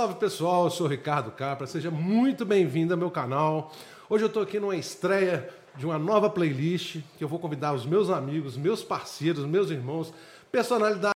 salve 0.00 0.14
pessoal, 0.14 0.64
eu 0.64 0.70
sou 0.70 0.86
Ricardo 0.86 1.30
Capra, 1.30 1.66
seja 1.66 1.90
muito 1.90 2.46
bem-vindo 2.46 2.94
ao 2.94 2.98
meu 2.98 3.10
canal. 3.10 3.70
Hoje 4.08 4.24
eu 4.24 4.28
estou 4.28 4.42
aqui 4.42 4.58
numa 4.58 4.74
estreia 4.74 5.50
de 5.76 5.84
uma 5.84 5.98
nova 5.98 6.30
playlist 6.30 7.02
que 7.18 7.22
eu 7.22 7.28
vou 7.28 7.38
convidar 7.38 7.74
os 7.74 7.84
meus 7.84 8.08
amigos, 8.08 8.56
meus 8.56 8.82
parceiros, 8.82 9.44
meus 9.44 9.70
irmãos, 9.70 10.10
personalidades 10.50 11.12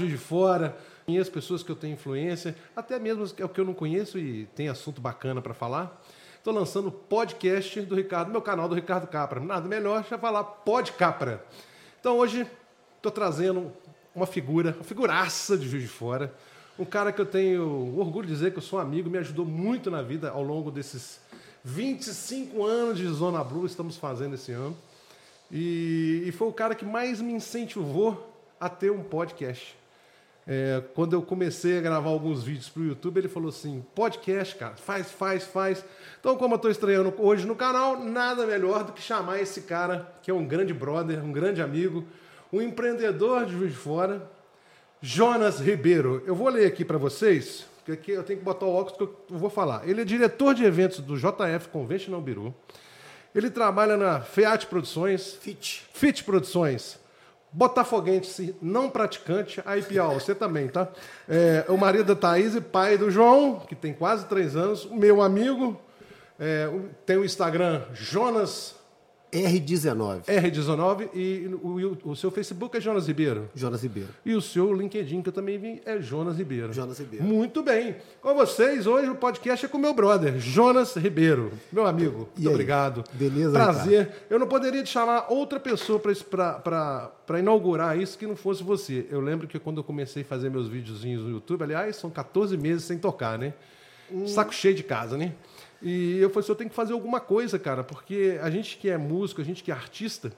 de 0.00 0.18
fora, 0.18 0.76
e 1.06 1.16
as 1.16 1.28
pessoas 1.28 1.62
que 1.62 1.70
eu 1.70 1.76
tenho 1.76 1.94
influência, 1.94 2.56
até 2.74 2.98
mesmo 2.98 3.22
o 3.22 3.48
que 3.48 3.60
eu 3.60 3.64
não 3.64 3.72
conheço 3.72 4.18
e 4.18 4.46
tem 4.46 4.68
assunto 4.68 5.00
bacana 5.00 5.40
para 5.40 5.54
falar. 5.54 6.02
Estou 6.36 6.52
lançando 6.52 6.88
o 6.88 6.92
podcast 6.92 7.80
do 7.82 7.94
Ricardo, 7.94 8.32
meu 8.32 8.42
canal 8.42 8.68
do 8.68 8.74
Ricardo 8.74 9.06
Capra. 9.06 9.38
Nada 9.38 9.68
melhor 9.68 10.04
já 10.10 10.18
falar 10.18 10.42
Pod 10.42 10.90
Capra. 10.94 11.46
Então 12.00 12.18
hoje 12.18 12.44
estou 12.96 13.12
trazendo 13.12 13.72
uma 14.12 14.26
figura, 14.26 14.72
uma 14.72 14.82
figuraça 14.82 15.56
de 15.56 15.68
Juiz 15.68 15.84
de 15.84 15.88
Fora, 15.88 16.34
um 16.78 16.84
cara 16.84 17.10
que 17.10 17.20
eu 17.20 17.26
tenho 17.26 17.98
orgulho 17.98 18.26
de 18.26 18.32
dizer 18.32 18.52
que 18.52 18.58
eu 18.58 18.62
sou 18.62 18.78
amigo, 18.78 19.08
me 19.08 19.18
ajudou 19.18 19.46
muito 19.46 19.90
na 19.90 20.02
vida 20.02 20.30
ao 20.30 20.42
longo 20.42 20.70
desses 20.70 21.20
25 21.64 22.64
anos 22.64 22.98
de 22.98 23.06
Zona 23.08 23.42
Blue, 23.42 23.64
estamos 23.66 23.96
fazendo 23.96 24.34
esse 24.34 24.52
ano. 24.52 24.76
E, 25.50 26.24
e 26.26 26.32
foi 26.32 26.48
o 26.48 26.52
cara 26.52 26.74
que 26.74 26.84
mais 26.84 27.20
me 27.20 27.32
incentivou 27.32 28.32
a 28.60 28.68
ter 28.68 28.90
um 28.90 29.02
podcast. 29.02 29.76
É, 30.46 30.80
quando 30.94 31.14
eu 31.14 31.22
comecei 31.22 31.78
a 31.78 31.80
gravar 31.80 32.10
alguns 32.10 32.44
vídeos 32.44 32.68
para 32.68 32.82
o 32.82 32.86
YouTube, 32.86 33.18
ele 33.18 33.28
falou 33.28 33.48
assim: 33.48 33.84
podcast, 33.94 34.54
cara, 34.54 34.76
faz, 34.76 35.10
faz, 35.10 35.44
faz. 35.44 35.84
Então, 36.20 36.36
como 36.36 36.54
eu 36.54 36.56
estou 36.56 36.70
estreando 36.70 37.12
hoje 37.18 37.46
no 37.46 37.56
canal, 37.56 37.98
nada 37.98 38.46
melhor 38.46 38.84
do 38.84 38.92
que 38.92 39.02
chamar 39.02 39.40
esse 39.40 39.62
cara, 39.62 40.12
que 40.22 40.30
é 40.30 40.34
um 40.34 40.46
grande 40.46 40.72
brother, 40.72 41.24
um 41.24 41.32
grande 41.32 41.60
amigo, 41.60 42.04
um 42.52 42.62
empreendedor 42.62 43.46
de 43.46 43.52
Juiz 43.52 43.72
de 43.72 43.78
Fora, 43.78 44.30
Jonas 45.00 45.60
Ribeiro. 45.60 46.22
Eu 46.26 46.34
vou 46.34 46.48
ler 46.48 46.66
aqui 46.66 46.84
para 46.84 46.98
vocês, 46.98 47.66
porque 47.76 47.92
aqui 47.92 48.10
eu 48.12 48.22
tenho 48.22 48.38
que 48.38 48.44
botar 48.44 48.66
o 48.66 48.74
óculos 48.74 48.96
que 48.96 49.02
eu 49.32 49.38
vou 49.38 49.50
falar. 49.50 49.86
Ele 49.88 50.00
é 50.00 50.04
diretor 50.04 50.54
de 50.54 50.64
eventos 50.64 51.00
do 51.00 51.16
JF 51.16 51.68
Conventional 51.70 52.20
Biru. 52.20 52.54
Ele 53.34 53.50
trabalha 53.50 53.96
na 53.96 54.20
FEAT 54.20 54.66
Produções. 54.66 55.34
Fit. 55.34 55.86
Fit 55.92 56.24
Produções. 56.24 56.98
Botafoguense 57.52 58.54
não 58.60 58.90
praticante, 58.90 59.62
aí 59.64 59.82
Piau, 59.82 60.14
você 60.14 60.34
também, 60.34 60.68
tá? 60.68 60.88
É, 61.26 61.64
o 61.68 61.76
marido 61.78 62.14
da 62.14 62.14
Thaís 62.14 62.54
e 62.54 62.60
pai 62.60 62.98
do 62.98 63.10
João, 63.10 63.60
que 63.60 63.74
tem 63.74 63.94
quase 63.94 64.26
três 64.26 64.56
anos, 64.56 64.84
o 64.84 64.94
meu 64.94 65.22
amigo, 65.22 65.80
é, 66.38 66.68
tem 67.06 67.16
o 67.16 67.24
Instagram 67.24 67.82
Jonas 67.94 68.74
R19. 69.32 70.24
R19 70.24 71.08
e 71.14 71.48
o, 71.62 71.98
o, 72.10 72.16
seu 72.16 72.30
Facebook 72.30 72.76
é 72.76 72.80
Jonas 72.80 73.06
Ribeiro. 73.06 73.50
Jonas 73.54 73.82
Ribeiro. 73.82 74.08
E 74.24 74.34
o 74.34 74.40
seu 74.40 74.72
LinkedIn, 74.72 75.22
que 75.22 75.28
eu 75.28 75.32
também 75.32 75.58
vi, 75.58 75.82
é 75.84 76.00
Jonas 76.00 76.38
Ribeiro. 76.38 76.72
Jonas 76.72 76.98
Ribeiro. 76.98 77.24
Muito 77.24 77.62
bem. 77.62 77.96
Com 78.20 78.34
vocês, 78.34 78.86
hoje 78.86 79.10
o 79.10 79.14
podcast 79.16 79.66
é 79.66 79.68
com 79.68 79.78
meu 79.78 79.92
brother, 79.92 80.38
Jonas 80.38 80.94
Ribeiro. 80.94 81.52
Meu 81.72 81.86
amigo, 81.86 82.18
muito 82.18 82.38
aí? 82.38 82.48
obrigado. 82.48 83.04
Beleza, 83.12 83.52
Prazer. 83.52 84.00
Ricardo? 84.00 84.22
Eu 84.30 84.38
não 84.38 84.46
poderia 84.46 84.82
te 84.82 84.90
chamar 84.90 85.26
outra 85.28 85.58
pessoa 85.58 86.00
para 86.00 87.38
inaugurar 87.38 87.98
isso 87.98 88.16
que 88.16 88.26
não 88.26 88.36
fosse 88.36 88.62
você. 88.62 89.06
Eu 89.10 89.20
lembro 89.20 89.48
que 89.48 89.58
quando 89.58 89.78
eu 89.78 89.84
comecei 89.84 90.22
a 90.22 90.26
fazer 90.26 90.50
meus 90.50 90.68
videozinhos 90.68 91.24
no 91.24 91.30
YouTube, 91.30 91.62
aliás, 91.62 91.96
são 91.96 92.10
14 92.10 92.56
meses 92.56 92.84
sem 92.84 92.98
tocar, 92.98 93.38
né? 93.38 93.52
Hum. 94.10 94.26
Saco 94.26 94.54
cheio 94.54 94.74
de 94.74 94.84
casa, 94.84 95.16
né? 95.16 95.32
E 95.82 96.18
eu 96.18 96.30
falei 96.30 96.40
assim, 96.40 96.52
eu 96.52 96.56
tenho 96.56 96.70
que 96.70 96.76
fazer 96.76 96.92
alguma 96.92 97.20
coisa, 97.20 97.58
cara, 97.58 97.84
porque 97.84 98.38
a 98.42 98.50
gente 98.50 98.76
que 98.78 98.88
é 98.88 98.96
músico, 98.96 99.40
a 99.40 99.44
gente 99.44 99.62
que 99.62 99.70
é 99.70 99.74
artista, 99.74 100.32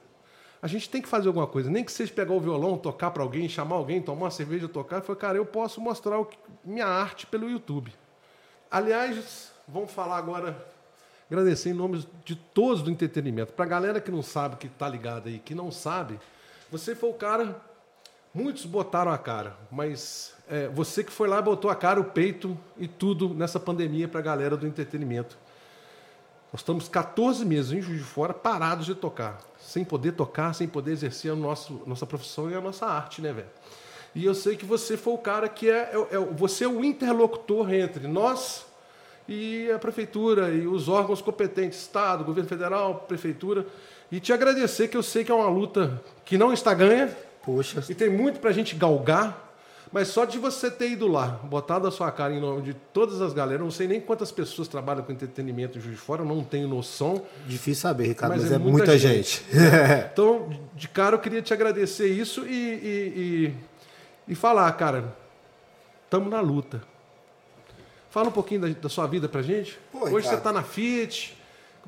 a 0.61 0.67
gente 0.67 0.89
tem 0.89 1.01
que 1.01 1.07
fazer 1.07 1.27
alguma 1.27 1.47
coisa. 1.47 1.69
Nem 1.69 1.83
que 1.83 1.91
seja 1.91 2.13
pegar 2.13 2.33
o 2.33 2.39
violão, 2.39 2.77
tocar 2.77 3.11
para 3.11 3.23
alguém, 3.23 3.47
chamar 3.47 3.77
alguém, 3.77 4.01
tomar 4.01 4.25
uma 4.25 4.31
cerveja, 4.31 4.67
tocar. 4.67 4.97
Eu 4.97 5.01
falei, 5.01 5.21
cara, 5.21 5.37
eu 5.37 5.45
posso 5.45 5.79
mostrar 5.79 6.23
que, 6.25 6.37
minha 6.63 6.85
arte 6.85 7.25
pelo 7.25 7.49
YouTube. 7.49 7.93
Aliás, 8.69 9.51
vamos 9.67 9.91
falar 9.91 10.17
agora, 10.17 10.67
agradecer 11.31 11.69
em 11.69 11.73
nome 11.73 12.05
de 12.25 12.35
todos 12.35 12.81
do 12.81 12.91
entretenimento. 12.91 13.53
Para 13.53 13.65
a 13.65 13.69
galera 13.69 14.01
que 14.01 14.11
não 14.11 14.21
sabe, 14.21 14.57
que 14.57 14.67
está 14.67 14.87
ligada 14.89 15.29
aí, 15.29 15.39
que 15.39 15.55
não 15.55 15.71
sabe, 15.71 16.19
você 16.69 16.93
foi 16.93 17.09
o 17.09 17.13
cara 17.13 17.69
Muitos 18.33 18.63
botaram 18.65 19.11
a 19.11 19.17
cara, 19.17 19.57
mas 19.71 20.35
é, 20.49 20.67
você 20.67 21.03
que 21.03 21.11
foi 21.11 21.27
lá 21.27 21.41
botou 21.41 21.69
a 21.69 21.75
cara, 21.75 21.99
o 21.99 22.03
peito 22.03 22.57
e 22.77 22.87
tudo 22.87 23.29
nessa 23.29 23.59
pandemia 23.59 24.07
para 24.07 24.19
a 24.19 24.23
galera 24.23 24.57
do 24.57 24.65
entretenimento. 24.67 25.37
Nós 26.51 26.61
estamos 26.61 26.89
14 26.89 27.45
meses 27.45 27.71
em 27.71 27.81
Juiz 27.81 27.99
de 27.99 28.03
Fora 28.03 28.33
parados 28.33 28.85
de 28.85 28.95
tocar, 28.95 29.39
sem 29.59 29.85
poder 29.85 30.13
tocar, 30.13 30.53
sem 30.53 30.67
poder 30.67 30.91
exercer 30.91 31.31
a 31.31 31.35
nosso, 31.35 31.81
nossa 31.85 32.05
profissão 32.05 32.49
e 32.49 32.55
a 32.55 32.61
nossa 32.61 32.87
arte, 32.87 33.21
né, 33.21 33.31
velho? 33.31 33.47
E 34.15 34.25
eu 34.25 34.33
sei 34.33 34.55
que 34.55 34.65
você 34.65 34.97
foi 34.97 35.13
o 35.13 35.17
cara 35.19 35.47
que 35.47 35.69
é, 35.69 35.91
é, 35.93 36.15
é, 36.15 36.19
você 36.19 36.63
é 36.63 36.67
o 36.67 36.83
interlocutor 36.83 37.71
entre 37.71 38.07
nós 38.07 38.65
e 39.27 39.69
a 39.71 39.77
prefeitura 39.77 40.49
e 40.49 40.65
os 40.65 40.89
órgãos 40.89 41.21
competentes, 41.21 41.79
Estado, 41.79 42.23
governo 42.23 42.49
federal, 42.49 43.05
prefeitura, 43.07 43.67
e 44.11 44.19
te 44.19 44.33
agradecer 44.33 44.87
que 44.87 44.97
eu 44.97 45.03
sei 45.03 45.23
que 45.23 45.31
é 45.31 45.35
uma 45.35 45.49
luta 45.49 46.01
que 46.25 46.35
não 46.35 46.51
está 46.51 46.73
ganha, 46.73 47.15
Poxa. 47.43 47.83
E 47.89 47.95
tem 47.95 48.09
muito 48.09 48.39
pra 48.39 48.51
gente 48.51 48.75
galgar, 48.75 49.48
mas 49.91 50.09
só 50.09 50.23
de 50.23 50.37
você 50.37 50.69
ter 50.69 50.91
ido 50.91 51.07
lá, 51.07 51.39
botado 51.43 51.87
a 51.87 51.91
sua 51.91 52.11
cara 52.11 52.33
em 52.33 52.39
nome 52.39 52.61
de 52.61 52.73
todas 52.73 53.21
as 53.21 53.33
galera, 53.33 53.63
não 53.63 53.71
sei 53.71 53.87
nem 53.87 53.99
quantas 53.99 54.31
pessoas 54.31 54.67
trabalham 54.67 55.03
com 55.03 55.11
entretenimento 55.11 55.77
em 55.77 55.81
Juiz 55.81 55.95
de 55.95 56.01
Fora, 56.01 56.23
não 56.23 56.43
tenho 56.43 56.67
noção. 56.67 57.23
Difícil 57.47 57.81
saber, 57.81 58.07
Ricardo, 58.07 58.33
mas, 58.33 58.43
mas 58.43 58.51
é, 58.51 58.55
é, 58.55 58.57
muita, 58.57 58.77
muita 58.77 58.97
gente. 58.97 59.43
gente. 59.43 59.55
Né? 59.55 60.09
então, 60.13 60.49
de 60.75 60.87
cara, 60.87 61.15
eu 61.15 61.19
queria 61.19 61.41
te 61.41 61.53
agradecer 61.53 62.07
isso 62.07 62.45
e, 62.45 62.53
e, 62.53 63.53
e, 64.27 64.33
e 64.33 64.35
falar, 64.35 64.71
cara, 64.73 65.15
estamos 66.05 66.29
na 66.29 66.39
luta. 66.39 66.81
Fala 68.11 68.29
um 68.29 68.31
pouquinho 68.31 68.61
da, 68.61 68.67
da, 68.67 68.89
sua 68.89 69.07
vida 69.07 69.27
pra 69.27 69.41
gente. 69.41 69.79
Pô, 69.91 70.09
Hoje 70.09 70.27
você 70.27 70.35
está 70.35 70.51
na 70.51 70.63
Fiat, 70.63 71.35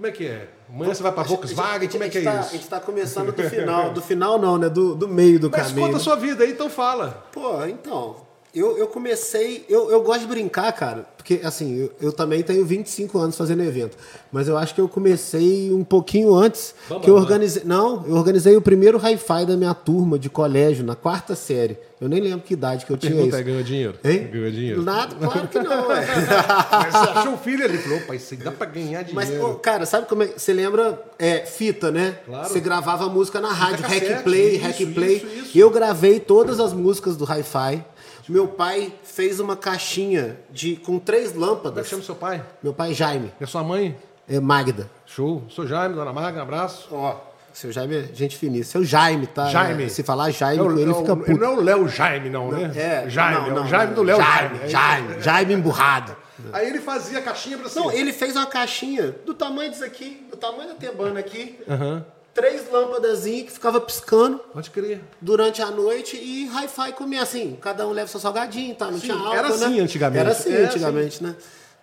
como 0.02 0.08
é 0.08 0.12
que 0.12 0.26
é? 0.26 0.48
Amanhã 0.68 0.96
você 0.96 1.04
vai 1.04 1.12
para 1.12 1.22
Volkswagen? 1.22 1.88
Como 1.88 2.04
é 2.04 2.10
que 2.10 2.18
é 2.18 2.24
tá, 2.24 2.40
isso? 2.40 2.50
A 2.50 2.52
gente 2.54 2.64
está 2.64 2.80
começando 2.80 3.32
do 3.32 3.44
final. 3.48 3.92
Do 3.92 4.02
final 4.02 4.40
não, 4.40 4.58
né? 4.58 4.68
Do, 4.68 4.96
do 4.96 5.08
meio 5.08 5.40
do 5.40 5.48
Mas 5.48 5.68
caminho. 5.68 5.82
Mas 5.82 5.86
conta 5.86 5.98
a 5.98 6.00
sua 6.00 6.16
vida 6.16 6.44
aí, 6.44 6.54
então 6.54 6.72
fala. 6.72 7.24
Pô, 7.32 7.64
então... 7.66 8.31
Eu, 8.54 8.78
eu 8.78 8.88
comecei... 8.88 9.66
Eu, 9.70 9.90
eu 9.90 10.02
gosto 10.02 10.22
de 10.22 10.28
brincar, 10.28 10.72
cara. 10.74 11.06
Porque, 11.16 11.40
assim, 11.44 11.78
eu, 11.78 11.92
eu, 12.02 12.12
também 12.12 12.44
tenho 12.44 12.66
25 12.66 13.18
anos 13.18 13.38
fazendo 13.38 13.64
evento. 13.64 13.96
Mas 14.32 14.48
eu 14.48 14.58
acho 14.58 14.76
que 14.76 14.82
eu 14.82 14.90
comecei 14.90 15.72
um 15.72 15.84
pouquinho 15.84 16.34
antes. 16.34 16.76
Vamos, 16.90 17.06
que 17.06 17.10
eu 17.10 17.16
organizei... 17.16 17.64
Não, 17.64 18.06
eu 18.08 18.16
organizei 18.16 18.56
o 18.58 18.62
primeiro 18.62 18.98
hi-fi 18.98 19.46
da 19.46 19.56
minha 19.56 19.74
turma 19.74 20.20
de 20.20 20.30
colégio, 20.30 20.84
na 20.84 20.96
quarta 20.96 21.36
série. 21.36 21.78
Eu 22.02 22.10
nem 22.10 22.20
lembro 22.20 22.42
que 22.42 22.56
idade 22.56 22.84
que 22.84 22.92
eu 22.92 22.98
tinha 22.98 23.24
isso. 23.24 23.38
É, 23.38 23.44
ganhou 23.44 23.62
dinheiro? 23.62 24.00
Hein? 24.04 24.28
Ganhou 24.32 24.50
dinheiro? 24.50 24.82
Nada, 24.82 25.16
claro 25.16 25.48
que 25.48 25.60
não. 25.60 25.88
Mas 25.88 26.08
você 26.08 27.10
achou 27.20 27.34
o 27.34 27.38
filho 27.38 27.64
ali? 27.64 27.78
Falou, 27.78 28.00
pai, 28.02 28.18
isso 28.18 28.36
dá 28.38 28.52
pra 28.52 28.66
ganhar 28.66 29.04
dinheiro. 29.04 29.14
Mas, 29.14 29.60
cara, 29.62 29.86
sabe 29.86 30.08
como 30.08 30.24
é... 30.24 30.28
Você 30.36 30.52
lembra 30.52 31.00
é, 31.20 31.46
fita, 31.46 31.92
né? 31.92 32.18
Claro. 32.26 32.50
Você 32.50 32.60
gravava 32.60 33.08
música 33.08 33.40
na 33.40 33.54
rádio, 33.54 33.86
Hack 33.86 34.24
Play, 34.24 34.58
Hack 34.58 34.78
Play. 34.96 35.18
Isso, 35.18 35.28
isso. 35.28 35.58
Eu 35.60 35.70
gravei 35.70 36.20
todas 36.20 36.60
as 36.60 36.74
músicas 36.74 37.16
do 37.16 37.24
hi-fi. 37.24 37.86
Meu 38.32 38.48
pai 38.48 38.94
fez 39.04 39.42
uma 39.42 39.58
caixinha 39.58 40.38
de 40.50 40.78
com 40.78 40.98
três 40.98 41.34
Como 41.34 41.44
é 41.44 41.48
lâmpadas. 41.50 41.84
que 41.84 41.90
chama 41.90 42.02
seu 42.04 42.16
pai? 42.16 42.42
Meu 42.64 42.74
pai 42.74 42.94
Jaime, 42.94 43.30
E 43.40 43.44
a 43.44 43.48
sua 43.48 43.62
mãe? 43.62 43.98
é 44.30 44.40
Magda. 44.40 44.90
Show. 45.06 45.44
Sou 45.50 45.68
Jaime, 45.68 45.94
dona 45.96 46.14
Maga, 46.14 46.40
um 46.40 46.44
abraço. 46.44 46.88
Ó, 46.92 47.18
seu 47.52 47.70
Jaime 47.74 47.96
é 47.98 48.04
gente 48.14 48.38
finíssima. 48.38 48.72
Seu 48.72 48.86
Jaime, 48.86 49.28
tá? 49.28 49.48
Jaime. 49.50 49.90
Se 49.90 50.02
falar 50.02 50.32
Jaime 50.32 50.64
É 50.66 50.82
ele, 50.82 50.92
é 50.92 50.94
fica 50.94 51.14
puto. 51.18 51.34
Não 51.38 51.46
é 51.46 51.50
o 51.50 51.60
Léo 51.62 51.90
Jaime, 51.90 52.30
não, 52.30 52.50
né? 52.50 52.72
É, 52.74 53.10
Jaime, 53.10 53.40
não, 53.42 53.48
é 53.48 53.52
o 53.52 53.56
não, 53.56 53.68
Jaime 53.68 53.88
não. 53.88 53.94
do 53.96 54.04
Léo 54.04 54.18
Jaime. 54.18 54.58
Jaime. 54.60 54.70
Jaime, 55.10 55.22
Jaime 55.22 55.54
emburrado. 55.54 56.16
Aí 56.54 56.68
ele 56.70 56.80
fazia 56.80 57.20
a 57.20 57.22
caixinha 57.22 57.58
pra 57.58 57.68
cima. 57.70 57.84
Não, 57.86 57.92
ele 57.92 58.14
fez 58.14 58.36
uma 58.38 58.46
caixinha 58.48 59.14
do 59.26 59.34
tamanho 59.34 59.70
disso 59.70 59.84
aqui, 59.84 60.26
do 60.32 60.38
tamanho 60.38 60.70
da 60.70 60.76
tebana 60.76 61.20
aqui. 61.20 61.60
Aham. 61.70 62.06
Três 62.34 62.72
lâmpadas 62.72 63.24
que 63.24 63.50
ficava 63.50 63.82
piscando 63.82 64.38
Pode 64.54 64.70
crer. 64.70 65.02
durante 65.20 65.62
a 65.62 65.70
noite 65.70 66.16
e 66.16 66.46
hi-fi 66.48 66.94
comia 66.94 67.22
assim. 67.22 67.58
Cada 67.62 67.86
um 67.86 67.92
leva 67.92 68.08
seu 68.08 68.20
salgadinho, 68.22 68.74
tá? 68.74 68.86
Não 68.90 68.94
Sim, 68.94 69.08
tinha 69.08 69.16
álcool, 69.18 69.34
era 69.36 69.48
assim 69.50 69.76
né? 69.78 69.82
antigamente. 69.82 70.20
Era 70.22 70.32
assim 70.32 70.54
É, 70.54 70.64
antigamente, 70.64 71.22
né? 71.24 71.36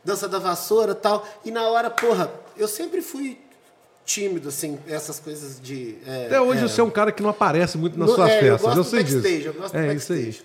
Dança 0.03 0.27
da 0.27 0.39
vassoura 0.39 0.93
e 0.93 0.95
tal. 0.95 1.27
E 1.45 1.51
na 1.51 1.69
hora, 1.69 1.91
porra, 1.91 2.31
eu 2.57 2.67
sempre 2.67 3.03
fui 3.03 3.39
tímido, 4.07 4.49
assim, 4.49 4.79
essas 4.89 5.21
coisas 5.21 5.61
de... 5.61 5.99
é, 6.07 6.27
Até 6.27 6.41
hoje 6.41 6.61
é, 6.65 6.69
você 6.69 6.81
é 6.81 6.85
um 6.85 6.89
cara 6.91 7.13
que 7.13 7.23
não 7.23 7.29
aparece 7.29 7.77
muito 7.77 7.99
nas 7.99 8.09
No- 8.09 8.15
suas 8.15 8.31
é, 8.31 8.41
festas. 8.41 8.63
Eu, 8.71 8.77
gosto 8.77 8.91
sei 8.91 9.03
do 9.05 9.13
backstage, 9.13 9.37
disso. 9.37 9.49
Eu 9.49 9.53
gosto 9.53 9.77
é 9.77 9.87
do 9.87 9.93
isso 9.93 10.13
aí. 10.15 10.39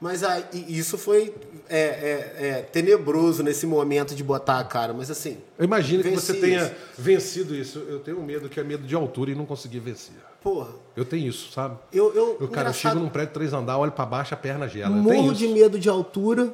Mas 0.00 0.24
aí, 0.24 0.44
e 0.52 0.78
isso 0.78 0.96
foi 0.96 1.34
é, 1.68 1.78
é, 1.78 2.46
é, 2.48 2.62
tenebroso 2.62 3.42
nesse 3.42 3.66
momento 3.66 4.14
de 4.14 4.24
botar 4.24 4.58
a 4.58 4.64
cara. 4.64 4.94
Mas 4.94 5.10
assim. 5.10 5.36
Eu 5.58 5.64
imagino 5.64 6.02
que 6.02 6.10
você 6.10 6.34
tenha 6.34 6.64
isso. 6.64 6.74
vencido 6.96 7.54
isso. 7.54 7.80
Eu 7.80 8.00
tenho 8.00 8.20
medo 8.22 8.48
que 8.48 8.58
é 8.58 8.64
medo 8.64 8.86
de 8.86 8.94
altura 8.94 9.30
e 9.30 9.34
não 9.34 9.44
conseguir 9.44 9.80
vencer. 9.80 10.14
Porra. 10.42 10.70
Eu 10.96 11.04
tenho 11.04 11.28
isso, 11.28 11.52
sabe? 11.52 11.76
Eu, 11.92 12.14
eu, 12.14 12.38
Eu, 12.40 12.48
cara, 12.48 12.70
eu 12.70 12.72
chego 12.72 12.94
num 12.94 13.10
prédio 13.10 13.34
três 13.34 13.52
andar, 13.52 13.76
olho 13.76 13.92
pra 13.92 14.06
baixo, 14.06 14.32
a 14.32 14.36
perna 14.38 14.66
gela. 14.66 14.96
Morro 14.96 15.34
de 15.34 15.46
medo 15.48 15.78
de 15.78 15.88
altura, 15.88 16.50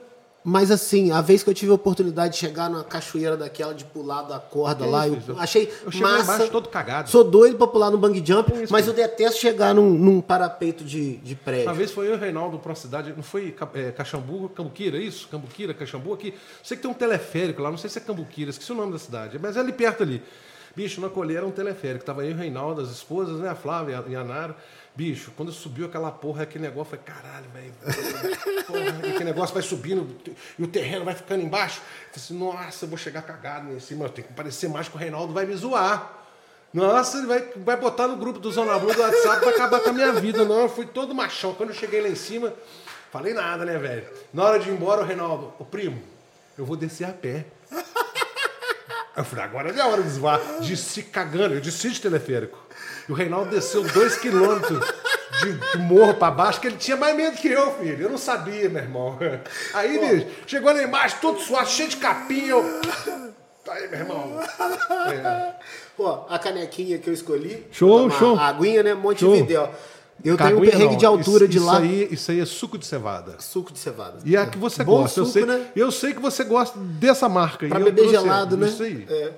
Mas 0.49 0.71
assim, 0.71 1.11
a 1.11 1.21
vez 1.21 1.43
que 1.43 1.51
eu 1.51 1.55
tive 1.55 1.73
a 1.73 1.75
oportunidade 1.75 2.35
de 2.35 2.39
chegar 2.39 2.71
numa 2.71 2.85
cachoeira 2.85 3.37
daquela, 3.37 3.75
de 3.75 3.85
pular 3.85 4.23
da 4.23 4.39
corda 4.39 4.85
Que 4.85 4.91
lá, 4.93 5.09
isso, 5.09 5.33
eu 5.33 5.41
achei 5.41 5.73
eu 5.85 6.01
massa. 6.01 6.23
embaixo 6.35 6.53
todo 6.53 6.69
cagado. 6.69 7.11
Sou 7.11 7.25
doido 7.25 7.57
pra 7.59 7.67
pular 7.67 7.91
no 7.91 7.99
bang 7.99 8.23
jump, 8.25 8.53
isso, 8.63 8.73
mas 8.73 8.87
eu 8.87 8.93
detesto 8.93 9.41
chegar 9.41 9.75
num, 9.75 9.91
num 9.91 10.21
parapeito 10.21 10.85
de, 10.85 11.17
de 11.17 11.33
Uma 11.35 11.41
prédio. 11.45 11.75
vez 11.75 11.91
foi 11.91 12.07
eu 12.07 12.13
e 12.13 12.15
o 12.15 12.21
Reinaldo 12.21 12.61
pra 12.61 12.69
uma 12.71 12.77
cidade, 12.77 13.13
não 13.17 13.25
foi 13.25 13.57
é, 13.75 13.91
Caxambu, 13.91 14.49
Cambuquira, 14.51 14.99
isso? 14.99 15.27
Cambuquira, 15.27 15.75
Caxambu, 15.75 16.15
aqui. 16.15 16.33
Sei 16.63 16.77
que 16.77 16.83
tem 16.85 16.91
um 16.93 16.95
teleférico 16.95 17.61
lá, 17.61 17.69
não 17.69 17.77
sei 17.77 17.91
se 17.91 17.99
é 17.99 18.01
Cambuquira, 18.03 18.49
esqueci 18.51 18.71
o 18.71 18.77
nome 18.77 18.93
da 18.93 19.01
cidade, 19.01 19.41
mas 19.43 19.57
é 19.57 19.61
ali 19.61 19.73
perto 19.73 20.05
ali. 20.05 20.23
Bicho, 20.77 21.01
na 21.01 21.09
colher 21.09 21.39
era 21.39 21.47
um 21.47 21.51
teleférico, 21.51 22.05
tava 22.05 22.25
e 22.25 22.33
o 22.33 22.37
Reinaldo, 22.37 22.83
as 22.83 22.91
esposas, 22.91 23.41
né, 23.41 23.49
a 23.49 23.57
Flávia 23.57 24.05
e 24.07 24.15
a 24.15 24.23
Nara. 24.23 24.55
Bicho, 24.97 25.31
quando 25.37 25.53
subiu 25.53 25.85
aquela 25.85 26.11
porra, 26.11 26.45
aquele 26.45 26.65
negócio, 26.65 26.97
falei, 26.97 27.05
caralho, 27.05 27.47
velho. 27.51 27.75
aquele 29.11 29.25
negócio 29.25 29.53
vai 29.53 29.63
subindo 29.63 30.09
e 30.59 30.63
o 30.63 30.67
terreno 30.67 31.05
vai 31.05 31.15
ficando 31.15 31.43
embaixo. 31.43 31.81
Eu 31.81 32.21
falei 32.21 32.25
assim, 32.25 32.39
nossa, 32.39 32.85
eu 32.87 32.89
vou 32.89 32.97
chegar 32.97 33.21
cagado 33.21 33.71
em 33.73 33.79
cima, 33.79 34.07
eu 34.07 34.09
tenho 34.09 34.27
que 34.27 34.33
parecer 34.33 34.69
mais 34.71 34.89
que 34.89 34.97
o 34.97 34.99
Reinaldo 34.99 35.35
vai 35.35 35.45
me 35.45 35.55
zoar. 35.55 36.25
Nossa, 36.73 37.19
ele 37.19 37.27
vai, 37.27 37.41
vai 37.57 37.77
botar 37.77 38.09
no 38.09 38.17
grupo 38.17 38.39
do 38.39 38.51
Zona 38.51 38.79
Blue 38.79 38.95
do 38.95 39.01
WhatsApp, 39.01 39.45
vai 39.45 39.55
acabar 39.55 39.81
com 39.81 39.91
a 39.91 39.93
minha 39.93 40.13
vida. 40.15 40.47
Não, 40.47 40.63
eu 40.63 40.69
fui 40.69 40.87
todo 40.87 41.15
machão. 41.15 41.53
Quando 41.53 41.71
eu 41.71 41.77
cheguei 41.77 42.01
lá 42.01 42.09
em 42.09 42.15
cima, 42.15 42.55
falei 43.13 43.35
nada, 43.35 43.67
né, 43.67 43.77
velho? 43.77 44.07
Na 44.33 44.45
hora 44.45 44.59
de 44.59 44.71
ir 44.71 44.73
embora, 44.73 45.03
o 45.03 45.05
Reinaldo, 45.05 45.53
ô 45.59 45.65
primo, 45.65 46.03
eu 46.57 46.65
vou 46.65 46.77
descer 46.77 47.05
a 47.05 47.13
pé. 47.13 47.45
Eu 49.17 49.25
falei, 49.25 49.45
agora 49.45 49.71
é 49.71 49.73
minha 49.73 49.87
hora 49.87 50.03
de 50.03 50.11
zoar. 50.11 50.41
Desci 50.61 51.03
cagando, 51.03 51.55
eu 51.55 51.61
desci 51.61 51.91
de 51.91 52.01
teleférico. 52.01 52.59
E 53.09 53.13
o 53.13 53.15
Reinaldo 53.15 53.51
desceu 53.51 53.83
dois 53.83 54.17
quilômetros 54.17 54.79
de, 55.41 55.53
de 55.53 55.79
morro 55.79 56.15
pra 56.15 56.31
baixo, 56.31 56.61
que 56.61 56.67
ele 56.67 56.77
tinha 56.77 56.97
mais 56.97 57.17
medo 57.17 57.37
que 57.37 57.49
eu, 57.49 57.73
filho. 57.79 58.05
Eu 58.05 58.11
não 58.11 58.19
sabia, 58.19 58.69
meu 58.69 58.83
irmão. 58.83 59.19
Aí, 59.73 59.99
bicho, 59.99 60.27
chegou 60.47 60.73
lá 60.73 60.83
embaixo, 60.83 61.17
todo 61.21 61.41
suado, 61.41 61.69
cheio 61.69 61.89
de 61.89 61.97
capinha. 61.97 62.51
Eu... 62.51 62.83
Aí, 63.69 63.89
meu 63.89 64.01
irmão. 64.01 64.41
É. 65.11 65.55
Ó, 65.99 66.27
a 66.29 66.39
canequinha 66.39 66.99
que 66.99 67.09
eu 67.09 67.15
escolhi. 67.15 67.67
Show, 67.73 68.11
show. 68.11 68.39
A 68.39 68.49
aguinha, 68.49 68.83
né? 68.83 68.93
Montevidéu. 68.93 69.73
Eu 70.25 70.37
tenho 70.37 70.51
um 70.51 70.53
Caguinha 70.55 70.71
perrengue 70.71 70.93
não, 70.93 70.99
de 70.99 71.07
altura 71.07 71.45
isso, 71.45 71.49
de 71.49 71.57
isso 71.59 71.67
lá. 71.67 71.79
Aí, 71.79 72.09
isso 72.11 72.31
aí 72.31 72.41
é 72.41 72.45
suco 72.45 72.79
de 72.79 72.87
cevada. 72.87 73.37
Suco 73.39 73.73
de 73.73 73.79
cevada. 73.79 74.19
E 74.25 74.35
é 74.35 74.41
a 74.41 74.47
que 74.47 74.59
você 74.59 74.83
Bom 74.83 75.03
gosta. 75.03 75.21
eu, 75.21 75.25
suco, 75.27 75.39
sei, 75.39 75.47
né? 75.47 75.67
eu 75.77 75.93
sei 75.93 76.15
que 76.15 76.21
você 76.21 76.45
gosta 76.45 76.79
dessa 76.79 77.29
marca. 77.29 77.69
Pra 77.69 77.79
eu 77.79 77.85
beber 77.85 78.09
gelado, 78.09 78.57
né? 78.57 78.69
Isso 78.69 78.83
aí. 78.83 79.07
É. 79.09 79.33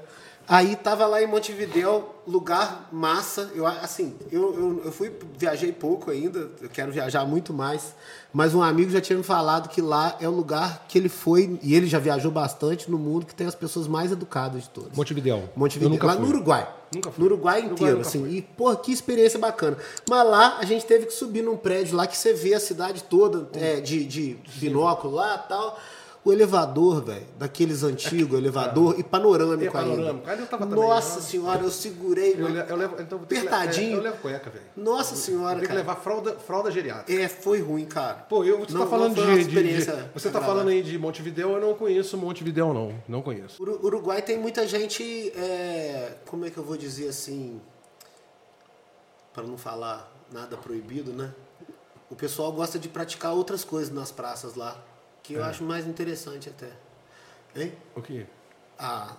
Aí 0.49 0.75
tava 0.77 1.07
lá 1.07 1.23
em 1.23 1.27
Montevidéu, 1.27 2.15
lugar 2.27 2.89
massa. 2.91 3.51
Eu 3.55 3.67
assim, 3.67 4.15
eu, 4.33 4.55
eu, 4.55 4.83
eu 4.87 4.93
fui, 4.93 5.13
viajei 5.37 5.73
pouco 5.73 6.11
ainda, 6.11 6.51
eu 6.63 6.71
quero 6.71 6.91
viajar 6.91 7.27
muito 7.27 7.53
mais. 7.53 7.95
Mas 8.33 8.55
um 8.55 8.63
amigo 8.63 8.91
já 8.91 9.01
tinha 9.01 9.17
me 9.17 9.23
falado 9.23 9.69
que 9.69 9.83
lá 9.83 10.17
é 10.21 10.29
o 10.29 10.33
lugar 10.33 10.87
que 10.89 10.97
ele 10.97 11.09
foi, 11.09 11.59
e 11.63 11.75
ele 11.75 11.87
já 11.87 11.99
viajou 11.99 12.31
bastante 12.31 12.91
no 12.91 12.99
mundo, 12.99 13.27
que 13.27 13.35
tem 13.35 13.47
as 13.47 13.55
pessoas 13.55 13.87
mais 13.87 14.11
educadas 14.11 14.63
de 14.63 14.71
todas. 14.71 14.97
Montevidéu. 14.97 15.49
Montevidéu, 15.55 15.89
Eu 15.89 15.93
nunca 15.93 16.07
lá 16.07 16.15
fui. 16.15 16.23
no 16.23 16.29
Uruguai. 16.29 16.69
Nunca 16.95 17.11
fui. 17.11 17.25
No 17.25 17.31
Uruguai 17.31 17.61
inteiro, 17.61 18.01
assim. 18.01 18.21
fui. 18.21 18.37
E, 18.37 18.43
porra, 18.43 18.77
que 18.77 18.91
experiência 18.91 19.39
bacana. 19.39 19.77
Mas 20.09 20.27
lá 20.27 20.59
a 20.59 20.65
gente 20.65 20.87
teve 20.87 21.07
que 21.07 21.13
subir 21.13 21.43
num 21.43 21.57
prédio 21.57 21.95
lá 21.95 22.07
que 22.07 22.17
você 22.17 22.33
vê 22.33 22.55
a 22.55 22.61
cidade 22.61 23.03
toda 23.05 23.49
é, 23.59 23.81
de, 23.81 24.05
de 24.05 24.39
binóculo 24.57 25.15
lá 25.15 25.43
e 25.45 25.49
tal. 25.49 25.79
O 26.25 26.33
elevador, 26.33 27.03
velho, 27.05 27.25
daqueles 27.39 27.83
antigos, 27.85 28.37
elevador 28.39 28.99
e 28.99 29.03
panorâmico, 29.05 29.65
É, 29.65 29.71
panorâmico. 29.81 30.29
ainda. 30.29 30.47
Tava 30.47 30.67
também, 30.67 30.85
Nossa 30.85 31.17
né? 31.17 31.23
senhora, 31.23 31.63
eu 31.63 31.71
segurei, 31.71 32.35
Eu, 32.37 32.49
eu 32.49 32.77
levo, 32.77 32.97
então, 33.01 33.19
Apertadinho. 33.23 33.95
é, 33.95 33.99
eu 33.99 34.03
levo 34.03 34.17
cueca, 34.19 34.51
velho. 34.51 34.65
Nossa 34.77 35.15
senhora, 35.15 35.61
Tem 35.61 35.69
que 35.69 35.75
levar 35.75 35.95
fralda, 35.97 36.33
fralda 36.35 36.71
geriátrica. 36.71 37.23
É, 37.23 37.29
foi 37.29 37.61
ruim, 37.63 37.87
cara. 37.87 38.15
Pô, 38.29 38.45
eu, 38.45 38.59
você 38.59 38.73
Não- 38.73 38.81
tá 38.81 38.85
não 38.85 38.91
falando 38.91 39.15
foi 39.15 39.25
uma 39.25 39.37
de, 39.39 39.45
de- 39.45 39.85
Você 40.13 40.29
tá 40.31 40.41
falando 40.41 40.69
aí 40.69 40.83
de 40.83 40.99
Montevidéu, 40.99 41.53
eu 41.53 41.61
não 41.61 41.75
conheço 41.75 42.17
Montevidéu, 42.19 42.75
não. 42.75 42.93
Não 43.09 43.23
conheço. 43.23 43.63
Uru- 43.63 43.79
Uruguai 43.83 44.21
tem 44.21 44.37
muita 44.39 44.67
gente, 44.67 45.03
é, 45.37 46.15
como 46.27 46.45
é 46.45 46.51
que 46.51 46.59
eu 46.59 46.65
vou 46.65 46.77
dizer 46.77 47.09
assim, 47.09 47.61
para 49.33 49.45
não 49.45 49.57
falar 49.57 50.13
nada 50.33 50.57
proibido, 50.57 51.13
né? 51.13 51.33
O 52.11 52.17
pessoal 52.17 52.51
gosta 52.53 52.79
de 52.79 52.89
praticar 52.89 53.33
outras 53.35 53.65
coisas 53.65 53.93
nas 53.95 54.11
praças 54.11 54.55
lá, 54.55 54.77
que 55.29 55.35
É. 55.35 55.39
eu 55.39 55.45
acho 55.45 55.63
mais 55.63 55.87
interessante 55.87 56.49
até. 56.49 56.69
Hein? 57.55 57.73
O 57.95 58.01
quê? 58.01 58.25
Ah, 58.79 59.13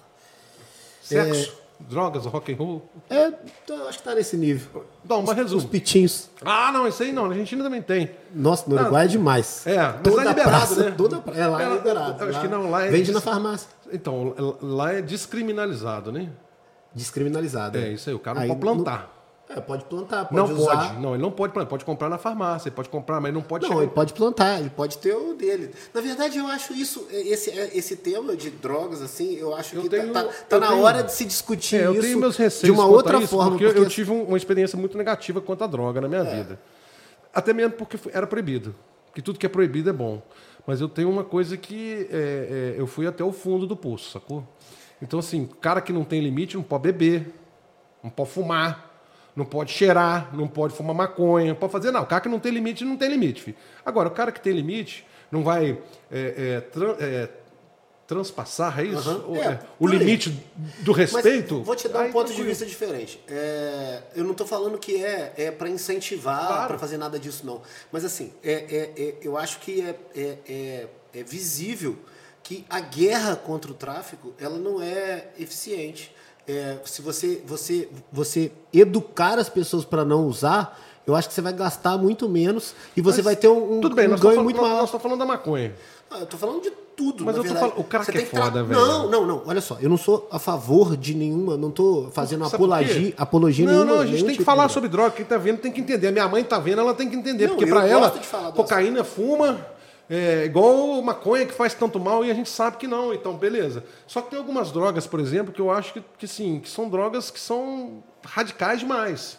Sexo, 1.01 1.53
drogas, 1.79 2.25
rock 2.25 2.51
and 2.51 2.55
roll. 2.57 2.89
é, 3.09 3.27
eu 3.67 3.87
acho 3.87 3.99
que 3.99 4.03
tá 4.03 4.15
nesse 4.15 4.35
nível. 4.35 4.85
Não, 5.07 5.21
mas 5.21 5.29
Os 5.31 5.35
resumo. 5.37 5.67
pitinhos. 5.69 6.29
Ah, 6.43 6.71
não, 6.71 6.87
isso 6.87 7.03
aí 7.03 7.11
não. 7.11 7.23
Na 7.27 7.29
Argentina 7.33 7.63
também 7.63 7.81
tem. 7.81 8.09
Nossa, 8.33 8.67
no 8.69 8.75
Uruguai 8.75 9.05
é 9.05 9.07
demais. 9.07 9.65
É, 9.67 9.77
mas 9.77 10.01
toda 10.01 10.15
lá 10.17 10.23
é 10.23 10.27
liberado, 10.29 10.49
praça, 10.49 10.83
né? 10.83 10.95
toda 10.97 11.17
pra- 11.19 11.35
é 11.37 11.47
lá 11.47 11.61
é, 11.61 11.65
É, 11.65 11.69
liberado. 11.75 12.23
eu 12.23 12.29
acho 12.29 12.37
Lá- 12.37 12.41
que 12.41 12.47
não, 12.47 12.69
lá 12.71 12.85
é 12.85 12.89
Vende 12.89 13.03
dis- 13.05 13.13
na 13.13 13.21
farmácia. 13.21 13.69
Então, 13.91 14.35
lá 14.61 14.93
é 14.93 15.01
descriminalizado, 15.01 16.11
né? 16.11 16.29
Descriminalizado. 16.93 17.77
É, 17.77 17.89
isso 17.91 18.09
aí. 18.09 18.15
O 18.15 18.19
cara 18.19 18.35
não 18.35 18.41
Aí 18.43 18.47
pode 18.49 18.61
plantar. 18.61 19.18
É, 19.51 19.59
pode 19.59 19.83
plantar, 19.85 20.25
pode 20.25 20.35
não 20.35 20.59
usar. 20.59 20.89
pode. 20.89 20.99
Não, 21.01 21.13
ele 21.15 21.23
não 21.23 21.31
pode 21.31 21.51
plantar. 21.53 21.69
Pode 21.71 21.83
comprar 21.83 22.07
na 22.07 22.19
farmácia, 22.19 22.69
pode 22.71 22.87
comprar, 22.87 23.19
mas 23.19 23.29
ele 23.29 23.37
não 23.37 23.41
pode 23.43 23.63
Não, 23.63 23.69
chegar- 23.71 23.81
ele 23.83 23.91
pode 23.91 24.13
plantar, 24.13 24.59
ele 24.59 24.69
pode 24.69 24.99
ter 24.99 25.15
o 25.15 25.33
dele. 25.33 25.71
Na 25.91 26.01
verdade, 26.01 26.37
eu 26.37 26.45
acho 26.45 26.71
isso, 26.73 27.07
esse, 27.11 27.49
esse 27.49 27.95
tema 27.95 28.35
de 28.35 28.51
drogas, 28.51 29.01
assim, 29.01 29.33
eu 29.37 29.55
acho 29.55 29.75
Eu 29.75 29.81
que 29.81 29.89
tenho- 29.89 30.13
tá, 30.13 30.23
tá- 30.23 30.29
tá 30.47 30.55
eu 30.57 30.59
na 30.59 30.67
tenho- 30.67 30.81
hora 30.83 31.01
de 31.03 31.11
se 31.11 31.25
discutir 31.25 31.77
É, 31.77 31.87
eu 31.87 31.93
isso 31.93 32.01
tenho 32.03 32.19
meus 32.19 32.37
receios 32.37 32.63
de 32.63 32.79
uma 32.79 32.85
outra 32.87 33.17
isso, 33.17 33.29
forma. 33.29 33.51
Porque, 33.51 33.65
eu 33.65 33.73
porque- 33.73 33.89
tive 33.89 34.11
um- 34.11 34.23
uma 34.25 34.37
experiência 34.37 34.77
muito 34.77 34.95
negativa 34.95 35.41
quanto 35.41 35.63
à 35.63 35.67
droga 35.67 35.99
na 35.99 36.07
minha 36.07 36.21
É. 36.21 36.35
vida. 36.35 36.59
Até 37.33 37.51
mesmo 37.51 37.71
porque 37.73 37.97
era 38.13 38.27
proibido. 38.27 38.75
Que 39.15 39.21
tudo 39.21 39.39
que 39.39 39.47
é 39.47 39.49
proibido 39.49 39.89
é 39.89 39.93
bom. 39.93 40.21
Mas 40.67 40.79
eu 40.79 40.87
tenho 40.87 41.09
uma 41.09 41.23
coisa 41.23 41.57
que 41.57 42.07
é, 42.11 42.75
é, 42.77 42.79
eu 42.79 42.85
fui 42.85 43.07
até 43.07 43.23
o 43.23 43.31
fundo 43.31 43.65
do 43.65 43.75
poço, 43.75 44.11
sacou? 44.11 44.43
Então, 45.01 45.17
assim, 45.19 45.47
cara 45.59 45.81
que 45.81 45.91
não 45.91 46.03
tem 46.03 46.21
limite 46.21 46.55
não 46.55 46.63
pode 46.63 46.83
beber, 46.83 47.33
não 48.03 48.11
pode 48.11 48.29
fumar, 48.29 48.88
não 49.35 49.45
pode 49.45 49.71
cheirar, 49.71 50.29
não 50.35 50.47
pode 50.47 50.73
fumar 50.75 50.95
maconha, 50.95 51.49
não 51.49 51.55
pode 51.55 51.71
fazer 51.71 51.91
nada. 51.91 52.03
O 52.05 52.07
cara 52.07 52.21
que 52.21 52.29
não 52.29 52.39
tem 52.39 52.51
limite, 52.51 52.83
não 52.83 52.97
tem 52.97 53.09
limite, 53.09 53.41
filho. 53.41 53.57
Agora, 53.85 54.07
o 54.09 54.11
cara 54.11 54.31
que 54.31 54.41
tem 54.41 54.53
limite 54.53 55.05
não 55.31 55.43
vai 55.43 55.77
é, 56.11 56.63
é, 56.99 57.03
é, 57.05 57.29
transpassar, 58.07 58.79
é 58.79 58.85
isso? 58.85 59.09
É, 59.35 59.59
o 59.79 59.87
limite 59.87 60.31
do 60.79 60.91
Mas 60.91 60.97
respeito? 61.13 61.61
vou 61.61 61.75
te 61.75 61.87
dar 61.87 61.99
um 61.99 62.01
Aí, 62.03 62.11
ponto 62.11 62.33
de 62.33 62.41
vista 62.41 62.65
diferente. 62.65 63.21
É, 63.27 64.01
eu 64.15 64.23
não 64.23 64.31
estou 64.31 64.47
falando 64.47 64.77
que 64.79 65.03
é, 65.03 65.33
é 65.37 65.51
para 65.51 65.69
incentivar, 65.69 66.47
Claro. 66.47 66.67
para 66.69 66.79
fazer 66.79 66.97
nada 66.97 67.19
disso, 67.19 67.45
não. 67.45 67.61
Mas 67.91 68.03
assim, 68.03 68.33
é, 68.43 69.13
eu 69.21 69.37
acho 69.37 69.59
que 69.59 69.81
é- 70.15 70.87
é 71.13 71.23
visível 71.23 71.97
que 72.41 72.65
a 72.69 72.79
guerra 72.79 73.35
contra 73.35 73.69
o 73.69 73.73
tráfico 73.75 74.33
ela 74.39 74.57
não 74.57 74.81
é 74.81 75.27
eficiente. 75.37 76.11
É, 76.51 76.77
se 76.83 77.01
você, 77.03 77.43
você, 77.45 77.87
você 78.11 78.51
educar 78.73 79.37
as 79.37 79.47
pessoas 79.49 79.85
para 79.85 80.03
não 80.03 80.25
usar, 80.25 80.79
eu 81.05 81.15
acho 81.15 81.27
que 81.27 81.33
você 81.35 81.41
vai 81.41 81.53
gastar 81.53 81.95
muito 81.97 82.27
menos 82.27 82.73
e 82.97 83.01
você 83.01 83.17
Mas 83.17 83.25
vai 83.25 83.35
ter 83.35 83.47
um, 83.49 83.77
um, 83.77 83.81
Tudo 83.81 83.95
bem, 83.95 84.11
um 84.11 84.17
ganho 84.17 84.43
muito 84.43 84.59
maior. 84.59 84.77
nós 84.77 84.85
estamos 84.85 85.03
falando 85.03 85.19
da 85.19 85.25
maconha. 85.27 85.75
Ah, 86.09 86.21
eu 86.21 86.25
tô 86.25 86.37
falando 86.37 86.61
de 86.63 86.71
tudo, 86.97 87.23
Mas 87.23 87.37
eu 87.37 87.43
tô 87.43 87.53
falando- 87.53 87.79
o 87.79 87.83
crack 87.83 88.05
Você 88.05 88.11
é 88.11 88.13
tem 88.15 88.25
que 88.25 88.31
tra- 88.31 88.45
foda, 88.45 88.63
velho. 88.63 88.79
Não, 88.81 89.09
não, 89.11 89.27
não. 89.27 89.43
Olha 89.45 89.61
só, 89.61 89.77
eu 89.79 89.87
não 89.89 89.95
sou 89.97 90.27
a 90.31 90.39
favor 90.39 90.97
de 90.97 91.13
nenhuma, 91.13 91.55
não 91.55 91.69
tô 91.69 92.09
fazendo 92.11 92.43
Sabe 92.45 92.55
apologia, 92.55 93.13
apologia 93.15 93.65
não, 93.67 93.73
nenhuma. 93.73 93.93
Não, 93.93 94.01
a 94.01 94.05
gente 94.07 94.17
tem 94.17 94.25
que 94.25 94.31
tipo 94.33 94.43
falar 94.43 94.65
de- 94.65 94.73
sobre 94.73 94.89
droga. 94.89 95.11
Quem 95.11 95.25
tá 95.25 95.37
vendo 95.37 95.59
tem 95.59 95.71
que 95.71 95.81
entender. 95.81 96.07
A 96.07 96.11
minha 96.11 96.27
mãe 96.27 96.43
tá 96.43 96.57
vendo, 96.57 96.81
ela 96.81 96.95
tem 96.95 97.07
que 97.07 97.15
entender. 97.15 97.47
Não, 97.47 97.55
porque 97.55 97.69
pra 97.69 97.87
ela, 97.87 98.09
cocaína 98.55 99.03
fuma, 99.03 99.63
é 100.09 100.45
igual 100.45 101.01
maconha 101.01 101.45
que 101.45 101.53
faz 101.53 101.73
tanto 101.73 101.99
mal 101.99 102.25
e 102.25 102.31
a 102.31 102.33
gente 102.33 102.49
sabe 102.49 102.77
que 102.77 102.87
não. 102.87 103.13
Então, 103.13 103.37
beleza. 103.37 103.83
Só 104.07 104.21
que 104.21 104.29
tem 104.31 104.39
algumas 104.39 104.71
drogas, 104.71 105.05
por 105.05 105.19
exemplo, 105.19 105.53
que 105.53 105.61
eu 105.61 105.69
acho 105.69 105.93
que, 105.93 106.03
que 106.17 106.27
sim, 106.27 106.59
que 106.59 106.69
são 106.69 106.89
drogas 106.89 107.29
que 107.29 107.39
são 107.39 108.03
radicais 108.25 108.79
demais. 108.79 109.37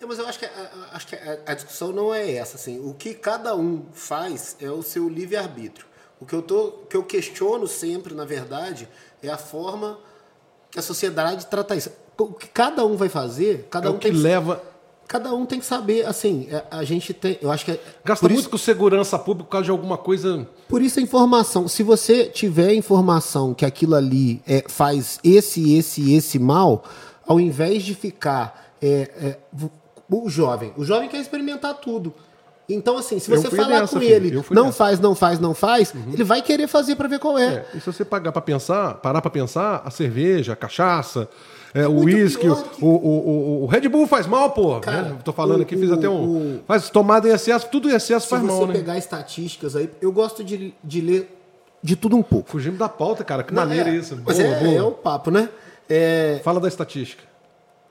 Não, 0.00 0.06
mas 0.08 0.18
eu 0.18 0.26
acho 0.26 0.38
que, 0.38 0.44
a, 0.44 0.48
a- 0.48 0.96
acho 0.96 1.06
que 1.06 1.16
a, 1.16 1.38
a 1.46 1.54
discussão 1.54 1.92
não 1.92 2.14
é 2.14 2.32
essa. 2.32 2.56
Assim. 2.56 2.78
O 2.80 2.94
que 2.94 3.14
cada 3.14 3.54
um 3.56 3.84
faz 3.92 4.56
é 4.60 4.70
o 4.70 4.82
seu 4.82 5.08
livre-arbítrio. 5.08 5.86
O 6.20 6.26
que 6.26 6.34
eu, 6.34 6.42
tô, 6.42 6.72
que 6.90 6.96
eu 6.96 7.04
questiono 7.04 7.66
sempre, 7.68 8.12
na 8.14 8.24
verdade, 8.24 8.88
é 9.22 9.28
a 9.28 9.38
forma 9.38 9.98
que 10.70 10.78
a 10.78 10.82
sociedade 10.82 11.46
trata 11.46 11.76
isso. 11.76 11.90
O 12.16 12.32
que 12.32 12.48
cada 12.48 12.84
um 12.84 12.96
vai 12.96 13.08
fazer, 13.08 13.68
cada 13.70 13.86
é 13.88 13.90
um 13.90 13.94
o 13.94 13.98
que 13.98 14.10
tem 14.10 14.16
leva. 14.20 14.60
Cada 15.08 15.32
um 15.32 15.46
tem 15.46 15.58
que 15.58 15.64
saber, 15.64 16.04
assim, 16.06 16.46
é, 16.50 16.62
a 16.70 16.84
gente 16.84 17.14
tem. 17.14 17.38
Eu 17.40 17.50
acho 17.50 17.64
que. 17.64 17.70
é- 17.72 17.80
Gasta 18.04 18.28
muito 18.28 18.40
isso- 18.40 18.50
com 18.50 18.58
segurança 18.58 19.18
pública 19.18 19.46
por 19.46 19.50
causa 19.52 19.64
de 19.64 19.70
alguma 19.70 19.96
coisa. 19.96 20.46
Por 20.68 20.82
isso 20.82 20.98
a 21.00 21.02
informação, 21.02 21.66
se 21.66 21.82
você 21.82 22.26
tiver 22.26 22.74
informação 22.74 23.54
que 23.54 23.64
aquilo 23.64 23.94
ali 23.94 24.42
é, 24.46 24.64
faz 24.68 25.18
esse, 25.24 25.74
esse, 25.74 26.12
esse 26.12 26.38
mal, 26.38 26.84
ao 27.26 27.40
invés 27.40 27.82
de 27.84 27.94
ficar 27.94 28.74
é, 28.82 29.10
é, 29.18 29.38
o 30.10 30.28
jovem, 30.28 30.72
o 30.76 30.84
jovem 30.84 31.08
quer 31.08 31.20
experimentar 31.22 31.74
tudo. 31.74 32.12
Então 32.68 32.98
assim, 32.98 33.18
se 33.18 33.30
você 33.30 33.48
falar 33.48 33.80
nessa, 33.80 33.94
com 33.94 34.00
filho, 34.00 34.14
ele, 34.14 34.44
não 34.50 34.64
nessa. 34.66 34.76
faz, 34.76 35.00
não 35.00 35.14
faz, 35.14 35.40
não 35.40 35.54
faz, 35.54 35.94
ele 36.12 36.22
vai 36.22 36.42
querer 36.42 36.66
fazer 36.68 36.96
para 36.96 37.08
ver 37.08 37.18
qual 37.18 37.38
é. 37.38 37.46
É, 37.46 37.66
e 37.76 37.80
se 37.80 37.86
você 37.86 38.04
pagar 38.04 38.30
para 38.30 38.42
pensar, 38.42 38.94
parar 38.96 39.22
para 39.22 39.30
pensar, 39.30 39.80
a 39.86 39.90
cerveja, 39.90 40.52
a 40.52 40.56
cachaça, 40.56 41.30
é, 41.74 41.86
o 41.86 42.04
uísque, 42.04 42.42
pior 42.42 42.58
o, 42.58 42.62
que- 42.64 42.84
o, 42.84 42.88
o, 42.88 43.62
o 43.64 43.66
Red 43.66 43.88
Bull 43.88 44.06
faz 44.06 44.26
mal, 44.26 44.50
pô. 44.50 44.78
Cara, 44.80 45.02
né? 45.10 45.18
Tô 45.24 45.32
falando 45.32 45.62
aqui, 45.62 45.76
fiz 45.76 45.90
até 45.90 46.08
um. 46.08 46.60
Faz 46.66 46.88
tomada 46.90 47.28
em 47.28 47.32
excesso, 47.32 47.68
tudo 47.70 47.90
em 47.90 47.94
excesso 47.94 48.26
Se 48.26 48.30
faz 48.30 48.42
você 48.42 48.48
mal, 48.48 48.66
né? 48.66 48.72
pegar 48.74 48.96
estatísticas 48.96 49.76
aí, 49.76 49.90
eu 50.00 50.10
gosto 50.12 50.42
de, 50.42 50.74
de 50.82 51.00
ler 51.00 51.34
de 51.82 51.94
tudo 51.96 52.16
um 52.16 52.22
pouco. 52.22 52.50
Fugimos 52.50 52.78
da 52.78 52.88
pauta, 52.88 53.22
cara. 53.22 53.42
Que 53.42 53.52
maneira 53.54 53.90
é, 53.90 53.94
isso. 53.94 54.16
Boa, 54.16 54.36
é, 54.36 54.60
boa. 54.64 54.74
é 54.74 54.82
o 54.82 54.92
papo, 54.92 55.30
né? 55.30 55.48
É... 55.88 56.40
Fala 56.42 56.60
da 56.60 56.68
estatística. 56.68 57.22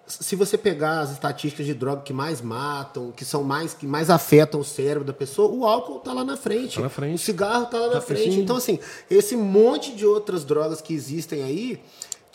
Se 0.06 0.38
você 0.38 0.58
pegar 0.58 1.02
as 1.02 1.12
estatísticas 1.12 1.66
de 1.66 1.74
droga 1.74 2.02
que 2.02 2.14
mais 2.14 2.40
matam, 2.42 3.12
que 3.12 3.26
são 3.26 3.44
mais 3.44 3.74
que 3.74 3.86
mais 3.86 4.10
afetam 4.10 4.62
o 4.62 4.64
cérebro 4.64 5.04
da 5.04 5.12
pessoa, 5.12 5.52
o 5.52 5.66
álcool 5.66 6.00
tá 6.00 6.14
lá 6.14 6.24
na 6.24 6.38
frente. 6.38 6.76
Tá 6.78 6.82
na 6.84 6.90
frente. 6.90 7.16
O 7.16 7.18
cigarro 7.18 7.66
tá 7.66 7.78
lá 7.78 7.88
na 7.88 7.94
tá 7.96 8.02
frente. 8.02 8.30
Assim. 8.30 8.40
Então 8.40 8.56
assim, 8.56 8.80
esse 9.12 9.36
monte 9.36 9.94
de 9.94 10.06
outras 10.06 10.46
drogas 10.46 10.80
que 10.80 10.94
existem 10.94 11.44
aí, 11.44 11.82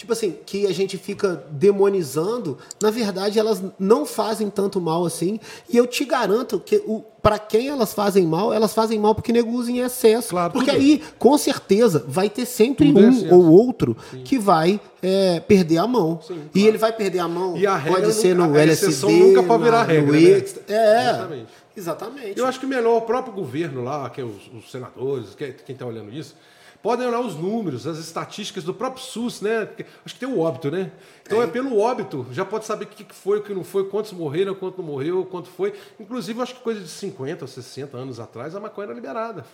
tipo 0.03 0.13
assim, 0.13 0.37
que 0.45 0.67
a 0.67 0.73
gente 0.73 0.99
fica 0.99 1.45
demonizando, 1.49 2.59
na 2.81 2.91
verdade 2.91 3.39
elas 3.39 3.63
não 3.79 4.05
fazem 4.05 4.51
tanto 4.51 4.81
mal 4.81 5.07
assim. 5.07 5.39
E 5.69 5.77
eu 5.77 5.87
te 5.87 6.05
garanto 6.05 6.59
que 6.59 6.83
o 6.87 7.05
para 7.23 7.39
quem 7.39 7.69
elas 7.69 7.95
fazem 7.95 8.27
mal, 8.27 8.53
elas 8.53 8.75
fazem 8.75 8.99
mal 8.99 9.15
porque 9.15 9.33
nego 9.33 9.53
usa 9.53 9.71
em 9.71 9.79
excesso. 9.79 10.31
Claro, 10.31 10.53
porque 10.53 10.73
aí, 10.73 11.01
com 11.21 11.39
certeza, 11.39 12.05
vai 12.09 12.29
ter 12.29 12.45
sempre 12.45 12.93
tudo 12.93 12.99
um 12.99 13.29
é 13.29 13.33
ou 13.33 13.49
outro 13.49 13.97
Sim. 14.11 14.25
que 14.25 14.37
vai 14.41 14.81
é, 15.01 15.39
perder 15.39 15.79
a 15.79 15.87
mão. 15.87 16.19
Sim, 16.21 16.35
claro. 16.35 16.51
E 16.53 16.67
ele 16.67 16.79
vai 16.79 16.93
perder 16.93 17.21
a 17.21 17.29
mão. 17.29 17.57
E 17.57 17.65
a 17.65 17.77
regra 17.77 18.01
pode 18.01 18.13
ser 18.15 18.35
no 18.35 18.53
a 18.53 18.61
LSD, 18.61 19.07
nunca 19.07 19.45
pode 19.45 19.63
virar 19.63 19.85
regra. 19.85 20.19
Né? 20.19 20.45
É, 20.67 21.11
Exatamente. 21.11 21.47
exatamente. 21.77 22.39
Eu 22.41 22.47
acho 22.47 22.59
que 22.59 22.67
melhor 22.67 22.97
o 22.97 23.03
próprio 23.03 23.33
governo 23.33 23.85
lá, 23.85 24.11
que 24.11 24.21
é 24.21 24.25
os, 24.25 24.51
os 24.53 24.69
senadores, 24.69 25.37
que 25.37 25.45
é, 25.45 25.53
quem 25.53 25.75
está 25.75 25.87
olhando 25.87 26.13
isso, 26.13 26.35
podem 26.83 27.07
olhar 27.07 27.21
os 27.21 27.37
números, 27.37 27.87
as 27.87 27.99
estatísticas 27.99 28.65
do 28.65 28.75
próprio 28.75 29.03
SUS, 29.03 29.41
né? 29.41 29.69
Acho 30.05 30.15
que 30.15 30.21
tem 30.21 30.29
o 30.29 30.41
óbito, 30.41 30.71
né? 30.71 30.91
Então 31.23 31.41
é, 31.41 31.45
é 31.45 31.47
pelo 31.47 31.79
óbito, 31.79 32.27
já 32.33 32.45
pode 32.45 32.65
saber 32.65 32.87
o 32.87 32.89
que 32.89 33.07
foi, 33.15 33.39
o 33.39 33.43
que 33.43 33.55
não 33.55 33.63
foi, 33.63 33.89
quantos 33.89 34.13
morreram, 34.13 34.55
quanto 34.55 34.79
não 34.79 34.85
morreu, 34.85 35.25
quanto 35.25 35.49
foi. 35.49 35.73
Inclusive, 35.99 36.41
acho 36.43 36.57
que 36.57 36.61
coisa 36.61 36.81
de 36.81 36.89
50 36.89 37.45
ou 37.45 37.49
60 37.49 37.97
anos 37.97 38.19
atrás, 38.19 38.55
a 38.57 38.61
maconha 38.61 38.87
era 38.87 38.95
liberada. 38.95 39.47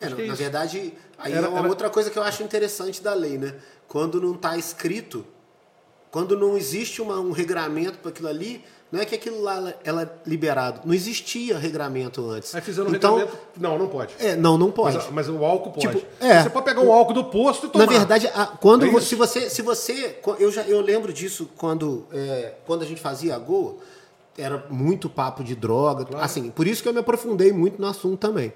É, 0.00 0.06
é 0.06 0.26
na 0.26 0.34
verdade, 0.34 0.94
aí 1.18 1.32
era, 1.32 1.46
é 1.46 1.48
uma 1.48 1.60
era... 1.60 1.68
outra 1.68 1.90
coisa 1.90 2.10
que 2.10 2.18
eu 2.18 2.22
acho 2.22 2.42
interessante 2.42 3.02
da 3.02 3.14
lei, 3.14 3.38
né? 3.38 3.56
Quando 3.88 4.20
não 4.20 4.34
está 4.34 4.56
escrito, 4.56 5.26
quando 6.10 6.36
não 6.36 6.56
existe 6.56 7.02
uma, 7.02 7.18
um 7.18 7.32
regramento 7.32 7.98
para 7.98 8.10
aquilo 8.10 8.28
ali, 8.28 8.64
não 8.92 9.00
é 9.00 9.06
que 9.06 9.14
aquilo 9.14 9.40
lá 9.40 9.72
ela 9.82 10.02
é 10.02 10.08
liberado. 10.28 10.82
Não 10.84 10.92
existia 10.92 11.56
regramento 11.56 12.28
antes. 12.28 12.54
Aí 12.54 12.60
fizeram 12.60 12.90
um 12.90 12.94
então, 12.94 13.16
regramento. 13.16 13.40
Não, 13.58 13.78
não 13.78 13.88
pode. 13.88 14.14
É, 14.18 14.36
não, 14.36 14.58
não 14.58 14.70
pode. 14.70 14.98
Mas, 14.98 15.10
mas 15.10 15.28
o 15.30 15.42
álcool 15.42 15.72
pode. 15.72 15.88
Tipo, 15.88 16.06
é, 16.20 16.42
você 16.42 16.50
pode 16.50 16.66
pegar 16.66 16.82
um 16.82 16.92
álcool 16.92 17.14
do 17.14 17.24
posto 17.24 17.68
e 17.68 17.70
tomar. 17.70 17.86
Na 17.86 17.90
verdade, 17.90 18.30
a, 18.34 18.44
quando 18.46 18.84
é 18.84 19.00
se 19.00 19.14
você, 19.14 19.48
se 19.48 19.62
você, 19.62 20.20
eu 20.38 20.52
já 20.52 20.60
eu 20.64 20.82
lembro 20.82 21.10
disso 21.10 21.48
quando 21.56 22.06
é, 22.12 22.52
quando 22.66 22.82
a 22.82 22.84
gente 22.84 23.00
fazia 23.00 23.34
a 23.34 23.38
Goa, 23.38 23.76
era 24.36 24.62
muito 24.68 25.08
papo 25.08 25.42
de 25.42 25.54
droga, 25.54 26.04
claro. 26.04 26.22
assim. 26.22 26.50
Por 26.50 26.66
isso 26.66 26.82
que 26.82 26.88
eu 26.88 26.92
me 26.92 27.00
aprofundei 27.00 27.50
muito 27.50 27.80
no 27.80 27.88
assunto 27.88 28.18
também. 28.18 28.52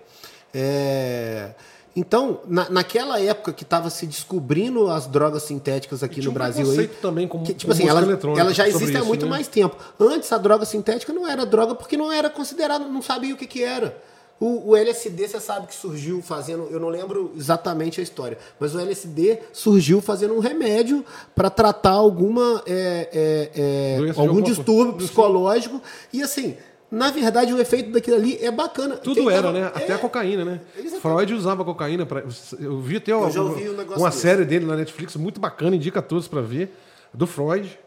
É, 0.52 1.52
então, 1.96 2.40
na, 2.46 2.68
naquela 2.68 3.18
época 3.18 3.54
que 3.54 3.62
estava 3.62 3.88
se 3.88 4.06
descobrindo 4.06 4.90
as 4.90 5.06
drogas 5.06 5.44
sintéticas 5.44 6.02
aqui 6.02 6.20
no 6.20 6.30
um 6.30 6.34
Brasil 6.34 6.70
aí, 6.70 6.88
também 6.88 7.26
como, 7.26 7.42
que, 7.42 7.54
tipo 7.54 7.72
assim, 7.72 7.88
ela, 7.88 8.02
ela 8.38 8.52
já 8.52 8.68
existe 8.68 8.94
há 8.94 9.02
muito 9.02 9.24
né? 9.24 9.30
mais 9.30 9.48
tempo. 9.48 9.74
Antes 9.98 10.30
a 10.30 10.36
droga 10.36 10.66
sintética 10.66 11.10
não 11.14 11.26
era 11.26 11.46
droga 11.46 11.74
porque 11.74 11.96
não 11.96 12.12
era 12.12 12.28
considerado, 12.28 12.86
não 12.86 13.00
sabia 13.00 13.32
o 13.32 13.36
que, 13.38 13.46
que 13.46 13.62
era. 13.62 13.96
O, 14.38 14.72
o, 14.72 14.76
LSD, 14.76 15.26
você 15.26 15.40
sabe 15.40 15.68
que 15.68 15.74
surgiu 15.74 16.20
fazendo, 16.20 16.68
eu 16.70 16.78
não 16.78 16.90
lembro 16.90 17.32
exatamente 17.34 18.00
a 18.00 18.02
história, 18.02 18.36
mas 18.60 18.74
o 18.74 18.78
LSD 18.78 19.38
surgiu 19.50 20.02
fazendo 20.02 20.34
um 20.34 20.40
remédio 20.40 21.02
para 21.34 21.48
tratar 21.48 21.92
alguma 21.92 22.62
é, 22.66 23.08
é, 23.56 24.04
é, 24.04 24.20
algum 24.20 24.42
distúrbio 24.42 24.96
psicológico. 24.96 25.80
E 26.12 26.22
assim, 26.22 26.58
na 26.90 27.10
verdade, 27.10 27.52
o 27.52 27.60
efeito 27.60 27.90
daquilo 27.90 28.16
ali 28.16 28.38
é 28.40 28.50
bacana. 28.50 28.96
Tudo 28.96 29.22
Quem 29.22 29.30
era, 29.30 29.42
tava... 29.42 29.52
né? 29.52 29.66
Até 29.66 29.92
é... 29.92 29.94
a 29.94 29.98
cocaína, 29.98 30.44
né? 30.44 30.60
Exatamente. 30.76 31.00
Freud 31.00 31.34
usava 31.34 31.64
cocaína. 31.64 32.06
Pra... 32.06 32.22
Eu 32.60 32.80
vi 32.80 32.96
até 32.96 33.14
uma, 33.14 33.28
um 33.28 33.96
uma 33.96 34.10
série 34.10 34.44
dele 34.44 34.64
na 34.66 34.76
Netflix 34.76 35.16
muito 35.16 35.40
bacana, 35.40 35.74
indica 35.74 35.98
a 35.98 36.02
todos 36.02 36.28
para 36.28 36.40
ver. 36.40 36.76
Do 37.12 37.26
Freud. 37.26 37.78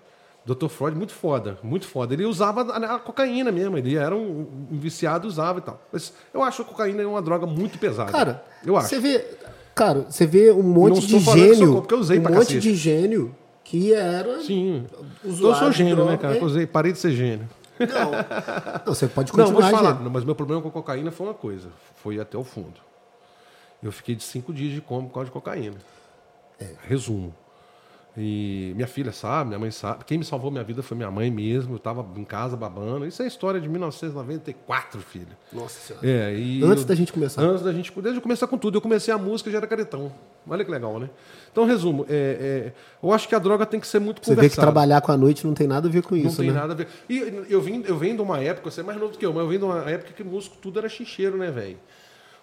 Dr. 0.46 0.68
Freud, 0.68 0.98
muito 0.98 1.14
foda, 1.14 1.60
muito 1.62 1.86
foda. 1.86 2.14
Ele 2.14 2.26
usava 2.26 2.62
a, 2.62 2.98
cocaína 2.98 3.52
mesmo, 3.52 3.78
ele 3.78 3.96
era 3.96 4.16
um, 4.16 4.48
um, 4.72 4.80
viciado, 4.80 5.28
usava 5.28 5.60
e 5.60 5.62
tal. 5.62 5.80
Mas 5.92 6.12
eu 6.34 6.42
acho 6.42 6.64
a 6.64 6.66
cocaína 6.66 7.08
uma 7.08 7.22
droga 7.22 7.46
muito 7.46 7.78
pesada. 7.78 8.12
Cara, 8.12 8.44
eu 8.66 8.76
acho. 8.76 8.88
Você 8.88 9.00
vê, 9.00 9.26
cara, 9.76 10.08
você 10.10 10.26
vê 10.26 10.52
um 10.52 10.64
monte 10.64 11.06
de 11.06 11.20
gênio, 11.20 11.86
eu 11.88 12.00
usei 12.00 12.18
um 12.18 12.22
monte 12.24 12.34
cacete. 12.34 12.60
de 12.60 12.74
gênio 12.74 13.36
que 13.64 13.94
era 13.94 14.40
Sim. 14.40 14.86
Eu 15.24 15.54
sou 15.54 15.72
gênio, 15.72 16.04
né, 16.06 16.18
cara? 16.18 16.38
Eu 16.38 16.44
usei, 16.44 16.66
parei 16.66 16.92
de 16.92 16.98
ser 16.98 17.12
gênio. 17.12 17.48
Não. 17.80 18.12
não 18.86 18.94
você 18.94 19.08
pode 19.08 19.32
continuar. 19.32 19.54
Não, 19.54 19.70
vou 19.70 19.78
falar, 19.78 20.00
não, 20.02 20.10
mas 20.10 20.24
meu 20.24 20.36
problema 20.36 20.62
com 20.62 20.70
a 20.70 20.72
cocaína 20.72 21.12
foi 21.12 21.28
uma 21.28 21.34
coisa. 21.34 21.70
Foi 21.96 22.20
até 22.20 22.38
o 22.38 22.44
fundo. 22.44 22.80
Eu 23.82 23.92
fiquei 23.92 24.16
de 24.16 24.24
cinco 24.24 24.54
dias 24.54 24.74
de 24.74 24.82
coma 24.82 25.08
por 25.08 25.14
causa 25.14 25.26
de 25.28 25.32
cocaína. 25.32 25.78
É. 26.60 26.76
Resumo. 26.84 27.34
E 28.18 28.74
minha 28.76 28.88
filha 28.88 29.12
sabe, 29.12 29.50
minha 29.50 29.60
mãe 29.60 29.72
sabe. 29.72 30.04
Quem 30.04 30.18
me 30.18 30.26
salvou 30.26 30.50
minha 30.52 30.64
vida 30.64 30.82
foi 30.82 30.98
minha 30.98 31.12
mãe 31.12 31.30
mesmo. 31.30 31.74
Eu 31.74 31.78
estava 31.78 32.06
em 32.18 32.24
casa 32.26 32.58
babando. 32.58 33.06
Isso 33.06 33.22
é 33.22 33.28
história 33.28 33.62
de 33.62 33.70
1994, 33.70 35.00
filho. 35.02 35.28
Nossa 35.54 35.80
Senhora. 35.80 36.06
É, 36.08 36.36
e 36.36 36.64
antes 36.64 36.82
eu, 36.82 36.88
da 36.88 36.96
gente 36.96 37.14
começar. 37.14 37.42
Antes 37.42 37.64
da 37.64 37.72
gente. 37.72 37.92
Desde 38.02 38.18
eu 38.18 38.22
começar 38.22 38.48
com 38.48 38.58
tudo. 38.58 38.78
Eu 38.78 38.82
comecei 38.82 39.14
a 39.14 39.18
música 39.18 39.52
já 39.52 39.58
era 39.58 39.68
caretão. 39.68 40.12
Olha 40.48 40.66
que 40.66 40.72
legal, 40.72 41.00
né? 41.00 41.10
Então, 41.52 41.66
resumo. 41.66 42.06
É, 42.10 42.72
é, 42.72 42.74
eu 43.02 43.14
acho 43.14 43.28
que 43.28 43.36
a 43.36 43.40
droga 43.40 43.66
tem 43.66 43.80
que 43.80 43.88
ser 43.88 44.00
muito 44.00 44.18
Você 44.26 44.32
conversada. 44.32 44.42
vê 44.42 44.50
que 44.50 44.56
trabalhar 44.60 45.02
com 45.02 45.12
a 45.12 45.18
noite 45.18 45.46
não 45.46 45.54
tem 45.54 45.68
nada 45.68 45.88
a 45.88 45.92
ver 45.92 46.02
com 46.02 46.16
isso, 46.16 46.28
Não 46.28 46.36
tem 46.36 46.48
né? 46.48 46.54
nada 46.54 46.74
a 46.74 46.76
ver. 46.76 46.88
E 47.08 47.46
eu 47.50 47.62
vim, 47.62 47.84
eu 47.86 47.98
venho 47.98 48.16
de 48.16 48.22
uma 48.22 48.40
época, 48.40 48.72
você 48.72 48.82
é 48.82 48.84
mais 48.84 49.00
novo 49.00 49.12
do 49.14 49.18
que 49.18 49.26
eu, 49.26 49.32
mas 49.32 49.44
eu 49.44 49.48
venho 49.48 49.60
de 49.60 49.66
uma 49.66 49.90
época 49.90 50.14
que 50.14 50.24
músico 50.24 50.58
tudo 50.62 50.80
era 50.80 50.90
chincheiro, 50.90 51.38
né, 51.38 51.52
velho? 51.52 51.78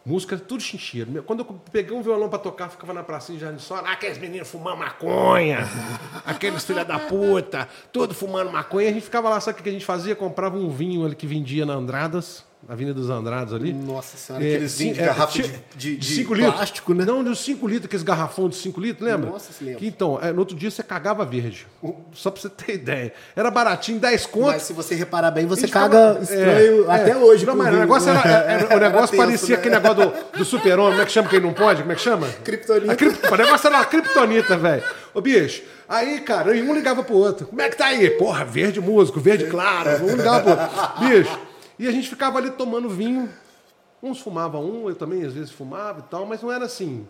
Música, 0.07 0.39
tudo 0.39 0.63
chincheiro. 0.63 1.21
Quando 1.25 1.41
eu 1.41 1.61
peguei 1.73 1.93
um 1.93 2.01
violão 2.01 2.29
pra 2.29 2.39
tocar, 2.39 2.69
ficava 2.69 2.95
na 2.95 3.03
pracinha 3.03 3.53
de 3.53 3.61
só, 3.61 3.79
ah, 3.85 3.91
aqueles 3.91 4.19
meninos 4.19 4.49
fumando 4.49 4.77
maconha, 4.77 5.69
aqueles 6.25 6.65
filha 6.65 6.85
da 6.85 6.97
puta, 6.97 7.69
tudo 7.93 8.15
fumando 8.15 8.53
maconha. 8.53 8.89
A 8.89 8.93
gente 8.93 9.03
ficava 9.03 9.29
lá, 9.29 9.41
sabe 9.41 9.59
o 9.59 9.63
que 9.65 9.69
a 9.69 9.73
gente 9.73 9.85
fazia? 9.85 10.15
Comprava 10.15 10.57
um 10.57 10.71
vinho 10.71 11.05
ali 11.05 11.17
que 11.17 11.27
vendia 11.27 11.67
na 11.67 11.73
Andradas, 11.75 12.45
Avenida 12.69 12.95
dos 12.95 13.09
Andrados 13.09 13.55
ali. 13.55 13.73
Nossa 13.73 14.17
senhora, 14.17 14.45
é, 14.45 14.49
aqueles 14.49 14.77
vinhos 14.77 14.97
de 14.97 15.03
é, 15.03 15.07
garrafa 15.07 15.33
de, 15.33 15.55
de, 15.77 15.97
de, 15.97 16.05
cinco 16.05 16.35
plástico, 16.35 16.93
litros. 16.93 17.15
né? 17.15 17.23
Não, 17.23 17.33
de 17.33 17.39
5 17.39 17.67
litros, 17.67 17.87
aqueles 17.87 18.03
garrafão 18.03 18.49
de 18.49 18.57
5 18.57 18.81
litros, 18.81 19.09
lembra? 19.09 19.31
Nossa, 19.31 19.53
se 19.53 19.63
lembra. 19.63 19.81
Que, 19.81 19.87
então, 19.87 20.19
é, 20.21 20.33
no 20.33 20.41
outro 20.41 20.57
dia 20.57 20.71
você 20.71 20.83
cagava 20.83 21.25
verde. 21.25 21.67
Só 22.13 22.31
pra 22.31 22.43
você 22.43 22.49
ter 22.49 22.75
ideia. 22.75 23.13
Era 23.37 23.51
baratinho, 23.51 24.01
10 24.01 24.27
contos. 24.27 24.53
Mas 24.55 24.63
se 24.63 24.73
você 24.73 24.95
reparar 24.95 25.31
bem, 25.31 25.47
você 25.47 25.69
caga 25.69 26.19
estranho 26.21 26.91
é, 26.91 26.95
até 26.95 27.11
é. 27.11 27.17
hoje. 27.17 27.47
Não, 27.47 27.55
mas 27.55 27.73
o 27.73 27.79
negócio, 27.79 28.11
era, 28.11 28.21
era, 28.21 28.77
o 28.77 28.81
negócio 28.81 29.11
tenso, 29.11 29.17
parecia 29.17 29.55
né? 29.55 29.61
aquele 29.61 29.75
negócio 29.75 29.97
do, 30.11 30.39
do 30.39 30.45
super-homem, 30.45 30.91
como 30.91 31.03
é 31.03 31.07
que 31.07 31.13
chama 31.13 31.29
quem 31.29 31.41
não 31.41 31.53
pode? 31.53 31.83
Como 31.83 31.93
é 31.93 31.95
que 31.95 32.03
chama? 32.03 32.29
Kryptonita. 32.43 32.97
Crip... 32.97 33.27
O 33.33 33.37
negócio 33.37 33.67
era 33.69 33.77
uma 33.77 33.85
criptonita, 33.85 34.57
velho. 34.57 34.83
Ô, 35.15 35.21
bicho, 35.21 35.63
aí, 35.89 36.21
cara, 36.21 36.51
um 36.51 36.75
ligava 36.75 37.05
pro 37.05 37.15
outro. 37.15 37.47
Como 37.47 37.63
é 37.63 37.69
que 37.69 37.77
tá 37.77 37.87
aí? 37.87 38.11
Porra, 38.11 38.45
verde 38.45 38.81
músico, 38.81 39.21
verde 39.21 39.47
claro. 39.47 40.05
Um 40.05 40.17
ligava 40.17 40.41
pro 40.41 40.51
outro. 40.51 41.09
Bicho, 41.09 41.39
e 41.79 41.87
a 41.87 41.91
gente 41.91 42.09
ficava 42.09 42.39
ali 42.39 42.51
tomando 42.51 42.89
vinho. 42.89 43.29
Uns 44.03 44.21
fumavam 44.21 44.65
um, 44.65 44.89
eu 44.89 44.95
também 44.95 45.25
às 45.25 45.33
vezes 45.33 45.51
fumava 45.51 46.01
e 46.01 46.03
tal, 46.11 46.27
mas 46.27 46.43
não 46.43 46.53
era 46.53 46.65
assim. 46.65 47.07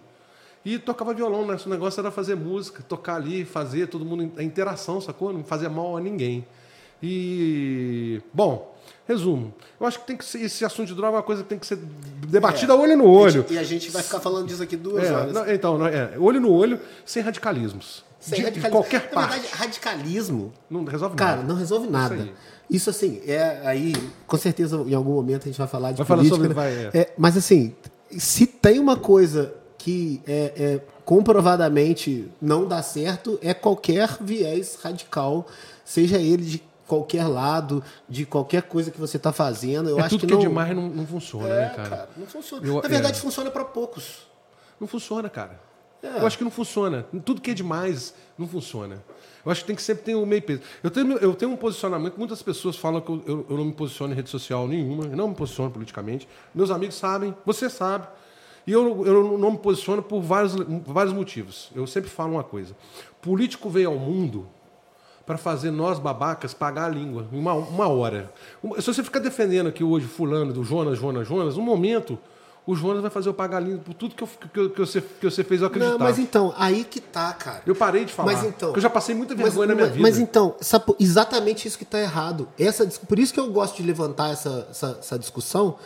E 0.65 0.79
tocava 0.79 1.15
violão, 1.15 1.47
né? 1.47 1.57
O 1.65 1.69
negócio 1.69 2.01
era 2.01 2.11
fazer 2.11 2.35
música, 2.35 2.83
tocar 2.83 3.17
ali, 3.17 3.45
fazer, 3.45 3.87
todo 3.87 4.05
mundo, 4.05 4.33
a 4.37 4.43
interação, 4.43 5.01
sacou? 5.01 5.33
Não 5.33 5.45
fazia 5.45 5.69
mal 5.69 5.97
a 5.97 6.01
ninguém. 6.01 6.45
E, 7.03 8.21
bom, 8.33 8.75
resumo. 9.07 9.55
Eu 9.79 9.87
acho 9.87 10.01
que 10.01 10.07
tem 10.07 10.17
que 10.17 10.25
ser, 10.25 10.43
esse 10.43 10.65
assunto 10.65 10.89
de 10.89 10.95
droga 10.95 11.15
é 11.15 11.17
uma 11.19 11.23
coisa 11.23 11.43
que 11.43 11.49
tem 11.49 11.59
que 11.59 11.67
ser 11.67 11.79
debatida 12.27 12.73
é. 12.73 12.77
olho 12.77 12.97
no 12.97 13.09
olho. 13.09 13.45
E 13.49 13.59
a 13.59 13.63
gente 13.63 13.91
vai 13.91 14.03
ficar 14.03 14.19
falando 14.19 14.49
disso 14.49 14.63
aqui 14.63 14.77
duas 14.77 15.05
é, 15.05 15.13
horas. 15.13 15.33
Não, 15.33 15.49
então, 15.53 15.79
não, 15.79 15.87
é, 15.87 16.19
olho 16.19 16.41
no 16.41 16.53
olho, 16.53 16.81
sem 17.05 17.23
radicalismos. 17.23 18.05
Sem 18.19 18.39
de, 18.39 18.45
radicalismo. 18.45 18.63
de 18.63 18.71
qualquer 18.71 19.11
parte. 19.11 19.29
Na 19.29 19.35
verdade, 19.37 19.55
radicalismo. 19.55 20.53
Não 20.69 20.85
resolve 20.85 21.15
cara, 21.15 21.31
nada. 21.31 21.43
Cara, 21.43 21.53
não 21.53 21.61
resolve 21.61 21.89
nada. 21.89 22.29
Isso 22.69 22.91
assim, 22.91 23.21
é 23.27 23.63
aí, 23.65 23.93
com 24.27 24.37
certeza 24.37 24.77
em 24.87 24.95
algum 24.95 25.13
momento 25.13 25.43
a 25.43 25.47
gente 25.47 25.59
vai 25.59 25.69
falar 25.69 25.93
de 25.93 26.03
vai 26.03 26.07
política. 26.07 26.37
Falar 26.37 26.49
sobre, 26.49 26.49
né? 26.49 26.55
vai, 26.55 27.01
é. 27.01 27.03
É, 27.03 27.15
mas 27.17 27.37
assim, 27.37 27.75
se 28.11 28.47
tem 28.47 28.79
uma 28.79 28.97
coisa 28.97 29.55
que 29.79 30.21
é, 30.27 30.53
é, 30.57 30.81
comprovadamente 31.05 32.29
não 32.43 32.67
dá 32.67 32.83
certo, 32.83 33.39
é 33.41 33.55
qualquer 33.55 34.19
viés 34.21 34.79
radical, 34.83 35.47
seja 35.85 36.19
ele 36.19 36.45
de 36.45 36.63
qualquer 36.87 37.27
lado, 37.27 37.83
de 38.09 38.27
qualquer 38.27 38.63
coisa 38.63 38.91
que 38.91 38.99
você 38.99 39.17
está 39.17 39.33
fazendo. 39.33 39.89
Eu 39.89 39.99
é 39.99 40.03
acho 40.03 40.19
tudo 40.19 40.21
que, 40.21 40.27
que 40.27 40.33
não... 40.33 40.41
é 40.41 40.45
demais 40.45 40.75
não, 40.77 40.89
não 40.89 41.07
funciona, 41.07 41.49
né, 41.49 41.73
cara? 41.77 41.89
cara? 41.89 42.09
Não 42.17 42.27
funciona. 42.27 42.67
Eu, 42.67 42.83
Na 42.83 42.89
verdade, 42.89 43.21
funciona 43.21 43.51
para 43.51 43.65
poucos. 43.65 44.27
Não 44.81 44.87
funciona, 44.87 45.29
cara. 45.29 45.61
Eu 46.03 46.27
acho 46.27 46.39
que 46.39 46.45
não 46.45 46.51
funciona. 46.51 47.05
Tudo 47.25 47.41
que 47.41 47.51
é 47.51 47.55
demais 47.55 48.15
não 48.39 48.47
funciona. 48.47 49.03
Eu 49.47 49.53
acho 49.53 49.61
que 49.61 49.69
tem 49.69 49.77
que 49.77 49.83
sempre 49.83 50.03
ter 50.03 50.17
um 50.17 50.27
meio 50.27 50.43
peso. 50.43 50.61
Eu 50.83 50.91
tenho, 50.91 51.17
eu 51.19 51.33
tenho 51.33 51.53
um 51.53 51.57
posicionamento, 51.57 52.19
muitas 52.19 52.43
pessoas 52.43 52.75
falam 52.75 53.01
que 53.01 53.09
eu, 53.09 53.23
eu, 53.25 53.47
eu 53.49 53.57
não 53.57 53.67
me 53.67 53.73
posiciono 53.73 54.13
em 54.13 54.17
rede 54.17 54.29
social 54.29 54.67
nenhuma, 54.67 55.05
eu 55.05 55.17
não 55.17 55.29
me 55.29 55.37
posiciono 55.37 55.71
politicamente. 55.71 56.29
Meus 56.53 56.69
amigos 56.69 56.97
sabem, 56.97 57.33
você 57.47 57.71
sabe. 57.71 58.09
E 58.67 58.73
eu, 58.73 59.07
eu 59.07 59.39
não 59.39 59.53
me 59.53 59.59
posiciono 59.59 60.03
por 60.03 60.21
vários, 60.21 60.57
vários 60.85 61.15
motivos. 61.15 61.71
Eu 61.77 61.87
sempre 61.87 62.11
falo 62.11 62.33
uma 62.33 62.43
coisa: 62.43 62.77
político 63.23 63.71
veio 63.71 63.91
ao 63.91 63.97
mundo 63.97 64.49
para 65.25 65.39
fazer 65.39 65.71
nós 65.71 66.01
babacas 66.01 66.53
pagar 66.53 66.87
a 66.87 66.89
língua 66.89 67.29
em 67.33 67.39
uma, 67.39 67.53
uma 67.55 67.87
hora. 67.87 68.33
Se 68.81 68.87
você 68.87 69.05
ficar 69.05 69.21
defendendo 69.21 69.69
aqui 69.69 69.85
hoje 69.85 70.07
fulano 70.07 70.53
do 70.53 70.65
Jonas, 70.65 70.99
Jonas, 70.99 71.29
Jonas, 71.29 71.57
um 71.57 71.63
momento 71.63 72.19
O 72.67 72.75
Jonas 72.75 73.01
vai 73.01 73.11
fazer 73.13 73.29
eu 73.29 73.35
pagar 73.35 73.61
lindo 73.61 73.79
por 73.79 73.95
tudo 73.95 74.17
que, 74.17 74.25
eu, 74.25 74.27
que, 74.27 74.69
que, 74.71 74.79
você, 74.81 75.01
que 75.01 75.31
você 75.31 75.45
fez 75.45 75.61
eu 75.61 75.69
acreditar. 75.69 75.93
Não, 75.93 75.99
mas 76.01 76.19
então, 76.19 76.53
aí 76.59 76.83
que 76.83 77.01
tá, 77.01 77.33
cara. 77.33 77.63
Eu 77.65 77.77
parei 77.77 78.05
de 78.05 78.13
falar. 78.13 78.33
Mas 78.33 78.43
então. 78.43 78.73
eu 78.75 78.81
já 78.81 78.91
passei 78.91 79.15
muita 79.15 79.37
vergonha 79.37 79.69
mas, 79.69 79.69
na 79.69 79.75
minha 79.77 79.87
vida. 79.87 80.03
Mas 80.03 80.19
então, 80.19 80.57
sabe, 80.61 80.87
exatamente 80.99 81.69
isso 81.69 81.79
que 81.79 81.85
tá 81.85 82.01
errado. 82.01 82.49
Essa, 82.59 82.85
por 83.07 83.21
isso 83.21 83.33
que 83.33 83.39
eu 83.39 83.49
gosto 83.53 83.77
de 83.77 83.85
levantar 83.85 84.33
essa, 84.33 84.67
essa, 84.69 84.99
essa 84.99 85.17
discussão. 85.17 85.77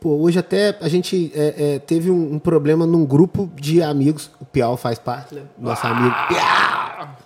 Pô, 0.00 0.16
hoje 0.16 0.38
até 0.38 0.74
a 0.80 0.88
gente 0.88 1.30
é, 1.34 1.74
é, 1.74 1.78
teve 1.80 2.10
um, 2.10 2.36
um, 2.36 2.38
problema 2.38 2.86
num 2.86 3.04
grupo 3.04 3.50
de 3.54 3.82
amigos. 3.82 4.30
O 4.40 4.46
Piau 4.46 4.74
faz 4.74 4.98
parte, 4.98 5.34
né? 5.34 5.42
Nosso 5.58 5.86
ah! 5.86 5.90
amigo. 5.90 6.14
Piau! 6.28 7.16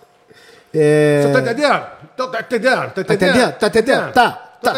É... 0.73 1.21
Você 1.23 1.31
tá 1.31 1.39
entendendo? 1.39 1.85
Tá 2.17 2.39
entendendo? 2.41 2.91
Tá 2.91 3.01
entendendo? 3.01 3.53
Tá 3.53 3.67
entendendo? 3.67 4.11
Tá 4.11 4.17
entendendo? 4.17 4.42
Tá. 4.63 4.71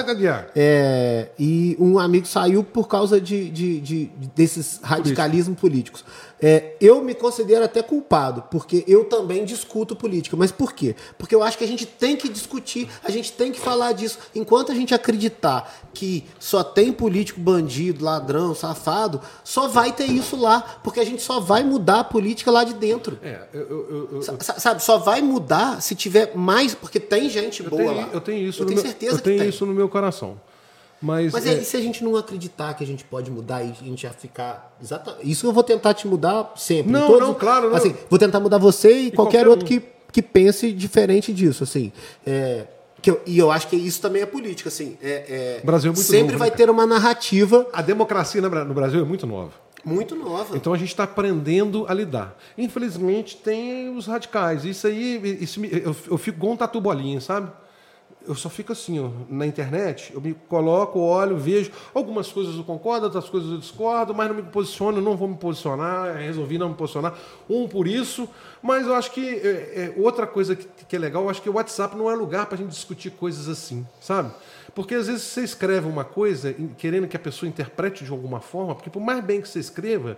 É, 0.55 1.29
e 1.37 1.77
um 1.79 1.99
amigo 1.99 2.25
saiu 2.25 2.63
por 2.63 2.87
causa 2.87 3.21
de, 3.21 3.49
de, 3.49 3.79
de 3.79 4.11
desses 4.35 4.79
radicalismos 4.81 5.59
políticos. 5.59 6.03
É, 6.41 6.75
eu 6.81 7.01
me 7.01 7.15
considero 7.15 7.63
até 7.63 7.81
culpado, 7.81 8.43
porque 8.51 8.83
eu 8.87 9.05
também 9.05 9.45
discuto 9.45 9.95
política. 9.95 10.35
Mas 10.35 10.51
por 10.51 10.73
quê? 10.73 10.95
Porque 11.17 11.33
eu 11.33 11.41
acho 11.41 11.57
que 11.57 11.63
a 11.63 11.67
gente 11.67 11.85
tem 11.85 12.15
que 12.15 12.27
discutir, 12.27 12.89
a 13.03 13.11
gente 13.11 13.31
tem 13.31 13.51
que 13.51 13.59
falar 13.59 13.93
disso. 13.93 14.19
Enquanto 14.33 14.71
a 14.71 14.75
gente 14.75 14.93
acreditar 14.93 15.73
que 15.93 16.25
só 16.39 16.63
tem 16.63 16.91
político 16.91 17.39
bandido, 17.39 18.03
ladrão, 18.03 18.53
safado, 18.53 19.21
só 19.43 19.67
vai 19.67 19.91
ter 19.93 20.05
isso 20.05 20.35
lá, 20.35 20.79
porque 20.83 20.99
a 20.99 21.05
gente 21.05 21.21
só 21.21 21.39
vai 21.39 21.63
mudar 21.63 22.01
a 22.01 22.03
política 22.03 22.51
lá 22.51 22.63
de 22.63 22.73
dentro. 22.73 23.17
É, 23.23 23.39
eu, 23.53 23.61
eu, 23.61 24.09
eu, 24.13 24.21
Sabe, 24.21 24.83
só 24.83 24.97
vai 24.97 25.21
mudar 25.21 25.81
se 25.81 25.95
tiver 25.95 26.35
mais, 26.35 26.75
porque 26.75 26.99
tem 26.99 27.29
gente 27.29 27.63
boa 27.63 27.81
tenho, 27.81 27.95
lá. 27.95 28.09
Eu 28.11 28.21
tenho 28.21 28.47
isso, 28.47 28.63
eu 28.63 28.67
tenho 28.67 28.81
certeza 28.81 29.11
meu, 29.13 29.19
eu 29.19 29.23
tenho 29.23 29.49
isso 29.49 29.65
no 29.65 29.73
meu 29.73 29.87
coração. 29.87 30.39
Mas, 31.05 31.31
Mas 31.33 31.45
é, 31.45 31.53
e 31.53 31.63
se 31.63 31.77
a 31.77 31.79
gente 31.79 32.03
não 32.03 32.15
acreditar 32.15 32.73
que 32.73 32.83
a 32.83 32.87
gente 32.87 33.03
pode 33.03 33.29
mudar 33.29 33.63
e 33.63 33.69
a 33.69 33.85
gente 33.85 34.01
já 34.01 34.09
ficar. 34.09 34.75
Exata, 34.81 35.15
isso 35.23 35.45
eu 35.45 35.53
vou 35.53 35.63
tentar 35.63 35.93
te 35.93 36.07
mudar 36.07 36.53
sempre. 36.55 36.91
Não, 36.91 37.05
todos, 37.05 37.27
não, 37.27 37.33
claro. 37.35 37.69
Não. 37.69 37.75
Assim, 37.75 37.95
vou 38.09 38.17
tentar 38.17 38.39
mudar 38.39 38.57
você 38.57 38.91
e, 38.91 39.07
e 39.07 39.11
qualquer, 39.11 39.45
qualquer, 39.45 39.47
outro 39.47 39.65
um. 39.65 39.67
que, 39.67 39.83
que 40.11 40.21
pense 40.23 40.71
diferente 40.71 41.31
disso. 41.31 41.63
Assim, 41.63 41.91
é, 42.25 42.65
que 43.03 43.11
eu, 43.11 43.21
e 43.23 43.37
eu 43.37 43.51
acho 43.51 43.67
que 43.67 43.75
isso 43.75 44.01
também 44.01 44.23
é 44.23 44.25
política. 44.25 44.69
Assim, 44.69 44.97
é, 44.99 45.59
é 45.59 45.61
Brasil 45.63 45.91
é 45.91 45.93
muito 45.93 46.07
sempre 46.07 46.29
novo, 46.29 46.39
vai 46.39 46.49
né, 46.49 46.55
ter 46.55 46.71
uma 46.71 46.87
narrativa. 46.87 47.67
A 47.71 47.83
democracia 47.83 48.41
no 48.41 48.73
Brasil 48.73 48.99
é 48.99 49.05
muito 49.05 49.27
nova. 49.27 49.51
Muito 49.83 50.15
nova. 50.15 50.57
Então 50.57 50.73
a 50.73 50.77
gente 50.77 50.89
está 50.89 51.03
aprendendo 51.03 51.85
a 51.87 51.93
lidar. 51.93 52.35
Infelizmente 52.57 53.37
tem 53.37 53.95
os 53.95 54.07
radicais. 54.07 54.65
Isso 54.65 54.87
aí, 54.87 55.37
isso, 55.39 55.63
eu, 55.63 55.95
eu 56.09 56.17
fico 56.17 56.39
igual 56.39 56.53
um 56.53 56.57
tatu 56.57 56.81
bolinha, 56.81 57.21
sabe? 57.21 57.51
Eu 58.27 58.35
só 58.35 58.49
fico 58.49 58.71
assim, 58.71 58.99
ó, 58.99 59.09
na 59.29 59.45
internet, 59.45 60.11
eu 60.13 60.21
me 60.21 60.33
coloco, 60.33 60.99
olho, 60.99 61.37
vejo. 61.37 61.71
Algumas 61.93 62.31
coisas 62.31 62.55
eu 62.55 62.63
concordo, 62.63 63.05
outras 63.05 63.29
coisas 63.29 63.49
eu 63.51 63.57
discordo, 63.57 64.13
mas 64.13 64.27
não 64.27 64.35
me 64.35 64.43
posiciono, 64.43 65.01
não 65.01 65.15
vou 65.15 65.27
me 65.27 65.37
posicionar, 65.37 66.15
resolvi 66.17 66.57
não 66.57 66.69
me 66.69 66.75
posicionar. 66.75 67.17
Um 67.49 67.67
por 67.67 67.87
isso, 67.87 68.27
mas 68.61 68.87
eu 68.87 68.93
acho 68.93 69.11
que 69.11 69.27
é, 69.27 69.47
é, 69.47 69.93
outra 69.97 70.25
coisa 70.25 70.55
que, 70.55 70.67
que, 70.85 70.95
é 70.95 70.99
legal, 70.99 71.23
eu 71.23 71.29
acho 71.29 71.41
que 71.41 71.49
o 71.49 71.53
WhatsApp 71.53 71.95
não 71.95 72.09
é 72.09 72.15
lugar 72.15 72.45
para 72.47 72.55
a 72.55 72.57
gente 72.57 72.69
discutir 72.69 73.11
coisas 73.11 73.47
assim, 73.47 73.85
sabe? 74.01 74.31
Porque 74.73 74.95
às 74.95 75.07
vezes 75.07 75.23
você 75.23 75.41
escreve 75.41 75.87
uma 75.87 76.03
coisa 76.03 76.53
querendo 76.77 77.07
que 77.07 77.15
a 77.15 77.19
pessoa 77.19 77.47
interprete 77.47 78.03
de 78.03 78.11
alguma 78.11 78.41
forma, 78.41 78.75
porque 78.75 78.89
por 78.89 79.01
mais 79.01 79.23
bem 79.23 79.41
que 79.41 79.47
você 79.47 79.59
escreva, 79.59 80.17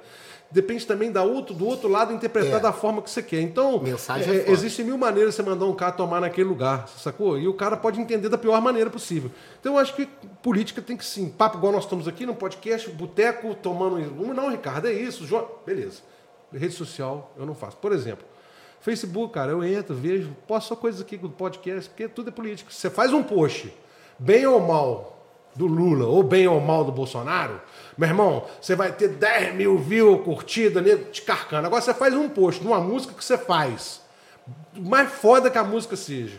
depende 0.50 0.86
também 0.86 1.12
da 1.12 1.24
outro, 1.24 1.54
do 1.54 1.66
outro 1.66 1.88
lado 1.90 2.14
interpretar 2.14 2.60
é. 2.60 2.62
da 2.62 2.72
forma 2.72 3.02
que 3.02 3.10
você 3.10 3.22
quer. 3.22 3.42
Então, 3.42 3.80
Mensagem 3.80 4.34
é, 4.34 4.38
é 4.38 4.52
existem 4.52 4.86
mil 4.86 4.98
maneiras 4.98 5.36
de 5.36 5.36
você 5.36 5.50
mandar 5.50 5.66
um 5.66 5.76
cara 5.76 5.92
tomar 5.92 6.22
naquele 6.22 6.48
lugar, 6.48 6.88
sacou? 6.88 7.38
E 7.38 7.48
o 7.48 7.54
cara 7.54 7.76
pode 7.76 8.00
entender 8.00 8.30
da 8.30 8.38
pior 8.38 8.62
maneira 8.62 8.90
possível. 8.90 9.32
Então, 9.60 9.74
eu 9.74 9.80
acho 9.80 9.96
que 9.96 10.08
política 10.42 10.82
tem 10.82 10.96
que 10.96 11.06
sim. 11.06 11.30
Papo 11.30 11.58
igual 11.58 11.74
nós 11.74 11.84
estamos 11.84 12.08
aqui 12.08 12.26
no 12.26 12.36
podcast, 12.36 12.90
boteco, 12.92 13.54
tomando. 13.56 14.00
Não, 14.34 14.50
Ricardo, 14.50 14.88
é 14.88 14.94
isso. 14.94 15.26
Jo... 15.26 15.46
Beleza. 15.66 16.02
Rede 16.54 16.74
social, 16.74 17.34
eu 17.38 17.46
não 17.46 17.54
faço. 17.54 17.76
Por 17.78 17.92
exemplo, 17.92 18.26
Facebook, 18.80 19.34
cara, 19.34 19.52
eu 19.52 19.64
entro, 19.64 19.94
vejo, 19.94 20.34
posto 20.48 20.70
só 20.70 20.76
coisas 20.76 21.02
aqui 21.02 21.18
do 21.18 21.30
podcast, 21.30 21.90
porque 21.90 22.08
tudo 22.08 22.30
é 22.30 22.32
político. 22.32 22.72
Você 22.72 22.90
faz 22.90 23.12
um 23.12 23.22
post, 23.22 23.74
bem 24.18 24.46
ou 24.46 24.62
mal, 24.62 25.18
do 25.58 25.66
Lula, 25.66 26.06
ou 26.06 26.24
bem 26.24 26.48
ou 26.48 26.62
mal 26.62 26.86
do 26.86 26.92
Bolsonaro, 26.92 27.60
meu 27.98 28.08
irmão, 28.08 28.46
você 28.62 28.76
vai 28.76 28.92
ter 28.92 29.08
10 29.08 29.56
mil 29.56 29.78
views, 29.78 30.24
curtida, 30.24 30.82
nego 30.82 31.06
te 31.06 31.24
carcando. 31.24 31.66
Agora 31.66 31.82
você 31.82 31.94
faz 31.94 32.14
um 32.14 32.30
post 32.30 32.64
numa 32.64 32.80
música 32.80 33.14
que 33.14 33.24
você 33.24 33.38
faz. 33.38 34.02
Mais 34.76 35.12
foda 35.12 35.50
que 35.50 35.58
a 35.58 35.64
música 35.64 35.96
seja. 35.96 36.38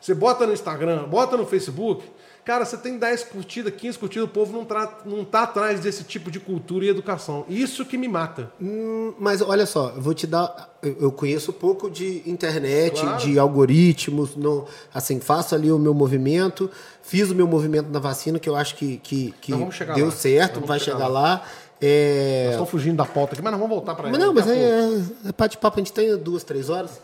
Você 0.00 0.14
bota 0.14 0.46
no 0.46 0.52
Instagram, 0.52 1.04
bota 1.08 1.36
no 1.36 1.44
Facebook, 1.44 2.08
Cara, 2.50 2.64
você 2.64 2.76
tem 2.76 2.98
10 2.98 3.22
curtidas, 3.22 3.72
15 3.76 3.96
curtidas, 3.96 4.28
o 4.28 4.32
povo 4.32 4.52
não, 4.52 4.64
tá, 4.64 4.98
não 5.06 5.24
tá 5.24 5.44
atrás 5.44 5.78
desse 5.78 6.02
tipo 6.02 6.32
de 6.32 6.40
cultura 6.40 6.84
e 6.84 6.88
educação. 6.88 7.44
Isso 7.48 7.84
que 7.84 7.96
me 7.96 8.08
mata. 8.08 8.50
Hum, 8.60 9.14
mas 9.20 9.40
olha 9.40 9.64
só, 9.64 9.92
eu 9.94 10.02
vou 10.02 10.12
te 10.12 10.26
dar. 10.26 10.68
Eu 10.82 11.12
conheço 11.12 11.52
pouco 11.52 11.88
de 11.88 12.28
internet, 12.28 13.02
claro. 13.02 13.18
de 13.18 13.38
algoritmos, 13.38 14.34
no, 14.34 14.66
assim, 14.92 15.20
faço 15.20 15.54
ali 15.54 15.70
o 15.70 15.78
meu 15.78 15.94
movimento, 15.94 16.68
fiz 17.04 17.30
o 17.30 17.36
meu 17.36 17.46
movimento 17.46 17.88
na 17.88 18.00
vacina, 18.00 18.40
que 18.40 18.48
eu 18.48 18.56
acho 18.56 18.74
que, 18.74 18.96
que, 18.96 19.32
que 19.40 19.52
deu 19.94 20.06
lá. 20.06 20.10
certo, 20.10 20.58
vai 20.66 20.80
chegar, 20.80 20.96
chegar 20.96 21.06
lá. 21.06 21.20
lá. 21.20 21.44
É... 21.80 22.42
Nós 22.46 22.50
estamos 22.54 22.70
fugindo 22.70 22.96
da 22.96 23.06
pauta 23.06 23.34
aqui, 23.34 23.42
mas 23.42 23.52
nós 23.52 23.60
vamos 23.60 23.76
voltar 23.76 23.94
para 23.94 24.10
Mas 24.10 24.18
não, 24.18 24.34
mas 24.34 24.48
é, 24.48 24.58
é, 24.58 25.28
é 25.28 25.32
bate-papo, 25.38 25.78
a 25.78 25.80
gente 25.80 25.92
tem 25.92 26.16
duas, 26.16 26.42
três 26.42 26.68
horas. 26.68 27.00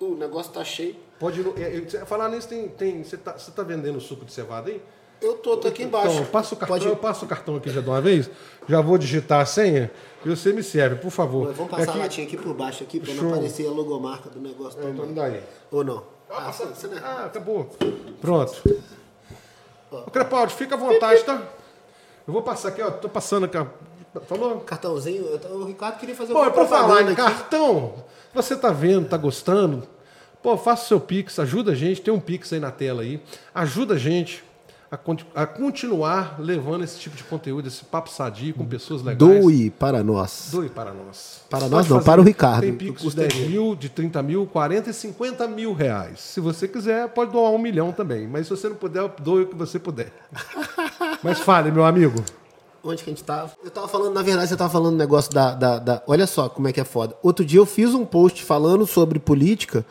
O 0.00 0.14
negócio 0.14 0.52
tá 0.52 0.64
cheio. 0.64 0.96
Pode 1.18 1.40
é, 1.60 2.04
falar 2.04 2.28
nisso, 2.28 2.48
tem, 2.48 2.68
tem, 2.68 3.02
você 3.02 3.16
está 3.16 3.32
tá 3.32 3.62
vendendo 3.62 4.00
suco 4.00 4.24
de 4.24 4.32
cevada 4.32 4.70
aí? 4.70 4.80
Eu 5.20 5.34
tô, 5.34 5.56
tô 5.56 5.66
aqui 5.66 5.82
embaixo. 5.82 6.14
Então, 6.14 6.26
passa 6.26 6.54
o 6.54 6.58
cartão, 6.58 6.78
Pode... 6.78 6.88
eu 6.88 6.96
passo 6.96 7.24
o 7.24 7.28
cartão 7.28 7.56
aqui 7.56 7.70
já 7.70 7.80
de 7.80 7.88
uma 7.88 8.00
vez, 8.00 8.30
já 8.68 8.80
vou 8.80 8.96
digitar 8.96 9.40
a 9.40 9.46
senha 9.46 9.90
e 10.24 10.28
você 10.28 10.52
me 10.52 10.62
serve, 10.62 10.96
por 10.96 11.10
favor. 11.10 11.48
Mas 11.48 11.56
vamos 11.56 11.72
passar 11.72 11.90
aqui... 11.90 11.98
a 11.98 12.02
latinha 12.02 12.26
aqui 12.26 12.36
por 12.36 12.54
baixo 12.54 12.84
aqui 12.84 13.00
para 13.00 13.14
não 13.14 13.30
aparecer 13.30 13.66
a 13.66 13.70
logomarca 13.70 14.30
do 14.30 14.40
negócio. 14.40 14.80
É, 14.80 14.90
então 14.90 15.06
me 15.06 15.14
dá 15.14 15.24
aí. 15.24 15.42
Ou 15.72 15.82
não? 15.82 16.04
Ah, 16.30 16.48
ah, 16.48 16.52
você, 16.52 16.86
não... 16.86 16.98
ah 16.98 17.24
acabou. 17.24 17.68
Pronto. 18.20 18.62
Ô, 19.90 20.10
Crepaldi, 20.10 20.54
fica 20.54 20.76
à 20.76 20.78
vontade, 20.78 21.24
tá? 21.24 21.42
Eu 22.26 22.32
vou 22.32 22.42
passar 22.42 22.68
aqui, 22.68 22.82
ó. 22.82 22.90
Tô 22.90 23.08
passando 23.08 23.46
aqui, 23.46 23.58
Falou? 24.26 24.60
Cartãozinho. 24.60 25.24
O 25.50 25.64
Ricardo 25.64 25.98
queria 25.98 26.14
fazer 26.14 26.32
Pô, 26.32 26.44
é 26.44 26.50
pra 26.50 26.66
falar 26.66 27.10
em 27.10 27.14
cartão, 27.14 27.94
você 28.42 28.56
tá 28.56 28.70
vendo, 28.70 29.08
tá 29.08 29.16
gostando? 29.16 29.82
Pô, 30.42 30.56
faça 30.56 30.84
o 30.84 30.88
seu 30.88 31.00
Pix, 31.00 31.38
ajuda 31.38 31.72
a 31.72 31.74
gente, 31.74 32.00
tem 32.00 32.12
um 32.12 32.20
Pix 32.20 32.52
aí 32.52 32.60
na 32.60 32.70
tela 32.70 33.02
aí. 33.02 33.20
Ajuda 33.54 33.94
a 33.94 33.98
gente 33.98 34.44
a, 34.90 34.98
a 35.42 35.46
continuar 35.46 36.36
levando 36.38 36.82
esse 36.82 36.98
tipo 36.98 37.14
de 37.14 37.22
conteúdo, 37.24 37.68
esse 37.68 37.84
papo 37.84 38.08
sadio 38.08 38.54
com 38.54 38.64
pessoas 38.64 39.02
legais. 39.02 39.18
Doe 39.18 39.70
para 39.70 40.02
nós. 40.02 40.48
Doe 40.50 40.68
para 40.68 40.94
nós. 40.94 41.42
Para 41.50 41.60
Você 41.60 41.68
nós 41.68 41.88
não, 41.88 42.02
para 42.02 42.20
o 42.20 42.24
Ricardo. 42.24 42.62
Tem 42.62 42.74
Pix 42.74 43.02
de 43.02 43.16
10 43.16 43.34
mil, 43.48 43.76
de 43.76 43.88
30 43.88 44.22
mil, 44.22 44.46
40 44.46 44.88
e 44.88 44.94
50 44.94 45.46
mil 45.48 45.74
reais. 45.74 46.20
Se 46.20 46.40
você 46.40 46.66
quiser, 46.66 47.08
pode 47.08 47.32
doar 47.32 47.50
um 47.50 47.58
milhão 47.58 47.92
também. 47.92 48.26
Mas 48.26 48.46
se 48.46 48.50
você 48.50 48.68
não 48.68 48.76
puder, 48.76 49.06
doe 49.20 49.42
o 49.42 49.46
que 49.48 49.54
você 49.54 49.78
puder. 49.78 50.12
Mas 51.22 51.38
fale, 51.40 51.70
meu 51.70 51.84
amigo. 51.84 52.24
Onde 52.82 53.02
que 53.02 53.10
a 53.10 53.12
gente 53.12 53.24
tava? 53.24 53.52
Eu 53.64 53.70
tava 53.70 53.88
falando, 53.88 54.14
na 54.14 54.22
verdade, 54.22 54.48
você 54.48 54.56
tava 54.56 54.70
falando 54.70 54.94
um 54.94 54.98
negócio 54.98 55.32
da, 55.32 55.54
da, 55.54 55.78
da. 55.78 56.02
Olha 56.06 56.26
só 56.26 56.48
como 56.48 56.68
é 56.68 56.72
que 56.72 56.80
é 56.80 56.84
foda. 56.84 57.16
Outro 57.22 57.44
dia 57.44 57.58
eu 57.58 57.66
fiz 57.66 57.94
um 57.94 58.04
post 58.04 58.42
falando 58.44 58.86
sobre 58.86 59.18
política 59.18 59.84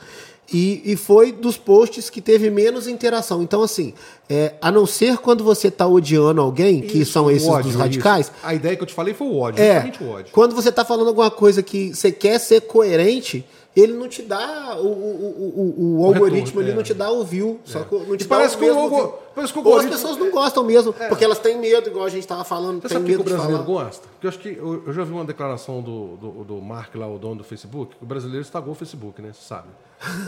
e, 0.52 0.82
e 0.86 0.95
foi 0.95 1.32
dos 1.32 1.58
posts 1.58 2.10
que 2.10 2.21
teve 2.21 2.50
menos 2.50 2.88
interação. 2.88 3.43
Então, 3.43 3.62
assim, 3.62 3.93
é, 4.30 4.54
a 4.62 4.71
não 4.71 4.86
ser 4.86 5.17
quando 5.17 5.43
você 5.43 5.67
está 5.67 5.86
odiando 5.86 6.41
alguém, 6.41 6.82
que 6.82 7.00
isso, 7.00 7.12
são 7.12 7.30
esses 7.30 7.47
ódio, 7.47 7.71
dos 7.71 7.76
radicais. 7.76 8.28
Isso. 8.28 8.36
A 8.41 8.54
ideia 8.54 8.76
que 8.76 8.84
eu 8.84 8.88
te 8.88 8.93
falei 8.93 9.13
foi 9.13 9.28
o 9.28 9.38
ódio, 9.38 9.62
é, 9.62 9.91
o 10.00 10.10
ódio. 10.10 10.32
Quando 10.32 10.56
você 10.56 10.69
está 10.69 10.86
falando 10.86 11.10
alguma 11.10 11.30
coisa 11.30 11.62
que 11.62 11.93
você 11.93 12.12
quer 12.12 12.39
ser 12.39 12.62
coerente, 12.62 13.45
ele 13.80 13.94
não 13.94 14.08
te 14.08 14.24
dá 14.24 14.76
o, 14.80 14.88
o, 14.88 15.74
o, 15.78 16.02
o 16.02 16.06
algoritmo, 16.06 16.60
ele 16.60 16.72
é. 16.72 16.74
não 16.74 16.82
te 16.82 16.96
dá 16.96 17.12
o 17.12 17.24
view. 17.24 17.60
É. 17.63 17.72
Só 17.72 17.84
que 17.84 17.96
não 17.96 18.18
te 18.18 18.24
e 18.24 18.28
parece, 18.28 18.58
que 18.58 18.66
o, 18.68 19.13
parece 19.36 19.54
que 19.54 19.60
o 19.60 19.62
algoritmo... 19.62 19.94
as 19.94 20.02
pessoas 20.02 20.18
não 20.18 20.32
gostam 20.32 20.63
mesmo, 20.63 20.96
é. 21.00 21.08
porque 21.08 21.24
elas 21.24 21.38
têm 21.38 21.60
medo, 21.60 21.88
igual 21.88 22.06
a 22.06 22.10
gente 22.10 22.22
estava 22.22 22.44
falando. 22.44 22.82
Você 22.82 22.96
sabe 22.96 23.06
que 23.06 23.16
o 23.16 23.24
brasileiro 23.24 23.63
gosta? 23.63 24.08
Porque 24.08 24.26
eu 24.26 24.30
acho 24.30 24.40
que 24.40 24.50
eu, 24.50 24.84
eu, 24.88 24.94
já 24.94 25.04
vi 25.04 25.12
uma 25.12 25.26
declaração 25.26 25.82
do, 25.84 26.18
do, 26.18 26.44
do 26.44 26.62
Mark 26.62 26.96
lá, 26.96 27.08
o 27.08 27.20
dono 27.20 27.36
do 27.36 27.44
Facebook, 27.44 27.96
o 28.02 28.06
brasileiro 28.06 28.42
estragou 28.42 28.72
o 28.72 28.76
Facebook, 28.76 29.22
né? 29.22 29.32
Você 29.32 29.48
sabe. 29.48 29.68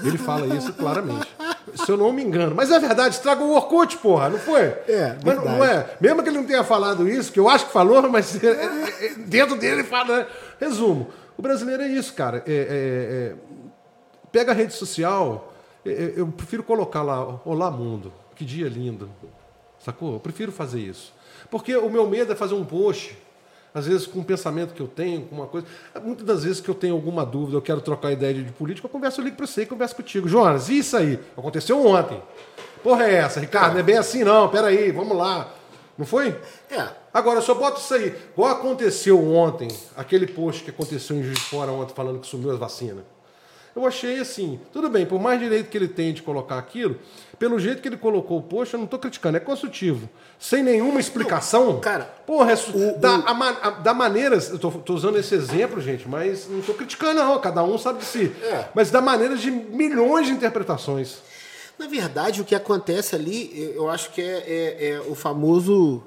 Ele 0.03 0.17
fala 0.17 0.45
isso 0.55 0.71
claramente. 0.73 1.27
Se 1.75 1.91
eu 1.91 1.97
não 1.97 2.11
me 2.11 2.23
engano. 2.23 2.55
Mas 2.55 2.71
é 2.71 2.79
verdade, 2.79 3.15
estragou 3.15 3.47
o 3.47 3.55
Orkut, 3.55 3.97
porra, 3.97 4.29
não 4.29 4.39
foi? 4.39 4.61
É, 4.61 5.17
mas 5.23 5.35
não, 5.37 5.45
não 5.45 5.65
é. 5.65 5.97
Mesmo 6.01 6.23
que 6.23 6.29
ele 6.29 6.37
não 6.37 6.45
tenha 6.45 6.63
falado 6.63 7.07
isso, 7.07 7.31
que 7.31 7.39
eu 7.39 7.47
acho 7.47 7.67
que 7.67 7.71
falou, 7.71 8.01
mas 8.09 8.37
é, 8.43 8.47
é, 8.47 9.05
é, 9.05 9.09
dentro 9.17 9.55
dele 9.55 9.81
ele 9.81 9.83
fala. 9.83 10.19
Né? 10.19 10.27
Resumo. 10.59 11.07
O 11.39 11.41
brasileiro 11.41 11.81
é 11.81 11.87
isso, 11.87 12.13
cara. 12.15 12.43
É, 12.45 12.51
é, 12.51 12.53
é, 12.53 13.35
pega 14.29 14.51
a 14.51 14.53
rede 14.53 14.73
social, 14.73 15.53
eu 15.85 16.27
prefiro 16.27 16.61
colocar 16.61 17.01
lá, 17.01 17.39
Olá 17.45 17.71
Mundo, 17.71 18.11
que 18.35 18.43
dia 18.43 18.67
lindo. 18.67 19.09
Sacou? 19.79 20.15
Eu 20.15 20.19
prefiro 20.19 20.51
fazer 20.51 20.81
isso. 20.81 21.13
Porque 21.49 21.73
o 21.77 21.89
meu 21.89 22.09
medo 22.09 22.33
é 22.33 22.35
fazer 22.35 22.55
um 22.55 22.65
post 22.65 23.17
às 23.73 23.87
vezes 23.87 24.05
com 24.05 24.19
um 24.19 24.23
pensamento 24.23 24.73
que 24.73 24.81
eu 24.81 24.87
tenho, 24.89 25.27
com 25.27 25.35
uma 25.37 25.47
coisa. 25.47 25.65
Muitas 26.03 26.25
das 26.25 26.43
vezes 26.43 26.59
que 26.59 26.67
eu 26.67 26.75
tenho 26.75 26.93
alguma 26.93 27.25
dúvida, 27.25 27.55
eu 27.55 27.61
quero 27.61 27.79
trocar 27.79 28.11
ideia 28.11 28.33
de 28.33 28.51
política, 28.51 28.87
eu 28.87 28.91
converso, 28.91 29.21
eu 29.21 29.23
ligo 29.23 29.37
para 29.37 29.47
você 29.47 29.61
e 29.61 29.65
converso 29.65 29.95
contigo. 29.95 30.27
Jonas, 30.27 30.67
isso 30.67 30.97
aí? 30.97 31.17
Aconteceu 31.37 31.87
ontem. 31.87 32.21
Porra 32.83 33.05
é 33.05 33.13
essa, 33.13 33.39
Ricardo? 33.39 33.75
Não 33.75 33.79
é 33.79 33.83
bem 33.83 33.97
assim, 33.97 34.25
não. 34.25 34.49
Peraí, 34.49 34.91
vamos 34.91 35.15
lá. 35.15 35.53
Não 35.99 36.05
foi? 36.05 36.33
É. 36.71 36.87
Agora, 37.13 37.41
só 37.41 37.53
bota 37.53 37.81
isso 37.81 37.93
aí. 37.93 38.15
Igual 38.31 38.51
aconteceu 38.51 39.21
ontem, 39.21 39.67
aquele 39.97 40.25
post 40.25 40.63
que 40.63 40.69
aconteceu 40.69 41.17
em 41.17 41.23
Juiz 41.23 41.37
de 41.37 41.43
Fora 41.43 41.73
ontem 41.73 41.93
falando 41.93 42.19
que 42.19 42.25
sumiu 42.25 42.51
as 42.51 42.57
vacinas. 42.57 43.03
Eu 43.75 43.85
achei 43.85 44.17
assim, 44.19 44.59
tudo 44.71 44.89
bem, 44.89 45.05
por 45.05 45.19
mais 45.19 45.39
direito 45.41 45.69
que 45.69 45.77
ele 45.77 45.89
tem 45.89 46.13
de 46.13 46.21
colocar 46.21 46.57
aquilo, 46.57 46.97
pelo 47.37 47.59
jeito 47.59 47.81
que 47.81 47.87
ele 47.89 47.97
colocou 47.97 48.39
o 48.39 48.41
post, 48.41 48.73
eu 48.73 48.77
não 48.77 48.85
estou 48.85 48.97
criticando, 48.97 49.35
é 49.35 49.39
construtivo. 49.41 50.09
Sem 50.39 50.63
nenhuma 50.63 51.01
explicação. 51.01 51.73
Não, 51.73 51.79
cara, 51.81 52.05
porra, 52.25 52.53
é, 52.53 52.55
o, 52.55 52.97
da, 52.97 53.19
o... 53.19 53.23
A, 53.27 53.49
a, 53.49 53.69
da 53.71 53.93
maneiras, 53.93 54.49
eu 54.49 54.55
estou 54.55 54.95
usando 54.95 55.17
esse 55.17 55.35
exemplo, 55.35 55.81
gente, 55.81 56.07
mas 56.07 56.47
não 56.47 56.59
estou 56.59 56.75
criticando, 56.75 57.15
não, 57.15 57.39
cada 57.39 57.61
um 57.61 57.77
sabe 57.77 57.99
de 57.99 58.05
si. 58.05 58.33
É. 58.41 58.69
Mas 58.73 58.89
da 58.89 59.01
maneira 59.01 59.35
de 59.35 59.51
milhões 59.51 60.27
de 60.27 60.31
interpretações. 60.31 61.17
Na 61.79 61.87
verdade, 61.87 62.41
o 62.41 62.45
que 62.45 62.53
acontece 62.53 63.15
ali, 63.15 63.73
eu 63.73 63.89
acho 63.89 64.11
que 64.11 64.21
é, 64.21 64.25
é, 64.25 64.89
é 64.89 64.99
o 65.07 65.15
famoso 65.15 66.03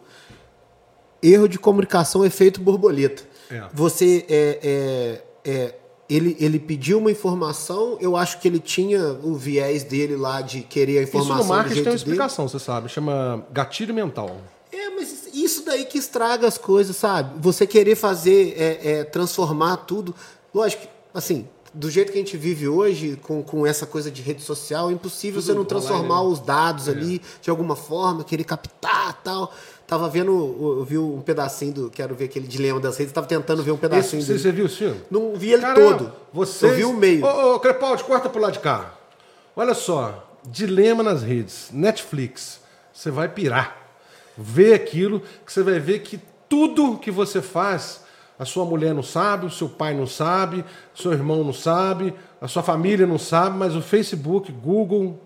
erro 1.23 1.49
de 1.49 1.59
comunicação 1.59 2.27
efeito 2.27 2.61
borboleta. 2.61 3.23
É. 3.51 3.65
Você 3.73 4.27
é, 4.29 4.59
é, 4.63 5.51
é, 5.51 5.75
ele, 6.11 6.37
ele 6.39 6.59
pediu 6.59 6.99
uma 6.99 7.11
informação, 7.11 7.97
eu 8.03 8.17
acho 8.17 8.39
que 8.39 8.47
ele 8.47 8.59
tinha 8.59 9.13
o 9.23 9.35
viés 9.35 9.83
dele 9.83 10.15
lá 10.15 10.43
de 10.43 10.61
querer 10.61 10.99
a 10.99 11.03
informação. 11.05 11.37
Isso 11.41 11.49
no 11.49 11.55
marketing 11.55 11.83
tem 11.83 11.93
uma 11.93 11.97
explicação, 11.97 12.45
dele. 12.45 12.59
você 12.59 12.65
sabe, 12.65 12.89
chama 12.91 13.47
gatilho 13.51 13.95
mental. 13.95 14.37
É, 14.71 14.91
mas 14.91 15.29
isso 15.33 15.65
daí 15.65 15.87
que 15.87 15.97
estraga 15.97 16.47
as 16.47 16.59
coisas, 16.59 16.97
sabe? 16.97 17.41
Você 17.41 17.67
querer 17.67 17.97
fazer, 17.97 18.55
é, 18.59 18.91
é, 18.91 19.05
transformar 19.05 19.79
tudo. 19.79 20.15
Lógico, 20.55 20.87
assim, 21.15 21.49
do 21.75 21.91
jeito 21.91 22.13
que 22.13 22.19
a 22.19 22.21
gente 22.21 22.37
vive 22.37 22.69
hoje, 22.69 23.19
com, 23.23 23.43
com 23.43 23.67
essa 23.67 23.87
coisa 23.87 24.11
de 24.11 24.21
rede 24.21 24.43
social, 24.43 24.91
é 24.91 24.93
impossível 24.93 25.41
Tudo 25.41 25.47
você 25.47 25.55
não 25.55 25.65
transformar 25.65 26.21
online, 26.21 26.29
né? 26.29 26.33
os 26.33 26.41
dados 26.41 26.89
é. 26.89 26.91
ali 26.91 27.23
de 27.41 27.51
alguma 27.51 27.75
forma, 27.75 28.25
querer 28.25 28.45
captar 28.45 29.21
tal. 29.23 29.53
Tava 29.87 30.09
vendo, 30.09 30.31
eu 30.79 30.85
vi 30.85 30.97
um 30.97 31.21
pedacinho 31.21 31.73
do. 31.73 31.91
Quero 31.91 32.15
ver 32.15 32.27
aquele 32.27 32.47
dilema 32.47 32.81
das 32.81 32.97
redes, 32.97 33.13
tava 33.13 33.27
tentando 33.27 33.63
ver 33.63 33.73
um 33.73 33.77
pedacinho 33.77 34.21
Esse, 34.21 34.39
Você 34.39 34.53
viu 34.53 34.67
o 34.67 34.69
filme? 34.69 35.01
Não 35.11 35.35
vi 35.35 35.53
ele 35.53 35.61
Caramba, 35.61 35.99
todo. 35.99 36.13
Vocês... 36.33 36.73
Eu 36.73 36.79
vi 36.79 36.85
o 36.85 36.95
meio. 36.95 37.25
Ô, 37.25 37.55
ô 37.57 37.61
Crepaldi, 37.61 38.05
corta 38.05 38.29
pro 38.29 38.41
lado 38.41 38.55
de 38.55 38.61
cá. 38.61 38.95
Olha 39.55 39.75
só, 39.75 40.33
dilema 40.47 41.03
nas 41.03 41.23
redes, 41.23 41.69
Netflix. 41.73 42.61
Você 42.93 43.11
vai 43.11 43.29
pirar. 43.29 43.77
Vê 44.37 44.73
aquilo, 44.73 45.21
que 45.45 45.53
você 45.53 45.63
vai 45.63 45.79
ver 45.79 45.99
que 46.01 46.19
tudo 46.49 46.97
que 46.97 47.11
você 47.11 47.43
faz 47.43 48.01
a 48.39 48.45
sua 48.45 48.65
mulher 48.65 48.95
não 48.95 49.03
sabe, 49.03 49.47
o 49.47 49.51
seu 49.51 49.69
pai 49.69 49.95
não 49.95 50.07
sabe, 50.07 50.65
o 50.95 51.01
seu 51.01 51.13
irmão 51.13 51.45
não 51.45 51.53
sabe, 51.53 52.15
a 52.41 52.49
sua 52.49 52.63
família 52.63 53.07
não 53.07 53.19
sabe, 53.19 53.57
mas 53.57 53.77
o 53.77 53.83
Facebook, 53.83 54.51
Google, 54.51 55.21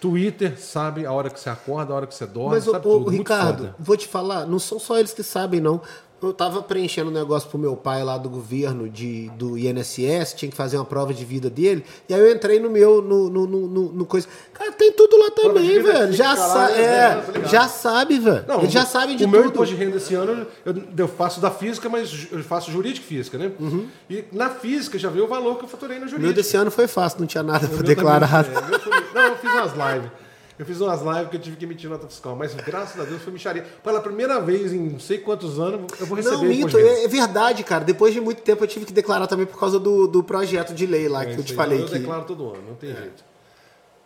Twitter 0.00 0.58
sabe 0.58 1.06
a 1.06 1.12
hora 1.12 1.30
que 1.30 1.38
você 1.38 1.50
acorda, 1.50 1.92
a 1.92 1.96
hora 1.96 2.06
que 2.06 2.14
você 2.14 2.26
dorme. 2.26 2.56
Mas, 2.56 2.64
sabe 2.64 2.76
ô, 2.78 2.80
tudo. 2.98 3.10
Ricardo, 3.10 3.74
vou 3.78 3.96
te 3.96 4.08
falar, 4.08 4.46
não 4.46 4.58
são 4.58 4.78
só 4.78 4.98
eles 4.98 5.12
que 5.12 5.22
sabem, 5.22 5.60
não 5.60 5.80
eu 6.26 6.32
tava 6.32 6.62
preenchendo 6.62 7.10
um 7.10 7.12
negócio 7.12 7.48
pro 7.48 7.58
meu 7.58 7.76
pai 7.76 8.02
lá 8.02 8.16
do 8.16 8.28
governo 8.28 8.88
de, 8.88 9.30
do 9.30 9.58
INSS, 9.58 10.34
tinha 10.34 10.50
que 10.50 10.56
fazer 10.56 10.76
uma 10.76 10.84
prova 10.84 11.12
de 11.12 11.24
vida 11.24 11.50
dele, 11.50 11.84
e 12.08 12.14
aí 12.14 12.20
eu 12.20 12.30
entrei 12.30 12.60
no 12.60 12.70
meu, 12.70 13.02
no, 13.02 13.28
no, 13.28 13.46
no, 13.46 13.92
no 13.92 14.06
coisa. 14.06 14.26
Cara, 14.52 14.72
tem 14.72 14.92
tudo 14.92 15.16
lá 15.18 15.30
também, 15.30 15.82
velho. 15.82 16.12
Já, 16.12 16.36
sa 16.36 16.70
é, 16.70 16.82
é, 16.82 17.48
já 17.48 17.68
sabe, 17.68 18.18
velho. 18.18 18.44
Eles 18.60 18.72
já 18.72 18.84
sabem 18.84 19.16
de 19.16 19.24
o 19.24 19.26
tudo. 19.26 19.36
O 19.36 19.40
meu 19.40 19.50
imposto 19.50 19.74
de 19.74 19.84
renda 19.84 19.96
esse 19.96 20.14
ano, 20.14 20.46
eu, 20.64 20.74
eu, 20.96 21.08
faço 21.08 21.40
da 21.40 21.50
física, 21.50 21.88
mas 21.88 22.28
eu 22.30 22.42
faço 22.44 22.70
jurídica 22.70 23.04
e 23.04 23.08
física, 23.08 23.38
né? 23.38 23.52
Uhum. 23.58 23.86
E 24.08 24.24
na 24.32 24.50
física 24.50 24.98
já 24.98 25.08
veio 25.08 25.24
o 25.24 25.28
valor 25.28 25.58
que 25.58 25.64
eu 25.64 25.68
faturei 25.68 25.98
no 25.98 26.06
jurídico. 26.06 26.20
O 26.20 26.26
meu 26.26 26.32
desse 26.32 26.56
ano 26.56 26.70
foi 26.70 26.86
fácil, 26.86 27.20
não 27.20 27.26
tinha 27.26 27.42
nada 27.42 27.66
pra 27.66 27.82
declarar. 27.82 28.46
É, 28.46 29.14
não, 29.14 29.22
eu 29.28 29.36
fiz 29.36 29.50
umas 29.50 29.72
lives. 29.72 30.21
Eu 30.62 30.66
fiz 30.66 30.80
umas 30.80 31.02
lives 31.02 31.28
que 31.28 31.36
eu 31.36 31.40
tive 31.40 31.56
que 31.56 31.64
emitir 31.64 31.90
nota 31.90 32.06
fiscal, 32.06 32.36
mas 32.36 32.54
graças 32.54 33.00
a 33.00 33.02
Deus 33.02 33.20
foi 33.20 33.32
micharia. 33.32 33.66
Pela 33.82 34.00
primeira 34.00 34.40
vez 34.40 34.72
em 34.72 34.90
não 34.90 35.00
sei 35.00 35.18
quantos 35.18 35.58
anos, 35.58 35.90
eu 35.98 36.06
vou 36.06 36.16
receber. 36.16 36.36
Não, 36.36 36.44
mito, 36.44 36.78
é, 36.78 37.02
é, 37.02 37.08
verdade, 37.08 37.64
cara. 37.64 37.82
Depois 37.82 38.14
de 38.14 38.20
muito 38.20 38.42
tempo 38.42 38.62
eu 38.62 38.68
tive 38.68 38.86
que 38.86 38.92
declarar 38.92 39.26
também 39.26 39.44
por 39.44 39.58
causa 39.58 39.80
do, 39.80 40.06
do 40.06 40.22
projeto 40.22 40.72
de 40.72 40.86
lei 40.86 41.08
lá 41.08 41.24
é, 41.24 41.34
que 41.34 41.40
eu 41.40 41.42
te 41.42 41.52
falei. 41.52 41.82
Eu 41.82 41.86
que... 41.86 41.98
declaro 41.98 42.22
todo 42.26 42.50
ano, 42.50 42.62
não 42.68 42.74
tem 42.76 42.92
é. 42.92 42.94
jeito. 42.94 43.24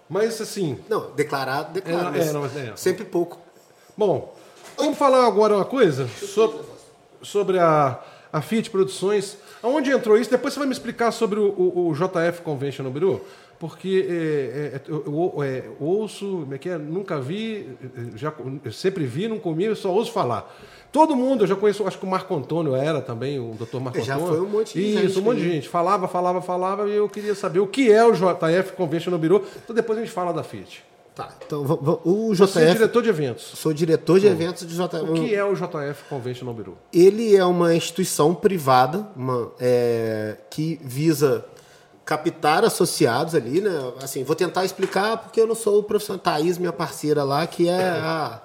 Mas 0.09 0.41
assim. 0.41 0.79
Não, 0.89 1.11
declarar, 1.11 1.65
declaro. 1.65 2.17
É, 2.17 2.33
não. 2.33 2.49
Sempre 2.75 3.05
pouco. 3.05 3.39
Bom, 3.95 4.35
vamos 4.79 4.97
falar 4.97 5.27
agora 5.27 5.57
uma 5.57 5.65
coisa 5.67 6.09
sobre, 6.09 6.61
sobre 7.21 7.59
a, 7.59 8.01
a 8.33 8.41
Fiat 8.41 8.71
Produções. 8.71 9.37
Aonde 9.63 9.91
entrou 9.91 10.17
isso? 10.17 10.31
Depois 10.31 10.55
você 10.55 10.61
vai 10.61 10.67
me 10.67 10.73
explicar 10.73 11.11
sobre 11.11 11.39
o, 11.39 11.49
o, 11.49 11.89
o 11.91 11.93
JF 11.93 12.41
Convention 12.41 12.89
Bureau 12.89 13.23
porque 13.59 14.07
é, 14.09 14.13
é, 14.13 14.77
é 14.77 14.81
eu, 14.89 15.43
é, 15.43 15.65
ouço, 15.81 16.41
como 16.41 16.55
é 16.55 16.59
que 16.59 16.69
é? 16.69 16.77
Nunca 16.77 17.21
vi, 17.21 17.69
já, 18.15 18.33
sempre 18.73 19.05
vi, 19.05 19.29
não 19.29 19.39
comi, 19.39 19.65
eu 19.65 19.77
só 19.77 19.91
ouço 19.93 20.13
falar. 20.13 20.55
Todo 20.93 21.15
mundo, 21.15 21.45
eu 21.45 21.47
já 21.47 21.57
conheço, 21.57 21.87
acho 21.87 21.99
que 21.99 22.05
o 22.05 22.09
Marco 22.09 22.35
Antônio 22.35 22.75
era 22.75 23.01
também, 23.01 23.39
o 23.39 23.55
doutor 23.55 23.81
Marco 23.81 24.01
já 24.01 24.15
Antônio. 24.15 24.33
Já 24.33 24.39
foi 24.39 24.47
um 24.47 24.51
monte 24.51 24.73
de 24.75 24.81
Isso, 24.81 24.99
gente. 24.99 25.07
Isso, 25.07 25.21
um 25.21 25.23
monte 25.23 25.39
de 25.39 25.53
gente. 25.53 25.69
Falava, 25.69 26.09
falava, 26.09 26.41
falava, 26.41 26.89
e 26.89 26.95
eu 26.95 27.09
queria 27.09 27.35
saber 27.35 27.61
o 27.61 27.67
que 27.67 27.91
é 27.91 28.05
o 28.05 28.13
JF 28.13 28.73
Convention 28.73 29.17
Bureau. 29.19 29.45
Então 29.63 29.75
depois 29.75 29.99
a 29.99 30.03
gente 30.03 30.13
fala 30.13 30.33
da 30.33 30.43
Fiat. 30.43 30.85
Tá, 31.15 31.31
então 31.47 31.63
o 32.05 32.35
JF. 32.35 32.53
Você 32.53 32.61
é 32.61 32.73
diretor 32.75 33.03
de 33.03 33.09
eventos. 33.09 33.45
Sou 33.45 33.73
diretor 33.73 34.21
de 34.21 34.27
eventos 34.27 34.67
de 34.67 34.75
JF. 34.75 35.11
O 35.11 35.15
que 35.15 35.35
é 35.35 35.43
o 35.43 35.55
JF 35.55 36.05
Convention 36.11 36.53
Bureau? 36.53 36.77
Ele 36.93 37.35
é 37.35 37.45
uma 37.45 37.75
instituição 37.75 38.35
privada 38.35 39.09
uma, 39.17 39.51
é, 39.59 40.37
que 40.51 40.79
visa 40.83 41.45
captar 42.07 42.65
associados 42.65 43.35
ali, 43.35 43.61
né? 43.61 43.93
Assim, 44.01 44.23
vou 44.23 44.37
tentar 44.37 44.65
explicar 44.65 45.19
porque 45.19 45.41
eu 45.41 45.47
não 45.47 45.57
sou 45.57 45.81
o 45.81 45.83
profissional. 45.83 46.21
Thaís, 46.21 46.57
minha 46.57 46.73
parceira 46.73 47.25
lá, 47.25 47.45
que 47.49 47.69
é 47.69 47.83
a, 47.83 48.41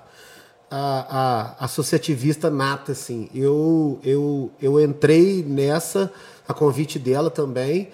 a, 0.70 1.56
a 1.60 1.66
associativista 1.66 2.50
nata, 2.50 2.94
assim. 2.94 3.30
Eu, 3.34 4.00
eu, 4.04 4.52
eu 4.60 4.80
entrei 4.80 5.46
nessa, 5.48 6.12
a 6.48 6.56
convite 6.56 6.98
dela 6.98 7.30
também, 7.30 7.92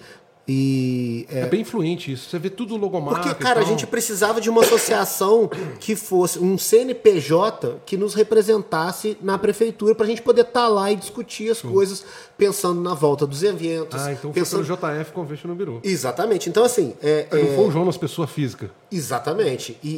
e, 0.48 1.26
é... 1.30 1.40
é... 1.40 1.46
bem 1.46 1.60
influente 1.60 2.10
isso. 2.10 2.30
Você 2.30 2.38
vê 2.38 2.48
tudo 2.48 2.74
logomarca. 2.76 3.20
Porque, 3.20 3.42
cara, 3.42 3.60
a 3.60 3.64
gente 3.64 3.86
precisava 3.86 4.40
de 4.40 4.48
uma 4.48 4.62
associação 4.62 5.50
que 5.78 5.94
fosse 5.94 6.38
um 6.38 6.56
CNPJ 6.56 7.80
que 7.84 7.98
nos 7.98 8.14
representasse 8.14 9.18
na 9.20 9.36
prefeitura 9.36 9.94
para 9.94 10.06
a 10.06 10.08
gente 10.08 10.22
poder 10.22 10.40
estar 10.40 10.62
tá 10.62 10.68
lá 10.68 10.90
e 10.90 10.96
discutir 10.96 11.50
as 11.50 11.58
Sim. 11.58 11.70
coisas 11.70 12.02
pensando 12.38 12.80
na 12.80 12.94
volta 12.94 13.26
dos 13.26 13.42
eventos. 13.42 14.00
Ah, 14.00 14.12
então 14.12 14.32
pensando... 14.32 14.64
foi 14.64 14.76
pelo 14.76 14.94
JF 14.94 15.12
Convention 15.12 15.48
no 15.48 15.54
Bureau. 15.54 15.80
Exatamente. 15.84 16.48
Então, 16.48 16.64
assim. 16.64 16.94
É, 17.02 17.26
é... 17.30 17.36
Não 17.36 17.54
foi 17.54 17.66
o 17.66 17.70
Jonas, 17.70 17.98
pessoa 17.98 18.26
física. 18.26 18.70
Exatamente. 18.90 19.76
E, 19.84 19.88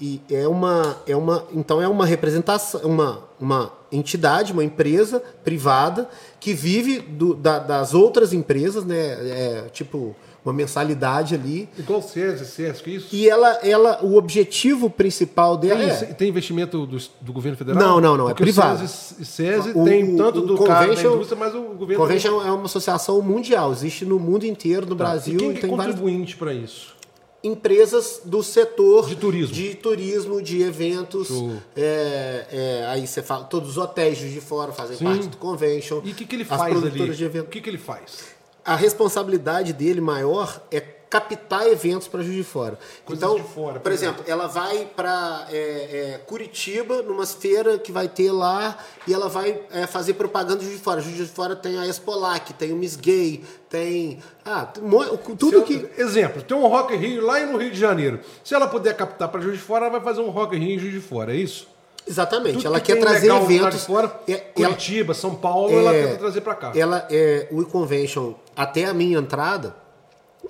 e, 0.00 0.20
e, 0.28 0.34
é 0.34 0.48
uma. 0.48 0.96
É 1.06 1.14
uma 1.14 1.46
então 1.54 1.80
é 1.80 1.86
uma 1.86 2.04
representação, 2.04 2.80
uma, 2.82 3.22
uma 3.38 3.79
entidade, 3.92 4.52
uma 4.52 4.64
empresa 4.64 5.22
privada 5.44 6.08
que 6.38 6.52
vive 6.52 7.00
do, 7.00 7.34
da, 7.34 7.58
das 7.58 7.94
outras 7.94 8.32
empresas, 8.32 8.84
né? 8.84 8.96
É, 8.96 9.64
tipo 9.72 10.14
uma 10.44 10.52
mensalidade 10.52 11.34
ali. 11.34 11.68
Igual 11.78 12.00
SESI, 12.00 12.46
SESC, 12.46 12.94
isso? 12.94 13.14
E 13.14 13.28
ela, 13.28 13.58
ela, 13.62 14.02
o 14.02 14.16
objetivo 14.16 14.88
principal 14.88 15.56
dela 15.56 15.80
tem, 15.80 15.90
é... 15.90 16.14
Tem 16.14 16.28
investimento 16.28 16.86
do, 16.86 16.98
do 17.20 17.32
governo 17.32 17.58
federal? 17.58 17.82
Não, 17.82 18.00
não, 18.00 18.16
não, 18.16 18.24
é 18.26 18.28
Porque 18.30 18.44
é 18.44 18.46
privado. 18.46 18.82
O 18.82 18.88
SESI, 18.88 19.24
SESI 19.24 19.70
o, 19.74 19.84
tem 19.84 20.16
tanto 20.16 20.38
o, 20.40 20.46
do 20.46 20.64
cara 20.64 20.94
da 20.94 21.00
indústria, 21.02 21.38
mas 21.38 21.54
o 21.54 21.60
governo... 21.60 22.02
Convention 22.02 22.42
é 22.42 22.50
uma 22.50 22.64
associação 22.64 23.20
mundial, 23.20 23.70
existe 23.72 24.04
no 24.04 24.18
mundo 24.18 24.44
inteiro, 24.44 24.86
no 24.86 24.96
tá. 24.96 25.04
Brasil. 25.04 25.34
E 25.34 25.38
quem 25.38 25.50
é 25.50 25.54
tem 25.54 25.70
contribuinte 25.70 26.34
vários... 26.34 26.34
para 26.34 26.54
isso? 26.54 26.99
Empresas 27.42 28.20
do 28.24 28.42
setor 28.42 29.08
de 29.08 29.16
turismo, 29.16 29.54
de, 29.54 29.74
turismo, 29.74 30.42
de 30.42 30.62
eventos. 30.62 31.30
É, 31.76 32.46
é, 32.52 32.86
aí 32.88 33.06
você 33.06 33.22
fala, 33.22 33.44
todos 33.44 33.70
os 33.70 33.78
hotéis 33.78 34.18
de 34.18 34.40
fora 34.40 34.72
fazem 34.72 34.96
Sim. 34.96 35.04
parte 35.04 35.28
do 35.28 35.36
convention. 35.36 36.00
E 36.04 36.12
o 36.12 36.14
que, 36.14 36.24
que 36.26 36.36
ele 36.36 36.44
faz 36.44 36.76
ali? 36.76 37.40
O 37.40 37.44
que, 37.46 37.60
que 37.60 37.70
ele 37.70 37.78
faz? 37.78 38.40
A 38.64 38.76
responsabilidade 38.76 39.72
dele 39.72 40.00
maior 40.00 40.62
é 40.70 40.99
captar 41.10 41.66
eventos 41.66 42.06
para 42.06 42.22
Juiz 42.22 42.36
de 42.36 42.44
Fora. 42.44 42.78
Coisas 43.04 43.22
então, 43.22 43.36
de 43.36 43.42
fora, 43.52 43.80
por 43.80 43.90
exemplo, 43.90 44.24
ela 44.28 44.46
vai 44.46 44.88
para 44.94 45.48
é, 45.50 45.56
é, 45.56 46.20
Curitiba, 46.24 47.02
numa 47.02 47.26
feira 47.26 47.76
que 47.78 47.90
vai 47.90 48.08
ter 48.08 48.30
lá, 48.30 48.78
e 49.08 49.12
ela 49.12 49.28
vai 49.28 49.60
é, 49.72 49.88
fazer 49.88 50.14
propaganda 50.14 50.60
de 50.60 50.66
Juiz 50.66 50.78
de 50.78 50.84
Fora. 50.84 51.00
Juiz 51.00 51.16
de 51.16 51.26
Fora 51.26 51.56
tem 51.56 51.76
a 51.76 51.86
Expolac, 51.86 52.52
tem 52.52 52.72
o 52.72 52.76
Miss 52.76 52.94
Gay, 52.94 53.42
tem... 53.68 54.20
Ah, 54.44 54.64
tudo 54.64 55.56
eu, 55.56 55.62
que... 55.64 55.84
Exemplo, 55.98 56.42
tem 56.42 56.56
um 56.56 56.68
Rock 56.68 56.94
Rio 56.94 57.26
lá 57.26 57.40
no 57.40 57.58
Rio 57.58 57.72
de 57.72 57.78
Janeiro. 57.78 58.20
Se 58.44 58.54
ela 58.54 58.68
puder 58.68 58.96
captar 58.96 59.28
para 59.28 59.40
Juiz 59.40 59.58
de 59.58 59.64
Fora, 59.64 59.86
ela 59.86 59.98
vai 59.98 60.00
fazer 60.00 60.20
um 60.20 60.30
Rock 60.30 60.56
Rio 60.56 60.76
em 60.76 60.78
Juiz 60.78 60.94
de 60.94 61.00
Fora, 61.00 61.34
é 61.34 61.36
isso? 61.36 61.66
Exatamente. 62.06 62.58
Tudo 62.58 62.66
ela 62.66 62.80
que 62.80 62.94
quer 62.94 63.00
trazer 63.00 63.32
eventos. 63.32 63.84
Fora, 63.84 64.20
é, 64.28 64.34
Curitiba, 64.36 65.12
ela, 65.12 65.14
São 65.14 65.34
Paulo, 65.34 65.72
é, 65.72 65.76
ela 65.76 65.92
tenta 65.92 66.18
trazer 66.18 66.40
para 66.40 66.54
cá. 66.54 66.72
Ela 66.74 67.06
é 67.10 67.48
o 67.50 67.62
e-convention 67.62 68.34
até 68.56 68.84
a 68.84 68.94
minha 68.94 69.18
entrada 69.18 69.74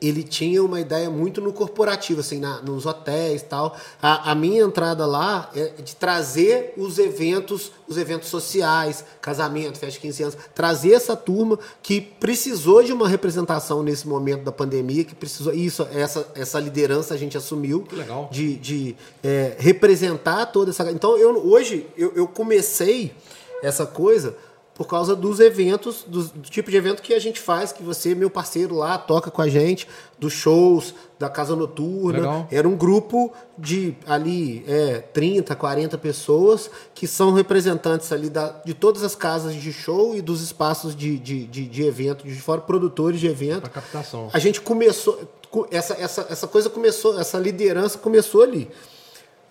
ele 0.01 0.23
tinha 0.23 0.63
uma 0.63 0.81
ideia 0.81 1.11
muito 1.11 1.41
no 1.41 1.53
corporativo, 1.53 2.21
assim, 2.21 2.39
na, 2.39 2.61
nos 2.63 2.87
hotéis 2.87 3.43
tal. 3.43 3.77
A, 4.01 4.31
a, 4.31 4.35
minha 4.35 4.63
entrada 4.63 5.05
lá 5.05 5.51
é 5.55 5.69
de 5.83 5.97
trazer 5.97 6.75
os 6.77 6.99
eventos, 6.99 7.73
os 7.89 7.97
eventos 7.97 8.29
sociais, 8.29 9.05
casamento, 9.21 9.79
festa 9.79 9.95
de 9.95 10.01
15 10.01 10.23
anos, 10.23 10.37
trazer 10.55 10.93
essa 10.93 11.17
turma 11.17 11.59
que 11.83 12.01
precisou 12.01 12.83
de 12.83 12.93
uma 12.93 13.09
representação 13.09 13.83
nesse 13.83 14.07
momento 14.07 14.45
da 14.45 14.53
pandemia, 14.53 15.05
que 15.05 15.15
precisou. 15.15 15.53
Isso, 15.53 15.87
essa, 15.93 16.27
essa 16.35 16.61
liderança 16.61 17.15
a 17.15 17.17
gente 17.17 17.37
assumiu. 17.37 17.83
Que 17.83 17.97
legal. 17.97 18.29
De, 18.31 18.57
de 18.57 18.97
é, 19.23 19.57
representar 19.59 20.47
toda 20.47 20.71
essa. 20.71 20.91
Então, 20.91 21.17
eu, 21.19 21.47
hoje, 21.47 21.87
eu, 21.97 22.13
eu 22.15 22.29
comecei 22.29 23.13
essa 23.63 23.85
coisa 23.85 24.37
por 24.81 24.87
causa 24.87 25.15
dos 25.15 25.41
eventos, 25.41 26.07
do, 26.09 26.25
do, 26.25 26.49
tipo 26.49 26.71
de 26.71 26.77
evento 26.79 27.03
que 27.03 27.13
a 27.13 27.19
gente 27.19 27.39
faz, 27.39 27.71
que 27.71 27.83
você, 27.83 28.15
meu 28.15 28.31
parceiro 28.31 28.75
lá, 28.75 28.97
toca 28.97 29.31
com 29.31 29.43
a 29.43 29.47
gente, 29.47 29.87
dos 30.19 30.33
shows, 30.33 30.95
da 31.19 31.29
Casa 31.29 31.55
Noturna. 31.55 32.21
Legal. 32.21 32.49
Era 32.51 32.67
um 32.67 32.75
grupo 32.75 33.31
de 33.59 33.95
ali 34.07 34.65
é, 34.67 35.01
30, 35.01 35.55
40 35.55 35.99
pessoas 35.99 36.71
que 36.95 37.07
são 37.07 37.35
representantes 37.35 38.11
ali 38.11 38.31
da, 38.31 38.59
de 38.65 38.73
todas 38.73 39.03
as 39.03 39.15
casas 39.15 39.55
de 39.55 39.71
show 39.71 40.17
e 40.17 40.23
dos 40.23 40.41
espaços 40.41 40.97
de, 40.97 41.19
de, 41.19 41.45
de, 41.45 41.67
de 41.67 41.83
evento, 41.83 42.27
de 42.27 42.35
fora, 42.41 42.63
produtores 42.63 43.21
de 43.21 43.27
evento. 43.27 43.61
Para 43.61 43.83
captação. 43.83 44.31
A 44.33 44.39
gente 44.39 44.63
começou. 44.63 45.21
Essa, 45.71 45.93
essa, 45.93 46.27
essa 46.31 46.49
coisa 46.49 46.71
começou, 46.71 47.21
essa 47.21 47.39
liderança 47.39 47.99
começou 47.99 48.43
ali. 48.43 48.71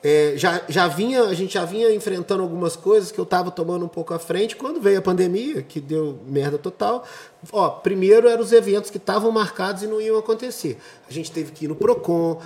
É, 0.01 0.33
já, 0.37 0.61
já 0.69 0.87
vinha, 0.87 1.23
a 1.23 1.33
gente 1.33 1.53
já 1.53 1.65
vinha 1.65 1.93
enfrentando 1.93 2.41
algumas 2.41 2.75
coisas 2.75 3.11
que 3.11 3.19
eu 3.19 3.23
estava 3.23 3.51
tomando 3.51 3.83
um 3.83 3.89
pouco 3.89 4.13
à 4.13 4.19
frente. 4.19 4.55
Quando 4.55 4.79
veio 4.79 4.99
a 4.99 5.01
pandemia, 5.01 5.61
que 5.61 5.81
deu 5.81 6.19
merda 6.25 6.57
total, 6.57 7.05
ó, 7.51 7.69
primeiro 7.69 8.27
eram 8.27 8.41
os 8.41 8.51
eventos 8.51 8.89
que 8.89 8.97
estavam 8.97 9.31
marcados 9.31 9.83
e 9.83 9.87
não 9.87 10.01
iam 10.01 10.17
acontecer. 10.17 10.77
A 11.09 11.13
gente 11.13 11.31
teve 11.31 11.51
que 11.51 11.65
ir 11.65 11.67
no 11.67 11.75
PROCON, 11.75 12.39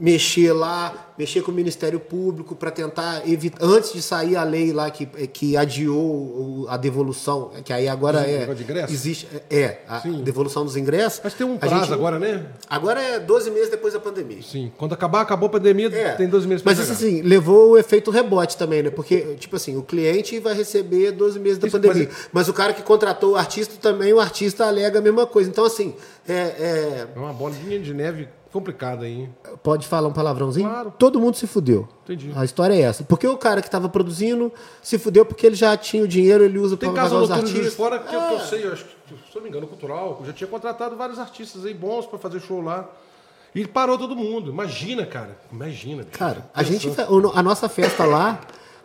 mexer 0.00 0.52
lá, 0.52 1.12
mexer 1.18 1.42
com 1.42 1.52
o 1.52 1.54
Ministério 1.54 2.00
Público 2.00 2.56
para 2.56 2.70
tentar 2.70 3.28
evitar, 3.28 3.62
antes 3.62 3.92
de 3.92 4.00
sair 4.00 4.34
a 4.36 4.42
lei 4.42 4.72
lá 4.72 4.90
que, 4.90 5.06
é, 5.16 5.26
que 5.26 5.56
adiou 5.56 6.66
a 6.68 6.78
devolução, 6.78 7.50
que 7.62 7.72
aí 7.72 7.86
agora 7.86 8.24
Sim, 8.24 8.30
é. 8.30 8.54
De 8.54 8.62
ingresso? 8.62 8.92
Existe, 8.92 9.28
é, 9.50 9.80
a 9.86 10.00
Sim. 10.00 10.22
devolução 10.22 10.64
dos 10.64 10.76
ingressos. 10.76 11.20
Mas 11.22 11.34
tem 11.34 11.46
um 11.46 11.58
prazo 11.58 11.84
gente, 11.84 11.92
agora, 11.92 12.18
né? 12.18 12.46
Agora 12.68 13.02
é 13.02 13.18
12 13.20 13.50
meses 13.50 13.70
depois 13.70 13.92
da 13.92 14.00
pandemia. 14.00 14.42
Sim, 14.42 14.72
quando 14.78 14.94
acabar, 14.94 15.20
acabou 15.20 15.48
a 15.48 15.50
pandemia, 15.50 15.88
é. 15.92 16.12
tem 16.14 16.26
12 16.26 16.48
meses 16.48 16.62
para 16.62 16.72
Mas 16.72 16.80
isso 16.80 16.92
assim, 16.92 17.20
levou 17.20 17.72
o 17.72 17.78
efeito 17.78 18.10
rebote 18.10 18.56
também, 18.56 18.82
né? 18.82 18.90
Porque, 18.90 19.36
tipo 19.38 19.56
assim, 19.56 19.76
o 19.76 19.82
cliente 19.82 20.38
vai 20.38 20.54
receber 20.54 21.12
12 21.12 21.38
meses 21.38 21.58
da 21.58 21.68
isso, 21.68 21.78
pandemia. 21.78 22.08
Mas, 22.08 22.28
mas 22.32 22.48
o 22.48 22.54
cara 22.54 22.72
que 22.72 22.82
contratou 22.82 23.32
o 23.32 23.36
artista 23.36 23.74
também, 23.80 24.12
o 24.14 24.18
artista 24.18 24.29
alega 24.60 24.98
a 24.98 25.02
mesma 25.02 25.26
coisa. 25.26 25.48
Então, 25.48 25.64
assim. 25.64 25.94
É, 26.28 26.32
é... 26.32 27.08
é 27.14 27.18
uma 27.18 27.32
bolinha 27.32 27.78
de 27.78 27.92
neve 27.94 28.28
complicada 28.52 29.04
aí. 29.04 29.28
Pode 29.62 29.86
falar 29.86 30.08
um 30.08 30.12
palavrãozinho? 30.12 30.68
Claro. 30.68 30.92
Todo 30.98 31.20
mundo 31.20 31.36
se 31.36 31.46
fudeu. 31.46 31.88
Entendi. 32.04 32.32
A 32.34 32.44
história 32.44 32.74
é 32.74 32.80
essa. 32.80 33.04
Porque 33.04 33.26
o 33.26 33.36
cara 33.36 33.60
que 33.60 33.68
estava 33.68 33.88
produzindo 33.88 34.52
se 34.82 34.98
fudeu 34.98 35.24
porque 35.24 35.46
ele 35.46 35.56
já 35.56 35.76
tinha 35.76 36.02
o 36.02 36.08
dinheiro, 36.08 36.44
ele 36.44 36.58
usa 36.58 36.76
para 36.76 36.88
pagar 36.88 37.14
os 37.14 37.30
artistas. 37.30 37.64
De 37.64 37.70
fora 37.70 37.98
que, 37.98 38.14
é. 38.14 38.18
eu, 38.18 38.20
eu 38.32 38.40
sei, 38.40 38.66
eu 38.66 38.72
acho 38.72 38.84
que, 38.84 39.14
se 39.14 39.36
não 39.36 39.42
me 39.42 39.48
engano, 39.48 39.66
cultural, 39.66 40.20
já 40.26 40.32
tinha 40.32 40.48
contratado 40.48 40.96
vários 40.96 41.18
artistas 41.18 41.64
aí 41.64 41.74
bons 41.74 42.06
para 42.06 42.18
fazer 42.18 42.40
show 42.40 42.60
lá. 42.60 42.88
E 43.54 43.66
parou 43.66 43.98
todo 43.98 44.14
mundo. 44.14 44.50
Imagina, 44.50 45.04
cara. 45.04 45.36
Imagina. 45.52 46.04
Cara, 46.04 46.48
a 46.54 46.62
gente 46.62 46.88
a 47.34 47.42
nossa 47.42 47.68
festa 47.68 48.04
lá 48.04 48.40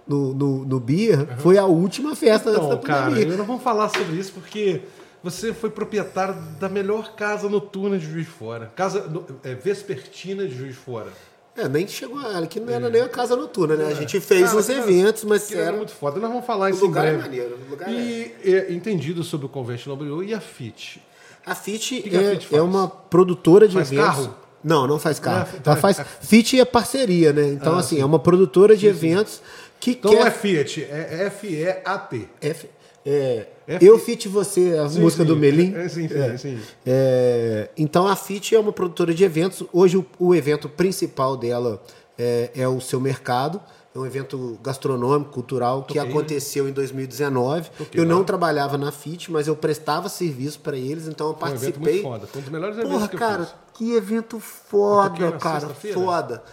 no, 0.08 0.34
no, 0.34 0.66
no 0.66 0.80
Beer 0.80 1.20
uhum. 1.20 1.38
foi 1.38 1.58
a 1.58 1.66
última 1.66 2.16
festa 2.16 2.52
então, 2.52 2.70
da 2.70 2.78
cara, 2.78 3.20
eu 3.20 3.38
não 3.38 3.46
vou 3.46 3.60
falar 3.60 3.90
sobre 3.90 4.18
isso 4.18 4.34
porque 4.34 4.82
você 5.26 5.56
foi 5.56 5.72
proprietário 5.72 6.36
da 6.60 6.70
melhor 6.70 7.16
casa 7.16 7.50
noturna 7.50 7.98
de 7.98 8.06
Juiz 8.06 8.28
de 8.28 8.32
Fora. 8.32 8.72
Casa 8.76 9.12
é, 9.44 9.56
vespertina 9.56 10.48
de 10.48 10.56
Juiz 10.56 10.76
de 10.76 10.80
Fora. 10.80 11.12
É, 11.58 11.68
nem 11.68 11.88
chegou 11.88 12.20
a. 12.20 12.46
Que 12.46 12.60
não 12.60 12.72
era 12.72 12.86
é. 12.86 12.90
nem 12.92 13.02
a 13.02 13.10
casa 13.10 13.36
noturna, 13.36 13.76
né? 13.76 13.88
A 13.88 13.96
gente 13.96 14.20
fez 14.20 14.46
cara, 14.46 14.58
os 14.58 14.70
eventos, 14.70 15.24
mas 15.24 15.52
era, 15.52 15.64
era 15.64 15.78
muito 15.78 15.94
foda. 15.94 16.20
Nós 16.20 16.30
vamos 16.30 16.46
falar 16.46 16.70
isso 16.70 16.86
em 16.86 16.92
breve. 16.92 17.16
É 17.16 17.22
maneiro, 17.22 17.58
o 17.66 17.72
lugar 17.72 17.90
e 17.90 18.36
é. 18.44 18.50
é 18.52 18.72
entendido 18.72 19.24
sobre 19.24 19.48
o 19.48 19.50
Convention 19.50 19.96
WO 19.96 20.24
e 20.24 20.32
a 20.32 20.40
FIT. 20.40 21.02
A 21.44 21.56
FIT, 21.56 22.04
que 22.04 22.10
que 22.12 22.16
é, 22.16 22.20
a 22.20 22.40
FIT 22.40 22.56
é, 22.56 22.62
uma 22.62 22.88
produtora 22.88 23.68
de 23.68 23.74
faz 23.74 23.92
eventos. 23.92 24.08
Carro? 24.08 24.36
Não, 24.64 24.86
não 24.86 25.00
faz 25.00 25.18
carro. 25.18 25.48
Não, 25.54 25.72
Ela 25.74 25.76
faz. 25.82 26.00
FIT 26.22 26.60
é 26.60 26.66
parceria, 26.66 27.34
né? 27.34 27.48
Então, 27.48 27.74
ah, 27.74 27.80
assim, 27.80 27.96
sim. 27.96 28.02
é 28.02 28.06
uma 28.06 28.20
produtora 28.20 28.76
de 28.76 28.82
sim, 28.82 28.88
eventos 28.88 29.34
sim. 29.34 29.42
que 29.80 29.92
então 29.92 30.12
quer. 30.12 30.28
É 30.28 30.32
Fiat, 30.32 30.84
é 30.84 31.26
F-E-A-T. 31.26 32.30
F... 32.42 32.70
É, 33.06 33.48
F... 33.68 33.86
Eu 33.86 34.00
Fit 34.00 34.28
Você, 34.28 34.78
a 34.78 34.90
sim, 34.90 35.00
música 35.00 35.24
sim. 35.24 35.28
do 35.28 35.36
Melim. 35.36 35.76
É, 35.76 35.88
sim, 35.88 36.08
sim, 36.08 36.18
é. 36.18 36.38
sim. 36.38 36.60
É, 36.86 37.70
então 37.78 38.08
a 38.08 38.16
Fit 38.16 38.56
é 38.56 38.60
uma 38.60 38.74
produtora 38.74 39.14
de 39.14 39.24
eventos. 39.24 39.64
Hoje 39.72 39.98
o, 39.98 40.06
o 40.18 40.34
evento 40.34 40.68
principal 40.68 41.38
dela 41.38 41.82
é, 42.18 42.50
é, 42.56 42.68
o 42.68 42.82
seu 42.82 43.00
mercado. 43.00 43.62
É 43.94 43.98
um 43.98 44.06
evento 44.06 44.60
gastronômico, 44.62 45.32
cultural, 45.32 45.84
que 45.84 45.94
Toquei, 45.94 46.12
aconteceu 46.12 46.68
em 46.68 46.74
2019. 46.74 47.70
Toquei, 47.78 48.02
eu 48.02 48.06
não 48.06 48.20
lá. 48.20 48.24
trabalhava 48.26 48.78
na 48.78 48.92
FIT, 48.92 49.32
mas 49.32 49.48
eu 49.48 49.56
prestava 49.56 50.10
serviço 50.10 50.60
para 50.60 50.76
eles, 50.76 51.08
então 51.08 51.28
eu 51.28 51.34
participei. 51.34 51.72
Foi 51.72 51.82
um 51.82 51.88
evento 51.88 52.04
muito 52.04 52.20
foda. 52.20 52.28
Foi 52.28 52.40
um 52.40 52.44
dos 52.44 52.52
melhores 52.52 52.76
Porra, 52.76 52.88
eventos 52.90 53.08
que 53.08 53.16
cara, 53.18 53.42
eu 53.44 53.46
fiz. 53.46 53.56
que 53.74 53.94
evento 53.94 54.40
foda, 54.42 55.32
cara. 55.40 55.70
Foda. 55.70 56.44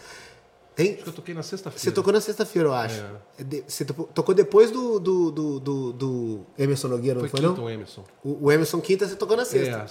Hein? 0.78 0.94
Acho 0.94 1.02
que 1.02 1.08
eu 1.08 1.12
toquei 1.12 1.34
na 1.34 1.42
sexta-feira. 1.42 1.78
Você 1.78 1.92
tocou 1.92 2.12
na 2.12 2.20
sexta-feira, 2.20 2.68
eu 2.68 2.72
acho. 2.72 3.00
É. 3.38 3.62
Você 3.66 3.84
tocou 3.84 4.34
depois 4.34 4.70
do, 4.70 4.98
do, 4.98 5.30
do, 5.30 5.60
do, 5.60 5.92
do 5.92 6.40
Emerson 6.58 6.88
Nogueira, 6.88 7.20
foi 7.20 7.28
não 7.28 7.30
foi, 7.30 7.40
quinta 7.40 7.60
não? 7.60 7.66
O 7.66 7.70
Emerson. 7.70 8.04
O, 8.24 8.46
o 8.46 8.52
Emerson 8.52 8.80
quinta, 8.80 9.06
você 9.06 9.16
tocou 9.16 9.36
na 9.36 9.44
sexta. 9.44 9.86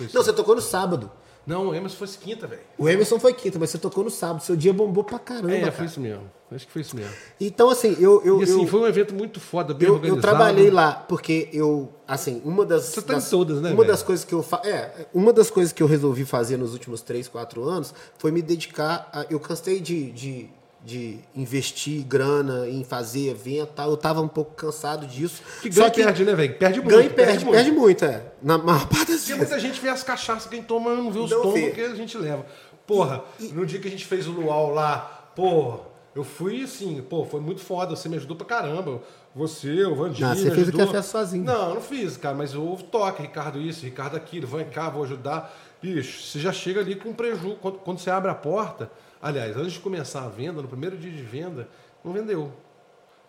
É, 0.00 0.06
não, 0.14 0.22
você 0.22 0.32
tocou 0.32 0.54
no 0.54 0.62
sábado. 0.62 1.10
Não, 1.46 1.68
o 1.68 1.74
Emerson 1.74 1.96
foi 1.96 2.08
quinta, 2.08 2.46
velho. 2.46 2.62
O 2.78 2.88
Emerson 2.88 3.18
foi 3.18 3.34
quinta, 3.34 3.58
mas 3.58 3.70
você 3.70 3.78
tocou 3.78 4.04
no 4.04 4.10
sábado. 4.10 4.42
Seu 4.42 4.54
dia 4.54 4.72
bombou 4.72 5.02
pra 5.02 5.18
caramba. 5.18 5.52
É, 5.52 5.60
cara. 5.60 5.72
foi 5.72 5.86
isso 5.86 6.00
mesmo. 6.00 6.30
Acho 6.50 6.66
que 6.66 6.72
foi 6.72 6.82
isso 6.82 6.94
mesmo. 6.94 7.12
Então, 7.40 7.70
assim, 7.70 7.96
eu. 7.98 8.22
eu 8.24 8.40
e 8.40 8.44
assim, 8.44 8.62
eu, 8.62 8.66
foi 8.68 8.80
um 8.80 8.86
evento 8.86 9.14
muito 9.14 9.40
foda, 9.40 9.74
bem 9.74 9.88
eu, 9.88 9.94
organizado. 9.94 10.18
Eu 10.18 10.22
trabalhei 10.22 10.70
lá, 10.70 10.92
porque 10.92 11.48
eu. 11.52 11.88
Assim, 12.06 12.40
uma 12.44 12.64
das. 12.64 12.84
Você 12.84 13.02
tá 13.02 13.14
das, 13.14 13.26
em 13.26 13.30
todas, 13.30 13.60
né? 13.60 13.70
Uma 13.70 13.78
véio? 13.78 13.88
das 13.88 14.02
coisas 14.02 14.24
que 14.24 14.34
eu. 14.34 14.42
Fa 14.42 14.60
é, 14.64 15.06
uma 15.12 15.32
das 15.32 15.50
coisas 15.50 15.72
que 15.72 15.82
eu 15.82 15.86
resolvi 15.86 16.24
fazer 16.24 16.56
nos 16.56 16.72
últimos 16.74 17.00
3, 17.00 17.26
4 17.26 17.64
anos 17.64 17.94
foi 18.18 18.30
me 18.30 18.42
dedicar. 18.42 19.08
A, 19.12 19.26
eu 19.30 19.40
cansei 19.40 19.80
de, 19.80 20.12
de 20.12 20.50
de 20.84 21.18
investir 21.34 22.04
grana 22.04 22.68
em 22.68 22.82
fazer 22.82 23.30
evento 23.30 23.70
tal. 23.76 23.90
Eu 23.90 23.96
tava 23.96 24.20
um 24.20 24.28
pouco 24.28 24.54
cansado 24.54 25.06
disso. 25.06 25.42
Que 25.60 25.68
ganha 25.68 25.86
Só 25.86 25.90
que 25.90 26.02
perde, 26.02 26.24
né, 26.24 26.34
velho? 26.34 26.58
Perde 26.58 26.80
muito. 26.80 26.94
Ganha 26.94 27.06
e 27.06 27.10
perde, 27.10 27.30
perde 27.30 27.44
muito. 27.44 27.56
perde 27.56 27.72
muito, 27.72 28.04
é. 28.04 28.22
Na 28.42 28.58
maior 28.58 28.86
parte 28.90 29.12
das 29.12 29.20
Porque 29.20 29.34
muita 29.36 29.60
gente 29.60 29.80
vê 29.80 29.88
as 29.88 30.02
cachaças, 30.02 30.46
quem 30.46 30.62
toma 30.62 30.94
não 30.94 31.10
vê 31.10 31.20
os 31.20 31.30
não 31.30 31.42
tomos 31.42 31.72
que 31.72 31.80
a 31.80 31.94
gente 31.94 32.18
leva. 32.18 32.44
Porra, 32.86 33.22
e, 33.38 33.46
e... 33.46 33.52
no 33.52 33.64
dia 33.64 33.78
que 33.78 33.88
a 33.88 33.90
gente 33.90 34.04
fez 34.04 34.26
o 34.26 34.32
luau 34.32 34.70
lá, 34.70 35.30
porra, 35.36 35.80
eu 36.14 36.24
fui 36.24 36.64
assim, 36.64 37.00
pô, 37.00 37.24
foi 37.24 37.40
muito 37.40 37.60
foda, 37.60 37.96
você 37.96 38.08
me 38.08 38.16
ajudou 38.16 38.36
pra 38.36 38.44
caramba. 38.44 39.00
Você, 39.34 39.84
o 39.84 39.94
Vandinho. 39.94 40.28
Não, 40.28 40.34
você 40.36 40.50
fez 40.50 40.68
ajudou. 40.68 40.82
o 40.82 40.86
café 40.86 41.00
sozinho. 41.00 41.44
Não, 41.44 41.74
não 41.74 41.80
fiz, 41.80 42.18
cara, 42.18 42.34
mas 42.34 42.54
houve 42.54 42.84
toque, 42.84 43.22
Ricardo 43.22 43.58
isso, 43.58 43.84
Ricardo 43.84 44.16
aquilo, 44.16 44.46
vem 44.46 44.68
cá, 44.68 44.90
vou 44.90 45.04
ajudar. 45.04 45.56
Bicho, 45.80 46.22
você 46.22 46.38
já 46.38 46.52
chega 46.52 46.80
ali 46.80 46.96
com 46.96 47.14
prejuízo. 47.14 47.56
Quando, 47.62 47.78
quando 47.78 47.98
você 47.98 48.10
abre 48.10 48.30
a 48.30 48.34
porta, 48.34 48.90
Aliás, 49.22 49.56
antes 49.56 49.74
de 49.74 49.78
começar 49.78 50.24
a 50.24 50.28
venda, 50.28 50.60
no 50.60 50.66
primeiro 50.66 50.96
dia 50.96 51.12
de 51.12 51.22
venda, 51.22 51.68
não 52.04 52.12
vendeu. 52.12 52.52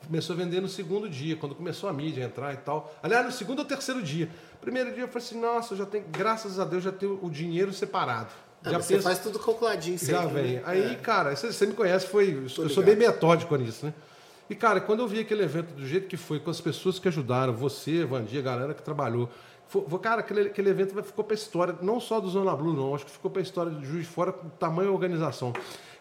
Começou 0.08 0.34
a 0.34 0.38
vender 0.38 0.60
no 0.60 0.68
segundo 0.68 1.08
dia, 1.08 1.38
quando 1.38 1.54
começou 1.54 1.88
a 1.88 1.94
mídia 1.94 2.24
a 2.24 2.28
entrar 2.28 2.54
e 2.54 2.58
tal. 2.58 2.94
Aliás, 3.02 3.24
no 3.24 3.32
segundo 3.32 3.60
ou 3.60 3.66
terceiro 3.66 4.02
dia. 4.02 4.28
Primeiro 4.60 4.92
dia 4.92 5.04
eu 5.04 5.08
falei 5.08 5.26
assim, 5.26 5.40
nossa, 5.40 5.76
já 5.76 5.86
tenho, 5.86 6.04
graças 6.12 6.60
a 6.60 6.66
Deus, 6.66 6.84
já 6.84 6.92
tenho 6.92 7.20
o 7.22 7.30
dinheiro 7.30 7.72
separado. 7.72 8.30
Ah, 8.66 8.72
já 8.72 8.82
você 8.82 8.96
penso, 8.96 9.04
faz 9.04 9.20
tudo 9.20 9.38
calculadinho 9.38 10.00
sempre. 10.00 10.16
Já 10.16 10.26
vem. 10.26 10.54
Né? 10.54 10.64
Aí, 10.66 10.94
é. 10.94 10.96
cara, 10.96 11.36
você, 11.36 11.54
você, 11.54 11.66
me 11.68 11.74
conhece, 11.74 12.08
foi. 12.08 12.44
eu 12.58 12.70
sou 12.70 12.84
bem 12.84 12.96
metódico 12.96 13.56
nisso, 13.56 13.86
né? 13.86 13.94
E, 14.50 14.56
cara, 14.56 14.82
quando 14.82 15.00
eu 15.02 15.08
vi 15.08 15.20
aquele 15.20 15.44
evento 15.44 15.74
do 15.74 15.88
jeito 15.88 16.08
que 16.08 16.18
foi, 16.18 16.40
com 16.40 16.50
as 16.50 16.60
pessoas 16.60 17.00
que 17.00 17.08
ajudaram, 17.08 17.54
você, 17.54 18.04
Vandia, 18.04 18.40
a 18.40 18.44
galera 18.44 18.74
que 18.74 18.82
trabalhou, 18.82 19.30
foi, 19.82 20.00
cara, 20.00 20.22
aquele, 20.22 20.42
aquele 20.42 20.70
evento 20.70 21.02
ficou 21.04 21.24
para 21.24 21.34
a 21.34 21.38
história, 21.38 21.76
não 21.82 22.00
só 22.00 22.20
do 22.20 22.30
Zona 22.30 22.56
Blue, 22.56 22.74
não, 22.74 22.94
acho 22.94 23.06
que 23.06 23.12
ficou 23.12 23.32
para 23.32 23.42
a 23.42 23.44
história 23.44 23.72
do 23.72 23.84
Juiz 23.84 24.06
de 24.06 24.10
Fora 24.12 24.32
com 24.32 24.48
tamanho 24.50 24.94
organização. 24.94 25.52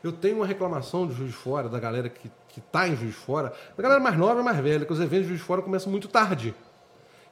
Eu 0.04 0.12
tenho 0.12 0.36
uma 0.36 0.46
reclamação 0.46 1.06
do 1.06 1.14
Juiz 1.14 1.30
de 1.30 1.36
Fora, 1.36 1.68
da 1.68 1.80
galera 1.80 2.08
que 2.08 2.30
está 2.58 2.86
em 2.86 2.96
Juiz 2.96 3.12
de 3.12 3.20
Fora, 3.20 3.52
da 3.76 3.82
galera 3.82 4.00
mais 4.00 4.18
nova 4.18 4.40
e 4.40 4.44
mais 4.44 4.58
velha, 4.58 4.84
que 4.84 4.92
os 4.92 5.00
eventos 5.00 5.22
de 5.22 5.28
Juiz 5.28 5.40
de 5.40 5.46
Fora 5.46 5.62
começam 5.62 5.90
muito 5.90 6.08
tarde. 6.08 6.54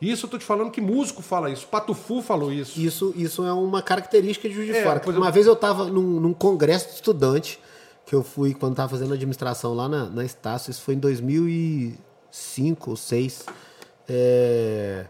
Isso 0.00 0.24
eu 0.24 0.28
estou 0.28 0.40
te 0.40 0.46
falando 0.46 0.70
que 0.70 0.80
músico 0.80 1.20
fala 1.20 1.50
isso, 1.50 1.66
Patufu 1.66 2.22
falou 2.22 2.50
isso. 2.50 2.80
Isso, 2.80 3.12
isso 3.14 3.44
é 3.44 3.52
uma 3.52 3.82
característica 3.82 4.48
de 4.48 4.54
Juiz 4.54 4.68
de 4.68 4.76
é, 4.76 4.82
Fora. 4.82 5.02
Uma 5.10 5.26
eu... 5.26 5.32
vez 5.32 5.46
eu 5.46 5.52
estava 5.52 5.84
num, 5.84 6.18
num, 6.18 6.32
congresso 6.32 6.88
de 6.88 6.94
estudante, 6.94 7.60
que 8.06 8.14
eu 8.14 8.22
fui 8.22 8.54
quando 8.54 8.72
estava 8.72 8.88
fazendo 8.88 9.12
administração 9.12 9.74
lá 9.74 9.88
na, 9.88 10.06
na 10.06 10.24
Estácio, 10.24 10.70
isso 10.70 10.80
foi 10.80 10.94
em 10.94 10.98
2005 10.98 12.90
ou 12.90 12.96
2006. 12.96 13.44
É... 14.08 15.06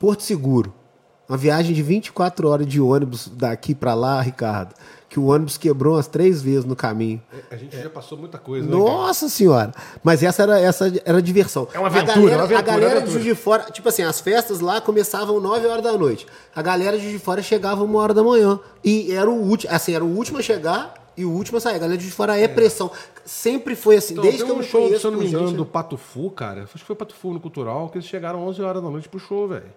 Porto 0.00 0.22
Seguro 0.22 0.72
Uma 1.28 1.36
viagem 1.38 1.72
de 1.74 1.82
24 1.82 2.48
horas 2.48 2.66
de 2.66 2.80
ônibus 2.80 3.28
daqui 3.28 3.72
para 3.74 3.94
lá, 3.94 4.20
Ricardo. 4.20 4.74
Que 5.08 5.20
o 5.20 5.26
ônibus 5.26 5.58
quebrou 5.58 5.94
umas 5.96 6.06
três 6.08 6.40
vezes 6.40 6.64
no 6.64 6.74
caminho. 6.74 7.20
A 7.50 7.56
gente 7.56 7.76
já 7.76 7.90
passou 7.90 8.16
muita 8.16 8.38
coisa, 8.38 8.66
né, 8.66 8.76
Nossa 8.76 9.28
senhora! 9.28 9.72
Mas 10.04 10.22
essa 10.22 10.42
era, 10.42 10.58
essa 10.60 10.90
era 11.04 11.20
diversão. 11.20 11.68
É 11.74 11.78
uma 11.78 11.88
A 11.88 11.90
aventura, 11.90 12.14
galera, 12.14 12.36
uma 12.36 12.44
aventura, 12.44 12.58
a 12.58 12.62
galera 12.62 12.86
uma 12.86 12.90
de 12.90 12.96
aventura. 13.02 13.22
Juiz 13.24 13.36
de 13.36 13.42
Fora, 13.42 13.62
tipo 13.72 13.88
assim, 13.88 14.02
as 14.02 14.20
festas 14.20 14.60
lá 14.60 14.80
começavam 14.80 15.38
9 15.40 15.66
horas 15.66 15.82
da 15.84 15.92
noite. 15.98 16.26
A 16.54 16.62
galera 16.62 16.96
de 16.96 17.02
Juiz 17.02 17.18
de 17.18 17.24
Fora 17.24 17.42
chegava 17.42 17.82
uma 17.84 17.98
hora 17.98 18.14
da 18.14 18.22
manhã. 18.22 18.58
E 18.84 19.12
era 19.12 19.28
o 19.28 19.34
último, 19.34 19.72
assim, 19.74 19.94
era 19.94 20.04
o 20.04 20.08
último 20.16 20.38
a 20.38 20.42
chegar 20.42 20.94
e 21.16 21.24
o 21.24 21.30
último 21.30 21.58
a 21.58 21.60
sair. 21.60 21.74
A 21.74 21.78
galera 21.78 21.96
de 21.98 22.04
Juiz 22.04 22.12
de 22.12 22.16
Fora 22.16 22.38
é, 22.38 22.46
pressão. 22.48 22.90
Sempre 23.24 23.74
foi 23.76 23.96
assim, 23.96 24.12
Então, 24.14 24.22
desde 24.24 24.44
que 24.44 24.50
eu 24.50 24.54
um 24.54 24.58
me 24.58 24.64
show, 24.64 24.80
conheço 24.82 25.00
se 25.00 25.06
eu 25.06 25.10
não 25.10 25.18
me 25.18 25.26
engano, 25.26 25.46
gente- 25.48 25.56
do 25.56 25.66
Pato 25.66 25.96
Fu, 25.96 26.30
cara. 26.30 26.62
Acho 26.62 26.74
que 26.74 26.84
foi 26.84 26.96
Pato 26.96 27.14
Fu 27.14 27.32
no 27.32 27.40
Cultural, 27.40 27.88
que 27.88 27.98
eles 27.98 28.06
chegaram 28.08 28.46
11 28.46 28.62
horas 28.62 28.80
da 28.82 28.88
noite 28.88 29.08
pro 29.08 29.18
show, 29.18 29.46
velho. 29.48 29.72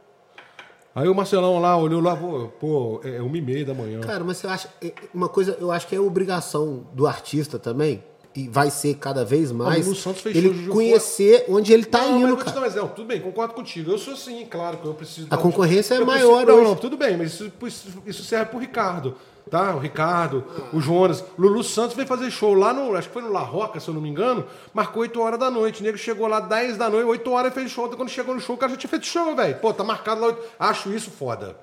Aí 0.96 1.08
o 1.08 1.16
Marcelão 1.16 1.60
lá 1.60 1.76
olhou 1.76 2.00
lá, 2.02 2.16
pô, 2.16 2.50
pô 2.60 3.02
é 3.04 3.20
uma 3.22 3.36
e 3.38 3.42
meia 3.42 3.66
da 3.66 3.74
manhã. 3.74 4.00
Cara, 4.02 4.24
mas 4.24 4.38
você 4.38 4.48
acha. 4.48 4.70
é, 4.82 4.94
Uma 5.14 5.28
coisa, 5.28 5.58
eu 5.60 5.72
acho 5.72 5.88
que 5.88 5.96
é 5.96 6.00
obrigação 6.00 6.86
do 6.94 7.08
artista 7.08 7.58
também, 7.58 8.04
e 8.36 8.48
vai 8.48 8.70
ser 8.70 8.96
cada 8.96 9.24
vez 9.26 9.52
mais, 9.52 9.86
Lulu 9.86 9.96
Santos 9.98 10.22
fez 10.22 10.36
ele 10.36 10.68
conhecer 10.68 11.46
onde 11.50 11.74
ele 11.74 11.86
tá 11.86 12.00
não, 12.02 12.20
mas 12.20 12.22
indo, 12.22 12.36
dar 12.36 12.46
cara. 12.46 12.60
um 12.62 12.66
exemplo. 12.66 12.90
Tudo 12.96 13.08
bem, 13.08 13.20
concordo 13.22 13.54
contigo. 13.56 13.92
Eu 13.92 13.98
sou 13.98 14.14
assim, 14.14 14.46
claro 14.46 14.78
que 14.78 14.86
eu 14.86 14.94
preciso. 14.94 15.28
A 15.28 15.36
dar 15.36 15.40
um- 15.40 15.42
concorrência 15.44 15.96
é 15.96 15.98
eu 16.00 16.06
maior 16.06 16.46
Não, 16.46 16.56
hoje. 16.56 16.64
não, 16.64 16.76
tudo 16.76 16.96
bem, 16.98 17.18
mas 17.18 17.34
isso, 17.34 17.52
isso- 17.66 17.88
isso 18.06 18.24
serve 18.24 18.46
pro 18.52 18.60
Ricardo. 18.60 19.16
Tá? 19.50 19.76
O 19.76 19.80
Ricardo, 19.80 20.44
o 20.72 20.80
Jonas. 20.80 21.24
Lulu 21.38 21.64
Santos 21.64 21.96
veio 21.96 22.08
fazer 22.08 22.32
show 22.32 22.54
lá 22.54 22.74
no. 22.74 22.96
Acho 22.96 23.08
que 23.10 23.14
foi 23.14 23.22
no 23.22 23.32
La 23.32 23.42
Roca, 23.42 23.80
se 23.80 23.88
eu 23.88 23.94
não 23.94 24.02
me 24.02 24.10
engano. 24.10 24.46
Marcou 24.74 25.02
8 25.02 25.20
horas 25.22 25.40
da 25.40 25.52
noite. 25.52 25.82
O 25.82 25.84
nego 25.84 25.98
chegou 25.98 26.28
lá 26.28 26.40
10 26.40 26.78
da 26.78 26.90
noite, 26.90 27.06
8 27.06 27.32
horas 27.32 27.52
e 27.52 27.56
fez 27.56 27.70
show. 27.70 27.86
Então, 27.86 27.98
quando 27.98 28.10
chegou 28.10 28.34
no 28.34 28.42
show, 28.42 28.56
o 28.56 28.58
cara 28.58 28.72
já 28.72 28.78
tinha 28.78 28.90
feito 28.90 29.06
show, 29.06 29.36
velho. 29.36 29.56
Pô, 29.58 29.74
tá 29.74 29.84
marcado 29.84 30.22
lá 30.22 30.28
8. 30.28 30.42
Acho 30.58 30.92
isso 30.94 31.12
foda. 31.12 31.56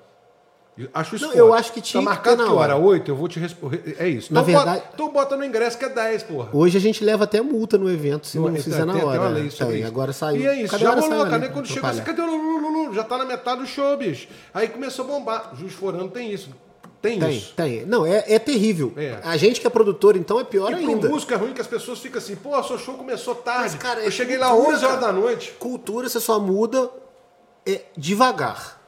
Acho 0.93 1.15
isso 1.15 1.25
Não, 1.25 1.31
foda. 1.33 1.43
eu 1.43 1.53
acho 1.53 1.73
que 1.73 1.81
tinha 1.81 2.01
Tá 2.01 2.09
que 2.09 2.15
marcado 2.15 2.37
ter 2.37 2.43
na 2.43 2.49
que 2.49 2.55
hora? 2.55 2.75
hora. 2.75 2.85
8? 2.85 3.11
Eu 3.11 3.15
vou 3.15 3.27
te 3.27 3.39
responder. 3.39 3.95
É 3.99 4.07
isso. 4.07 4.33
Na 4.33 4.39
então, 4.41 4.53
verdade- 4.55 4.79
Bota, 4.79 4.91
então 4.93 5.09
bota 5.11 5.35
no 5.37 5.43
ingresso 5.43 5.77
que 5.77 5.83
é 5.85 5.89
10, 5.89 6.23
porra. 6.23 6.49
Hoje 6.53 6.77
a 6.77 6.81
gente 6.81 7.03
leva 7.03 7.25
até 7.25 7.41
multa 7.41 7.77
no 7.77 7.89
evento 7.91 8.25
se 8.25 8.39
não 8.39 8.51
Tem- 8.53 8.61
fizer 8.61 8.85
na 8.85 8.93
tem- 8.93 9.01
tem 9.01 9.09
hora. 9.09 9.19
uma 9.19 9.29
né? 9.31 9.35
Tem, 9.39 9.47
isso. 9.47 9.63
agora 9.87 10.13
saiu. 10.13 10.41
E 10.41 10.47
é 10.47 10.61
isso, 10.61 10.71
Cada 10.71 10.83
já 10.83 10.91
rolou, 10.95 11.25
cara. 11.25 11.49
quando 11.49 11.65
chegou 11.67 11.89
assim, 11.89 12.01
cadê 12.03 12.21
o 12.21 12.25
Lulu? 12.25 12.93
Já 12.93 13.03
tá 13.03 13.17
na 13.17 13.25
metade 13.25 13.59
do 13.61 13.67
show, 13.67 13.97
bicho. 13.97 14.27
Aí 14.53 14.69
começou 14.69 15.03
a 15.05 15.07
bombar. 15.09 15.51
Juiz 15.59 15.73
Forano 15.73 16.09
tem 16.09 16.31
isso. 16.31 16.49
Tem, 17.01 17.19
Tem, 17.19 17.37
isso. 17.37 17.53
tem. 17.55 17.83
Não, 17.85 18.05
é, 18.05 18.23
é 18.27 18.37
terrível. 18.37 18.93
É. 18.95 19.19
A 19.23 19.35
gente 19.35 19.59
que 19.59 19.65
é 19.65 19.69
produtor, 19.71 20.15
então, 20.15 20.39
é 20.39 20.43
pior 20.43 20.71
E 20.71 20.75
ainda. 20.75 20.99
pro 20.99 21.09
músico 21.09 21.33
é 21.33 21.35
ruim 21.35 21.51
que 21.53 21.59
as 21.61 21.65
pessoas 21.65 21.97
ficam 21.99 22.19
assim, 22.19 22.35
pô, 22.35 22.61
seu 22.63 22.77
show 22.77 22.93
começou 22.95 23.33
tarde. 23.33 23.61
Mas, 23.63 23.75
cara, 23.75 24.01
é 24.03 24.07
eu 24.07 24.11
cheguei 24.11 24.37
lá 24.37 24.49
cultura, 24.51 24.75
11 24.75 24.85
horas 24.85 24.99
da 25.01 25.11
noite. 25.11 25.51
Cultura 25.53 26.07
você 26.07 26.19
só 26.19 26.39
muda 26.39 26.91
é, 27.65 27.81
devagar. 27.97 28.79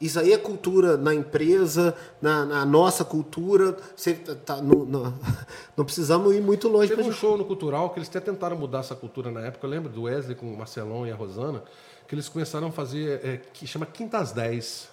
Isso 0.00 0.18
aí 0.18 0.32
é 0.32 0.36
cultura 0.38 0.96
na 0.96 1.14
empresa, 1.14 1.94
na, 2.20 2.44
na 2.44 2.66
nossa 2.66 3.04
cultura. 3.04 3.76
Você 3.94 4.14
tá, 4.14 4.56
no- 4.56 4.84
no- 4.84 5.14
não 5.76 5.84
precisamos 5.84 6.34
ir 6.34 6.40
muito 6.40 6.66
longe 6.66 6.88
Teve 6.88 7.08
um 7.08 7.12
show 7.12 7.38
no 7.38 7.44
Cultural 7.44 7.90
que 7.90 8.00
eles 8.00 8.08
até 8.08 8.18
tentaram 8.18 8.56
mudar 8.56 8.80
essa 8.80 8.96
cultura 8.96 9.30
na 9.30 9.40
época. 9.42 9.64
Eu 9.64 9.70
lembro 9.70 9.88
do 9.88 10.02
Wesley 10.02 10.34
com 10.34 10.52
o 10.52 10.56
Marcelão 10.58 11.06
e 11.06 11.12
a 11.12 11.14
Rosana, 11.14 11.62
que 12.08 12.14
eles 12.16 12.28
começaram 12.28 12.66
a 12.66 12.72
fazer, 12.72 13.20
é, 13.24 13.40
que 13.52 13.64
chama 13.68 13.86
Quinta 13.86 14.18
às 14.18 14.32
10. 14.32 14.88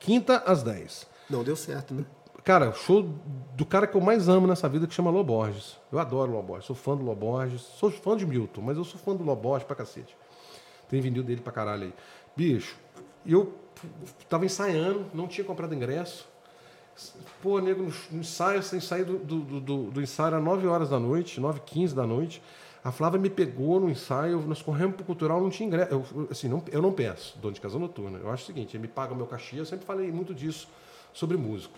Quinta 0.00 0.42
às 0.44 0.64
10. 0.64 1.06
Não 1.28 1.42
deu 1.42 1.56
certo, 1.56 1.94
né? 1.94 2.04
Cara, 2.44 2.72
show 2.72 3.02
do 3.56 3.66
cara 3.66 3.86
que 3.88 3.96
eu 3.96 4.00
mais 4.00 4.28
amo 4.28 4.46
nessa 4.46 4.68
vida, 4.68 4.86
que 4.86 4.94
chama 4.94 5.10
Lô 5.10 5.24
Borges. 5.24 5.76
Eu 5.90 5.98
adoro 5.98 6.30
Lô 6.30 6.42
Borges, 6.42 6.66
sou 6.66 6.76
fã 6.76 6.96
do 6.96 7.02
Lô 7.04 7.14
Borges. 7.14 7.60
Sou 7.62 7.90
fã 7.90 8.16
de 8.16 8.24
Milton, 8.24 8.60
mas 8.60 8.76
eu 8.76 8.84
sou 8.84 9.00
fã 9.00 9.16
do 9.16 9.24
Lô 9.24 9.34
Borges 9.34 9.66
pra 9.66 9.74
cacete. 9.74 10.16
Tem 10.88 11.00
vinil 11.00 11.24
dele 11.24 11.40
pra 11.40 11.52
caralho 11.52 11.84
aí. 11.84 11.94
Bicho, 12.36 12.76
eu 13.26 13.52
tava 14.28 14.44
ensaiando, 14.46 15.06
não 15.12 15.26
tinha 15.26 15.44
comprado 15.44 15.74
ingresso. 15.74 16.28
Pô, 17.42 17.58
nego, 17.58 17.92
no 18.10 18.20
ensaio, 18.20 18.62
sem 18.62 18.80
sair 18.80 19.04
do, 19.04 19.18
do, 19.18 19.60
do- 19.60 19.90
do, 19.90 20.00
ensaio 20.00 20.28
era 20.28 20.40
9 20.40 20.66
horas 20.66 20.88
da 20.90 20.98
noite, 20.98 21.40
9 21.40 21.60
15 21.66 21.94
da 21.94 22.06
noite. 22.06 22.40
A 22.82 22.92
Flávia 22.92 23.18
me 23.20 23.28
pegou 23.28 23.80
no 23.80 23.90
ensaio, 23.90 24.40
nós 24.42 24.62
corremos 24.62 24.94
pro 24.94 25.04
cultural, 25.04 25.40
não 25.40 25.50
tinha 25.50 25.66
ingresso. 25.66 25.92
Eu, 25.92 26.28
assim, 26.30 26.48
não, 26.48 26.62
eu 26.70 26.80
não 26.80 26.92
peço 26.92 27.36
dono 27.38 27.52
de 27.52 27.60
casa 27.60 27.78
noturna. 27.78 28.18
Eu 28.18 28.30
acho 28.30 28.44
o 28.44 28.46
seguinte, 28.46 28.76
ele 28.76 28.82
me 28.82 28.88
paga 28.88 29.12
o 29.12 29.16
meu 29.16 29.26
cachê, 29.26 29.58
eu 29.58 29.66
sempre 29.66 29.84
falei 29.84 30.10
muito 30.12 30.32
disso 30.32 30.68
sobre 31.16 31.36
músico. 31.38 31.74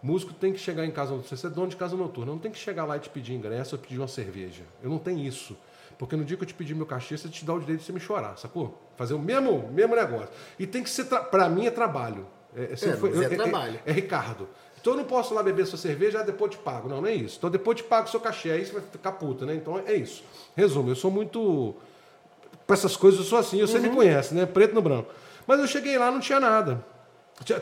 Músico 0.00 0.32
tem 0.32 0.52
que 0.52 0.58
chegar 0.60 0.86
em 0.86 0.90
casa 0.92 1.10
noturna. 1.10 1.36
Você 1.36 1.46
é 1.46 1.50
dono 1.50 1.66
de 1.66 1.76
casa 1.76 1.96
noturna, 1.96 2.30
não 2.30 2.38
tem 2.38 2.52
que 2.52 2.58
chegar 2.58 2.84
lá 2.84 2.96
e 2.96 3.00
te 3.00 3.10
pedir 3.10 3.34
ingresso 3.34 3.74
ou 3.74 3.82
pedir 3.82 3.98
uma 3.98 4.06
cerveja. 4.06 4.62
Eu 4.80 4.88
não 4.88 4.98
tenho 4.98 5.18
isso. 5.18 5.56
Porque 5.98 6.14
no 6.14 6.24
dia 6.24 6.36
que 6.36 6.44
eu 6.44 6.46
te 6.46 6.54
pedir 6.54 6.76
meu 6.76 6.86
cachê, 6.86 7.18
você 7.18 7.28
te 7.28 7.44
dá 7.44 7.52
o 7.52 7.58
direito 7.58 7.80
de 7.80 7.86
você 7.86 7.92
me 7.92 7.98
chorar, 7.98 8.36
sacou? 8.38 8.80
Fazer 8.96 9.14
o 9.14 9.18
mesmo, 9.18 9.68
mesmo 9.72 9.96
negócio. 9.96 10.28
E 10.56 10.64
tem 10.64 10.84
que 10.84 10.90
ser, 10.90 11.06
tra... 11.06 11.20
pra 11.24 11.48
mim 11.48 11.66
é 11.66 11.72
trabalho. 11.72 12.24
É, 12.54 12.76
sempre 12.76 13.10
mas 13.10 13.20
é 13.20 13.28
trabalho. 13.30 13.80
É, 13.84 13.90
Ricardo. 13.90 14.48
Então 14.80 14.92
eu 14.92 14.98
não 14.98 15.04
posso 15.04 15.34
lá 15.34 15.42
beber 15.42 15.66
sua 15.66 15.76
cerveja, 15.76 16.20
ah, 16.20 16.22
depois 16.22 16.52
te 16.52 16.58
pago. 16.58 16.88
Não, 16.88 17.00
não 17.00 17.08
é 17.08 17.14
isso. 17.14 17.36
Então 17.38 17.50
depois 17.50 17.76
te 17.78 17.82
pago 17.82 18.06
o 18.06 18.10
seu 18.10 18.20
cachê, 18.20 18.52
aí 18.52 18.64
você 18.64 18.72
vai 18.74 18.82
ficar 18.82 19.12
puta, 19.12 19.44
né? 19.44 19.56
Então 19.56 19.76
é 19.84 19.94
isso. 19.94 20.22
Resumo, 20.56 20.88
eu 20.90 20.94
sou 20.96 21.10
muito. 21.10 21.74
Pra 22.64 22.74
essas 22.74 22.96
coisas 22.96 23.18
eu 23.18 23.26
sou 23.26 23.38
assim, 23.38 23.60
você 23.60 23.78
Uhum. 23.78 23.82
me 23.82 23.90
conhece, 23.90 24.32
né? 24.32 24.46
Preto 24.46 24.76
no 24.76 24.80
branco. 24.82 25.12
Mas 25.48 25.58
eu 25.58 25.66
cheguei 25.66 25.98
lá, 25.98 26.12
não 26.12 26.20
tinha 26.20 26.38
nada. 26.38 26.84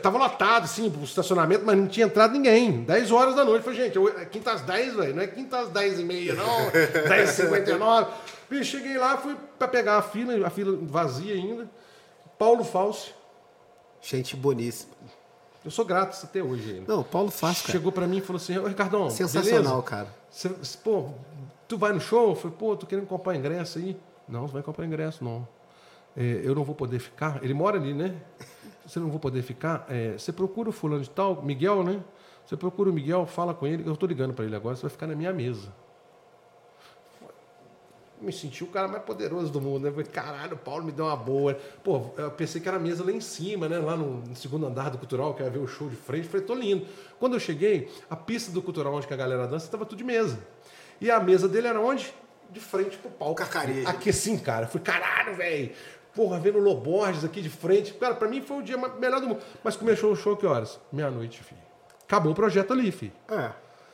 Tava 0.01 0.17
lotado, 0.17 0.63
assim, 0.63 0.87
o 0.99 1.03
estacionamento, 1.03 1.63
mas 1.65 1.77
não 1.77 1.87
tinha 1.87 2.05
entrado 2.07 2.33
ninguém. 2.33 2.83
10 2.83 3.11
horas 3.11 3.35
da 3.35 3.45
noite. 3.45 3.63
Falei, 3.63 3.79
gente, 3.85 3.95
eu- 3.95 4.09
é 4.19 4.25
quinta 4.25 4.51
às 4.51 4.61
10, 4.61 4.95
velho. 4.95 5.15
Não 5.15 5.21
é 5.21 5.27
quinta 5.27 5.59
às 5.59 5.69
10 5.69 5.99
e 5.99 6.03
meia, 6.03 6.33
não. 6.33 6.69
10 7.07 7.29
e 7.29 7.33
59. 7.43 8.11
Bicho, 8.49 8.71
cheguei 8.77 8.97
lá, 8.97 9.17
fui 9.17 9.35
pra 9.59 9.67
pegar 9.67 9.97
a 9.97 10.01
fila, 10.01 10.45
a 10.47 10.49
fila 10.49 10.77
vazia 10.81 11.35
ainda. 11.35 11.69
Paulo 12.39 12.63
Falsi. 12.63 13.11
Gente 14.01 14.35
boníssima. 14.35 14.93
Eu 15.65 15.71
sou 15.71 15.83
grato 15.83 16.17
até 16.23 16.41
hoje 16.41 16.75
ainda. 16.75 16.93
Não, 16.95 17.03
Paulo 17.03 17.29
faz, 17.29 17.61
cara. 17.61 17.71
Chegou 17.73 17.91
pra 17.91 18.07
mim 18.07 18.17
e 18.17 18.21
falou 18.21 18.37
assim, 18.41 18.57
ô 18.57 18.67
Ricardão, 18.67 19.09
Sensacional, 19.09 19.61
beleza? 19.61 19.81
cara. 19.83 20.07
Você, 20.31 20.49
pô, 20.83 21.09
tu 21.67 21.77
vai 21.77 21.91
no 21.91 21.99
show? 21.99 22.29
Eu 22.29 22.35
falei, 22.35 22.55
pô, 22.57 22.75
tô 22.75 22.85
querendo 22.85 23.05
comprar 23.05 23.35
ingresso 23.35 23.77
aí. 23.79 23.97
Não, 24.29 24.47
você 24.47 24.53
vai 24.53 24.63
comprar 24.63 24.85
ingresso, 24.85 25.23
não. 25.23 25.47
É, 26.15 26.41
eu 26.43 26.55
não 26.55 26.63
vou 26.63 26.73
poder 26.73 26.99
ficar. 26.99 27.39
Ele 27.43 27.53
mora 27.53 27.77
ali, 27.77 27.93
né? 27.93 28.15
Você 28.87 28.99
não 28.99 29.09
vou 29.09 29.19
poder 29.19 29.41
ficar. 29.41 29.85
É, 29.89 30.13
você 30.13 30.31
procura 30.31 30.69
o 30.69 30.71
fulano 30.71 31.03
de 31.03 31.09
tal, 31.09 31.43
Miguel, 31.43 31.83
né? 31.83 32.01
Você 32.45 32.55
procura 32.55 32.89
o 32.89 32.93
Miguel, 32.93 33.25
fala 33.25 33.53
com 33.53 33.67
ele. 33.67 33.83
Eu 33.85 33.97
tô 33.97 34.05
ligando 34.05 34.33
para 34.33 34.45
ele 34.45 34.55
agora, 34.55 34.75
você 34.75 34.83
vai 34.83 34.89
ficar 34.89 35.05
na 35.05 35.15
minha 35.15 35.33
mesa. 35.33 35.73
Me 38.21 38.31
senti 38.31 38.63
o 38.63 38.67
cara 38.67 38.87
mais 38.87 39.03
poderoso 39.03 39.51
do 39.51 39.61
mundo, 39.61 39.83
né? 39.83 39.91
Falei, 39.91 40.05
caralho, 40.05 40.55
o 40.55 40.57
Paulo 40.57 40.85
me 40.85 40.91
deu 40.91 41.05
uma 41.05 41.15
boa. 41.15 41.53
Pô, 41.83 42.11
eu 42.17 42.31
pensei 42.31 42.59
que 42.61 42.67
era 42.67 42.77
a 42.77 42.79
mesa 42.79 43.03
lá 43.03 43.11
em 43.11 43.19
cima, 43.19 43.67
né? 43.67 43.77
Lá 43.77 43.95
no, 43.95 44.23
segundo 44.35 44.65
andar 44.65 44.89
do 44.89 44.97
Cultural, 44.97 45.33
que 45.35 45.43
ia 45.43 45.49
ver 45.49 45.59
o 45.59 45.67
show 45.67 45.89
de 45.89 45.95
frente. 45.97 46.27
Falei, 46.27 46.45
tô 46.45 46.55
lindo. 46.55 46.87
Quando 47.19 47.33
eu 47.33 47.39
cheguei, 47.39 47.91
a 48.09 48.15
pista 48.15 48.51
do 48.51 48.61
Cultural, 48.61 48.93
onde 48.93 49.05
a 49.05 49.15
galera 49.15 49.45
dança, 49.45 49.65
estava 49.65 49.85
tudo 49.85 49.97
de 49.97 50.03
mesa. 50.05 50.39
E 50.99 51.11
a 51.11 51.19
mesa 51.19 51.47
dele 51.47 51.67
era 51.67 51.79
onde? 51.79 52.11
De 52.49 52.61
frente 52.61 52.97
pro 52.97 53.11
palco. 53.11 53.35
Cacareja. 53.35 53.87
Aqui 53.89 54.09
assim, 54.09 54.39
cara. 54.39 54.65
Eu 54.65 54.69
falei, 54.69 54.83
caralho, 54.83 55.35
velho. 55.35 55.71
Porra, 56.17 56.39
vendo 56.39 56.57
Loborges 56.57 57.23
aqui 57.23 57.43
de 57.43 57.49
frente. 57.49 57.93
Cara, 57.93 58.15
pra 58.15 58.27
mim 58.27 58.41
foi 58.41 58.57
o 58.57 58.63
dia 58.63 58.75
melhor 58.99 59.21
do 59.21 59.27
mundo. 59.27 59.39
Mas 59.63 59.75
começou 59.75 60.11
o 60.11 60.15
show 60.15 60.35
que 60.35 60.47
horas? 60.47 60.79
Meia-noite, 60.91 61.43
filho. 61.43 61.61
Acabou 62.07 62.31
o 62.31 62.35
projeto 62.35 62.73
ali, 62.73 62.91
filho. 62.91 63.11
É. 63.29 63.51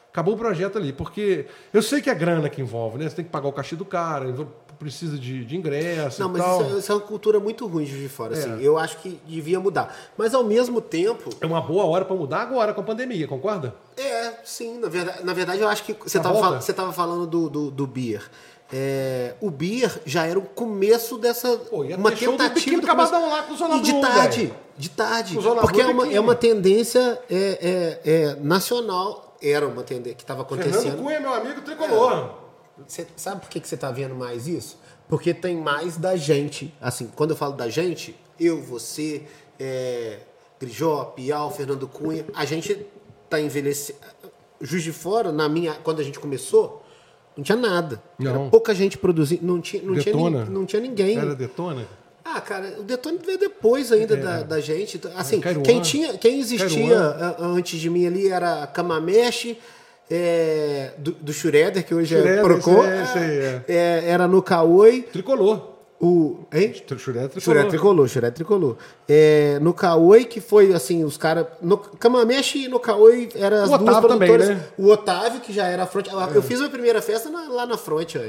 Acabou 0.10 0.36
o 0.36 0.38
projeto 0.38 0.78
ali, 0.78 0.94
porque 0.94 1.48
eu 1.74 1.82
sei 1.82 2.02
que 2.02 2.10
é 2.10 2.16
grana 2.16 2.48
que 2.48 2.62
envolve, 2.62 2.98
né? 2.98 3.10
Você 3.10 3.18
tem 3.18 3.26
que 3.26 3.32
pagar 3.32 3.50
o 3.50 3.52
cachê 3.52 3.76
do 3.76 3.84
cara, 3.84 4.32
precisa 4.80 5.18
de, 5.18 5.44
de 5.44 5.56
ingresso 5.58 6.22
Não, 6.22 6.30
e 6.30 6.34
mas 6.34 6.42
tal. 6.44 6.62
isso 6.62 6.76
é, 6.76 6.80
isso 6.80 6.92
é 6.92 6.96
uma 6.96 7.02
cultura 7.02 7.40
muito 7.40 7.66
ruim 7.68 7.84
de 7.86 8.08
fora. 8.08 8.36
É. 8.36 8.38
Assim. 8.38 8.62
Eu 8.62 8.78
acho 8.78 8.98
que 9.00 9.20
devia 9.26 9.60
mudar. 9.60 9.94
Mas 10.18 10.34
ao 10.34 10.44
mesmo 10.44 10.80
tempo, 10.80 11.30
É 11.42 11.46
uma 11.46 11.60
boa 11.62 11.86
hora 11.86 12.06
pra 12.06 12.16
mudar 12.16 12.42
agora 12.42 12.74
com 12.74 12.82
a 12.82 12.84
pandemia, 12.84 13.28
concorda? 13.28 13.76
é, 13.98 14.34
sim, 14.44 14.80
na 14.80 14.88
verdade, 14.88 15.24
na 15.24 15.34
verdade 15.34 15.60
eu 15.62 15.68
acho 15.68 15.84
que 15.84 15.94
você 15.94 16.18
estava 16.20 16.94
falando 16.94 17.28
do, 17.28 17.50
do, 17.50 17.72
do 17.72 17.88
beer. 17.88 18.30
É, 18.76 19.36
o 19.40 19.52
beer 19.52 20.02
já 20.04 20.26
era 20.26 20.40
o 20.40 20.42
começo 20.42 21.20
dessa 21.20 21.56
Pô, 21.58 21.84
uma 21.84 22.12
tentativa 22.12 22.82
do 22.82 22.88
Cavadão 22.88 23.30
lá 23.30 23.44
com 23.44 23.54
o 23.54 23.56
Zona 23.56 23.76
e 23.76 23.82
de 23.82 24.02
tarde, 24.02 24.40
velho. 24.48 24.56
de 24.76 24.90
tarde, 24.90 25.38
porque 25.62 25.80
é 25.80 25.86
uma, 25.86 26.12
é 26.12 26.20
uma 26.20 26.34
tendência 26.34 27.22
é, 27.30 28.00
é, 28.04 28.12
é, 28.12 28.36
nacional, 28.38 29.38
era 29.40 29.68
uma 29.68 29.84
tendência 29.84 30.16
que 30.16 30.24
estava 30.24 30.44
Fernando 30.44 30.68
acontecendo. 30.68 31.04
Cunha, 31.04 31.20
meu 31.20 31.32
amigo 31.36 31.62
tricolor. 31.62 32.32
Você 32.88 33.06
sabe 33.16 33.42
por 33.42 33.50
que, 33.52 33.60
que 33.60 33.68
você 33.68 33.76
está 33.76 33.92
vendo 33.92 34.16
mais 34.16 34.48
isso? 34.48 34.80
Porque 35.08 35.36
tem 35.36 35.56
mais 35.56 35.96
da 35.98 36.16
gente. 36.16 36.74
Assim, 36.82 37.12
quando 37.16 37.30
eu 37.30 37.38
falo 37.38 37.54
da 37.54 37.70
gente, 37.70 38.20
eu, 38.40 38.60
você, 38.60 39.22
é, 39.60 40.18
Grijó, 40.60 41.14
Piau, 41.16 41.52
Fernando 41.52 41.88
Cunha, 41.88 42.26
a 42.34 42.44
gente 42.44 42.88
tá 43.30 43.40
envelhecendo. 43.40 44.00
Juiz 44.60 44.82
de 44.82 44.92
Fora, 44.92 45.32
na 45.32 45.48
minha, 45.48 45.76
quando 45.76 46.00
a 46.00 46.04
gente 46.04 46.20
começou, 46.20 46.83
não 47.38 47.44
tinha 47.44 47.58
nada. 47.58 48.02
Não. 48.20 48.32
Era 48.32 48.50
pouca 48.50 48.74
gente 48.74 48.98
produzindo. 48.98 49.46
Não 49.46 49.60
tinha, 49.62 49.82
não 49.84 49.94
tinha, 49.96 50.14
Detona. 50.16 50.46
nin- 50.46 50.52
não 50.52 50.66
tinha 50.66 50.82
ninguém. 50.82 51.18
Era 51.18 51.36
Detona? 51.36 51.86
Ah, 52.26 52.40
cara, 52.40 52.76
o 52.80 52.84
Detone 52.84 53.20
veio 53.26 53.38
depois 53.38 53.92
ainda 53.92 54.16
da, 54.16 54.44
da 54.44 54.60
gente. 54.62 55.00
Assim, 55.16 55.40
Cairuan. 55.42 55.64
quem, 55.64 55.82
tinha, 55.82 56.18
quem 56.18 56.40
existia 56.40 56.70
Cairuan. 56.70 57.36
antes 57.40 57.80
de 57.80 57.90
mim 57.90 58.06
ali 58.08 58.30
era 58.30 58.66
Kamameshi, 58.68 59.58
é, 60.10 60.92
do, 60.98 61.12
do 61.12 61.34
Shredder, 61.34 61.86
que 61.86 61.94
hoje 61.94 62.16
é 62.16 62.20
esse 63.02 63.18
é, 63.20 63.64
é. 63.68 63.74
É, 63.76 64.10
era 64.10 64.28
no 64.28 64.42
Caoi. 64.42 65.02
Tricolor. 65.12 65.73
O, 66.06 66.40
hein? 66.52 66.74
Churé 66.98 67.30
tricolor. 67.30 67.42
Churé 67.42 67.64
tricolor, 67.64 68.08
churé 68.10 68.30
tricolor. 68.32 68.76
É, 69.08 69.58
no 69.62 69.74
Caoi, 69.74 70.26
que 70.26 70.42
foi 70.42 70.74
assim, 70.74 71.02
os 71.06 71.16
caras. 71.16 71.46
No 71.62 71.78
Camameshi 71.78 72.66
e 72.66 72.68
no 72.68 72.78
Caoi 72.78 73.30
eram 73.36 73.64
as 73.64 73.70
O 73.72 73.78
duas 73.78 73.90
Otávio 73.90 74.10
também, 74.10 74.28
produtoras. 74.30 74.58
né? 74.62 74.68
O 74.78 74.90
Otávio, 74.90 75.40
que 75.40 75.54
já 75.54 75.66
era 75.66 75.84
a 75.84 75.86
fronte. 75.86 76.10
Eu 76.36 76.42
fiz 76.44 76.60
a 76.60 76.68
primeira 76.68 77.02
festa 77.02 77.30
na- 77.30 77.48
lá 77.48 77.66
na 77.66 77.78
fronte, 77.78 78.18
ó. 78.18 78.22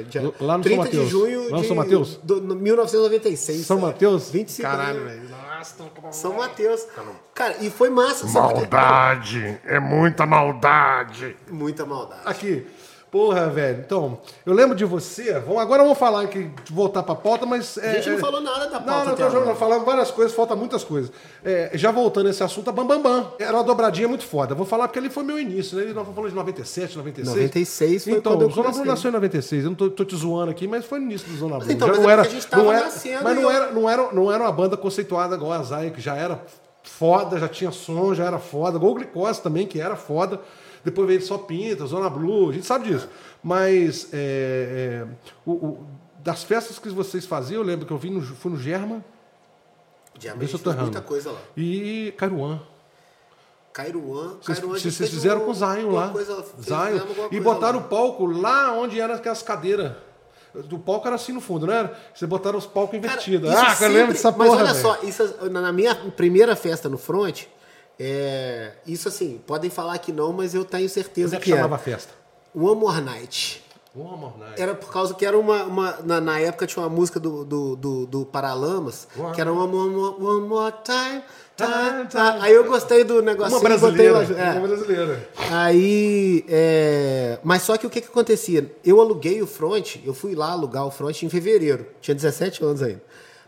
Lá 0.44 0.56
no 0.56 0.62
São 0.62 0.72
30 0.72 0.88
de 0.88 0.96
Mateus. 0.98 1.08
junho 1.08 1.44
Lá 1.50 1.56
no 1.56 1.62
de 1.62 1.66
São 1.66 1.76
Mateus? 1.76 2.16
do- 2.22 2.40
no 2.40 2.54
1996. 2.54 3.66
São 3.66 3.78
cara. 3.78 3.88
Mateus? 3.92 4.30
25 4.30 4.68
Caralho, 4.70 5.04
velho. 5.04 5.22
Nossa, 5.28 5.74
tô 5.76 6.00
com- 6.00 6.12
São 6.12 6.34
Mateus. 6.34 6.86
Cara, 7.34 7.56
e 7.60 7.70
foi 7.70 7.90
massa. 7.90 8.24
Maldade, 8.28 9.58
é 9.64 9.80
muita 9.80 10.24
maldade. 10.24 11.36
Muita 11.50 11.84
maldade. 11.84 12.20
Aqui. 12.24 12.66
Porra, 13.14 13.48
velho. 13.48 13.78
Então, 13.86 14.18
eu 14.44 14.52
lembro 14.52 14.74
de 14.74 14.84
você. 14.84 15.38
Vamos, 15.38 15.62
agora 15.62 15.84
vamos 15.84 15.96
falar 15.96 16.22
aqui, 16.22 16.50
voltar 16.68 17.00
pra 17.04 17.14
pauta, 17.14 17.46
mas. 17.46 17.78
A 17.78 17.92
gente 17.92 18.10
não 18.10 18.18
falou 18.18 18.40
nada 18.40 18.66
da 18.66 18.80
pauta 18.80 19.10
Não, 19.12 19.16
não, 19.16 19.30
jogando, 19.30 19.54
falando 19.54 19.84
várias 19.84 20.10
coisas, 20.10 20.34
falta 20.34 20.56
muitas 20.56 20.82
coisas. 20.82 21.12
É, 21.44 21.70
já 21.74 21.92
voltando 21.92 22.26
a 22.26 22.30
esse 22.30 22.42
assunto, 22.42 22.70
a 22.70 22.72
Bam 22.72 22.84
Bam 22.84 23.00
Bam. 23.00 23.32
Era 23.38 23.52
uma 23.52 23.62
dobradinha 23.62 24.08
muito 24.08 24.24
foda. 24.26 24.52
Vou 24.52 24.66
falar 24.66 24.88
porque 24.88 24.98
ali 24.98 25.08
foi 25.10 25.22
meu 25.22 25.38
início, 25.38 25.78
né? 25.78 25.84
Nós 25.84 25.94
vamos 25.94 26.12
falando 26.16 26.30
de 26.30 26.34
97, 26.36 26.96
96. 26.98 27.36
96 27.36 28.02
foi 28.02 28.12
então, 28.14 28.32
quando 28.32 28.42
eu 28.42 28.48
o 28.48 28.50
Zona 28.50 28.70
Blue 28.72 28.84
nasceu 28.84 29.10
em 29.10 29.12
96. 29.12 29.62
Eu 29.62 29.70
não 29.70 29.76
tô, 29.76 29.90
tô 29.90 30.04
te 30.04 30.16
zoando 30.16 30.50
aqui, 30.50 30.66
mas 30.66 30.84
foi 30.84 30.98
no 30.98 31.04
início 31.04 31.28
do 31.30 31.36
Zona 31.38 31.60
Blue. 31.60 31.70
então, 31.70 31.86
já 31.86 31.94
mas 31.94 32.02
não 32.02 32.10
é 32.10 32.12
era, 32.14 32.22
a 32.22 32.24
gente 32.28 32.46
tava 32.48 32.62
não 32.64 32.72
era, 32.72 32.84
nascendo 32.86 33.22
mas 33.22 33.36
não 33.36 33.42
eu- 33.42 33.50
era, 33.50 33.70
não, 33.70 33.88
era, 33.88 34.12
não 34.12 34.32
era 34.32 34.42
uma 34.42 34.52
banda 34.52 34.76
conceituada 34.76 35.36
igual 35.36 35.52
a 35.52 35.62
Zay, 35.62 35.92
que 35.92 36.00
já 36.00 36.16
era 36.16 36.42
foda, 36.82 37.38
já 37.38 37.46
tinha 37.46 37.70
som, 37.70 38.12
já 38.12 38.24
era 38.24 38.40
foda. 38.40 38.76
Igual 38.76 38.90
o 38.90 38.94
Glicose 38.96 39.40
também, 39.40 39.68
que 39.68 39.80
era 39.80 39.94
foda. 39.94 40.40
Depois 40.84 41.08
veio 41.08 41.22
só 41.22 41.38
Pinta, 41.38 41.86
Zona 41.86 42.10
Blue, 42.10 42.50
a 42.50 42.52
gente 42.52 42.66
sabe 42.66 42.90
disso. 42.90 43.08
Mas 43.42 44.08
é, 44.12 45.06
é, 45.06 45.06
o- 45.46 45.52
o- 45.52 45.86
das 46.18 46.42
festas 46.44 46.78
que 46.78 46.88
vocês 46.90 47.24
faziam, 47.26 47.60
eu 47.62 47.66
lembro 47.66 47.86
que 47.86 47.92
eu 47.92 47.98
vi 47.98 48.10
no, 48.10 48.20
fui 48.22 48.50
no 48.52 48.58
Germa 48.58 49.04
Diabo, 50.18 50.38
Vê 50.38 50.44
a 50.44 50.48
se 50.48 50.54
eu 50.54 50.58
gente 50.58 50.64
tô 50.64 50.70
fez 50.70 50.76
errando. 50.76 50.92
muita 50.92 51.00
coisa 51.00 51.30
lá. 51.32 51.38
e 51.56 52.12
Caruã. 52.16 52.60
Cairuã. 53.72 54.36
Vocês, 54.40 54.60
vocês 54.60 55.10
fizeram 55.10 55.42
um- 55.42 55.44
com 55.46 55.50
o 55.50 55.54
Zion 55.54 55.90
lá. 55.90 56.10
Coisa, 56.10 56.44
Zion. 56.60 57.00
E 57.32 57.40
botaram 57.40 57.80
lá. 57.80 57.84
o 57.84 57.88
palco 57.88 58.24
lá 58.26 58.72
onde 58.72 59.00
eram 59.00 59.14
aquelas 59.14 59.42
cadeiras. 59.42 59.92
O 60.70 60.78
palco 60.78 61.08
era 61.08 61.16
assim 61.16 61.32
no 61.32 61.40
fundo, 61.40 61.66
não 61.66 61.74
era? 61.74 61.98
Você 62.14 62.24
botaram 62.28 62.56
os 62.56 62.66
palcos 62.66 62.92
Cara, 63.00 63.12
invertidos. 63.14 63.50
isso 63.50 63.58
Ah, 63.58 63.70
eu 63.70 63.74
sempre- 63.76 63.88
lembro 63.94 64.12
dessa 64.12 64.30
Mas 64.30 64.48
porra. 64.48 64.62
olha 64.62 64.72
velho. 64.72 64.80
só, 64.86 64.98
isso, 65.02 65.50
na 65.50 65.60
na 65.60 65.72
minha 65.72 65.92
primeira 66.12 66.54
festa 66.54 66.88
no 66.88 66.96
front, 66.96 67.46
é, 67.98 68.72
isso 68.86 69.08
assim, 69.08 69.40
podem 69.46 69.70
falar 69.70 69.96
que 69.98 70.12
não, 70.12 70.32
mas 70.32 70.54
eu 70.54 70.64
tenho 70.64 70.88
certeza 70.88 71.28
Como 71.30 71.36
é 71.36 71.38
que 71.40 71.44
que 71.46 71.52
era. 71.52 71.62
chamava 71.62 71.76
a 71.76 71.78
festa? 71.84 72.12
One 72.54 72.80
More 72.80 73.00
Night. 73.00 73.62
One 73.96 74.16
More 74.18 74.34
Night. 74.38 74.60
Era 74.60 74.74
por 74.74 74.92
causa 74.92 75.14
que 75.14 75.24
era 75.24 75.38
uma. 75.38 75.64
uma- 75.64 75.98
na, 76.04 76.20
na 76.20 76.40
época 76.40 76.66
tinha 76.66 76.82
uma 76.82 76.88
música 76.88 77.20
do, 77.20 77.44
do, 77.44 77.76
do, 77.76 78.06
do 78.06 78.26
Paralamas, 78.26 79.06
que 79.34 79.40
era 79.40 79.52
One 79.52 79.72
More, 79.72 80.14
One 80.20 80.46
More 80.48 80.74
Time. 80.84 81.22
time, 81.56 82.06
time. 82.08 82.40
Aí 82.40 82.52
eu 82.52 82.64
gostei 82.64 83.04
do 83.04 83.22
negocinho 83.22 83.60
Uma 83.60 83.78
botei 83.78 83.78
brasileira. 84.10 84.18
lá- 84.42 84.44
é. 84.54 84.58
Uma 84.58 84.66
brasileira. 84.68 85.28
Aí, 85.50 86.44
é... 86.48 87.38
mas 87.44 87.62
só 87.62 87.76
que 87.76 87.86
o 87.86 87.90
que 87.90 88.00
que 88.00 88.08
acontecia? 88.08 88.68
Eu 88.84 89.00
aluguei 89.00 89.40
o 89.40 89.46
front, 89.46 89.96
eu 90.04 90.12
fui 90.12 90.34
lá 90.34 90.50
alugar 90.50 90.84
o 90.86 90.90
front 90.90 91.22
em 91.22 91.28
fevereiro, 91.28 91.86
tinha 92.00 92.14
17 92.14 92.64
anos 92.64 92.82
ainda. 92.82 93.02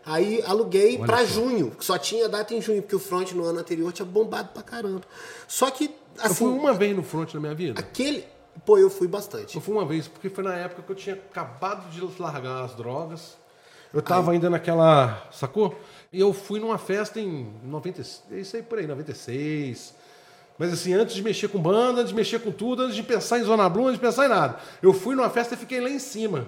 Aí 0.06 0.40
aluguei 0.46 0.98
pra 0.98 1.24
junho, 1.24 1.72
que 1.72 1.84
só 1.84 1.98
tinha 1.98 2.28
data 2.28 2.54
em 2.54 2.62
junho, 2.62 2.80
porque 2.80 2.94
o 2.94 3.00
front 3.00 3.32
no 3.32 3.44
ano 3.44 3.58
anterior 3.58 3.92
tinha 3.92 4.06
bombado 4.06 4.50
pra 4.54 4.62
caramba. 4.62 5.02
Só 5.48 5.68
que, 5.68 5.86
Eu 6.22 6.30
fui 6.34 6.46
assim, 6.48 6.58
uma 6.58 6.72
vez 6.72 6.94
no 6.96 7.02
front 7.02 7.34
na 7.34 7.40
minha 7.40 7.54
vida. 7.54 7.80
aquele. 7.80 8.24
Pô, 8.64 8.78
eu 8.78 8.88
fui 8.88 9.08
bastante. 9.08 9.56
Eu 9.56 9.60
fui 9.60 9.74
uma 9.74 9.84
vez, 9.84 10.06
porque 10.08 10.30
foi 10.30 10.44
na 10.44 10.54
época 10.54 10.82
que 10.82 10.90
eu 10.90 10.96
tinha 10.96 11.16
acabado 11.16 11.90
de 11.90 12.00
largar 12.22 12.64
as 12.64 12.74
drogas. 12.74 13.36
Eu 13.92 14.00
tava 14.00 14.30
ainda 14.30 14.48
naquela. 14.48 15.28
Sacou? 15.32 15.74
E 16.12 16.20
eu 16.20 16.32
fui 16.32 16.60
numa 16.60 16.78
festa 16.78 17.20
em 17.20 17.52
90, 17.64 18.02
é 18.30 18.38
isso 18.38 18.56
aí 18.56 18.62
por 18.62 18.78
aí, 18.78 18.86
96. 18.86 19.94
Mas 20.58 20.72
assim, 20.72 20.94
antes 20.94 21.14
de 21.14 21.22
mexer 21.22 21.48
com 21.48 21.58
banda, 21.60 22.00
antes 22.00 22.10
de 22.10 22.14
mexer 22.14 22.38
com 22.38 22.50
tudo, 22.50 22.82
antes 22.84 22.96
de 22.96 23.02
pensar 23.02 23.38
em 23.38 23.42
Zona 23.42 23.68
Blue, 23.68 23.86
antes 23.88 24.00
de 24.00 24.06
pensar 24.06 24.24
em 24.26 24.28
nada. 24.28 24.56
Eu 24.80 24.92
fui 24.94 25.14
numa 25.14 25.28
festa 25.28 25.54
e 25.54 25.56
fiquei 25.58 25.80
lá 25.80 25.90
em 25.90 25.98
cima, 25.98 26.46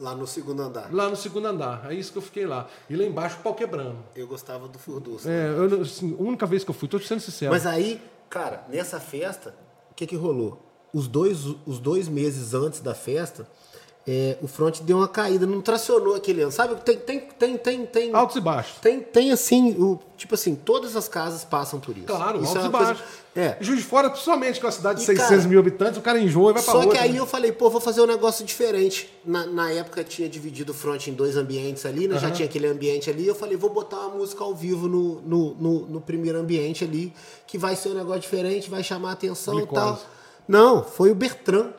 Lá 0.00 0.14
no 0.14 0.26
segundo 0.26 0.62
andar. 0.62 0.88
lá 0.90 1.10
no 1.10 1.14
segundo 1.16 1.46
andar. 1.46 1.86
É 1.90 1.94
isso 1.94 2.10
que 2.10 2.16
eu 2.18 2.22
fiquei 2.22 2.46
lá. 2.46 2.66
E 2.88 2.96
lá 2.96 3.04
embaixo 3.04 3.36
o 3.38 3.42
pau 3.42 3.54
quebrando. 3.54 3.98
Eu 4.16 4.26
gostava 4.26 4.66
do 4.66 4.78
Furdus. 4.78 5.26
É, 5.26 5.48
eu, 5.48 5.68
não- 5.68 5.82
assim, 5.82 6.16
a 6.18 6.22
única 6.22 6.46
vez 6.46 6.64
que 6.64 6.70
eu 6.70 6.74
fui, 6.74 6.88
tô 6.88 6.98
te 6.98 7.06
sendo 7.06 7.20
sincero. 7.20 7.52
Mas 7.52 7.66
aí, 7.66 8.00
cara, 8.30 8.64
nessa 8.70 8.98
festa, 8.98 9.54
o 9.90 9.94
que 9.94 10.06
que 10.06 10.16
rolou? 10.16 10.58
Os 10.92 11.06
dois, 11.06 11.44
os 11.66 11.78
dois 11.78 12.08
meses 12.08 12.54
antes 12.54 12.80
da 12.80 12.94
festa, 12.94 13.46
é, 14.06 14.38
o 14.42 14.48
front 14.48 14.80
deu 14.80 14.96
uma 14.96 15.08
caída, 15.08 15.46
não 15.46 15.60
tracionou 15.60 16.14
aquele 16.14 16.42
ano. 16.42 16.50
Sabe? 16.50 16.74
Tem, 16.82 16.96
tem, 16.96 17.20
tem, 17.20 17.56
tem, 17.58 17.86
tem. 17.86 18.14
Altos 18.14 18.36
e 18.36 18.40
baixos. 18.40 18.78
Tem, 18.80 19.00
tem 19.00 19.30
assim, 19.30 19.72
o, 19.72 19.98
tipo 20.16 20.34
assim, 20.34 20.54
todas 20.54 20.96
as 20.96 21.06
casas 21.08 21.44
passam 21.44 21.78
por 21.78 21.96
isso. 21.96 22.06
Claro, 22.06 22.38
isso 22.42 22.48
altos 22.48 22.64
é 22.64 22.66
e 22.66 22.70
coisa- 22.70 22.86
baixos. 22.86 23.04
É. 23.36 23.56
Juiz 23.60 23.78
de 23.78 23.84
Fora, 23.84 24.10
principalmente 24.10 24.60
com 24.60 24.66
a 24.66 24.72
cidade 24.72 24.98
de 24.98 25.04
E, 25.04 25.06
600 25.06 25.28
cara, 25.36 25.48
mil 25.48 25.60
habitantes, 25.60 25.98
o 25.98 26.02
cara 26.02 26.18
enjoa 26.18 26.50
e 26.50 26.54
vai 26.54 26.62
pra 26.64 26.72
Só 26.72 26.78
outra. 26.80 26.96
que 26.96 26.98
aí 26.98 27.12
né? 27.12 27.20
eu 27.20 27.26
falei, 27.26 27.52
pô, 27.52 27.70
vou 27.70 27.80
fazer 27.80 28.00
um 28.00 28.06
negócio 28.06 28.44
diferente. 28.44 29.08
Na, 29.24 29.46
na 29.46 29.70
época 29.70 30.02
tinha 30.02 30.28
dividido 30.28 30.72
o 30.72 30.74
front 30.74 31.06
em 31.06 31.12
dois 31.12 31.36
ambientes 31.36 31.86
ali, 31.86 32.08
né? 32.08 32.18
Já 32.18 32.28
tinha 32.32 32.48
aquele 32.48 32.66
ambiente 32.66 33.08
ali. 33.08 33.24
Eu 33.24 33.34
falei, 33.36 33.56
vou 33.56 33.70
botar 33.70 33.98
uma 33.98 34.16
música 34.16 34.42
ao 34.42 34.52
vivo 34.52 34.88
no, 34.88 35.20
no, 35.20 35.54
no, 35.54 35.86
no 35.86 36.00
primeiro 36.00 36.40
ambiente 36.40 36.82
ali, 36.82 37.12
que 37.46 37.56
vai 37.56 37.76
ser 37.76 37.90
um 37.90 37.94
negócio 37.94 38.22
diferente, 38.22 38.68
vai 38.68 38.82
chamar 38.82 39.10
a 39.10 39.12
atenção 39.12 39.60
e 39.60 39.66
tal. 39.68 40.00
Não, 40.48 40.82
foi 40.82 41.12
o 41.12 41.14
Bertrand 41.14 41.70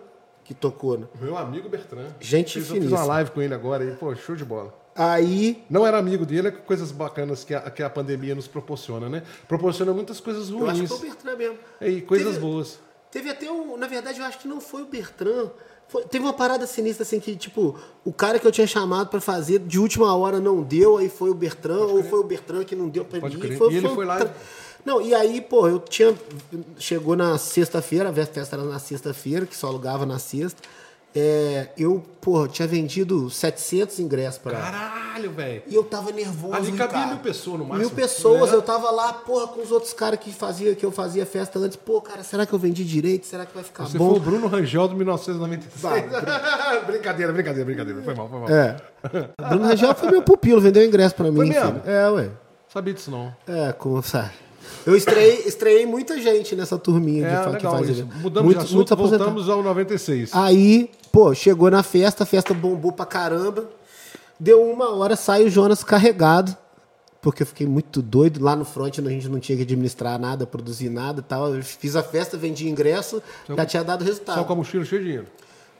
que 0.51 0.53
tocou, 0.53 0.97
né? 0.97 1.07
Meu 1.19 1.37
amigo 1.37 1.69
Bertrand. 1.69 2.07
Gente 2.19 2.53
Fiz- 2.55 2.55
Eu 2.55 2.61
fiz 2.63 2.73
finíssima. 2.73 2.99
uma 2.99 3.05
live 3.05 3.31
com 3.31 3.41
ele 3.41 3.53
agora 3.53 3.83
e, 3.85 3.91
pô, 3.95 4.13
show 4.15 4.35
de 4.35 4.43
bola. 4.43 4.73
Aí, 4.93 5.63
Não 5.69 5.87
era 5.87 5.97
amigo 5.97 6.25
dele, 6.25 6.49
é 6.49 6.51
coisas 6.51 6.91
bacanas 6.91 7.45
que 7.45 7.53
a, 7.55 7.61
que 7.71 7.81
a 7.81 7.89
pandemia 7.89 8.35
nos 8.35 8.47
proporciona, 8.47 9.07
né? 9.07 9.23
Proporciona 9.47 9.93
muitas 9.93 10.19
coisas 10.19 10.49
eu 10.49 10.57
acho 10.67 10.73
que 10.73 10.77
ruins 10.79 10.89
foi 10.89 10.97
o 10.97 11.01
Bertrand 11.01 11.37
mesmo. 11.37 11.57
e 11.81 12.01
coisas 12.01 12.27
Teve- 12.33 12.39
boas. 12.39 12.79
Teve 13.09 13.29
até 13.29 13.49
um. 13.49 13.77
Na 13.77 13.87
verdade, 13.87 14.19
eu 14.19 14.25
acho 14.25 14.39
que 14.39 14.47
não 14.47 14.59
foi 14.59 14.81
o 14.81 14.85
Bertrand. 14.85 15.49
Foi- 15.87 16.03
teve 16.03 16.23
uma 16.23 16.33
parada 16.33 16.65
sinistra 16.67 17.03
assim 17.03 17.19
que, 17.19 17.35
tipo, 17.35 17.77
o 18.05 18.11
cara 18.13 18.39
que 18.39 18.47
eu 18.47 18.51
tinha 18.51 18.67
chamado 18.67 19.09
pra 19.09 19.19
fazer 19.21 19.59
de 19.59 19.77
última 19.79 20.13
hora 20.15 20.39
não 20.39 20.61
deu, 20.61 20.97
aí 20.97 21.09
foi 21.09 21.29
o 21.29 21.33
Bertrand, 21.33 21.87
ou 21.87 22.03
foi 22.03 22.19
o 22.19 22.23
Bertrand 22.23 22.63
que 22.65 22.75
não 22.75 22.87
deu 22.89 23.03
pra 23.05 23.19
Pode 23.19 23.35
mim. 23.35 23.41
crer. 23.41 23.57
Foi, 23.57 23.73
E 23.73 23.77
ele 23.77 23.89
foi 23.89 24.05
lá 24.05 24.17
tra- 24.17 24.27
e- 24.29 24.70
Não, 24.85 25.01
e 25.01 25.13
aí, 25.13 25.41
pô, 25.41 25.67
eu 25.67 25.79
tinha. 25.79 26.13
Chegou 26.77 27.15
na 27.15 27.37
sexta-feira, 27.37 28.09
a 28.09 28.13
festa 28.13 28.55
era 28.55 28.63
na 28.63 28.79
sexta-feira, 28.79 29.45
que 29.45 29.55
só 29.55 29.67
alugava 29.67 30.05
na 30.05 30.19
sexta. 30.19 30.61
É, 31.13 31.67
eu, 31.77 32.01
pô, 32.21 32.47
tinha 32.47 32.65
vendido 32.65 33.29
700 33.29 33.99
ingressos 33.99 34.37
pra. 34.37 34.53
Caralho, 34.53 35.29
velho. 35.31 35.61
E 35.67 35.75
eu 35.75 35.83
tava 35.83 36.09
nervoso. 36.11 36.53
Ali 36.53 36.71
cabia 36.71 36.85
Ricardo. 36.85 37.07
mil 37.09 37.17
pessoas 37.17 37.59
no 37.59 37.65
máximo. 37.65 37.79
Mil 37.85 37.89
pessoas, 37.89 38.51
né? 38.51 38.55
eu 38.55 38.61
tava 38.61 38.89
lá, 38.91 39.11
porra, 39.11 39.47
com 39.47 39.61
os 39.61 39.73
outros 39.73 39.91
caras 39.91 40.17
que 40.21 40.31
fazia, 40.31 40.73
que 40.73 40.85
eu 40.85 40.91
fazia 40.91 41.25
festa 41.25 41.59
antes. 41.59 41.75
Pô, 41.75 41.99
cara, 42.01 42.23
será 42.23 42.45
que 42.45 42.53
eu 42.53 42.59
vendi 42.59 42.85
direito? 42.85 43.27
Será 43.27 43.45
que 43.45 43.53
vai 43.53 43.61
ficar 43.63 43.87
Você 43.87 43.97
bom? 43.97 44.11
foi 44.11 44.17
o 44.19 44.21
Bruno 44.21 44.47
Rangel 44.47 44.87
do 44.87 44.95
1996. 44.95 45.81
Vai, 45.81 46.01
brincadeira, 46.87 47.33
brincadeira, 47.33 47.65
brincadeira. 47.65 48.01
Foi 48.03 48.15
mal, 48.15 48.29
foi 48.29 48.39
mal. 48.39 48.49
É. 48.49 48.77
Bruno 49.49 49.65
Rangel 49.67 49.93
foi 49.93 50.11
meu 50.11 50.21
pupilo, 50.21 50.61
vendeu 50.61 50.85
ingresso 50.85 51.13
pra 51.13 51.29
mim. 51.29 51.35
Foi 51.35 51.45
mesmo? 51.45 51.81
filho. 51.81 51.81
É, 51.85 52.09
ué. 52.09 52.29
Sabia 52.69 52.93
disso 52.93 53.11
não. 53.11 53.35
É, 53.45 53.73
como 53.73 54.01
sabe. 54.01 54.31
Eu 54.85 54.95
estreiei, 54.95 55.43
estreiei 55.45 55.85
muita 55.85 56.19
gente 56.21 56.55
nessa 56.55 56.77
turminha 56.77 57.27
É, 57.27 57.37
de 57.37 57.43
funk 57.43 57.53
legal 57.55 57.85
isso. 57.85 58.07
Mudamos 58.21 58.45
Muitos- 58.45 58.67
de 58.69 58.73
assunto, 58.75 58.93
aposentados. 58.93 59.33
voltamos 59.33 59.49
ao 59.49 59.63
96. 59.63 60.29
Aí, 60.33 60.89
pô, 61.11 61.33
chegou 61.33 61.69
na 61.69 61.83
festa, 61.83 62.23
a 62.23 62.25
festa 62.25 62.53
bombou 62.53 62.91
pra 62.91 63.05
caramba. 63.05 63.69
Deu 64.39 64.63
uma 64.63 64.95
hora, 64.95 65.15
sai 65.15 65.43
o 65.43 65.49
Jonas 65.49 65.83
carregado. 65.83 66.55
Porque 67.21 67.43
eu 67.43 67.45
fiquei 67.47 67.67
muito 67.67 68.01
doido. 68.01 68.43
Lá 68.43 68.55
no 68.55 68.65
front 68.65 68.97
a 68.97 69.01
gente 69.09 69.29
não 69.29 69.39
tinha 69.39 69.55
que 69.55 69.61
administrar 69.61 70.17
nada, 70.19 70.47
produzir 70.47 70.89
nada 70.89 71.19
e 71.19 71.23
tal. 71.23 71.53
Eu 71.53 71.61
fiz 71.63 71.95
a 71.95 72.01
festa, 72.01 72.35
vendi 72.35 72.67
ingresso, 72.67 73.21
já 73.55 73.63
tinha 73.63 73.83
dado 73.83 74.03
resultado. 74.03 74.39
Só 74.39 74.43
com 74.43 74.53
a 74.53 74.55
mochila 74.55 74.83
cheia 74.83 74.99
de 75.01 75.05
dinheiro. 75.07 75.27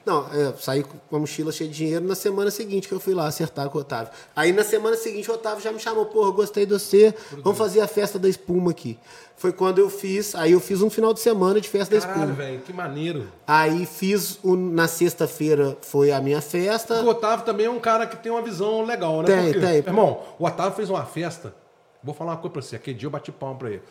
Não, 0.04 0.26
é, 0.32 0.52
saí 0.58 0.82
com 0.82 1.16
a 1.16 1.18
mochila 1.18 1.52
cheia 1.52 1.70
de 1.70 1.76
dinheiro 1.76 2.04
na 2.04 2.14
semana 2.14 2.50
seguinte 2.50 2.88
que 2.88 2.94
eu 2.94 2.98
fui 2.98 3.14
lá 3.14 3.26
acertar 3.26 3.68
com 3.70 3.78
o 3.78 3.80
Otávio. 3.80 4.12
Aí 4.34 4.52
na 4.52 4.64
semana 4.64 4.96
seguinte 4.96 5.30
o 5.30 5.34
Otávio 5.34 5.62
já 5.62 5.70
me 5.70 5.78
chamou, 5.78 6.06
porra, 6.06 6.30
gostei 6.32 6.66
de 6.66 6.72
você, 6.72 7.14
vamos 7.42 7.56
fazer 7.56 7.80
a 7.80 7.86
festa 7.86 8.18
da 8.18 8.28
espuma 8.28 8.72
aqui. 8.72 8.98
Foi 9.36 9.52
quando 9.52 9.78
eu 9.78 9.90
fiz, 9.90 10.34
aí 10.34 10.52
eu 10.52 10.60
fiz 10.60 10.82
um 10.82 10.90
final 10.90 11.12
de 11.12 11.20
semana 11.20 11.60
de 11.60 11.68
festa 11.68 11.94
da 11.94 12.00
Caralho, 12.00 12.30
espuma. 12.30 12.34
velho, 12.36 12.60
que 12.60 12.72
maneiro. 12.72 13.28
Aí 13.46 13.86
fiz, 13.86 14.38
o, 14.42 14.54
na 14.56 14.86
sexta-feira 14.86 15.76
foi 15.82 16.12
a 16.12 16.20
minha 16.20 16.40
festa. 16.40 17.02
O 17.02 17.08
Otávio 17.08 17.44
também 17.44 17.66
é 17.66 17.70
um 17.70 17.80
cara 17.80 18.06
que 18.06 18.16
tem 18.16 18.30
uma 18.30 18.42
visão 18.42 18.84
legal, 18.84 19.22
né? 19.22 19.26
Tem, 19.26 19.52
Porque, 19.52 19.60
tem. 19.66 19.76
Irmão, 19.78 20.20
o 20.38 20.46
Otávio 20.46 20.74
fez 20.74 20.90
uma 20.90 21.04
festa. 21.04 21.54
Vou 22.02 22.14
falar 22.14 22.32
uma 22.32 22.38
coisa 22.38 22.52
pra 22.52 22.62
você. 22.62 22.76
Aquele 22.76 22.96
dia 22.96 23.06
eu 23.06 23.10
bati 23.10 23.30
palma 23.32 23.56
pra 23.58 23.70
ele. 23.70 23.82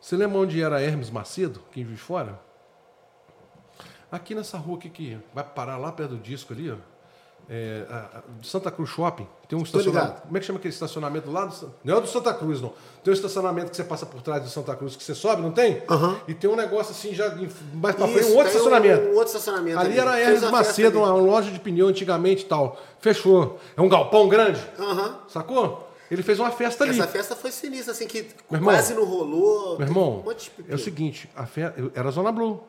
Você 0.00 0.16
lembra 0.16 0.38
onde 0.38 0.60
era 0.60 0.80
Hermes 0.80 1.10
Macedo, 1.10 1.60
quem 1.70 1.84
vive 1.84 1.98
fora? 1.98 2.38
Aqui 4.12 4.34
nessa 4.34 4.58
rua 4.58 4.76
aqui 4.76 4.90
que 4.90 5.18
vai 5.34 5.42
parar 5.42 5.78
lá 5.78 5.90
perto 5.90 6.10
do 6.10 6.18
disco 6.18 6.52
ali, 6.52 6.70
ó. 6.70 6.76
é, 7.50 7.84
a- 7.90 8.18
a- 8.18 8.22
Santa 8.40 8.70
Cruz 8.70 8.88
Shopping, 8.90 9.26
tem 9.48 9.58
um 9.58 9.62
estacionamento. 9.62 10.06
ligado. 10.06 10.22
Como 10.22 10.36
é 10.36 10.40
que 10.40 10.46
chama 10.46 10.58
aquele 10.60 10.72
estacionamento 10.72 11.28
lá? 11.30 11.44
Do, 11.46 11.74
não 11.82 11.96
é 11.98 12.00
do 12.00 12.06
Santa 12.06 12.32
Cruz, 12.32 12.60
não. 12.60 12.72
Tem 13.02 13.10
um 13.10 13.14
estacionamento 13.14 13.70
que 13.70 13.76
você 13.76 13.82
passa 13.82 14.06
por 14.06 14.22
trás 14.22 14.42
do 14.44 14.48
Santa 14.48 14.76
Cruz, 14.76 14.94
que 14.94 15.02
você 15.02 15.12
sobe, 15.14 15.42
não 15.42 15.50
tem? 15.50 15.82
Aham. 15.90 16.20
E 16.28 16.34
tem 16.34 16.48
um 16.48 16.54
negócio 16.54 16.92
assim, 16.92 17.12
já 17.12 17.34
mais 17.74 17.96
pra 17.96 18.06
frente, 18.06 18.26
um 18.30 18.36
outro 18.36 18.46
estacionamento. 18.52 19.02
Um, 19.06 19.10
outro 19.14 19.26
estacionamento. 19.26 19.78
Ali 19.78 19.98
era 19.98 20.10
a 20.10 20.14
Fez 20.14 20.28
Hermes 20.28 20.50
Macedo, 20.52 21.02
ali. 21.02 21.08
uma 21.10 21.14
loja 21.20 21.50
de 21.50 21.58
pneu 21.58 21.88
antigamente 21.88 22.44
e 22.44 22.46
tal. 22.48 22.80
Fechou. 23.00 23.58
É 23.76 23.80
um 23.82 23.88
galpão 23.88 24.28
grande. 24.28 24.60
Aham. 24.78 25.18
Sacou? 25.28 25.88
Ele 26.10 26.22
fez 26.22 26.38
uma 26.38 26.50
festa 26.52 26.84
ali. 26.84 26.92
Essa 27.00 27.08
festa 27.08 27.34
foi 27.34 27.50
sinistra, 27.50 27.92
assim, 27.92 28.06
que 28.06 28.28
irmão, 28.52 28.72
quase 28.72 28.94
não 28.94 29.04
rolou. 29.04 29.78
Meu 29.78 29.88
irmão, 29.88 30.22
um 30.24 30.30
é 30.70 30.74
o 30.74 30.78
seguinte, 30.78 31.28
a 31.34 31.44
fe... 31.46 31.62
era 31.94 32.10
Zona 32.12 32.30
Blue. 32.30 32.62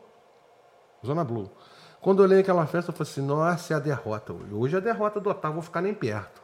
Zona 1.05 1.23
Blue. 1.23 1.49
Quando 2.01 2.19
eu 2.21 2.25
olhei 2.25 2.39
aquela 2.39 2.65
festa, 2.65 2.91
eu 2.91 2.95
falei 2.95 3.11
assim, 3.11 3.21
nossa, 3.21 3.73
é 3.73 3.77
a 3.77 3.79
derrota 3.79 4.33
hoje. 4.51 4.75
É 4.75 4.77
a 4.77 4.81
derrota 4.81 5.19
do 5.19 5.29
Otávio, 5.29 5.55
vou 5.55 5.63
ficar 5.63 5.81
nem 5.81 5.93
perto. 5.93 6.41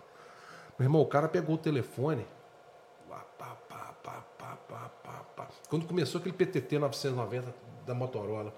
Meu 0.77 0.85
irmão, 0.85 1.01
o 1.01 1.05
cara 1.05 1.27
pegou 1.27 1.55
o 1.55 1.57
telefone. 1.57 2.25
Quando 5.69 5.85
começou 5.85 6.19
aquele 6.19 6.33
PTT 6.35 6.79
990 6.79 7.53
da 7.85 7.93
Motorola. 7.93 8.53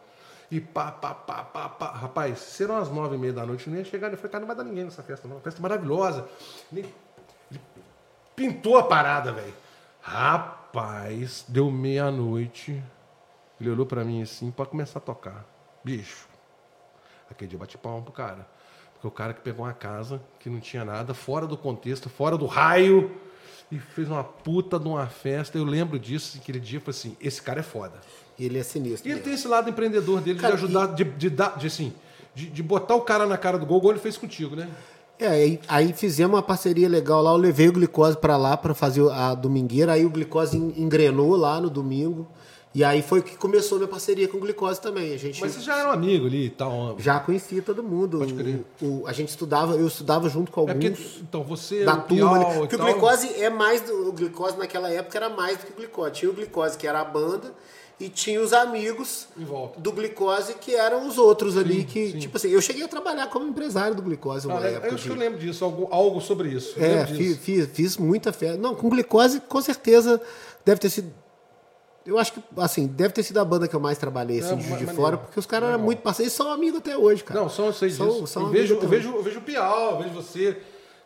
E 0.49 0.60
pá, 0.60 0.91
pá, 0.91 1.14
pá, 1.14 1.43
pá, 1.43 1.70
pá. 1.70 1.91
Rapaz, 1.91 2.39
serão 2.39 2.78
as 2.78 2.89
nove 2.89 3.16
e 3.16 3.18
meia 3.18 3.34
da 3.34 3.45
noite, 3.45 3.68
eu 3.68 3.72
não 3.72 3.80
ia 3.80 3.86
chegar. 3.86 4.12
Eu 4.12 4.18
falei, 4.18 4.32
cara, 4.32 4.41
não 4.41 4.47
vai 4.47 4.56
dar 4.56 4.64
ninguém 4.64 4.84
nessa 4.84 5.02
festa, 5.02 5.28
não. 5.28 5.38
Uma 5.38 5.41
festa 5.41 5.62
maravilhosa. 5.62 6.28
Nem- 6.72 6.93
pintou 8.36 8.78
a 8.78 8.84
parada, 8.84 9.32
velho. 9.32 9.54
Rapaz, 10.02 11.45
deu 11.47 11.72
meia-noite. 11.72 12.84
Ele 13.60 13.70
olhou 13.70 13.86
pra 13.86 14.04
mim 14.04 14.22
assim, 14.22 14.52
pode 14.52 14.70
começar 14.70 14.99
a 14.99 15.02
tocar. 15.02 15.45
Bicho. 15.84 16.28
Aquele 17.30 17.50
dia 17.50 17.56
eu 17.56 17.60
bati 17.60 17.78
palma 17.78 18.02
pro 18.02 18.12
cara. 18.12 18.48
Porque 18.94 19.08
o 19.08 19.12
cara 19.12 19.34
que 19.34 19.42
pegou 19.42 19.66
uma 19.66 19.74
casa 19.74 20.22
que 20.40 20.50
não 20.50 20.60
tinha 20.60 20.86
nada, 20.86 21.14
fora 21.14 21.48
do 21.48 21.58
contexto, 21.58 22.10
fora 22.10 22.38
do 22.38 22.46
raio, 22.46 23.12
e 23.72 23.80
fez 23.80 24.08
uma 24.10 24.24
puta 24.24 24.78
de 24.80 24.88
uma 24.88 25.08
festa. 25.08 25.58
Eu 25.58 25.64
lembro 25.64 25.98
disso, 25.98 26.38
aquele 26.40 26.60
dia, 26.60 26.78
eu 26.78 26.82
falei 26.82 27.00
assim: 27.00 27.18
esse 27.20 27.42
cara 27.42 27.62
é 27.62 27.64
foda. 27.64 27.94
E 28.38 28.46
ele 28.46 28.60
é 28.60 28.64
sinistro. 28.64 29.08
E 29.08 29.12
ele 29.12 29.16
mesmo. 29.16 29.26
tem 29.26 29.34
esse 29.34 29.48
lado 29.48 29.70
empreendedor 29.70 30.22
dele 30.22 30.40
Cara, 30.40 30.56
de 30.56 30.64
ajudar, 30.64 30.88
de, 30.88 31.04
de 31.04 31.30
dar, 31.30 31.58
de 31.58 31.68
assim, 31.68 31.94
de, 32.36 32.48
de 32.48 32.62
botar 32.62 32.96
o 32.96 33.02
cara 33.02 33.26
na 33.26 33.38
cara 33.38 33.58
do 33.58 33.66
gol, 33.66 33.80
igual 33.80 33.94
ele 33.94 34.00
fez 34.02 34.18
contigo, 34.18 34.56
né? 34.56 34.70
É, 35.18 35.28
aí, 35.28 35.60
aí 35.68 35.94
fizemos 35.94 36.36
uma 36.36 36.42
parceria 36.44 36.90
legal 36.90 37.22
lá. 37.22 37.32
Eu 37.32 37.38
levei 37.38 37.70
o 37.70 37.72
glicose 37.74 38.18
pra 38.18 38.38
lá 38.38 38.58
pra 38.58 38.74
fazer 38.74 39.08
a 39.12 39.34
domingueira. 39.36 39.94
Aí 39.94 40.06
o 40.06 40.10
glicose 40.10 40.58
en- 40.58 40.74
engrenou 40.78 41.36
lá 41.36 41.62
no 41.62 41.70
domingo. 41.70 42.28
E 42.74 42.86
aí 42.86 43.02
foi 43.02 43.22
que 43.22 43.36
começou 43.36 43.78
minha 43.78 43.88
parceria 43.90 44.30
com 44.30 44.38
o 44.38 44.40
glicose 44.40 44.80
também. 44.80 45.14
A 45.14 45.18
gente 45.18 45.42
Mas 45.42 45.52
vocês 45.52 45.66
já 45.66 45.78
eram 45.78 45.92
amigos 45.92 46.28
ali 46.28 46.46
e 46.46 46.50
tal. 46.50 46.96
já 46.98 47.20
conhecia 47.20 47.62
todo 47.62 47.84
mundo. 47.84 48.20
Pode 48.20 48.34
crer. 48.34 48.62
O- 48.82 49.02
o- 49.02 49.08
a 49.08 49.12
gente 49.12 49.28
estudava, 49.28 49.76
eu 49.76 49.88
estudava 49.88 50.30
junto 50.30 50.54
com 50.54 50.70
É 50.70 50.74
porque, 50.74 50.88
alguns. 50.88 51.18
então, 51.22 51.44
você, 51.44 51.84
da 51.84 51.96
o 51.96 52.02
turma, 52.04 52.40
né? 52.40 52.56
Porque 52.60 52.76
o 52.78 52.80
glicose 52.80 53.28
é 53.42 53.50
mais 53.50 53.82
do. 53.82 54.08
O 54.08 54.14
glicose 54.14 54.58
naquela 54.58 54.90
época 54.90 55.18
era 55.18 55.28
mais 55.30 55.58
do 55.58 55.66
que 55.66 55.74
o 55.74 55.76
glicose. 55.76 56.12
Tinha 56.14 56.32
o 56.32 56.34
glicose, 56.34 56.78
que 56.78 56.88
era 56.88 57.02
a 57.02 57.04
banda, 57.04 57.54
e 58.00 58.08
tinha 58.08 58.40
os 58.42 58.54
amigos 58.54 59.28
do 59.78 59.92
glicose, 59.92 60.54
que 60.54 60.74
eram 60.74 61.06
os 61.06 61.18
outros 61.18 61.58
ali. 61.58 61.84
que, 61.84 62.18
tipo 62.20 62.38
assim, 62.38 62.48
eu 62.52 62.62
cheguei 62.62 62.84
a 62.84 62.88
trabalhar 62.88 63.28
como 63.28 63.46
empresário 63.50 63.96
do 63.96 64.02
glicose 64.02 64.48
uma 64.48 64.60
Ah, 64.62 64.66
é, 64.66 64.72
época. 64.76 64.88
eu 64.88 64.96
acho 64.96 65.04
que 65.04 65.10
eu 65.10 65.16
lembro 65.18 65.38
disso, 65.38 65.66
algo, 65.66 65.90
algo 65.92 66.22
sobre 66.22 66.48
isso. 66.48 66.80
Eu 66.80 66.86
É, 66.86 67.06
fiz, 67.06 67.18
disso. 67.18 67.40
fiz, 67.42 67.66
fiz 67.74 67.98
muita 67.98 68.32
festa. 68.32 68.58
Não, 68.58 68.74
com 68.76 68.88
glicose, 68.90 69.42
com 69.42 69.62
certeza, 69.62 70.22
deve 70.64 70.80
ter 70.80 70.90
sido. 70.90 71.20
Eu 72.06 72.18
acho 72.18 72.34
que, 72.34 72.41
assim, 72.58 72.88
deve 72.88 73.14
ter 73.14 73.22
sido 73.24 73.38
a 73.39 73.45
banda 73.45 73.68
que 73.68 73.76
eu 73.76 73.80
mais 73.80 73.97
trabalhei, 73.97 74.39
assim, 74.39 74.54
É, 74.54 74.76
de. 74.78 74.88
Fora, 74.88 75.18
porque 75.18 75.39
os 75.39 75.45
caras 75.45 75.70
eram 75.70 75.80
muito 75.80 76.02
parceiros 76.02 76.34
e 76.34 76.36
são 76.36 76.52
amigos 76.52 76.80
até 76.80 76.97
hoje, 76.97 77.24
cara. 77.24 77.39
Não, 77.41 77.49
só 77.49 77.66
eu 77.68 77.74
sei 77.74 77.89
disso. 77.89 78.04
São- 78.04 78.26
são 78.28 78.41
eu, 78.43 78.49
vejo, 78.49 78.74
eu, 78.76 78.88
vejo, 78.88 79.16
eu 79.16 79.22
vejo 79.24 79.39
o 79.39 79.41
Piau, 79.43 79.91
eu 79.91 79.97
vejo 79.99 80.10
você. 80.16 80.58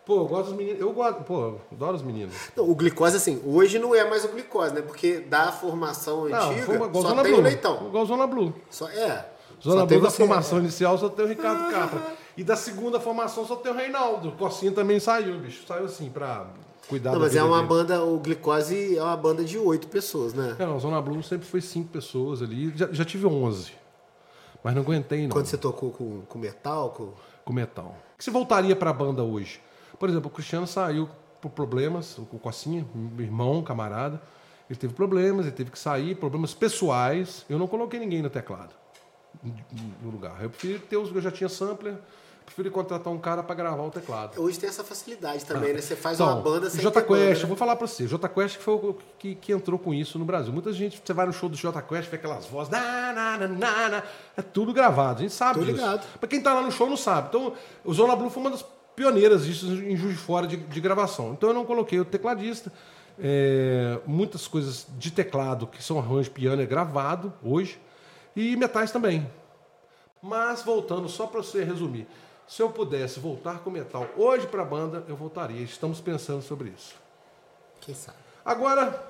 Pô, 0.06 0.18
eu 0.22 0.26
gosto 0.28 0.50
dos 0.50 0.56
meninos. 0.58 0.80
Eu 0.80 0.94
gosto, 0.94 1.24
pô, 1.24 1.34
eu 1.42 1.62
adoro 1.72 1.96
os 1.98 2.04
meninos. 2.04 2.34
Não, 2.56 2.70
o 2.70 2.76
glicose, 2.76 3.18
assim, 3.18 3.42
hoje 3.46 3.78
não 3.80 3.94
é 3.96 4.08
mais 4.10 4.24
o 4.24 4.28
glicose, 4.30 4.74
né? 4.74 4.82
Porque 4.82 5.18
da 5.20 5.52
formação 5.52 6.30
Não, 6.30 6.50
antiga, 6.52 6.64
foi 6.66 6.78
uma- 6.78 6.86
igual 6.86 7.02
só 7.04 7.10
Zona 7.10 7.24
tem 7.24 7.32
Blue. 7.32 7.42
o 7.42 7.44
leitão. 7.44 7.88
Igual 7.88 8.06
Zona 8.06 8.28
Blue. 8.28 8.54
Só, 8.70 8.88
é. 8.88 9.26
Zona 9.64 9.82
só 9.82 9.86
Blue 9.88 10.00
da 10.02 10.10
você. 10.10 10.18
formação 10.18 10.60
inicial 10.60 10.98
só 10.98 11.10
tem 11.10 11.26
o 11.26 11.28
Ricardo 11.28 11.72
Capra. 11.72 12.02
E 12.38 12.44
da 12.44 12.56
segunda 12.56 13.00
formação 13.00 13.46
só 13.46 13.56
tem 13.56 13.72
o 13.72 13.76
Reinaldo. 13.76 14.30
O 14.30 14.32
Cocinha 14.34 14.72
também 14.72 15.00
saiu, 15.00 15.40
bicho. 15.40 15.66
Saiu 15.68 15.86
assim 15.86 16.10
pra 16.10 16.46
cuidar 16.88 17.12
Não, 17.12 17.20
mas 17.20 17.36
é 17.36 17.44
uma 17.44 17.58
dele. 17.58 17.68
banda, 17.68 18.04
o 18.04 18.20
glicose 18.20 18.98
é 18.98 19.04
uma 19.04 19.18
banda 19.18 19.44
de 19.44 19.58
oito 19.58 19.88
pessoas, 19.88 20.34
né? 20.34 20.56
É, 20.60 20.66
não, 20.66 20.80
Zona 20.80 21.02
Blue 21.02 21.22
sempre 21.24 21.48
foi 21.48 21.62
cinco 21.62 21.90
pessoas 21.90 22.42
ali. 22.42 22.72
Já, 22.76 22.92
já 22.92 23.06
tive 23.06 23.26
11. 23.26 23.72
Mas 24.64 24.74
não 24.74 24.82
aguentei, 24.82 25.24
não. 25.24 25.30
Quando 25.30 25.46
você 25.46 25.58
tocou 25.58 25.92
com, 25.92 26.22
com 26.22 26.40
metal, 26.40 26.90
com... 26.92 27.14
com 27.44 27.54
metal. 27.54 27.96
O 28.14 28.18
que 28.18 28.24
você 28.24 28.32
voltaria 28.32 28.76
pra 28.76 28.92
banda 28.92 29.24
hoje? 29.24 29.62
Por 30.00 30.10
exemplo, 30.10 30.28
o 30.28 30.34
Cristiano 30.34 30.66
saiu 30.66 31.10
por 31.42 31.52
problemas, 31.52 32.18
o 32.18 32.26
Cocinha, 32.40 32.86
meu 32.94 33.26
irmão, 33.26 33.62
camarada. 33.62 34.22
Ele 34.70 34.80
teve 34.80 34.94
problemas, 34.94 35.46
ele 35.46 35.56
teve 35.56 35.70
que 35.70 35.78
sair, 35.78 36.16
problemas 36.16 36.54
pessoais. 36.54 37.46
Eu 37.48 37.60
não 37.60 37.68
coloquei 37.68 38.00
ninguém 38.00 38.22
no 38.22 38.30
teclado, 38.30 38.74
no 40.02 40.10
lugar. 40.10 40.42
Eu 40.42 40.50
preferi 40.50 40.80
ter 40.80 40.98
os. 40.98 41.14
Eu 41.14 41.22
já 41.22 41.30
tinha 41.30 41.48
sampler, 41.48 41.96
preferi 42.46 42.70
contratar 42.70 43.12
um 43.12 43.18
cara 43.18 43.42
pra 43.44 43.56
gravar 43.56 43.84
o 43.84 43.90
teclado. 43.90 44.40
Hoje 44.42 44.60
tem 44.60 44.70
essa 44.70 44.84
facilidade 44.84 45.44
também, 45.46 45.74
né? 45.74 45.82
Você 45.82 45.96
faz 45.96 46.20
Então, 46.20 46.32
uma 46.34 46.42
banda 46.42 46.70
sem 46.70 46.80
Jota 46.82 47.02
Quest, 47.02 47.38
eu 47.42 47.44
né? 47.44 47.48
vou 47.48 47.58
falar 47.58 47.76
pra 47.76 47.88
você. 47.88 48.08
Jota 48.08 48.30
Quest 48.30 48.58
foi 48.58 48.74
o 48.76 48.98
que, 49.18 49.36
que 49.36 49.52
entrou 49.52 49.80
com 49.80 49.94
isso 49.94 50.20
no 50.20 50.26
Brasil. 50.26 50.54
Muita 50.54 50.72
gente, 50.72 51.02
você 51.04 51.14
vai 51.14 51.26
no 51.26 51.34
show 51.34 51.50
do 51.50 51.56
Jota 51.58 51.82
Quest, 51.82 52.10
vê 52.10 52.18
aquelas 52.18 52.46
vozes, 52.46 52.72
na, 52.72 53.12
na, 53.14 53.38
na, 53.38 53.48
na, 53.48 53.90
na. 53.90 54.04
é 54.38 54.42
tudo 54.42 54.72
gravado, 54.74 55.20
a 55.20 55.22
gente 55.24 55.34
sabe 55.34 55.60
Tô 55.60 55.66
disso. 55.66 55.78
ligado. 55.78 56.06
Pra 56.20 56.30
quem 56.30 56.42
tá 56.42 56.54
lá 56.54 56.62
no 56.62 56.72
show 56.72 56.88
não 56.90 56.98
sabe. 56.98 57.30
Então, 57.30 57.54
o 57.84 57.94
Zona 57.94 58.16
Blue 58.16 58.30
foi 58.30 58.42
uma 58.44 58.52
das 58.52 58.64
pioneiras 58.96 59.46
disso 59.46 59.66
em 59.66 59.98
Juiz 59.98 60.14
de 60.14 60.20
Fora 60.22 60.48
de, 60.48 60.56
de 60.58 60.80
gravação. 60.80 61.34
Então 61.34 61.50
eu 61.50 61.56
não 61.56 61.66
coloquei 61.66 62.00
o 62.00 62.06
tecladista. 62.06 62.72
É, 63.20 64.00
muitas 64.06 64.48
coisas 64.48 64.86
de 64.98 65.10
teclado 65.12 65.68
que 65.68 65.82
são 65.84 65.98
arranjo 65.98 66.32
piano 66.32 66.62
é 66.62 66.66
gravado 66.66 67.34
hoje. 67.44 67.80
E 68.36 68.56
metais 68.56 68.92
também. 68.92 69.30
Mas 70.22 70.64
voltando, 70.64 71.08
só 71.08 71.28
para 71.28 71.42
você 71.44 71.64
resumir, 71.64 72.08
se 72.48 72.62
eu 72.62 72.70
pudesse 72.70 73.20
voltar 73.20 73.60
com 73.60 73.70
metal 73.70 74.08
hoje 74.16 74.46
para 74.48 74.62
a 74.62 74.66
banda, 74.66 75.04
eu 75.08 75.16
voltaria. 75.16 75.62
Estamos 75.64 76.00
pensando 76.00 76.42
sobre 76.42 76.70
isso. 76.70 76.96
Quem 77.82 77.94
sabe? 77.96 78.18
Agora, 78.44 79.04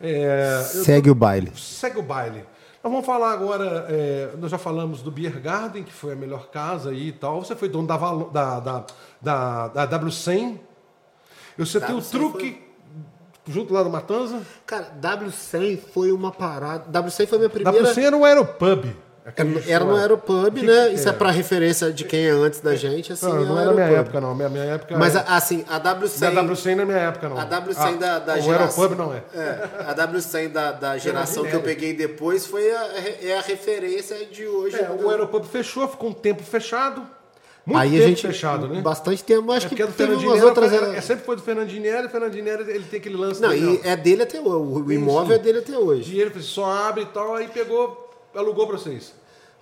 é, 0.00 0.60
eu- 0.74 0.84
Segue 0.84 1.10
o 1.10 1.14
baile. 1.14 1.52
segue 1.56 1.98
o 1.98 2.02
baile. 2.02 2.44
Nós 2.82 2.90
vamos 2.90 3.04
falar 3.06 3.32
agora, 3.32 3.86
é, 3.90 4.30
nós 4.38 4.50
já 4.50 4.56
falamos 4.56 5.02
do 5.02 5.10
Beer 5.10 5.38
Garden, 5.40 5.82
que 5.84 5.92
foi 5.92 6.14
a 6.14 6.16
melhor 6.16 6.48
casa 6.48 6.90
aí 6.90 7.08
e 7.08 7.12
tal. 7.12 7.44
Você 7.44 7.54
foi 7.54 7.68
dono 7.68 7.86
da, 7.86 7.96
Valo- 7.98 8.30
da, 8.30 8.58
da, 8.60 8.84
da, 9.20 9.68
da 9.68 10.00
W100. 10.00 10.58
Eu 11.58 11.66
citei 11.66 11.94
o 11.94 11.98
W100 11.98 12.10
truque 12.10 12.62
junto 13.46 13.74
lá 13.74 13.82
do 13.82 13.90
Matanza. 13.90 14.40
Cara, 14.64 14.90
W100 14.98 15.78
foi 15.92 16.10
uma 16.10 16.32
parada. 16.32 16.84
W100 17.02 17.26
foi 17.26 17.36
minha 17.38 17.50
primeira. 17.50 17.82
W100 17.92 18.02
era 18.02 18.16
um 18.16 18.24
aeropub. 18.24 18.86
Aquele 19.30 19.58
Era, 19.58 19.70
era 19.70 19.84
no. 19.84 19.96
Aeropub, 19.96 20.54
Que 20.60 20.66
né? 20.66 20.88
que 20.88 20.94
Isso 20.94 21.06
é 21.06 21.08
era? 21.08 21.18
pra 21.18 21.30
referência 21.30 21.90
de 21.92 22.04
quem 22.04 22.26
é 22.26 22.30
antes 22.30 22.60
da 22.60 22.76
gente, 22.76 23.12
assim. 23.12 23.26
Não, 23.26 23.42
é 23.42 23.44
não 23.46 23.54
o 23.54 23.58
era 23.58 23.72
minha 23.72 23.86
época, 24.00 24.20
não. 24.20 24.34
Minha, 24.34 24.48
minha 24.48 24.64
época. 24.64 24.96
Mas, 24.98 25.14
era- 25.16 25.24
assim, 25.28 25.64
a 25.68 25.80
W100. 25.80 26.20
Da 26.20 26.32
W100 26.42 26.74
não 26.76 26.82
é 26.82 26.86
minha 26.86 26.98
época, 26.98 27.28
não. 27.28 27.38
A 27.38 27.46
W100 27.46 27.98
da, 27.98 28.18
da 28.18 28.34
o 28.36 28.40
geração. 28.40 28.82
Aeropub 28.84 28.98
não 28.98 29.14
é. 29.14 29.22
É, 29.34 29.68
a 29.88 29.94
W100 29.94 30.48
da, 30.52 30.72
da 30.72 30.98
geração 30.98 31.44
que 31.44 31.54
eu 31.54 31.60
peguei 31.62 31.92
depois 31.94 32.46
foi 32.46 32.70
a, 32.70 32.86
é 33.22 33.36
a 33.38 33.40
referência 33.40 34.16
de 34.26 34.46
hoje. 34.46 34.76
É, 34.76 34.90
o 34.90 35.08
Aeropub 35.10 35.44
fechou, 35.46 35.88
ficou 35.88 36.10
um 36.10 36.12
tempo 36.14 36.42
fechado. 36.42 37.02
Muito 37.66 37.78
Aí 37.78 37.90
tempo 37.90 38.02
a 38.02 38.06
gente. 38.08 38.26
fechado, 38.26 38.66
né? 38.68 38.80
Bastante 38.80 39.22
tempo. 39.22 39.52
Acho 39.52 39.66
É 39.66 39.68
que 39.68 39.82
é 39.82 39.86
teve 39.86 40.14
umas 40.14 40.42
outras. 40.42 40.72
é, 40.72 40.76
é- 40.76 40.96
é 40.96 41.00
sempre 41.02 41.24
foi 41.26 41.36
do 41.36 41.42
Fernandinho 41.42 41.82
Neri, 41.82 42.06
o 42.06 42.10
Fernandinho 42.10 42.42
Neri, 42.42 42.62
ele 42.70 42.84
tem 42.84 42.98
aquele 42.98 43.16
lance 43.16 43.40
Não, 43.40 43.52
e 43.52 43.78
é 43.84 43.94
dele 43.94 44.22
até 44.22 44.40
hoje. 44.40 44.82
O 44.82 44.90
imóvel 44.90 45.36
é 45.36 45.38
dele 45.38 45.58
até 45.58 45.76
hoje. 45.78 46.16
E 46.16 46.20
ele 46.20 46.30
fez, 46.30 46.46
só 46.46 46.64
abre 46.64 47.02
e 47.02 47.06
tal, 47.06 47.34
aí 47.34 47.48
pegou, 47.48 48.10
alugou 48.34 48.66
pra 48.66 48.78
vocês. 48.78 49.12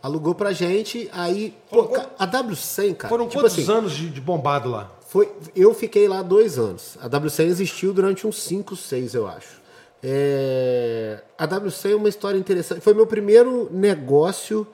Alugou 0.03 0.35
pra 0.35 0.53
gente, 0.53 1.09
aí. 1.13 1.55
Pô, 1.71 1.91
a 2.19 2.27
W100, 2.27 2.95
cara. 2.95 3.09
Foram 3.09 3.27
tipo 3.29 3.43
quantos 3.43 3.59
assim, 3.59 3.71
anos 3.71 3.93
de, 3.93 4.11
de 4.11 4.21
bombado 4.21 4.71
lá? 4.71 4.91
Foi, 5.09 5.33
eu 5.57 5.75
fiquei 5.75 6.07
lá 6.07 6.23
dois 6.23 6.59
anos. 6.59 6.97
A 7.01 7.09
W100 7.09 7.47
existiu 7.47 7.93
durante 7.93 8.27
uns 8.27 8.43
5, 8.43 8.77
6, 8.77 9.15
eu 9.15 9.27
acho. 9.27 9.59
É, 10.03 11.21
a 11.37 11.49
W100 11.49 11.91
é 11.91 11.97
uma 11.97 12.09
história 12.09 12.39
interessante. 12.39 12.81
Foi 12.81 12.95
meu 12.95 13.07
primeiro 13.07 13.69
negócio 13.73 14.67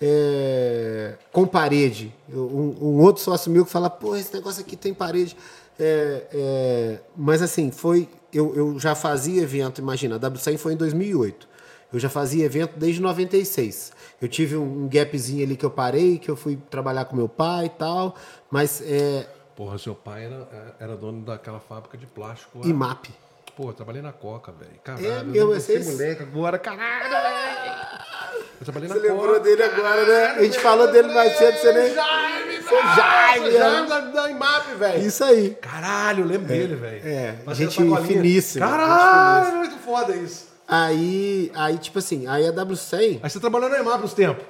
é, 0.00 1.14
com 1.30 1.46
parede. 1.46 2.14
Um, 2.32 2.74
um 2.80 3.00
outro 3.00 3.22
sócio 3.22 3.50
meu 3.50 3.64
que 3.64 3.70
fala, 3.70 3.90
pô, 3.90 4.16
esse 4.16 4.32
negócio 4.34 4.62
aqui 4.62 4.76
tem 4.76 4.94
parede. 4.94 5.36
É, 5.78 6.26
é, 6.32 6.98
mas 7.16 7.42
assim, 7.42 7.70
foi. 7.70 8.08
Eu, 8.32 8.54
eu 8.56 8.78
já 8.78 8.94
fazia 8.94 9.42
evento, 9.42 9.80
imagina, 9.80 10.16
a 10.16 10.18
W100 10.18 10.56
foi 10.56 10.72
em 10.72 10.76
2008. 10.76 11.51
Eu 11.92 11.98
já 11.98 12.08
fazia 12.08 12.44
evento 12.44 12.72
desde 12.78 13.00
96. 13.02 13.92
Eu 14.20 14.28
tive 14.28 14.56
um, 14.56 14.88
gapzinho 14.88 15.44
ali 15.44 15.56
que 15.56 15.64
eu 15.64 15.70
parei, 15.70 16.18
que 16.18 16.30
eu 16.30 16.36
fui 16.36 16.56
trabalhar 16.70 17.04
com 17.04 17.14
meu 17.16 17.28
pai 17.28 17.66
e 17.66 17.70
tal. 17.70 18.14
Mas 18.50 18.80
é. 18.84 19.26
Porra, 19.54 19.76
seu 19.78 19.94
pai 19.94 20.24
era, 20.24 20.48
era 20.80 20.96
dono 20.96 21.22
daquela 21.24 21.60
fábrica 21.60 21.98
de 21.98 22.06
plástico 22.06 22.58
lá. 22.60 22.66
IMAP. 22.66 23.06
Pô, 23.54 23.68
eu 23.68 23.72
trabalhei 23.74 24.00
na 24.00 24.12
Coca, 24.12 24.50
velho. 24.50 24.70
Caralho, 24.82 25.04
É 25.04 25.18
eu 25.20 25.24
mesmo, 25.26 25.50
lembro 25.50 25.56
esse- 25.58 25.92
moleque 25.92 26.22
agora, 26.22 26.58
caralho, 26.58 27.10
velho. 27.10 28.42
Eu 28.60 28.64
trabalhei 28.64 28.88
na 28.88 28.94
Você 28.94 29.00
Coca. 29.08 29.12
lembrou 29.12 29.40
dele 29.40 29.62
agora, 29.62 30.06
né? 30.06 30.24
A 30.38 30.42
gente 30.42 30.58
falou 30.58 30.90
dele 30.90 31.12
mais 31.12 31.36
cedo, 31.36 31.58
você 31.58 31.72
nem. 31.72 31.94
Jaime, 31.94 32.62
Você 32.62 32.74
Jaime. 32.96 33.50
Sou 33.50 33.60
Jaime 33.60 33.88
da, 33.88 34.00
da 34.00 34.30
IMAP, 34.30 34.74
velho. 34.78 35.06
Isso 35.06 35.22
aí. 35.24 35.50
Caralho, 35.60 36.24
eu 36.24 36.28
lembro 36.28 36.46
dele, 36.48 36.76
velho. 36.76 37.06
é, 37.06 37.34
Fazendo 37.44 37.70
gente 37.70 38.06
finíssima, 38.06 38.66
Caralho, 38.66 39.44
gente 39.44 39.54
é 39.54 39.58
muito 39.58 39.76
foda 39.84 40.16
isso. 40.16 40.51
Aí, 40.74 41.50
aí, 41.54 41.76
tipo 41.76 41.98
assim, 41.98 42.26
aí 42.26 42.46
a 42.46 42.52
W100, 42.52 43.20
Aí 43.22 43.28
você 43.28 43.38
trabalhou 43.38 43.68
na 43.68 43.78
IMAP 43.78 44.04
uns 44.04 44.14
tempos. 44.14 44.42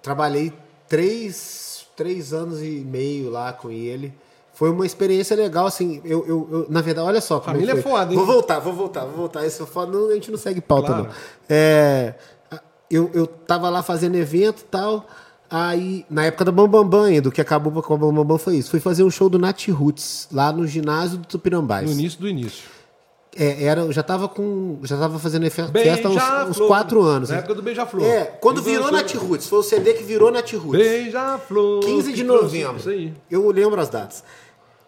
trabalhei 0.00 0.52
três, 0.88 1.84
três 1.96 2.32
anos 2.32 2.62
e 2.62 2.84
meio 2.88 3.28
lá 3.30 3.52
com 3.52 3.70
ele. 3.70 4.14
Foi 4.52 4.70
uma 4.70 4.86
experiência 4.86 5.34
legal, 5.36 5.66
assim. 5.66 6.00
Eu, 6.04 6.24
eu, 6.28 6.48
eu- 6.52 6.66
na 6.70 6.80
verdade, 6.80 7.08
olha 7.08 7.20
só. 7.20 7.40
Família 7.40 7.72
é 7.72 7.82
foda, 7.82 8.12
hein? 8.12 8.16
Vou 8.16 8.24
voltar, 8.24 8.60
vou 8.60 8.72
voltar, 8.72 9.00
vou 9.04 9.16
voltar. 9.16 9.44
Isso 9.44 9.64
é 9.64 9.66
foda, 9.66 9.90
não, 9.90 10.10
a 10.10 10.14
gente 10.14 10.30
não 10.30 10.38
segue 10.38 10.60
pauta, 10.60 10.86
Claro. 10.86 11.02
não. 11.04 11.10
É, 11.48 12.14
eu, 12.88 13.10
eu 13.12 13.26
tava 13.26 13.68
lá 13.68 13.82
fazendo 13.82 14.14
evento 14.14 14.60
e 14.60 14.64
tal. 14.66 15.04
Aí, 15.50 16.06
na 16.08 16.24
época 16.26 16.44
da 16.44 16.52
Bambambam 16.52 16.84
Bam 16.88 16.98
Bam 17.00 17.06
ainda, 17.06 17.28
o 17.28 17.32
que 17.32 17.40
acabou 17.40 17.72
com 17.82 17.94
a 17.94 17.96
Bambambam 17.96 18.22
Bam 18.22 18.26
Bam 18.34 18.38
foi 18.38 18.56
isso. 18.56 18.70
Fui 18.70 18.78
fazer 18.78 19.02
um 19.02 19.10
show 19.10 19.28
do 19.28 19.40
Nat 19.40 19.66
Roots, 19.68 20.28
lá 20.30 20.52
no 20.52 20.66
ginásio 20.68 21.18
do 21.18 21.26
Tupinambás. 21.26 21.84
No 21.86 21.92
início 21.98 22.20
do 22.20 22.28
início. 22.28 22.68
É, 23.36 23.64
era, 23.64 23.90
já 23.92 24.02
tava 24.02 24.28
com. 24.28 24.78
Já 24.84 24.96
tava 24.96 25.18
fazendo 25.18 25.50
fe- 25.50 25.66
festa 25.72 26.08
há 26.08 26.44
uns, 26.44 26.50
uns 26.50 26.66
quatro 26.66 27.02
anos. 27.02 27.30
Na 27.30 27.36
né? 27.36 27.38
época 27.40 27.54
do 27.54 27.62
Beija-Flor. 27.62 28.04
É, 28.06 28.24
quando 28.40 28.58
Ele 28.60 28.70
virou 28.70 28.92
Nat 28.92 29.12
Roots, 29.14 29.48
foi 29.48 29.58
o 29.58 29.62
CD 29.62 29.94
que 29.94 30.04
virou 30.04 30.30
Nat 30.30 30.52
Roots. 30.52 30.80
Beija-flor. 30.80 31.80
15 31.84 32.12
de 32.12 32.22
novembro. 32.22 32.76
Isso 32.76 32.88
aí. 32.90 33.12
Eu 33.30 33.50
lembro 33.50 33.80
as 33.80 33.88
datas. 33.88 34.22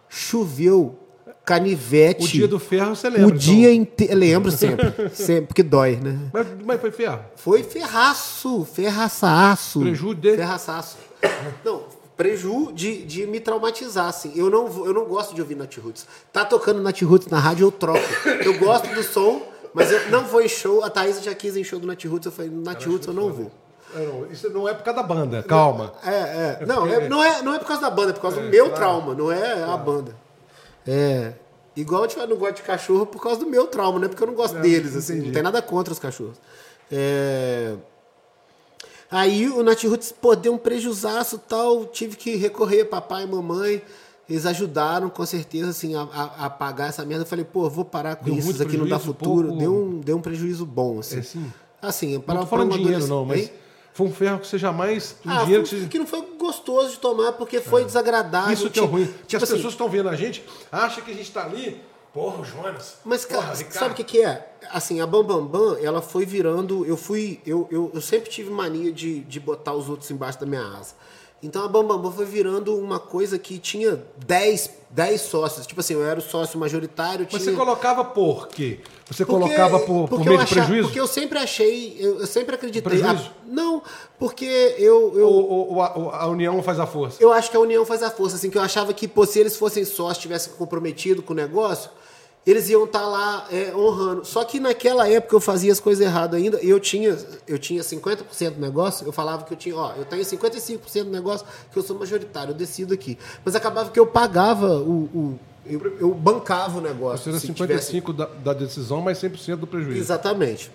Choveu, 0.09 0.97
canivete. 1.45 2.25
O 2.25 2.29
dia 2.29 2.49
do 2.49 2.59
ferro 2.61 2.95
você 2.95 3.09
lembra. 3.09 3.27
O 3.27 3.29
então. 3.31 3.39
dia 3.39 3.75
inteiro. 3.75 4.15
Lembro 4.15 4.53
sempre. 4.53 4.93
sempre, 5.13 5.47
porque 5.47 5.63
dói, 5.65 5.97
né? 5.97 6.17
Mas, 6.33 6.47
mas 6.65 6.81
foi 6.81 6.91
ferro. 6.93 7.21
Foi 7.35 7.63
ferraço, 7.65 8.65
ferraçaço. 8.73 9.81
Preju 9.81 10.15
de- 10.15 10.37
Ferraçaço. 10.37 10.97
Não, 11.65 11.83
preju 12.17 12.73
de, 12.73 13.05
de 13.05 13.27
me 13.27 13.39
traumatizar, 13.41 14.07
assim. 14.07 14.33
Eu 14.35 14.49
não, 14.49 14.67
eu 14.85 14.95
não 14.95 15.05
gosto 15.05 15.35
de 15.35 15.41
ouvir 15.41 15.55
Nat 15.55 15.77
Roots. 15.77 16.07
Tá 16.33 16.45
tocando 16.45 16.81
Nat 16.81 17.01
Roots 17.03 17.29
na 17.29 17.39
rádio, 17.39 17.67
eu 17.67 17.73
troco. 17.73 18.01
Eu 18.45 18.59
gosto 18.59 18.89
do 18.95 19.03
som, 19.03 19.43
mas 19.75 19.93
eu 19.93 20.11
não 20.11 20.25
vou 20.25 20.41
em 20.41 20.49
show. 20.49 20.83
A 20.83 20.91
Thaís 20.91 21.23
já 21.23 21.35
quis 21.35 21.57
em 21.57 21.63
show 21.63 21.79
do 21.79 21.87
Nat 21.87 22.03
Roots, 22.05 22.27
eu 22.27 22.33
falei, 22.33 22.51
Nat 22.51 22.85
Roots 22.85 23.07
eu 23.07 23.15
não 23.15 23.33
vou. 23.33 23.51
É, 23.95 24.05
não, 24.05 24.27
Isso 24.31 24.51
não 24.51 24.69
é 24.69 24.75
por 24.75 24.83
causa 24.83 25.01
da 25.01 25.07
banda, 25.07 25.43
calma. 25.43 25.93
É, 26.05 26.61
é. 26.63 26.67
Não, 26.67 26.87
é, 26.87 27.09
não, 27.09 27.23
é, 27.23 27.43
não 27.43 27.55
é 27.55 27.59
por 27.59 27.67
causa 27.67 27.83
da 27.83 27.91
banda, 27.91 28.11
é 28.11 28.13
por 28.13 28.23
causa 28.23 28.41
do 28.41 28.49
meu 28.49 28.71
trauma, 28.71 29.15
não 29.15 29.31
é 29.31 29.63
a 29.63 29.77
banda. 29.77 30.15
É. 30.87 31.33
Igual 31.77 32.03
eu 32.03 32.09
tipo, 32.09 32.27
não 32.27 32.37
gosto 32.37 32.57
de 32.57 32.63
cachorro 32.63 33.05
por 33.05 33.23
causa 33.23 33.41
do 33.41 33.47
meu 33.47 33.67
trauma, 33.67 33.99
não 33.99 34.07
é 34.07 34.09
porque 34.09 34.23
eu 34.23 34.27
não 34.27 34.35
gosto 34.35 34.59
deles, 34.59 34.97
assim. 34.97 35.21
Não 35.21 35.33
tem 35.33 35.43
nada 35.43 35.61
contra 35.61 35.93
os 35.93 35.99
cachorros. 35.99 36.39
É. 36.91 37.75
Aí 39.11 39.49
o 39.49 39.63
Nat 39.63 39.83
Roots, 39.85 40.13
pô, 40.13 40.35
deu 40.35 40.53
um 40.55 40.59
prejuzaço 40.59 41.37
e 41.37 41.49
tal, 41.49 41.87
tive 41.87 42.17
que 42.17 42.35
recorrer 42.37 42.85
papai 42.87 43.25
e 43.25 43.27
mamãe. 43.27 43.83
Eles 44.29 44.45
ajudaram, 44.45 45.09
com 45.09 45.25
certeza, 45.25 45.71
assim, 45.71 45.95
a, 45.95 46.03
a, 46.03 46.47
a 46.47 46.51
pagar 46.51 46.89
essa 46.89 47.05
merda. 47.05 47.23
Eu 47.23 47.29
falei, 47.29 47.45
pô, 47.45 47.71
vou 47.71 47.85
parar 47.85 48.17
com 48.17 48.25
Deu 48.25 48.35
isso, 48.37 48.51
isso 48.51 48.63
aqui 48.63 48.77
não 48.77 48.89
dá 48.89 48.97
prejuízo, 48.99 49.05
futuro. 49.19 49.47
pouco- 49.49 49.61
Deu, 49.61 49.73
um, 49.73 50.01
deu 50.01 50.17
um 50.17 50.21
prejuízo 50.21 50.67
bom, 50.67 50.99
assim. 50.99 51.19
É, 51.19 51.23
sim. 51.23 51.53
Assim, 51.81 52.19
para 52.19 52.35
Não 52.35 52.41
tô 52.43 52.49
falando 52.49 52.73
de 52.73 52.79
dinheiro, 52.79 53.07
não, 53.07 53.25
mas 53.25 53.43
Hein? 53.43 53.51
foi 53.93 54.07
um 54.09 54.13
ferro 54.13 54.41
que 54.41 54.49
você 54.49 54.59
jamais. 54.59 55.15
Um 55.25 55.31
Ah, 55.31 55.45
dinheiro 55.45 55.63
que 55.63 55.69
você. 55.81 55.87
que 55.87 55.99
não 56.01 56.07
foi 56.09 56.23
gostoso 56.37 56.91
de 56.91 56.97
tomar 56.99 57.33
porque 57.35 57.61
foi 57.61 57.85
desagradável. 57.85 58.53
Isso 58.53 58.69
que 58.69 58.81
é 58.81 58.83
ruim. 58.85 59.07
Porque 59.07 59.23
Tipo 59.27 59.37
as 59.37 59.43
assim, 59.45 59.53
pessoas 59.55 59.75
estão 59.75 59.89
vendo 59.89 60.09
a 60.09 60.17
gente, 60.17 60.43
acham 60.73 61.05
que 61.05 61.13
a 61.13 61.15
gente 61.15 61.31
tá 61.31 61.45
ali. 61.45 61.81
Porra, 62.17 62.41
o 62.41 62.45
Jonas. 62.47 62.95
Mas, 63.05 63.27
cara, 63.27 63.49
Porra, 63.49 63.71
sabe 63.71 63.93
o 63.93 63.95
que, 63.95 64.03
que 64.03 64.23
é? 64.23 64.49
Assim, 64.71 65.03
a 65.03 65.07
Bambambam, 65.07 65.45
Bam 65.47 65.75
Bam, 65.75 65.79
ela 65.83 66.01
foi 66.01 66.25
virando. 66.25 66.87
Eu 66.87 66.97
fui. 66.97 67.43
Eu, 67.45 67.69
eu, 67.71 67.91
eu 67.93 68.01
sempre 68.01 68.31
tive 68.31 68.49
mania 68.49 68.91
de, 68.91 69.21
de 69.21 69.39
botar 69.39 69.75
os 69.75 69.91
outros 69.91 70.11
embaixo 70.11 70.41
da 70.41 70.47
minha 70.47 70.63
asa. 70.63 70.95
Então 71.43 71.63
a 71.63 71.69
Bambambam 71.69 71.99
Bam 71.99 72.09
Bam 72.09 72.13
foi 72.17 72.25
virando 72.25 72.75
uma 72.75 72.99
coisa 72.99 73.39
que 73.39 73.59
tinha 73.59 74.03
10, 74.27 74.71
10 74.89 75.21
sócios. 75.21 75.67
Tipo 75.67 75.81
assim, 75.81 75.93
eu 75.93 76.07
era 76.07 76.19
o 76.19 76.23
sócio 76.23 76.59
majoritário. 76.59 77.29
Mas 77.31 77.43
tinha... 77.43 77.53
você 77.53 77.59
colocava 77.59 78.03
por 78.03 78.49
quê? 78.49 78.81
Você 79.11 79.27
Porque- 79.27 79.39
colocava 79.39 79.79
por, 79.81 80.09
por 80.09 80.25
meio 80.25 80.39
de 80.39 80.47
prejuízo? 80.47 80.85
Porque 80.85 80.99
eu 80.99 81.07
sempre 81.07 81.39
achei, 81.39 81.99
eu, 82.01 82.21
eu 82.21 82.27
sempre 82.27 82.55
acreditei. 82.55 83.03
Ah, 83.03 83.31
não, 83.45 83.83
porque 84.19 84.75
eu, 84.79 85.13
eu, 85.19 85.29
Ou, 85.29 85.83
a, 85.83 86.23
a 86.23 86.27
união 86.29 86.63
faz 86.63 86.81
a 86.81 86.87
força? 86.87 87.23
Eu 87.23 87.31
acho 87.31 87.51
que 87.51 87.57
a 87.59 87.61
união 87.61 87.85
faz 87.85 88.03
a 88.03 88.11
força, 88.11 88.37
assim, 88.37 88.49
que 88.49 88.57
eu 88.57 88.63
achava 88.63 88.95
que, 88.95 89.07
pô, 89.07 89.27
se 89.27 89.39
eles 89.39 89.55
fossem 89.55 89.85
sócios, 89.85 90.17
tivessem 90.17 90.55
comprometido 90.55 91.23
com 91.23 91.35
o 91.35 91.37
negócio, 91.37 91.91
eles 92.47 92.69
iam 92.71 92.85
estar 92.85 93.05
lá 93.07 93.47
é, 93.51 93.75
honrando. 93.75 94.25
Só 94.25 94.45
que 94.45 94.61
naquela 94.61 95.09
época 95.09 95.35
eu 95.35 95.41
fazia 95.41 95.73
as 95.73 95.81
coisas 95.81 96.05
erradas 96.07 96.41
ainda, 96.41 96.63
e 96.63 96.69
eu 96.71 96.79
tinha, 96.79 97.17
eu 97.49 97.59
tinha 97.59 97.83
50% 97.83 98.51
do 98.53 98.61
negócio, 98.61 99.05
eu 99.07 99.13
falava 99.13 99.45
que 99.45 99.53
eu 99.53 99.57
tinha, 99.57 99.75
ó, 99.77 99.93
eu 99.97 100.05
tenho 100.05 100.23
55% 100.23 101.05
do 101.05 101.11
negócio, 101.11 101.45
que 101.73 101.79
eu 101.79 101.83
sou 101.83 101.99
majoritário, 101.99 102.53
eu 102.53 102.55
decido 102.55 102.95
aqui. 102.95 103.19
Mas 103.45 103.55
acabava 103.57 103.91
que 103.91 103.99
eu 103.99 104.07
pagava 104.07 104.77
o. 104.79 105.05
o- 105.15 105.39
eu, 105.69 105.97
eu 105.99 106.15
bancava 106.15 106.79
o 106.79 106.81
negócio. 106.81 107.25
Você 107.25 107.31
era 107.31 107.39
se 107.41 107.53
tivesse- 107.53 107.93
55% 108.01 108.13
da, 108.15 108.27
da 108.27 108.53
decisão, 108.53 109.01
mas 109.01 109.19
100% 109.19 109.57
do 109.57 109.67
prejuízo. 109.67 109.99
Exatamente. 109.99 110.71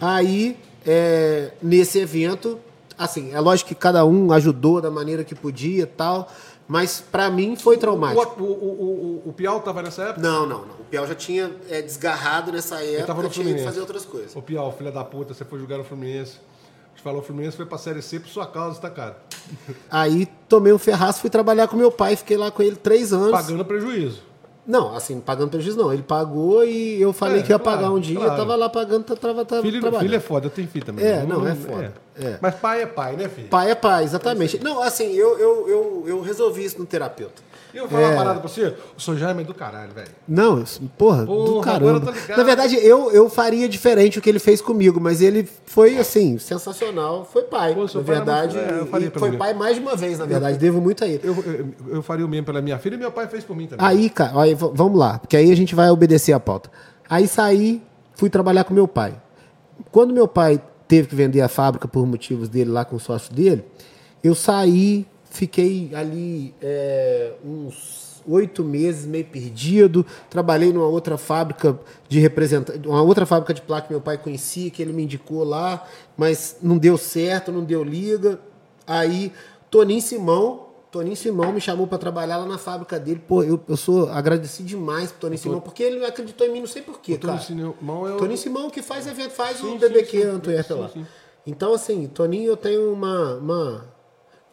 Aí, 0.00 0.56
é, 0.86 1.50
nesse 1.60 1.98
evento, 1.98 2.56
assim, 2.96 3.32
é 3.34 3.40
lógico 3.40 3.68
que 3.68 3.74
cada 3.74 4.04
um 4.04 4.30
ajudou 4.32 4.80
da 4.80 4.88
maneira 4.88 5.24
que 5.24 5.34
podia 5.34 5.82
e 5.82 5.86
tal, 5.86 6.28
mas 6.68 7.00
pra 7.00 7.30
mim 7.30 7.56
foi 7.56 7.76
O, 7.76 7.78
traumático. 7.78 8.42
o, 8.42 8.46
o, 8.46 9.22
o, 9.26 9.28
o 9.30 9.32
Piau 9.32 9.60
tava 9.60 9.82
nessa 9.82 10.02
época? 10.02 10.20
Não, 10.20 10.46
não, 10.46 10.66
não. 10.66 10.74
O 10.80 10.84
Piau 10.84 11.06
já 11.06 11.14
tinha 11.14 11.50
é, 11.68 11.80
desgarrado 11.82 12.50
nessa 12.52 12.82
época, 12.82 13.06
tava 13.06 13.22
no 13.22 13.28
tinha 13.28 13.48
ido 13.50 13.62
fazer 13.62 13.80
outras 13.80 14.04
coisas. 14.04 14.34
Ô 14.34 14.42
Piau, 14.42 14.72
filha 14.76 14.90
da 14.90 15.04
puta, 15.04 15.32
você 15.34 15.44
foi 15.44 15.58
jogar 15.58 15.78
no 15.78 15.84
Fluminense. 15.84 16.38
A 16.86 16.96
gente 16.96 17.02
falou, 17.04 17.20
o 17.20 17.24
Fluminense 17.24 17.56
foi 17.56 17.66
pra 17.66 17.76
Série 17.78 18.00
C 18.02 18.18
por 18.18 18.28
sua 18.28 18.46
causa, 18.46 18.80
tá, 18.80 18.88
cara? 18.90 19.18
Aí 19.90 20.26
tomei 20.48 20.72
um 20.72 20.78
ferraço, 20.78 21.20
fui 21.20 21.28
trabalhar 21.30 21.68
com 21.68 21.76
meu 21.76 21.92
pai, 21.92 22.16
fiquei 22.16 22.36
lá 22.36 22.50
com 22.50 22.62
ele 22.62 22.76
três 22.76 23.12
anos. 23.12 23.30
Pagando 23.30 23.64
prejuízo. 23.64 24.22
Não, 24.66 24.96
assim, 24.96 25.20
pagando 25.20 25.50
prejuízo 25.50 25.78
não. 25.78 25.92
Ele 25.92 26.02
pagou 26.02 26.64
e 26.64 27.00
eu 27.00 27.12
falei 27.12 27.38
É, 27.40 27.42
que 27.42 27.52
ia 27.52 27.58
claro, 27.58 27.78
pagar 27.78 27.92
um 27.92 28.00
dia, 28.00 28.16
claro. 28.18 28.36
tava 28.36 28.56
lá 28.56 28.68
pagando, 28.68 29.04
tá, 29.04 29.14
tava, 29.14 29.44
tava 29.44 29.62
Filho, 29.62 29.80
trabalhando. 29.80 30.02
filho 30.08 30.16
é 30.16 30.20
foda, 30.20 30.46
eu 30.46 30.50
tenho 30.50 30.66
filho 30.68 30.84
também. 30.84 31.04
É, 31.06 31.22
não, 31.24 31.46
é 31.46 31.54
foda. 31.54 31.94
É. 32.18 32.38
Mas 32.40 32.54
pai 32.56 32.82
é 32.82 32.86
pai, 32.86 33.14
né, 33.16 33.28
filho? 33.28 33.48
Pai 33.48 33.70
é 33.70 33.74
pai, 33.76 34.02
exatamente. 34.04 34.58
Não, 34.62 34.82
assim, 34.82 35.12
eu, 35.12 35.38
eu, 35.38 35.68
eu, 35.68 36.04
eu 36.06 36.20
resolvi 36.20 36.64
isso 36.64 36.78
no 36.78 36.86
terapeuta. 36.86 37.42
Eu 37.76 37.86
vou 37.86 37.90
falar 37.90 38.02
É. 38.02 38.06
uma 38.10 38.16
parada 38.16 38.40
pra 38.40 38.48
você? 38.48 38.74
O 38.96 39.00
seu 39.00 39.16
Jaime 39.16 39.42
é 39.42 39.44
do 39.44 39.52
caralho, 39.54 39.92
velho. 39.92 40.08
Não, 40.26 40.64
porra, 40.96 41.26
Porra, 41.26 41.46
do 41.52 41.60
caramba. 41.60 42.10
ligado. 42.10 42.38
Na 42.38 42.42
verdade, 42.44 42.76
eu, 42.76 43.10
eu 43.12 43.28
faria 43.28 43.68
diferente 43.68 44.18
o 44.18 44.22
que 44.22 44.28
ele 44.30 44.38
fez 44.38 44.60
comigo, 44.60 44.98
mas 45.00 45.20
ele 45.20 45.46
foi, 45.66 45.98
assim, 45.98 46.38
sensacional. 46.38 47.28
Foi 47.30 47.42
pai, 47.42 47.74
Pô, 47.74 47.84
na 47.84 48.00
verdade. 48.00 48.56
é, 48.58 49.10
foi 49.18 49.32
pai 49.36 49.52
mais 49.54 49.76
de 49.76 49.82
uma 49.82 49.94
vez, 49.94 50.18
na 50.18 50.24
verdade. 50.24 50.58
Devo 50.58 50.80
muito 50.80 51.04
a 51.04 51.06
ele. 51.06 51.20
Eu, 51.22 51.34
eu, 51.44 51.96
eu 51.96 52.02
faria 52.02 52.24
o 52.24 52.28
mesmo 52.28 52.46
pela 52.46 52.62
minha 52.62 52.78
filha 52.78 52.94
e 52.94 52.98
meu 52.98 53.12
pai 53.12 53.26
fez 53.28 53.44
por 53.44 53.54
mim 53.54 53.66
também. 53.66 53.84
Aí, 53.86 54.08
cara, 54.08 54.40
aí, 54.40 54.54
vamos 54.54 54.98
lá, 54.98 55.18
porque 55.18 55.36
aí 55.36 55.52
a 55.52 55.56
gente 55.56 55.74
vai 55.74 55.90
obedecer 55.90 56.32
a 56.32 56.40
pauta. 56.40 56.70
Aí 57.08 57.28
saí, 57.28 57.82
fui 58.14 58.30
trabalhar 58.30 58.64
com 58.64 58.72
meu 58.72 58.88
pai. 58.88 59.14
Quando 59.92 60.14
meu 60.14 60.26
pai 60.26 60.60
teve 60.88 61.08
que 61.08 61.14
vender 61.14 61.40
a 61.42 61.48
fábrica 61.48 61.86
por 61.86 62.06
motivos 62.06 62.48
dele 62.48 62.70
lá 62.70 62.84
com 62.84 62.96
o 62.96 63.00
sócio 63.00 63.34
dele, 63.34 63.64
eu 64.24 64.34
saí, 64.34 65.06
fiquei 65.36 65.90
ali 65.94 66.54
é, 66.60 67.32
uns 67.44 68.06
oito 68.28 68.64
meses 68.64 69.06
meio 69.06 69.24
perdido. 69.24 70.04
Trabalhei 70.28 70.72
numa 70.72 70.86
outra 70.86 71.16
fábrica 71.16 71.78
de 72.08 72.18
representante, 72.18 72.86
uma 72.88 73.02
outra 73.02 73.24
fábrica 73.24 73.54
de 73.54 73.62
placa 73.62 73.86
que 73.86 73.92
meu 73.92 74.00
pai 74.00 74.18
conhecia, 74.18 74.70
que 74.70 74.82
ele 74.82 74.92
me 74.92 75.04
indicou 75.04 75.44
lá, 75.44 75.86
mas 76.16 76.56
não 76.62 76.76
deu 76.76 76.98
certo, 76.98 77.52
não 77.52 77.62
deu 77.64 77.84
liga. 77.84 78.40
Aí, 78.86 79.32
Toninho 79.70 80.00
Simão, 80.02 80.66
Toninho 80.90 81.16
Simão 81.16 81.52
me 81.52 81.60
chamou 81.60 81.86
para 81.86 81.98
trabalhar 81.98 82.38
lá 82.38 82.46
na 82.46 82.58
fábrica 82.58 82.98
dele. 82.98 83.22
Pô, 83.26 83.42
eu, 83.44 83.60
eu 83.68 83.76
sou 83.76 84.08
agradecido 84.10 84.68
demais 84.68 85.10
pro 85.12 85.20
Toninho 85.22 85.38
Simão, 85.38 85.60
porque 85.60 85.82
ele 85.82 86.04
acreditou 86.04 86.46
em 86.46 86.50
mim, 86.52 86.60
não 86.60 86.66
sei 86.66 86.82
porquê, 86.82 87.16
Toninho 87.18 87.38
cara. 87.38 87.46
Simão 87.78 88.08
é 88.08 88.14
o- 88.14 88.16
Toninho 88.16 88.38
Simão 88.38 88.70
que 88.70 88.82
faz 88.82 89.06
evento, 89.06 89.30
faz 89.32 89.58
Sim, 89.58 89.74
o 89.76 89.78
BBQ 89.78 90.10
sim, 90.16 90.22
sim. 90.22 90.28
Antuérpia 90.30 90.74
Sim, 90.76 90.80
lá. 90.82 90.88
sim. 90.88 91.06
Então, 91.46 91.74
assim, 91.74 92.06
Toninho, 92.08 92.48
eu 92.50 92.56
tenho 92.56 92.92
uma. 92.92 93.34
uma... 93.36 93.95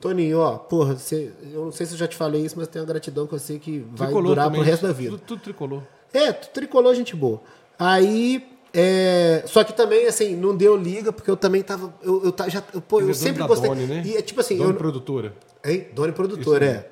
Toninho, 0.04 0.40
ó, 0.40 0.58
porra, 0.58 0.96
você, 0.96 1.32
eu 1.54 1.64
não 1.64 1.72
sei 1.72 1.86
se 1.86 1.94
eu 1.94 1.98
já 1.98 2.06
te 2.06 2.18
falei 2.18 2.42
isso, 2.46 2.56
mas 2.58 2.68
tenho 2.68 2.84
uma 2.84 2.92
gratidão 2.92 3.26
que 3.26 3.34
eu 3.34 3.40
sei 3.40 3.58
que 3.58 3.86
vai 3.96 4.08
Tricolor 4.08 4.28
durar 4.32 4.46
também. 4.48 4.60
pro 4.60 4.70
resto 4.70 4.86
da 4.86 4.92
vida. 4.92 5.12
Tudo, 5.12 5.22
tudo 5.26 5.42
tricolor. 5.42 5.82
É, 6.14 6.34
tu 6.34 6.50
tricolor 6.50 6.94
gente 6.94 7.16
boa. 7.16 7.40
Aí. 7.80 8.46
é, 8.74 9.44
só 9.46 9.64
que 9.64 9.72
também, 9.72 10.06
assim, 10.06 10.36
não 10.36 10.58
deu 10.58 10.76
liga, 10.76 11.14
porque 11.14 11.32
eu 11.32 11.38
também 11.38 11.64
tava. 11.64 11.94
Eu, 12.04 12.22
eu 12.22 12.50
já, 12.50 12.62
eu, 12.74 12.82
pô, 12.82 13.00
eu 13.00 13.12
é 13.12 13.14
sempre 13.14 13.48
gostei. 13.48 13.70
Doni, 13.70 13.86
né? 13.86 14.04
E 14.06 14.18
é 14.18 14.22
tipo 14.22 14.42
assim, 14.42 14.58
Doni 14.58 14.72
eu, 14.72 14.76
produtora. 14.76 15.34
Hein? 15.64 15.88
Dona 15.96 16.10
e 16.10 16.12
produtora, 16.12 16.66
é. 16.66 16.90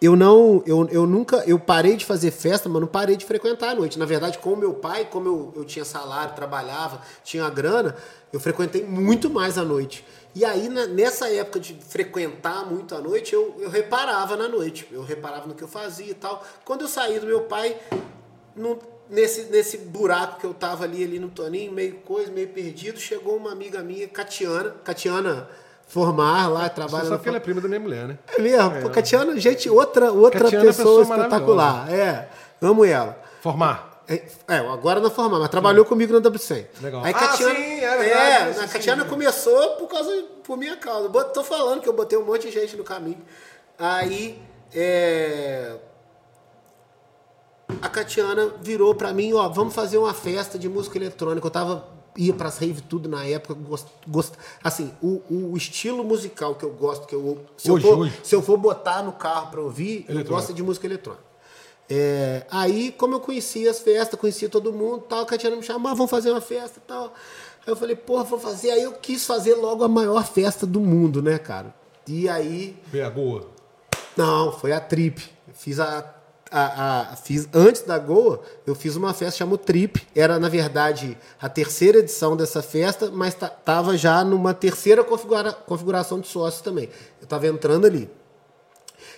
Eu 0.00 0.16
não, 0.16 0.62
eu, 0.66 0.88
eu 0.90 1.06
nunca, 1.06 1.44
eu 1.46 1.58
parei 1.58 1.96
de 1.96 2.04
fazer 2.04 2.30
festa, 2.30 2.68
mas 2.68 2.80
não 2.80 2.88
parei 2.88 3.14
de 3.14 3.26
frequentar 3.26 3.68
à 3.68 3.74
noite. 3.74 3.98
Na 3.98 4.06
verdade, 4.06 4.38
com 4.38 4.54
o 4.54 4.56
meu 4.56 4.72
pai, 4.72 5.04
como 5.04 5.28
eu, 5.28 5.52
eu 5.54 5.64
tinha 5.64 5.84
salário, 5.84 6.34
trabalhava, 6.34 7.00
tinha 7.22 7.48
grana, 7.50 7.94
eu 8.32 8.40
frequentei 8.40 8.82
muito 8.82 9.28
mais 9.30 9.58
à 9.58 9.64
noite. 9.64 10.04
E 10.34 10.44
aí, 10.44 10.68
na- 10.68 10.86
nessa 10.86 11.30
época 11.30 11.60
de 11.60 11.74
frequentar 11.74 12.64
muito 12.64 12.94
à 12.94 13.00
noite, 13.00 13.34
eu, 13.34 13.54
eu 13.60 13.68
reparava 13.68 14.36
na 14.36 14.48
noite. 14.48 14.88
Eu 14.90 15.02
reparava 15.02 15.46
no 15.46 15.54
que 15.54 15.62
eu 15.62 15.68
fazia 15.68 16.10
e 16.10 16.14
tal. 16.14 16.42
Quando 16.64 16.82
eu 16.82 16.88
saí 16.88 17.18
do 17.20 17.26
meu 17.26 17.42
pai, 17.42 17.76
no- 18.56 18.78
nesse, 19.10 19.44
nesse 19.44 19.76
buraco 19.78 20.40
que 20.40 20.46
eu 20.46 20.54
tava 20.54 20.84
ali, 20.84 21.04
ali 21.04 21.18
no 21.18 21.28
Toninho, 21.28 21.70
meio 21.72 21.96
coisa, 21.96 22.30
meio 22.32 22.48
perdido, 22.48 22.98
chegou 22.98 23.36
uma 23.36 23.52
amiga 23.52 23.82
minha, 23.82 24.08
Catiana, 24.08 24.74
Catiana 24.84 25.48
Formar 25.86 26.48
lá, 26.48 26.62
Você 26.64 26.70
trabalha 26.70 27.04
sabe 27.04 27.10
na 27.10 27.18
que 27.18 27.28
ela 27.28 27.36
é 27.36 27.40
prima 27.40 27.60
da 27.60 27.68
minha 27.68 27.80
mulher, 27.80 28.08
né? 28.08 28.18
É 28.34 28.40
mesmo, 28.40 28.80
pô, 28.80 28.88
Catiana, 28.88 29.38
gente, 29.38 29.68
outra, 29.68 30.10
outra 30.10 30.40
Catiana 30.44 30.64
é 30.64 30.66
pessoa, 30.68 31.00
pessoa 31.00 31.18
espetacular. 31.18 31.92
É, 31.92 32.30
amo 32.62 32.82
ela. 32.82 33.20
Formar. 33.42 33.91
É, 34.08 34.24
é, 34.48 34.56
agora 34.58 35.00
na 35.00 35.08
formar, 35.10 35.38
mas 35.38 35.48
trabalhou 35.48 35.84
comigo 35.84 36.12
na 36.12 36.18
WC. 36.28 36.68
Legal. 36.80 37.04
Aí 37.04 37.12
Ah, 37.14 37.18
Catiana, 37.18 37.54
sim, 37.54 37.80
é 37.80 37.96
verdade, 37.96 38.48
É, 38.50 38.52
sim, 38.52 38.60
a 38.60 38.66
sim, 38.66 38.72
Catiana 38.72 39.02
sim. 39.04 39.08
começou 39.08 39.68
por 39.76 39.86
causa, 39.88 40.24
por 40.42 40.56
minha 40.56 40.76
causa. 40.76 41.08
Tô 41.26 41.44
falando 41.44 41.80
que 41.80 41.88
eu 41.88 41.92
botei 41.92 42.18
um 42.18 42.24
monte 42.24 42.48
de 42.48 42.52
gente 42.52 42.76
no 42.76 42.84
caminho. 42.84 43.22
Aí, 43.78 44.40
é, 44.74 45.76
a 47.80 47.88
Catiana 47.88 48.52
virou 48.60 48.94
pra 48.94 49.12
mim, 49.12 49.32
ó, 49.32 49.48
vamos 49.48 49.74
fazer 49.74 49.98
uma 49.98 50.12
festa 50.12 50.58
de 50.58 50.68
música 50.68 50.98
eletrônica. 50.98 51.46
Eu 51.46 51.50
tava 51.50 51.88
ia 52.16 52.34
pras 52.34 52.58
rave 52.58 52.82
tudo 52.82 53.08
na 53.08 53.24
época, 53.24 53.54
gost, 53.54 53.86
gost, 54.06 54.34
assim, 54.62 54.92
o, 55.00 55.22
o 55.30 55.56
estilo 55.56 56.04
musical 56.04 56.54
que 56.54 56.64
eu 56.64 56.70
gosto, 56.70 57.06
que 57.06 57.14
eu 57.14 57.40
se, 57.56 57.70
Hoje, 57.70 57.86
eu, 57.86 57.90
for, 57.92 57.98
hoje. 58.00 58.20
se 58.22 58.34
eu 58.34 58.42
for 58.42 58.56
botar 58.58 59.02
no 59.02 59.12
carro 59.12 59.50
pra 59.50 59.60
ouvir, 59.62 60.04
eu 60.08 60.22
gosto 60.24 60.52
de 60.52 60.62
música 60.62 60.86
eletrônica. 60.86 61.24
É, 61.90 62.46
aí, 62.50 62.92
como 62.92 63.14
eu 63.14 63.20
conhecia 63.20 63.70
as 63.70 63.78
festas, 63.80 64.18
conhecia 64.18 64.48
todo 64.48 64.72
mundo, 64.72 65.02
tal, 65.08 65.20
a 65.22 65.26
Catiana 65.26 65.56
me 65.56 65.62
chamou, 65.62 65.90
"Ah, 65.90 65.94
vamos 65.94 66.10
fazer 66.10 66.30
uma 66.30 66.40
festa 66.40 66.78
e 66.82 66.86
tal. 66.86 67.04
Aí 67.66 67.72
eu 67.72 67.76
falei, 67.76 67.94
porra, 67.94 68.24
vou 68.24 68.38
fazer. 68.38 68.70
Aí 68.70 68.82
eu 68.82 68.92
quis 68.92 69.26
fazer 69.26 69.54
logo 69.54 69.84
a 69.84 69.88
maior 69.88 70.24
festa 70.24 70.66
do 70.66 70.80
mundo, 70.80 71.22
né, 71.22 71.38
cara? 71.38 71.74
E 72.08 72.28
aí 72.28 72.76
Vê 72.86 73.02
a 73.02 73.10
Goa. 73.10 73.46
não, 74.16 74.50
foi 74.52 74.72
a 74.72 74.80
Trip. 74.80 75.22
Fiz 75.54 75.78
a, 75.78 76.12
a, 76.50 77.12
a- 77.12 77.16
fiz 77.16 77.46
antes 77.54 77.82
da 77.82 77.98
Goa, 77.98 78.40
eu 78.66 78.74
fiz 78.74 78.96
uma 78.96 79.12
festa 79.14 79.38
chamou 79.38 79.56
Trip. 79.58 80.04
Era 80.16 80.38
na 80.40 80.48
verdade 80.48 81.16
a 81.40 81.48
terceira 81.48 81.98
edição 81.98 82.36
dessa 82.36 82.62
festa, 82.62 83.10
mas 83.12 83.34
ta- 83.34 83.48
tava 83.48 83.96
já 83.96 84.24
numa 84.24 84.52
terceira 84.54 85.04
configura, 85.04 85.52
configuração 85.52 86.18
de 86.20 86.26
sócios 86.28 86.62
também. 86.62 86.88
Eu 87.20 87.26
tava 87.28 87.46
entrando 87.46 87.86
ali. 87.86 88.10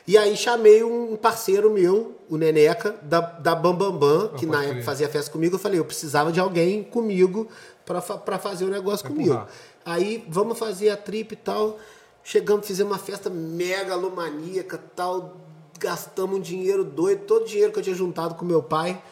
E 0.07 0.19
aí 0.19 0.37
chamei 0.37 0.85
um 0.85 1.17
parceiro 1.17 1.71
meu, 1.71 2.15
o 2.29 2.37
Neneca, 2.37 2.95
da, 3.03 3.21
da 3.21 3.55
Bambambam, 3.55 3.93
Bam 3.93 4.29
Bam, 4.29 4.37
que 4.37 4.45
Ah, 4.45 4.49
na 4.51 4.65
época 4.65 4.83
fazia 4.83 5.09
festa 5.09 5.31
comigo. 5.31 5.55
Eu 5.55 5.59
falei, 5.59 5.79
eu 5.79 5.85
precisava 5.85 6.31
de 6.31 6.39
alguém 6.39 6.83
comigo 6.83 7.49
para 7.87 8.01
fa 8.03 8.19
fazer 8.39 8.67
o 8.67 8.69
negócio 8.69 9.07
comigo. 9.07 9.47
Aí 9.85 10.25
vamos 10.29 10.59
fazer 10.59 10.91
a 10.91 10.97
trip 10.97 11.33
e 11.33 11.37
tal. 11.37 11.79
Chegamos, 12.23 12.67
fizemos 12.67 12.93
uma 12.93 12.99
festa 12.99 13.31
megalomaníaca 13.31 14.79
tal. 14.95 15.37
Gastamos 15.79 16.37
um 16.37 16.41
dinheiro 16.41 16.85
doido, 16.85 17.25
todo 17.25 17.43
o 17.43 17.47
dinheiro 17.47 17.73
que 17.73 17.79
eu 17.79 17.83
tinha 17.83 17.97
juntado 17.97 18.35
com 18.35 18.45
meu 18.45 18.63
pai, 18.63 19.03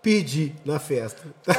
pedi 0.00 0.54
na 0.64 0.78
festa. 0.78 1.22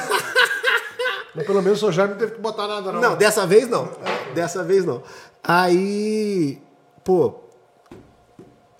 Mas 1.36 1.46
pelo 1.48 1.62
menos 1.62 1.82
o 1.82 1.91
Jair 1.91 2.12
não 2.12 2.18
teve 2.18 2.34
que 2.34 2.41
botar 2.41 2.68
nada, 2.68 2.91
não. 2.91 3.02
Não, 3.02 3.16
dessa 3.16 3.46
vez 3.48 3.68
não. 3.68 3.89
Dessa 4.36 4.64
vez 4.64 4.86
não. 4.86 5.02
Aí, 5.44 6.62
pô. 7.04 7.43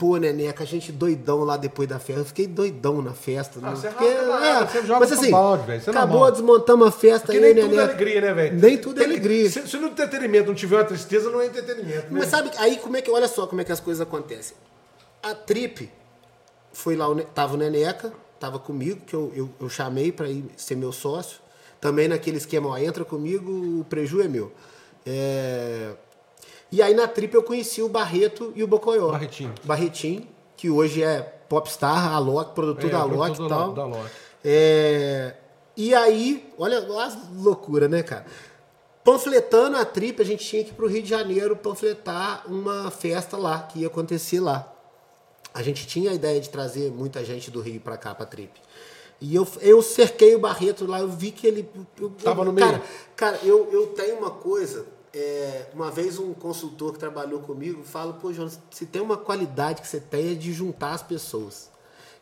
Pô, 0.03 0.17
Neneca, 0.17 0.63
a 0.65 0.67
gente 0.67 0.91
doidão 0.91 1.45
lá 1.45 1.55
depois 1.55 1.87
da 1.87 1.97
festa. 1.97 2.19
Eu 2.19 2.25
fiquei 2.25 2.45
doidão 2.45 3.01
na 3.01 3.13
festa. 3.13 3.57
Ah, 3.63 3.69
né? 3.69 3.75
você 3.77 3.87
Porque, 3.87 4.05
rasga 4.05 4.27
nada, 4.27 4.67
você 4.67 4.81
joga 4.81 4.99
mas 4.99 5.11
assim, 5.13 5.31
balde, 5.31 5.65
velho, 5.65 5.79
é 5.79 5.89
acabou, 5.89 6.09
normal. 6.19 6.31
desmontamos 6.33 6.87
a 6.89 6.91
festa 6.91 7.27
Porque 7.27 7.37
aí, 7.37 7.53
nem 7.53 7.63
tudo 7.63 7.63
é 7.63 7.77
Neneca. 7.77 7.83
alegria, 7.93 8.21
né, 8.21 8.33
velho? 8.33 8.59
Nem 8.59 8.77
tudo 8.77 9.01
é 9.01 9.05
alegria. 9.05 9.49
Se, 9.49 9.65
se 9.65 9.77
no 9.77 9.87
entretenimento 9.87 10.47
não 10.47 10.55
tiver 10.55 10.75
uma 10.75 10.83
tristeza, 10.83 11.29
não 11.29 11.39
é 11.39 11.45
entretenimento. 11.45 12.13
Né? 12.13 12.19
Mas 12.19 12.27
sabe, 12.27 12.51
aí 12.57 12.75
como 12.79 12.97
é 12.97 13.01
que. 13.01 13.09
Olha 13.09 13.29
só 13.29 13.47
como 13.47 13.61
é 13.61 13.63
que 13.63 13.71
as 13.71 13.79
coisas 13.79 14.01
acontecem. 14.01 14.57
A 15.23 15.33
Trip 15.33 15.89
foi 16.73 16.97
lá, 16.97 17.05
tava 17.33 17.53
o 17.53 17.57
Neneca, 17.57 18.11
tava 18.37 18.59
comigo, 18.59 18.99
que 19.07 19.13
eu, 19.13 19.31
eu, 19.33 19.49
eu 19.57 19.69
chamei 19.69 20.11
pra 20.11 20.27
ir 20.27 20.43
ser 20.57 20.75
meu 20.75 20.91
sócio. 20.91 21.37
Também 21.79 22.09
naquele 22.09 22.35
esquema, 22.35 22.67
ó, 22.67 22.77
entra 22.77 23.05
comigo, 23.05 23.79
o 23.79 23.85
preju 23.85 24.21
é 24.21 24.27
meu. 24.27 24.51
É, 25.05 25.91
E 26.74 26.82
aí 26.82 26.95
na 26.95 27.07
Trip 27.07 27.32
eu 27.36 27.43
conheci 27.43 27.84
o 27.84 27.88
Barreto 27.88 28.51
e 28.55 28.63
o 28.63 28.67
Bocoió. 28.67 29.11
Barretinho. 29.11 29.53
Barretinho, 29.63 30.28
que 30.57 30.71
hoje 30.71 31.03
é 31.03 31.21
popstar, 31.47 32.11
Alok, 32.15 32.55
produtor 32.55 32.89
É, 32.89 32.93
da 32.93 32.99
Alok 33.01 33.39
e 33.43 33.47
tal. 33.47 33.74
da 33.74 33.84
Alok. 33.84 34.09
É, 34.43 35.36
E 35.78 35.93
aí, 35.93 36.51
olha, 36.57 36.80
as 37.03 37.15
loucura, 37.36 37.88
né, 37.88 38.01
cara? 38.01 38.26
Panfletando 39.03 39.78
a 39.78 39.86
trip, 39.86 40.19
a 40.19 40.26
gente 40.26 40.43
tinha 40.43 40.63
que 40.63 40.71
ir 40.71 40.74
pro 40.74 40.88
Rio 40.88 41.03
de 41.03 41.09
Janeiro 41.09 41.55
panfletar 41.55 42.43
uma 42.47 42.89
festa 42.89 43.38
lá, 43.38 43.59
que 43.59 43.80
ia 43.82 43.88
acontecer 43.88 44.39
lá. 44.39 44.67
A 45.53 45.61
gente 45.61 45.86
tinha 45.86 46.09
a 46.09 46.13
ideia 46.15 46.41
de 46.41 46.49
trazer 46.49 46.89
muita 46.91 47.24
gente 47.24 47.51
do 47.51 47.61
Rio 47.61 47.80
pra 47.82 47.97
cá, 47.97 48.15
pra 48.15 48.26
trip. 48.26 48.59
E 49.21 49.36
eu, 49.36 49.47
eu 49.61 49.80
cerquei 49.84 50.34
o 50.36 50.39
Barreto 50.39 50.88
lá, 50.88 50.99
eu 51.01 51.07
vi 51.09 51.30
que 51.30 51.45
ele. 51.45 51.69
eu- 52.01 52.09
Tava 52.24 52.43
no 52.43 52.51
cara, 52.53 52.71
meio? 52.71 52.84
Cara, 53.15 53.39
eu, 53.43 53.69
eu 53.71 53.88
tenho 53.88 54.17
uma 54.17 54.32
coisa. 54.32 54.86
É, 55.14 55.68
uma 55.74 55.91
vez 55.91 56.18
um 56.18 56.34
consultor 56.34 56.93
que 56.93 56.99
trabalhou 56.99 57.39
comigo 57.41 57.84
fala: 57.84 58.14
pô, 58.14 58.34
Jonas, 58.34 58.59
se 58.72 58.86
tem 58.86 59.01
uma 59.01 59.18
qualidade 59.18 59.82
que 59.82 59.88
você 59.88 59.99
tem 59.99 60.32
é 60.32 60.36
de 60.36 60.51
juntar 60.53 60.91
as 60.93 61.03
pessoas. 61.03 61.70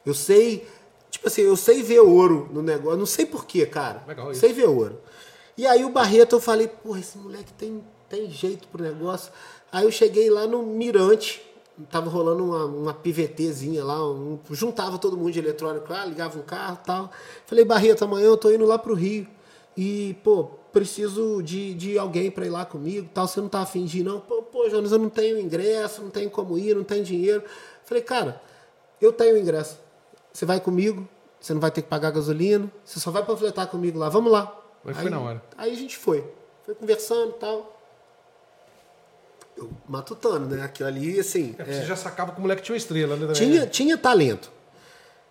Eu 0.06 0.14
sei, 0.14 0.68
tipo 1.10 1.28
assim, 1.28 1.42
eu 1.42 1.56
sei 1.56 1.82
ver 1.84 2.00
ouro 2.02 2.50
no 2.52 2.62
negócio, 2.62 2.98
não 3.00 3.06
sei 3.06 3.26
porquê, 3.26 3.66
cara. 3.66 4.04
Legal 4.08 4.32
isso. 4.32 4.42
sei 4.42 4.52
ver 4.54 4.68
ouro. 4.68 5.00
E 5.58 5.66
aí 5.68 5.86
o 5.86 5.89
Barreto 5.89 6.36
eu 6.36 6.39
falei: 6.42 6.68
porra, 6.68 7.00
esse 7.00 7.18
moleque 7.18 7.54
tem, 7.54 7.84
tem 8.10 8.30
jeito 8.30 8.68
pro 8.68 8.84
negócio. 8.84 9.32
Aí 9.72 9.86
eu 9.86 9.92
cheguei 9.92 10.30
lá 10.30 10.46
no 10.46 10.62
Mirante, 10.64 11.42
tava 11.89 12.10
rolando 12.10 12.44
uma, 12.44 12.66
uma 12.66 12.94
PVTzinha 12.94 13.84
lá, 13.86 14.06
um- 14.06 14.38
juntava 14.50 14.98
todo 14.98 15.16
mundo 15.16 15.32
de 15.32 15.39
eletrônico 15.39 15.92
lá, 15.94 16.04
ligava 16.04 16.38
um 16.38 16.42
carro 16.42 16.78
e 16.82 16.86
tal. 16.86 17.12
Falei, 17.46 17.64
Barreto, 17.64 18.04
amanhã 18.04 18.26
eu 18.26 18.36
tô 18.38 18.52
indo 18.52 18.66
lá 18.66 18.78
pro 18.78 18.94
Rio. 18.94 19.26
E, 19.76 20.15
pô, 20.24 20.45
preciso 20.72 21.41
de, 21.41 21.74
de 21.74 21.97
alguém 21.97 22.30
pra 22.32 22.45
ir 22.45 22.49
lá 22.49 22.65
comigo 22.65 23.09
tal. 23.13 23.28
Você 23.28 23.39
não 23.39 23.49
tá 23.49 23.61
afim 23.61 23.86
de 23.86 23.99
ir, 23.99 24.03
não? 24.03 24.19
Pô, 24.19 24.41
pô, 24.41 24.69
Jonas, 24.69 24.91
eu 24.91 24.99
não 24.99 25.09
tenho 25.09 25.39
ingresso, 25.39 26.01
não 26.01 26.09
tenho 26.09 26.30
como 26.30 26.57
ir, 26.57 26.76
não 26.76 26.84
tenho 26.84 27.03
dinheiro. 27.03 27.43
Falei, 27.84 28.03
cara, 28.03 28.41
eu 28.99 29.11
tenho 29.11 29.38
ingresso. 29.38 29.80
Você 30.32 30.45
vai 30.45 30.59
comigo, 30.59 31.07
você 31.39 31.53
não 31.53 31.61
vai 31.61 31.72
ter 31.72 31.82
que 31.82 31.88
pagar 31.88 32.11
gasolina, 32.11 32.72
você 32.86 32.99
só 32.99 33.11
vai 33.11 33.24
panfletar 33.26 33.67
comigo 33.67 33.97
lá. 33.97 34.09
Vamos 34.09 34.32
lá. 34.32 34.57
Mas 34.84 34.97
foi 34.97 35.09
na 35.09 35.19
hora. 35.19 35.43
Aí 35.57 35.72
a 35.72 35.76
gente 35.76 35.97
foi. 35.97 36.26
Foi 36.63 36.76
conversando 36.76 37.32
e 37.32 37.39
tal. 37.39 37.78
Eu 39.57 39.69
matutando, 39.88 40.55
né? 40.55 40.63
Aquilo 40.63 40.88
ali, 40.88 41.19
assim. 41.19 41.55
É, 41.57 41.61
é, 41.61 41.65
Você 41.65 41.86
já 41.86 41.95
sacava 41.95 42.32
que 42.32 42.39
o 42.39 42.41
moleque 42.41 42.61
tinha 42.61 42.74
uma 42.74 42.78
estrela, 42.78 43.15
né? 43.15 43.34
tinha, 43.34 43.61
né? 43.61 43.67
tinha 43.67 43.97
talento. 43.97 44.51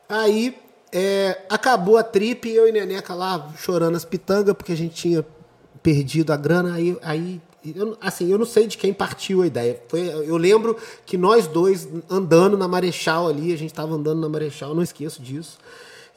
Aí 0.08 0.60
é, 0.92 1.42
acabou 1.48 1.96
a 1.96 2.02
trip, 2.02 2.48
eu 2.48 2.68
e 2.68 2.72
Neneca 2.72 3.14
lá 3.14 3.52
chorando 3.56 3.96
as 3.96 4.04
pitangas, 4.04 4.54
porque 4.54 4.72
a 4.72 4.76
gente 4.76 4.94
tinha 4.94 5.24
perdido 5.82 6.32
a 6.32 6.36
grana. 6.36 6.74
Aí, 6.74 6.96
aí 7.02 7.40
eu, 7.74 7.96
assim, 8.00 8.30
eu 8.30 8.38
não 8.38 8.46
sei 8.46 8.66
de 8.66 8.76
quem 8.76 8.92
partiu 8.92 9.42
a 9.42 9.46
ideia. 9.46 9.80
Foi, 9.88 10.00
eu 10.00 10.36
lembro 10.36 10.76
que 11.06 11.16
nós 11.16 11.46
dois 11.46 11.88
andando 12.08 12.56
na 12.56 12.66
Marechal 12.66 13.28
ali, 13.28 13.52
a 13.52 13.56
gente 13.56 13.72
tava 13.72 13.94
andando 13.94 14.20
na 14.20 14.28
Marechal, 14.28 14.74
não 14.74 14.82
esqueço 14.82 15.22
disso. 15.22 15.58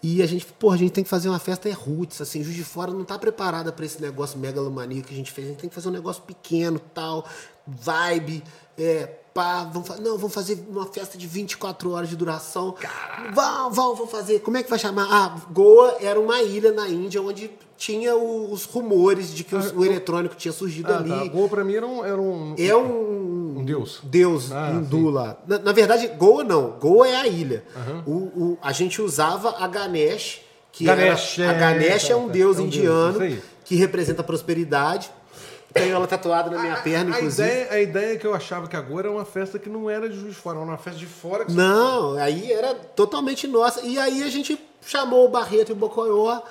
E 0.02 0.22
a 0.22 0.26
gente, 0.26 0.46
pô, 0.46 0.70
a 0.70 0.76
gente 0.76 0.92
tem 0.92 1.04
que 1.04 1.10
fazer 1.10 1.30
uma 1.30 1.40
festa 1.40 1.70
é 1.70 1.72
roots, 1.72 2.20
assim, 2.20 2.44
Juiz 2.44 2.58
de 2.58 2.64
Fora 2.64 2.92
não 2.92 3.06
tá 3.06 3.18
preparada 3.18 3.72
para 3.72 3.86
esse 3.86 4.02
negócio 4.02 4.38
megalomania 4.38 5.02
que 5.02 5.14
a 5.14 5.16
gente 5.16 5.32
fez. 5.32 5.48
A 5.48 5.52
gente 5.52 5.62
tem 5.62 5.70
que 5.70 5.76
fazer 5.76 5.88
um 5.88 5.94
negócio 5.94 6.22
pequeno, 6.24 6.78
tal, 6.94 7.26
vibe, 7.66 8.44
é, 8.78 9.10
pá, 9.34 9.64
vamos 9.72 9.90
não, 10.00 10.18
vamos 10.18 10.34
fazer 10.34 10.64
uma 10.70 10.86
festa 10.86 11.18
de 11.18 11.26
24 11.28 11.92
horas 11.92 12.10
de 12.10 12.16
duração. 12.16 12.76
Vamos, 13.34 13.76
vamos, 13.76 13.98
vamos 13.98 14.12
fazer. 14.12 14.40
Como 14.40 14.58
é 14.58 14.64
que 14.64 14.70
vai 14.70 14.80
chamar? 14.80 15.08
Ah, 15.10 15.36
Goa 15.52 15.98
era 16.02 16.20
uma 16.20 16.42
ilha 16.42 16.72
na 16.72 16.88
Índia 16.88 17.22
onde 17.22 17.50
tinha 17.78 18.16
os 18.16 18.64
rumores 18.66 19.34
de 19.34 19.44
que 19.44 19.56
os- 19.56 19.72
o 19.72 19.84
eletrônico 19.84 20.36
tinha 20.36 20.52
surgido 20.52 20.94
Ah, 20.94 20.98
ali. 20.98 21.10
tá. 21.10 21.26
Goa 21.28 21.50
pra 21.50 21.64
mim 21.64 21.74
era 21.76 21.86
um, 21.88 22.06
era 22.06 22.22
um, 22.22 22.56
É 22.58 22.76
um, 22.76 23.58
um 23.60 23.66
deus. 23.66 24.00
Deus 24.04 24.52
Ah, 24.52 24.72
hindu 24.72 25.10
lá. 25.10 25.38
Na, 25.48 25.58
na 25.60 25.72
verdade, 25.72 26.08
Goa 26.10 26.44
não. 26.44 26.72
Goa 26.80 27.08
é 27.08 27.16
a 27.16 27.28
ilha. 27.28 27.64
O, 28.06 28.12
o- 28.12 28.58
a 28.62 28.72
gente 28.72 29.02
usava 29.02 29.56
a 29.60 29.68
Ganesh, 29.68 30.42
que 30.72 30.86
Ganesh, 30.86 31.40
era, 31.40 31.52
a 31.52 31.54
é, 31.56 31.60
Ganesh 31.60 32.06
é 32.06 32.14
tá, 32.14 32.18
um 32.18 32.28
tá. 32.28 32.34
deus 32.34 32.58
É 32.58 32.62
um 32.62 32.64
deus, 32.64 32.76
indiano 32.76 33.12
isso 33.12 33.22
aí. 33.22 33.44
que 33.66 33.76
representa 33.76 34.22
a 34.22 34.24
prosperidade. 34.24 35.10
Tenho 35.74 35.96
ela 35.96 36.06
tatuada 36.06 36.52
na 36.52 36.62
minha 36.62 36.76
perna, 36.78 37.16
a, 37.16 37.18
inclusive. 37.18 37.48
ideia, 37.48 37.72
a 37.72 37.82
ideia 37.82 38.14
é 38.14 38.18
que 38.18 38.28
eu 38.28 38.34
achava 38.34 38.68
que 38.68 38.76
agora 38.76 39.08
era 39.08 39.16
uma 39.16 39.26
festa 39.26 39.58
que 39.58 39.70
não 39.70 39.90
era 39.90 40.08
de 40.08 40.16
Juiz 40.16 40.36
de 40.36 40.40
Fora, 40.40 40.60
era 40.60 40.66
uma 40.66 40.78
festa 40.78 41.00
de 41.00 41.08
fora. 41.08 41.46
Que 41.46 41.52
Não, 41.52 42.14
aí 42.14 42.52
era 42.52 42.76
totalmente 42.76 43.48
nossa. 43.48 43.82
E 43.82 43.98
aí 43.98 44.22
a 44.22 44.30
gente 44.30 44.60
chamou 44.82 45.26
o 45.26 45.30
Barreto 45.30 45.70
e 45.70 45.74
o 45.74 45.76
Bocoió 45.76 46.42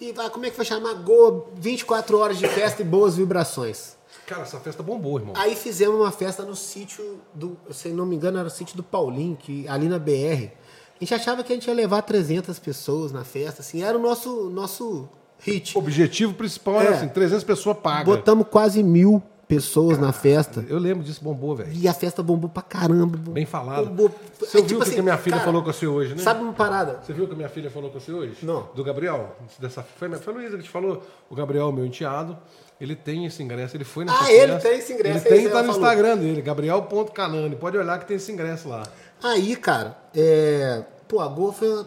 e 0.00 0.12
vai, 0.12 0.28
como 0.30 0.44
é 0.44 0.50
que 0.50 0.56
vai 0.56 0.66
chamar? 0.66 0.94
Goa, 0.94 1.46
24 1.54 2.18
horas 2.18 2.38
de 2.38 2.48
festa 2.48 2.82
e 2.82 2.84
boas 2.84 3.16
vibrações. 3.16 3.96
Cara, 4.26 4.42
essa 4.42 4.58
festa 4.58 4.82
bombou, 4.82 5.18
irmão. 5.18 5.34
Aí 5.36 5.54
fizemos 5.54 6.00
uma 6.00 6.10
festa 6.10 6.42
no 6.42 6.56
sítio 6.56 7.20
do, 7.32 7.56
se 7.70 7.88
não 7.90 8.04
me 8.04 8.16
engano, 8.16 8.38
era 8.38 8.48
o 8.48 8.50
sítio 8.50 8.76
do 8.76 8.82
Paulinho, 8.82 9.36
que 9.36 9.66
ali 9.68 9.88
na 9.88 10.00
BR. 10.00 10.50
A 10.96 11.04
gente 11.04 11.14
achava 11.14 11.44
que 11.44 11.52
a 11.52 11.54
gente 11.54 11.68
ia 11.68 11.74
levar 11.74 12.02
300 12.02 12.58
pessoas 12.58 13.12
na 13.12 13.24
festa, 13.24 13.60
assim, 13.60 13.82
era 13.82 13.96
o 13.96 14.00
nosso 14.00 14.50
nosso 14.50 15.08
hit. 15.42 15.76
O 15.76 15.80
objetivo 15.80 16.34
principal 16.34 16.80
era 16.80 16.90
É. 16.90 16.94
assim, 16.94 17.08
300 17.08 17.44
pessoas 17.44 17.76
pagas. 17.78 18.04
Botamos 18.06 18.46
quase 18.50 18.82
mil 18.82 19.22
pessoas 19.48 19.98
na 19.98 20.12
festa. 20.12 20.64
Eu 20.66 20.78
lembro 20.78 21.04
disso, 21.04 21.22
bombou, 21.22 21.54
velho. 21.54 21.70
E 21.74 21.86
a 21.86 21.92
festa 21.92 22.22
bombou 22.22 22.48
pra 22.48 22.62
caramba. 22.62 23.18
Bem 23.18 23.44
falado. 23.44 23.84
Bombou. 23.86 24.10
Você 24.40 24.56
Aí, 24.58 24.62
viu 24.62 24.66
tipo 24.66 24.74
o 24.74 24.78
que 24.78 24.82
assim, 24.84 24.94
que 24.94 25.00
a 25.00 25.02
minha 25.02 25.18
filha 25.18 25.36
cara, 25.36 25.44
falou 25.44 25.62
com 25.62 25.70
você 25.72 25.86
hoje, 25.86 26.14
né? 26.14 26.22
Sabe 26.22 26.42
uma 26.42 26.54
parada? 26.54 27.00
Você 27.04 27.12
viu 27.12 27.24
o 27.24 27.26
que 27.26 27.34
a 27.34 27.36
minha 27.36 27.50
filha 27.50 27.70
falou 27.70 27.90
com 27.90 28.00
você 28.00 28.10
hoje? 28.12 28.36
Não. 28.42 28.68
Do 28.74 28.82
Gabriel? 28.82 29.36
Dessa, 29.58 29.82
foi, 29.82 30.08
foi 30.14 30.32
a 30.32 30.36
Luísa 30.38 30.56
que 30.56 30.62
te 30.62 30.70
falou. 30.70 31.02
O 31.28 31.34
Gabriel, 31.34 31.70
meu 31.70 31.84
enteado, 31.84 32.38
ele 32.80 32.96
tem 32.96 33.26
esse 33.26 33.42
ingresso, 33.42 33.76
ele 33.76 33.84
foi 33.84 34.06
nessa 34.06 34.24
Ah, 34.24 34.32
ele 34.32 34.52
festa. 34.52 34.68
tem 34.70 34.78
esse 34.78 34.92
ingresso, 34.94 35.28
Ele 35.28 35.36
tem, 35.42 35.50
tá 35.50 35.62
no 35.62 35.72
falou. 35.74 35.80
Instagram 35.82 36.16
dele, 36.16 36.40
gabriel.canani. 36.40 37.56
Pode 37.56 37.76
olhar 37.76 37.98
que 37.98 38.06
tem 38.06 38.16
esse 38.16 38.32
ingresso 38.32 38.68
lá. 38.70 38.84
Aí, 39.22 39.54
cara, 39.56 39.98
é... 40.14 40.82
Pô, 41.06 41.20
a 41.20 41.28
Goa 41.28 41.52
foi 41.52 41.68
uma... 41.68 41.86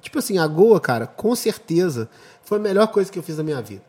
Tipo 0.00 0.18
assim, 0.18 0.36
a 0.38 0.46
Goa, 0.48 0.80
cara, 0.80 1.06
com 1.06 1.34
certeza 1.36 2.08
foi 2.48 2.56
a 2.56 2.60
melhor 2.62 2.86
coisa 2.88 3.12
que 3.12 3.18
eu 3.18 3.22
fiz 3.22 3.36
na 3.36 3.42
minha 3.44 3.60
vida. 3.60 3.82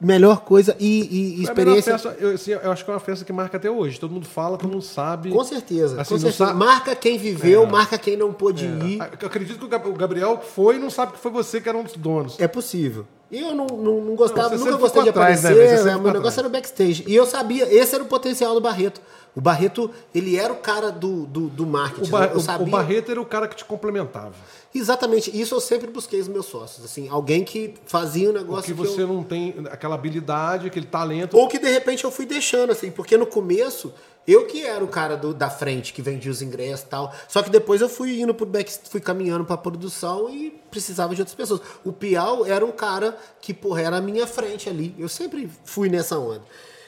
Melhor 0.00 0.40
coisa 0.40 0.74
e, 0.80 1.36
e- 1.36 1.40
a 1.40 1.42
experiência... 1.44 1.92
festa, 1.96 2.16
eu, 2.18 2.34
assim, 2.34 2.50
eu 2.52 2.72
acho 2.72 2.84
que 2.84 2.90
é 2.90 2.94
uma 2.94 2.98
festa 2.98 3.24
que 3.24 3.32
marca 3.32 3.56
até 3.58 3.70
hoje. 3.70 4.00
Todo 4.00 4.10
mundo 4.10 4.26
fala, 4.26 4.56
todo 4.58 4.68
mundo 4.68 4.82
sabe. 4.82 5.30
Com 5.30 5.44
certeza. 5.44 6.00
Assim, 6.00 6.14
com 6.14 6.18
certeza. 6.20 6.46
sabe- 6.46 6.58
Marca 6.58 6.96
quem 6.96 7.16
viveu, 7.18 7.62
É. 7.62 7.66
marca 7.66 7.96
quem 7.98 8.16
não 8.16 8.32
pôde 8.32 8.64
ir. 8.64 8.98
Eu 9.20 9.28
acredito 9.28 9.58
que 9.60 9.64
o 9.66 9.68
Gab- 9.68 9.86
o 9.86 9.92
Gabriel 9.92 10.40
foi 10.42 10.74
e 10.76 10.78
não 10.78 10.90
sabe 10.90 11.12
que 11.12 11.18
foi 11.18 11.30
você 11.30 11.60
que 11.60 11.68
era 11.68 11.76
um 11.78 11.84
dos 11.84 11.94
donos. 11.96 12.40
É 12.40 12.48
possível. 12.48 13.06
E 13.30 13.38
eu 13.40 13.54
não, 13.54 13.66
não, 13.66 14.00
não 14.00 14.14
gostava, 14.16 14.56
Não, 14.56 14.64
nunca 14.64 14.76
gostei 14.78 15.02
de 15.04 15.08
atrás, 15.10 15.42
né, 15.44 15.50
aparecer, 15.50 15.84
né, 15.84 15.92
meu 15.92 16.02
negócio 16.12 16.18
atrás. 16.18 16.38
era 16.38 16.48
o 16.48 16.50
backstage. 16.50 17.04
E 17.06 17.14
eu 17.14 17.24
sabia, 17.24 17.72
esse 17.72 17.94
era 17.94 18.02
o 18.02 18.06
potencial 18.08 18.54
do 18.54 18.60
Barreto. 18.60 19.00
O 19.34 19.40
Barreto, 19.40 19.90
ele 20.14 20.36
era 20.36 20.52
o 20.52 20.56
cara 20.56 20.90
do, 20.92 21.24
do, 21.26 21.48
do 21.48 21.64
marketing. 21.66 22.08
O, 22.08 22.10
Ba- 22.10 22.26
eu 22.26 22.36
o- 22.36 22.40
sabia. 22.40 22.66
o 22.66 22.70
Barreto 22.70 23.10
era 23.10 23.20
o 23.20 23.24
cara 23.24 23.48
que 23.48 23.56
te 23.56 23.64
complementava. 23.64 24.34
Exatamente, 24.74 25.30
isso 25.38 25.54
eu 25.54 25.60
sempre 25.60 25.90
busquei 25.90 26.18
nos 26.18 26.28
meus 26.28 26.46
sócios. 26.46 26.84
Assim, 26.84 27.08
alguém 27.08 27.42
que 27.44 27.74
fazia 27.86 28.28
um 28.30 28.32
negócio 28.32 28.74
Porque 28.74 28.88
que 28.90 28.94
você 28.96 29.02
eu... 29.02 29.08
não 29.08 29.22
tem 29.22 29.54
aquela 29.70 29.94
habilidade, 29.94 30.66
aquele 30.66 30.86
talento. 30.86 31.36
Ou 31.36 31.48
que 31.48 31.58
de 31.58 31.68
repente 31.70 32.04
eu 32.04 32.10
fui 32.10 32.26
deixando, 32.26 32.72
assim, 32.72 32.90
porque 32.90 33.16
no 33.16 33.26
começo 33.26 33.92
eu 34.26 34.46
que 34.46 34.62
era 34.64 34.82
o 34.84 34.88
cara 34.88 35.16
do- 35.16 35.34
da 35.34 35.50
frente, 35.50 35.92
que 35.92 36.00
vendia 36.02 36.30
os 36.30 36.40
ingressos 36.42 36.84
e 36.86 36.88
tal. 36.88 37.12
Só 37.28 37.42
que 37.42 37.50
depois 37.50 37.80
eu 37.80 37.88
fui 37.88 38.20
indo 38.20 38.32
pro 38.34 38.46
back, 38.46 38.70
fui 38.88 39.00
caminhando 39.00 39.44
pra 39.44 39.56
produção 39.56 40.28
e 40.30 40.50
precisava 40.70 41.14
de 41.14 41.20
outras 41.22 41.34
pessoas. 41.34 41.60
O 41.84 41.92
Piau 41.92 42.44
era 42.46 42.64
um 42.64 42.70
cara 42.72 43.16
que, 43.40 43.52
porra, 43.52 43.80
era 43.82 43.96
a 43.96 44.00
minha 44.00 44.26
frente 44.26 44.68
ali. 44.68 44.94
Eu 44.98 45.08
sempre 45.08 45.50
fui 45.64 45.88
nessa 45.88 46.18
onda. 46.18 46.42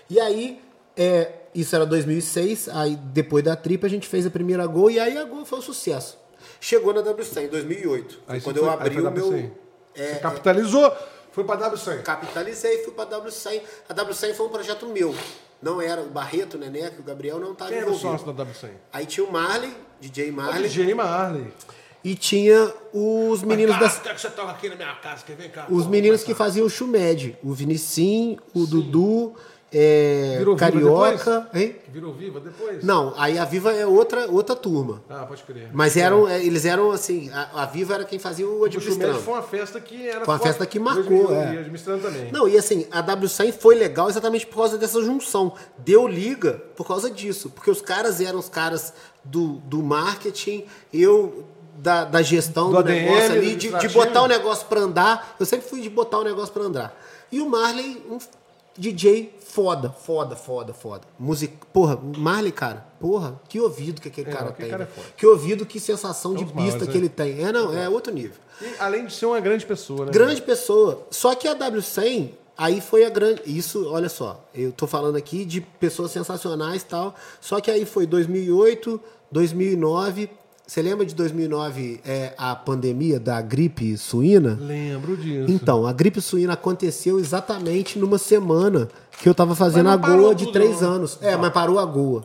E 0.08 0.20
aí, 0.20 0.60
é, 0.96 1.32
isso 1.54 1.74
era 1.74 1.84
2006, 1.86 2.68
aí 2.68 2.96
depois 2.96 3.42
da 3.44 3.54
tripa 3.56 3.86
a 3.86 3.90
gente 3.90 4.06
fez 4.08 4.26
a 4.26 4.30
primeira 4.30 4.66
Gol 4.66 4.90
e 4.90 4.98
aí 5.00 5.16
a 5.18 5.24
Gol 5.24 5.44
foi 5.44 5.58
um 5.58 5.62
sucesso. 5.62 6.18
Chegou 6.60 6.92
na 6.94 7.00
WC 7.00 7.40
em 7.42 7.48
2008, 7.48 8.20
Aí 8.26 8.40
quando 8.40 8.56
eu 8.58 8.64
foi- 8.64 8.72
abri 8.72 9.00
o 9.00 9.10
meu... 9.10 9.52
É, 9.96 10.14
você 10.14 10.18
capitalizou, 10.20 10.92
foi 11.30 11.44
pra 11.44 11.56
W100. 11.56 12.02
capitalizei, 12.02 12.78
fui 12.84 12.92
pra 12.92 13.06
W100. 13.06 13.62
A 13.88 13.94
W100 13.94 14.34
foi 14.34 14.46
um 14.46 14.48
projeto 14.48 14.86
meu. 14.86 15.14
Não 15.62 15.80
era 15.80 16.00
o 16.02 16.06
Barreto, 16.10 16.54
o 16.54 16.58
Neneca, 16.58 16.96
o 17.00 17.02
Gabriel 17.04 17.38
não 17.38 17.52
estava 17.52 17.70
Quem 17.70 17.78
era 17.78 17.86
o 17.86 17.94
envolvido. 17.94 18.18
sócio 18.18 18.32
da 18.32 18.44
W100? 18.44 18.70
Aí 18.92 19.06
tinha 19.06 19.24
o 19.24 19.30
Marley, 19.32 19.72
DJ 20.00 20.30
O 20.30 20.34
Marley, 20.34 20.62
DJ 20.68 20.94
Marley. 20.94 21.46
e 22.02 22.14
tinha 22.16 22.72
os 22.92 23.42
meninos 23.42 23.74
Cara, 23.76 23.86
das 23.86 23.98
quero 24.00 24.14
que 24.16 24.20
você 24.20 24.30
toque 24.30 24.50
aqui 24.50 24.68
na 24.68 24.76
minha 24.76 24.94
casa, 24.96 25.24
quer 25.24 25.36
ver, 25.36 25.50
cara? 25.50 25.72
os 25.72 25.86
meninos 25.86 26.22
que 26.24 26.34
faziam 26.34 26.66
o 26.66 26.70
Chumed, 26.70 27.38
o 27.42 27.52
Vinicim, 27.54 28.36
o 28.52 28.66
Dudu, 28.66 29.34
é, 29.74 30.36
Virou 30.38 30.54
Viva 30.54 30.70
Carioca, 30.70 31.40
depois? 31.40 31.62
hein? 31.62 31.76
Virou 31.88 32.12
viva 32.12 32.40
depois? 32.40 32.82
Não, 32.84 33.12
aí 33.16 33.36
a 33.38 33.44
Viva 33.44 33.72
é 33.72 33.84
outra 33.86 34.30
outra 34.30 34.54
turma. 34.54 35.02
Ah, 35.08 35.26
pode 35.26 35.42
crer. 35.42 35.70
Mas 35.72 35.96
eram, 35.96 36.28
é, 36.28 36.44
eles 36.44 36.64
eram 36.64 36.90
assim, 36.92 37.28
a, 37.30 37.62
a 37.62 37.66
Viva 37.66 37.94
era 37.94 38.04
quem 38.04 38.18
fazia 38.18 38.46
o 38.48 38.60
O 38.60 38.64
administrando. 38.64 39.18
foi 39.20 39.34
uma 39.34 39.42
festa 39.42 39.80
que 39.80 40.08
era. 40.08 40.24
Foi 40.24 40.34
uma 40.34 40.40
festa 40.40 40.64
que 40.64 40.78
marcou, 40.78 41.30
E 41.30 41.34
é. 41.34 41.48
administrando 41.58 42.02
também. 42.02 42.30
Não, 42.32 42.46
e 42.48 42.56
assim, 42.56 42.86
a 42.90 43.02
W100 43.02 43.52
foi 43.52 43.74
legal 43.74 44.08
exatamente 44.08 44.46
por 44.46 44.56
causa 44.56 44.78
dessa 44.78 45.02
junção. 45.02 45.52
Deu 45.78 46.06
liga 46.06 46.62
por 46.76 46.86
causa 46.86 47.10
disso. 47.10 47.50
Porque 47.50 47.70
os 47.70 47.80
caras 47.80 48.20
eram 48.20 48.38
os 48.38 48.48
caras 48.48 48.92
do, 49.24 49.54
do 49.64 49.82
marketing, 49.82 50.64
eu 50.92 51.44
da, 51.76 52.04
da 52.04 52.22
gestão 52.22 52.66
Do 52.66 52.72
do, 52.74 52.78
ADM, 52.78 52.92
negócio 52.92 53.32
ali, 53.32 53.56
de, 53.56 53.70
de 53.70 53.88
botar 53.88 54.22
o 54.22 54.28
negócio 54.28 54.66
pra 54.66 54.80
andar. 54.80 55.34
Eu 55.38 55.46
sempre 55.46 55.68
fui 55.68 55.80
de 55.80 55.90
botar 55.90 56.18
o 56.18 56.24
negócio 56.24 56.52
pra 56.52 56.62
andar. 56.62 57.00
E 57.32 57.40
o 57.40 57.48
Marley, 57.48 58.00
um 58.08 58.18
DJ 58.76 59.34
foda, 59.40 59.88
foda, 59.90 60.34
foda, 60.34 60.74
foda. 60.74 61.02
Música, 61.18 61.54
porra, 61.72 61.96
Marley, 62.18 62.50
cara, 62.50 62.84
porra, 62.98 63.40
que 63.48 63.60
ouvido 63.60 64.00
que 64.00 64.08
aquele 64.08 64.28
É, 64.28 64.32
cara 64.32 64.50
tem. 64.50 64.68
cara 64.68 64.84
é 64.84 65.00
que 65.16 65.24
ouvido, 65.26 65.64
que 65.64 65.78
sensação 65.78 66.34
de 66.34 66.42
um 66.42 66.46
dos 66.46 66.52
pista 66.52 66.78
maiores, 66.78 66.88
que 66.88 66.92
né? 66.94 66.96
ele 66.96 67.08
tem. 67.08 67.44
É, 67.44 67.52
não, 67.52 67.72
é 67.72 67.88
outro 67.88 68.12
nível. 68.12 68.36
E, 68.60 68.74
além 68.80 69.06
de 69.06 69.12
ser 69.14 69.26
uma 69.26 69.38
grande 69.38 69.64
pessoa, 69.64 70.06
né? 70.06 70.12
Grande 70.12 70.42
pessoa. 70.42 71.06
Só 71.10 71.34
que 71.36 71.46
a 71.46 71.54
W100, 71.54 72.30
aí 72.58 72.80
foi 72.80 73.04
a 73.04 73.08
grande. 73.10 73.42
Isso, 73.46 73.88
olha 73.88 74.08
só, 74.08 74.44
eu 74.52 74.72
tô 74.72 74.88
falando 74.88 75.16
aqui 75.16 75.44
de 75.44 75.60
pessoas 75.60 76.10
sensacionais 76.10 76.82
e 76.82 76.86
tal. 76.86 77.14
Só 77.40 77.60
que 77.60 77.70
aí 77.70 77.84
foi 77.84 78.06
2008, 78.06 79.00
2009. 79.30 80.30
Você 80.66 80.80
lembra 80.80 81.04
de 81.04 81.14
2009, 81.14 82.00
é, 82.06 82.32
a 82.38 82.56
pandemia 82.56 83.20
da 83.20 83.40
gripe 83.42 83.98
suína? 83.98 84.58
Lembro 84.60 85.14
disso. 85.16 85.50
Então, 85.52 85.86
a 85.86 85.92
gripe 85.92 86.20
suína 86.22 86.54
aconteceu 86.54 87.18
exatamente 87.18 87.98
numa 87.98 88.16
semana 88.16 88.88
que 89.20 89.28
eu 89.28 89.34
tava 89.34 89.54
fazendo 89.54 89.84
não 89.86 89.92
a 89.92 89.96
Goa 89.96 90.34
de 90.34 90.50
três 90.52 90.80
não. 90.80 90.92
anos. 90.92 91.18
É, 91.20 91.36
mas 91.36 91.52
parou 91.52 91.78
a 91.78 91.84
Goa. 91.84 92.24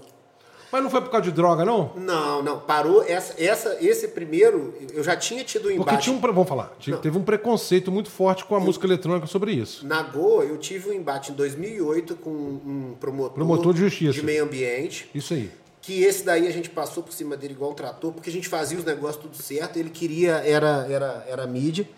Mas 0.71 0.83
não 0.83 0.89
foi 0.89 1.01
por 1.01 1.09
causa 1.09 1.25
de 1.25 1.31
droga, 1.31 1.65
não? 1.65 1.91
Não, 1.97 2.41
não, 2.43 2.59
parou. 2.59 3.03
Essa, 3.03 3.33
essa, 3.43 3.77
esse 3.81 4.07
primeiro, 4.09 4.73
eu 4.93 5.03
já 5.03 5.17
tinha 5.17 5.43
tido 5.43 5.63
um 5.67 5.75
Porque 5.77 5.81
embate. 5.93 6.03
tinha 6.03 6.15
um. 6.15 6.19
Vamos 6.21 6.47
falar. 6.47 6.71
tinha- 6.79 6.95
teve 6.97 7.17
um 7.17 7.23
preconceito 7.23 7.91
muito 7.91 8.09
forte 8.11 8.45
com 8.45 8.55
a 8.55 8.59
música 8.59 8.85
eletrônica 8.85 9.25
sobre 9.27 9.51
isso. 9.51 9.85
Na 9.85 10.01
Goa, 10.03 10.43
eu 10.43 10.57
tive 10.57 10.89
um 10.91 10.93
embate 10.93 11.31
em 11.31 11.35
2008 11.35 12.15
com 12.17 12.29
um 12.29 12.93
promotor, 12.99 13.33
Promotor 13.33 13.73
de 13.73 13.79
justiça. 13.79 14.13
de 14.13 14.23
meio 14.23 14.43
ambiente, 14.43 15.09
Isso 15.13 15.33
aí. 15.33 15.49
Que 15.89 16.03
esse 16.03 16.23
daí 16.23 16.47
a 16.47 16.51
gente 16.51 16.69
passou 16.69 17.01
por 17.01 17.11
cima 17.11 17.35
dele 17.35 17.53
igual 17.53 17.71
um 17.71 17.73
trator, 17.73 18.13
porque 18.13 18.29
a 18.29 18.33
gente 18.33 18.47
fazia 18.47 18.77
os 18.77 18.85
negócios 18.85 19.17
tudo 19.17 19.35
certo, 19.35 19.79
ele 19.79 19.89
queria, 19.89 20.33
era, 20.33 20.85
era, 20.87 21.25
era 21.27 21.47
mídia. 21.47 21.89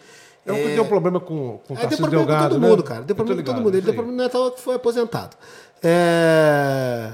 É 0.45 0.53
que 0.53 0.63
tem 0.63 0.79
um 0.79 0.87
problema 0.87 1.19
com, 1.19 1.59
com 1.67 1.73
o 1.73 1.77
É, 1.77 1.81
deu 1.81 1.89
Tarcísio 1.89 1.97
problema 1.97 2.25
Delgado, 2.25 2.43
com 2.43 2.49
todo 2.55 2.61
né? 2.61 2.69
mundo, 2.69 2.83
cara. 2.83 3.01
Deu 3.01 3.13
problema 3.13 3.41
com 3.41 3.45
todo 3.45 3.61
mundo. 3.61 3.75
Ele 3.75 3.81
deu 3.81 3.93
problema 3.93 4.17
no 4.17 4.23
Natal 4.23 4.49
que 4.51 4.61
foi 4.61 4.75
aposentado. 4.75 5.35
É, 5.83 7.11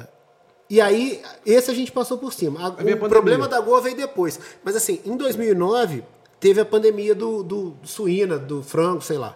E 0.70 0.80
aí, 0.80 1.20
esse 1.44 1.72
a 1.72 1.74
gente 1.74 1.92
passou 1.92 2.20
por 2.20 2.32
cima. 2.32 2.70
O 2.70 3.10
problema 3.10 3.48
da 3.48 3.60
Goa 3.60 3.82
veio 3.82 3.98
depois. 3.98 4.40
Mas 4.64 4.76
assim, 4.76 5.02
em 5.04 5.18
2009, 5.18 6.04
teve 6.40 6.62
a 6.62 6.66
pandemia 6.66 7.16
do, 7.16 7.42
do, 7.42 7.72
do 7.72 7.88
suína, 7.88 8.38
do 8.38 8.62
frango, 8.62 9.02
sei 9.02 9.18
lá. 9.18 9.36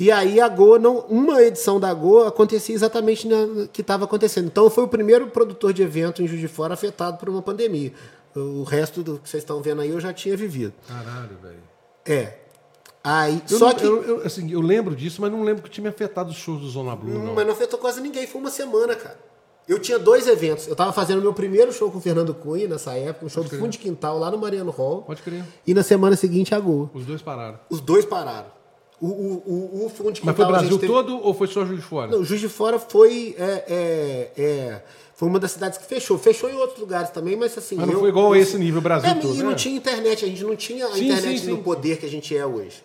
E 0.00 0.10
aí 0.10 0.40
a 0.40 0.48
Goa, 0.48 0.78
não, 0.78 1.00
uma 1.00 1.42
edição 1.42 1.78
da 1.78 1.92
Goa 1.92 2.28
acontecia 2.28 2.74
exatamente 2.74 3.28
na 3.28 3.66
que 3.72 3.82
estava 3.82 4.04
acontecendo. 4.06 4.46
Então 4.46 4.64
eu 4.64 4.70
fui 4.70 4.82
o 4.84 4.88
primeiro 4.88 5.26
produtor 5.28 5.72
de 5.74 5.82
evento 5.82 6.22
em 6.22 6.26
Juiz 6.26 6.40
de 6.40 6.48
Fora 6.48 6.72
afetado 6.74 7.18
por 7.18 7.28
uma 7.28 7.42
pandemia. 7.42 7.92
O 8.34 8.62
resto 8.62 9.02
do 9.02 9.18
que 9.18 9.28
vocês 9.28 9.42
estão 9.42 9.60
vendo 9.60 9.82
aí 9.82 9.90
eu 9.90 10.00
já 10.00 10.12
tinha 10.12 10.36
vivido. 10.36 10.72
Caralho, 10.88 11.36
velho. 11.42 11.62
É. 12.06 12.38
Aí, 13.02 13.42
Eu, 13.50 13.58
só 13.58 13.68
não- 13.68 13.74
que. 13.74 13.84
eu, 13.84 14.02
eu, 14.02 14.26
assim, 14.26 14.50
eu 14.50 14.60
lembro 14.60 14.94
disso, 14.94 15.20
mas 15.22 15.30
não 15.30 15.42
lembro 15.42 15.62
que 15.62 15.70
tinha 15.70 15.82
me 15.82 15.88
afetado 15.88 16.30
os 16.30 16.36
shows 16.36 16.60
do 16.60 16.68
Zona 16.68 16.94
Blue, 16.96 17.18
não. 17.18 17.34
Mas 17.34 17.46
não 17.46 17.52
afetou 17.52 17.78
quase 17.78 18.00
ninguém, 18.00 18.26
foi 18.26 18.40
uma 18.40 18.50
semana, 18.50 18.94
cara. 18.94 19.18
Eu 19.68 19.78
tinha 19.78 19.98
dois 19.98 20.26
eventos. 20.26 20.66
Eu 20.66 20.74
tava 20.74 20.92
fazendo 20.92 21.22
meu 21.22 21.32
primeiro 21.32 21.72
show 21.72 21.90
com 21.90 21.98
o 21.98 22.00
Fernando 22.00 22.34
Cunha 22.34 22.66
nessa 22.66 22.92
época, 22.94 23.24
um 23.24 23.28
show 23.28 23.44
do 23.44 23.50
fundo 23.50 23.68
de 23.68 23.78
quintal 23.78 24.18
lá 24.18 24.30
no 24.30 24.36
Mariano 24.38 24.70
Hall. 24.70 25.02
Pode 25.02 25.22
crer. 25.22 25.44
E 25.66 25.72
na 25.72 25.82
semana 25.82 26.16
seguinte 26.16 26.54
a 26.54 26.58
Goa. 26.60 26.90
Os 26.92 27.04
dois 27.06 27.22
pararam. 27.22 27.58
Os 27.70 27.80
dois 27.80 28.04
pararam. 28.04 28.48
O, 29.00 29.06
o, 29.06 29.42
o, 29.82 29.86
o 29.86 29.88
fundo 29.88 30.12
de 30.12 30.24
Mas 30.24 30.36
foi 30.36 30.44
o 30.44 30.48
a 30.48 30.50
Brasil 30.50 30.78
teve- 30.78 30.92
todo 30.92 31.18
ou 31.24 31.32
foi 31.32 31.46
só 31.46 31.64
Juiz 31.64 31.80
de 31.80 31.86
Fora? 31.86 32.10
Não, 32.10 32.22
Juiz 32.22 32.40
de 32.40 32.48
Fora 32.48 32.78
foi. 32.78 33.34
é, 33.38 33.64
é, 33.66 34.42
é, 34.42 34.82
foi 35.14 35.26
uma 35.28 35.38
das 35.38 35.52
cidades 35.52 35.78
que 35.78 35.86
fechou. 35.86 36.18
Fechou 36.18 36.50
em 36.50 36.54
outros 36.56 36.78
lugares 36.78 37.08
também, 37.10 37.34
mas 37.36 37.56
assim. 37.56 37.76
Mas 37.76 37.86
não 37.86 37.94
eu- 37.94 38.00
foi 38.00 38.08
igual 38.10 38.32
a 38.32 38.36
eu- 38.36 38.42
esse 38.42 38.58
nível 38.58 38.80
Brasil 38.82 39.08
é, 39.10 39.14
todo, 39.14 39.34
E 39.34 39.42
não 39.42 39.50
né? 39.50 39.56
tinha 39.56 39.74
internet, 39.76 40.24
a 40.24 40.28
gente 40.28 40.44
não 40.44 40.54
tinha 40.56 40.86
a 40.86 40.92
Sim, 40.92 41.04
internet 41.06 41.40
sim, 41.40 41.50
no 41.50 41.56
sim. 41.56 41.62
poder 41.62 41.96
que 41.98 42.04
a 42.04 42.08
gente 42.10 42.36
é 42.36 42.44
hoje. 42.44 42.82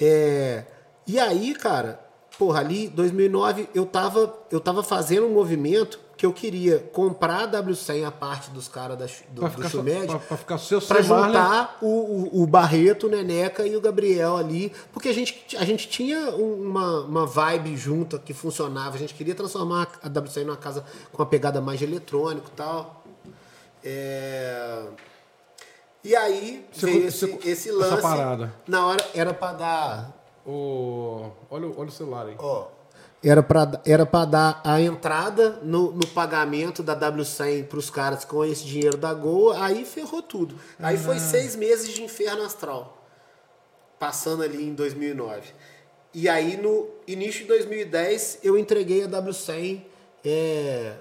É, 0.00 0.64
e 1.06 1.18
aí, 1.18 1.54
cara, 1.54 2.00
porra, 2.38 2.60
ali, 2.60 2.88
2009, 2.88 3.68
eu 3.74 3.84
tava, 3.86 4.34
eu 4.50 4.60
tava 4.60 4.82
fazendo 4.82 5.26
um 5.26 5.32
movimento 5.34 5.98
que 6.18 6.26
eu 6.26 6.32
queria 6.32 6.80
comprar 6.92 7.44
a 7.44 7.48
W100, 7.62 8.04
a 8.04 8.10
parte 8.10 8.50
dos 8.50 8.66
caras 8.68 8.98
da 8.98 9.06
do, 9.30 9.40
Pra 9.42 9.48
do 9.50 9.68
Chumed, 9.70 10.06
pra, 10.08 10.18
pra 10.18 10.36
ficar 10.36 10.58
seu 10.58 10.80
Pra 10.82 11.00
juntar 11.00 11.78
o, 11.80 11.86
o, 11.86 12.42
o 12.42 12.46
Barreto, 12.46 13.06
o 13.06 13.08
Neneca 13.08 13.64
e 13.64 13.76
o 13.76 13.80
Gabriel 13.80 14.36
ali, 14.36 14.72
porque 14.92 15.08
a 15.08 15.14
gente, 15.14 15.56
a 15.56 15.64
gente 15.64 15.88
tinha 15.88 16.18
um- 16.34 16.60
uma, 16.68 17.00
uma 17.02 17.24
vibe 17.26 17.76
junta 17.76 18.18
que 18.18 18.34
funcionava, 18.34 18.96
a 18.96 18.98
gente 18.98 19.14
queria 19.14 19.34
transformar 19.34 19.88
a 20.02 20.08
WCI 20.08 20.42
numa 20.44 20.56
casa 20.56 20.84
com 21.12 21.22
uma 21.22 21.26
pegada 21.26 21.60
mais 21.60 21.78
de 21.78 21.84
eletrônico 21.84 22.48
e 22.52 22.56
tal. 22.56 23.04
É, 23.84 24.82
E 26.04 26.16
aí 26.16 26.66
Você 26.72 26.86
veio 26.86 27.06
esse, 27.08 27.26
você 27.26 27.48
esse 27.48 27.68
essa 27.68 27.78
lance. 27.78 28.02
parada. 28.02 28.52
Na 28.66 28.86
hora 28.86 29.04
era 29.14 29.32
pra 29.32 29.52
dar. 29.52 30.12
O... 30.44 31.30
Olha, 31.50 31.66
o- 31.68 31.74
olha 31.78 31.88
o 31.88 31.92
celular 31.92 32.26
aí. 32.26 32.34
Ó, 32.38 32.66
era 33.22 33.42
pra, 33.42 33.80
era 33.84 34.06
pra 34.06 34.24
dar 34.24 34.60
a 34.64 34.80
entrada 34.80 35.58
no, 35.62 35.92
no 35.92 36.06
pagamento 36.06 36.82
da 36.82 36.96
W100 36.96 37.66
pros 37.66 37.90
caras 37.90 38.24
com 38.24 38.44
esse 38.44 38.64
dinheiro 38.64 38.96
da 38.96 39.12
Gol, 39.12 39.52
aí 39.52 39.84
ferrou 39.84 40.22
tudo. 40.22 40.54
Aí 40.78 40.96
foi 40.96 41.18
seis 41.18 41.56
meses 41.56 41.92
de 41.92 42.02
inferno 42.02 42.42
astral, 42.42 43.04
passando 43.98 44.42
ali 44.42 44.62
em 44.62 44.74
2009. 44.74 45.42
E 46.14 46.28
aí 46.28 46.56
no 46.56 46.88
início 47.06 47.42
de 47.42 47.48
2010 47.48 48.40
eu 48.42 48.56
entreguei 48.56 49.04
a 49.04 49.08
W100 49.08 49.82
é, 50.24 50.94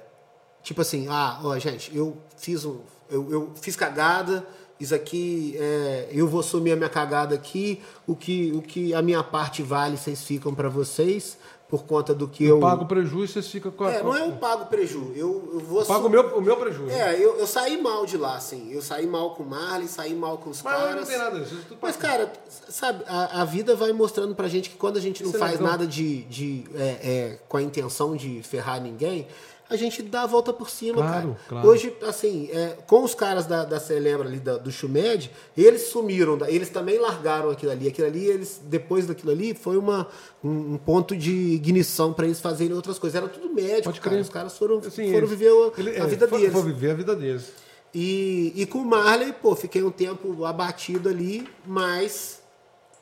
tipo 0.64 0.82
assim, 0.82 1.08
ah, 1.10 1.40
ó, 1.44 1.58
gente, 1.58 1.96
eu 1.96 2.18
fiz 2.36 2.66
um, 2.66 2.80
eu, 3.10 3.32
eu 3.32 3.52
fiz 3.62 3.76
cagada, 3.76 4.46
isso 4.80 4.94
aqui, 4.94 5.56
é, 5.58 6.10
eu 6.12 6.28
vou 6.28 6.42
assumir 6.42 6.72
a 6.72 6.76
minha 6.76 6.90
cagada 6.90 7.34
aqui, 7.34 7.82
o 8.06 8.16
que, 8.16 8.52
o 8.54 8.62
que 8.62 8.94
a 8.94 9.02
minha 9.02 9.24
parte 9.24 9.64
vale, 9.64 9.98
vocês 9.98 10.24
ficam 10.24 10.54
para 10.54 10.70
vocês, 10.70 11.38
por 11.70 11.84
conta 11.84 12.14
do 12.14 12.28
que 12.28 12.46
eu... 12.46 12.56
Eu 12.56 12.60
pago 12.62 12.86
prejuízo 12.86 13.26
e 13.26 13.28
vocês 13.34 13.48
ficam 13.48 13.72
com 13.72 13.84
a... 13.84 13.92
É, 13.92 14.04
não 14.04 14.16
é 14.16 14.24
um 14.24 14.38
pago 14.38 14.66
prejuízo, 14.68 15.12
eu, 15.16 15.52
eu 15.54 15.60
vou 15.60 15.82
Eu 15.82 15.86
pago 15.86 16.08
o 16.08 16.10
meu, 16.10 16.38
o 16.38 16.42
meu 16.42 16.56
prejuízo. 16.56 16.92
É, 16.92 17.16
eu, 17.16 17.38
eu 17.38 17.46
saí 17.46 17.82
mal 17.82 18.06
de 18.06 18.18
lá, 18.18 18.38
assim, 18.38 18.72
eu 18.72 18.82
saí 18.82 19.06
mal 19.06 19.36
com 19.36 19.44
o 19.44 19.46
Marley, 19.46 19.88
saí 19.88 20.14
mal 20.16 20.38
com 20.38 20.50
os 20.50 20.62
Mas 20.62 20.76
caras... 20.76 20.96
não 20.96 21.06
tem 21.06 21.18
nada 21.18 21.40
disso. 21.40 21.58
Mas, 21.82 21.98
cara, 21.98 22.32
sabe, 22.70 23.04
a, 23.06 23.42
a 23.42 23.46
vida 23.46 23.76
vai 23.76 23.92
mostrando 23.92 24.34
pra 24.34 24.48
gente 24.48 24.70
que 24.70 24.78
quando 24.78 24.98
a 24.98 25.02
gente 25.02 25.24
não 25.24 25.32
é 25.32 25.38
faz 25.38 25.54
legal. 25.54 25.68
nada 25.72 25.86
de, 25.86 26.24
de 26.24 26.64
é, 26.76 26.82
é, 26.82 27.40
com 27.50 27.58
a 27.58 27.62
intenção 27.62 28.16
de 28.16 28.42
ferrar 28.44 28.82
ninguém, 28.82 29.28
a 29.70 29.76
gente 29.76 30.02
dá 30.02 30.24
a 30.24 30.26
volta 30.26 30.54
por 30.54 30.70
cima, 30.70 30.96
Claro, 30.98 31.12
cara. 31.34 31.38
claro. 31.50 31.68
Hoje, 31.68 31.94
assim, 32.04 32.50
é, 32.52 32.78
com 32.88 33.04
os 33.04 33.14
caras 33.14 33.46
da, 33.46 33.66
da 33.66 33.80
Celebra 33.80 34.28
ali, 34.28 34.40
da- 34.40 34.58
do 34.58 34.72
Chumed, 34.72 35.30
eles 35.58 35.84
sumiram, 35.90 36.38
eles 36.48 36.70
também 36.70 36.98
largaram 37.00 37.50
aquilo 37.50 37.72
ali. 37.72 37.88
Aquilo 37.88 38.08
ali, 38.08 38.26
eles, 38.26 38.62
depois 38.64 39.06
daquilo 39.08 39.32
ali, 39.32 39.54
foi 39.54 39.78
uma, 39.78 40.08
um, 40.44 40.74
um 40.74 40.78
ponto 40.78 41.16
de 41.16 41.32
ignição 41.32 42.14
pra 42.14 42.26
eles 42.26 42.40
fazerem 42.40 42.74
outras 42.76 42.98
coisas. 42.98 43.16
Era 43.22 43.28
tudo 43.30 43.54
médico, 43.54 43.84
Pode 43.84 44.00
cara. 44.00 44.12
crer. 44.16 44.22
Os 44.22 44.30
caras 44.30 44.58
foram, 44.58 44.78
Assim, 44.78 44.90
foram 45.12 45.18
eles- 45.18 45.30
viver 45.30 45.50
a, 45.50 45.72
ele- 45.80 45.90
a 46.00 46.04
é, 46.04 46.08
vida 46.08 46.28
for- 46.28 46.38
deles. 46.40 46.54
for 46.54 46.64
viver 46.64 46.92
a 46.92 46.94
vida 46.94 47.16
deles. 47.16 47.52
E, 47.94 48.54
e 48.56 48.66
com 48.66 48.80
o 48.80 48.86
Marley, 48.86 49.34
pô, 49.34 49.56
fiquei 49.56 49.82
um 49.84 49.92
tempo 49.92 50.46
abatido 50.46 51.10
ali, 51.10 51.48
mas 51.66 52.42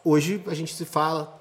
hoje 0.04 0.42
a 0.48 0.54
gente 0.54 0.74
se 0.74 0.86
fala 0.86 1.35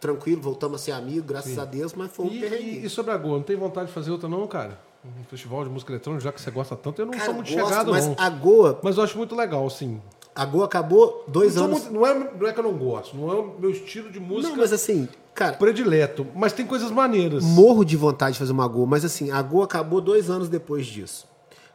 tranquilo, 0.00 0.40
voltamos 0.40 0.80
a 0.80 0.84
ser 0.84 0.92
amigos, 0.92 1.26
graças 1.26 1.58
a 1.58 1.64
Deus, 1.64 1.92
mas 1.94 2.10
foi 2.12 2.26
um 2.26 2.32
E, 2.32 2.40
perrengue. 2.40 2.84
e, 2.86 2.88
sobre 2.88 3.12
a 3.12 3.16
Goa, 3.16 3.36
não 3.36 3.42
tem 3.42 3.56
vontade 3.56 3.88
de 3.88 3.92
fazer 3.92 4.10
outra 4.10 4.28
não, 4.28 4.46
cara? 4.46 4.78
Um 5.04 5.24
festival 5.24 5.64
de 5.64 5.70
música 5.70 5.92
eletrônica, 5.92 6.22
já 6.24 6.32
que 6.32 6.40
você 6.40 6.50
gosta 6.50 6.76
tanto, 6.76 7.00
eu 7.00 7.06
não 7.06 7.12
Cara, 7.12 7.24
sou 7.24 7.34
muito 7.34 7.52
gosto, 7.52 7.68
chegado, 7.68 7.90
mas 7.92 8.06
não. 8.06 8.14
a 8.18 8.28
Goa, 8.30 8.78
Mas 8.82 8.96
eu 8.96 9.02
acho 9.04 9.16
muito 9.16 9.34
legal, 9.34 9.66
assim. 9.66 10.00
a 10.34 10.44
Goa 10.44 10.64
acabou 10.66 11.24
dois 11.28 11.54
Não, 11.54 11.64
anos. 11.64 11.80
muito- 11.84 11.92
não, 11.94 12.06
é, 12.06 12.14
não 12.38 12.46
é 12.48 12.52
que 12.52 12.58
eu 12.60 12.64
não 12.64 12.72
gosto, 12.76 13.16
não 13.16 13.30
é 13.30 13.34
o 13.34 13.54
meu 13.58 13.70
estilo 13.70 14.10
de 14.10 14.20
música 14.20 14.50
Não, 14.50 14.56
mas 14.56 14.72
assim, 14.72 15.08
cara, 15.34 15.54
predileto, 15.56 16.26
mas 16.34 16.52
tem 16.52 16.66
coisas 16.66 16.90
maneiras. 16.90 17.42
morro 17.44 17.84
de 17.84 17.96
vontade 17.96 18.34
de 18.34 18.38
fazer 18.40 18.52
uma 18.52 18.66
Goa, 18.68 18.86
mas 18.86 19.04
assim, 19.04 19.30
a 19.30 19.40
Goa 19.42 19.64
acabou 19.64 20.00
dois 20.00 20.28
anos 20.30 20.48
depois 20.48 20.86
disso. 20.86 21.26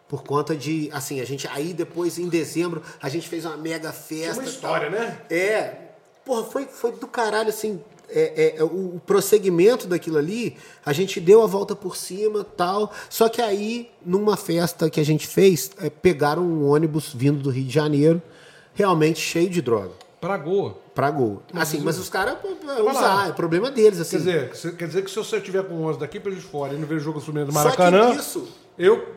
Por 0.07 0.23
conta 0.23 0.55
de, 0.55 0.89
assim, 0.93 1.19
a 1.21 1.25
gente, 1.25 1.47
aí 1.47 1.73
depois, 1.73 2.19
em 2.19 2.27
dezembro, 2.29 2.83
a 3.01 3.09
gente 3.09 3.27
fez 3.27 3.45
uma 3.45 3.57
mega 3.57 3.91
festa. 3.91 4.41
uma 4.41 4.47
história, 4.47 4.91
tal. 4.91 4.99
né? 4.99 5.21
É. 5.29 5.77
Porra, 6.23 6.43
foi, 6.43 6.65
foi 6.65 6.91
do 6.91 7.07
caralho, 7.07 7.49
assim, 7.49 7.81
é, 8.13 8.55
é, 8.57 8.63
o, 8.63 8.95
o 8.95 9.01
prosseguimento 9.05 9.87
daquilo 9.87 10.17
ali, 10.17 10.55
a 10.85 10.93
gente 10.93 11.19
deu 11.19 11.41
a 11.41 11.47
volta 11.47 11.75
por 11.75 11.95
cima 11.97 12.43
tal. 12.43 12.91
Só 13.09 13.27
que 13.29 13.41
aí, 13.41 13.89
numa 14.05 14.37
festa 14.37 14.89
que 14.89 14.99
a 14.99 15.05
gente 15.05 15.27
fez, 15.27 15.71
é, 15.81 15.89
pegaram 15.89 16.43
um 16.43 16.67
ônibus 16.67 17.11
vindo 17.13 17.39
do 17.41 17.49
Rio 17.49 17.63
de 17.65 17.73
Janeiro, 17.73 18.21
realmente 18.73 19.19
cheio 19.19 19.49
de 19.49 19.61
droga. 19.61 19.91
Pra 20.21 20.37
Goa. 20.37 20.77
Pra 20.95 21.09
Gol. 21.11 21.41
Assim, 21.53 21.79
mas 21.79 21.97
os 21.97 22.07
caras 22.07 22.37
usar, 22.89 23.29
é 23.29 23.31
problema 23.33 23.69
deles, 23.71 23.99
assim. 23.99 24.11
Quer 24.23 24.49
dizer, 24.51 24.75
quer 24.77 24.87
dizer 24.87 25.03
que 25.03 25.09
se 25.09 25.15
você 25.17 25.41
tiver 25.41 25.63
com 25.63 25.83
11 25.83 25.99
daqui 25.99 26.19
pra 26.19 26.31
de 26.31 26.39
fora 26.39 26.73
e 26.73 26.77
não 26.77 26.87
ver 26.87 26.95
o 26.95 26.99
jogo 26.99 27.19
do 27.19 27.25
Fluminense 27.25 27.51
do 27.51 27.59
Só 27.61 27.71
que 27.71 27.77
Maracanã, 27.77 28.13
nisso- 28.15 28.47
eu 28.77 29.15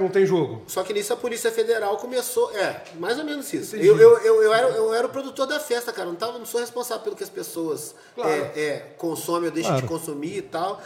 não 0.00 0.08
tem 0.08 0.24
jogo. 0.24 0.62
Só 0.66 0.82
que 0.84 0.92
nisso 0.92 1.12
a 1.12 1.16
Polícia 1.16 1.50
Federal 1.50 1.96
começou. 1.96 2.50
É, 2.56 2.82
mais 2.98 3.18
ou 3.18 3.24
menos 3.24 3.52
isso. 3.52 3.74
Eu, 3.76 3.98
eu, 3.98 4.18
eu, 4.18 4.42
eu, 4.42 4.54
era, 4.54 4.68
eu 4.68 4.94
era 4.94 5.06
o 5.06 5.10
produtor 5.10 5.46
da 5.46 5.58
festa, 5.58 5.92
cara. 5.92 6.08
Não, 6.08 6.14
tava, 6.14 6.38
não 6.38 6.46
sou 6.46 6.60
responsável 6.60 7.02
pelo 7.02 7.16
que 7.16 7.24
as 7.24 7.30
pessoas 7.30 7.94
Claro. 8.14 8.30
é, 8.30 8.60
é, 8.60 8.78
consomem 8.96 9.48
ou 9.48 9.50
deixam 9.54 9.72
Claro. 9.72 9.86
de 9.86 9.92
consumir 9.92 10.36
e 10.36 10.42
tal. 10.42 10.80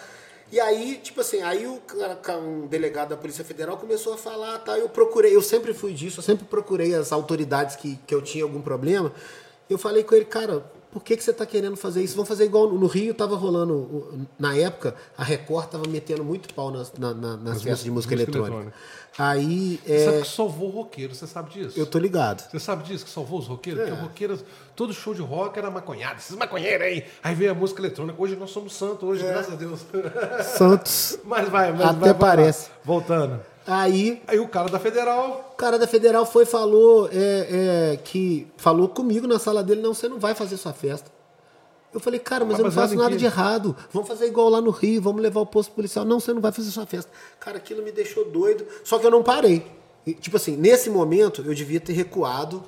E 0.51 0.61
aí, 0.61 1.01
tipo 1.03 1.21
assim, 1.21 1.43
aí 1.43 1.67
o 1.67 1.83
um 2.41 2.67
delegado 2.69 3.09
da 3.09 3.17
Polícia 3.17 3.45
Federal 3.45 3.77
começou 3.77 4.15
a 4.15 4.17
falar, 4.17 4.61
tá? 4.61 4.79
Eu 4.79 4.89
procurei, 4.89 5.35
eu 5.35 5.43
sempre 5.43 5.75
fui 5.75 5.93
disso, 5.93 6.21
eu 6.21 6.25
sempre 6.25 6.47
procurei 6.47 6.95
as 6.95 7.11
autoridades 7.13 7.75
que, 7.75 7.99
que 8.07 8.15
eu 8.15 8.23
tinha 8.23 8.45
algum 8.45 8.63
problema. 8.63 9.13
Eu 9.69 9.77
falei 9.77 10.05
com 10.05 10.15
ele, 10.15 10.25
cara, 10.25 10.65
por 10.97 11.05
que, 11.05 11.15
que 11.15 11.23
você 11.23 11.31
tá 11.31 11.45
querendo 11.45 11.77
fazer 11.77 12.03
isso? 12.03 12.15
Vamos 12.17 12.27
fazer 12.27 12.47
igual 12.47 12.73
no 12.73 12.87
Rio, 12.87 13.13
tava 13.13 13.37
rolando, 13.37 14.27
na 14.39 14.57
época, 14.57 14.95
a 15.19 15.23
Record 15.23 15.69
tava 15.69 15.87
metendo 15.87 16.25
muito 16.25 16.55
pau 16.55 16.71
nas, 16.71 16.91
na- 16.95 17.13
na- 17.13 17.37
nas 17.37 17.63
festas 17.63 17.85
de 17.85 17.91
música, 17.91 18.15
música 18.15 18.15
eletrônica. 18.15 18.55
eletrônica. 18.55 18.77
Aí, 19.19 19.79
Você 19.85 20.05
sabe 20.07 20.17
é, 20.17 20.21
que 20.23 20.29
salvou 20.29 20.69
o 20.69 20.71
roqueiro, 20.71 21.15
você 21.15 21.27
sabe 21.27 21.51
disso? 21.51 21.79
eu 21.79 21.85
tô 21.85 21.99
ligado. 21.99 22.49
Você 22.51 22.59
sabe 22.59 22.83
disso, 22.85 23.05
que 23.05 23.11
salvou 23.11 23.39
os 23.41 23.47
roqueiros? 23.47 23.83
É. 23.83 23.87
Porque 23.89 24.03
roqueiros, 24.03 24.45
todo 24.75 24.95
show 24.95 25.13
de 25.13 25.21
rock 25.21 25.59
era 25.59 25.71
maconhado, 25.71 26.19
esses 26.19 26.35
maconheiros 26.35 26.87
aí. 26.87 27.05
Aí 27.23 27.35
veio 27.35 27.51
a 27.51 27.55
música 27.55 27.79
eletrônica. 27.83 28.21
Hoje 28.21 28.35
nós 28.35 28.49
somos 28.51 28.75
santos, 28.75 29.03
hoje, 29.07 29.23
graças 29.23 29.53
a 29.53 29.57
Deus. 29.57 29.81
Santos. 30.57 31.19
mas 31.25 31.47
vai, 31.51 31.73
mas 31.73 31.83
Até 31.89 31.99
vai, 31.99 32.15
parece. 32.15 32.71
Voltando. 32.83 33.39
Aí 33.67 34.23
Aí 34.27 34.39
o 34.39 34.49
cara 34.49 34.69
da 34.69 34.79
Federal. 34.79 35.51
o 35.53 35.57
cara 35.57 35.79
da 35.79 35.87
Federal 35.87 36.25
foi 36.25 36.45
e 36.45 36.47
falou 36.47 37.09
é, 37.13 37.93
é, 37.93 37.97
que 37.97 38.47
falou 38.57 38.89
comigo 38.89 39.27
na 39.27 39.39
sala 39.39 39.63
dele, 39.63 39.83
não, 39.83 39.93
você 39.93 40.09
não 40.09 40.19
vai 40.19 40.35
fazer 40.35 40.57
sua 40.57 40.73
festa. 40.73 41.11
Eu 41.93 42.01
falei, 42.01 42.21
cara, 42.21 42.45
mas 42.45 42.53
Mas 42.53 42.59
eu 42.59 42.65
não 42.67 42.71
faço 42.71 42.95
nada 42.95 43.11
quê? 43.11 43.17
de 43.17 43.25
errado. 43.25 43.75
Vamos 43.91 44.07
fazer 44.07 44.27
igual 44.27 44.51
lá 44.51 44.61
no 44.61 44.71
Rio, 44.71 45.01
vamos 45.01 45.23
levar 45.23 45.41
o 45.41 45.47
posto 45.47 45.73
policial. 45.73 46.05
Não, 46.05 46.21
você 46.21 46.33
não 46.33 46.43
vai 46.43 46.53
fazer 46.53 46.71
sua 46.71 46.85
festa. 46.85 47.11
Cara, 47.41 47.57
aquilo 47.57 47.83
me 47.83 47.91
deixou 47.91 48.25
doido. 48.31 48.67
Só 48.85 48.99
que 48.99 49.07
eu 49.07 49.11
não 49.11 49.23
parei. 49.23 49.67
E, 50.07 50.13
tipo 50.13 50.37
assim, 50.37 50.57
nesse 50.57 50.91
momento 50.91 51.43
eu 51.45 51.55
devia 51.55 51.81
ter 51.81 51.95
recuado, 51.95 52.63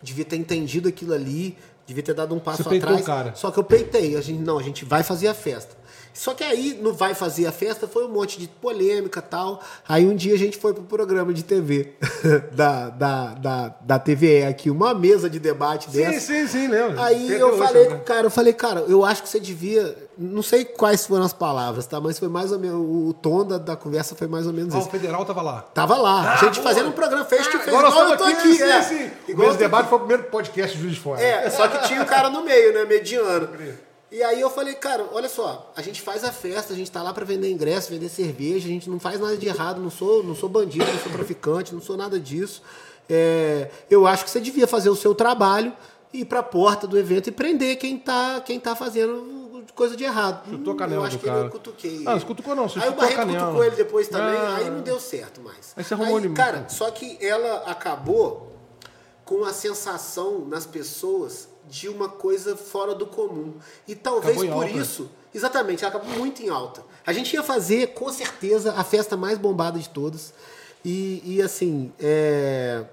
devia 0.00 0.24
ter 0.24 0.36
entendido 0.36 0.88
aquilo 0.88 1.12
ali, 1.12 1.58
devia 1.84 2.02
ter 2.02 2.14
dado 2.14 2.32
um 2.32 2.38
passo 2.38 2.62
atrás. 2.78 3.00
Só 3.34 3.50
que 3.50 3.58
eu 3.58 3.64
peitei. 3.64 4.16
A 4.16 4.20
gente, 4.20 4.40
não, 4.40 4.58
a 4.58 4.62
gente 4.62 4.84
vai 4.84 5.02
fazer 5.02 5.26
a 5.26 5.34
festa. 5.34 5.76
Só 6.12 6.34
que 6.34 6.42
aí, 6.44 6.78
no 6.80 6.92
Vai 6.92 7.14
Fazer 7.14 7.46
a 7.46 7.52
Festa, 7.52 7.86
foi 7.86 8.04
um 8.04 8.08
monte 8.08 8.38
de 8.38 8.48
polêmica 8.48 9.20
e 9.20 9.22
tal. 9.22 9.60
Aí 9.88 10.06
um 10.06 10.14
dia 10.14 10.34
a 10.34 10.38
gente 10.38 10.56
foi 10.58 10.74
pro 10.74 10.82
programa 10.82 11.32
de 11.32 11.42
TV 11.42 11.92
da, 12.52 12.88
da, 12.90 13.26
da, 13.34 13.74
da 13.80 13.98
TVE 13.98 14.44
aqui, 14.44 14.70
uma 14.70 14.92
mesa 14.94 15.30
de 15.30 15.38
debate 15.38 15.88
dessa. 15.90 16.20
Sim, 16.20 16.46
sim, 16.46 16.48
sim, 16.48 16.68
lembro. 16.68 17.00
Aí 17.00 17.26
Tem 17.28 17.36
eu 17.38 17.48
hoje, 17.48 17.58
falei 17.58 17.86
com 17.86 17.94
o 17.94 18.00
cara, 18.00 18.26
eu 18.26 18.30
falei, 18.30 18.52
cara, 18.52 18.80
eu 18.88 19.04
acho 19.04 19.22
que 19.22 19.28
você 19.28 19.40
devia. 19.40 19.96
Não 20.18 20.42
sei 20.42 20.64
quais 20.66 21.06
foram 21.06 21.24
as 21.24 21.32
palavras, 21.32 21.86
tá? 21.86 21.98
Mas 21.98 22.18
foi 22.18 22.28
mais 22.28 22.52
ou 22.52 22.58
menos. 22.58 22.76
O 22.78 23.14
tom 23.14 23.44
da, 23.46 23.56
da 23.56 23.76
conversa 23.76 24.14
foi 24.14 24.26
mais 24.26 24.46
ou 24.46 24.52
menos 24.52 24.74
Ah, 24.74 24.78
o 24.78 24.80
isso. 24.80 24.90
Federal 24.90 25.24
tava 25.24 25.40
lá. 25.40 25.62
Tava 25.72 25.96
lá, 25.96 26.34
a 26.34 26.36
gente 26.36 26.60
boa. 26.60 26.68
fazendo 26.68 26.88
um 26.90 26.92
programa, 26.92 27.24
fez 27.24 27.46
que 27.46 27.56
fez. 27.58 27.68
Agora 27.68 27.88
igual 27.88 28.08
eu 28.10 28.16
tô 28.18 28.24
aqui, 28.24 28.54
sim, 28.54 28.62
é. 28.62 28.82
sim. 28.82 29.10
O 29.28 29.30
Igual 29.30 29.50
tô 29.52 29.56
debate 29.56 29.88
foi 29.88 29.96
o 29.96 30.00
primeiro 30.00 30.24
podcast 30.24 30.76
de 30.76 30.82
Juiz 30.82 30.94
de 30.96 31.00
Fora. 31.00 31.22
é, 31.22 31.48
só 31.48 31.66
que 31.68 31.86
tinha 31.88 32.02
o 32.02 32.06
cara 32.06 32.28
no 32.28 32.44
meio, 32.44 32.74
né? 32.74 32.84
Mediano. 32.84 33.48
E 34.12 34.22
aí 34.24 34.40
eu 34.40 34.50
falei, 34.50 34.74
cara, 34.74 35.08
olha 35.12 35.28
só, 35.28 35.72
a 35.76 35.82
gente 35.82 36.02
faz 36.02 36.24
a 36.24 36.32
festa, 36.32 36.72
a 36.72 36.76
gente 36.76 36.90
tá 36.90 37.00
lá 37.02 37.12
pra 37.12 37.24
vender 37.24 37.48
ingresso, 37.50 37.90
vender 37.90 38.08
cerveja, 38.08 38.66
a 38.66 38.70
gente 38.70 38.90
não 38.90 38.98
faz 38.98 39.20
nada 39.20 39.36
de 39.36 39.46
errado, 39.46 39.80
não 39.80 39.90
sou, 39.90 40.22
não 40.24 40.34
sou 40.34 40.48
bandido, 40.48 40.84
não 40.84 40.98
sou 40.98 41.12
traficante, 41.12 41.72
não 41.72 41.80
sou 41.80 41.96
nada 41.96 42.18
disso. 42.18 42.60
É, 43.08 43.70
eu 43.88 44.06
acho 44.08 44.24
que 44.24 44.30
você 44.30 44.40
devia 44.40 44.66
fazer 44.66 44.90
o 44.90 44.96
seu 44.96 45.14
trabalho, 45.14 45.72
ir 46.12 46.24
pra 46.24 46.42
porta 46.42 46.88
do 46.88 46.98
evento 46.98 47.28
e 47.28 47.32
prender 47.32 47.76
quem 47.76 47.96
tá, 47.96 48.40
quem 48.44 48.58
tá 48.58 48.74
fazendo 48.74 49.64
coisa 49.76 49.96
de 49.96 50.02
errado. 50.02 50.50
Chutou 50.50 50.72
a 50.72 50.74
Hum, 50.74 50.78
canela 50.78 51.02
eu 51.02 51.06
acho 51.06 51.18
que 51.18 51.26
cara. 51.26 51.38
eu 51.44 51.50
cutuquei. 51.50 52.02
Ah, 52.04 52.14
não 52.16 52.20
cutucou 52.20 52.56
não, 52.56 52.68
você 52.68 52.80
Aí 52.80 52.88
o 52.88 52.92
a 52.92 52.94
Barreto 52.96 53.26
cutucou 53.28 53.64
ele 53.64 53.76
depois 53.76 54.08
também, 54.08 54.36
Ah. 54.36 54.56
aí 54.56 54.70
não 54.70 54.80
deu 54.80 54.98
certo 54.98 55.40
mais. 55.40 55.72
Aí 55.76 55.84
você 55.84 55.94
arrumou 55.94 56.18
ele- 56.18 56.30
Cara, 56.34 56.68
só 56.68 56.90
que 56.90 57.16
ela 57.24 57.58
acabou 57.70 58.56
com 59.24 59.44
a 59.44 59.52
sensação 59.52 60.44
nas 60.46 60.66
pessoas 60.66 61.48
de 61.68 61.88
uma 61.88 62.08
coisa 62.08 62.56
fora 62.56 62.94
do 62.94 63.06
comum. 63.06 63.54
E 63.86 63.94
talvez 63.94 64.36
Acabou 64.36 64.62
por 64.62 64.70
isso, 64.70 65.10
exatamente, 65.34 65.84
ela 65.84 65.94
acabou 65.94 66.16
muito 66.18 66.42
em 66.42 66.48
alta. 66.48 66.82
A 67.06 67.12
gente 67.12 67.34
ia 67.34 67.42
fazer, 67.42 67.88
com 67.88 68.10
certeza, 68.12 68.74
a 68.74 68.84
festa 68.84 69.16
mais 69.16 69.38
bombada 69.38 69.78
de 69.78 69.88
todas. 69.88 70.32
E, 70.84 71.22
e, 71.24 71.42
assim, 71.42 71.92
é, 71.98 72.84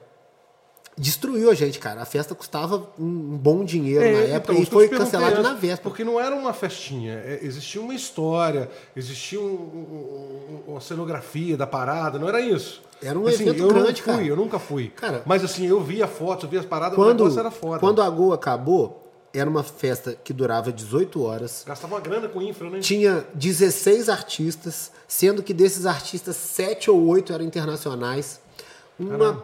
destruiu 0.98 1.50
a 1.52 1.54
gente, 1.54 1.78
cara. 1.80 2.02
A 2.02 2.06
festa 2.06 2.34
custava 2.34 2.90
um 3.00 3.38
bom 3.38 3.64
dinheiro 3.64 4.04
na 4.04 4.36
época 4.36 4.54
então, 4.54 4.64
e 4.64 4.66
foi 4.66 4.88
cancelado 4.90 5.42
na 5.44 5.54
véspera. 5.54 5.82
Porque 5.84 6.04
não 6.04 6.20
era 6.20 6.36
uma 6.36 6.54
festinha. 6.54 7.14
é, 7.14 7.40
existia 7.44 7.80
uma 7.82 7.94
história, 7.94 8.70
existia 8.96 9.40
um- 9.40 9.44
um- 9.44 10.64
um- 10.68 10.72
uma 10.72 10.82
cenografia 10.82 11.56
da 11.56 11.68
parada, 11.68 12.18
não 12.18 12.28
era 12.28 12.42
isso. 12.42 12.82
Era 13.02 13.18
um 13.20 13.28
Assim, 13.28 13.44
evento 13.44 13.62
eu 13.64 13.68
grande, 13.68 14.02
fui, 14.02 14.12
cara. 14.14 14.26
eu 14.26 14.36
nunca 14.36 14.58
fui. 14.58 14.90
Cara, 14.96 15.22
Mas 15.26 15.44
assim, 15.44 15.68
eu 15.68 15.80
via 15.82 16.08
fotos, 16.08 16.46
eu 16.46 16.50
via 16.50 16.60
as 16.62 16.66
paradas, 16.66 16.94
o 16.98 17.02
Quando, 17.02 17.20
negócio 17.20 17.40
era 17.40 17.52
foda. 17.52 17.80
quando 17.80 18.02
a 18.02 18.10
Gol 18.10 18.34
acabou, 18.34 19.04
era 19.32 19.48
uma 19.48 19.62
festa 19.62 20.18
que 20.24 20.34
durava 20.34 20.72
18 20.72 21.22
horas. 21.24 21.64
Gastava 21.68 21.94
uma 21.94 22.02
grana 22.02 22.28
com 22.28 22.42
infra, 22.42 22.68
né? 22.72 22.80
Tinha 22.80 23.24
16 23.36 24.10
artistas, 24.10 24.92
sendo 25.08 25.44
que 25.44 25.54
desses 25.54 25.86
artistas, 25.86 26.36
7 26.38 26.90
ou 26.90 27.06
8 27.06 27.32
eram 27.34 27.46
internacionais. 27.46 28.40
Uma 29.00 29.18
Caralho. 29.18 29.44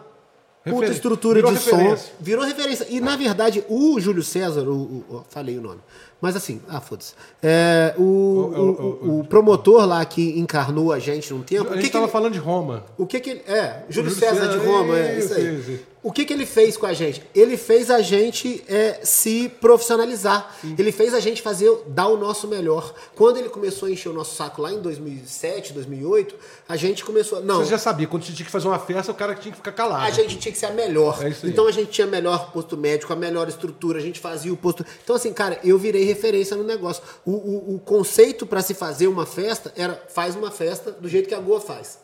Puta 0.72 0.86
estrutura 0.92 1.34
virou 1.36 1.52
de 1.52 1.58
referência. 1.58 1.96
som. 1.96 2.12
Virou 2.20 2.44
referência. 2.44 2.86
E, 2.88 3.00
na 3.00 3.16
verdade, 3.16 3.64
o 3.68 4.00
Júlio 4.00 4.22
César, 4.22 4.62
o, 4.68 5.04
o- 5.08 5.24
falei 5.28 5.58
o 5.58 5.60
nome. 5.60 5.80
Mas 6.24 6.36
assim, 6.36 6.60
ah, 6.68 6.80
foda-se. 6.80 7.12
É, 7.42 7.94
o, 7.98 8.02
O- 8.02 9.06
o, 9.12 9.20
o- 9.20 9.24
promotor 9.24 9.84
lá 9.86 10.02
que 10.04 10.38
encarnou 10.38 10.90
a 10.92 10.98
gente 10.98 11.32
num 11.32 11.42
tempo. 11.42 11.64
A 11.68 11.74
gente 11.74 11.80
que, 11.82 11.86
que 11.88 11.92
tava 11.92 12.06
ele- 12.06 12.12
falando 12.12 12.32
de 12.32 12.38
Roma. 12.38 12.82
o 12.96 13.06
que 13.06 13.20
que 13.20 13.30
ele. 13.30 13.42
É, 13.46 13.82
Júlio 13.90 14.10
Júlio 14.10 14.14
César 14.28 14.46
de 14.48 14.54
César, 14.58 14.66
Roma, 14.66 14.98
é 14.98 15.18
isso, 15.18 15.26
isso 15.26 15.34
aí. 15.34 15.58
isso, 15.60 15.70
isso. 15.70 15.94
O 16.02 16.12
que, 16.12 16.26
que 16.26 16.34
ele 16.34 16.44
fez 16.44 16.76
com 16.76 16.84
a 16.84 16.92
gente? 16.92 17.22
Ele 17.34 17.56
fez 17.56 17.90
a 17.90 18.02
gente 18.02 18.62
é, 18.68 19.00
se 19.02 19.48
profissionalizar. 19.58 20.54
Ele 20.78 20.92
fez 20.92 21.14
a 21.14 21.20
gente 21.20 21.40
fazer, 21.40 21.70
dar 21.86 22.08
o 22.08 22.18
nosso 22.18 22.46
melhor. 22.46 22.92
Quando 23.14 23.38
ele 23.38 23.48
começou 23.48 23.88
a 23.88 23.90
encher 23.90 24.10
o 24.10 24.12
nosso 24.12 24.34
saco 24.36 24.60
lá 24.60 24.70
em 24.70 24.82
2007, 24.82 25.72
2008, 25.72 26.34
a 26.68 26.76
gente 26.76 27.02
começou. 27.04 27.42
Não, 27.42 27.60
Você 27.64 27.70
já 27.70 27.78
sabia, 27.78 28.06
quando 28.06 28.22
tinha 28.22 28.36
que 28.36 28.50
fazer 28.50 28.68
uma 28.68 28.78
festa, 28.78 29.12
o 29.12 29.14
cara 29.14 29.34
tinha 29.34 29.50
que 29.52 29.56
ficar 29.56 29.72
calado. 29.72 30.04
a 30.04 30.10
gente 30.10 30.36
tinha 30.36 30.52
que 30.52 30.58
ser 30.58 30.66
a 30.66 30.72
melhor. 30.72 31.18
É 31.24 31.32
então 31.48 31.66
a 31.66 31.72
gente 31.72 31.90
tinha 31.90 32.06
melhor 32.06 32.50
posto 32.52 32.76
médico, 32.76 33.10
a 33.10 33.16
melhor 33.16 33.48
estrutura, 33.48 33.98
a 33.98 34.02
gente 34.02 34.20
fazia 34.20 34.52
o 34.52 34.56
posto. 34.58 34.84
Então, 35.02 35.16
assim, 35.16 35.32
cara, 35.32 35.58
eu 35.64 35.78
virei 35.78 36.04
referência 36.14 36.56
no 36.56 36.64
negócio. 36.64 37.02
O, 37.24 37.30
o, 37.32 37.74
o 37.76 37.78
conceito 37.80 38.46
para 38.46 38.62
se 38.62 38.72
fazer 38.74 39.06
uma 39.08 39.26
festa 39.26 39.72
era 39.76 40.02
faz 40.08 40.34
uma 40.36 40.50
festa 40.50 40.90
do 40.92 41.08
jeito 41.08 41.28
que 41.28 41.34
a 41.34 41.40
Goa 41.40 41.60
faz. 41.60 41.98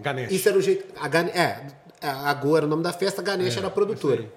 Ganesh. 0.00 0.32
Isso 0.32 0.48
era 0.48 0.58
o 0.58 0.62
jeito. 0.62 0.84
A, 1.00 1.08
Gane- 1.08 1.30
é, 1.30 1.66
a 2.02 2.32
Goa 2.34 2.58
era 2.58 2.66
o 2.66 2.68
nome 2.68 2.82
da 2.82 2.92
festa, 2.92 3.20
a 3.20 3.24
Ganesha 3.24 3.56
É, 3.56 3.60
era 3.60 3.68
a 3.68 3.70
produtora. 3.70 4.30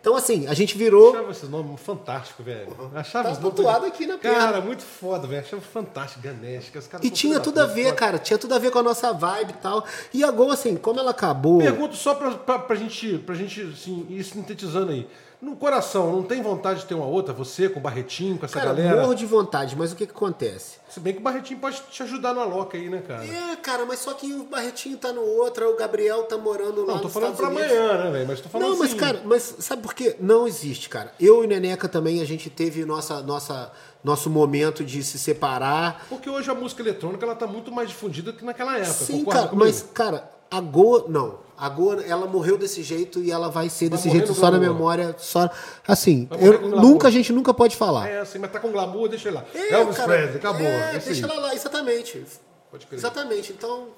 Então, 0.00 0.14
assim, 0.14 0.46
a 0.46 0.52
gente 0.52 0.76
virou. 0.76 1.14
achava 1.14 1.30
esses 1.30 1.48
nomes 1.48 1.80
fantásticos, 1.80 2.44
velho. 2.44 2.68
Achava 2.94 3.30
Tá 3.30 3.36
tatuado 3.36 3.86
aqui 3.86 4.06
na 4.06 4.18
Cara, 4.18 4.52
perna. 4.52 4.60
muito 4.60 4.82
foda, 4.82 5.26
velho. 5.26 5.40
Achava 5.40 5.62
fantástico, 5.62 6.20
Ganesh. 6.22 6.68
que 6.68 6.76
os 6.76 6.86
caras 6.86 7.06
E 7.06 7.10
tinha 7.10 7.40
tudo 7.40 7.58
a 7.58 7.64
ver, 7.64 7.94
cara. 7.94 8.18
Tinha 8.18 8.36
tudo 8.38 8.54
a 8.54 8.58
ver 8.58 8.70
com 8.70 8.78
a 8.80 8.82
nossa 8.82 9.14
vibe 9.14 9.52
e 9.52 9.62
tal. 9.62 9.82
E 10.12 10.22
a 10.22 10.30
Goa, 10.30 10.52
assim, 10.52 10.76
como 10.76 11.00
ela 11.00 11.12
acabou. 11.12 11.58
Pergunto 11.58 11.96
só 11.96 12.14
pra, 12.14 12.32
pra, 12.32 12.58
pra 12.58 12.76
gente, 12.76 13.16
pra 13.18 13.34
gente 13.34 13.62
assim, 13.62 14.06
ir 14.10 14.22
sintetizando 14.24 14.92
aí. 14.92 15.08
No 15.42 15.56
coração, 15.56 16.10
não 16.10 16.22
tem 16.22 16.40
vontade 16.40 16.80
de 16.80 16.86
ter 16.86 16.94
uma 16.94 17.04
outra? 17.04 17.34
Você 17.34 17.68
com 17.68 17.78
o 17.78 17.82
Barretinho, 17.82 18.38
com 18.38 18.46
essa 18.46 18.54
Cara, 18.58 18.72
galera? 18.72 19.02
morro 19.02 19.14
de 19.14 19.26
vontade, 19.26 19.76
mas 19.76 19.92
o 19.92 19.96
que, 19.96 20.06
que 20.06 20.12
acontece? 20.12 20.78
Se 20.88 20.98
bem 21.00 21.12
que 21.12 21.18
o 21.18 21.22
Barretinho 21.22 21.60
pode 21.60 21.82
te 21.90 22.02
ajudar 22.02 22.32
na 22.32 22.44
loca 22.44 22.78
aí, 22.78 22.88
né, 22.88 23.02
cara? 23.06 23.24
É, 23.26 23.56
cara, 23.56 23.84
mas 23.84 23.98
só 23.98 24.14
que 24.14 24.32
o 24.32 24.44
Barretinho 24.44 24.96
tá 24.96 25.12
no 25.12 25.20
outro, 25.20 25.68
o 25.70 25.76
Gabriel 25.76 26.22
tá 26.24 26.38
morando 26.38 26.80
lá 26.86 26.94
Não, 26.94 26.98
tô 26.98 27.04
nos 27.04 27.12
falando 27.12 27.36
pra 27.36 27.48
Unidos. 27.48 27.66
amanhã, 27.66 28.04
né, 28.04 28.10
velho? 28.10 28.26
Mas 28.28 28.40
tô 28.40 28.48
falando 28.48 28.68
Não, 28.70 28.78
mas 28.78 28.88
assim, 28.90 28.96
cara, 28.98 29.22
mas 29.24 29.54
sabe 29.58 29.82
por 29.82 29.92
quê? 29.92 30.16
Não 30.18 30.46
existe, 30.46 30.88
cara. 30.88 31.12
Eu 31.20 31.42
e 31.42 31.46
o 31.46 31.48
Neneca 31.48 31.88
também, 31.88 32.22
a 32.22 32.24
gente 32.24 32.48
teve 32.48 32.84
nossa, 32.86 33.20
nossa, 33.22 33.70
nosso 34.02 34.30
momento 34.30 34.82
de 34.84 35.02
se 35.02 35.18
separar. 35.18 36.06
Porque 36.08 36.30
hoje 36.30 36.50
a 36.50 36.54
música 36.54 36.80
eletrônica 36.80 37.24
ela 37.24 37.34
tá 37.34 37.46
muito 37.46 37.70
mais 37.70 37.88
difundida 37.90 38.32
que 38.32 38.44
naquela 38.44 38.76
época. 38.78 38.92
Sim, 38.92 39.18
concorda 39.18 39.40
cara, 39.40 39.50
comigo? 39.50 39.66
mas, 39.66 39.82
cara, 39.92 40.30
a 40.50 40.60
Goa, 40.60 41.04
não. 41.08 41.43
A 41.64 41.68
Goa, 41.70 42.02
ela 42.02 42.26
morreu 42.26 42.58
desse 42.58 42.82
jeito 42.82 43.20
e 43.20 43.30
ela 43.30 43.48
vai 43.48 43.70
ser 43.70 43.88
Vai 43.88 43.96
desse 43.96 44.10
jeito 44.10 44.34
só 44.34 44.50
na 44.50 44.58
memória, 44.58 45.14
só... 45.16 45.48
Assim, 45.88 46.28
eu, 46.38 46.60
nunca, 46.68 47.08
a 47.08 47.10
gente 47.10 47.32
nunca 47.32 47.54
pode 47.54 47.74
falar. 47.74 48.06
É 48.06 48.20
assim, 48.20 48.38
mas 48.38 48.52
tá 48.52 48.60
com 48.60 48.70
glamour, 48.70 49.08
deixa 49.08 49.30
ele 49.30 49.36
lá. 49.36 49.44
É, 49.54 49.72
Elvis 49.72 49.96
cara, 49.96 50.12
Presley, 50.12 50.36
acabou. 50.36 50.66
É, 50.66 50.96
é 50.96 50.98
deixa 50.98 51.24
ela 51.24 51.40
lá, 51.40 51.54
exatamente. 51.54 52.22
Pode 52.70 52.86
crer. 52.86 52.98
Exatamente, 52.98 53.52
então... 53.52 53.88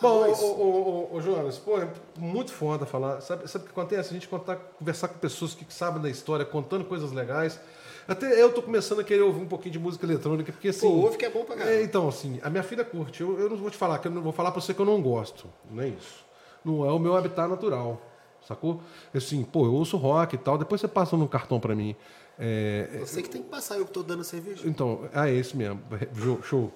Bom, 0.00 0.24
ô, 0.24 0.44
ô, 0.44 1.10
ô, 1.12 1.16
ô, 1.16 1.20
Jonas, 1.20 1.58
pô, 1.58 1.80
é 1.80 1.88
muito 2.16 2.52
foda 2.52 2.86
falar. 2.86 3.20
Sabe, 3.20 3.50
sabe 3.50 3.64
o 3.64 3.66
que 3.66 3.72
acontece? 3.72 4.10
A 4.10 4.12
gente 4.12 4.28
contar, 4.28 4.54
conversar 4.78 5.08
com 5.08 5.18
pessoas 5.18 5.52
que 5.52 5.66
sabem 5.68 6.00
da 6.00 6.08
história, 6.08 6.44
contando 6.44 6.84
coisas 6.84 7.10
legais. 7.10 7.58
Até 8.06 8.40
eu 8.40 8.52
tô 8.52 8.62
começando 8.62 9.00
a 9.00 9.04
querer 9.04 9.22
ouvir 9.22 9.42
um 9.42 9.48
pouquinho 9.48 9.72
de 9.72 9.78
música 9.80 10.06
eletrônica, 10.06 10.52
porque 10.52 10.68
assim. 10.68 10.88
Pô, 10.88 10.94
ouve 10.94 11.18
que 11.18 11.24
é 11.24 11.30
bom 11.30 11.44
pra 11.44 11.56
caramba. 11.56 11.76
É, 11.76 11.82
então, 11.82 12.08
assim, 12.08 12.38
a 12.40 12.48
minha 12.48 12.62
filha 12.62 12.84
curte. 12.84 13.20
Eu, 13.20 13.38
eu 13.38 13.50
não 13.50 13.56
vou 13.56 13.68
te 13.68 13.76
falar, 13.76 13.98
que 13.98 14.06
eu 14.06 14.12
não 14.12 14.22
vou 14.22 14.32
falar 14.32 14.52
pra 14.52 14.60
você 14.60 14.72
que 14.72 14.80
eu 14.80 14.86
não 14.86 15.02
gosto. 15.02 15.48
Não 15.68 15.82
é 15.82 15.88
isso. 15.88 16.29
Não 16.64 16.84
é 16.84 16.92
o 16.92 16.98
meu 16.98 17.16
habitat 17.16 17.48
natural. 17.48 18.00
Sacou? 18.46 18.80
Assim, 19.14 19.42
pô, 19.44 19.66
eu 19.66 19.74
ouço 19.74 19.96
rock 19.96 20.34
e 20.34 20.38
tal, 20.38 20.56
depois 20.58 20.80
você 20.80 20.88
passa 20.88 21.16
no 21.16 21.28
cartão 21.28 21.60
pra 21.60 21.74
mim. 21.74 21.94
É, 22.38 23.00
Você 23.00 23.22
que 23.22 23.28
tem 23.28 23.42
que 23.42 23.48
passar, 23.50 23.76
eu 23.76 23.84
que 23.84 23.92
tô 23.92 24.02
dando 24.02 24.24
cerveja. 24.24 24.66
então, 24.66 25.08
ah, 25.12 25.28
é 25.28 25.34
esse 25.34 25.54
mesmo. 25.56 25.80
Show, 26.14 26.42
Show. 26.42 26.72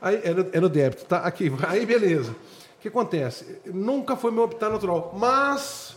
Aí 0.00 0.20
é 0.22 0.34
no, 0.34 0.46
é 0.52 0.60
no 0.60 0.68
débito, 0.68 1.06
tá? 1.06 1.18
Aqui, 1.20 1.50
aí 1.66 1.86
beleza. 1.86 2.32
O 2.32 2.80
que 2.82 2.88
acontece? 2.88 3.60
Nunca 3.64 4.14
foi 4.14 4.30
meu 4.30 4.44
habitat 4.44 4.70
natural, 4.70 5.14
mas 5.16 5.96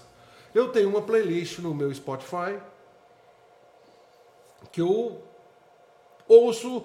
eu 0.55 0.69
tenho 0.69 0.87
uma 0.89 1.01
playlist 1.01 1.59
no 1.59 1.73
meu 1.75 1.93
Spotify 1.93 2.57
que 4.71 4.81
eu 4.81 5.21
ouço. 6.27 6.83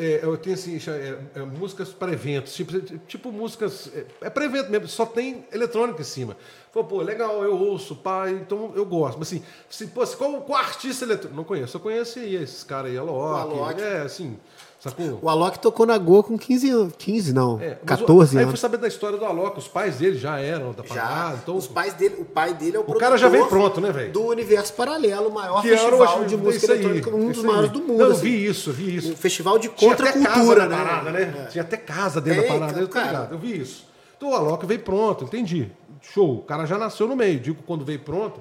É, 0.00 0.20
eu 0.22 0.34
tenho 0.38 0.54
assim, 0.54 0.78
é, 0.90 1.18
é, 1.34 1.42
músicas 1.42 1.90
para 1.90 2.10
eventos, 2.10 2.54
tipo, 2.54 2.80
tipo 3.06 3.30
músicas. 3.30 3.90
É, 3.94 4.06
é 4.22 4.30
para 4.30 4.46
evento 4.46 4.70
mesmo, 4.70 4.88
só 4.88 5.04
tem 5.04 5.44
eletrônica 5.52 6.00
em 6.00 6.04
cima. 6.04 6.36
Pô, 6.72 6.82
pô, 6.82 7.02
legal, 7.02 7.44
eu 7.44 7.54
ouço, 7.54 7.94
pai, 7.96 8.30
então 8.30 8.72
eu 8.74 8.86
gosto. 8.86 9.18
Mas 9.18 9.28
assim, 9.28 9.42
assim 9.68 9.88
pô, 9.88 10.06
qual, 10.06 10.40
qual 10.40 10.58
artista 10.58 11.04
eletrônico? 11.04 11.36
Não 11.36 11.44
conheço, 11.44 11.76
eu 11.76 11.80
conheço 11.80 12.18
esses 12.18 12.64
caras 12.64 12.90
aí, 12.90 12.96
Alok, 12.96 13.40
Alok. 13.40 13.82
é, 13.82 14.00
assim, 14.00 14.38
sacou? 14.80 15.18
O 15.22 15.28
Alok 15.28 15.58
tocou 15.60 15.84
na 15.86 15.96
Goa 15.98 16.22
com 16.22 16.36
15 16.38 16.70
anos. 16.70 16.94
15 16.98 17.32
não, 17.32 17.60
É, 17.60 17.68
mas 17.68 17.82
o- 17.82 17.86
14 17.86 18.36
Aí 18.38 18.44
fui 18.44 18.48
anos. 18.50 18.60
saber 18.60 18.78
da 18.78 18.88
história 18.88 19.16
do 19.18 19.24
Alok, 19.24 19.58
os 19.58 19.68
pais 19.68 19.96
dele 19.98 20.18
já 20.18 20.40
eram 20.40 20.72
da 20.72 20.82
Já. 20.82 20.94
parada, 20.94 21.38
então. 21.42 21.56
Os 21.56 21.66
pais 21.66 21.94
dele, 21.94 22.16
o 22.20 22.24
pai 22.24 22.54
dele 22.54 22.76
é 22.76 22.80
o, 22.80 22.82
O 22.82 22.94
cara 22.98 23.16
já 23.16 23.28
veio 23.28 23.46
pronto, 23.46 23.80
né, 23.80 23.92
velho? 23.92 24.12
Do 24.12 24.22
Universo 24.24 24.72
Paralelo, 24.72 25.28
o 25.28 25.32
maior 25.34 25.60
que 25.62 25.68
era 25.68 25.78
festival 25.78 26.20
o- 26.20 26.24
de 26.24 26.36
música 26.36 26.72
aí, 26.72 26.84
eletrônica, 26.84 27.10
um 27.16 27.28
dos 27.30 27.38
aí. 27.40 27.46
maiores 27.46 27.70
do 27.70 27.78
mundo. 27.80 27.98
Não, 27.98 28.06
eu 28.06 28.12
assim. 28.12 28.22
vi 28.22 28.46
isso, 28.46 28.70
eu 28.70 28.74
vi 28.74 28.96
isso. 28.96 29.12
Um 29.12 29.16
festival 29.16 29.58
de 29.58 29.68
contracultura, 29.68 30.66
né? 30.66 30.76
parada, 30.76 31.10
né? 31.12 31.34
É. 31.44 31.46
Tinha 31.50 31.62
até 31.62 31.76
casa 31.76 32.20
dentro 32.20 32.42
Tem, 32.42 32.50
da 32.52 32.58
parada, 32.58 32.80
eu 32.80 32.88
tô 32.88 32.94
cara. 32.94 33.06
ligado, 33.06 33.32
eu 33.32 33.38
vi 33.38 33.60
isso. 33.60 33.86
Então 34.16 34.30
o 34.30 34.34
Alok 34.34 34.66
veio 34.66 34.80
pronto, 34.80 35.24
entendi. 35.24 35.70
Show. 36.02 36.36
O 36.38 36.42
cara 36.42 36.64
já 36.64 36.78
nasceu 36.78 37.06
no 37.06 37.14
meio. 37.14 37.38
Digo 37.40 37.62
quando 37.66 37.84
veio 37.84 37.98
pronto, 38.00 38.40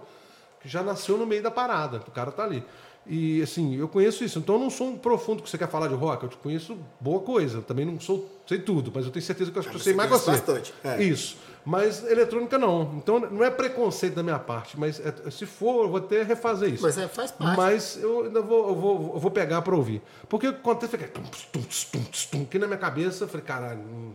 que 0.61 0.67
já 0.69 0.81
nasceu 0.81 1.17
no 1.17 1.25
meio 1.25 1.43
da 1.43 1.51
parada. 1.51 2.01
O 2.07 2.11
cara 2.11 2.31
tá 2.31 2.43
ali. 2.43 2.63
E 3.11 3.41
assim, 3.41 3.75
eu 3.75 3.87
conheço 3.87 4.23
isso. 4.23 4.37
Então 4.37 4.55
eu 4.55 4.61
não 4.61 4.69
sou 4.69 4.87
um 4.89 4.95
profundo 4.97 5.41
que 5.41 5.49
você 5.49 5.57
quer 5.57 5.67
falar 5.67 5.87
de 5.87 5.95
rock. 5.95 6.23
Eu 6.23 6.29
te 6.29 6.37
conheço 6.37 6.77
boa 6.99 7.19
coisa. 7.21 7.57
Eu 7.57 7.61
também 7.63 7.83
não 7.83 7.99
sou, 7.99 8.29
sei 8.45 8.59
tudo, 8.59 8.91
mas 8.93 9.03
eu 9.03 9.11
tenho 9.11 9.25
certeza 9.25 9.49
que 9.51 9.57
eu 9.57 9.61
acho 9.61 9.69
que 9.69 9.75
eu 9.75 9.79
sei 9.79 9.93
mais 9.95 10.11
que 10.11 10.17
você. 10.17 10.31
bastante, 10.31 10.73
é. 10.83 11.01
Isso. 11.03 11.35
Mas 11.65 12.03
eletrônica 12.05 12.57
não. 12.59 12.93
Então 12.97 13.19
não 13.19 13.43
é 13.43 13.49
preconceito 13.49 14.13
da 14.13 14.21
minha 14.21 14.37
parte, 14.37 14.79
mas 14.79 14.99
é- 15.03 15.29
se 15.31 15.47
for, 15.47 15.85
eu 15.85 15.89
vou 15.89 15.97
até 15.97 16.21
refazer 16.21 16.71
isso. 16.73 16.83
Mas 16.83 16.97
é, 16.99 17.07
faz 17.07 17.31
parte. 17.31 17.57
Mas 17.57 17.97
eu 18.01 18.25
ainda 18.25 18.41
vou, 18.41 18.69
eu 18.69 18.75
vou, 18.75 19.13
eu 19.15 19.19
vou 19.19 19.31
pegar 19.31 19.63
pra 19.63 19.75
ouvir. 19.75 20.01
Porque 20.29 20.47
que 20.51 20.59
acontece 20.59 20.95
fica 20.95 21.07
tum, 21.07 21.21
tum, 21.51 21.61
tum, 21.91 22.03
tum, 22.31 22.41
aqui 22.43 22.59
na 22.59 22.67
minha 22.67 22.77
cabeça, 22.79 23.23
eu 23.23 23.27
falei, 23.27 23.45
caralho, 23.45 23.79
hum, 23.81 24.11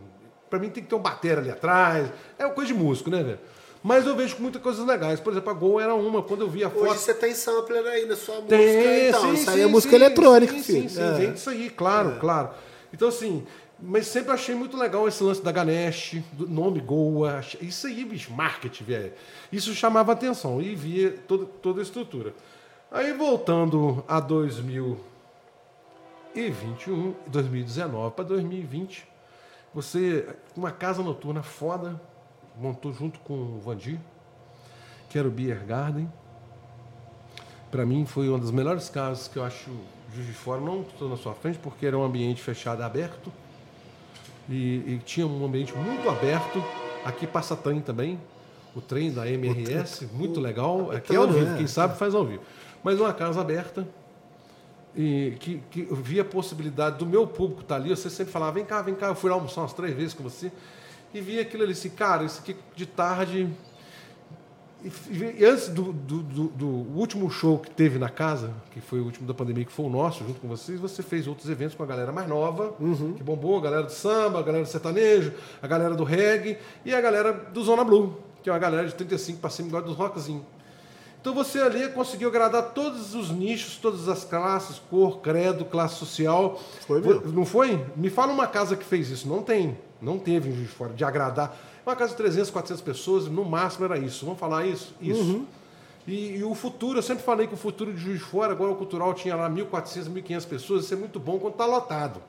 pra 0.49 0.57
mim 0.57 0.69
tem 0.69 0.81
que 0.83 0.89
ter 0.89 0.95
um 0.95 0.99
batera 0.99 1.41
ali 1.41 1.51
atrás. 1.51 2.09
É 2.39 2.45
uma 2.45 2.53
coisa 2.55 2.73
de 2.73 2.79
músico, 2.79 3.09
né, 3.09 3.21
velho? 3.23 3.39
Mas 3.87 4.07
eu 4.07 4.15
vejo 4.15 4.37
muitas 4.39 4.59
coisas 4.63 4.83
legais. 4.83 5.19
Por 5.19 5.31
exemplo, 5.31 5.51
a 5.51 5.53
Gol 5.53 5.79
era 5.79 5.93
uma. 5.93 6.23
Quando 6.23 6.41
eu 6.41 6.49
vi 6.49 6.63
a 6.63 6.69
Hoje 6.69 6.79
foto. 6.79 6.95
você 6.97 7.13
tem 7.13 7.35
sampler 7.35 7.85
aí 7.85 8.07
na 8.07 8.15
sua 8.15 8.37
música. 8.41 8.57
Tem, 8.57 9.09
Então, 9.09 9.21
sim, 9.21 9.33
isso 9.33 9.47
aí 9.51 9.57
sim, 9.57 9.61
é 9.61 9.67
música 9.67 9.91
sim, 9.91 9.95
eletrônica, 10.03 10.53
sim, 10.53 10.63
filho. 10.63 10.89
Sim, 10.89 10.95
sim, 10.95 11.01
É. 11.03 11.11
vem 11.13 11.33
disso 11.33 11.51
aí, 11.51 11.69
claro, 11.69 12.17
claro. 12.19 12.49
Então, 12.91 13.07
assim, 13.09 13.45
mas 13.79 14.07
sempre 14.07 14.31
achei 14.31 14.55
muito 14.55 14.75
legal 14.75 15.07
esse 15.07 15.23
lance 15.23 15.39
da 15.43 15.51
Ganesh, 15.51 16.15
do 16.33 16.47
nome 16.49 16.79
Goa. 16.79 17.41
Isso 17.61 17.85
aí, 17.85 18.03
bicho, 18.03 18.33
marketing, 18.33 18.83
velho. 18.85 19.13
Isso 19.51 19.71
chamava 19.75 20.13
atenção 20.13 20.59
e 20.59 20.73
via 20.73 21.11
toda, 21.27 21.45
toda 21.45 21.79
a 21.79 21.83
estrutura. 21.83 22.33
Aí, 22.91 23.13
voltando 23.13 24.03
a 24.07 24.19
2021, 24.19 27.13
2019 27.27 28.15
para 28.15 28.25
2020, 28.25 29.07
você, 29.73 30.25
uma 30.55 30.71
casa 30.71 31.01
noturna 31.03 31.43
foda, 31.43 31.99
montou 32.59 32.93
junto 32.93 33.19
com 33.19 33.33
o 33.33 33.59
Vandir, 33.59 33.99
que 35.09 35.17
era 35.17 35.27
o 35.27 35.31
Beer 35.31 35.65
Garden. 35.65 36.11
Para 37.71 37.85
mim 37.85 38.05
foi 38.05 38.29
uma 38.29 38.39
das 38.39 38.51
melhores 38.51 38.89
casas 38.89 39.27
que 39.27 39.37
eu 39.37 39.43
acho 39.43 39.69
Juiz 40.13 40.27
de 40.27 40.33
Fora. 40.33 40.61
Não 40.61 40.81
estou 40.81 41.09
na 41.09 41.17
sua 41.17 41.33
frente 41.33 41.59
porque 41.59 41.85
era 41.85 41.97
um 41.97 42.03
ambiente 42.03 42.41
fechado 42.41 42.81
aberto. 42.81 43.31
E, 44.49 44.83
e 44.85 45.01
tinha 45.03 45.25
um 45.27 45.45
ambiente 45.45 45.75
muito 45.75 46.09
aberto. 46.09 46.63
Aqui 47.03 47.27
passa 47.27 47.55
trem 47.55 47.81
também. 47.81 48.19
O 48.75 48.81
trem 48.81 49.11
da 49.11 49.29
MRS, 49.29 50.07
muito 50.13 50.39
legal. 50.39 50.91
Aqui 50.91 51.13
é 51.13 51.17
ao 51.17 51.27
vivo, 51.27 51.53
é. 51.53 51.57
quem 51.57 51.67
sabe 51.67 51.97
faz 51.97 52.13
ao 52.13 52.25
vivo. 52.25 52.43
Mas 52.83 52.99
uma 52.99 53.13
casa 53.13 53.41
aberta. 53.41 53.87
E 54.95 55.35
que, 55.39 55.61
que 55.69 55.87
eu 55.89 55.95
via 55.95 56.21
a 56.21 56.25
possibilidade 56.25 56.97
do 56.97 57.05
meu 57.05 57.27
público 57.27 57.61
estar 57.61 57.75
ali. 57.75 57.89
Você 57.89 58.09
sempre 58.09 58.31
falava, 58.31 58.53
vem 58.53 58.65
cá, 58.65 58.81
vem 58.81 58.95
cá. 58.95 59.07
Eu 59.07 59.15
fui 59.15 59.29
lá 59.29 59.35
almoçar 59.35 59.61
umas 59.61 59.73
três 59.73 59.95
vezes 59.95 60.13
com 60.13 60.23
você. 60.23 60.51
E 61.15 61.21
via 61.21 61.41
aquilo 61.41 61.63
ali 61.63 61.71
assim, 61.71 61.89
cara, 61.89 62.23
isso 62.25 62.39
aqui 62.41 62.55
de 62.75 62.85
tarde 62.85 63.47
e, 65.37 65.43
antes 65.45 65.69
do, 65.69 65.91
do- 65.93 66.21
do- 66.21 66.47
do 66.49 66.67
último 66.67 67.27
show 67.31 67.57
que 67.57 67.71
teve 67.71 67.97
na 67.97 68.09
casa, 68.09 68.51
que 68.71 68.79
foi 68.81 68.99
o 68.99 69.05
último 69.05 69.25
da 69.25 69.33
pandemia, 69.33 69.65
que 69.65 69.71
foi 69.71 69.85
o 69.85 69.89
nosso, 69.89 70.23
junto 70.23 70.39
com 70.39 70.47
vocês, 70.47 70.79
você 70.79 71.01
fez 71.01 71.25
outros 71.25 71.49
eventos 71.49 71.73
com 71.73 71.81
a 71.81 71.85
galera 71.87 72.11
mais 72.11 72.27
nova, 72.27 72.75
que 73.17 73.23
bombou, 73.23 73.57
a 73.57 73.61
galera 73.61 73.83
do 73.83 73.91
samba, 73.91 74.39
a 74.39 74.43
galera 74.43 74.63
do 74.63 74.69
sertanejo, 74.69 75.33
a 75.61 75.65
galera 75.67 75.95
do 75.95 76.03
reggae 76.03 76.57
e 76.83 76.93
a 76.93 76.99
galera 77.01 77.31
do 77.33 77.63
Zona 77.63 77.83
Blue, 77.83 78.19
que 78.43 78.49
é 78.49 78.53
uma 78.53 78.59
galera 78.59 78.85
de 78.85 78.93
35 78.93 79.39
para 79.39 79.49
cima, 79.49 79.69
igual 79.69 79.81
dos 79.81 79.95
rockzinho. 79.95 80.45
Então 81.25 81.33
você 81.33 81.59
ali 81.59 81.89
conseguiu 81.89 82.29
agradar 82.29 82.65
todos 82.75 83.15
os 83.15 83.31
nichos, 83.31 83.77
todas 83.77 84.07
as 84.07 84.23
classes, 84.23 84.79
cor, 84.91 85.21
credo, 85.21 85.65
classe 85.65 85.95
social. 85.95 86.61
Foi 86.85 87.01
mesmo. 87.01 87.31
Não 87.31 87.43
foi? 87.43 87.83
Me 87.95 88.11
fala 88.11 88.31
uma 88.31 88.45
casa 88.45 88.75
que 88.75 88.85
fez 88.85 89.09
isso. 89.09 89.27
Não 89.27 89.41
tem. 89.41 89.75
Não 89.99 90.19
teve 90.19 90.49
em 90.49 90.53
Juiz 90.53 90.67
de 90.69 90.75
Fora, 90.75 90.93
de 90.93 91.03
agradar. 91.03 91.57
Uma 91.83 91.95
casa 91.95 92.11
de 92.11 92.17
300, 92.17 92.51
400 92.51 92.83
pessoas, 92.83 93.27
no 93.27 93.43
máximo 93.43 93.85
era 93.85 93.97
isso. 93.97 94.23
Vamos 94.23 94.39
falar 94.39 94.67
isso? 94.67 94.93
Isso. 95.01 95.19
Uhum. 95.19 95.45
E, 96.05 96.37
e 96.37 96.43
o 96.43 96.53
futuro, 96.53 96.99
eu 96.99 97.03
sempre 97.03 97.23
falei 97.23 97.47
que 97.47 97.55
o 97.55 97.57
futuro 97.57 97.91
de 97.91 97.99
Juiz 97.99 98.19
de 98.19 98.25
Fora, 98.25 98.51
agora 98.51 98.69
o 98.69 98.75
cultural 98.75 99.11
tinha 99.15 99.35
lá 99.35 99.49
1.400, 99.49 100.07
1.500 100.07 100.47
pessoas, 100.47 100.85
isso 100.85 100.93
é 100.93 100.97
muito 100.97 101.19
bom 101.19 101.39
quando 101.39 101.53
está 101.53 101.65
lotado. 101.65 102.21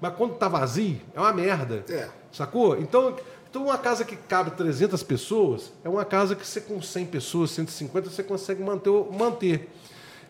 Mas 0.00 0.12
quando 0.16 0.32
está 0.32 0.48
vazio, 0.48 1.00
é 1.14 1.20
uma 1.20 1.32
merda. 1.32 1.84
É. 1.88 2.08
Sacou? 2.32 2.76
Então, 2.80 3.14
Então, 3.54 3.66
uma 3.66 3.78
casa 3.78 4.04
que 4.04 4.16
cabe 4.16 4.50
300 4.50 5.00
pessoas 5.04 5.72
é 5.84 5.88
uma 5.88 6.04
casa 6.04 6.34
que 6.34 6.44
você, 6.44 6.60
com 6.60 6.82
100 6.82 7.06
pessoas, 7.06 7.52
150, 7.52 8.10
você 8.10 8.24
consegue 8.24 8.60
manter. 8.60 8.90
manter. 9.16 9.70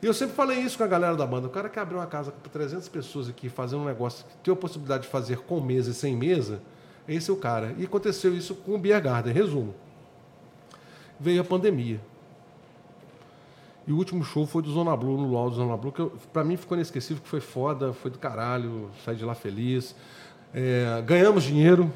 E 0.03 0.05
eu 0.05 0.13
sempre 0.13 0.37
falei 0.37 0.59
isso 0.59 0.77
com 0.77 0.85
a 0.85 0.87
galera 0.87 1.17
da 1.17 1.27
banda. 1.27 1.47
O 1.47 1.51
cara 1.51 1.71
que 1.71 1.79
abriu 1.79 1.97
uma 1.97 2.07
casa 2.07 2.31
com 2.31 2.51
300 2.51 2.87
pessoas 2.91 3.27
aqui, 3.27 3.49
fazendo 3.49 3.81
um 3.81 3.87
negócio 3.87 4.27
que 4.27 4.37
tem 4.45 4.53
a 4.53 4.57
possibilidade 4.59 5.05
de 5.05 5.09
fazer 5.09 5.39
com 5.39 5.59
mesa 5.59 5.91
e 5.91 5.95
sem 5.95 6.15
mesa, 6.15 6.61
esse 7.09 7.31
é 7.31 7.33
o 7.33 7.37
cara. 7.39 7.75
E 7.79 7.85
aconteceu 7.85 8.37
isso 8.37 8.55
com 8.57 8.75
o 8.75 8.79
Beer 8.79 9.03
Garden. 9.03 9.33
Resumo. 9.33 9.75
Veio 11.19 11.41
a 11.41 11.45
pandemia. 11.45 12.03
E 13.87 13.93
o 13.95 13.97
último 13.97 14.23
show 14.23 14.47
foi 14.47 14.61
do 14.61 14.71
Zona 14.71 14.95
Blue, 14.95 15.17
no 15.17 15.29
LOL 15.29 15.49
do 15.49 15.57
Zona 15.57 15.79
Blue, 15.79 15.93
que 15.93 16.11
pra 16.31 16.45
mim 16.45 16.59
ficou 16.59 16.77
inesquecível, 16.77 17.23
que 17.23 17.29
foi 17.31 17.41
foda, 17.41 17.95
foi 17.95 18.11
do 18.11 18.19
caralho, 18.19 18.91
saí 19.03 19.17
de 19.17 19.25
lá 19.25 19.35
feliz. 19.35 19.97
É, 20.53 21.03
ganhamos 21.07 21.43
dinheiro. 21.43 21.91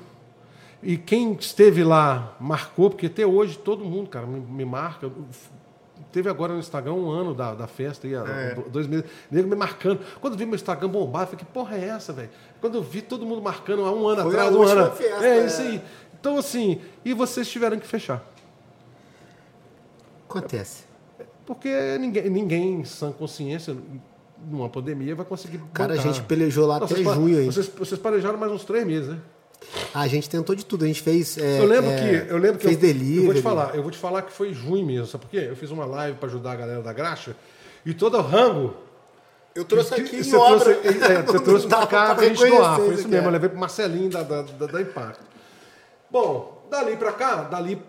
E 0.82 0.96
quem 0.96 1.32
esteve 1.32 1.82
lá 1.82 2.36
marcou, 2.38 2.90
porque 2.90 3.06
até 3.06 3.26
hoje 3.26 3.59
todo 3.59 3.84
mundo, 3.84 4.09
cara, 4.09 4.26
me, 4.26 4.40
me 4.40 4.64
marca. 4.64 5.10
Teve 6.12 6.30
agora 6.30 6.52
no 6.52 6.60
Instagram 6.60 6.94
um 6.94 7.10
ano 7.10 7.34
da, 7.34 7.55
da 7.55 7.66
festa, 7.66 8.06
aí, 8.06 8.14
é. 8.14 8.55
dois 8.70 8.86
meses, 8.86 9.05
nego 9.30 9.48
me 9.48 9.56
marcando. 9.56 10.00
Quando 10.20 10.34
eu 10.34 10.38
vi 10.38 10.46
meu 10.46 10.55
Instagram 10.55 10.88
bombar, 10.88 11.22
eu 11.22 11.26
falei, 11.26 11.44
que 11.44 11.52
porra 11.52 11.76
é 11.76 11.88
essa, 11.88 12.12
velho? 12.12 12.30
Quando 12.60 12.76
eu 12.76 12.82
vi 12.82 13.02
todo 13.02 13.26
mundo 13.26 13.42
marcando 13.42 13.84
há 13.84 13.92
um 13.92 14.06
ano 14.06 14.22
foi 14.22 14.32
atrás, 14.32 14.55
um 14.55 14.62
ano. 14.62 14.90
Festa, 14.92 15.26
é, 15.26 15.38
é, 15.38 15.46
isso 15.46 15.60
aí. 15.60 15.82
Então, 16.18 16.38
assim, 16.38 16.80
e 17.05 17.12
vocês 17.12 17.48
tiveram 17.48 17.78
que 17.78 17.86
fechar. 17.86 18.24
Acontece. 20.28 20.84
Porque 21.44 21.98
ninguém, 21.98 22.30
ninguém 22.30 22.84
sã 22.84 23.10
consciência, 23.10 23.76
numa 24.48 24.68
pandemia, 24.68 25.14
vai 25.14 25.26
conseguir. 25.26 25.60
Cara, 25.72 25.94
a 25.94 25.96
gente 25.96 26.22
pelejou 26.22 26.66
lá 26.66 26.78
Não, 26.78 26.86
até 26.86 27.02
junho 27.02 27.38
aí. 27.38 27.46
Vocês, 27.46 27.68
vocês 27.68 28.00
planejaram 28.00 28.38
mais 28.38 28.52
uns 28.52 28.64
três 28.64 28.86
meses, 28.86 29.09
né? 29.09 29.18
A 29.94 30.06
gente 30.06 30.28
tentou 30.28 30.55
de 30.55 30.64
tudo, 30.64 30.85
a 30.85 30.89
gente 30.89 31.02
fez. 31.02 31.36
É, 31.39 31.60
eu 31.60 31.66
lembro 31.66 31.90
é, 31.90 31.97
que. 31.97 32.30
Eu 32.30 32.39
lembro 32.39 32.59
que 32.59 32.64
fez 32.64 32.76
eu, 32.76 32.80
delivery. 32.80 33.18
Eu 33.18 33.24
vou 33.24 33.35
te 33.35 33.43
falar, 33.43 33.74
eu 33.74 33.82
vou 33.82 33.90
te 33.90 33.98
falar 33.98 34.22
que 34.22 34.32
foi 34.32 34.52
junho 34.52 34.85
mesmo, 34.85 35.06
sabe 35.06 35.24
por 35.24 35.30
quê? 35.30 35.47
Eu 35.48 35.56
fiz 35.56 35.70
uma 35.70 35.85
live 35.85 36.18
para 36.18 36.28
ajudar 36.28 36.52
a 36.52 36.56
galera 36.56 36.82
da 36.82 36.93
graxa 36.93 37.35
e 37.85 37.93
todo 37.94 38.16
o 38.16 38.20
rango. 38.20 38.74
Eu 39.55 39.64
trouxe 39.64 39.94
aqui 39.94 40.16
em 40.16 40.22
você 40.22 40.36
obra. 40.36 40.74
Trouxe, 40.74 41.05
é, 41.05 41.22
você 41.22 41.40
trouxe 41.40 41.66
pra 41.66 41.86
cá 41.86 42.14
pra 42.14 42.28
gente 42.28 42.47
doar. 42.47 42.76
Foi 42.76 42.94
isso 42.94 43.09
mesmo, 43.09 43.26
eu 43.26 43.32
levei 43.32 43.48
pro 43.48 43.59
Marcelinho 43.59 44.10
da, 44.10 44.22
da, 44.22 44.43
da, 44.43 44.66
da 44.66 44.80
Impacto. 44.80 45.24
Bom, 46.10 46.66
dali 46.70 46.97
pra 46.97 47.12
cá, 47.12 47.43
dali. 47.43 47.82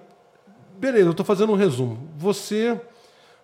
Beleza, 0.77 1.09
eu 1.09 1.13
tô 1.13 1.23
fazendo 1.23 1.51
um 1.51 1.55
resumo. 1.55 2.09
Você 2.17 2.79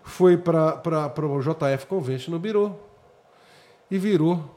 foi 0.03 0.37
para 0.37 0.81
o 1.21 1.39
JF 1.39 1.85
Convention 1.87 2.31
no 2.31 2.39
Biro 2.39 2.79
e 3.91 3.97
virou. 3.97 4.51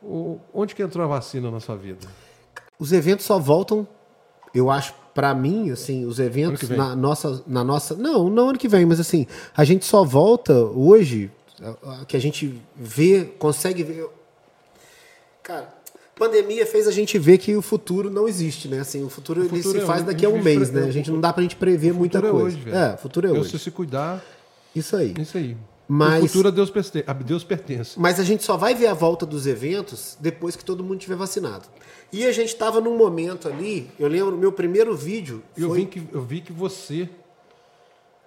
O, 0.00 0.38
onde 0.54 0.76
que 0.76 0.82
entrou 0.82 1.04
a 1.04 1.08
vacina 1.08 1.50
na 1.50 1.58
sua 1.58 1.76
vida? 1.76 2.06
Os 2.78 2.92
eventos 2.92 3.26
só 3.26 3.38
voltam, 3.38 3.86
eu 4.54 4.70
acho, 4.70 4.94
para 5.14 5.34
mim, 5.34 5.70
assim, 5.70 6.04
os 6.04 6.18
eventos 6.20 6.68
na 6.68 6.94
nossa, 6.94 7.42
na 7.46 7.64
nossa. 7.64 7.96
Não, 7.96 8.30
não 8.30 8.50
ano 8.50 8.58
que 8.58 8.68
vem, 8.68 8.86
mas 8.86 9.00
assim, 9.00 9.26
a 9.56 9.64
gente 9.64 9.84
só 9.84 10.04
volta 10.04 10.54
hoje, 10.54 11.30
que 12.06 12.16
a 12.16 12.20
gente 12.20 12.60
vê, 12.76 13.24
consegue 13.38 13.82
ver. 13.82 14.08
Cara, 15.42 15.74
pandemia 16.14 16.66
fez 16.66 16.86
a 16.86 16.92
gente 16.92 17.18
ver 17.18 17.38
que 17.38 17.56
o 17.56 17.62
futuro 17.62 18.10
não 18.10 18.28
existe, 18.28 18.68
né? 18.68 18.80
Assim, 18.80 19.04
o 19.04 19.08
futuro, 19.08 19.40
o 19.40 19.48
futuro 19.48 19.70
ele 19.70 19.78
se 19.78 19.84
é 19.84 19.86
faz 19.86 20.04
daqui 20.04 20.24
a 20.24 20.28
um 20.28 20.40
mês, 20.40 20.70
né? 20.70 20.84
A 20.84 20.90
gente 20.90 21.10
não 21.10 21.20
dá 21.20 21.32
pra 21.32 21.42
gente 21.42 21.56
prever 21.56 21.92
muita 21.92 22.18
é 22.18 22.20
coisa. 22.20 22.56
É, 22.56 22.60
hoje, 22.60 22.70
é, 22.70 22.94
o 22.94 22.98
futuro 22.98 23.26
é 23.26 23.30
hoje. 23.32 23.50
Se 23.50 23.58
se 23.58 23.70
cuidar. 23.70 24.24
Isso 24.74 24.94
aí. 24.94 25.14
Isso 25.18 25.36
aí. 25.36 25.56
Mas, 25.88 26.22
o 26.22 26.26
futuro 26.26 26.48
a 26.48 26.50
Deus, 26.50 26.70
a 27.06 27.12
Deus 27.14 27.42
pertence. 27.42 27.98
Mas 27.98 28.20
a 28.20 28.24
gente 28.24 28.44
só 28.44 28.56
vai 28.56 28.74
ver 28.74 28.88
a 28.88 28.94
volta 28.94 29.24
dos 29.24 29.46
eventos 29.46 30.18
depois 30.20 30.54
que 30.54 30.64
todo 30.64 30.84
mundo 30.84 30.98
tiver 30.98 31.16
vacinado. 31.16 31.66
E 32.12 32.26
a 32.26 32.32
gente 32.32 32.48
estava 32.48 32.80
num 32.80 32.96
momento 32.96 33.48
ali, 33.48 33.90
eu 33.98 34.06
lembro, 34.06 34.36
meu 34.36 34.52
primeiro 34.52 34.94
vídeo. 34.94 35.42
Eu, 35.56 35.72
vi 35.72 35.86
que, 35.86 36.06
eu 36.12 36.22
vi 36.22 36.42
que 36.42 36.52
você 36.52 37.08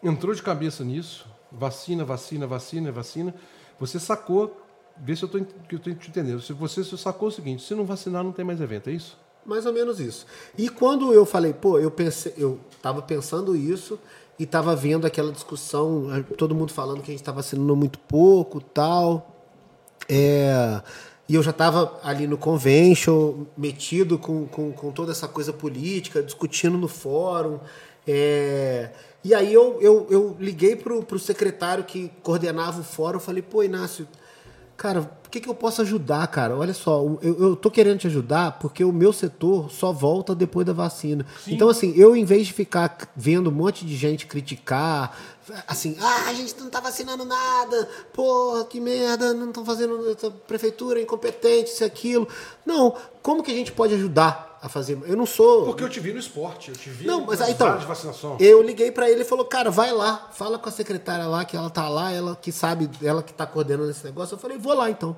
entrou 0.01 0.33
de 0.33 0.41
cabeça 0.41 0.83
nisso. 0.83 1.27
Vacina, 1.51 2.03
vacina, 2.03 2.47
vacina, 2.47 2.91
vacina. 2.91 3.35
Você 3.79 3.99
sacou 3.99 4.57
Vê 4.97 5.15
se 5.15 5.23
eu 5.23 5.27
estou 5.27 5.95
te 5.95 6.09
entendendo. 6.09 6.41
Se 6.41 6.53
você 6.53 6.83
sacou 6.83 7.29
o 7.29 7.31
seguinte, 7.31 7.63
se 7.63 7.73
não 7.73 7.85
vacinar, 7.85 8.23
não 8.23 8.31
tem 8.31 8.45
mais 8.45 8.61
evento, 8.61 8.89
é 8.89 8.93
isso? 8.93 9.17
Mais 9.43 9.65
ou 9.65 9.73
menos 9.73 9.99
isso. 9.99 10.25
E 10.55 10.69
quando 10.69 11.11
eu 11.13 11.25
falei, 11.25 11.53
pô, 11.53 11.79
eu 11.79 11.89
pensei, 11.89 12.33
eu 12.37 12.59
estava 12.69 13.01
pensando 13.01 13.55
isso 13.55 13.99
e 14.41 14.43
estava 14.43 14.75
vendo 14.75 15.05
aquela 15.05 15.31
discussão, 15.31 16.25
todo 16.35 16.55
mundo 16.55 16.73
falando 16.73 17.03
que 17.03 17.11
a 17.11 17.13
gente 17.13 17.21
estava 17.21 17.43
vacinando 17.43 17.75
muito 17.75 17.99
pouco, 17.99 18.59
tal. 18.59 19.35
É, 20.09 20.81
e 21.29 21.35
eu 21.35 21.43
já 21.43 21.51
estava 21.51 21.99
ali 22.03 22.25
no 22.25 22.39
convention, 22.39 23.45
metido 23.55 24.17
com, 24.17 24.47
com, 24.47 24.71
com, 24.71 24.91
toda 24.91 25.11
essa 25.11 25.27
coisa 25.27 25.53
política, 25.53 26.23
discutindo 26.23 26.75
no 26.75 26.87
fórum. 26.87 27.59
É, 28.07 28.89
e 29.23 29.35
aí 29.35 29.53
eu, 29.53 29.77
eu, 29.79 30.07
eu 30.09 30.35
liguei 30.39 30.75
para 30.75 30.91
o 30.91 31.19
secretário 31.19 31.83
que 31.83 32.11
coordenava 32.23 32.81
o 32.81 32.83
fórum, 32.83 33.19
falei, 33.19 33.43
pô, 33.43 33.61
Inácio, 33.61 34.07
cara, 34.81 35.03
por 35.03 35.29
que, 35.29 35.39
que 35.39 35.47
eu 35.47 35.53
posso 35.53 35.83
ajudar, 35.83 36.25
cara? 36.25 36.57
Olha 36.57 36.73
só, 36.73 37.03
eu, 37.21 37.39
eu 37.39 37.55
tô 37.55 37.69
querendo 37.69 37.99
te 37.99 38.07
ajudar 38.07 38.57
porque 38.57 38.83
o 38.83 38.91
meu 38.91 39.13
setor 39.13 39.69
só 39.69 39.93
volta 39.93 40.33
depois 40.33 40.65
da 40.65 40.73
vacina. 40.73 41.23
Sim. 41.45 41.53
Então, 41.53 41.69
assim, 41.69 41.93
eu, 41.95 42.15
em 42.15 42.25
vez 42.25 42.47
de 42.47 42.53
ficar 42.53 42.97
vendo 43.15 43.51
um 43.51 43.53
monte 43.53 43.85
de 43.85 43.95
gente 43.95 44.25
criticar, 44.25 45.15
assim, 45.67 45.95
ah, 46.01 46.29
a 46.29 46.33
gente 46.33 46.59
não 46.59 46.67
tá 46.67 46.79
vacinando 46.79 47.23
nada, 47.23 47.87
porra, 48.11 48.65
que 48.65 48.79
merda, 48.79 49.35
não 49.35 49.49
estão 49.49 49.63
fazendo, 49.63 50.17
prefeitura 50.47 50.99
é 50.99 51.03
incompetente, 51.03 51.69
isso 51.69 51.83
e 51.83 51.85
aquilo. 51.85 52.27
Não, 52.65 52.95
como 53.21 53.43
que 53.43 53.51
a 53.51 53.55
gente 53.55 53.71
pode 53.71 53.93
ajudar? 53.93 54.50
A 54.61 54.69
fazer. 54.69 54.99
Eu 55.05 55.17
não 55.17 55.25
sou. 55.25 55.65
Porque 55.65 55.83
eu 55.83 55.89
te 55.89 55.99
vi 55.99 56.13
no 56.13 56.19
esporte, 56.19 56.69
eu 56.69 56.75
te 56.75 56.89
vi 56.89 57.07
não, 57.07 57.25
mas 57.25 57.41
aí, 57.41 57.51
então, 57.51 57.77
de 57.77 57.85
vacinação. 57.85 58.37
Eu 58.39 58.61
liguei 58.61 58.91
para 58.91 59.09
ele 59.09 59.21
e 59.21 59.25
falou, 59.25 59.43
cara, 59.43 59.71
vai 59.71 59.91
lá, 59.91 60.29
fala 60.33 60.59
com 60.59 60.69
a 60.69 60.71
secretária 60.71 61.25
lá, 61.25 61.43
que 61.43 61.57
ela 61.57 61.69
tá 61.69 61.89
lá, 61.89 62.11
ela 62.11 62.35
que 62.35 62.51
sabe, 62.51 62.89
ela 63.01 63.23
que 63.23 63.33
tá 63.33 63.45
coordenando 63.47 63.89
esse 63.89 64.05
negócio. 64.05 64.35
Eu 64.35 64.39
falei, 64.39 64.57
vou 64.57 64.75
lá 64.75 64.89
então. 64.89 65.15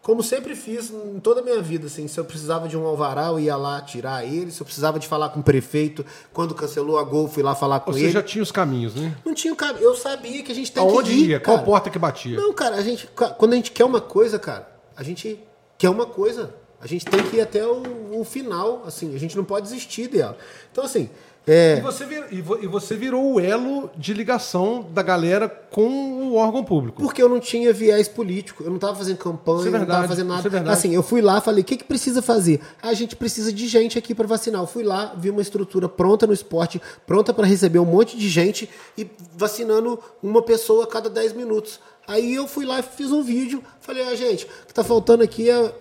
Como 0.00 0.22
sempre 0.22 0.54
fiz 0.54 0.90
em 0.90 1.18
toda 1.18 1.40
a 1.40 1.42
minha 1.42 1.62
vida, 1.62 1.86
assim, 1.86 2.06
se 2.06 2.20
eu 2.20 2.26
precisava 2.26 2.68
de 2.68 2.76
um 2.76 2.84
alvará, 2.84 3.28
eu 3.28 3.40
ia 3.40 3.56
lá 3.56 3.80
tirar 3.80 4.22
ele, 4.22 4.50
se 4.52 4.60
eu 4.60 4.64
precisava 4.66 4.98
de 4.98 5.08
falar 5.08 5.30
com 5.30 5.40
o 5.40 5.42
prefeito, 5.42 6.04
quando 6.30 6.54
cancelou 6.54 6.98
a 6.98 7.02
Gol, 7.02 7.26
fui 7.26 7.42
lá 7.42 7.54
falar 7.54 7.80
com 7.80 7.90
Ou 7.90 7.96
ele. 7.96 8.08
Você 8.08 8.12
já 8.12 8.22
tinha 8.22 8.42
os 8.42 8.52
caminhos, 8.52 8.94
né? 8.94 9.16
Não 9.24 9.32
tinha 9.32 9.52
o 9.52 9.56
caminho, 9.56 9.82
eu 9.82 9.94
sabia 9.96 10.42
que 10.42 10.52
a 10.52 10.54
gente 10.54 10.70
tem 10.70 10.82
Aonde 10.82 11.10
que 11.10 11.16
ir, 11.16 11.28
ia? 11.30 11.40
Cara. 11.40 11.56
Qual 11.56 11.64
porta 11.64 11.88
que 11.88 11.98
batia? 11.98 12.36
Não, 12.36 12.52
cara, 12.52 12.76
a 12.76 12.82
gente, 12.82 13.08
quando 13.38 13.54
a 13.54 13.56
gente 13.56 13.72
quer 13.72 13.86
uma 13.86 14.00
coisa, 14.00 14.38
cara, 14.38 14.68
a 14.94 15.02
gente 15.02 15.42
quer 15.78 15.88
uma 15.88 16.04
coisa. 16.04 16.54
A 16.80 16.86
gente 16.86 17.04
tem 17.04 17.22
que 17.24 17.36
ir 17.36 17.40
até 17.40 17.66
o, 17.66 18.20
o 18.20 18.24
final, 18.24 18.82
assim, 18.86 19.14
a 19.14 19.18
gente 19.18 19.36
não 19.36 19.44
pode 19.44 19.66
desistir 19.68 20.08
dela. 20.08 20.36
Então, 20.70 20.84
assim. 20.84 21.08
É... 21.46 21.76
E, 21.76 21.80
você 21.82 22.06
vir, 22.06 22.24
e 22.30 22.66
você 22.66 22.96
virou 22.96 23.34
o 23.34 23.38
elo 23.40 23.90
de 23.98 24.14
ligação 24.14 24.86
da 24.94 25.02
galera 25.02 25.46
com 25.46 25.88
o 26.30 26.36
órgão 26.36 26.64
público. 26.64 27.02
Porque 27.02 27.22
eu 27.22 27.28
não 27.28 27.38
tinha 27.38 27.70
viés 27.70 28.08
político, 28.08 28.62
eu 28.62 28.70
não 28.70 28.76
estava 28.76 28.96
fazendo 28.96 29.18
campanha, 29.18 29.68
é 29.68 29.70
verdade, 29.70 29.78
não 29.78 29.84
estava 29.84 30.08
fazendo 30.08 30.28
nada. 30.28 30.70
É 30.70 30.72
assim, 30.72 30.94
eu 30.94 31.02
fui 31.02 31.20
lá, 31.20 31.42
falei, 31.42 31.60
o 31.60 31.64
que, 31.64 31.76
que 31.76 31.84
precisa 31.84 32.22
fazer? 32.22 32.60
Ah, 32.82 32.88
a 32.88 32.94
gente 32.94 33.14
precisa 33.14 33.52
de 33.52 33.68
gente 33.68 33.98
aqui 33.98 34.14
para 34.14 34.26
vacinar. 34.26 34.62
Eu 34.62 34.66
fui 34.66 34.82
lá, 34.82 35.14
vi 35.16 35.28
uma 35.28 35.42
estrutura 35.42 35.86
pronta 35.86 36.26
no 36.26 36.32
esporte, 36.32 36.80
pronta 37.06 37.34
para 37.34 37.46
receber 37.46 37.78
um 37.78 37.84
monte 37.84 38.16
de 38.16 38.28
gente 38.30 38.68
e 38.96 39.06
vacinando 39.36 39.98
uma 40.22 40.40
pessoa 40.40 40.84
a 40.84 40.86
cada 40.86 41.10
10 41.10 41.34
minutos. 41.34 41.78
Aí 42.06 42.34
eu 42.34 42.46
fui 42.46 42.64
lá 42.64 42.80
e 42.80 42.82
fiz 42.82 43.12
um 43.12 43.22
vídeo, 43.22 43.62
falei, 43.80 44.02
ah, 44.02 44.14
gente, 44.14 44.44
o 44.44 44.66
que 44.66 44.72
está 44.72 44.84
faltando 44.84 45.22
aqui 45.22 45.50
é 45.50 45.74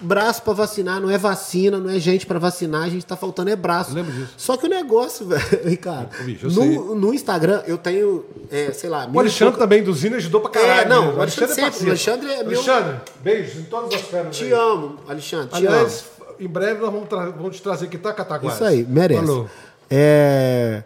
braço 0.00 0.42
para 0.42 0.52
vacinar, 0.52 1.00
não 1.00 1.10
é 1.10 1.18
vacina, 1.18 1.78
não 1.78 1.90
é 1.90 1.98
gente 1.98 2.26
para 2.26 2.38
vacinar, 2.38 2.84
a 2.84 2.88
gente 2.88 3.04
tá 3.04 3.16
faltando 3.16 3.50
é 3.50 3.56
braço. 3.56 3.94
Lembro 3.94 4.12
disso. 4.12 4.34
Só 4.36 4.56
que 4.56 4.66
o 4.66 4.68
negócio, 4.68 5.26
velho, 5.28 5.42
Ricardo, 5.64 6.24
bicho, 6.24 6.48
no, 6.48 6.94
no, 6.94 7.14
Instagram 7.14 7.62
eu 7.66 7.78
tenho, 7.78 8.24
é, 8.50 8.72
sei 8.72 8.90
lá... 8.90 9.08
O 9.12 9.18
Alexandre 9.18 9.52
pouca... 9.52 9.58
também, 9.58 9.82
do 9.82 9.92
Zina, 9.92 10.16
ajudou 10.16 10.40
pra 10.40 10.50
caralho. 10.50 10.80
É, 10.80 10.88
não, 10.88 11.16
o 11.16 11.20
Alexandre, 11.20 11.62
Alexandre 11.62 11.62
é 11.62 11.70
sempre, 11.70 11.84
o 11.84 11.88
Alexandre 11.88 12.30
é 12.30 12.44
meu... 12.44 12.58
Alexandre, 12.58 13.00
beijos 13.22 13.56
em 13.56 13.64
todas 13.64 13.94
as 13.94 14.02
pernas 14.02 14.36
Te 14.36 14.44
aí. 14.44 14.52
amo, 14.52 14.98
Alexandre, 15.08 15.48
te 15.48 15.56
Aliás, 15.56 16.04
amo. 16.20 16.34
em 16.40 16.48
breve 16.48 16.80
nós 16.80 16.92
vamos, 16.92 17.08
vamos 17.36 17.56
te 17.56 17.62
trazer 17.62 17.86
aqui, 17.86 17.98
tá, 17.98 18.12
Cataguás? 18.12 18.54
Isso 18.54 18.64
aí, 18.64 18.84
merece. 18.84 19.20
Falou. 19.20 19.48
É... 19.90 20.82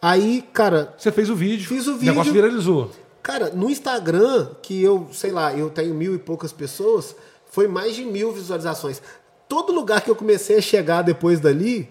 Aí, 0.00 0.44
cara... 0.52 0.94
Você 0.96 1.10
fez 1.10 1.28
o 1.30 1.34
vídeo. 1.34 1.66
Fiz 1.66 1.86
o 1.86 1.94
vídeo. 1.94 2.12
O 2.12 2.14
negócio 2.14 2.32
viralizou. 2.32 2.90
Cara, 3.22 3.50
no 3.50 3.68
Instagram, 3.68 4.50
que 4.62 4.80
eu, 4.80 5.08
sei 5.12 5.32
lá, 5.32 5.52
eu 5.52 5.68
tenho 5.68 5.92
mil 5.92 6.14
e 6.14 6.18
poucas 6.18 6.52
pessoas 6.52 7.16
foi 7.56 7.66
mais 7.66 7.96
de 7.96 8.04
mil 8.04 8.32
visualizações. 8.32 9.00
Todo 9.48 9.72
lugar 9.72 10.02
que 10.02 10.10
eu 10.10 10.14
comecei 10.14 10.58
a 10.58 10.60
chegar 10.60 11.00
depois 11.00 11.40
dali, 11.40 11.88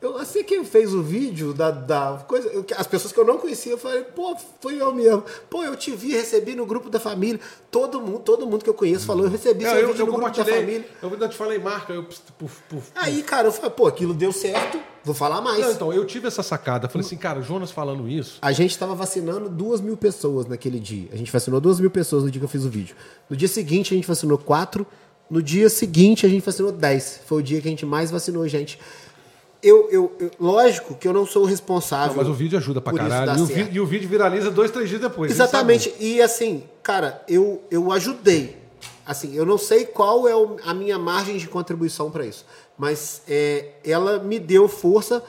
eu 0.00 0.16
assim 0.16 0.44
que 0.44 0.62
fez 0.64 0.94
o 0.94 1.02
vídeo 1.02 1.52
da, 1.52 1.70
da 1.72 2.24
coisa, 2.28 2.48
eu, 2.48 2.64
as 2.76 2.86
pessoas 2.86 3.12
que 3.12 3.18
eu 3.18 3.24
não 3.24 3.36
conhecia, 3.36 3.72
eu 3.72 3.78
falei, 3.78 4.02
pô, 4.02 4.36
foi 4.60 4.80
eu 4.80 4.94
mesmo. 4.94 5.24
Pô, 5.50 5.64
eu 5.64 5.74
te 5.74 5.90
vi, 5.90 6.12
recebi 6.12 6.54
no 6.54 6.64
grupo 6.64 6.88
da 6.88 7.00
família. 7.00 7.40
Todo 7.68 8.00
mundo, 8.00 8.20
todo 8.20 8.46
mundo 8.46 8.62
que 8.62 8.70
eu 8.70 8.74
conheço 8.74 9.06
falou, 9.06 9.24
eu 9.24 9.30
recebi 9.30 9.64
seu 9.64 9.74
eu, 9.74 9.88
vídeo 9.88 10.02
eu 10.02 10.06
no 10.06 10.12
grupo 10.12 10.30
da 10.30 10.44
família. 10.44 10.88
Eu 11.02 11.10
ainda 11.10 11.28
te 11.28 11.36
falei 11.36 11.58
marca, 11.58 11.92
eu 11.92 12.04
puf, 12.04 12.62
puf, 12.68 12.90
Aí, 12.94 13.24
cara, 13.24 13.48
eu 13.48 13.52
falei, 13.52 13.70
pô, 13.70 13.88
aquilo 13.88 14.14
deu 14.14 14.32
certo, 14.32 14.78
vou 15.02 15.14
falar 15.14 15.40
mais. 15.40 15.60
Não, 15.60 15.72
então, 15.72 15.92
eu 15.92 16.04
tive 16.04 16.28
essa 16.28 16.44
sacada. 16.44 16.88
Falei 16.88 17.04
assim, 17.04 17.16
cara, 17.16 17.40
o 17.40 17.42
Jonas 17.42 17.72
falando 17.72 18.08
isso. 18.08 18.38
A 18.40 18.52
gente 18.52 18.70
estava 18.70 18.94
vacinando 18.94 19.48
duas 19.48 19.80
mil 19.80 19.96
pessoas 19.96 20.46
naquele 20.46 20.78
dia. 20.78 21.08
A 21.12 21.16
gente 21.16 21.32
vacinou 21.32 21.60
duas 21.60 21.80
mil 21.80 21.90
pessoas 21.90 22.22
no 22.22 22.30
dia 22.30 22.38
que 22.38 22.44
eu 22.44 22.48
fiz 22.48 22.64
o 22.64 22.70
vídeo. 22.70 22.94
No 23.28 23.36
dia 23.36 23.48
seguinte, 23.48 23.94
a 23.94 23.96
gente 23.96 24.06
vacinou 24.06 24.38
quatro. 24.38 24.86
No 25.30 25.42
dia 25.42 25.68
seguinte, 25.68 26.24
a 26.24 26.28
gente 26.28 26.42
vacinou 26.42 26.72
10. 26.72 27.20
Foi 27.26 27.40
o 27.40 27.42
dia 27.42 27.60
que 27.60 27.68
a 27.68 27.70
gente 27.70 27.84
mais 27.84 28.10
vacinou 28.10 28.48
gente. 28.48 28.78
Eu, 29.62 29.88
eu, 29.90 30.16
eu- 30.20 30.30
lógico 30.38 30.94
que 30.94 31.06
eu 31.08 31.12
não 31.12 31.26
sou 31.26 31.42
o 31.42 31.46
responsável. 31.46 32.08
Não, 32.08 32.22
mas 32.22 32.28
o 32.28 32.34
vídeo 32.34 32.56
ajuda 32.58 32.80
pra 32.80 32.92
caralho. 32.92 33.38
E 33.38 33.42
o, 33.42 33.46
vi- 33.46 33.68
e 33.72 33.80
o 33.80 33.86
vídeo 33.86 34.08
viraliza 34.08 34.50
dois, 34.50 34.70
três 34.70 34.88
dias 34.88 35.00
depois. 35.00 35.30
Exatamente. 35.32 35.92
E 35.98 36.20
assim, 36.22 36.64
cara, 36.82 37.22
eu, 37.28 37.62
eu 37.70 37.90
ajudei. 37.92 38.56
Assim, 39.04 39.34
eu 39.34 39.46
não 39.46 39.56
sei 39.58 39.86
qual 39.86 40.28
é 40.28 40.32
a 40.64 40.74
minha 40.74 40.98
margem 40.98 41.36
de 41.38 41.48
contribuição 41.48 42.10
para 42.10 42.26
isso, 42.26 42.44
mas 42.76 43.22
é, 43.26 43.70
ela 43.82 44.18
me 44.18 44.38
deu 44.38 44.68
força 44.68 45.22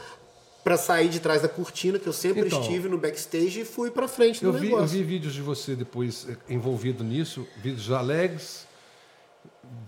para 0.66 0.76
sair 0.76 1.08
de 1.08 1.22
trás 1.22 1.42
da 1.42 1.48
cortina, 1.48 1.98
que 1.98 2.06
eu 2.06 2.12
sempre 2.12 2.46
Então. 2.48 2.60
estive 2.62 2.90
no 2.90 2.98
backstage 2.98 3.62
e 3.62 3.66
fui 3.66 3.90
para 3.90 4.08
frente 4.10 4.44
Eu 4.44 4.52
vi, 4.52 4.58
eu 4.70 4.76
negócio. 4.76 4.98
vi 4.98 5.04
vídeos 5.04 5.34
de 5.34 5.42
você 5.42 5.74
depois 5.76 6.28
eh, 6.30 6.36
envolvido 6.54 7.02
nisso, 7.06 7.48
vídeos 7.64 7.90
alegres, 7.90 8.68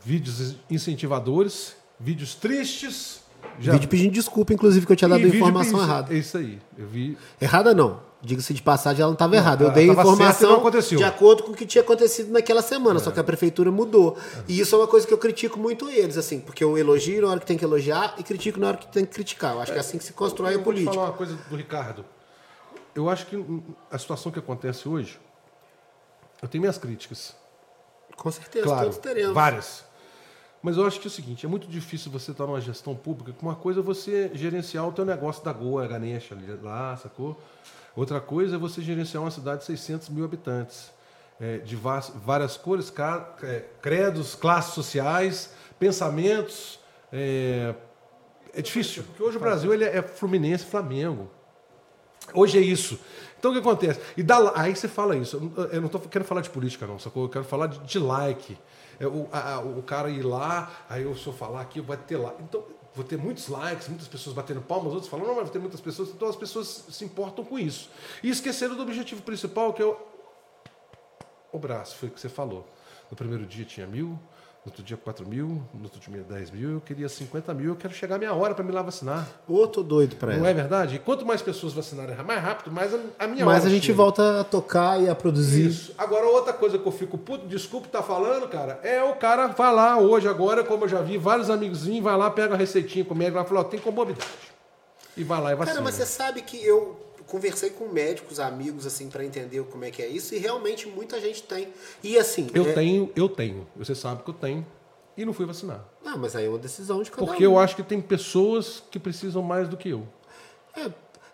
vídeos 0.04 0.56
incentivadores, 0.70 1.76
vídeos 2.00 2.34
tristes. 2.36 3.21
Já- 3.60 3.72
Vídeo 3.74 3.88
pedindo 3.90 4.12
desculpa, 4.14 4.54
inclusive, 4.54 4.86
que 4.86 4.92
eu 4.92 4.96
tinha 4.96 5.08
dado 5.10 5.22
e 5.22 5.26
a 5.26 5.28
informação 5.28 5.80
pens- 5.80 5.88
errada. 5.90 6.14
É 6.14 6.18
isso 6.18 6.38
aí. 6.38 6.60
Eu 6.78 6.88
vi. 6.88 7.18
Errada 7.40 7.74
não. 7.74 8.00
Diga-se 8.24 8.54
de 8.54 8.62
passagem, 8.62 9.02
ela 9.02 9.10
não 9.10 9.14
estava 9.16 9.36
errada. 9.36 9.64
Eu 9.66 9.72
dei 9.72 9.90
a 9.90 9.94
informação 9.94 10.58
aconteceu. 10.58 10.98
de 11.00 11.04
acordo 11.04 11.42
com 11.42 11.52
o 11.54 11.56
que 11.56 11.66
tinha 11.66 11.82
acontecido 11.84 12.32
naquela 12.32 12.62
semana, 12.62 13.00
só 13.00 13.10
que 13.10 13.20
a 13.20 13.24
prefeitura 13.24 13.72
mudou. 13.72 14.16
E 14.48 14.60
isso 14.60 14.76
é 14.76 14.78
uma 14.78 14.86
coisa 14.88 15.08
que 15.08 15.14
eu 15.14 15.18
critico 15.18 15.58
muito 15.60 15.90
eles, 15.90 16.18
assim, 16.18 16.40
porque 16.40 16.64
eu 16.64 16.78
elogio 16.78 17.24
na 17.24 17.30
hora 17.30 17.40
que 17.40 17.48
tem 17.48 17.58
que 17.58 17.66
elogiar 17.66 18.14
e 18.20 18.24
critico 18.24 18.60
na 18.60 18.68
hora 18.68 18.78
que 18.78 18.88
tem 18.90 19.06
que 19.06 19.12
criticar. 19.14 19.54
Eu 19.56 19.62
acho 19.62 19.72
que 19.72 19.78
é 19.78 19.82
assim 19.82 19.98
que 19.98 20.04
se 20.04 20.14
constrói 20.14 20.50
a 20.50 20.54
eu 20.54 20.58
vou 20.62 20.72
te 20.72 20.76
política. 20.78 20.94
falar 20.94 21.08
uma 21.08 21.14
coisa 21.18 21.34
do 21.36 21.56
Ricardo. 21.56 22.06
Eu 22.94 23.10
acho 23.10 23.26
que 23.26 23.44
a 23.90 23.98
situação 23.98 24.32
que 24.32 24.38
acontece 24.38 24.88
hoje, 24.88 25.20
eu 26.44 26.48
tenho 26.48 26.62
minhas 26.62 26.78
críticas. 26.78 27.36
Com 28.16 28.32
certeza, 28.32 28.66
Claro, 28.66 28.84
todos 28.84 28.98
teremos. 29.00 29.34
várias. 29.34 29.84
Mas 30.62 30.78
eu 30.78 30.86
acho 30.86 31.00
que 31.00 31.08
é 31.08 31.10
o 31.10 31.12
seguinte, 31.12 31.46
é 31.46 31.50
muito 31.50 31.68
difícil 31.68 32.12
você 32.12 32.32
estar 32.32 32.46
numa 32.46 32.62
gestão 32.62 32.96
pública, 32.96 33.34
que 33.34 33.44
uma 33.44 33.56
coisa 33.56 33.80
é 33.80 33.84
você 33.84 34.30
gerenciar 34.34 34.88
o 34.88 34.92
teu 34.92 35.04
negócio 35.04 35.44
da 35.44 35.52
Goa, 35.52 35.88
Ganesha, 35.88 36.38
lá, 36.62 36.96
sacou? 36.98 37.42
Outra 37.96 38.22
coisa 38.22 38.56
é 38.56 38.60
você 38.60 38.82
gerenciar 38.82 39.24
uma 39.24 39.32
cidade 39.32 39.62
de 39.62 39.66
600 39.66 40.10
mil 40.10 40.24
habitantes, 40.24 40.92
é, 41.40 41.58
de 41.58 41.76
várias 41.76 42.58
cores, 42.58 42.94
é, 43.44 43.66
credos, 43.82 44.36
classes 44.36 44.74
sociais, 44.74 45.54
pensamentos. 45.80 46.80
É, 47.12 47.74
é 48.54 48.62
difícil, 48.62 49.04
porque 49.04 49.24
hoje 49.24 49.38
o 49.38 49.40
Brasil 49.40 49.74
ele 49.74 49.84
é 49.84 50.02
Fluminense 50.02 50.64
e 50.64 50.68
Flamengo. 50.68 51.30
Hoje 52.34 52.58
é 52.58 52.62
isso. 52.62 53.00
Então 53.40 53.52
o 53.52 53.54
que 53.54 53.60
acontece? 53.60 54.00
E 54.16 54.22
dá, 54.24 54.52
aí 54.56 54.76
você 54.76 54.88
fala 54.88 55.16
isso. 55.16 55.52
Eu 55.72 55.82
não- 55.82 55.90
tô 55.90 56.00
quero 56.00 56.24
falar 56.24 56.42
de 56.42 56.50
política, 56.50 56.86
não, 56.86 57.00
sacou? 57.00 57.24
Eu 57.24 57.30
quero 57.30 57.44
falar 57.46 57.68
de, 57.68 57.80
de 57.80 58.00
like. 58.00 58.58
É, 59.00 59.08
o, 59.08 59.28
a- 59.32 59.60
o 59.60 59.82
cara 59.82 60.10
ir 60.10 60.22
lá, 60.24 60.72
aí 60.88 61.04
eu 61.04 61.16
se 61.16 61.26
eu 61.26 61.34
falar 61.34 61.62
aqui, 61.62 61.82
vai 61.82 61.98
ter 61.98 62.18
lá. 62.18 62.34
Então, 62.40 62.64
vou 62.94 63.04
ter 63.04 63.18
muitos 63.18 63.48
likes, 63.48 63.88
muitas 63.88 64.08
pessoas 64.08 64.36
batendo 64.36 64.62
palmas, 64.62 64.94
outros 64.94 65.10
falando, 65.10 65.28
não, 65.28 65.36
mas 65.36 65.46
vou 65.46 65.52
ter 65.54 65.60
muitas 65.60 65.82
pessoas. 65.82 66.10
Então 66.10 66.28
as 66.28 66.36
pessoas 66.36 66.86
se 66.90 67.04
importam 67.04 67.44
com 67.44 67.58
isso. 67.58 67.90
E 68.22 68.30
esqueceram 68.30 68.76
do 68.76 68.84
objetivo 68.84 69.22
principal, 69.24 69.74
que 69.74 69.82
é 69.82 69.86
o, 69.86 69.98
o 71.52 71.58
braço, 71.60 71.96
foi 71.98 72.10
o 72.10 72.12
que 72.12 72.20
você 72.20 72.30
falou. 72.30 72.68
No 73.10 73.18
primeiro 73.18 73.46
dia 73.46 73.66
tinha 73.66 73.88
mil, 73.88 74.18
outro 74.66 74.84
dia 74.84 74.96
quatro 74.96 75.28
mil, 75.28 75.62
no 75.74 75.84
outro 75.84 76.00
dia 76.00 76.24
dez 76.24 76.52
mil, 76.52 76.74
eu 76.74 76.82
queria 76.82 77.10
50 77.10 77.54
mil, 77.54 77.70
eu 77.70 77.76
quero 77.76 77.94
chegar 77.94 78.16
a 78.16 78.18
minha 78.20 78.34
hora 78.34 78.54
para 78.54 78.64
me 78.64 78.72
lá 78.72 78.82
vacinar. 78.82 79.28
Tô 79.48 79.82
doido 79.82 80.16
pra 80.18 80.34
Não 80.34 80.40
ela. 80.40 80.50
é 80.50 80.54
verdade? 80.54 80.96
E 80.96 81.00
quanto 81.00 81.26
mais 81.26 81.42
pessoas 81.42 81.74
vacinarem 81.74 82.16
mais 82.24 82.42
rápido, 82.42 82.72
mais 82.72 82.94
a, 83.18 83.26
minha 83.28 83.46
Mas 83.46 83.62
hora 83.62 83.68
a 83.68 83.74
gente 83.74 83.88
chega. 83.88 83.98
volta 83.98 84.42
a 84.42 84.44
tocar 84.44 85.02
e 85.02 85.10
a 85.10 85.16
produzir. 85.16 85.68
Isso. 85.68 85.94
Agora, 85.98 86.26
outra 86.28 86.54
coisa 86.54 86.78
que 86.78 86.86
eu 86.88 86.92
fico 86.92 87.18
puto, 87.18 87.48
desculpa 87.48 87.88
tá 87.88 88.04
falando, 88.04 88.48
cara, 88.48 88.80
é 88.84 89.04
o 89.04 89.16
cara 89.16 89.48
vai 89.48 89.74
lá 89.74 89.98
hoje, 89.98 90.28
agora, 90.28 90.64
como 90.64 90.84
eu 90.86 90.90
já 90.90 91.02
vi, 91.02 91.18
vários 91.18 91.50
amigozinhos, 91.50 92.04
vai 92.04 92.16
lá, 92.16 92.30
pega 92.30 92.54
a 92.54 92.58
receitinha 92.58 93.04
comigo, 93.04 93.32
vai 93.34 93.46
falar, 93.46 93.62
ó, 93.62 93.64
tem 93.64 93.80
comorbidade. 93.80 94.28
E 95.18 95.24
vai 95.24 95.42
lá 95.42 95.52
e 95.52 95.56
vacina. 95.56 95.74
Cara, 95.76 95.84
mas 95.84 95.96
você 95.96 96.06
sabe 96.06 96.42
que 96.42 96.64
eu 96.64 96.98
conversei 97.32 97.70
com 97.70 97.88
médicos, 97.88 98.42
amigos, 98.42 98.86
assim, 98.86 99.10
pra 99.10 99.24
entender 99.24 99.64
como 99.64 99.86
é 99.86 99.90
que 99.90 100.02
é 100.02 100.08
isso, 100.08 100.36
e 100.36 100.38
realmente 100.38 100.86
muita 100.86 101.20
gente 101.22 101.42
tem. 101.44 101.70
E 102.04 102.18
assim. 102.18 102.48
Eu 102.54 102.68
é- 102.68 102.74
tenho, 102.74 103.10
eu 103.16 103.30
tenho. 103.30 103.66
Você 103.78 103.96
sabe 103.96 104.22
que 104.22 104.30
eu 104.30 104.34
tenho. 104.34 104.68
E 105.16 105.24
não 105.24 105.32
fui 105.32 105.46
vacinar. 105.46 105.86
Não, 106.04 106.18
mas 106.18 106.36
aí 106.36 106.46
é 106.46 106.50
uma 106.50 106.58
decisão 106.58 107.02
de 107.02 107.10
cada 107.10 107.26
Porque 107.26 107.48
um. 107.48 107.52
eu 107.52 107.60
acho 107.60 107.76
que 107.76 107.84
tem 107.84 108.02
pessoas 108.02 108.84
que 108.92 109.00
precisam 109.00 109.42
mais 109.42 109.70
do 109.70 109.78
que 109.78 109.90
eu. 109.90 110.06
É, 110.76 110.90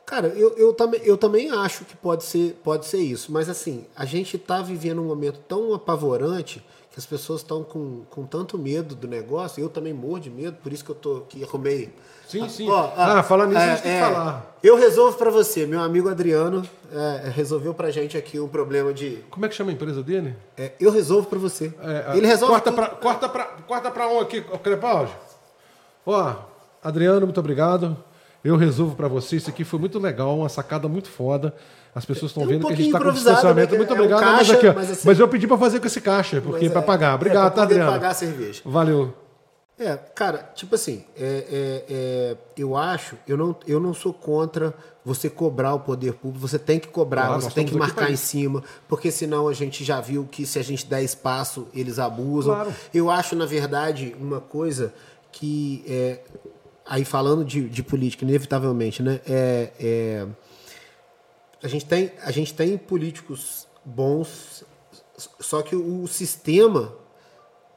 cara, 0.05 0.27
eu, 0.29 0.55
eu, 0.55 0.71
também, 0.73 1.01
eu 1.03 1.17
também 1.17 1.49
acho 1.49 1.83
que 1.85 1.95
pode 1.95 2.23
ser, 2.23 2.59
pode 2.63 2.85
ser 2.85 2.99
isso. 2.99 3.31
Mas 3.31 3.49
assim, 3.49 3.85
a 3.95 4.05
gente 4.05 4.37
tá 4.37 4.61
vivendo 4.61 5.01
um 5.01 5.05
momento 5.05 5.39
tão 5.47 5.73
apavorante 5.73 6.63
que 6.97 6.99
as 6.99 7.05
pessoas 7.05 7.41
estão 7.41 7.63
com, 7.63 8.01
com 8.09 8.25
tanto 8.25 8.57
medo 8.57 8.95
do 8.95 9.07
negócio. 9.07 9.61
Eu 9.61 9.69
também 9.69 9.93
morro 9.93 10.19
de 10.19 10.31
medo, 10.31 10.57
por 10.63 10.73
isso 10.73 10.83
que 10.83 10.89
eu 10.89 10.95
tô 10.95 11.17
aqui, 11.17 11.43
arrumei. 11.43 11.93
Sim, 12.27 12.49
sim. 12.49 12.67
Ó, 12.67 12.91
ah, 12.97 13.21
falando 13.21 13.49
nisso, 13.49 13.61
é, 13.61 13.65
a 13.65 13.69
gente 13.75 13.83
tem 13.83 13.91
que 13.91 13.97
é, 13.97 14.01
falar. 14.01 14.57
Eu 14.63 14.75
resolvo 14.75 15.15
pra 15.15 15.29
você. 15.29 15.67
Meu 15.67 15.79
amigo 15.79 16.09
Adriano 16.09 16.67
é, 16.91 17.29
resolveu 17.29 17.71
pra 17.71 17.91
gente 17.91 18.17
aqui 18.17 18.39
um 18.39 18.47
problema 18.47 18.91
de. 18.91 19.19
Como 19.29 19.45
é 19.45 19.49
que 19.49 19.53
chama 19.53 19.69
a 19.69 19.73
empresa 19.75 20.01
dele? 20.01 20.35
é, 20.57 20.71
eu 20.79 20.91
resolvo 20.91 21.27
pra 21.27 21.37
você. 21.37 21.71
É, 21.79 22.17
Ele 22.17 22.25
resolve. 22.25 22.53
Corta 22.53 22.71
tudo. 22.71 22.75
pra, 22.75 22.89
corta, 22.95 23.29
pra, 23.29 23.45
corta 23.45 23.91
pra 23.91 24.07
um 24.07 24.19
aqui, 24.19 24.41
Crepaldi. 24.63 25.11
Ó, 26.03 26.33
Adriano, 26.83 27.27
muito 27.27 27.39
obrigado. 27.39 27.95
Eu 28.43 28.57
resolvo 28.57 28.95
pra 28.95 29.07
você. 29.07 29.35
Isso 29.35 29.51
aqui 29.51 29.63
foi 29.63 29.79
muito 29.79 29.99
legal, 29.99 30.35
uma 30.35 30.49
sacada 30.49 30.87
muito 30.87 31.09
foda. 31.09 31.53
As 31.97 32.05
pessoas 32.05 32.29
estão 32.29 32.43
É 32.43 32.45
um 32.45 32.49
vendo 32.49 32.67
que 32.67 32.73
a 32.73 32.75
gente 32.75 32.91
pouquinho 32.91 32.99
tá 32.99 33.09
com 33.09 33.11
distanciamento. 33.11 33.75
Muito 33.75 33.89
É 33.91 33.95
um 33.95 33.97
obrigado. 33.99 34.21
mas, 34.21 34.37
caixa, 34.37 34.53
aqui, 34.53 34.67
ó, 34.67 34.73
mas 34.73 34.87
mas, 34.89 34.97
assim- 35.07 35.19
eu 35.21 35.27
pedi 35.27 35.47
pra 35.47 35.57
fazer 35.57 35.79
com 35.79 35.87
esse 35.87 35.99
caixa, 35.99 36.39
porque 36.39 36.67
Mas 36.69 36.77
é, 36.77 36.81
pagar. 36.81 37.11
é, 37.11 37.15
Obrigado, 37.15 37.41
pra 37.47 37.49
tá, 37.51 37.63
Adriano? 37.63 37.91
pagar 37.91 38.09
a 38.09 38.13
cerveja. 38.13 38.61
Valeu. 38.63 39.13
É, 39.79 39.95
cara, 39.95 40.51
tipo 40.53 40.75
assim, 40.75 41.03
é, 41.15 41.23
é, 41.49 41.85
é, 41.89 42.37
eu 42.55 42.75
acho, 42.77 43.15
eu 43.27 43.35
não, 43.35 43.55
eu 43.67 43.79
não 43.79 43.95
sou 43.95 44.13
contra 44.13 44.73
você 45.03 45.27
cobrar 45.27 45.73
o 45.73 45.79
poder 45.79 46.13
público, 46.13 46.47
você 46.47 46.59
tem 46.59 46.79
que 46.79 46.87
cobrar, 46.87 47.27
Claro, 47.27 47.41
você 47.41 47.49
tem 47.51 47.63
que 47.65 47.71
aqui 47.71 47.79
marcar 47.79 48.11
em 48.11 48.15
cima, 48.15 48.63
porque 48.87 49.09
senão 49.09 49.47
a 49.47 49.53
gente 49.53 49.83
já 49.83 49.99
viu 49.99 50.27
que 50.29 50.45
se 50.45 50.59
a 50.59 50.63
gente 50.63 50.85
der 50.85 51.01
espaço, 51.03 51.67
eles 51.73 51.97
abusam. 51.97 52.53
Claro. 52.53 52.73
Eu 52.93 53.09
acho, 53.09 53.35
na 53.35 53.45
verdade, 53.47 54.15
uma 54.19 54.39
coisa 54.39 54.93
que, 55.31 55.83
é, 55.87 56.19
aí 56.85 57.03
falando 57.05 57.43
de, 57.43 57.67
de 57.69 57.81
política, 57.81 58.23
inevitavelmente, 58.25 59.01
né, 59.03 59.19
é, 59.27 59.71
é, 59.79 60.25
a, 61.63 61.67
gente 61.67 61.85
tem, 61.85 62.11
a 62.23 62.31
gente 62.31 62.53
tem 62.53 62.77
políticos 62.77 63.67
bons, 63.83 64.63
só 65.39 65.61
que 65.61 65.75
o 65.75 66.07
sistema 66.07 66.93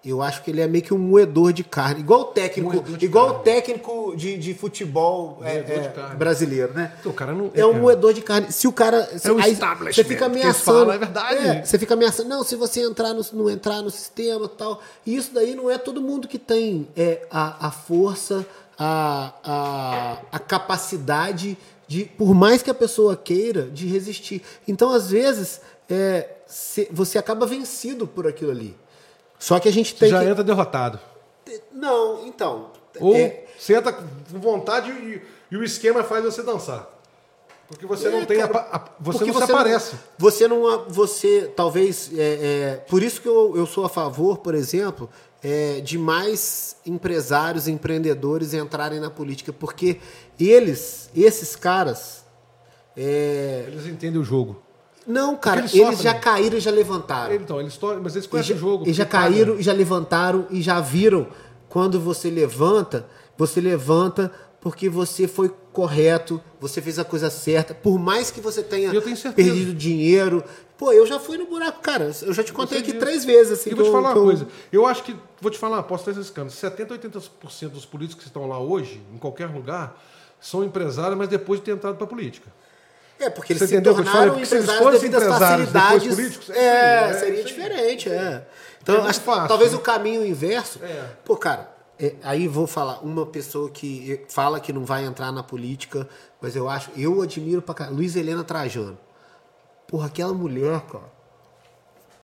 eu 0.02 0.22
acho 0.22 0.42
que 0.42 0.50
ele 0.50 0.62
é 0.62 0.66
meio 0.66 0.82
que 0.82 0.94
um 0.94 0.98
moedor 0.98 1.52
de 1.52 1.62
carne, 1.62 2.00
igual 2.00 2.20
o 2.22 2.24
técnico, 2.26 2.82
igual 3.04 3.26
carne. 3.26 3.40
o 3.40 3.42
técnico 3.42 4.16
de, 4.16 4.38
de 4.38 4.54
futebol 4.54 5.40
é, 5.42 5.60
de 5.60 5.72
é, 5.72 6.14
brasileiro, 6.16 6.72
né? 6.72 6.94
O 7.04 7.12
cara 7.12 7.34
não- 7.34 7.50
é 7.54 7.66
um 7.66 7.76
é- 7.76 7.80
moedor 7.80 8.14
de 8.14 8.22
carne. 8.22 8.50
Se 8.50 8.66
o 8.66 8.72
cara, 8.72 9.04
se, 9.18 9.28
É 9.28 9.32
o 9.32 9.38
aí 9.38 9.52
establishment 9.52 9.92
você 9.92 10.04
fica 10.04 10.24
ameaçando, 10.24 10.78
falam, 10.78 10.92
é 10.92 10.98
verdade. 10.98 11.68
você 11.68 11.78
fica 11.78 11.92
ameaçando, 11.92 12.30
não, 12.30 12.42
se 12.42 12.56
você 12.56 12.80
entrar 12.82 13.12
no, 13.12 13.22
não 13.34 13.50
entrar 13.50 13.82
no 13.82 13.90
sistema, 13.90 14.48
tal. 14.48 14.80
E 15.04 15.14
isso 15.14 15.34
daí 15.34 15.54
não 15.54 15.70
é 15.70 15.76
todo 15.76 16.00
mundo 16.00 16.26
que 16.26 16.38
tem 16.38 16.88
é, 16.96 17.26
a, 17.30 17.66
a 17.66 17.70
força, 17.70 18.46
a, 18.78 19.34
a, 19.44 20.18
a 20.32 20.38
capacidade 20.38 21.58
de, 21.90 22.04
por 22.04 22.32
mais 22.34 22.62
que 22.62 22.70
a 22.70 22.74
pessoa 22.74 23.16
queira, 23.16 23.62
de 23.64 23.84
resistir. 23.84 24.42
Então, 24.68 24.90
às 24.92 25.10
vezes, 25.10 25.60
é, 25.88 26.28
se- 26.46 26.86
você 26.92 27.18
acaba 27.18 27.44
vencido 27.46 28.06
por 28.06 28.28
aquilo 28.28 28.52
ali. 28.52 28.76
Só 29.40 29.58
que 29.58 29.68
a 29.68 29.72
gente 29.72 29.92
Você 29.94 29.98
tem 29.98 30.10
já 30.10 30.20
que... 30.20 30.26
entra 30.30 30.44
derrotado. 30.44 31.00
Não, 31.72 32.24
então. 32.28 32.70
Ou 33.00 33.16
é, 33.16 33.44
você 33.58 33.74
entra 33.74 33.92
com 33.92 34.04
vontade 34.38 34.88
e, 34.92 35.20
e 35.50 35.56
o 35.56 35.64
esquema 35.64 36.04
faz 36.04 36.24
você 36.24 36.44
dançar. 36.44 36.88
Porque 37.66 37.86
você 37.86 38.06
É, 38.06 38.10
não 38.12 38.24
tem. 38.24 38.38
cara, 38.38 38.56
a- 38.70 38.76
a- 38.76 38.84
você 39.00 39.24
não 39.24 39.34
se 39.34 39.42
aparece. 39.52 39.96
você 40.16 40.46
não. 40.46 40.84
Você 40.88 41.52
talvez. 41.56 42.08
é, 42.16 42.22
é, 42.22 42.74
por 42.88 43.02
isso 43.02 43.20
que 43.20 43.26
eu, 43.28 43.54
eu 43.56 43.66
sou 43.66 43.84
a 43.84 43.88
favor, 43.88 44.38
por 44.38 44.54
exemplo, 44.54 45.10
é, 45.42 45.80
de 45.80 45.96
mais 45.98 46.76
empresários, 46.84 47.66
empreendedores 47.68 48.52
entrarem 48.54 49.00
na 49.00 49.10
política, 49.10 49.52
porque 49.52 49.98
eles, 50.38 51.10
esses 51.14 51.56
caras. 51.56 52.24
é, 52.96 53.64
Eles 53.68 53.86
entendem 53.86 54.20
o 54.20 54.24
jogo. 54.24 54.60
não, 55.06 55.36
cara, 55.36 55.60
eles 55.60 55.74
eles, 55.74 56.00
já 56.00 56.14
caíram 56.14 56.58
e 56.58 56.60
já 56.60 56.70
levantaram. 56.70 57.34
Então, 57.34 57.60
eles 57.60 57.76
to- 57.76 57.98
mas 58.02 58.14
eles 58.16 58.26
conhecem 58.26 58.54
já, 58.54 58.56
o 58.56 58.58
jogo. 58.58 58.84
eles 58.84 58.96
já 58.96 59.06
caíram 59.06 59.58
e 59.58 59.62
já 59.62 59.72
levantaram 59.72 60.46
e 60.50 60.60
já 60.60 60.80
viram 60.80 61.26
quando 61.68 61.98
você 62.00 62.28
levanta, 62.30 63.06
você 63.36 63.60
levanta 63.60 64.30
porque 64.60 64.88
você 64.90 65.26
foi 65.26 65.50
correto, 65.72 66.40
você 66.60 66.80
fez 66.82 66.98
a 66.98 67.04
coisa 67.04 67.30
certa, 67.30 67.74
por 67.74 67.98
mais 67.98 68.30
que 68.30 68.40
você 68.40 68.62
tenha 68.62 68.90
perdido 69.34 69.74
dinheiro. 69.74 70.42
Pô, 70.76 70.92
eu 70.92 71.06
já 71.06 71.18
fui 71.20 71.36
no 71.36 71.46
buraco, 71.46 71.80
cara. 71.80 72.10
Eu 72.22 72.32
já 72.32 72.42
te 72.42 72.52
contei 72.52 72.78
aqui 72.78 72.94
três 72.94 73.24
vezes. 73.24 73.60
Assim, 73.60 73.70
E 73.70 73.74
vou 73.74 73.84
te 73.84 73.88
eu- 73.88 73.92
falar 73.92 74.10
uma 74.10 74.18
eu- 74.18 74.24
coisa. 74.24 74.46
Eu 74.72 74.86
acho 74.86 75.02
que. 75.02 75.14
Vou 75.40 75.50
te 75.50 75.58
falar, 75.58 75.82
posso 75.82 76.02
estar 76.08 76.18
arriscando. 76.18 76.50
70%, 76.50 76.90
80% 76.92 77.72
dos 77.72 77.84
políticos 77.84 78.24
que 78.24 78.28
estão 78.30 78.46
lá 78.48 78.58
hoje, 78.58 79.00
em 79.12 79.18
qualquer 79.18 79.46
lugar, 79.46 79.98
são 80.40 80.64
empresários, 80.64 81.16
mas 81.18 81.28
depois 81.28 81.60
de 81.60 81.66
ter 81.66 81.72
entrado 81.72 81.96
para 81.96 82.04
a 82.04 82.08
política. 82.08 82.48
É, 83.18 83.28
porque 83.28 83.52
eles 83.52 83.60
Você 83.60 83.66
se 83.68 83.74
entendeu 83.74 83.94
tornaram 83.94 84.30
Porque 84.30 84.46
empresários 84.46 84.92
devido 84.92 85.14
às 85.16 85.24
facilidades. 85.38 86.14
políticos, 86.14 86.48
é 86.50 86.58
é, 86.58 87.10
é 87.10 87.12
seria 87.12 87.44
diferente, 87.44 88.08
é. 88.08 88.46
Então, 88.82 88.94
É 88.94 88.98
muito 89.02 89.10
acho 89.10 89.20
talvez 89.48 89.72
né? 89.72 89.76
o 89.76 89.80
caminho 89.82 90.24
inverso. 90.24 90.78
É. 90.82 91.04
Pô, 91.22 91.36
cara, 91.36 91.68
é, 92.00 92.14
aí 92.22 92.48
vou 92.48 92.66
falar, 92.66 93.00
uma 93.04 93.26
pessoa 93.26 93.68
que 93.68 94.24
fala 94.26 94.58
que 94.58 94.72
não 94.72 94.86
vai 94.86 95.04
entrar 95.04 95.30
na 95.30 95.42
política, 95.42 96.08
mas 96.40 96.56
eu 96.56 96.66
acho, 96.66 96.90
eu 96.96 97.20
admiro 97.20 97.60
pra 97.60 97.74
caralho, 97.74 97.96
Luiz 97.96 98.16
Helena 98.16 98.42
Trajano. 98.42 98.96
Porra, 99.86 100.06
aquela 100.06 100.32
mulher, 100.32 100.80
cara. 100.82 101.20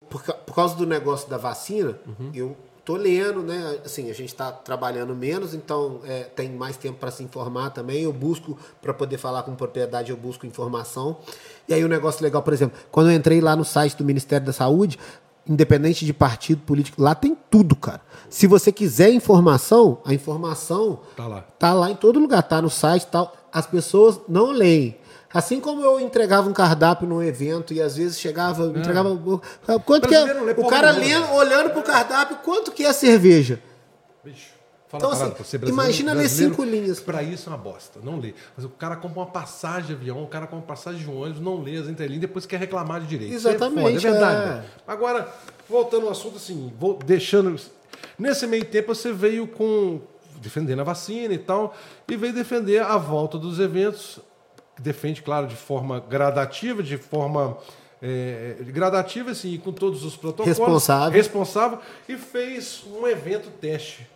Por, 0.08 0.22
por 0.22 0.54
causa 0.54 0.74
do 0.76 0.86
negócio 0.86 1.28
da 1.28 1.36
vacina, 1.36 1.98
eu 2.32 2.56
tô 2.86 2.94
lendo, 2.94 3.42
né? 3.42 3.80
Assim, 3.84 4.08
a 4.08 4.14
gente 4.14 4.28
está 4.28 4.50
trabalhando 4.52 5.14
menos, 5.14 5.52
então 5.52 6.00
é, 6.04 6.22
tem 6.22 6.48
mais 6.52 6.76
tempo 6.76 6.98
para 6.98 7.10
se 7.10 7.22
informar 7.24 7.70
também. 7.70 8.04
Eu 8.04 8.12
busco, 8.12 8.56
para 8.80 8.94
poder 8.94 9.18
falar 9.18 9.42
com 9.42 9.54
propriedade, 9.56 10.10
eu 10.10 10.16
busco 10.16 10.46
informação. 10.46 11.18
E 11.68 11.74
aí 11.74 11.84
o 11.84 11.88
negócio 11.88 12.22
legal, 12.22 12.42
por 12.42 12.52
exemplo, 12.54 12.78
quando 12.90 13.10
eu 13.10 13.16
entrei 13.16 13.40
lá 13.40 13.56
no 13.56 13.64
site 13.64 13.96
do 13.96 14.04
Ministério 14.04 14.46
da 14.46 14.52
Saúde, 14.52 14.98
independente 15.48 16.05
de 16.05 16.12
partido 16.12 16.62
político, 16.62 17.01
lá 17.01 17.14
tem 17.14 17.36
tudo, 17.51 17.77
cara. 17.77 18.01
Se 18.28 18.47
você 18.47 18.73
quiser 18.73 19.10
informação, 19.12 20.01
a 20.05 20.12
informação 20.12 21.01
Tá 21.16 21.27
lá. 21.27 21.40
Tá 21.59 21.73
lá 21.73 21.90
em 21.90 21.94
todo 21.94 22.18
lugar, 22.18 22.43
tá 22.43 22.60
no 22.60 22.70
site 22.70 23.05
e 23.05 23.06
tal. 23.06 23.35
As 23.52 23.66
pessoas 23.66 24.20
não 24.28 24.51
leem. 24.51 24.98
Assim 25.32 25.60
como 25.60 25.82
eu 25.82 26.01
entregava 26.01 26.48
um 26.48 26.52
cardápio 26.52 27.06
num 27.06 27.23
evento 27.23 27.74
e 27.74 27.81
às 27.81 27.97
vezes 27.97 28.18
chegava, 28.18 28.66
entregava. 28.66 29.10
Quanto 29.85 30.09
que 30.09 30.14
é? 30.14 30.20
É. 30.23 30.55
O 30.56 30.66
cara 30.66 30.90
lendo, 30.93 31.31
olhando 31.32 31.70
pro 31.70 31.82
cardápio, 31.82 32.39
quanto 32.39 32.73
que 32.73 32.85
é 32.85 32.89
a 32.89 32.93
cerveja? 32.93 33.60
Bicho, 34.24 34.55
fala 34.88 35.04
Então, 35.04 35.10
parada 35.10 35.34
assim, 35.40 35.44
você, 35.58 35.66
imagina 35.68 36.12
ler 36.12 36.28
cinco 36.28 36.64
linhas. 36.64 37.00
Pra 37.00 37.22
isso 37.22 37.48
é 37.48 37.52
uma 37.52 37.58
bosta, 37.58 37.98
não 38.02 38.18
lê. 38.18 38.34
Mas 38.56 38.64
o 38.64 38.68
cara 38.68 38.96
compra 38.96 39.20
uma 39.20 39.26
passagem 39.26 39.86
de 39.88 39.92
avião, 39.94 40.22
o 40.22 40.26
cara 40.26 40.46
compra 40.46 40.60
uma 40.60 40.66
passagem 40.66 41.00
de 41.00 41.10
ônibus, 41.10 41.40
não 41.40 41.62
lê 41.62 41.76
as 41.76 41.88
entrelinhas, 41.88 42.20
depois 42.20 42.46
quer 42.46 42.58
reclamar 42.58 43.00
de 43.00 43.06
direito. 43.06 43.34
Exatamente, 43.34 43.78
É, 43.98 44.00
foda, 44.00 44.08
é 44.08 44.10
verdade. 44.12 44.42
é. 44.42 44.52
velho. 44.54 44.64
Agora, 44.86 45.28
voltando 45.68 46.06
ao 46.06 46.12
assunto, 46.12 46.36
assim, 46.36 46.72
vou 46.78 46.98
deixando. 46.98 47.58
Nesse 48.18 48.46
meio 48.46 48.64
tempo 48.64 48.94
você 48.94 49.12
veio 49.12 49.46
com. 49.46 50.00
defendendo 50.40 50.80
a 50.80 50.84
vacina 50.84 51.32
e 51.34 51.38
tal, 51.38 51.74
e 52.08 52.16
veio 52.16 52.32
defender 52.32 52.82
a 52.82 52.96
volta 52.96 53.38
dos 53.38 53.58
eventos. 53.58 54.18
Defende, 54.78 55.22
claro, 55.22 55.46
de 55.46 55.56
forma 55.56 55.98
gradativa, 56.00 56.82
de 56.82 56.98
forma. 56.98 57.56
é, 58.02 58.56
gradativa, 58.66 59.30
assim, 59.30 59.56
com 59.56 59.72
todos 59.72 60.04
os 60.04 60.14
protocolos. 60.16 60.58
Responsável. 60.58 61.12
Responsável. 61.16 61.78
E 62.06 62.16
fez 62.18 62.84
um 62.86 63.06
evento 63.06 63.48
teste. 63.58 64.06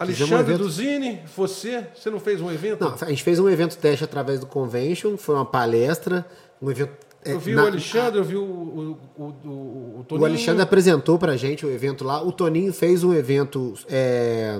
Um 0.00 0.02
Alexandre 0.04 0.34
evento- 0.54 0.62
Duzini, 0.62 1.20
você, 1.36 1.86
você 1.94 2.08
não 2.10 2.18
fez 2.18 2.40
um 2.40 2.50
evento? 2.50 2.80
Não, 2.82 2.94
a 3.00 3.08
gente 3.10 3.22
fez 3.22 3.38
um 3.38 3.48
evento 3.48 3.76
teste 3.76 4.02
através 4.04 4.40
do 4.40 4.46
Convention, 4.46 5.16
foi 5.18 5.34
uma 5.34 5.44
palestra, 5.44 6.24
um 6.60 6.70
evento. 6.70 6.92
é, 7.22 7.32
eu 7.34 7.38
vi 7.38 7.52
na- 7.54 7.64
o 7.64 7.66
Alexandre, 7.66 8.18
eu 8.18 8.24
vi 8.24 8.36
o, 8.36 8.42
o, 8.42 8.98
o, 9.18 9.24
o, 10.00 10.04
Toninho. 10.08 10.22
O 10.22 10.24
Alexandre 10.24 10.62
apresentou 10.62 11.18
pra 11.18 11.36
gente 11.36 11.66
o 11.66 11.70
evento 11.70 12.02
lá. 12.02 12.22
O 12.22 12.32
Toninho 12.32 12.72
fez 12.72 13.04
um 13.04 13.12
evento 13.12 13.74
é, 13.90 14.58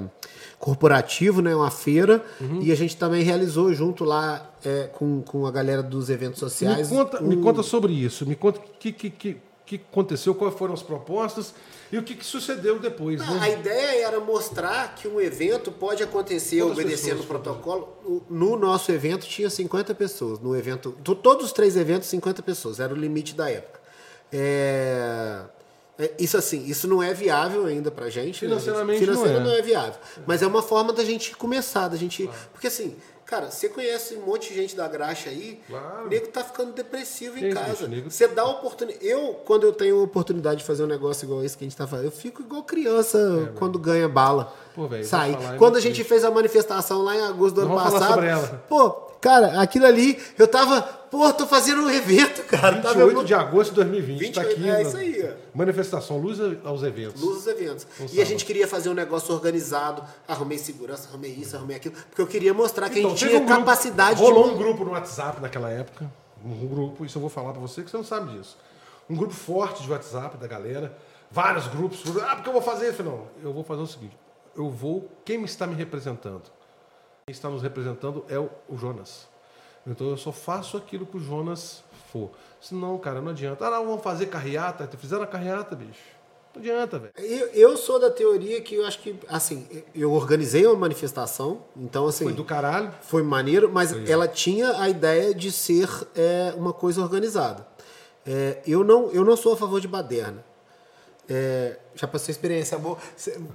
corporativo, 0.59 1.41
né? 1.41 1.55
Uma 1.57 1.71
feira. 1.71 2.23
Uhum. 2.41 2.61
E 2.63 2.71
a 2.71 2.75
gente 2.75 2.97
também 2.97 3.23
realizou 3.23 3.73
junto 3.73 4.05
lá 4.05 4.51
é, 4.65 4.89
com, 4.93 5.23
com 5.23 5.47
a 5.47 5.51
galera 5.51 5.83
dos 5.83 6.11
eventos 6.11 6.43
Me 6.43 6.49
sociais. 6.51 6.89
conta, 6.89 7.21
me 7.23 7.37
um- 7.37 7.41
conta 7.43 7.63
sobre 7.63 7.93
isso. 7.95 8.27
Me 8.27 8.35
conta 8.37 8.61
o 8.61 8.63
que, 8.79 8.93
que, 8.93 9.09
que, 9.11 9.37
que 9.65 9.77
aconteceu, 9.91 10.35
quais 10.35 10.55
foram 10.55 10.75
as 10.75 10.83
propostas 10.83 11.55
e 11.93 11.99
o 11.99 12.03
que, 12.03 12.15
que 12.15 12.25
sucedeu 12.25 12.79
depois. 12.79 13.19
Não, 13.21 13.35
né? 13.35 13.41
A 13.43 13.49
ideia 13.51 14.07
era 14.07 14.21
mostrar 14.21 14.95
que 14.95 15.09
um 15.09 15.21
evento 15.21 15.73
pode 15.73 16.03
acontecer 16.03 16.61
Quantas 16.63 16.79
obedecendo 16.79 17.21
o 17.21 17.25
protocolo. 17.25 18.23
No 18.29 18.57
nosso 18.57 18.93
evento 18.93 19.27
tinha 19.27 19.51
50 19.51 19.95
pessoas. 19.95 20.39
No 20.39 20.57
evento, 20.57 20.93
to- 21.03 21.15
todos 21.15 21.47
os 21.47 21.53
três 21.53 21.77
eventos, 21.77 22.09
50 22.09 22.43
pessoas. 22.43 22.79
Era 22.81 22.93
o 22.95 22.97
limite 22.97 23.35
da 23.35 23.51
época. 23.51 23.81
É, 24.33 25.41
é, 25.99 26.11
Isso 26.19 26.37
assim, 26.37 26.65
isso 26.67 26.87
não 26.89 27.03
é 27.03 27.13
viável 27.13 27.67
ainda 27.67 27.91
pra 27.91 28.09
gente. 28.09 28.45
né? 28.45 28.49
Financeiramente 28.51 29.01
Financeiro 29.01 29.33
não 29.41 29.41
é. 29.41 29.45
não 29.45 29.53
é 29.59 29.63
viável. 29.63 30.01
Mas 30.27 30.43
é 30.43 30.47
uma 30.47 30.63
forma 30.63 30.93
da 30.93 31.05
gente 31.05 31.37
começar, 31.37 31.89
da 31.89 31.97
gente. 31.97 32.29
Porque 32.53 32.69
assim, 32.69 32.97
cara, 33.31 33.51
você 33.51 33.69
conhece 33.69 34.17
um 34.17 34.23
monte 34.27 34.49
de 34.49 34.57
gente 34.57 34.75
da 34.77 34.89
graxa 34.89 35.31
aí, 35.31 35.61
Claro. 35.69 36.07
o 36.07 36.09
nego 36.09 36.27
tá 36.27 36.43
ficando 36.43 36.73
depressivo 36.73 37.39
em 37.39 37.43
Sim, 37.49 37.55
casa. 37.55 37.87
bicho, 37.87 38.11
Você 38.11 38.27
dá 38.27 38.45
oportunidade. 38.45 39.07
Eu, 39.07 39.35
quando 39.47 39.63
eu 39.65 39.73
tenho 39.73 40.01
a 40.01 40.03
oportunidade 40.03 40.61
de 40.61 40.67
fazer 40.67 40.83
um 40.83 40.87
negócio 40.89 41.25
igual 41.25 41.45
esse 41.45 41.57
que 41.57 41.65
a 41.65 41.67
gente 41.67 41.77
tá 41.77 41.87
fazendo, 41.87 42.07
eu 42.07 42.11
fico 42.13 42.43
igual 42.43 42.65
criança 42.65 43.53
quando 43.57 43.79
ganha 43.79 44.09
bala. 44.09 44.53
É, 44.73 44.75
Pô, 44.75 44.87
velho, 44.89 45.05
Sai. 45.05 45.33
é 45.33 45.57
Quando 45.57 45.77
a 45.77 45.81
gente 45.81 46.03
fez 46.05 46.25
a 46.25 46.31
manifestação 46.31 47.03
lá 47.03 47.17
em 47.17 47.23
agosto 47.23 47.55
do 47.57 47.67
Nós 47.69 47.81
ano 47.95 47.99
passado. 47.99 48.61
Pô, 48.69 48.91
cara, 49.21 49.61
aquilo 49.61 49.87
ali, 49.87 50.19
eu 50.39 50.47
tava. 50.49 51.00
Pô, 51.11 51.33
tô 51.33 51.47
fazendo 51.47 51.83
um 51.83 51.91
evento, 51.91 52.43
cara. 52.45 52.81
Tava 52.81 52.95
28 53.07 53.25
de 53.27 53.35
agosto 53.35 53.71
de 53.71 53.77
2020, 53.77 54.19
28, 54.21 54.35
tá 54.35 54.41
aqui. 54.43 54.69
é 54.69 54.73
na 54.73 54.83
isso 54.83 54.97
aí. 54.97 55.35
Manifestação 55.53 56.19
Luz 56.19 56.39
aos 56.65 56.83
Eventos. 56.85 57.21
Luz 57.21 57.39
dos 57.39 57.47
eventos. 57.49 57.85
Um 57.99 58.03
e 58.03 58.05
a 58.05 58.09
sábado. 58.09 58.27
gente 58.27 58.45
queria 58.45 58.69
fazer 58.69 58.91
um 58.91 58.95
negócio 58.95 59.35
organizado. 59.35 60.05
Arrumei 60.29 60.57
segurança, 60.59 61.09
arrumei 61.09 61.33
isso, 61.33 61.57
arrumei 61.57 61.77
aquilo. 61.77 61.97
Porque 62.09 62.23
eu 62.23 62.27
queria 62.29 62.55
mostrar 62.55 62.89
que 62.89 62.97
a 62.97 62.99
Então, 63.01 63.11
gente 63.11 63.21
teve 63.21 63.31
tinha 63.33 63.43
um 63.43 63.47
grupo- 63.47 63.61
capacidade 63.61 64.21
rolou 64.23 64.45
de. 64.45 64.51
um 64.55 64.57
grupo 64.59 64.85
no 64.85 64.93
WhatsApp 64.93 65.41
naquela 65.41 65.69
época. 65.71 66.11
Um 66.45 66.67
grupo, 66.69 67.05
isso 67.05 67.19
eu 67.19 67.21
vou 67.21 67.29
falar 67.31 67.53
pra 67.53 67.61
você 67.61 67.83
que 67.83 67.91
você 67.91 67.97
não 67.97 68.05
sabe 68.05 68.39
disso. 68.39 68.57
Um 69.09 69.17
grupo 69.17 69.35
forte 69.35 69.83
de 69.83 69.91
WhatsApp 69.91 70.37
da 70.39 70.47
galera. 70.47 70.97
Vários 71.31 71.67
grupos. 71.67 72.03
Ah, 72.23 72.37
porque 72.37 72.49
eu 72.49 72.53
vou 72.53 72.63
fazer 72.63 72.89
isso? 72.91 73.03
Não, 73.03 73.27
eu 73.43 73.53
vou 73.53 73.65
fazer 73.65 73.83
o 73.83 73.87
seguinte. 73.87 74.17
Eu 74.57 74.71
vou. 74.71 75.09
Quem 75.25 75.43
está 75.45 75.67
me 75.67 75.75
representando? 75.75 76.43
Quem 77.27 77.33
está 77.33 77.49
nos 77.49 77.63
representando 77.63 78.25
é 78.29 78.39
o 78.39 78.49
Jonas. 78.77 79.29
Então 79.87 80.09
eu 80.09 80.17
só 80.17 80.33
faço 80.33 80.77
aquilo 80.77 81.07
que 81.07 81.17
o 81.17 81.21
Jonas 81.21 81.83
for. 82.13 82.31
Senão, 82.61 82.99
cara, 82.99 83.21
não 83.21 83.31
adianta. 83.31 83.67
Ah, 83.67 83.71
não, 83.71 83.87
vamos 83.87 84.03
fazer 84.03 84.27
carreata. 84.27 84.89
Fizeram 84.97 85.23
a 85.23 85.27
carreata, 85.27 85.75
bicho. 85.75 86.21
Não 86.55 86.61
adianta, 86.61 86.99
velho. 86.99 87.13
Eu, 87.17 87.47
eu 87.49 87.77
sou 87.77 87.99
da 87.99 88.11
teoria 88.11 88.61
que 88.61 88.75
eu 88.75 88.87
acho 88.87 88.99
que, 89.01 89.15
assim, 89.29 89.67
eu 89.95 90.13
organizei 90.13 90.67
uma 90.67 90.77
manifestação, 90.77 91.63
então, 91.77 92.07
assim. 92.07 92.25
Foi 92.25 92.33
do 92.33 92.45
caralho. 92.45 92.93
Foi 93.03 93.23
maneiro, 93.23 93.71
mas 93.73 93.93
ela 94.09 94.27
tinha 94.27 94.81
a 94.81 94.89
ideia 94.89 95.33
de 95.33 95.51
ser 95.53 95.89
é, 96.15 96.53
uma 96.57 96.73
coisa 96.73 97.01
organizada. 97.01 97.67
É, 98.27 98.61
eu, 98.67 98.85
não, 98.85 99.11
eu 99.13 99.25
não 99.25 99.37
sou 99.37 99.55
a 99.55 99.57
favor 99.57 99.81
de 99.81 99.89
baderna. 99.89 100.45
É, 101.29 101.79
já 102.01 102.09
passei 102.09 102.33
experiência 102.33 102.79
boa, 102.79 102.97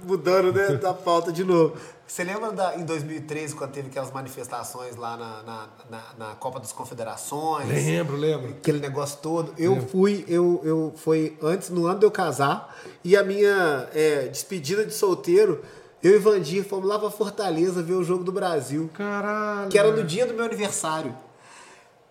mudando 0.04 0.52
né, 0.52 0.74
da 0.76 0.94
pauta 0.94 1.32
de 1.32 1.42
novo. 1.42 1.76
Você 2.06 2.22
lembra 2.22 2.52
da, 2.52 2.76
em 2.76 2.84
2013, 2.84 3.56
quando 3.56 3.72
teve 3.72 3.88
aquelas 3.88 4.12
manifestações 4.12 4.94
lá 4.94 5.16
na, 5.16 5.42
na, 5.42 5.68
na- 5.90 6.26
na 6.28 6.34
Copa 6.36 6.60
das 6.60 6.70
Confederações? 6.72 7.66
Lembro, 7.68 8.16
lembro. 8.16 8.50
aquele 8.50 8.78
negócio 8.78 9.18
todo. 9.20 9.52
Eu 9.58 9.82
fui, 9.88 10.24
eu, 10.28 10.60
eu 10.62 10.92
foi 10.96 11.36
antes, 11.42 11.70
no 11.70 11.86
ano 11.86 11.98
de 11.98 12.06
eu 12.06 12.10
casar, 12.12 12.76
e 13.02 13.16
a 13.16 13.24
minha 13.24 13.88
é, 13.92 14.28
despedida 14.28 14.84
de 14.86 14.94
solteiro, 14.94 15.64
eu 16.00 16.14
e 16.14 16.18
Vandir 16.18 16.64
fomos 16.64 16.86
lá 16.86 16.98
pra 17.00 17.10
Fortaleza 17.10 17.82
ver 17.82 17.94
o 17.94 18.04
jogo 18.04 18.22
do 18.22 18.30
Brasil, 18.30 18.88
Caralho. 18.94 19.68
que 19.68 19.76
era 19.76 19.90
no 19.90 20.04
dia 20.04 20.24
do 20.24 20.34
meu 20.34 20.44
aniversário. 20.44 21.16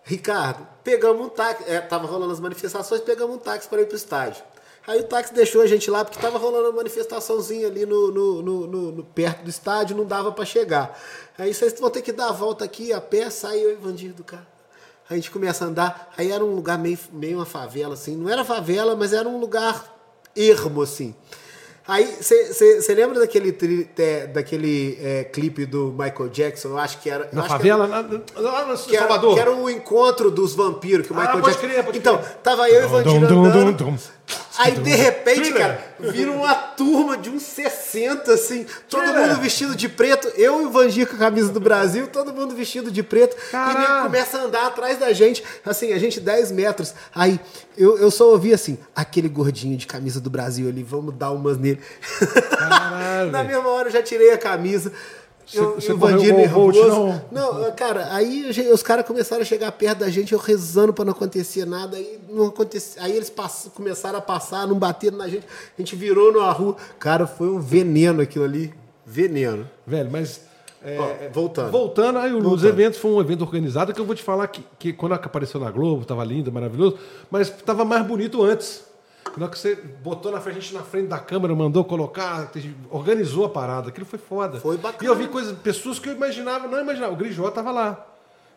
Ricardo, 0.04 0.66
pegamos 0.84 1.24
um 1.24 1.28
táxi, 1.30 1.64
é, 1.66 1.80
tava 1.80 2.06
rolando 2.06 2.32
as 2.32 2.38
manifestações, 2.40 3.00
pegamos 3.00 3.36
um 3.36 3.38
táxi 3.38 3.66
para 3.68 3.80
ir 3.80 3.86
pro 3.86 3.96
estádio. 3.96 4.44
Aí 4.86 5.00
o 5.00 5.04
táxi 5.04 5.34
deixou 5.34 5.62
a 5.62 5.66
gente 5.66 5.90
lá 5.90 6.04
porque 6.04 6.20
tava 6.20 6.38
rolando 6.38 6.64
uma 6.68 6.76
manifestaçãozinha 6.76 7.66
ali 7.66 7.84
no, 7.84 8.10
no, 8.12 8.42
no- 8.42 8.66
no- 8.66 8.92
no- 8.92 9.04
perto 9.04 9.42
do 9.42 9.50
estádio, 9.50 9.96
não 9.96 10.04
dava 10.04 10.30
para 10.30 10.44
chegar. 10.44 10.96
Aí 11.38 11.52
vocês 11.52 11.74
vão 11.80 11.90
ter 11.90 12.02
que 12.02 12.12
dar 12.12 12.28
a 12.28 12.32
volta 12.32 12.64
aqui 12.64 12.92
a 12.92 13.00
pé, 13.00 13.28
sai 13.30 13.58
eu 13.58 13.72
e 13.72 13.74
Vandir 13.74 14.12
do 14.12 14.22
carro. 14.22 14.46
A 15.10 15.14
gente 15.14 15.30
começa 15.30 15.64
a 15.64 15.68
andar, 15.68 16.12
aí 16.16 16.30
era 16.30 16.44
um 16.44 16.54
lugar 16.54 16.78
meio, 16.78 16.98
meio 17.12 17.38
uma 17.38 17.46
favela, 17.46 17.94
assim. 17.94 18.16
Não 18.16 18.28
era 18.30 18.44
favela, 18.44 18.94
mas 18.96 19.12
era 19.12 19.28
um 19.28 19.38
lugar 19.38 19.92
ermo, 20.36 20.82
assim. 20.82 21.14
Aí, 21.88 22.16
você 22.20 22.94
lembra 22.96 23.20
daquele, 23.20 23.52
tri- 23.52 23.88
é, 23.96 24.26
daquele 24.26 24.98
é, 25.00 25.22
clipe 25.22 25.64
do 25.64 25.92
Michael 25.96 26.28
Jackson? 26.30 26.68
Eu 26.70 26.78
acho 26.78 26.98
que 26.98 27.08
era. 27.08 27.28
Na 27.32 27.42
era- 27.42 27.48
favela, 27.48 27.86
lá 27.86 28.02
na, 28.02 28.20
lá 28.40 28.64
no 28.66 28.76
que 28.76 28.96
era, 28.96 29.06
Salvador. 29.06 29.34
que 29.34 29.40
era 29.40 29.54
o 29.54 29.70
encontro 29.70 30.28
dos 30.28 30.52
vampiros 30.52 31.06
que 31.06 31.12
o 31.12 31.16
Ah, 31.16 31.20
Michael 31.20 31.40
pode 31.40 31.52
Jackson. 31.54 31.68
crer, 31.68 31.84
pode 31.84 31.98
então, 31.98 32.18
crer. 32.18 32.36
tava 32.42 32.68
eu 32.68 32.82
e 32.82 32.84
o 32.86 32.88
Vandinho 32.88 33.20
Dum, 33.20 33.26
dum, 33.28 33.44
andando. 33.44 33.72
dum, 33.76 33.90
dum. 33.92 33.98
Aí, 34.58 34.72
de 34.72 34.90
repente, 34.90 35.52
cara, 35.52 35.80
vira 35.98 36.30
uma 36.30 36.54
turma 36.54 37.16
de 37.16 37.30
uns 37.30 37.42
60, 37.42 38.32
assim, 38.32 38.66
todo 38.88 39.06
mundo 39.12 39.40
vestido 39.40 39.74
de 39.74 39.88
preto. 39.88 40.28
Eu 40.36 40.62
e 40.62 40.66
o 40.66 40.70
Vandir 40.70 41.06
com 41.06 41.16
a 41.16 41.18
camisa 41.18 41.52
do 41.52 41.60
Brasil, 41.60 42.06
todo 42.08 42.32
mundo 42.32 42.54
vestido 42.54 42.90
de 42.90 43.02
preto. 43.02 43.36
E 43.36 43.50
Caralho. 43.50 43.78
ele 43.78 44.02
começa 44.04 44.38
a 44.38 44.42
andar 44.42 44.66
atrás 44.66 44.98
da 44.98 45.12
gente, 45.12 45.42
assim, 45.64 45.92
a 45.92 45.98
gente 45.98 46.20
10 46.20 46.52
metros. 46.52 46.94
Aí 47.14 47.40
eu, 47.76 47.98
eu 47.98 48.10
só 48.10 48.30
ouvi 48.30 48.54
assim, 48.54 48.78
aquele 48.94 49.28
gordinho 49.28 49.76
de 49.76 49.86
camisa 49.86 50.20
do 50.20 50.30
Brasil 50.30 50.68
ali, 50.68 50.82
vamos 50.82 51.14
dar 51.14 51.30
umas 51.30 51.58
nele. 51.58 51.80
Caralho, 52.58 53.30
Na 53.30 53.44
mesma 53.44 53.68
hora 53.68 53.88
eu 53.88 53.92
já 53.92 54.02
tirei 54.02 54.32
a 54.32 54.38
camisa. 54.38 54.92
Você- 55.46 55.58
Eu, 55.60 55.74
você 55.76 55.90
e 55.90 55.94
o 55.94 55.98
Vandir 55.98 56.18
correu 56.18 56.34
o 56.34 56.38
nervoso. 56.72 57.22
Não, 57.30 57.72
cara, 57.72 58.08
aí 58.12 58.48
a 58.48 58.52
gente- 58.52 58.68
os 58.68 58.82
caras 58.82 59.06
começaram 59.06 59.42
a 59.42 59.44
chegar 59.44 59.70
perto 59.72 59.98
da 59.98 60.10
gente, 60.10 60.32
eu 60.32 60.38
rezando 60.38 60.92
pra 60.92 61.04
não 61.04 61.12
acontecer 61.12 61.64
nada, 61.64 61.96
aí 61.96 62.18
não 62.28 62.46
acontecia. 62.46 63.00
Aí 63.02 63.12
eles 63.16 63.30
pass- 63.30 63.70
começaram 63.74 64.18
a 64.18 64.22
passar, 64.22 64.66
não 64.66 64.76
bateram 64.76 65.16
na 65.18 65.28
gente, 65.28 65.46
a 65.46 65.80
gente 65.80 65.94
virou 65.94 66.32
numa 66.32 66.50
rua. 66.50 66.76
Cara, 66.98 67.26
foi 67.26 67.48
um 67.48 67.60
veneno 67.60 68.20
aquilo 68.20 68.44
ali. 68.44 68.74
Veneno. 69.06 69.70
Velho, 69.86 70.10
mas. 70.10 70.40
é, 70.82 70.98
Ó, 70.98 71.32
voltando. 71.32 71.70
Voltando, 71.70 72.18
aí 72.18 72.32
os 72.34 72.42
Voltando. 72.42 72.68
eventos 72.68 72.98
foi 72.98 73.10
um 73.12 73.20
evento 73.20 73.42
organizado 73.42 73.92
que 73.94 74.00
eu 74.00 74.04
vou 74.04 74.14
te 74.16 74.22
falar 74.22 74.46
que, 74.48 74.64
que 74.78 74.92
quando 74.92 75.12
apareceu 75.12 75.60
na 75.60 75.70
Globo, 75.70 76.04
tava 76.04 76.24
lindo, 76.24 76.50
maravilhoso, 76.52 76.96
mas 77.30 77.50
tava 77.50 77.84
mais 77.84 78.04
bonito 78.06 78.42
antes. 78.42 78.84
Na 79.36 79.44
hora 79.44 79.52
que 79.52 79.58
você 79.58 79.74
botou 79.74 80.32
na 80.32 80.40
frente, 80.40 80.58
a 80.58 80.60
gente 80.60 80.74
na 80.74 80.82
frente 80.82 81.08
da 81.08 81.18
câmera, 81.18 81.54
mandou 81.54 81.84
colocar, 81.84 82.50
organizou 82.90 83.44
a 83.44 83.48
parada. 83.50 83.88
Aquilo 83.90 84.06
foi 84.06 84.18
foda. 84.18 84.58
Foi 84.60 84.76
bacana. 84.78 85.04
E 85.04 85.06
eu 85.06 85.14
vi 85.14 85.28
coisas, 85.28 85.56
pessoas 85.58 85.98
que 85.98 86.08
eu 86.08 86.14
imaginava, 86.14 86.66
não 86.66 86.80
imaginava. 86.80 87.12
O 87.12 87.16
Grijó 87.16 87.50
tava 87.50 87.70
lá. 87.70 88.06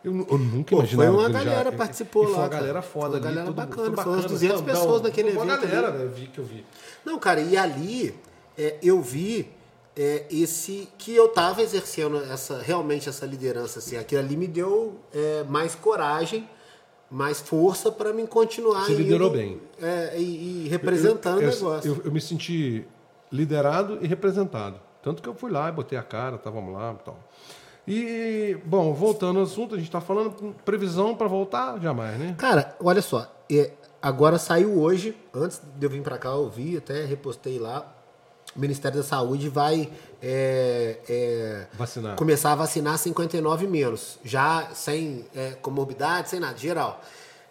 Eu, 0.02 0.12
eu 0.30 0.38
nunca 0.38 0.70
Pô, 0.70 0.76
imaginava. 0.78 1.12
foi 1.12 1.18
uma 1.20 1.28
galera 1.28 1.72
participou 1.72 2.22
e 2.22 2.26
Foi 2.28 2.34
lá, 2.34 2.38
uma 2.40 2.48
cara. 2.48 2.60
galera 2.62 2.82
foda 2.82 3.10
Foi 3.10 3.10
uma 3.10 3.16
ali. 3.16 3.24
galera 3.34 3.46
tudo- 3.46 3.56
bacana, 3.56 3.94
foi 3.94 4.04
foi 4.04 4.12
umas 4.14 4.24
200 4.24 4.60
pessoas 4.62 5.02
naquele 5.02 5.32
Foi 5.32 5.42
uma 5.42 5.54
evento 5.54 5.68
galera, 5.68 5.90
né, 5.90 6.04
eu 6.04 6.10
vi 6.10 6.26
que 6.28 6.38
eu 6.38 6.44
vi. 6.44 6.64
Não, 7.04 7.18
cara, 7.18 7.40
e 7.42 7.54
ali 7.56 8.14
é, 8.56 8.76
eu 8.82 9.02
vi 9.02 9.50
é, 9.94 10.24
esse 10.30 10.88
que 10.96 11.14
eu 11.14 11.28
tava 11.28 11.60
exercendo 11.60 12.16
essa 12.32 12.58
realmente 12.62 13.06
essa 13.10 13.26
liderança 13.26 13.80
assim, 13.80 13.98
aquilo 13.98 14.22
ali 14.22 14.38
me 14.38 14.46
deu 14.46 14.98
é, 15.12 15.44
mais 15.46 15.74
coragem, 15.74 16.48
mais 17.10 17.40
força 17.40 17.90
para 17.90 18.12
mim 18.12 18.24
continuar 18.24 18.84
Você 18.84 18.92
indo, 18.92 19.02
liderou 19.02 19.30
bem. 19.30 19.60
é, 19.82 20.16
e, 20.16 20.64
e 20.64 20.68
representando 20.68 21.42
eu, 21.42 21.48
o 21.48 21.52
negócio. 21.52 21.90
Eu, 21.90 22.02
eu 22.04 22.12
me 22.12 22.20
senti 22.20 22.86
liderado 23.32 23.98
e 24.00 24.06
representado. 24.06 24.80
Tanto 25.02 25.22
que 25.22 25.28
eu 25.28 25.34
fui 25.34 25.50
lá 25.50 25.68
e 25.68 25.72
botei 25.72 25.98
a 25.98 26.02
cara, 26.02 26.38
tá, 26.38 26.50
vamos 26.50 26.72
lá 26.74 26.94
e 26.98 27.04
tal. 27.04 27.18
E, 27.88 28.58
bom, 28.64 28.92
voltando 28.92 29.38
ao 29.38 29.44
assunto, 29.44 29.74
a 29.74 29.78
gente 29.78 29.90
tá 29.90 30.00
falando 30.00 30.54
previsão 30.64 31.14
para 31.16 31.26
voltar? 31.26 31.80
Jamais, 31.80 32.18
né? 32.18 32.34
Cara, 32.38 32.76
olha 32.78 33.02
só, 33.02 33.26
é, 33.50 33.72
agora 34.00 34.38
saiu 34.38 34.78
hoje, 34.78 35.16
antes 35.34 35.60
de 35.76 35.84
eu 35.86 35.90
vir 35.90 36.02
para 36.02 36.18
cá, 36.18 36.28
eu 36.28 36.48
vi, 36.48 36.76
até 36.76 37.04
repostei 37.04 37.58
lá. 37.58 37.96
O 38.54 38.60
Ministério 38.60 38.98
da 38.98 39.04
Saúde 39.04 39.48
vai 39.48 39.90
é, 40.22 40.98
é, 41.08 41.66
Vacinar. 41.74 42.16
começar 42.16 42.52
a 42.52 42.54
vacinar 42.54 42.98
59 42.98 43.66
menos, 43.66 44.18
já 44.24 44.68
sem 44.74 45.26
é, 45.34 45.52
comorbidade, 45.52 46.28
sem 46.30 46.40
nada, 46.40 46.56
geral. 46.58 47.00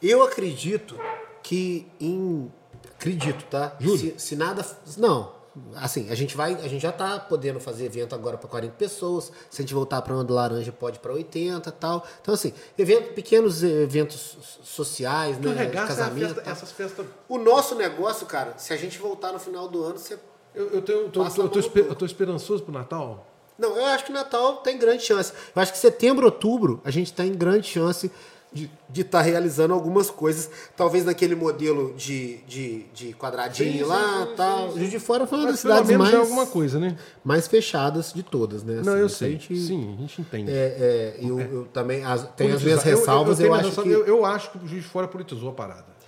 Eu 0.02 0.24
acredito 0.24 0.98
que 1.44 1.88
em. 2.00 2.52
Acredito, 2.98 3.44
tá? 3.46 3.76
Se, 3.82 4.14
se 4.18 4.36
nada. 4.36 4.66
Não. 4.98 5.38
Assim, 5.76 6.10
a 6.10 6.16
gente 6.16 6.38
vai. 6.38 6.54
A 6.56 6.68
gente 6.68 6.82
já 6.82 6.92
tá 6.92 7.20
podendo 7.20 7.60
fazer 7.60 7.86
evento 7.86 8.14
agora 8.14 8.38
para 8.38 8.48
40 8.48 8.76
pessoas. 8.76 9.32
Se 9.50 9.62
a 9.62 9.64
gente 9.64 9.74
voltar 9.74 10.02
para 10.02 10.14
uma 10.14 10.24
do 10.24 10.34
laranja, 10.34 10.72
pode 10.72 11.00
para 11.00 11.12
80 11.12 11.68
e 11.68 11.72
tal. 11.74 12.06
Então, 12.22 12.34
assim, 12.34 12.54
evento, 12.78 13.14
pequenos 13.14 13.64
eventos 13.64 14.38
sociais, 14.64 15.38
né? 15.40 15.64
é 15.66 15.68
Casamento. 15.70 16.36
festa- 16.36 16.50
essas 16.52 16.72
festas. 16.72 17.06
O 17.28 17.38
nosso 17.38 17.76
negócio, 17.76 18.26
cara, 18.28 18.54
se 18.58 18.72
a 18.74 18.78
gente 18.78 18.98
voltar 19.00 19.32
no 19.34 19.40
final 19.40 19.68
do 19.68 19.84
ano, 19.84 19.98
você. 19.98 20.18
Eu, 20.56 20.68
eu, 20.72 20.82
tenho, 20.82 21.00
eu, 21.02 21.10
tô, 21.10 21.24
Passa 21.24 21.42
eu, 21.42 21.50
tô, 21.50 21.60
esper- 21.60 21.86
eu 21.88 21.96
tô 21.96 22.06
esperançoso 22.06 22.64
pro 22.64 22.74
Natal. 22.74 23.26
Não, 23.58 23.76
eu 23.76 23.86
acho 23.88 24.06
que 24.06 24.12
Natal 24.12 24.58
tem 24.58 24.78
grande 24.78 25.04
chance. 25.04 25.34
Eu 25.56 25.62
acho 25.62 25.72
que 25.74 25.78
setembro, 25.78 26.26
outubro, 26.26 26.82
a 26.84 26.92
gente 26.92 27.12
tem 27.14 27.32
grande 27.34 27.68
chance 27.68 28.10
de 28.52 28.68
estar 29.02 29.22
realizando 29.22 29.76
algumas 29.76 30.10
coisas. 30.10 30.50
Talvez 30.76 31.06
naquele 31.06 31.36
modelo 31.36 31.94
de, 31.94 32.38
de, 32.48 32.84
de 32.96 33.14
quadradinho 33.14 33.84
Sim, 33.86 33.92
lá 33.92 34.26
sim, 34.26 34.36
tal. 34.36 34.72
sim, 34.72 34.78
Juiz 34.80 34.90
de 34.90 35.00
Fora 35.00 35.28
foi 35.28 35.38
uma 35.38 35.44
Mas 35.44 35.54
das 35.54 35.60
cidades 35.60 35.88
menos 35.90 36.04
mais, 36.04 36.16
é 36.16 36.18
alguma 36.18 36.48
coisa, 36.48 36.80
né? 36.80 36.98
mais 37.24 37.48
fechadas 37.48 38.12
de 38.12 38.24
todas, 38.24 38.64
né? 38.64 38.82
Não, 38.84 38.94
Assim, 38.94 39.02
eu 39.02 39.06
isso 39.06 39.16
a 39.16 39.18
sei. 39.20 39.32
gente- 39.34 39.56
Sim, 39.60 39.94
a 39.96 40.02
gente 40.02 40.22
entende. 40.22 40.52
É, 40.52 40.56
é, 40.56 41.20
eu, 41.22 41.40
eu 41.40 41.66
também 41.66 42.04
as, 42.04 42.28
tenho 42.36 42.56
as 42.56 42.64
minhas 42.64 42.82
ressalvas, 42.82 43.40
eu, 43.40 43.54
acho 43.54 43.82
que. 43.84 43.90
Eu, 43.90 44.06
eu 44.08 44.26
acho 44.26 44.50
que 44.52 44.58
o 44.58 44.68
juiz 44.68 44.82
de 44.84 44.90
fora 44.90 45.08
politizou 45.08 45.50
a 45.50 45.54
parada. 45.54 45.99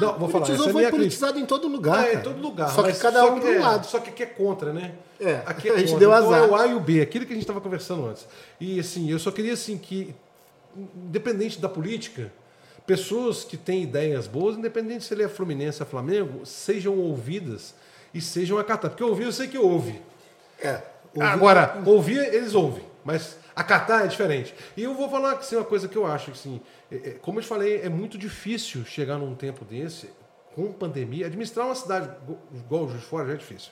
Não, 0.00 0.18
vou 0.18 0.28
falar, 0.28 0.46
politizou 0.46 0.68
é 0.68 0.72
foi 0.72 0.82
crítica. 0.82 0.96
politizado 0.96 1.38
em 1.38 1.46
todo 1.46 1.68
lugar. 1.68 2.06
É, 2.08 2.14
em 2.14 2.20
todo 2.20 2.40
lugar. 2.40 2.70
Só 2.70 2.82
que 2.82 2.92
cada 2.98 3.24
um 3.26 3.40
para 3.40 3.48
um 3.50 3.54
é- 3.54 3.58
lado. 3.58 3.86
Só 3.86 3.98
que 4.00 4.10
aqui 4.10 4.22
é 4.22 4.26
contra, 4.26 4.72
né? 4.72 4.92
É, 5.20 5.42
Aqui 5.46 5.68
é 5.68 5.72
a 5.74 5.78
gente 5.78 5.90
contra. 5.92 5.98
deu 6.00 6.10
então 6.14 6.26
azar. 6.32 6.42
é 6.44 6.46
o 6.46 6.54
A 6.56 6.66
e 6.68 6.74
o 6.74 6.80
B, 6.80 7.00
aquilo 7.00 7.24
que 7.26 7.32
a 7.32 7.34
gente 7.34 7.42
estava 7.44 7.60
conversando 7.60 8.06
antes. 8.06 8.26
E 8.60 8.78
assim, 8.78 9.10
eu 9.10 9.18
só 9.18 9.30
queria 9.30 9.52
assim 9.54 9.76
que, 9.76 10.14
independente 10.76 11.60
da 11.60 11.68
política, 11.68 12.32
pessoas 12.86 13.44
que 13.44 13.56
têm 13.56 13.82
ideias 13.82 14.26
boas, 14.26 14.56
independente 14.56 15.04
se 15.04 15.12
ele 15.14 15.22
é 15.22 15.28
Fluminense 15.28 15.82
ou 15.82 15.88
Flamengo, 15.88 16.44
sejam 16.46 16.96
ouvidas 16.98 17.74
e 18.14 18.20
sejam 18.20 18.58
acatadas. 18.58 18.90
Porque 18.92 19.04
ouvir 19.04 19.24
eu 19.24 19.32
sei 19.32 19.48
que 19.48 19.58
ouve. 19.58 20.00
É. 20.62 20.80
o- 21.14 21.22
Agora, 21.22 21.80
ouvir, 21.86 22.18
eles 22.34 22.54
ouvem, 22.54 22.84
mas 23.04 23.36
acatar 23.60 24.04
é 24.04 24.06
diferente. 24.06 24.54
E 24.76 24.82
eu 24.84 24.94
vou 24.94 25.08
falar 25.10 25.32
assim, 25.32 25.56
uma 25.56 25.64
coisa 25.64 25.88
que 25.88 25.96
eu 25.96 26.06
acho, 26.06 26.30
assim, 26.30 26.60
é- 26.90 27.16
como 27.20 27.38
eu 27.38 27.42
te 27.42 27.48
falei, 27.48 27.80
é 27.82 27.88
muito 27.88 28.16
difícil 28.18 28.84
chegar 28.84 29.18
num 29.18 29.34
tempo 29.34 29.64
desse, 29.64 30.10
com 30.54 30.72
pandemia, 30.72 31.26
administrar 31.26 31.66
uma 31.66 31.74
cidade 31.74 32.10
igual 32.54 32.84
o 32.84 32.88
Juiz 32.88 33.00
de 33.00 33.06
Fora 33.06 33.26
já 33.26 33.32
é 33.34 33.36
difícil. 33.36 33.70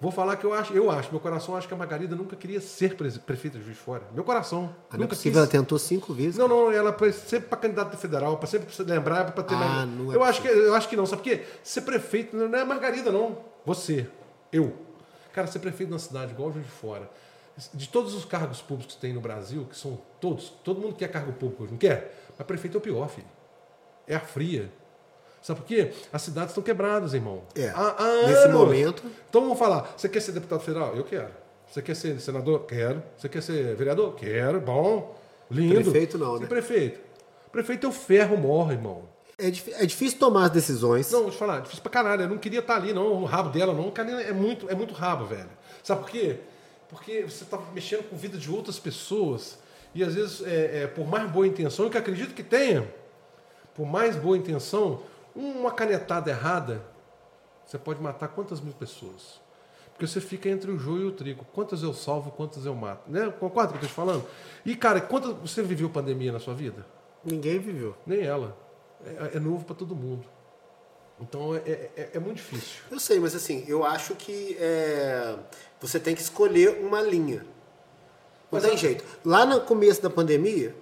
Vou 0.00 0.10
falar 0.10 0.36
que 0.36 0.44
eu 0.44 0.52
acho, 0.52 0.72
eu 0.74 0.90
acho, 0.90 1.12
meu 1.12 1.20
coração 1.20 1.54
acha 1.56 1.68
que 1.68 1.72
a 1.74 1.76
Margarida 1.76 2.16
nunca 2.16 2.34
queria 2.34 2.60
ser 2.60 2.96
prefeita 2.96 3.56
de 3.58 3.64
Juiz 3.64 3.76
de 3.76 3.82
Fora. 3.84 4.02
Meu 4.12 4.24
coração. 4.24 4.74
É 4.92 4.96
nunca 4.96 5.10
possível, 5.10 5.38
ela 5.38 5.46
quis. 5.46 5.52
tentou 5.60 5.78
cinco 5.78 6.12
vezes. 6.12 6.36
Não, 6.36 6.48
não, 6.48 6.72
ela 6.72 6.92
sempre 7.12 7.48
para 7.48 7.58
candidato 7.58 7.96
federal, 7.96 8.36
para 8.36 8.48
sempre 8.48 8.66
pra 8.74 8.84
lembrar, 8.84 9.30
para 9.30 9.44
ter 9.44 9.54
Ah, 9.54 9.58
mais. 9.58 9.88
não 9.88 10.12
é 10.12 10.16
eu, 10.16 10.24
acho 10.24 10.42
que, 10.42 10.48
eu 10.48 10.74
acho 10.74 10.88
que 10.88 10.96
não, 10.96 11.06
sabe 11.06 11.22
por 11.22 11.28
quê? 11.30 11.44
Ser 11.62 11.82
prefeito 11.82 12.36
não 12.36 12.58
é 12.58 12.64
Margarida, 12.64 13.12
não. 13.12 13.38
Você, 13.64 14.08
eu. 14.52 14.72
Cara, 15.32 15.46
ser 15.46 15.60
prefeito 15.60 15.90
de 15.90 15.92
uma 15.94 16.00
cidade 16.00 16.32
igual 16.32 16.48
o 16.48 16.52
Juiz 16.52 16.66
de 16.66 16.72
Fora, 16.72 17.08
de 17.74 17.88
todos 17.88 18.14
os 18.14 18.24
cargos 18.24 18.60
públicos 18.62 18.94
que 18.94 19.00
tem 19.00 19.12
no 19.12 19.20
Brasil, 19.20 19.66
que 19.70 19.76
são 19.76 19.98
todos, 20.20 20.50
todo 20.64 20.80
mundo 20.80 20.94
quer 20.94 21.08
cargo 21.08 21.32
público, 21.32 21.66
não 21.70 21.76
quer? 21.76 22.14
Mas 22.38 22.46
prefeito 22.46 22.76
é 22.76 22.78
o 22.78 22.80
pior, 22.80 23.08
filho. 23.08 23.26
É 24.06 24.14
a 24.16 24.20
fria. 24.20 24.70
Sabe 25.42 25.60
por 25.60 25.66
quê? 25.66 25.92
As 26.12 26.22
cidades 26.22 26.50
estão 26.50 26.62
quebradas, 26.62 27.14
irmão. 27.14 27.42
É. 27.54 27.68
Há- 27.70 27.96
há 27.98 28.26
Nesse 28.28 28.44
anos. 28.44 28.56
momento. 28.60 29.02
Então 29.28 29.42
vamos 29.42 29.58
falar. 29.58 29.92
Você 29.96 30.08
quer 30.08 30.20
ser 30.20 30.32
deputado 30.32 30.60
federal? 30.60 30.94
Eu 30.96 31.04
quero. 31.04 31.30
Você 31.70 31.82
quer 31.82 31.96
ser 31.96 32.20
senador? 32.20 32.64
Quero. 32.66 33.02
Você 33.18 33.28
quer 33.28 33.42
ser 33.42 33.74
vereador? 33.74 34.14
Quero. 34.14 34.60
Bom. 34.60 35.18
Lindo. 35.50 35.74
Prefeito 35.74 36.16
não, 36.16 36.38
né? 36.38 36.46
Prefeito. 36.46 37.00
Prefeito 37.50 37.86
é 37.86 37.88
o 37.88 37.92
ferro 37.92 38.36
morre, 38.36 38.74
irmão. 38.74 39.02
É, 39.38 39.48
é 39.48 39.86
difícil 39.86 40.18
tomar 40.18 40.44
as 40.44 40.50
decisões. 40.50 41.10
Não, 41.10 41.22
vou 41.22 41.30
te 41.30 41.36
falar, 41.36 41.60
difícil 41.60 41.82
pra 41.82 41.90
caralho. 41.90 42.22
Eu 42.22 42.28
não 42.28 42.38
queria 42.38 42.60
estar 42.60 42.76
ali, 42.76 42.92
não. 42.92 43.22
O 43.22 43.24
rabo 43.24 43.50
dela, 43.50 43.74
não. 43.74 43.88
O 43.88 43.92
cara 43.92 44.10
é 44.22 44.32
muito, 44.32 44.68
é 44.70 44.74
muito 44.74 44.94
rabo, 44.94 45.24
velho. 45.26 45.50
Sabe 45.82 46.02
por 46.02 46.10
quê? 46.10 46.38
Porque 46.92 47.22
você 47.22 47.46
tá 47.46 47.58
mexendo 47.72 48.06
com 48.06 48.14
a 48.14 48.18
vida 48.18 48.36
de 48.36 48.50
outras 48.50 48.78
pessoas. 48.78 49.58
E 49.94 50.04
às 50.04 50.14
vezes, 50.14 50.46
é, 50.46 50.82
é, 50.82 50.86
por 50.86 51.06
mais 51.06 51.28
boa 51.30 51.46
intenção, 51.46 51.88
que 51.88 51.96
acredito 51.96 52.34
que 52.34 52.42
tenha, 52.42 52.86
por 53.74 53.86
mais 53.86 54.14
boa 54.14 54.36
intenção, 54.36 55.02
uma 55.34 55.72
canetada 55.72 56.30
errada, 56.30 56.84
você 57.64 57.78
pode 57.78 58.02
matar 58.02 58.28
quantas 58.28 58.60
mil 58.60 58.74
pessoas? 58.74 59.40
Porque 59.92 60.06
você 60.06 60.20
fica 60.20 60.50
entre 60.50 60.70
o 60.70 60.78
joio 60.78 61.04
e 61.04 61.06
o 61.06 61.12
trigo. 61.12 61.46
Quantas 61.54 61.82
eu 61.82 61.94
salvo, 61.94 62.30
quantas 62.30 62.66
eu 62.66 62.74
mato. 62.74 63.10
Né? 63.10 63.32
Concorda 63.40 63.70
com 63.70 63.76
o 63.76 63.78
que 63.80 63.86
eu 63.86 63.88
estou 63.88 64.04
te 64.04 64.08
falando? 64.08 64.26
E, 64.64 64.76
cara, 64.76 65.00
quantas 65.00 65.32
você 65.32 65.62
viveu 65.62 65.88
pandemia 65.88 66.30
na 66.30 66.40
sua 66.40 66.52
vida? 66.52 66.84
Ninguém 67.24 67.58
viveu. 67.58 67.96
Nem 68.06 68.20
ela. 68.20 68.54
É, 69.04 69.36
é 69.36 69.40
novo 69.40 69.64
para 69.64 69.74
todo 69.74 69.96
mundo. 69.96 70.26
Então 71.22 71.54
é, 71.54 71.60
é, 71.96 72.10
é 72.14 72.18
muito 72.18 72.36
difícil. 72.36 72.82
Eu 72.90 72.98
sei, 72.98 73.20
mas 73.20 73.34
assim, 73.34 73.64
eu 73.68 73.84
acho 73.84 74.14
que 74.14 74.56
é, 74.60 75.36
você 75.80 76.00
tem 76.00 76.14
que 76.14 76.20
escolher 76.22 76.80
uma 76.82 77.00
linha. 77.00 77.38
Não 77.38 78.58
Mas 78.60 78.64
tem 78.64 78.76
jeito. 78.76 79.04
Lá 79.24 79.46
no 79.46 79.60
começo 79.60 80.02
da 80.02 80.10
pandemia, 80.10 80.74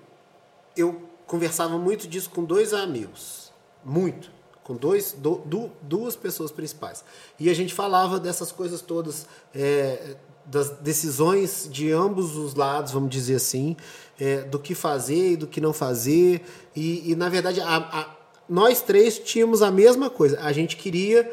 eu 0.77 1.03
conversava 1.27 1.77
muito 1.79 2.09
disso 2.09 2.31
com 2.31 2.43
dois 2.45 2.73
amigos. 2.73 3.53
Muito. 3.85 4.31
Com 4.65 4.75
dois, 4.77 5.13
du- 5.13 5.43
du- 5.45 5.71
duas 5.83 6.17
pessoas 6.17 6.51
principais. 6.51 7.05
E 7.39 7.49
a 7.51 7.55
gente 7.55 7.73
falava 7.75 8.19
dessas 8.19 8.51
coisas 8.51 8.81
todas, 8.81 9.27
é, 9.55 10.17
das 10.47 10.71
decisões 10.71 11.69
de 11.71 11.93
ambos 11.93 12.37
os 12.37 12.55
lados, 12.55 12.93
vamos 12.93 13.11
dizer 13.11 13.37
assim, 13.37 13.77
é, 14.19 14.39
do 14.43 14.59
que 14.59 14.75
fazer 14.75 15.33
e 15.33 15.37
do 15.37 15.47
que 15.47 15.61
não 15.61 15.73
fazer. 15.73 16.43
E, 16.75 17.11
e, 17.13 17.15
na 17.15 17.29
verdade, 17.29 17.61
a- 17.61 17.77
a- 17.77 18.17
nós 18.51 18.83
três 18.83 19.17
tínhamos 19.17 19.63
a 19.63 19.71
mesma 19.71 20.11
coisa. 20.11 20.41
A 20.43 20.51
gente 20.51 20.77
queria 20.77 21.31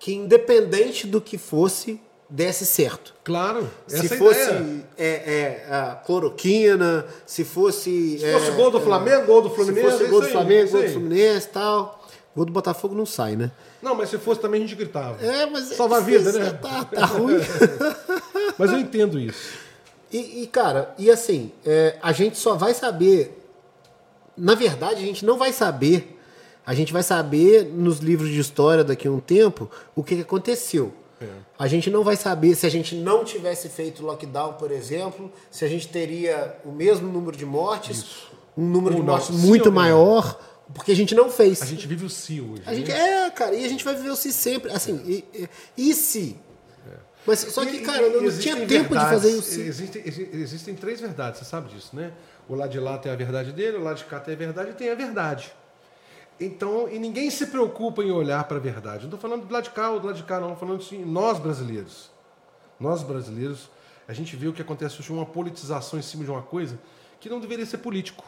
que, 0.00 0.12
independente 0.12 1.06
do 1.06 1.20
que 1.20 1.38
fosse, 1.38 2.00
desse 2.28 2.66
certo. 2.66 3.14
Claro. 3.22 3.70
Se 3.86 4.12
é 4.12 4.18
fosse 4.18 4.50
é, 4.98 5.06
é, 5.06 5.66
a 5.70 5.94
cloroquina, 5.94 7.06
se 7.24 7.44
fosse. 7.44 8.18
Se 8.18 8.32
fosse 8.32 8.50
gol 8.50 8.72
do 8.72 8.80
Flamengo, 8.80 9.26
gol 9.26 9.42
do 9.42 9.50
Fluminense. 9.50 9.86
Se 9.86 9.92
fosse 9.92 10.04
é 10.04 10.08
gol 10.08 10.20
do 10.20 10.28
Flamengo, 10.28 10.68
é 10.68 10.72
gol 10.72 10.82
do. 10.82 10.88
Fluminense 10.90 11.46
e 11.46 11.50
tal. 11.50 12.04
Gol 12.34 12.44
do 12.44 12.52
Botafogo 12.52 12.94
não 12.96 13.06
sai, 13.06 13.36
né? 13.36 13.52
Não, 13.80 13.94
mas 13.94 14.10
se 14.10 14.18
fosse 14.18 14.40
também 14.40 14.60
a 14.60 14.66
gente 14.66 14.76
gritava. 14.76 15.24
É, 15.24 15.46
mas. 15.46 15.70
é 15.70 15.74
Salva 15.76 15.98
a 15.98 16.00
vida, 16.00 16.32
difícil, 16.32 16.40
né? 16.40 16.58
Tá, 16.60 16.84
tá 16.84 17.06
ruim. 17.06 17.36
Mas 18.58 18.72
eu 18.72 18.78
entendo 18.78 19.20
isso. 19.20 19.58
E, 20.10 20.42
e, 20.42 20.46
cara, 20.46 20.94
e 20.96 21.10
assim, 21.10 21.52
é, 21.62 21.98
a 22.00 22.10
gente 22.10 22.38
só 22.38 22.54
vai 22.54 22.72
saber. 22.72 23.42
Na 24.34 24.54
verdade, 24.54 25.02
a 25.02 25.06
gente 25.06 25.26
não 25.26 25.36
vai 25.36 25.52
saber. 25.52 26.15
A 26.66 26.74
gente 26.74 26.92
vai 26.92 27.02
saber 27.02 27.64
nos 27.64 27.98
livros 28.00 28.28
de 28.28 28.40
história 28.40 28.82
daqui 28.82 29.06
a 29.06 29.10
um 29.10 29.20
tempo 29.20 29.70
o 29.94 30.02
que 30.02 30.16
que 30.16 30.22
aconteceu. 30.22 30.92
É. 31.20 31.26
A 31.58 31.66
gente 31.68 31.88
não 31.90 32.02
vai 32.04 32.16
saber 32.16 32.54
se 32.56 32.66
a 32.66 32.68
gente 32.68 32.94
não 32.96 33.24
tivesse 33.24 33.68
feito 33.68 34.02
lockdown, 34.04 34.54
por 34.54 34.70
exemplo, 34.72 35.32
se 35.50 35.64
a 35.64 35.68
gente 35.68 35.88
teria 35.88 36.56
o 36.64 36.72
mesmo 36.72 37.08
número 37.08 37.36
de 37.36 37.46
mortes, 37.46 38.04
um 38.58 38.66
número 38.66 38.96
Ou 38.96 39.00
de 39.00 39.06
não, 39.06 39.14
mortes 39.14 39.30
muito 39.30 39.66
não. 39.66 39.72
maior, 39.72 40.38
porque 40.74 40.92
a 40.92 40.96
gente 40.96 41.14
não 41.14 41.30
fez. 41.30 41.62
A 41.62 41.66
gente 41.66 41.86
vive 41.86 42.04
o 42.04 42.10
si 42.10 42.40
hoje. 42.40 42.62
A 42.66 42.74
gente, 42.74 42.90
né? 42.90 43.26
é, 43.26 43.30
cara, 43.30 43.54
e 43.54 43.64
a 43.64 43.68
gente 43.68 43.84
vai 43.84 43.94
viver 43.94 44.10
o 44.10 44.16
si 44.16 44.32
sempre. 44.32 44.70
Assim, 44.72 45.00
e, 45.06 45.24
e, 45.78 45.90
e 45.90 45.94
se? 45.94 46.36
Mas 47.26 47.40
só 47.40 47.64
que, 47.64 47.76
E- 47.76 47.80
cara, 47.80 48.08
não 48.08 48.22
existem 48.24 48.54
tinha 48.54 48.66
tempo 48.66 48.88
de 48.88 48.94
verdades, 48.94 49.22
fazer 49.22 49.34
o 49.36 49.42
si. 49.42 49.60
Existem, 49.62 50.02
exi- 50.06 50.28
existem 50.32 50.74
três 50.74 51.00
verdades, 51.00 51.40
você 51.40 51.44
sabe 51.44 51.72
disso, 51.74 51.90
né? 51.94 52.12
O 52.48 52.54
lado 52.54 52.70
de 52.70 52.78
lá 52.78 52.98
tem 52.98 53.10
a 53.10 53.16
verdade 53.16 53.50
dele, 53.52 53.78
o 53.78 53.82
lado 53.82 53.96
de 53.96 54.04
cá 54.04 54.20
tem 54.20 54.34
a 54.34 54.36
verdade 54.36 54.70
e 54.70 54.74
tem 54.74 54.90
a 54.90 54.94
verdade. 54.94 55.50
Então, 56.38 56.88
e 56.88 56.98
ninguém 56.98 57.30
se 57.30 57.46
preocupa 57.46 58.02
em 58.02 58.10
olhar 58.10 58.44
para 58.44 58.58
a 58.58 58.60
verdade. 58.60 59.06
Não 59.06 59.14
estou 59.14 59.18
falando 59.18 59.46
do 59.46 59.52
lado 59.52 59.64
de 59.64 59.70
cá 59.70 59.90
ou 59.90 60.00
do 60.00 60.06
lado 60.06 60.16
de 60.16 60.22
cá, 60.22 60.38
não. 60.38 60.52
Estou 60.52 60.68
falando 60.68 60.82
assim, 60.82 61.04
nós 61.04 61.38
brasileiros. 61.38 62.10
Nós 62.78 63.02
brasileiros, 63.02 63.70
a 64.06 64.12
gente 64.12 64.36
vê 64.36 64.46
o 64.46 64.52
que 64.52 64.60
acontece 64.60 65.00
hoje, 65.00 65.10
uma 65.10 65.24
politização 65.24 65.98
em 65.98 66.02
cima 66.02 66.24
de 66.24 66.30
uma 66.30 66.42
coisa 66.42 66.78
que 67.18 67.30
não 67.30 67.40
deveria 67.40 67.64
ser 67.64 67.78
político. 67.78 68.24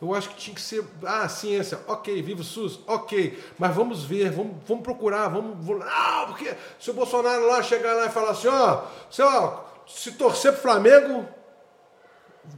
Eu 0.00 0.14
acho 0.14 0.28
que 0.28 0.36
tinha 0.36 0.54
que 0.54 0.60
ser, 0.60 0.84
ah, 1.04 1.28
ciência, 1.28 1.80
ok, 1.88 2.22
viva 2.22 2.40
o 2.40 2.44
SUS, 2.44 2.78
ok, 2.86 3.36
mas 3.58 3.74
vamos 3.74 4.04
ver, 4.04 4.30
vamos, 4.30 4.56
vamos 4.64 4.84
procurar, 4.84 5.26
vamos, 5.28 5.64
vamos. 5.64 5.84
Não, 5.84 6.26
porque 6.26 6.54
se 6.78 6.90
o 6.90 6.94
Bolsonaro 6.94 7.48
lá 7.48 7.62
chegar 7.62 7.94
lá 7.94 8.06
e 8.06 8.10
falar 8.10 8.30
assim, 8.30 8.46
ó, 8.46 8.82
se, 9.10 9.22
ó, 9.22 9.64
se 9.88 10.12
torcer 10.12 10.52
pro 10.52 10.62
Flamengo, 10.62 11.26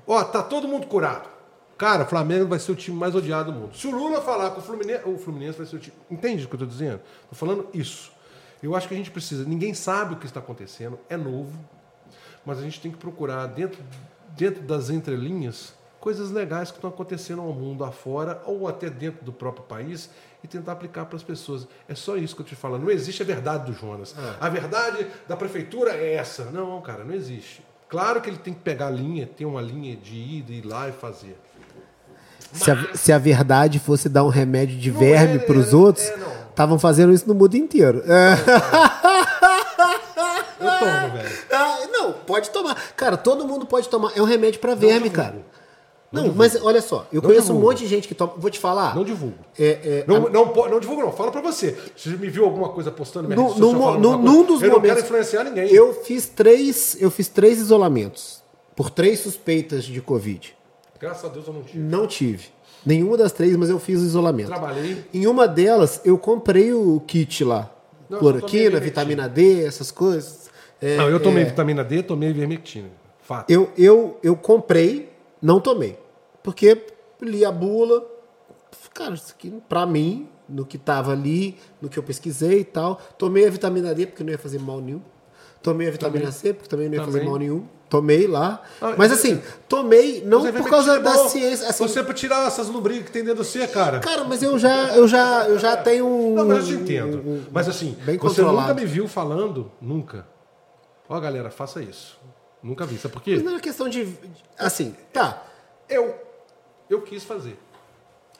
ó, 0.07 0.23
tá 0.23 0.43
todo 0.43 0.69
mundo 0.69 0.87
curado. 0.87 1.30
Cara, 1.81 2.03
o 2.03 2.07
Flamengo 2.07 2.47
vai 2.47 2.59
ser 2.59 2.73
o 2.73 2.77
time 2.77 2.95
mais 2.95 3.15
odiado 3.15 3.51
do 3.51 3.59
mundo. 3.59 3.75
Se 3.75 3.87
o 3.87 3.91
Lula 3.91 4.21
falar 4.21 4.51
com 4.51 4.61
o 4.61 4.63
Fluminense, 4.63 5.09
o 5.09 5.17
Fluminense 5.17 5.57
vai 5.57 5.67
ser 5.67 5.77
o 5.77 5.79
time. 5.79 5.97
Entende 6.11 6.45
o 6.45 6.47
que 6.47 6.53
eu 6.53 6.59
estou 6.59 6.69
dizendo? 6.69 7.01
Estou 7.23 7.33
falando 7.33 7.69
isso. 7.73 8.13
Eu 8.63 8.77
acho 8.77 8.87
que 8.87 8.93
a 8.93 8.97
gente 8.99 9.11
precisa. 9.11 9.47
Ninguém 9.47 9.73
sabe 9.73 10.13
o 10.13 10.19
que 10.19 10.27
está 10.27 10.41
acontecendo, 10.41 10.99
é 11.09 11.17
novo, 11.17 11.59
mas 12.45 12.59
a 12.59 12.61
gente 12.61 12.83
tem 12.83 12.91
que 12.91 12.99
procurar 12.99 13.47
dentro, 13.47 13.83
dentro 14.37 14.63
das 14.63 14.91
entrelinhas 14.91 15.73
coisas 15.99 16.31
legais 16.31 16.71
que 16.71 16.77
estão 16.77 16.91
acontecendo 16.91 17.41
ao 17.41 17.53
mundo 17.55 17.83
afora 17.83 18.43
ou 18.45 18.69
até 18.69 18.91
dentro 18.91 19.25
do 19.25 19.33
próprio 19.33 19.65
país 19.65 20.11
e 20.45 20.47
tentar 20.47 20.73
aplicar 20.73 21.07
para 21.07 21.17
as 21.17 21.23
pessoas. 21.23 21.67
É 21.89 21.95
só 21.95 22.15
isso 22.15 22.37
que 22.37 22.43
eu 22.43 22.47
te 22.47 22.55
falo. 22.55 22.79
Não 22.79 22.91
existe 22.91 23.23
a 23.23 23.27
verdade 23.27 23.65
do 23.65 23.73
Jonas. 23.73 24.15
É. 24.19 24.37
A 24.39 24.51
verdade 24.51 25.07
da 25.27 25.35
prefeitura 25.35 25.93
é 25.93 26.13
essa. 26.13 26.45
Não, 26.51 26.79
cara, 26.83 27.05
não 27.05 27.15
existe. 27.15 27.65
Claro 27.89 28.21
que 28.21 28.29
ele 28.29 28.39
tem 28.39 28.53
que 28.53 28.61
pegar 28.61 28.89
a 28.89 28.91
linha, 28.91 29.27
ter 29.27 29.47
uma 29.47 29.63
linha 29.63 29.97
de 29.97 30.15
ida, 30.15 30.53
ir 30.53 30.67
lá 30.67 30.87
e 30.87 30.93
fazer. 30.93 31.39
Se, 32.53 32.71
a, 32.71 32.95
se 32.95 33.13
a 33.13 33.19
verdade 33.19 33.79
fosse 33.79 34.09
dar 34.09 34.25
um 34.25 34.29
remédio 34.29 34.77
de 34.77 34.91
verme 34.91 35.39
para 35.39 35.57
os 35.57 35.73
outros, 35.73 36.11
estavam 36.51 36.77
é, 36.77 36.79
fazendo 36.79 37.13
isso 37.13 37.29
no 37.29 37.35
mundo 37.35 37.55
inteiro. 37.57 38.03
É. 38.07 38.37
Eu 40.61 40.79
tomo, 40.79 41.17
velho. 41.17 41.39
Ah, 41.51 41.79
não, 41.91 42.13
pode 42.13 42.51
tomar. 42.51 42.75
Cara, 42.97 43.17
todo 43.17 43.47
mundo 43.47 43.65
pode 43.65 43.89
tomar. 43.89 44.13
É 44.15 44.21
um 44.21 44.27
remédio 44.27 44.61
para 44.61 44.75
verme, 44.75 45.09
cara. 45.09 45.37
Não, 46.13 46.27
não 46.27 46.35
mas 46.35 46.61
olha 46.61 46.83
só, 46.83 47.07
eu 47.13 47.23
não 47.23 47.29
conheço 47.29 47.47
divulgo. 47.47 47.67
um 47.67 47.71
monte 47.71 47.79
de 47.79 47.87
gente 47.87 48.09
que 48.09 48.15
toma. 48.17 48.33
Vou 48.37 48.51
te 48.51 48.59
falar. 48.59 48.97
Não 48.97 49.05
divulgo. 49.05 49.39
É, 49.57 49.69
é, 49.69 50.05
não, 50.09 50.27
a... 50.27 50.31
não, 50.31 50.53
não, 50.53 50.81
divulgo, 50.81 51.03
não. 51.03 51.13
Fala 51.13 51.31
pra 51.31 51.41
você. 51.41 51.77
Você 51.97 52.11
me 52.11 52.29
viu 52.29 52.45
alguma 52.45 52.71
coisa 52.71 52.91
postando 52.91 53.29
minha 53.29 53.37
no, 53.37 53.55
no, 53.55 53.99
no, 53.99 54.19
Num 54.19 54.45
dos 54.45 54.61
eu 54.61 54.71
momentos. 54.71 54.71
Eu 54.71 54.71
não 54.71 54.81
quero 54.81 55.01
influenciar 55.01 55.45
ninguém. 55.45 55.73
Eu 55.73 55.95
fiz 56.03 56.27
três, 56.27 56.97
eu 57.01 57.13
fiz 57.13 57.29
três 57.29 57.59
isolamentos 57.59 58.43
por 58.75 58.91
três 58.91 59.21
suspeitas 59.21 59.85
de 59.85 60.01
Covid. 60.01 60.57
Graças 61.01 61.25
a 61.25 61.29
Deus 61.29 61.47
eu 61.47 61.55
não 61.55 61.63
tive. 61.63 61.79
Não 61.79 62.07
tive. 62.07 62.49
Nenhuma 62.85 63.17
das 63.17 63.33
três, 63.33 63.57
mas 63.57 63.71
eu 63.71 63.79
fiz 63.79 64.01
o 64.01 64.05
isolamento. 64.05 64.49
Trabalhei. 64.49 65.05
Em 65.13 65.27
uma 65.27 65.49
delas, 65.49 66.01
eu 66.05 66.19
comprei 66.19 66.73
o 66.73 67.01
kit 67.07 67.43
lá. 67.43 67.71
Não, 68.09 68.19
Cloroquina, 68.19 68.79
vitamina 68.79 69.29
D, 69.29 69.65
essas 69.65 69.91
coisas. 69.91 70.51
É, 70.81 70.97
não, 70.97 71.09
eu 71.09 71.21
tomei 71.21 71.43
é... 71.43 71.47
vitamina 71.47 71.83
D, 71.83 72.03
tomei 72.03 72.33
vermectina. 72.33 72.89
Fato. 73.23 73.51
Eu, 73.51 73.71
eu, 73.79 74.19
eu 74.23 74.37
comprei, 74.37 75.11
não 75.41 75.61
tomei. 75.61 75.99
Porque 76.43 76.87
li 77.21 77.45
a 77.45 77.53
bula, 77.53 78.05
cara, 78.93 79.15
isso 79.15 79.33
aqui 79.37 79.53
pra 79.69 79.87
mim, 79.87 80.29
no 80.49 80.67
que 80.67 80.77
tava 80.77 81.13
ali, 81.13 81.57
no 81.81 81.89
que 81.89 81.99
eu 81.99 82.03
pesquisei 82.03 82.61
e 82.61 82.65
tal. 82.65 83.01
Tomei 83.17 83.47
a 83.47 83.51
vitamina 83.51 83.95
D, 83.95 84.07
porque 84.07 84.25
não 84.25 84.33
ia 84.33 84.39
fazer 84.39 84.59
mal 84.59 84.81
nenhum. 84.81 85.01
Tomei 85.63 85.89
a 85.89 85.91
vitamina 85.91 86.27
também. 86.27 86.33
C, 86.33 86.53
porque 86.53 86.69
também 86.69 86.89
não 86.89 86.95
ia 86.95 87.01
também. 87.01 87.15
fazer 87.15 87.25
mal 87.25 87.39
nenhum. 87.39 87.67
Tomei 87.91 88.29
lá. 88.29 88.63
Ah, 88.81 88.95
mas 88.97 89.11
assim, 89.11 89.43
tomei 89.69 90.23
não 90.25 90.51
por 90.53 90.71
causa 90.71 91.01
da 91.01 91.29
ciência. 91.29 91.69
Assim, 91.69 91.83
você 91.83 92.05
para 92.05 92.15
tirar 92.15 92.47
essas 92.47 92.69
lubrigas 92.69 93.07
que 93.07 93.11
tem 93.11 93.25
dentro 93.25 93.43
do 93.43 93.45
C, 93.45 93.67
cara. 93.67 93.99
Cara, 93.99 94.23
mas 94.23 94.45
eu 94.45 94.57
já, 94.57 94.95
eu 94.95 95.09
já, 95.09 95.49
eu 95.49 95.59
já 95.59 95.77
tenho 95.77 96.07
um. 96.07 96.37
Não, 96.37 96.47
mas 96.47 96.59
eu 96.59 96.77
te 96.77 96.83
entendo. 96.83 97.19
Um, 97.19 97.45
mas 97.51 97.69
assim, 97.69 97.99
bem 98.05 98.17
você 98.17 98.43
nunca 98.43 98.73
me 98.75 98.87
viu 98.87 99.09
falando, 99.09 99.73
nunca. 99.81 100.25
Ó, 101.09 101.19
galera, 101.19 101.51
faça 101.51 101.83
isso. 101.83 102.17
Nunca 102.63 102.87
vi. 102.87 102.97
Sabe 102.97 103.13
por 103.13 103.23
quê? 103.23 103.35
Mas 103.35 103.43
não 103.43 103.57
é 103.57 103.61
questão 103.61 103.89
de. 103.89 104.17
Assim, 104.57 104.95
tá. 105.13 105.43
Eu 105.89 106.15
eu 106.89 107.03
quis 107.03 107.25
fazer. 107.25 107.59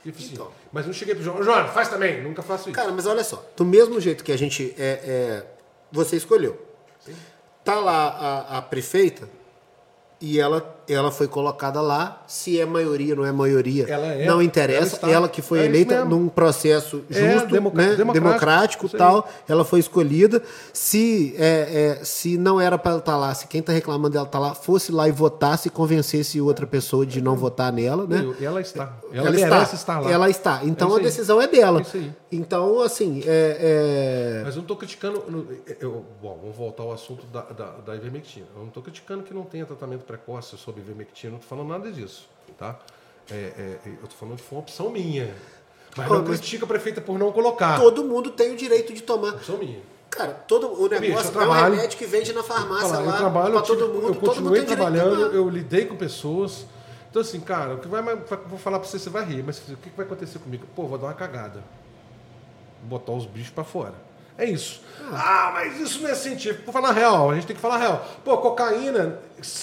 Assim, 0.07 0.31
então. 0.33 0.53
Mas 0.71 0.87
não 0.87 0.93
cheguei 0.93 1.17
pro 1.17 1.25
João, 1.25 1.43
João, 1.43 1.67
faz 1.69 1.89
também, 1.89 2.23
nunca 2.23 2.41
faço 2.41 2.69
isso. 2.69 2.77
Cara, 2.77 2.93
mas 2.93 3.05
olha 3.05 3.25
só, 3.25 3.45
do 3.57 3.65
mesmo 3.65 4.01
jeito 4.01 4.23
que 4.23 4.31
a 4.31 4.39
gente 4.39 4.73
é, 4.79 5.01
é 5.05 5.47
você 5.91 6.17
escolheu. 6.17 6.57
Sim. 7.01 7.17
Tá 7.65 7.81
lá 7.81 8.09
a, 8.09 8.59
a 8.59 8.63
prefeita 8.63 9.40
e 10.21 10.39
ela, 10.39 10.61
ela 10.93 11.11
foi 11.11 11.29
colocada 11.29 11.81
lá. 11.81 12.23
Se 12.27 12.61
é 12.61 12.67
maioria, 12.67 13.15
não 13.15 13.25
é 13.25 13.33
maioria, 13.33 13.87
é, 13.89 14.27
não 14.27 14.43
interessa. 14.43 14.99
Ela, 15.03 15.13
ela 15.13 15.29
que 15.29 15.43
foi 15.43 15.61
é 15.61 15.65
eleita 15.67 16.05
num 16.05 16.29
processo 16.29 17.05
é, 17.11 17.33
justo, 17.33 17.49
é, 17.49 17.53
né? 17.53 17.95
democrático, 17.95 18.13
democrático 18.13 18.89
tal. 18.89 19.29
Ela 19.49 19.65
foi 19.65 19.81
escolhida. 19.81 20.43
Se, 20.73 21.35
é, 21.39 21.99
é 22.01 22.05
se 22.05 22.37
não 22.37 22.61
era 22.61 22.79
para 22.79 22.93
ela 22.93 23.01
estar 23.01 23.13
tá 23.13 23.19
lá, 23.19 23.35
se 23.35 23.47
quem 23.47 23.61
está 23.61 23.73
reclamando 23.73 24.15
dela 24.15 24.27
estar 24.27 24.39
tá 24.39 24.47
lá, 24.47 24.55
fosse 24.55 24.93
lá 24.93 25.09
e 25.09 25.13
votasse 25.13 25.69
e 25.69 25.71
convencesse 25.71 26.41
outra 26.41 26.67
pessoa 26.67 27.07
de 27.07 27.21
não 27.21 27.37
votar 27.37 27.73
nela, 27.73 28.07
né? 28.07 28.35
Ela 28.41 28.61
está. 28.61 28.97
Ela, 29.13 29.29
ela 29.29 29.37
está. 29.37 29.75
estar 29.75 30.01
lá. 30.01 30.11
Ela 30.11 30.31
está. 30.31 30.61
Então 30.65 30.95
a 30.95 30.99
decisão 30.99 31.41
é 31.41 31.47
dela. 31.47 31.83
Então, 32.31 32.81
assim. 32.81 33.23
Mas 34.45 34.55
eu 34.55 34.57
não 34.57 34.63
estou 34.63 34.77
criticando. 34.77 35.23
Eu, 35.81 36.05
bom, 36.21 36.39
vamos 36.41 36.57
voltar 36.57 36.83
ao 36.83 36.93
assunto 36.93 37.27
da, 37.27 37.43
da, 37.43 37.71
da 37.79 37.97
ivermectina. 37.97 38.47
Eu 38.55 38.61
não 38.61 38.69
estou 38.69 38.83
criticando 38.83 39.23
que 39.23 39.35
não 39.35 39.45
tenha 39.45 39.67
tratamento 39.67 40.05
precoce 40.05 40.57
sobre 40.57 40.80
ivermectina, 40.81 41.33
não 41.33 41.39
estou 41.39 41.57
falando 41.57 41.69
nada 41.71 41.91
disso, 41.93 42.29
tá? 42.59 42.79
É, 43.31 43.35
é, 43.35 43.79
eu 43.87 44.05
estou 44.05 44.19
falando 44.19 44.37
que 44.37 44.43
foi 44.43 44.59
uma 44.59 44.63
opção 44.63 44.91
minha. 44.91 45.35
Mas 45.97 46.09
não 46.09 46.25
critica 46.25 46.65
a 46.65 46.69
prefeita 46.69 47.01
por 47.01 47.19
não 47.19 47.33
colocar. 47.33 47.79
Todo 47.79 48.05
mundo 48.05 48.31
tem 48.31 48.53
o 48.53 48.57
direito 48.57 48.93
de 48.93 49.03
tomar. 49.03 49.35
Opção 49.35 49.59
minha. 49.59 49.81
Cara, 50.09 50.33
todo 50.33 50.83
o 50.83 50.89
negócio 50.89 51.31
Bicho, 51.31 51.41
é 51.41 51.47
um 51.47 51.53
remédio 51.53 51.97
que 51.97 52.05
vende 52.05 52.33
na 52.33 52.43
farmácia 52.43 52.89
falar, 52.89 53.01
lá. 53.01 53.13
Eu 53.13 53.19
trabalho, 53.19 53.55
eu 53.55 53.63
todo 53.63 53.89
mundo. 53.89 54.09
Eu 54.09 54.15
continuei 54.17 54.65
trabalhando, 54.65 55.33
eu 55.33 55.49
lidei 55.49 55.87
com 55.87 55.97
pessoas. 55.97 56.67
Então, 57.09 57.23
assim, 57.23 57.41
cara, 57.41 57.75
o 57.75 57.79
que 57.79 57.89
vai, 57.89 58.03
vou 58.03 58.59
falar 58.59 58.79
para 58.79 58.89
você, 58.89 58.99
você 58.99 59.11
vai 59.11 59.25
rir, 59.25 59.43
mas 59.43 59.59
o 59.69 59.77
que 59.77 59.91
vai 59.97 60.07
acontecer 60.07 60.39
comigo? 60.39 60.67
Pô, 60.75 60.87
vou 60.87 60.99
dar 60.99 61.09
uma 61.09 61.15
cagada. 61.15 61.63
Vou 62.81 62.99
botar 62.99 63.13
os 63.13 63.27
bichos 63.27 63.51
para 63.51 63.65
fora. 63.65 63.95
É 64.41 64.47
isso. 64.47 64.81
Ah, 65.13 65.51
mas 65.53 65.79
isso 65.81 66.03
não 66.03 66.09
é 66.09 66.15
científico. 66.15 66.65
Por 66.65 66.73
falar 66.73 66.93
real, 66.93 67.31
a 67.31 67.35
gente 67.35 67.47
tem 67.47 67.57
que 67.57 67.61
falar 67.61 67.79
real. 67.79 68.07
Pô, 68.25 68.39
cocaína 68.39 69.19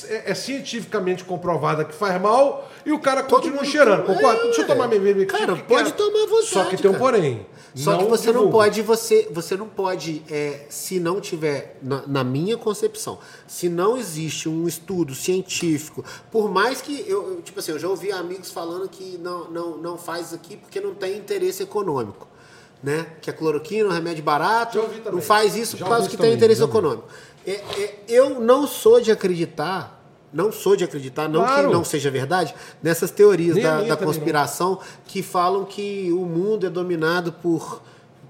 é, 0.08 0.32
é 0.32 0.36
cientificamente 0.36 1.24
comprovada 1.24 1.86
que 1.86 1.94
faz 1.94 2.22
mal 2.22 2.70
e 2.86 2.92
o 2.92 3.00
cara 3.00 3.24
Todo 3.24 3.42
continua 3.42 3.64
cheirando. 3.64 4.06
Concorda? 4.06 4.42
É, 4.42 4.44
Deixa 4.44 4.62
eu 4.62 4.68
tomar 4.68 4.88
minha 4.88 5.00
bebida. 5.00 5.26
Cara, 5.26 5.56
pode 5.56 5.94
tomar 5.94 6.24
à 6.24 6.28
vontade. 6.28 6.48
Só 6.48 6.66
que 6.66 6.78
tem 6.78 6.92
um 6.92 6.96
porém. 6.96 7.46
Só 7.74 7.92
não 7.92 8.00
que 8.00 8.06
você 8.06 8.28
divulga. 8.28 8.46
não 8.46 8.52
pode, 8.52 8.82
você, 8.82 9.28
você 9.32 9.56
não 9.56 9.68
pode, 9.68 10.24
é, 10.32 10.66
se 10.68 11.00
não 11.00 11.22
tiver, 11.22 11.78
na, 11.82 12.04
na, 12.08 12.24
minha 12.24 12.58
concepção, 12.58 13.20
se 13.46 13.70
não 13.70 13.96
existe 13.96 14.50
um 14.50 14.68
estudo 14.68 15.14
científico, 15.14 16.04
por 16.32 16.50
mais 16.50 16.82
que 16.82 17.06
eu, 17.08 17.40
tipo 17.44 17.60
assim, 17.60 17.72
eu 17.74 17.78
já 17.78 17.88
ouvi 17.88 18.12
amigos 18.12 18.50
falando 18.50 18.90
que 18.90 19.20
não, 19.20 19.52
não, 19.52 19.78
não 19.78 19.96
faz 19.96 20.34
aqui 20.34 20.58
porque 20.58 20.82
não 20.82 20.96
tem 20.96 21.18
interesse 21.18 21.62
econômico 21.62 22.28
né? 22.82 23.06
Que 23.22 23.30
é 23.30 23.34
cloroquina, 23.34 23.90
um 23.90 23.92
remédio 23.92 24.24
barato. 24.24 24.80
Não 25.12 25.22
faz 25.22 25.56
isso 25.56 25.78
por 25.78 25.88
causa 25.88 26.10
que 26.10 26.18
tem 26.18 26.34
interesse 26.34 26.64
econômico. 26.64 27.08
É, 27.46 27.52
é, 27.52 27.96
eu 28.08 28.42
não 28.42 28.68
sou 28.68 29.00
de 29.00 29.12
acreditar, 29.12 30.04
não 30.34 30.52
sou 30.52 30.76
de 30.76 30.84
acreditar, 30.84 31.30
não 31.30 31.42
claro. 31.42 31.70
que 31.70 31.74
não 31.74 31.84
seja 31.84 32.12
verdade, 32.12 32.54
nessas 32.84 33.10
teorias 33.10 33.56
da, 33.62 33.82
da 33.84 33.96
conspiração 33.96 34.80
que 35.06 35.24
falam 35.24 35.64
que 35.64 36.12
o 36.12 36.26
mundo 36.26 36.66
é 36.66 36.70
dominado 36.70 37.32
por 37.32 37.82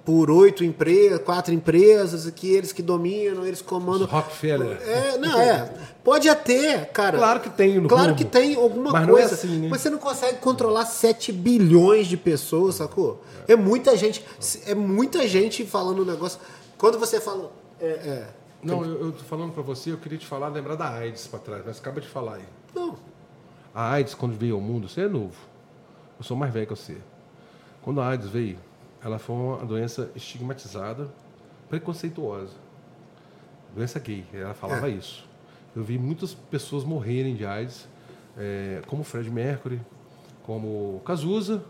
por 0.07 0.31
oito 0.31 0.63
empresas, 0.63 1.21
quatro 1.21 1.53
empresas, 1.53 2.31
que 2.31 2.49
eles 2.53 2.71
que 2.71 2.81
dominam, 2.81 3.45
eles 3.45 3.61
comandam. 3.61 4.05
Os 4.05 4.09
Rockefeller. 4.09 4.81
É, 4.81 5.17
não, 5.17 5.37
é. 5.37 5.69
Pode 6.01 6.29
até, 6.29 6.85
cara. 6.85 7.17
Claro 7.17 7.41
que 7.41 7.49
tem 7.49 7.77
no 7.77 7.89
Claro 7.89 8.05
rumo. 8.05 8.15
que 8.15 8.23
tem 8.23 8.55
alguma 8.55 8.89
mas 8.89 9.05
coisa. 9.05 9.27
Não 9.27 9.29
é 9.29 9.33
assim, 9.33 9.59
né? 9.59 9.67
Mas 9.69 9.81
você 9.81 9.89
não 9.89 9.97
consegue 9.97 10.37
controlar 10.37 10.85
7 10.85 11.33
bilhões 11.33 12.07
de 12.07 12.15
pessoas, 12.15 12.75
sacou? 12.75 13.21
É, 13.49 13.51
é 13.51 13.55
muita 13.57 13.97
gente. 13.97 14.23
É 14.65 14.73
muita 14.73 15.27
gente 15.27 15.65
falando 15.65 16.03
um 16.03 16.05
negócio. 16.05 16.39
Quando 16.77 16.97
você 16.97 17.19
fala. 17.19 17.51
É, 17.77 17.85
é, 17.85 18.27
não, 18.63 18.85
eu, 18.85 19.07
eu 19.07 19.11
tô 19.11 19.25
falando 19.25 19.51
para 19.51 19.61
você, 19.61 19.91
eu 19.91 19.97
queria 19.97 20.17
te 20.17 20.25
falar, 20.25 20.47
lembrar 20.47 20.75
da 20.75 20.87
AIDS 20.87 21.27
para 21.27 21.39
trás, 21.39 21.63
mas 21.65 21.79
acaba 21.79 21.99
de 21.99 22.07
falar 22.07 22.35
aí. 22.35 22.45
Não. 22.73 22.95
A 23.75 23.91
AIDS, 23.91 24.15
quando 24.15 24.37
veio 24.39 24.55
ao 24.55 24.61
mundo, 24.61 24.87
você 24.87 25.01
é 25.01 25.09
novo. 25.09 25.35
Eu 26.17 26.23
sou 26.23 26.37
mais 26.37 26.53
velho 26.53 26.65
que 26.65 26.73
você. 26.73 26.95
Quando 27.81 27.99
a 27.99 28.07
AIDS 28.07 28.29
veio, 28.29 28.57
ela 29.03 29.19
foi 29.19 29.35
uma 29.35 29.65
doença 29.65 30.09
estigmatizada, 30.15 31.09
preconceituosa. 31.69 32.53
Doença 33.75 33.99
gay, 33.99 34.25
ela 34.33 34.53
falava 34.53 34.89
é. 34.89 34.93
isso. 34.93 35.27
Eu 35.75 35.83
vi 35.83 35.97
muitas 35.97 36.33
pessoas 36.33 36.83
morrerem 36.83 37.35
de 37.35 37.45
AIDS, 37.45 37.87
é, 38.37 38.81
como 38.87 39.03
Fred 39.03 39.29
Mercury, 39.29 39.79
como 40.43 41.01
Cazuza, 41.05 41.63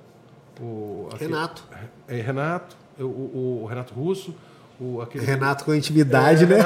o 0.60 1.10
Renato. 1.18 1.64
É, 2.08 2.22
Renato, 2.22 2.76
o, 3.00 3.04
o, 3.04 3.62
o, 3.64 3.66
Renato 3.66 3.94
Russo, 3.94 4.34
o, 4.80 5.02
aquele, 5.02 5.26
Renato 5.26 5.66
com 5.66 5.74
intimidade, 5.74 6.46
é, 6.46 6.48
né? 6.48 6.60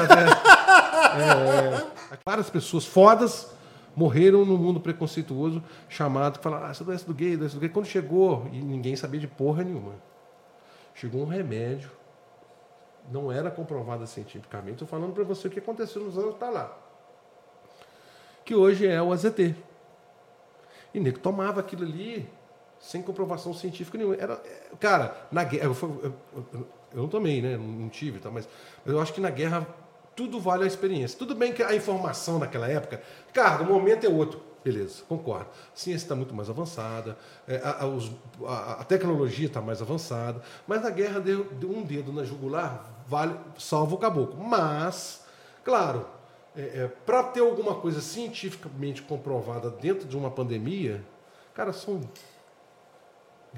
É, 1.12 2.14
é, 2.14 2.18
várias 2.24 2.48
pessoas 2.48 2.86
fodas 2.86 3.50
morreram 3.94 4.44
no 4.44 4.56
mundo 4.56 4.80
preconceituoso 4.80 5.62
chamado 5.88 6.38
que 6.38 6.44
fala, 6.44 6.66
ah, 6.66 6.70
essa 6.70 6.84
doença 6.84 7.04
do 7.04 7.12
gay, 7.12 7.36
doença 7.36 7.54
do 7.54 7.60
gay. 7.60 7.68
Quando 7.68 7.86
chegou, 7.86 8.48
e 8.52 8.60
ninguém 8.62 8.96
sabia 8.96 9.20
de 9.20 9.26
porra 9.26 9.62
nenhuma, 9.62 9.92
chegou 10.94 11.22
um 11.22 11.26
remédio, 11.26 11.90
não 13.10 13.30
era 13.32 13.50
comprovado 13.50 14.06
cientificamente. 14.06 14.74
Estou 14.74 14.88
falando 14.88 15.12
para 15.12 15.24
você 15.24 15.48
o 15.48 15.50
que 15.50 15.58
aconteceu 15.58 16.02
nos 16.02 16.16
anos, 16.16 16.34
está 16.34 16.50
lá. 16.50 16.78
Que 18.44 18.54
hoje 18.54 18.86
é 18.86 19.00
o 19.02 19.12
AZT. 19.12 19.54
E 20.94 21.00
nego 21.00 21.18
tomava 21.18 21.60
aquilo 21.60 21.84
ali 21.84 22.28
sem 22.78 23.02
comprovação 23.02 23.54
científica 23.54 23.96
nenhuma. 23.96 24.16
Era, 24.16 24.40
cara, 24.78 25.16
na 25.30 25.44
guerra. 25.44 25.64
Eu, 25.64 25.76
eu, 25.82 26.14
eu, 26.34 26.68
eu 26.92 27.02
não 27.02 27.08
tomei, 27.08 27.40
né? 27.40 27.56
Não 27.56 27.88
tive, 27.88 28.18
tá? 28.18 28.30
mas 28.30 28.48
eu 28.84 29.00
acho 29.00 29.12
que 29.12 29.20
na 29.20 29.30
guerra 29.30 29.66
tudo 30.14 30.38
vale 30.38 30.64
a 30.64 30.66
experiência. 30.66 31.18
Tudo 31.18 31.34
bem 31.34 31.52
que 31.52 31.62
a 31.62 31.74
informação 31.74 32.38
naquela 32.38 32.68
época, 32.68 33.02
cara, 33.32 33.62
o 33.62 33.66
momento 33.66 34.04
é 34.04 34.08
outro. 34.08 34.51
Beleza, 34.64 35.02
concordo. 35.08 35.46
A 35.46 35.76
ciência 35.76 36.04
está 36.04 36.14
muito 36.14 36.32
mais 36.32 36.48
avançada, 36.48 37.18
é, 37.48 37.56
a, 37.56 37.84
a, 37.84 38.48
a, 38.48 38.72
a, 38.80 38.84
tecnologia 38.84 39.46
está 39.46 39.60
mais 39.60 39.82
avançada, 39.82 40.40
mas 40.68 40.82
na 40.82 40.90
guerra 40.90 41.18
deu, 41.18 41.44
deu, 41.44 41.70
um 41.70 41.82
dedo 41.82 42.12
na 42.12 42.22
jugular 42.22 42.88
vale 43.08 43.34
salva 43.58 43.94
o 43.94 43.98
caboclo. 43.98 44.42
Mas, 44.42 45.22
claro, 45.64 46.06
é, 46.56 46.60
é, 46.60 46.90
para 47.04 47.24
ter 47.24 47.40
alguma 47.40 47.74
coisa 47.74 48.00
cientificamente 48.00 49.02
comprovada 49.02 49.68
dentro 49.68 50.06
de 50.06 50.16
uma 50.16 50.30
pandemia, 50.30 51.02
cara, 51.54 51.72
são 51.72 52.00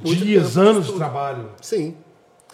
dias, 0.02 0.56
anos 0.56 0.86
de 0.86 0.94
trabalho. 0.94 1.50
Sim. 1.60 1.96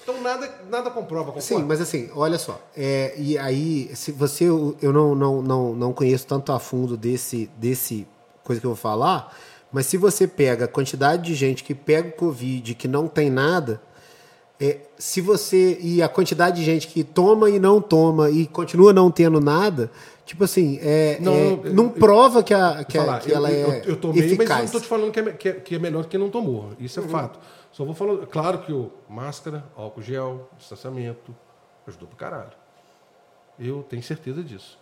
Então 0.02 0.20
nada, 0.22 0.50
nada 0.68 0.90
comprova, 0.90 1.26
concorda? 1.26 1.42
Sim, 1.42 1.62
mas 1.62 1.80
assim, 1.80 2.10
olha 2.14 2.38
só. 2.38 2.60
É, 2.76 3.14
e 3.16 3.38
aí, 3.38 3.94
se 3.94 4.10
você. 4.10 4.44
Eu 4.46 4.92
não, 4.92 5.14
não, 5.14 5.42
não, 5.42 5.74
não 5.74 5.92
conheço 5.92 6.26
tanto 6.26 6.52
a 6.52 6.58
fundo 6.58 6.96
desse, 6.96 7.46
desse 7.56 8.08
coisa 8.44 8.60
que 8.60 8.66
eu 8.66 8.70
vou 8.70 8.76
falar, 8.76 9.36
mas 9.72 9.86
se 9.86 9.96
você 9.96 10.26
pega 10.26 10.64
a 10.64 10.68
quantidade 10.68 11.22
de 11.22 11.34
gente 11.34 11.62
que 11.62 11.74
pega 11.74 12.08
o 12.08 12.12
Covid 12.12 12.74
que 12.74 12.88
não 12.88 13.06
tem 13.06 13.30
nada, 13.30 13.80
é, 14.60 14.78
se 14.98 15.22
você. 15.22 15.78
E 15.80 16.02
a 16.02 16.08
quantidade 16.08 16.56
de 16.56 16.64
gente 16.64 16.86
que 16.86 17.02
toma 17.02 17.48
e 17.48 17.58
não 17.58 17.80
toma 17.80 18.28
e 18.30 18.46
continua 18.46 18.92
não 18.92 19.10
tendo 19.10 19.40
nada, 19.40 19.90
tipo 20.26 20.44
assim, 20.44 20.78
é, 20.82 21.18
não, 21.18 21.32
é, 21.64 21.70
não 21.70 21.88
prova 21.88 22.42
que, 22.42 22.52
a, 22.52 22.84
que, 22.84 22.98
falar, 22.98 23.20
que 23.20 23.32
ela 23.32 23.50
eu, 23.50 23.72
é. 23.72 23.78
Eu, 23.78 23.84
eu 23.84 23.96
tomei, 23.96 24.22
eficaz. 24.22 24.48
mas 24.48 24.50
eu 24.50 24.56
não 24.56 24.64
estou 24.64 24.80
te 24.82 24.86
falando 24.86 25.12
que 25.12 25.20
é, 25.20 25.32
que 25.32 25.48
é, 25.48 25.52
que 25.54 25.74
é 25.74 25.78
melhor 25.78 26.04
que 26.04 26.18
não 26.18 26.28
tomou. 26.28 26.72
Isso 26.78 27.00
é 27.00 27.02
uhum. 27.02 27.08
fato. 27.08 27.38
Só 27.72 27.86
vou 27.86 27.94
falar, 27.94 28.26
claro 28.26 28.58
que 28.58 28.72
o 28.72 28.90
máscara, 29.08 29.64
álcool 29.74 30.02
gel, 30.02 30.50
distanciamento, 30.58 31.34
ajudou 31.86 32.08
pro 32.08 32.18
caralho. 32.18 32.52
Eu 33.58 33.82
tenho 33.82 34.02
certeza 34.02 34.42
disso. 34.42 34.78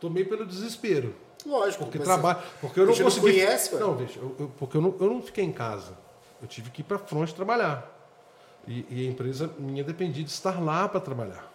Tomei 0.00 0.24
pelo 0.24 0.46
desespero. 0.46 1.14
Lógico. 1.46 1.84
Porque 1.84 1.98
trabalho, 1.98 2.38
porque 2.60 2.80
eu 2.80 2.86
não 2.86 2.96
consegui. 2.96 3.26
Não 3.26 3.32
conhece, 3.32 3.74
não, 3.76 4.00
eu, 4.00 4.36
eu, 4.38 4.52
porque 4.58 4.76
eu 4.76 4.80
não, 4.80 4.94
eu 5.00 5.10
não 5.10 5.22
fiquei 5.22 5.44
em 5.44 5.52
casa. 5.52 5.92
Eu 6.40 6.48
tive 6.48 6.70
que 6.70 6.82
ir 6.82 6.84
para 6.84 6.98
frente 6.98 7.34
trabalhar. 7.34 7.94
E, 8.66 8.84
e, 8.90 9.06
a 9.06 9.10
empresa 9.10 9.50
minha 9.58 9.82
dependia 9.82 10.22
de 10.22 10.30
estar 10.30 10.62
lá 10.62 10.88
para 10.88 11.00
trabalhar. 11.00 11.50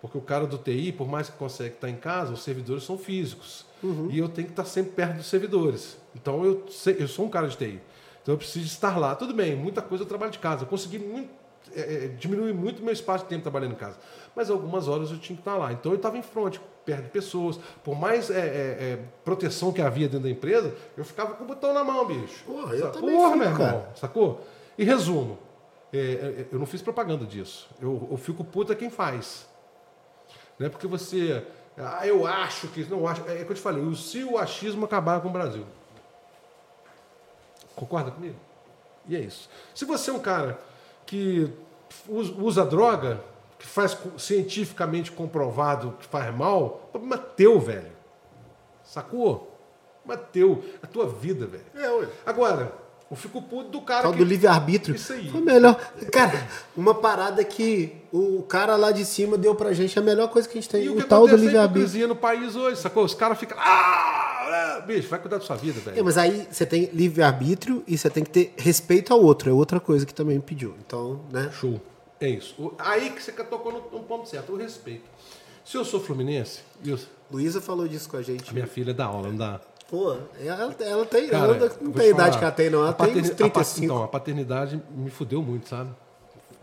Porque 0.00 0.16
o 0.18 0.20
cara 0.20 0.46
do 0.46 0.58
TI, 0.58 0.92
por 0.92 1.08
mais 1.08 1.28
que 1.28 1.36
consegue 1.36 1.74
estar 1.74 1.88
em 1.88 1.96
casa, 1.96 2.32
os 2.32 2.42
servidores 2.42 2.84
são 2.84 2.98
físicos. 2.98 3.64
Uhum. 3.82 4.08
E 4.10 4.18
eu 4.18 4.28
tenho 4.28 4.46
que 4.46 4.52
estar 4.52 4.64
sempre 4.64 4.92
perto 4.92 5.16
dos 5.16 5.26
servidores. 5.26 5.96
Então 6.14 6.44
eu, 6.44 6.66
eu 6.98 7.08
sou 7.08 7.24
um 7.24 7.28
cara 7.28 7.48
de 7.48 7.56
TI. 7.56 7.80
Então 8.22 8.34
eu 8.34 8.38
preciso 8.38 8.66
estar 8.66 8.98
lá. 8.98 9.14
Tudo 9.14 9.34
bem, 9.34 9.56
muita 9.56 9.80
coisa 9.82 10.04
eu 10.04 10.08
trabalho 10.08 10.30
de 10.30 10.38
casa. 10.38 10.64
Eu 10.64 10.68
consegui 10.68 10.98
muito, 10.98 11.30
é, 11.74 11.80
é, 11.80 12.08
diminuir 12.08 12.52
muito 12.52 12.82
meu 12.82 12.92
espaço 12.92 13.24
de 13.24 13.30
tempo 13.30 13.42
trabalhando 13.42 13.72
em 13.72 13.76
casa. 13.76 13.96
Mas 14.36 14.50
algumas 14.50 14.86
horas 14.86 15.10
eu 15.10 15.18
tinha 15.18 15.34
que 15.34 15.40
estar 15.40 15.56
lá. 15.56 15.72
Então 15.72 15.92
eu 15.92 15.96
estava 15.96 16.16
em 16.18 16.22
frente, 16.22 16.60
perto 16.88 17.02
de 17.02 17.10
pessoas. 17.10 17.60
Por 17.84 17.94
mais 17.94 18.30
é, 18.30 18.38
é, 18.38 18.40
é, 18.40 18.98
proteção 19.22 19.70
que 19.70 19.82
havia 19.82 20.08
dentro 20.08 20.24
da 20.24 20.30
empresa, 20.30 20.74
eu 20.96 21.04
ficava 21.04 21.34
com 21.34 21.44
o 21.44 21.46
botão 21.46 21.74
na 21.74 21.84
mão, 21.84 22.06
bicho. 22.06 22.44
Porra, 22.46 22.74
eu 22.74 22.90
Porra, 22.92 23.36
meu 23.36 23.46
irmão, 23.48 23.86
sacou? 23.94 24.40
E 24.78 24.84
resumo, 24.84 25.38
é, 25.92 26.46
eu 26.50 26.58
não 26.58 26.64
fiz 26.64 26.80
propaganda 26.80 27.26
disso. 27.26 27.68
Eu, 27.78 28.08
eu 28.10 28.16
fico 28.16 28.42
puta 28.42 28.74
quem 28.74 28.88
faz. 28.88 29.46
Não 30.58 30.66
é 30.66 30.70
porque 30.70 30.86
você. 30.86 31.46
Ah, 31.76 32.06
eu 32.06 32.26
acho 32.26 32.68
que. 32.68 32.84
Não 32.84 33.06
acho. 33.06 33.20
É 33.28 33.42
o 33.42 33.44
que 33.44 33.52
eu 33.52 33.56
te 33.56 33.60
falei, 33.60 33.94
se 33.94 34.24
o 34.24 34.38
achismo 34.38 34.86
acabar 34.86 35.20
com 35.20 35.28
o 35.28 35.32
Brasil. 35.32 35.66
Concorda 37.76 38.10
comigo? 38.10 38.36
E 39.06 39.14
é 39.14 39.20
isso. 39.20 39.48
Se 39.74 39.84
você 39.84 40.10
é 40.10 40.12
um 40.14 40.18
cara 40.18 40.58
que 41.04 41.52
usa 42.08 42.64
droga, 42.64 43.22
que 43.58 43.66
faz 43.66 43.96
cientificamente 44.16 45.10
comprovado 45.10 45.96
que 45.98 46.06
faz 46.06 46.34
mal, 46.34 46.88
problema 46.92 47.18
teu, 47.18 47.58
velho. 47.58 47.92
Sacou? 48.84 49.54
Mateu. 50.04 50.64
A 50.82 50.86
tua 50.86 51.06
vida, 51.06 51.46
velho. 51.46 51.64
É, 51.74 51.90
ué. 51.90 52.08
Agora, 52.24 52.72
eu 53.10 53.16
fico 53.16 53.42
puto 53.42 53.70
do 53.70 53.80
cara. 53.82 54.02
Tal 54.02 54.12
que... 54.12 54.18
do 54.18 54.24
livre-arbítrio. 54.24 54.96
Isso 54.96 55.12
aí. 55.12 55.30
Foi 55.30 55.40
melhor. 55.40 55.74
Cara, 56.10 56.46
uma 56.76 56.94
parada 56.94 57.44
que 57.44 57.96
o 58.12 58.42
cara 58.42 58.76
lá 58.76 58.90
de 58.90 59.04
cima 59.04 59.36
deu 59.36 59.54
pra 59.54 59.72
gente 59.72 59.98
é 59.98 60.00
a 60.00 60.04
melhor 60.04 60.28
coisa 60.28 60.48
que 60.48 60.56
a 60.56 60.60
gente 60.60 60.70
tem. 60.70 60.84
E 60.84 60.88
o, 60.88 60.98
o 60.98 61.04
tal 61.04 61.26
do 61.26 61.36
livre-arbítrio. 61.36 62.08
no 62.08 62.16
país 62.16 62.56
hoje, 62.56 62.80
sacou? 62.80 63.04
Os 63.04 63.14
caras 63.14 63.38
ficam. 63.38 63.58
Ah, 63.60 64.82
bicho, 64.86 65.08
vai 65.08 65.18
cuidar 65.18 65.38
da 65.38 65.44
sua 65.44 65.56
vida, 65.56 65.80
velho. 65.80 65.98
É, 65.98 66.02
mas 66.02 66.16
aí 66.16 66.46
você 66.50 66.64
tem 66.64 66.90
livre-arbítrio 66.92 67.82
e 67.86 67.98
você 67.98 68.08
tem 68.08 68.24
que 68.24 68.30
ter 68.30 68.54
respeito 68.56 69.12
ao 69.12 69.22
outro. 69.22 69.50
É 69.50 69.52
outra 69.52 69.80
coisa 69.80 70.06
que 70.06 70.14
também 70.14 70.36
me 70.36 70.42
pediu. 70.42 70.74
Então, 70.86 71.20
né? 71.30 71.50
Show. 71.52 71.80
É 72.20 72.28
isso. 72.28 72.72
Aí 72.78 73.10
que 73.10 73.22
você 73.22 73.32
tocou 73.32 73.72
no, 73.72 73.98
no 73.98 74.04
ponto 74.04 74.28
certo, 74.28 74.52
o 74.52 74.56
respeito. 74.56 75.04
Se 75.64 75.76
eu 75.76 75.84
sou 75.84 76.00
fluminense. 76.00 76.60
Eu... 76.84 76.98
Luísa 77.30 77.60
falou 77.60 77.86
disso 77.86 78.08
com 78.08 78.16
a 78.16 78.22
gente. 78.22 78.50
A 78.50 78.52
minha 78.52 78.66
filha 78.66 78.94
dá 78.94 79.04
aula, 79.04 79.28
não 79.28 79.36
dá. 79.36 79.60
Pô, 79.90 80.16
ela, 80.38 80.74
ela 80.80 81.06
tem. 81.06 81.28
Cara, 81.28 81.54
ela 81.54 81.70
não 81.80 81.92
tem 81.92 82.06
a 82.06 82.10
idade 82.10 82.38
que 82.38 82.44
ela 82.44 82.52
tem, 82.52 82.70
não. 82.70 82.82
Ela 82.82 82.92
tem 82.92 83.18
uns 83.18 83.30
35. 83.30 83.80
A, 83.80 83.84
então, 83.84 84.02
a 84.02 84.08
paternidade 84.08 84.82
me 84.90 85.10
fudeu 85.10 85.42
muito, 85.42 85.68
sabe? 85.68 85.90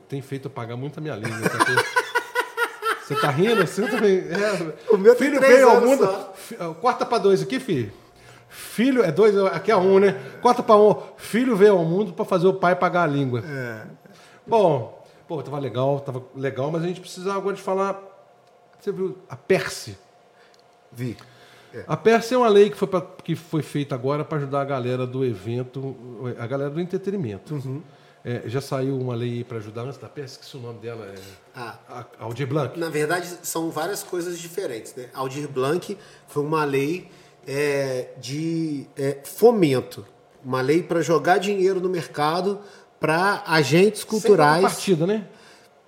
Tem 0.08 0.22
feito 0.22 0.46
eu 0.46 0.52
pagar 0.52 0.76
muito 0.76 1.00
a 1.00 1.02
minha 1.02 1.16
língua. 1.16 1.38
Você 3.02 3.16
tá 3.16 3.30
rindo? 3.30 3.66
Você 3.66 3.88
também. 3.88 4.18
É. 4.18 4.94
O 4.94 4.98
meu 4.98 5.16
filho 5.16 5.40
veio 5.40 5.70
ao 5.70 5.82
mundo. 5.82 6.06
Só. 6.06 6.74
Corta 6.76 7.06
pra 7.06 7.20
dois 7.20 7.42
aqui, 7.42 7.60
filho. 7.60 7.92
Filho, 8.50 9.04
é 9.04 9.12
dois, 9.12 9.36
aqui 9.46 9.72
é 9.72 9.76
um, 9.76 10.00
né? 10.00 10.20
Corta 10.42 10.64
pra 10.64 10.76
um. 10.76 10.96
Filho 11.18 11.56
veio 11.56 11.74
ao 11.74 11.86
mundo 11.86 12.14
para 12.14 12.26
fazer 12.26 12.48
o 12.48 12.54
pai 12.54 12.76
pagar 12.76 13.04
a 13.04 13.08
língua. 13.08 13.44
É. 13.46 13.86
Bom, 14.48 14.95
pô, 15.28 15.42
tava 15.42 15.60
legal, 15.60 16.00
tava 16.00 16.24
legal, 16.36 16.72
mas 16.72 16.84
a 16.84 16.88
gente 16.88 17.00
precisava 17.00 17.38
agora 17.38 17.56
de 17.56 17.62
falar. 17.62 18.02
Você 18.80 18.92
viu 18.92 19.18
a 19.30 19.36
Perse? 19.36 19.98
Vi. 20.92 21.18
É. 21.76 21.84
A 21.88 21.98
PERS 21.98 22.32
é 22.32 22.38
uma 22.38 22.48
lei 22.48 22.70
que 22.70 22.78
foi, 22.78 22.88
pra, 22.88 23.02
que 23.02 23.36
foi 23.36 23.62
feita 23.62 23.94
agora 23.94 24.24
para 24.24 24.38
ajudar 24.38 24.62
a 24.62 24.66
galera 24.66 25.06
do 25.06 25.26
evento, 25.26 25.96
a 26.40 26.48
galera 26.48 26.70
do 26.70 26.80
entretenimento. 26.80 27.56
Uhum. 27.56 27.84
É, 28.24 28.44
já 28.46 28.60
saiu 28.60 28.98
uma 28.98 29.14
lei 29.14 29.44
para 29.44 29.58
ajudar 29.58 29.84
antes 29.84 30.00
da 30.00 30.08
PERS, 30.08 30.38
que 30.38 30.58
o 30.58 30.60
nome 30.60 30.80
dela 30.80 31.06
é 31.06 31.16
ah, 31.54 31.78
a 31.88 32.06
Aldir 32.20 32.48
Blanc. 32.48 32.80
Na 32.80 32.90
verdade, 32.90 33.28
são 33.44 33.70
várias 33.70 34.02
coisas 34.02 34.40
diferentes. 34.40 34.96
Né? 34.96 35.10
Aldir 35.14 35.48
Blanc 35.48 35.96
foi 36.28 36.44
uma 36.44 36.64
lei 36.64 37.12
é, 37.46 38.14
de 38.18 38.88
é, 38.98 39.20
fomento, 39.24 40.06
uma 40.44 40.62
lei 40.62 40.82
para 40.82 41.02
jogar 41.02 41.38
dinheiro 41.38 41.80
no 41.80 41.90
mercado 41.90 42.62
para 43.06 43.44
agentes 43.46 44.04
culturais. 44.04 44.56
Sem 44.56 44.64
contrapartida, 44.64 45.06
né? 45.08 45.26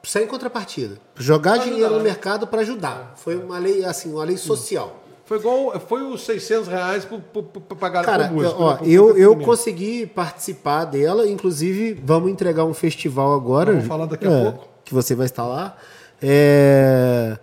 Sem 0.04 0.28
contrapartida. 0.28 0.98
Jogar 1.16 1.56
pra 1.56 1.64
dinheiro 1.64 1.86
ajudar, 1.86 1.98
no 1.98 2.04
mercado 2.04 2.48
para 2.48 2.62
ajudar. 2.62 3.14
Foi 3.18 3.36
uma 3.36 3.58
lei 3.58 3.84
assim, 3.84 4.14
uma 4.14 4.24
lei 4.24 4.38
social. 4.38 5.04
Foi 5.26 5.40
igual, 5.40 5.78
foi 5.80 6.04
os 6.04 6.22
600 6.22 6.68
reais 6.68 7.06
para 7.06 7.76
pagar 7.76 8.06
Cara, 8.06 8.28
música. 8.30 8.56
Ó, 8.56 8.76
né? 8.76 8.82
eu, 8.84 9.18
eu 9.18 9.36
consegui 9.40 10.06
participar 10.06 10.86
dela, 10.86 11.28
inclusive 11.28 12.00
vamos 12.06 12.30
entregar 12.30 12.64
um 12.66 12.74
festival 12.74 13.34
agora. 13.34 13.72
Vamos 13.72 13.88
falar 13.88 14.06
daqui 14.06 14.28
a 14.28 14.32
é, 14.32 14.44
pouco. 14.44 14.68
Que 14.86 14.94
você 14.94 15.16
vai 15.16 15.26
estar 15.26 15.46
lá. 15.46 15.76
É... 16.22 17.36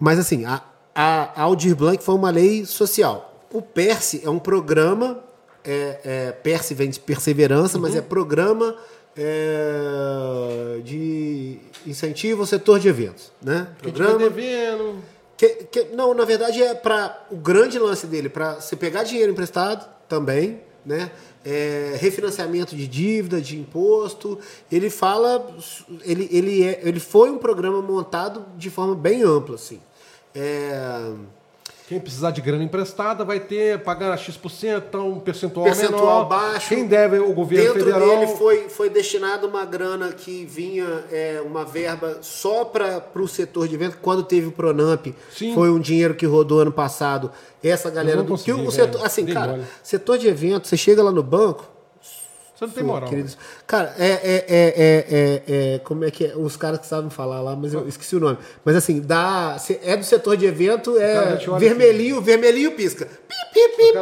Mas 0.00 0.18
assim, 0.18 0.46
a, 0.46 0.62
a 0.94 1.42
Aldir 1.42 1.76
Blanc 1.76 2.02
foi 2.02 2.14
uma 2.14 2.30
lei 2.30 2.64
social. 2.64 3.44
O 3.52 3.60
PERSE 3.60 4.22
é 4.24 4.30
um 4.30 4.38
programa, 4.38 5.20
é, 5.64 6.00
é, 6.04 6.32
PERSE 6.32 6.74
vem 6.74 6.90
de 6.90 7.00
perseverança, 7.00 7.76
uhum. 7.76 7.82
mas 7.82 7.94
é 7.94 8.00
programa 8.00 8.76
é, 9.16 10.80
de 10.84 11.58
incentivo 11.86 12.42
ao 12.42 12.46
setor 12.46 12.78
de 12.78 12.88
eventos. 12.88 13.32
Né? 13.42 13.68
Programa. 13.80 14.18
devendo 14.18 15.02
que, 15.38 15.48
que, 15.70 15.84
não, 15.94 16.12
na 16.12 16.24
verdade 16.24 16.60
é 16.60 16.74
para 16.74 17.26
o 17.30 17.36
grande 17.36 17.78
lance 17.78 18.08
dele, 18.08 18.28
para 18.28 18.54
você 18.54 18.74
pegar 18.74 19.04
dinheiro 19.04 19.30
emprestado 19.30 19.88
também, 20.08 20.60
né? 20.84 21.12
É, 21.44 21.96
refinanciamento 22.00 22.74
de 22.74 22.88
dívida, 22.88 23.40
de 23.40 23.56
imposto. 23.56 24.38
Ele 24.70 24.90
fala, 24.90 25.46
ele, 26.02 26.28
ele, 26.32 26.64
é, 26.64 26.80
ele 26.82 26.98
foi 26.98 27.30
um 27.30 27.38
programa 27.38 27.80
montado 27.80 28.44
de 28.56 28.68
forma 28.68 28.96
bem 28.96 29.22
ampla, 29.22 29.54
assim. 29.54 29.80
É, 30.34 31.12
Quem 31.88 31.98
precisar 31.98 32.32
de 32.32 32.42
grana 32.42 32.62
emprestada 32.62 33.24
vai 33.24 33.40
ter, 33.40 33.78
pagar 33.78 34.14
X%, 34.18 34.84
então 34.88 35.08
um 35.12 35.20
percentual, 35.20 35.64
Percentual 35.64 36.00
menor. 36.02 36.24
baixo. 36.26 36.68
Quem 36.68 36.86
deve, 36.86 37.18
o 37.18 37.32
governo 37.32 37.72
Dentro 37.72 37.78
federal. 37.90 38.08
dele 38.18 38.26
foi, 38.36 38.68
foi 38.68 38.90
destinado 38.90 39.46
uma 39.46 39.64
grana 39.64 40.12
que 40.12 40.44
vinha, 40.44 41.04
é, 41.10 41.42
uma 41.46 41.64
verba 41.64 42.18
só 42.20 42.62
para 42.66 43.02
o 43.14 43.26
setor 43.26 43.66
de 43.68 43.74
evento. 43.74 43.96
Quando 44.02 44.22
teve 44.22 44.46
o 44.48 44.52
Pronamp, 44.52 45.06
Sim. 45.34 45.54
foi 45.54 45.70
um 45.70 45.80
dinheiro 45.80 46.14
que 46.14 46.26
rodou 46.26 46.60
ano 46.60 46.72
passado. 46.72 47.30
Essa 47.62 47.88
galera 47.90 48.22
do. 48.22 48.36
que 48.36 48.52
o 48.52 48.70
setor, 48.70 49.04
assim, 49.06 49.24
Dei 49.24 49.32
cara, 49.34 49.52
mole. 49.52 49.64
setor 49.82 50.18
de 50.18 50.28
evento, 50.28 50.68
você 50.68 50.76
chega 50.76 51.02
lá 51.02 51.10
no 51.10 51.22
banco. 51.22 51.77
Você 52.58 52.66
não 52.66 52.72
tem 52.72 52.82
moral. 52.82 53.08
queridos, 53.08 53.38
cara, 53.66 53.94
é, 53.96 54.08
é, 54.08 54.10
é, 54.10 54.44
é, 54.48 55.06
é, 55.48 55.74
é- 55.74 55.78
Como 55.78 56.04
é 56.04 56.10
que 56.10 56.24
é? 56.26 56.36
Os 56.36 56.56
caras 56.56 56.80
que 56.80 56.86
sabem 56.88 57.08
falar 57.08 57.40
lá, 57.40 57.54
mas 57.54 57.72
eu 57.72 57.86
esqueci 57.86 58.16
o 58.16 58.20
nome. 58.20 58.36
Mas 58.64 58.74
assim, 58.74 59.00
dá, 59.00 59.56
é 59.82 59.96
do 59.96 60.04
setor 60.04 60.36
de 60.36 60.44
evento, 60.46 60.98
é 60.98 61.36
vermelhinho, 61.58 62.20
vermelhinho 62.20 62.72
pisca. 62.72 63.06
Pi, 63.06 63.96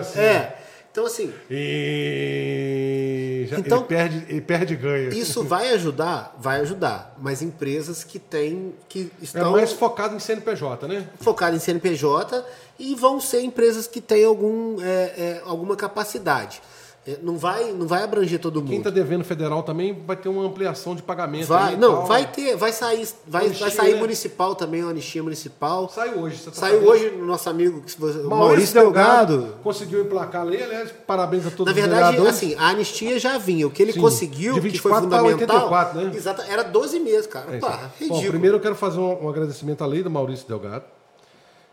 assim, 0.00 0.20
É. 0.20 0.56
Então, 0.92 1.04
assim, 1.04 1.30
E 1.50 3.46
já- 3.50 3.58
Então- 3.58 3.78
ele 3.78 3.86
perde, 3.86 4.24
ele 4.28 4.40
perde 4.40 4.74
e 4.74 4.76
ganha. 4.76 5.08
Isso 5.10 5.42
vai 5.42 5.70
ajudar? 5.72 6.34
Vai 6.38 6.60
ajudar. 6.60 7.14
Mas 7.20 7.42
empresas 7.42 8.02
que 8.04 8.18
têm, 8.18 8.72
que 8.88 9.10
É 9.20 9.24
estão 9.24 9.52
mais 9.52 9.72
focado 9.72 10.14
em 10.16 10.18
CNPJ, 10.18 10.86
né? 10.88 11.06
focadas 11.20 11.60
em 11.60 11.64
CNPJ 11.64 12.44
e 12.78 12.94
vão 12.94 13.20
ser 13.20 13.40
empresas 13.42 13.86
que 13.86 14.00
têm 14.00 14.24
algum, 14.24 14.80
é, 14.80 14.86
é, 14.86 15.42
alguma 15.44 15.76
capacidade. 15.76 16.62
É, 17.08 17.18
não, 17.22 17.38
vai, 17.38 17.72
não 17.72 17.86
vai 17.86 18.02
abranger 18.02 18.40
todo 18.40 18.60
Quem 18.60 18.70
mundo. 18.70 18.78
está 18.78 18.90
devendo 18.90 19.22
federal 19.22 19.62
também 19.62 20.02
vai 20.04 20.16
ter 20.16 20.28
uma 20.28 20.42
ampliação 20.44 20.92
de 20.96 21.02
pagamento. 21.04 21.46
Vai, 21.46 21.76
não, 21.76 21.98
tal. 21.98 22.06
vai 22.06 22.26
ter, 22.26 22.56
vai 22.56 22.72
sair, 22.72 23.06
vai, 23.28 23.44
Anistia, 23.46 23.66
vai 23.66 23.76
sair 23.76 23.94
né? 23.94 24.00
municipal 24.00 24.56
também, 24.56 24.82
a 24.82 24.86
anistia 24.86 25.22
municipal. 25.22 25.88
Saiu 25.88 26.18
hoje. 26.22 26.38
Você 26.38 26.50
tá 26.50 26.56
Saiu 26.56 26.80
sabendo? 26.80 26.90
hoje 26.90 27.10
no 27.12 27.24
nosso 27.26 27.48
amigo 27.48 27.76
Maurício, 28.00 28.28
Maurício 28.28 28.74
Delgado, 28.80 29.36
Delgado. 29.38 29.62
conseguiu 29.62 30.00
emplacar 30.02 30.40
a 30.40 30.44
lei. 30.44 30.60
Aliás, 30.60 30.90
parabéns 31.06 31.46
a 31.46 31.50
todos 31.50 31.66
Na 31.66 31.70
os 31.70 31.76
verdade, 31.76 32.16
vereadores. 32.16 32.34
assim, 32.36 32.54
a 32.56 32.68
anistia 32.70 33.18
já 33.20 33.38
vinha. 33.38 33.68
O 33.68 33.70
que 33.70 33.82
ele 33.82 33.92
Sim, 33.92 34.00
conseguiu, 34.00 34.54
de 34.54 34.60
que 34.68 34.78
foi 34.80 34.90
24 34.92 35.04
fundamental, 35.04 35.60
84, 35.60 36.00
né? 36.00 36.12
exato, 36.16 36.42
era 36.42 36.64
12 36.64 36.98
meses, 36.98 37.28
cara. 37.28 37.54
É 37.54 37.58
Pá, 37.60 37.88
ridículo. 38.00 38.20
Bom, 38.20 38.28
primeiro 38.30 38.56
eu 38.56 38.60
quero 38.60 38.74
fazer 38.74 38.98
um, 38.98 39.26
um 39.26 39.28
agradecimento 39.28 39.84
à 39.84 39.86
lei 39.86 40.02
do 40.02 40.10
Maurício 40.10 40.48
Delgado, 40.48 40.84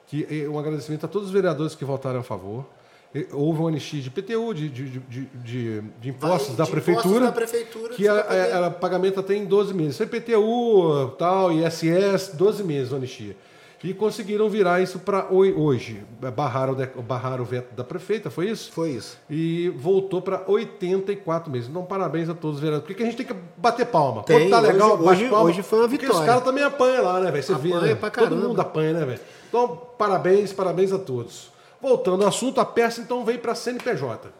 que 0.05 0.27
é 0.29 0.47
um 0.47 0.59
agradecimento 0.59 1.05
a 1.07 1.09
todos 1.09 1.29
os 1.29 1.33
vereadores 1.33 1.73
que 1.73 1.83
votaram 1.83 2.19
a 2.19 2.23
favor. 2.23 2.63
Houve 3.31 3.59
uma 3.59 3.69
anistia 3.69 4.01
de 4.01 4.09
PTU, 4.09 4.53
de, 4.55 4.69
de, 4.69 4.99
de, 4.99 5.27
de- 6.01 6.09
impostos 6.09 6.55
da 6.55 6.65
prefeitura, 6.65 7.31
que 7.95 8.03
você 8.03 8.07
era, 8.07 8.71
pagamento 8.71 9.19
até 9.19 9.35
em 9.35 9.45
12 9.45 9.73
meses. 9.73 9.97
Foi 9.97 10.07
PTU, 10.07 11.09
tal, 11.17 11.51
ISS, 11.51 12.29
12 12.33 12.63
meses 12.63 12.91
a 12.91 12.95
anistia. 12.95 13.35
E 13.83 13.93
conseguiram 13.93 14.49
virar 14.49 14.81
isso 14.81 14.97
para 14.97 15.27
hoje. 15.29 16.01
Barraram, 16.33 16.73
o 16.95 17.01
barraram 17.01 17.43
o 17.43 17.45
veto 17.45 17.75
da 17.75 17.83
prefeita, 17.83 18.31
foi 18.31 18.49
isso? 18.49 18.71
Foi 18.71 18.91
isso. 18.91 19.17
E 19.29 19.67
voltou 19.77 20.21
para 20.21 20.41
84 20.47 21.51
meses. 21.51 21.69
Então, 21.69 21.83
parabéns 21.83 22.29
a 22.29 22.33
todos 22.33 22.55
os 22.55 22.61
vereadores. 22.61 22.87
Porque 22.87 22.93
que 22.95 23.03
a 23.03 23.05
gente 23.11 23.17
tem 23.17 23.25
que 23.25 23.35
bater 23.57 23.85
palma. 23.87 24.23
Tem, 24.23 24.39
Quando 24.39 24.49
tá 24.51 24.59
legal, 24.61 24.93
hoje- 24.97 25.03
hoje- 25.09 25.29
palma. 25.29 25.49
hoje 25.49 25.61
foi 25.63 25.79
uma 25.79 25.89
Porque 25.89 26.05
vitória. 26.05 26.21
os 26.21 26.25
caras 26.25 26.43
também 26.45 26.63
apanham 26.63 27.03
lá, 27.03 27.19
né, 27.19 27.29
velho? 27.29 27.43
Você 27.43 27.53
vê, 27.55 27.73
Apanha 27.73 27.93
né? 27.93 27.95
pra 27.95 28.09
Todo 28.09 28.35
mundo 28.37 28.59
apanha, 28.61 28.93
né, 28.93 29.05
velho? 29.05 29.19
Então, 29.49 29.81
parabéns, 29.97 30.53
parabéns 30.53 30.93
a 30.93 30.97
todos. 30.97 31.51
Voltando 31.83 32.23
ao 32.23 32.29
assunto, 32.29 32.61
a 32.61 32.65
peça 32.65 33.01
então 33.01 33.25
vem 33.25 33.37
para 33.37 33.53
CNPJ. 33.53 34.31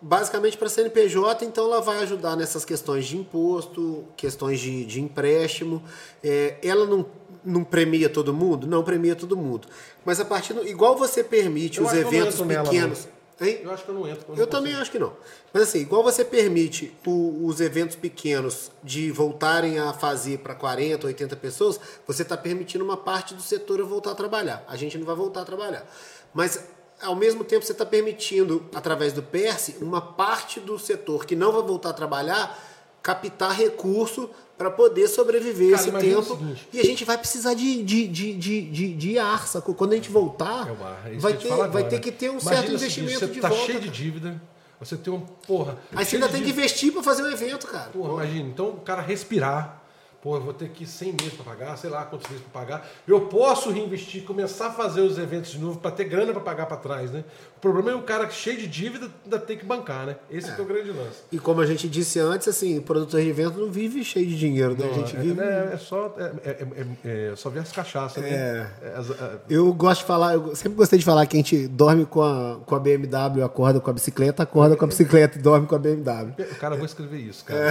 Basicamente 0.00 0.56
para 0.56 0.68
a 0.68 0.70
CNPJ, 0.70 1.44
então 1.44 1.64
ela 1.64 1.80
vai 1.80 1.98
ajudar 2.04 2.36
nessas 2.36 2.64
questões 2.64 3.04
de 3.04 3.16
imposto, 3.16 4.04
questões 4.16 4.60
de, 4.60 4.84
de 4.84 5.00
empréstimo. 5.00 5.82
É, 6.22 6.54
ela 6.62 6.86
não, 6.86 7.04
não 7.44 7.64
premia 7.64 8.08
todo 8.08 8.32
mundo? 8.32 8.64
Não 8.68 8.84
premia 8.84 9.16
todo 9.16 9.36
mundo. 9.36 9.66
Mas 10.04 10.20
a 10.20 10.24
partir 10.24 10.52
do. 10.52 10.64
Igual 10.64 10.96
você 10.96 11.24
permite 11.24 11.80
Eu 11.80 11.86
os 11.86 11.92
eu 11.92 12.00
eventos 12.02 12.40
pequenos. 12.40 13.08
Hein? 13.40 13.60
Eu 13.62 13.70
acho 13.72 13.84
que 13.84 13.90
eu 13.90 13.94
não 13.94 14.08
entro. 14.08 14.34
Eu 14.36 14.46
também 14.48 14.74
acho 14.74 14.90
que 14.90 14.98
não. 14.98 15.12
Mas 15.52 15.64
assim, 15.64 15.78
igual 15.80 16.02
você 16.02 16.24
permite 16.24 16.92
o- 17.06 17.46
os 17.46 17.60
eventos 17.60 17.94
pequenos 17.94 18.70
de 18.82 19.12
voltarem 19.12 19.78
a 19.78 19.92
fazer 19.92 20.38
para 20.38 20.54
40, 20.56 21.06
80 21.06 21.36
pessoas, 21.36 21.78
você 22.06 22.22
está 22.22 22.36
permitindo 22.36 22.84
uma 22.84 22.96
parte 22.96 23.34
do 23.34 23.42
setor 23.42 23.80
a 23.80 23.84
voltar 23.84 24.10
a 24.10 24.14
trabalhar. 24.16 24.64
A 24.68 24.76
gente 24.76 24.98
não 24.98 25.06
vai 25.06 25.14
voltar 25.14 25.42
a 25.42 25.44
trabalhar. 25.44 25.88
Mas, 26.34 26.62
ao 27.00 27.14
mesmo 27.14 27.44
tempo, 27.44 27.64
você 27.64 27.72
está 27.72 27.86
permitindo, 27.86 28.64
através 28.74 29.12
do 29.12 29.22
PERSE, 29.22 29.76
uma 29.80 30.00
parte 30.00 30.60
do 30.60 30.78
setor 30.78 31.24
que 31.26 31.34
não 31.36 31.52
vai 31.52 31.62
voltar 31.62 31.90
a 31.90 31.92
trabalhar 31.92 32.58
captar 33.02 33.52
recurso 33.56 34.28
para 34.58 34.70
poder 34.70 35.06
sobreviver 35.08 35.70
Cara, 35.70 35.82
esse 35.82 35.92
tempo. 35.92 36.38
E 36.72 36.80
a 36.80 36.84
gente 36.84 37.04
vai 37.04 37.16
precisar 37.16 37.54
de, 37.54 37.82
de, 37.82 38.08
de, 38.08 38.34
de, 38.34 38.62
de, 38.62 38.94
de 38.94 39.18
ar, 39.18 39.46
sacou? 39.46 39.74
Quando 39.74 39.92
a 39.92 39.96
gente 39.96 40.10
voltar, 40.10 40.66
É 40.68 40.84
ar, 40.84 41.12
é 41.14 41.16
vai, 41.16 41.36
que 41.36 41.48
ter, 41.48 41.68
vai 41.68 41.88
ter 41.88 42.00
que 42.00 42.10
ter 42.12 42.28
um 42.28 42.38
Imagina 42.38 42.56
certo 42.56 42.72
investimento 42.72 43.18
seguinte, 43.20 43.34
de 43.34 43.34
você 43.36 43.40
tá 43.40 43.48
volta. 43.48 43.64
cheio 43.64 43.80
de 43.80 43.88
dívida, 43.88 44.42
você 44.80 44.96
tem 44.96 45.12
um. 45.12 45.20
Porra. 45.20 45.78
Aí 45.94 46.04
você 46.04 46.16
ainda 46.16 46.26
de 46.26 46.32
tem 46.34 46.42
que 46.42 46.48
dívida. 46.48 46.66
investir 46.66 46.92
para 46.92 47.02
fazer 47.04 47.22
um 47.22 47.30
evento, 47.30 47.66
cara. 47.68 47.90
Porra, 47.90 48.24
imagina. 48.24 48.48
Então 48.48 48.68
o 48.70 48.80
cara 48.80 49.00
respirar. 49.00 49.77
Pô, 50.20 50.34
eu 50.34 50.40
vou 50.40 50.52
ter 50.52 50.68
que 50.70 50.82
ir 50.82 50.86
100 50.86 51.12
meses 51.12 51.34
para 51.34 51.44
pagar, 51.44 51.78
sei 51.78 51.88
lá 51.88 52.04
quantos 52.04 52.28
meses 52.28 52.44
para 52.50 52.60
pagar. 52.60 52.88
Eu 53.06 53.26
posso 53.28 53.70
reinvestir, 53.70 54.24
começar 54.24 54.66
a 54.66 54.72
fazer 54.72 55.00
os 55.00 55.16
eventos 55.16 55.52
de 55.52 55.58
novo 55.58 55.78
para 55.78 55.92
ter 55.92 56.04
grana 56.04 56.32
para 56.32 56.42
pagar 56.42 56.66
para 56.66 56.76
trás, 56.76 57.12
né? 57.12 57.24
O 57.58 57.60
problema 57.60 57.90
é 57.90 57.94
o 57.96 58.02
cara 58.02 58.30
cheio 58.30 58.56
de 58.56 58.68
dívida 58.68 59.08
ainda 59.24 59.36
tem 59.36 59.58
que 59.58 59.64
bancar, 59.66 60.06
né? 60.06 60.16
Esse 60.30 60.48
é, 60.48 60.54
que 60.54 60.60
é 60.60 60.64
o 60.64 60.66
grande 60.66 60.92
lance. 60.92 61.22
E 61.32 61.40
como 61.40 61.60
a 61.60 61.66
gente 61.66 61.88
disse 61.88 62.20
antes, 62.20 62.46
assim, 62.46 62.78
o 62.78 62.82
produtor 62.82 63.20
de 63.20 63.28
evento 63.28 63.58
não 63.58 63.68
vive 63.68 64.04
cheio 64.04 64.24
de 64.28 64.38
dinheiro, 64.38 64.76
né? 64.78 64.88
a 64.88 64.92
gente 64.94 65.16
é, 65.16 65.18
vive. 65.18 65.40
é, 65.40 65.70
é 65.72 65.76
só 65.76 66.14
é, 66.16 66.32
é, 66.48 66.66
é, 67.04 67.30
é 67.32 67.36
só 67.36 67.50
ver 67.50 67.58
as 67.58 67.72
cachaças, 67.72 68.22
né? 68.22 68.30
É. 68.30 68.94
as- 68.96 69.10
é, 69.10 69.38
Eu 69.50 69.72
gosto 69.72 70.02
de 70.02 70.06
falar, 70.06 70.34
eu 70.34 70.54
sempre 70.54 70.78
gostei 70.78 71.00
de 71.00 71.04
falar 71.04 71.26
que 71.26 71.36
a 71.36 71.40
gente 71.40 71.66
dorme 71.66 72.06
com 72.06 72.22
a, 72.22 72.60
com 72.64 72.76
a 72.76 72.78
BMW, 72.78 73.42
acorda 73.44 73.80
com 73.80 73.90
a 73.90 73.92
bicicleta, 73.92 74.44
acorda 74.44 74.76
com 74.76 74.84
a 74.84 74.88
bicicleta 74.88 75.36
e 75.36 75.42
dorme 75.42 75.66
com 75.66 75.74
a 75.74 75.78
BMW. 75.80 76.34
O 76.38 76.54
cara, 76.60 76.74
eu 76.74 76.78
vou 76.78 76.86
escrever 76.86 77.18
isso, 77.18 77.44
cara. 77.44 77.70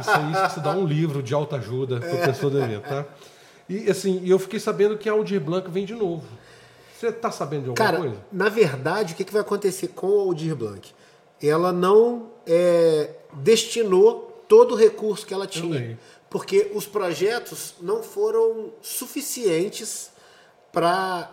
Isso 0.00 0.10
aí, 0.10 0.32
isso 0.32 0.54
se 0.54 0.60
dá 0.60 0.70
um 0.70 0.86
livro 0.86 1.22
de 1.24 1.34
autoajuda 1.34 1.98
para 1.98 2.26
pessoa 2.28 2.50
do 2.52 2.62
evento, 2.62 2.88
tá? 2.88 3.04
E 3.68 3.90
assim, 3.90 4.22
eu 4.24 4.38
fiquei 4.38 4.60
sabendo 4.60 4.96
que 4.96 5.08
a 5.08 5.12
Aldir 5.12 5.40
Blanc 5.40 5.68
vem 5.68 5.84
de 5.84 5.94
novo. 5.94 6.24
Você 6.98 7.12
tá 7.12 7.30
sabendo 7.30 7.64
de 7.64 7.68
alguma 7.70 7.84
Cara, 7.86 7.98
coisa? 7.98 8.16
na 8.32 8.48
verdade, 8.48 9.12
o 9.12 9.16
que, 9.16 9.24
que 9.24 9.32
vai 9.32 9.42
acontecer 9.42 9.88
com 9.88 10.06
a 10.06 10.22
Aldir 10.22 10.56
Blanc? 10.56 10.92
Ela 11.42 11.72
não 11.72 12.30
é, 12.46 13.10
destinou 13.34 14.42
todo 14.48 14.72
o 14.72 14.76
recurso 14.76 15.26
que 15.26 15.34
ela 15.34 15.46
tinha. 15.46 15.98
Porque 16.30 16.70
os 16.74 16.86
projetos 16.86 17.74
não 17.80 18.02
foram 18.02 18.72
suficientes 18.80 20.10
para. 20.72 21.30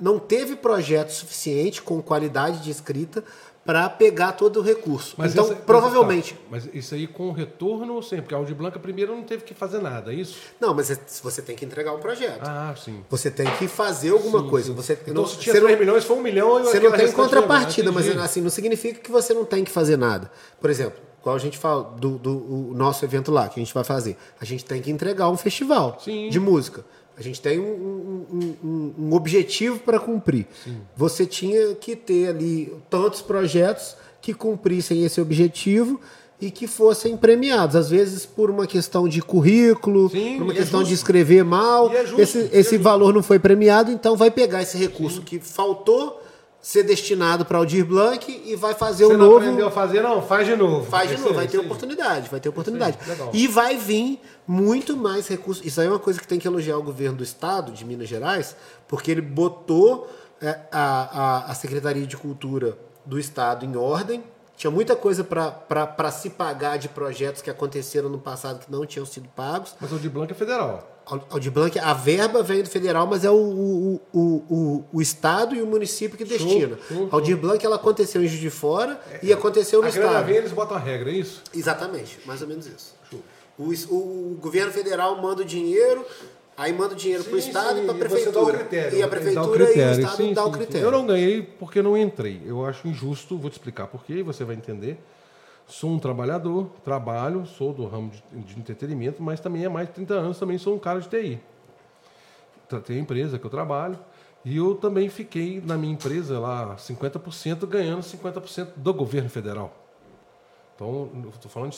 não 0.00 0.18
teve 0.18 0.56
projeto 0.56 1.10
suficiente 1.10 1.80
com 1.80 2.02
qualidade 2.02 2.62
de 2.62 2.70
escrita 2.70 3.24
para 3.64 3.88
pegar 3.88 4.32
todo 4.32 4.60
o 4.60 4.62
recurso. 4.62 5.16
então, 5.18 5.44
essa- 5.44 5.54
provavelmente. 5.56 6.34
tá, 6.34 6.40
Mas, 6.50 6.68
isso 6.74 6.94
aí 6.94 7.06
com 7.06 7.32
retorno 7.32 8.02
sempre, 8.02 8.22
porque 8.24 8.34
a 8.34 8.38
Aldir 8.38 8.54
Blanca 8.54 8.78
primeiro 8.78 9.14
não 9.16 9.22
teve 9.22 9.42
que 9.44 9.54
fazer 9.54 9.80
nada, 9.80 10.12
é 10.12 10.16
isso? 10.16 10.36
Não, 10.60 10.74
mas 10.74 10.90
é- 10.90 10.98
você 11.22 11.40
tem 11.40 11.56
que 11.56 11.64
entregar 11.64 11.94
um 11.94 11.98
projeto. 11.98 12.42
Ah, 12.42 12.74
sim. 12.76 13.02
Você 13.08 13.30
tem 13.30 13.46
que 13.56 13.66
fazer 13.66 14.10
alguma 14.10 14.40
Sim, 14.40 14.48
coisa. 14.50 14.68
sim. 14.68 14.74
Você, 14.74 14.92
então, 15.00 15.14
não, 15.14 15.26
se 15.26 15.38
tinha 15.38 15.52
você 15.54 15.60
não- 15.60 15.66
3 15.68 15.78
milhões, 15.80 16.04
foi 16.04 16.16
1 16.16 16.22
milhão 16.22 16.60
e 16.60 16.64
Você 16.64 16.78
não 16.80 16.92
tem 16.92 17.10
contrapartida, 17.12 17.90
mas 17.90 18.06
entendi. 18.06 18.20
assim, 18.22 18.40
não 18.42 18.50
significa 18.50 19.00
que 19.00 19.10
você 19.10 19.32
não 19.32 19.44
tem 19.44 19.64
que 19.64 19.70
fazer 19.70 19.96
nada. 19.96 20.30
Por 20.60 20.68
exemplo, 20.68 21.00
qual 21.22 21.34
a 21.34 21.38
gente 21.38 21.56
fala 21.56 21.84
do, 21.98 22.18
do 22.18 22.72
nosso 22.74 23.02
evento 23.04 23.32
lá, 23.32 23.48
que 23.48 23.58
a 23.58 23.62
gente 23.64 23.72
vai 23.72 23.82
fazer. 23.84 24.16
A 24.38 24.44
gente 24.44 24.62
tem 24.64 24.82
que 24.82 24.90
entregar 24.90 25.30
um 25.30 25.36
festival 25.38 25.96
Sim. 26.04 26.28
de 26.28 26.38
música. 26.38 26.84
A 27.16 27.22
gente 27.22 27.40
tem 27.40 27.60
um, 27.60 27.64
um- 28.32 28.56
um- 28.64 28.94
um- 29.08 29.14
objetivo 29.14 29.78
para 29.78 30.00
cumprir. 30.00 30.46
Você 30.96 31.24
tinha 31.24 31.74
que 31.76 31.94
ter 31.94 32.28
ali 32.28 32.72
tantos 32.90 33.22
projetos 33.22 33.96
que 34.20 34.34
cumprissem 34.34 35.04
esse 35.04 35.20
objetivo 35.20 36.00
e 36.40 36.50
que 36.50 36.66
fossem 36.66 37.16
premiados. 37.16 37.76
Às 37.76 37.88
vezes 37.90 38.26
por 38.26 38.50
uma 38.50 38.66
questão 38.66 39.08
de 39.08 39.22
currículo, 39.22 40.10
Sim, 40.10 40.38
por 40.38 40.42
uma 40.44 40.52
é 40.52 40.56
questão 40.56 40.80
de 40.82 40.90
justo. 40.90 41.02
escrever 41.02 41.44
mal. 41.44 41.88
É 41.92 42.04
justo, 42.04 42.20
esse 42.20 42.38
é 42.38 42.48
esse 42.58 42.76
valor 42.76 43.14
não 43.14 43.22
foi 43.22 43.38
premiado, 43.38 43.92
então 43.92 44.16
vai 44.16 44.30
pegar 44.30 44.62
esse 44.62 44.76
recurso 44.76 45.22
que 45.22 45.38
faltou 45.38 46.20
ser 46.64 46.82
destinado 46.82 47.44
para 47.44 47.58
o 47.58 47.60
Aldir 47.60 47.84
Blanc 47.84 48.42
e 48.46 48.56
vai 48.56 48.72
fazer 48.72 49.04
Você 49.04 49.14
o 49.14 49.18
não 49.18 49.26
novo. 49.26 49.36
aprendeu 49.36 49.66
a 49.66 49.70
fazer, 49.70 50.00
não? 50.02 50.22
Faz 50.22 50.46
de 50.46 50.56
novo. 50.56 50.86
Faz 50.86 51.10
de 51.10 51.18
novo, 51.18 51.28
aí, 51.28 51.34
vai 51.34 51.46
ter 51.46 51.58
oportunidade, 51.58 52.30
vai 52.30 52.40
ter 52.40 52.48
oportunidade. 52.48 52.96
E 53.34 53.46
vai 53.46 53.76
vir 53.76 54.18
muito 54.46 54.96
mais 54.96 55.28
recursos. 55.28 55.62
Isso 55.62 55.78
aí 55.78 55.86
é 55.86 55.90
uma 55.90 55.98
coisa 55.98 56.18
que 56.18 56.26
tem 56.26 56.38
que 56.38 56.48
elogiar 56.48 56.78
o 56.78 56.82
governo 56.82 57.18
do 57.18 57.22
estado 57.22 57.70
de 57.70 57.84
Minas 57.84 58.08
Gerais, 58.08 58.56
porque 58.88 59.10
ele 59.10 59.20
botou 59.20 60.08
é, 60.40 60.58
a, 60.72 61.44
a, 61.48 61.50
a 61.50 61.54
Secretaria 61.54 62.06
de 62.06 62.16
Cultura 62.16 62.78
do 63.04 63.18
estado 63.18 63.66
em 63.66 63.76
ordem. 63.76 64.24
Tinha 64.56 64.70
muita 64.70 64.96
coisa 64.96 65.22
para 65.22 66.10
se 66.10 66.30
pagar 66.30 66.78
de 66.78 66.88
projetos 66.88 67.42
que 67.42 67.50
aconteceram 67.50 68.08
no 68.08 68.18
passado 68.18 68.64
que 68.64 68.72
não 68.72 68.86
tinham 68.86 69.04
sido 69.04 69.28
pagos. 69.36 69.74
Mas 69.78 69.92
o 69.92 69.98
de 69.98 70.08
Blanca 70.08 70.32
é 70.32 70.34
federal. 70.34 70.93
Aldir 71.30 71.52
Blanc, 71.52 71.78
a 71.78 71.92
verba 71.92 72.42
vem 72.42 72.62
do 72.62 72.68
federal, 72.70 73.06
mas 73.06 73.24
é 73.24 73.30
o, 73.30 73.34
o, 73.34 74.00
o, 74.12 74.20
o, 74.48 74.84
o 74.94 75.02
estado 75.02 75.54
e 75.54 75.60
o 75.60 75.66
município 75.66 76.16
que 76.16 76.24
destina. 76.24 76.78
show. 76.88 77.08
Aldir 77.10 77.36
Blanc, 77.36 77.64
ela 77.64 77.76
aconteceu 77.76 78.22
em 78.22 78.26
Juiz 78.26 78.40
de 78.40 78.50
Fora 78.50 78.98
e 79.22 79.32
aconteceu 79.32 79.82
no 79.82 79.88
a 79.88 79.90
grana 79.90 80.08
estado. 80.08 80.26
vem, 80.26 80.36
eles 80.36 80.52
botam 80.52 80.76
a 80.76 80.80
regra, 80.80 81.10
é 81.10 81.14
isso? 81.14 81.42
Exatamente, 81.54 82.18
mais 82.24 82.40
ou 82.40 82.48
menos 82.48 82.66
isso. 82.66 82.94
O, 83.58 83.64
o- 83.64 84.32
o 84.32 84.38
governo 84.40 84.72
federal 84.72 85.20
manda 85.20 85.42
o 85.42 85.44
dinheiro, 85.44 86.04
Aí 86.56 86.72
manda 86.72 86.94
o 86.94 86.96
dinheiro 86.96 87.24
pro 87.24 87.32
Sim, 87.42 87.48
Estado 87.48 87.78
sim, 87.78 87.82
e 87.82 87.86
dá 87.88 87.92
o 87.92 87.96
prefeitura. 87.98 88.58
critério. 88.58 88.96
E 88.98 89.02
a 89.02 89.06
o 89.06 89.10
prefeitura 89.10 89.64
e 89.64 89.66
o 89.66 89.90
Estado 90.00 90.16
sim, 90.16 90.32
dá 90.32 90.44
o 90.44 90.46
sim, 90.46 90.52
critério. 90.52 90.86
Eu 90.86 90.92
não 90.92 91.04
ganhei 91.04 91.42
porque 91.42 91.82
não 91.82 91.96
entrei. 91.98 92.40
Eu 92.46 92.64
acho 92.64 92.86
injusto, 92.86 93.36
vou 93.36 93.50
te 93.50 93.54
explicar 93.54 93.88
por 93.88 94.04
quê, 94.04 94.22
você 94.22 94.44
vai 94.44 94.54
entender. 94.54 94.96
Sou 95.66 95.90
um 95.90 95.98
trabalhador, 95.98 96.66
trabalho, 96.84 97.46
sou 97.46 97.72
do 97.72 97.86
ramo 97.86 98.10
de, 98.10 98.42
de 98.42 98.58
entretenimento, 98.60 99.22
mas 99.22 99.40
também 99.40 99.64
há 99.64 99.70
mais 99.70 99.88
de 99.88 99.94
30 99.94 100.14
anos 100.14 100.38
também 100.38 100.58
sou 100.58 100.74
um 100.74 100.78
cara 100.78 101.00
de 101.00 101.08
TI. 101.08 101.40
Tenho 102.84 103.00
empresa 103.00 103.38
que 103.38 103.44
eu 103.46 103.50
trabalho. 103.50 103.98
E 104.44 104.58
eu 104.58 104.74
também 104.74 105.08
fiquei 105.08 105.62
na 105.64 105.76
minha 105.78 105.94
empresa 105.94 106.38
lá 106.38 106.76
50% 106.76 107.66
ganhando 107.66 108.00
50% 108.02 108.72
do 108.76 108.92
governo 108.92 109.30
federal. 109.30 109.72
Então, 110.74 111.08
estou 111.32 111.50
falando 111.50 111.72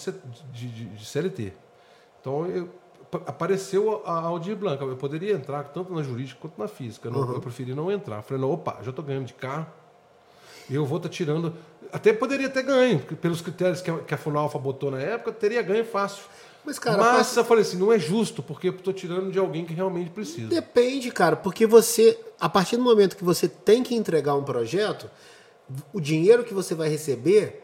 de, 0.53 0.69
de- 0.69 0.85
de- 0.87 1.07
CLT. 1.07 1.53
Então, 2.21 2.45
eu- 2.47 2.69
pa- 3.09 3.21
apareceu 3.27 4.03
a 4.05 4.19
Aldir 4.21 4.57
Blanca. 4.57 4.85
Eu 4.85 4.97
poderia 4.97 5.35
entrar 5.35 5.63
tanto 5.65 5.95
na 5.95 6.03
jurídica 6.03 6.41
quanto 6.41 6.59
na 6.59 6.67
física. 6.67 7.07
Eu 7.09 7.13
não- 7.13 7.21
Eu 7.35 7.41
preferi 7.41 7.73
não 7.75 7.89
entrar. 7.93 8.23
Falei, 8.23 8.41
não, 8.43 8.51
opa, 8.51 8.79
já 8.83 8.91
estou 8.91 9.05
ganhando 9.05 9.27
de 9.27 9.35
carro. 9.35 9.67
Eu 10.69 10.85
vou 10.85 10.97
estar 10.97 11.09
tirando. 11.11 11.55
Até 11.93 12.13
poderia 12.13 12.49
ter 12.49 12.63
ganho, 12.63 12.99
pelos 13.01 13.41
critérios 13.41 13.81
que 13.81 13.91
a, 13.91 13.99
que 13.99 14.15
a 14.15 14.19
Funalfa 14.19 14.59
botou 14.59 14.91
na 14.91 15.01
época, 15.01 15.33
teria 15.33 15.63
ganho 15.63 15.85
fácil. 15.85 16.25
Mas, 16.65 16.79
cara, 16.81 16.97
Mas 16.99 17.17
passa- 17.19 17.41
eu 17.41 17.45
falei 17.45 17.63
assim, 17.63 17.77
não 17.77 17.93
é 17.93 17.99
justo, 17.99 18.43
porque 18.43 18.69
eu 18.69 18.73
estou 18.73 18.93
tirando 18.93 19.31
de 19.31 19.39
alguém 19.39 19.65
que 19.65 19.73
realmente 19.73 20.11
precisa. 20.11 20.49
Depende, 20.49 21.11
cara, 21.13 21.37
porque 21.37 21.65
você, 21.67 22.19
a 22.41 22.49
partir 22.49 22.77
do 22.77 22.83
momento 22.83 23.17
que 23.17 23.23
você 23.23 23.49
tem 23.49 23.83
que 23.85 23.95
entregar 23.95 24.35
um 24.35 24.43
projeto, 24.43 25.09
o 25.93 26.01
dinheiro 26.01 26.43
que 26.43 26.53
você 26.53 26.75
vai 26.75 26.89
receber, 26.89 27.63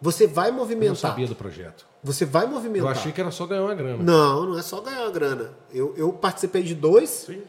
você 0.00 0.26
vai 0.26 0.48
Eu 0.48 0.52
não 0.52 0.60
movimentar. 0.60 0.96
sabia 0.96 1.26
do 1.26 1.34
projeto. 1.34 1.86
Você 2.02 2.24
vai 2.24 2.44
Eu 2.44 2.48
movimentar. 2.48 2.92
achei 2.92 3.12
que 3.12 3.20
era 3.20 3.30
só 3.30 3.44
ganhar 3.46 3.62
uma 3.64 3.74
grana. 3.74 4.02
Não, 4.02 4.46
não 4.46 4.58
é 4.58 4.62
só 4.62 4.80
ganhar 4.80 5.02
uma 5.02 5.10
grana. 5.10 5.52
Eu, 5.72 5.92
eu 5.96 6.10
participei 6.12 6.62
de 6.62 6.74
dois, 6.74 7.10
Sim. 7.26 7.42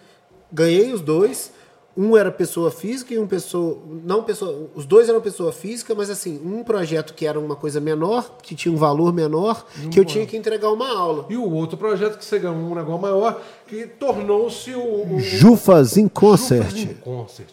ganhei 0.51 0.91
os 0.91 0.99
dois. 0.99 1.53
Um 2.01 2.15
era 2.15 2.31
pessoa 2.31 2.71
física 2.71 3.13
e 3.13 3.19
um 3.19 3.27
pessoa. 3.27 3.77
Não 4.05 4.23
pessoa. 4.23 4.69
Os 4.73 4.85
dois 4.85 5.09
eram 5.09 5.19
pessoa 5.19 5.51
física, 5.51 5.93
mas 5.93 6.09
assim, 6.09 6.39
um 6.45 6.63
projeto 6.63 7.13
que 7.13 7.25
era 7.25 7.37
uma 7.37 7.57
coisa 7.57 7.81
menor, 7.81 8.37
que 8.41 8.55
tinha 8.55 8.73
um 8.73 8.77
valor 8.77 9.11
menor, 9.11 9.65
que 9.91 9.99
eu 9.99 10.05
tinha 10.05 10.25
que 10.25 10.37
entregar 10.37 10.69
uma 10.71 10.87
aula. 10.97 11.25
E 11.29 11.35
o 11.35 11.51
outro 11.51 11.77
projeto 11.77 12.17
que 12.17 12.23
você 12.23 12.39
ganhou 12.39 12.55
um 12.55 12.73
negócio 12.73 13.01
maior, 13.01 13.41
que 13.67 13.85
tornou-se 13.85 14.73
o, 14.73 15.15
o 15.15 15.19
Jufas 15.19 15.97
in 15.97 16.03
Jufas 16.03 16.73
in 16.77 16.93
Concert. 17.03 17.49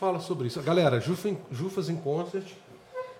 Fala 0.00 0.18
sobre 0.20 0.46
isso. 0.46 0.62
Galera, 0.62 0.98
Jufa 0.98 1.28
in- 1.28 1.36
Jufas 1.52 1.90
in 1.90 1.96
Concert 1.96 2.44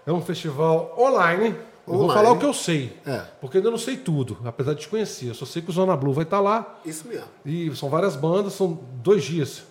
é 0.07 0.13
um 0.13 0.23
festival 0.23 0.95
online. 0.99 1.55
Eu 1.87 1.95
vou 1.99 2.09
falar 2.09 2.33
o 2.33 2.39
que 2.39 2.45
eu 2.45 2.53
sei. 2.55 2.93
É. 3.07 3.23
Porque 3.41 3.57
eu 3.57 3.61
ainda 3.61 3.71
não 3.71 3.79
sei 3.79 3.97
tudo, 3.97 4.37
apesar 4.45 4.75
de 4.75 4.81
te 4.81 4.89
conhecer. 4.89 5.29
Eu 5.29 5.35
só 5.35 5.45
sei 5.47 5.61
que 5.63 5.71
o 5.71 5.73
Zona 5.73 5.97
Blue 5.97 6.13
vai 6.13 6.25
estar 6.25 6.39
lá. 6.41 6.79
Isso 6.85 7.07
mesmo. 7.09 7.25
E 7.45 7.75
são 7.77 7.89
várias 7.89 8.15
bandas, 8.15 8.53
são 8.55 8.79
dois 9.03 9.25
dias. 9.25 9.63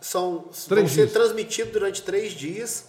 São, 0.00 0.44
Três 0.68 0.82
vão 0.82 0.88
ser 0.88 0.94
dias. 1.02 1.12
transmitidos 1.12 1.72
durante 1.72 2.02
três 2.02 2.32
dias. 2.32 2.86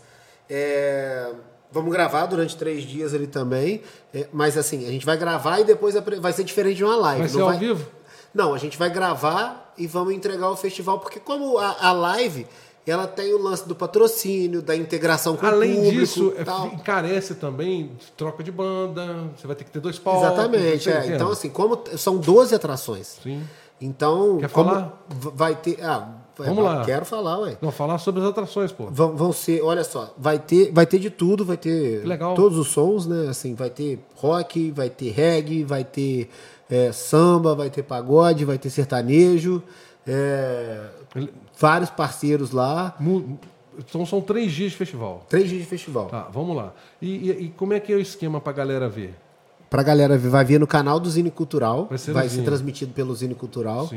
É, 0.50 1.32
vamos 1.72 1.92
gravar 1.92 2.26
durante 2.26 2.56
três 2.56 2.84
dias 2.84 3.14
ali 3.14 3.28
também. 3.28 3.82
É, 4.14 4.28
mas 4.32 4.58
assim, 4.58 4.88
a 4.88 4.92
gente 4.92 5.06
vai 5.06 5.18
gravar 5.18 5.60
e 5.60 5.64
depois 5.64 5.96
apre- 5.96 6.20
vai 6.20 6.34
ser 6.34 6.44
diferente 6.44 6.78
de 6.78 6.84
uma 6.84 6.96
live. 6.96 7.22
Vai 7.28 7.30
não 7.42 7.48
ser 7.50 7.54
ao 7.54 7.60
vivo? 7.60 7.88
Não, 8.34 8.54
a 8.54 8.58
gente 8.58 8.78
vai 8.78 8.90
gravar 8.90 9.74
e 9.78 9.88
vamos 9.88 10.14
entregar 10.14 10.50
o 10.50 10.56
festival, 10.56 11.00
porque 11.00 11.20
como 11.20 11.58
a, 11.58 11.76
a 11.88 11.92
live, 11.92 12.46
ela 12.86 13.08
tem 13.08 13.34
o 13.34 13.38
lance 13.42 13.68
do 13.68 13.76
patrocínio, 13.76 14.62
da 14.62 14.76
integração 14.76 15.36
com 15.36 15.46
Além 15.46 15.72
o 15.72 15.76
público 15.76 15.96
disso, 16.00 16.34
e 16.38 16.42
é, 16.42 16.44
tal. 16.44 16.68
encarece 16.68 17.36
também 17.36 17.92
troca 18.16 18.44
de 18.44 18.52
banda. 18.52 19.30
Você 19.36 19.48
vai 19.48 19.56
ter 19.56 19.64
que 19.64 19.72
ter 19.72 19.80
dois 19.80 19.98
palcos. 19.98 20.24
Exatamente. 20.24 20.90
é. 20.90 21.08
Então, 21.16 21.32
assim, 21.32 21.50
como 21.50 21.82
são 21.98 22.18
12 22.18 22.54
atrações. 22.56 23.18
Sim. 23.24 23.44
Então, 23.80 24.38
Quer 24.40 24.50
como 24.50 24.70
falar? 24.70 25.06
vai 25.10 25.56
ter. 25.56 25.84
Ah, 25.84 26.08
Vamos 26.46 26.64
lá. 26.64 26.84
Quero 26.86 27.06
falar, 27.06 27.40
ué. 27.40 27.58
Não, 27.62 27.72
falar 27.72 27.98
sobre 27.98 28.22
as 28.22 28.28
atrações, 28.28 28.72
pô. 28.72 28.86
Vão, 28.92 29.16
vão 29.16 29.32
ser, 29.34 29.62
olha 29.64 29.84
só, 29.84 30.14
vai 30.18 30.38
ter, 30.40 30.72
vai 30.72 30.86
ter 30.86 31.00
de 31.00 31.10
tudo, 31.10 31.44
vai 31.46 31.58
ter 31.58 32.06
legal. 32.06 32.36
todos 32.36 32.58
os 32.58 32.68
sons, 32.68 33.06
né? 33.08 33.28
Assim, 33.30 33.54
vai 33.56 33.70
ter 33.70 34.00
rock, 34.16 34.72
vai 34.72 34.90
ter 34.90 35.10
reggae, 35.12 35.64
vai 35.64 35.84
ter 35.84 36.30
é, 36.70 36.92
samba, 36.92 37.56
vai 37.56 37.70
ter 37.70 37.84
pagode, 37.84 38.44
vai 38.46 38.58
ter 38.58 38.70
sertanejo, 38.70 39.64
é, 40.06 40.82
vários 41.60 41.90
parceiros 41.90 42.52
lá, 42.52 42.96
Mu- 43.00 43.40
Então 43.78 44.06
são 44.06 44.20
três 44.22 44.52
dias 44.52 44.72
de 44.72 44.78
festival. 44.78 45.24
três 45.30 45.48
dias 45.50 45.62
de 45.62 45.68
festival. 45.68 46.06
Tá, 46.08 46.28
vamos 46.32 46.56
lá. 46.56 46.74
E, 47.02 47.30
e- 47.30 47.44
e 47.46 47.50
como 47.56 47.74
é 47.74 47.80
que 47.80 47.94
é 47.94 47.96
o 47.96 48.00
esquema 48.00 48.42
pra 48.42 48.52
galera 48.54 48.90
ver? 48.90 49.14
Pra 49.70 49.84
galera 49.84 50.18
vai 50.18 50.46
vir 50.46 50.60
no 50.60 50.68
canal 50.68 51.00
do 51.00 51.10
Zine 51.10 51.30
Cultural, 51.30 51.88
Vai 51.90 51.98
ser 51.98 52.14
vai 52.14 52.30
ser 52.30 52.42
transmitido 52.44 52.94
pelo 52.94 53.14
Zine 53.14 53.36
Cultural. 53.36 53.90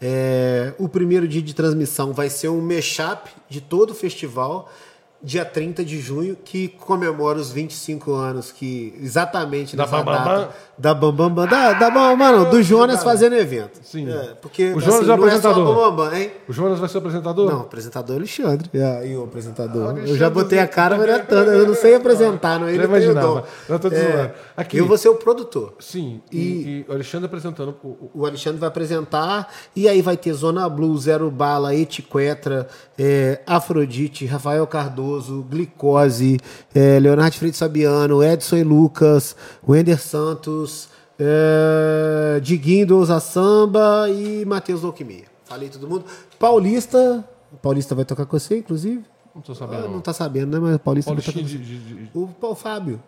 É, 0.00 0.72
o 0.78 0.88
primeiro 0.88 1.28
dia 1.28 1.42
de 1.42 1.54
transmissão 1.54 2.12
vai 2.12 2.30
ser 2.30 2.48
um 2.48 2.60
mashup 2.60 3.30
de 3.48 3.60
todo 3.60 3.90
o 3.90 3.94
festival, 3.94 4.70
dia 5.20 5.44
30 5.44 5.84
de 5.84 6.00
junho, 6.00 6.36
que 6.44 6.68
comemora 6.68 7.38
os 7.38 7.50
25 7.50 8.12
anos 8.12 8.52
que 8.52 8.94
exatamente 9.02 9.74
Da 9.76 9.82
nessa 9.84 9.96
Bam 10.02 10.12
data 10.12 10.24
Bam? 10.30 10.48
da 10.78 10.94
Bambam 10.94 11.28
Bam, 11.34 11.46
da, 11.46 11.72
da 11.72 11.90
não, 11.90 12.48
do 12.50 12.62
Jonas 12.62 13.02
fazendo 13.02 13.34
evento. 13.34 13.80
Sim. 13.82 14.08
É, 14.08 14.34
porque 14.40 14.72
O 14.72 14.80
Jonas 14.80 15.08
é 15.08 15.12
o 15.12 15.16
não 15.16 15.26
é 15.26 15.30
só 15.40 15.48
apresentador. 15.50 15.92
Bam, 15.92 16.16
hein? 16.16 16.30
O 16.48 16.52
Jonas 16.52 16.78
vai 16.78 16.88
ser 16.88 16.98
o 16.98 17.00
apresentador? 17.00 17.50
Não, 17.50 17.58
o 17.58 17.62
apresentador 17.62 18.14
é 18.14 18.18
Alexandre. 18.20 18.70
É, 18.72 19.08
e 19.08 19.16
o 19.16 19.24
apresentador. 19.24 19.82
eu 19.82 19.88
Alexandre 19.88 20.18
já 20.18 20.30
botei 20.30 20.58
a 20.60 20.68
cara, 20.68 20.96
mas 20.96 21.08
não 21.08 21.14
é 21.14 21.18
tanto. 21.18 21.50
Eu 21.50 21.66
não 21.66 21.74
sei 21.74 21.96
apresentar, 21.96 22.60
não. 22.60 22.68
Ele 22.68 22.84
imaginava. 22.84 23.44
Eu 23.68 23.78
tô 23.80 23.88
É. 23.88 24.34
Aqui. 24.56 24.76
Eu 24.78 24.86
vou 24.86 24.96
ser 24.96 25.08
o 25.08 25.16
produtor. 25.16 25.74
Sim. 25.80 26.20
E, 26.30 26.38
e 26.38 26.86
o 26.88 26.92
Alexandre 26.92 27.26
apresentando 27.26 27.74
o, 27.82 27.88
o- 27.88 28.10
O 28.14 28.26
Alexandre 28.26 28.60
vai 28.60 28.68
apresentar, 28.68 29.52
e 29.74 29.88
aí 29.88 30.00
vai 30.00 30.16
ter 30.16 30.32
Zona 30.32 30.68
Blue, 30.68 30.96
Zero 30.96 31.28
Bala, 31.28 31.74
Etiquetra, 31.74 32.68
é, 32.96 33.40
Afrodite, 33.46 34.24
Rafael 34.26 34.64
Cardoso, 34.66 35.07
Glicose, 35.48 36.38
é, 36.74 36.98
Leonardo 36.98 37.36
Freitas 37.36 37.58
Fabiano, 37.58 38.22
Edson 38.22 38.56
e 38.56 38.64
Lucas, 38.64 39.34
Wender 39.66 40.00
Santos, 40.00 40.88
é, 41.18 42.40
Diguinho 42.40 42.86
do 42.86 42.96
Ousa 42.98 43.20
Samba 43.20 44.06
e 44.08 44.44
Matheus 44.44 44.84
Alquimia. 44.84 45.24
Falei 45.44 45.68
todo 45.68 45.88
mundo. 45.88 46.04
Paulista, 46.38 47.24
Paulista 47.62 47.94
vai 47.94 48.04
tocar 48.04 48.26
com 48.26 48.38
você, 48.38 48.58
inclusive? 48.58 49.02
Não 49.34 49.42
tô 49.42 49.52
Ah, 49.52 49.54
sabendo. 49.54 49.88
não 49.88 50.00
tá 50.00 50.12
sabendo, 50.12 50.52
né? 50.52 50.58
Mas 50.60 50.76
o 50.76 50.78
Paulista 50.78 51.14
vai 51.14 51.22
tocar 51.22 51.42
de, 51.42 51.58
de, 51.58 51.78
de... 51.78 52.10
O, 52.14 52.28
o 52.40 52.54
Fábio. 52.54 53.00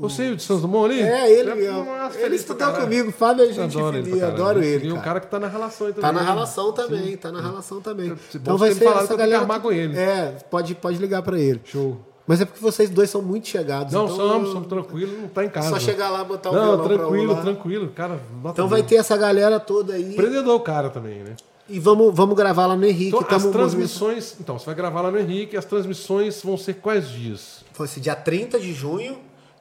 Você, 0.00 0.30
o 0.30 0.36
de 0.36 0.42
Santos 0.42 0.62
Dumont 0.62 0.86
ali? 0.90 1.02
É, 1.02 1.30
ele 1.30 1.54
mesmo. 1.54 1.84
Nossa, 1.84 2.18
Ele 2.18 2.34
estudou 2.36 2.72
comigo, 2.72 3.12
Fábio 3.12 3.44
é 3.44 3.52
gente 3.52 3.76
Adoro 3.76 3.96
ele 3.98 4.24
adoro 4.24 4.62
ele. 4.62 4.88
E 4.88 4.92
um 4.92 5.00
cara. 5.00 5.20
que 5.20 5.26
tá 5.26 5.38
na 5.38 5.46
relação 5.46 5.86
aí 5.86 5.92
também. 5.92 6.08
Tá 6.08 6.12
na 6.12 6.20
né? 6.22 6.26
relação 6.26 6.72
também, 6.72 7.16
tá 7.16 7.30
na 7.30 7.40
relação 7.40 7.80
também. 7.82 8.16
Então 8.34 8.56
vai 8.56 8.72
ser 8.72 8.86
essa 8.86 9.12
eu 9.12 9.16
galera. 9.18 9.42
armar 9.42 9.60
com 9.60 9.70
ele. 9.70 9.96
É, 9.98 10.36
pode, 10.50 10.74
pode 10.74 10.96
ligar 10.98 11.22
pra 11.22 11.38
ele. 11.38 11.60
Show. 11.64 11.98
Mas 12.26 12.40
é 12.40 12.44
porque 12.44 12.60
vocês 12.60 12.88
dois 12.88 13.10
são 13.10 13.20
muito 13.20 13.48
chegados. 13.48 13.92
Não, 13.92 14.04
então 14.04 14.16
somos, 14.16 14.46
eu- 14.48 14.52
somos 14.54 14.68
tranquilos, 14.68 15.18
não 15.18 15.28
tá 15.28 15.44
em 15.44 15.50
casa. 15.50 15.68
Só 15.70 15.78
chegar 15.80 16.08
lá, 16.10 16.24
botar 16.24 16.50
o 16.50 16.54
Não, 16.54 16.62
violão 16.62 16.88
tranquilo, 16.88 17.32
lá. 17.32 17.40
tranquilo, 17.42 17.88
cara. 17.88 18.20
Então 18.46 18.68
vai 18.68 18.82
ter 18.82 18.96
essa 18.96 19.16
galera 19.16 19.60
toda 19.60 19.94
aí. 19.94 20.12
Empreendedor 20.12 20.54
o 20.54 20.60
cara 20.60 20.88
também, 20.88 21.24
né? 21.24 21.34
E 21.68 21.78
vamos, 21.78 22.14
vamos 22.14 22.36
gravar 22.36 22.66
lá 22.66 22.76
no 22.76 22.84
Henrique. 22.84 23.16
Então, 23.16 23.36
as 23.36 23.44
transmissões. 23.46 24.36
Então, 24.40 24.58
você 24.58 24.66
vai 24.66 24.74
gravar 24.74 25.02
lá 25.02 25.10
no 25.10 25.18
Henrique, 25.18 25.56
as 25.56 25.64
transmissões 25.64 26.42
vão 26.42 26.56
ser 26.56 26.74
quais 26.74 27.08
dias? 27.08 27.64
Foi 27.72 27.86
esse 27.86 28.00
dia 28.00 28.14
30 28.16 28.58
de 28.58 28.72
junho. 28.72 29.18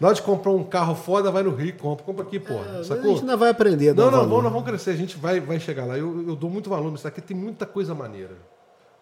Na 0.00 0.08
hora 0.08 0.14
de 0.14 0.22
comprar 0.22 0.52
um 0.52 0.62
carro 0.62 0.94
foda, 0.94 1.30
vai 1.30 1.42
no 1.42 1.54
Rio 1.54 1.68
e 1.68 1.72
compra. 1.72 2.04
Compra 2.04 2.24
aqui, 2.24 2.38
porra. 2.38 2.78
É, 2.78 2.84
sacou? 2.84 3.04
a 3.04 3.08
gente 3.08 3.20
ainda 3.20 3.36
vai 3.36 3.50
aprender 3.50 3.94
Não, 3.94 4.10
não, 4.10 4.28
vamos, 4.28 4.44
nós 4.44 4.52
vamos 4.52 4.68
crescer, 4.68 4.90
a 4.90 4.96
gente 4.96 5.16
vai, 5.16 5.40
vai 5.40 5.58
chegar 5.58 5.84
lá. 5.84 5.98
Eu, 5.98 6.28
eu 6.28 6.36
dou 6.36 6.48
muito 6.48 6.70
valor 6.70 6.90
nisso 6.92 7.06
aqui, 7.08 7.20
tem 7.20 7.36
muita 7.36 7.66
coisa 7.66 7.94
maneira. 7.94 8.36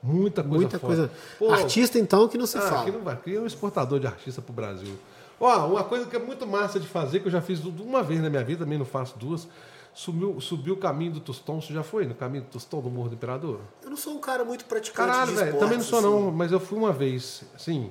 Muita 0.02 0.42
coisa 0.42 0.56
Muita 0.56 0.78
foda. 0.78 0.96
coisa. 0.96 1.10
Pô, 1.38 1.50
Artista, 1.50 1.98
então, 1.98 2.28
que 2.28 2.38
não 2.38 2.46
se 2.46 2.56
ah, 2.58 2.62
fala. 2.62 2.82
aqui 2.82 2.92
não 2.92 3.00
vai, 3.00 3.14
aqui 3.14 3.34
é 3.34 3.40
um 3.40 3.46
exportador 3.46 3.98
de 3.98 4.06
artista 4.06 4.40
pro 4.40 4.52
Brasil. 4.52 4.96
Ó, 5.38 5.66
uma 5.66 5.84
coisa 5.84 6.06
que 6.06 6.16
é 6.16 6.18
muito 6.18 6.46
massa 6.46 6.80
de 6.80 6.86
fazer, 6.86 7.20
que 7.20 7.26
eu 7.26 7.32
já 7.32 7.42
fiz 7.42 7.62
uma 7.64 8.02
vez 8.02 8.22
na 8.22 8.30
minha 8.30 8.44
vida, 8.44 8.64
também 8.64 8.78
não 8.78 8.86
faço 8.86 9.18
duas. 9.18 9.48
Subiu, 9.92 10.38
subiu 10.40 10.74
o 10.74 10.76
caminho 10.76 11.12
do 11.12 11.20
Tostão, 11.20 11.60
você 11.60 11.72
já 11.72 11.82
foi 11.82 12.04
no 12.04 12.14
caminho 12.14 12.44
do 12.44 12.50
Tostão 12.50 12.80
do 12.80 12.90
Morro 12.90 13.08
do 13.08 13.14
Imperador? 13.14 13.60
Eu 13.82 13.90
não 13.90 13.96
sou 13.96 14.14
um 14.14 14.18
cara 14.20 14.44
muito 14.44 14.66
praticante 14.66 15.08
Caralho, 15.08 15.32
de 15.32 15.32
esportes, 15.32 15.58
também 15.58 15.78
não 15.78 15.84
sou 15.84 15.98
assim. 15.98 16.08
não, 16.08 16.30
mas 16.30 16.52
eu 16.52 16.60
fui 16.60 16.78
uma 16.78 16.92
vez, 16.92 17.44
assim, 17.54 17.90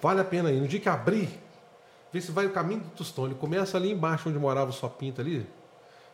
vale 0.00 0.22
a 0.22 0.24
pena 0.24 0.50
ir. 0.50 0.60
No 0.60 0.66
dia 0.66 0.80
que 0.80 0.88
abrir, 0.88 1.28
vê 2.14 2.20
se 2.20 2.30
vai 2.32 2.46
o 2.46 2.50
caminho 2.50 2.80
do 2.80 2.90
Tostão. 2.90 3.26
Ele 3.26 3.34
começa 3.34 3.76
ali 3.76 3.90
embaixo 3.90 4.28
onde 4.28 4.38
morava 4.38 4.70
o 4.70 4.72
Só 4.72 4.88
Pinta 4.88 5.20
ali. 5.20 5.44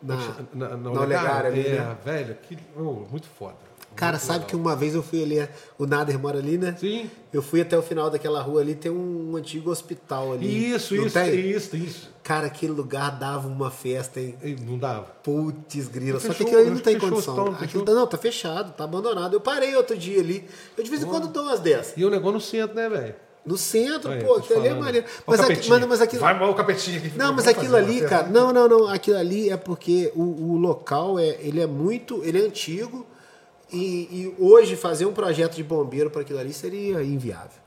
Na- 0.01 0.15
na, 0.53 0.69
na, 0.69 0.77
na 0.77 0.91
Olegária 0.99 1.49
ali, 1.51 1.67
É, 1.67 1.75
né? 1.79 1.97
velho, 2.03 2.35
que, 2.41 2.57
oh, 2.75 3.05
muito 3.11 3.27
foda. 3.27 3.55
Cara, 3.95 4.13
Muito 4.13 4.21
sabe 4.23 4.39
legal. 4.39 4.49
que 4.49 4.55
uma 4.55 4.73
vez 4.75 4.95
eu 4.95 5.03
fui 5.03 5.21
ali, 5.21 5.47
o 5.77 5.85
Nader 5.85 6.17
mora 6.17 6.39
ali, 6.39 6.57
né? 6.57 6.73
Sim. 6.79 7.11
Eu 7.31 7.41
fui 7.41 7.59
até 7.61 7.77
o 7.77 7.81
final 7.83 8.09
daquela 8.09 8.41
rua 8.41 8.61
ali, 8.61 8.73
tem 8.73 8.89
um 8.89 9.35
antigo 9.35 9.69
hospital 9.69 10.31
ali. 10.31 10.71
Isso, 10.73 10.95
Não 10.95 11.05
isso, 11.07 11.13
tem? 11.13 11.35
isso, 11.51 11.75
isso. 11.75 12.09
Cara, 12.23 12.47
aquele 12.47 12.71
lugar 12.71 13.19
dava 13.19 13.49
uma 13.49 13.69
festa, 13.69 14.19
hein? 14.21 14.37
Não 14.65 14.77
dava. 14.79 15.03
Putz, 15.21 15.89
grila. 15.89 16.19
Só 16.21 16.33
que 16.33 16.43
aquilo 16.43 16.59
ali 16.61 16.69
não 16.69 16.79
tem 16.79 16.97
condição. 16.97 17.53
Aquilo 17.59 17.83
tá- 17.83 17.93
não, 17.93 18.07
tá 18.07 18.17
fechado, 18.17 18.71
tá 18.71 18.85
abandonado. 18.85 19.33
Eu 19.33 19.41
parei 19.41 19.75
outro 19.75 19.97
dia 19.97 20.21
ali. 20.21 20.47
Eu 20.77 20.83
de 20.85 20.89
vez 20.89 21.03
em 21.03 21.05
quando 21.05 21.27
dou 21.27 21.43
umas 21.43 21.59
dessas. 21.59 21.93
E 21.97 22.05
o 22.05 22.09
negócio 22.09 22.33
no 22.35 22.41
centro, 22.41 22.75
né, 22.75 22.87
velho? 22.87 23.15
No 23.43 23.57
centro, 23.57 24.11
Aí, 24.11 24.23
pô, 24.23 24.35
ali 24.55 24.67
é 24.67 24.73
maneiro. 24.73 25.07
Mas, 25.25 25.39
aqui- 25.39 25.67
mas, 25.67 25.85
mas 25.85 26.01
aquilo. 26.01 26.21
Vai, 26.21 26.39
ó 26.39 26.51
o 26.51 26.53
capetinho 26.53 26.97
aqui. 26.99 27.11
Não, 27.17 27.33
mas 27.33 27.47
aquilo 27.47 27.75
ali, 27.75 27.99
festa. 27.99 28.09
cara. 28.09 28.27
Não, 28.27 28.53
não, 28.53 28.67
não. 28.67 28.87
Aquilo 28.87 29.17
ali 29.17 29.49
é 29.49 29.57
porque 29.57 30.11
o, 30.15 30.21
o 30.21 30.57
local 30.57 31.17
é, 31.17 31.37
ele 31.39 31.59
é 31.59 31.65
muito. 31.65 32.21
Ele 32.23 32.39
é 32.39 32.45
antigo. 32.45 33.05
E, 33.73 33.77
e 34.11 34.35
hoje 34.37 34.75
fazer 34.75 35.05
um 35.05 35.13
projeto 35.13 35.55
de 35.55 35.63
bombeiro 35.63 36.11
para 36.11 36.21
aquilo 36.21 36.37
ali 36.39 36.53
seria 36.53 37.01
inviável. 37.01 37.59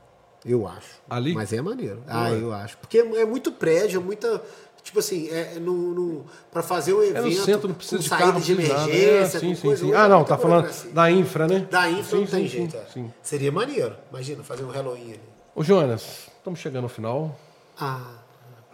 Eu 0.45 0.67
acho. 0.67 1.01
Ali? 1.09 1.33
Mas 1.33 1.51
é 1.51 1.59
maneiro. 1.61 2.03
Ah, 2.07 2.29
é? 2.31 2.39
eu 2.39 2.53
acho. 2.53 2.77
Porque 2.77 2.99
é, 2.99 3.21
é 3.21 3.25
muito 3.25 3.51
prédio, 3.51 3.99
é 3.99 4.03
muita. 4.03 4.41
Tipo 4.83 4.99
assim, 4.99 5.27
é 5.29 5.57
no, 5.59 5.73
no, 5.95 6.25
para 6.51 6.61
fazer 6.61 6.93
um 6.93 7.01
evento. 7.01 7.17
É 7.17 7.21
no 7.21 7.31
centro, 7.31 7.67
não 7.67 7.75
precisa 7.75 7.99
de 7.99 8.07
saída 8.07 8.25
carro, 8.27 8.39
de 8.39 8.51
emergência, 8.51 8.93
É, 8.93 9.25
sim, 9.25 9.55
sim, 9.55 9.61
coisa, 9.61 9.83
sim. 9.83 9.93
Ah, 9.95 10.05
é 10.05 10.07
não, 10.07 10.23
tá 10.23 10.37
falando 10.37 10.61
burocracia. 10.65 10.91
da 10.91 11.09
infra, 11.11 11.47
né? 11.47 11.67
Da 11.71 11.89
infra 11.89 12.03
sim, 12.03 12.15
não 12.17 12.27
tem 12.27 12.43
sim, 12.43 12.47
jeito. 12.47 12.77
é. 12.77 12.85
sim. 12.93 13.11
Seria 13.23 13.51
maneiro. 13.51 13.95
Imagina, 14.11 14.43
fazer 14.43 14.63
um 14.63 14.69
Halloween 14.69 15.13
ali. 15.13 15.34
Ô, 15.55 15.63
Jonas, 15.63 16.27
estamos 16.37 16.59
chegando 16.59 16.83
ao 16.83 16.89
final. 16.89 17.35
Ah. 17.79 18.01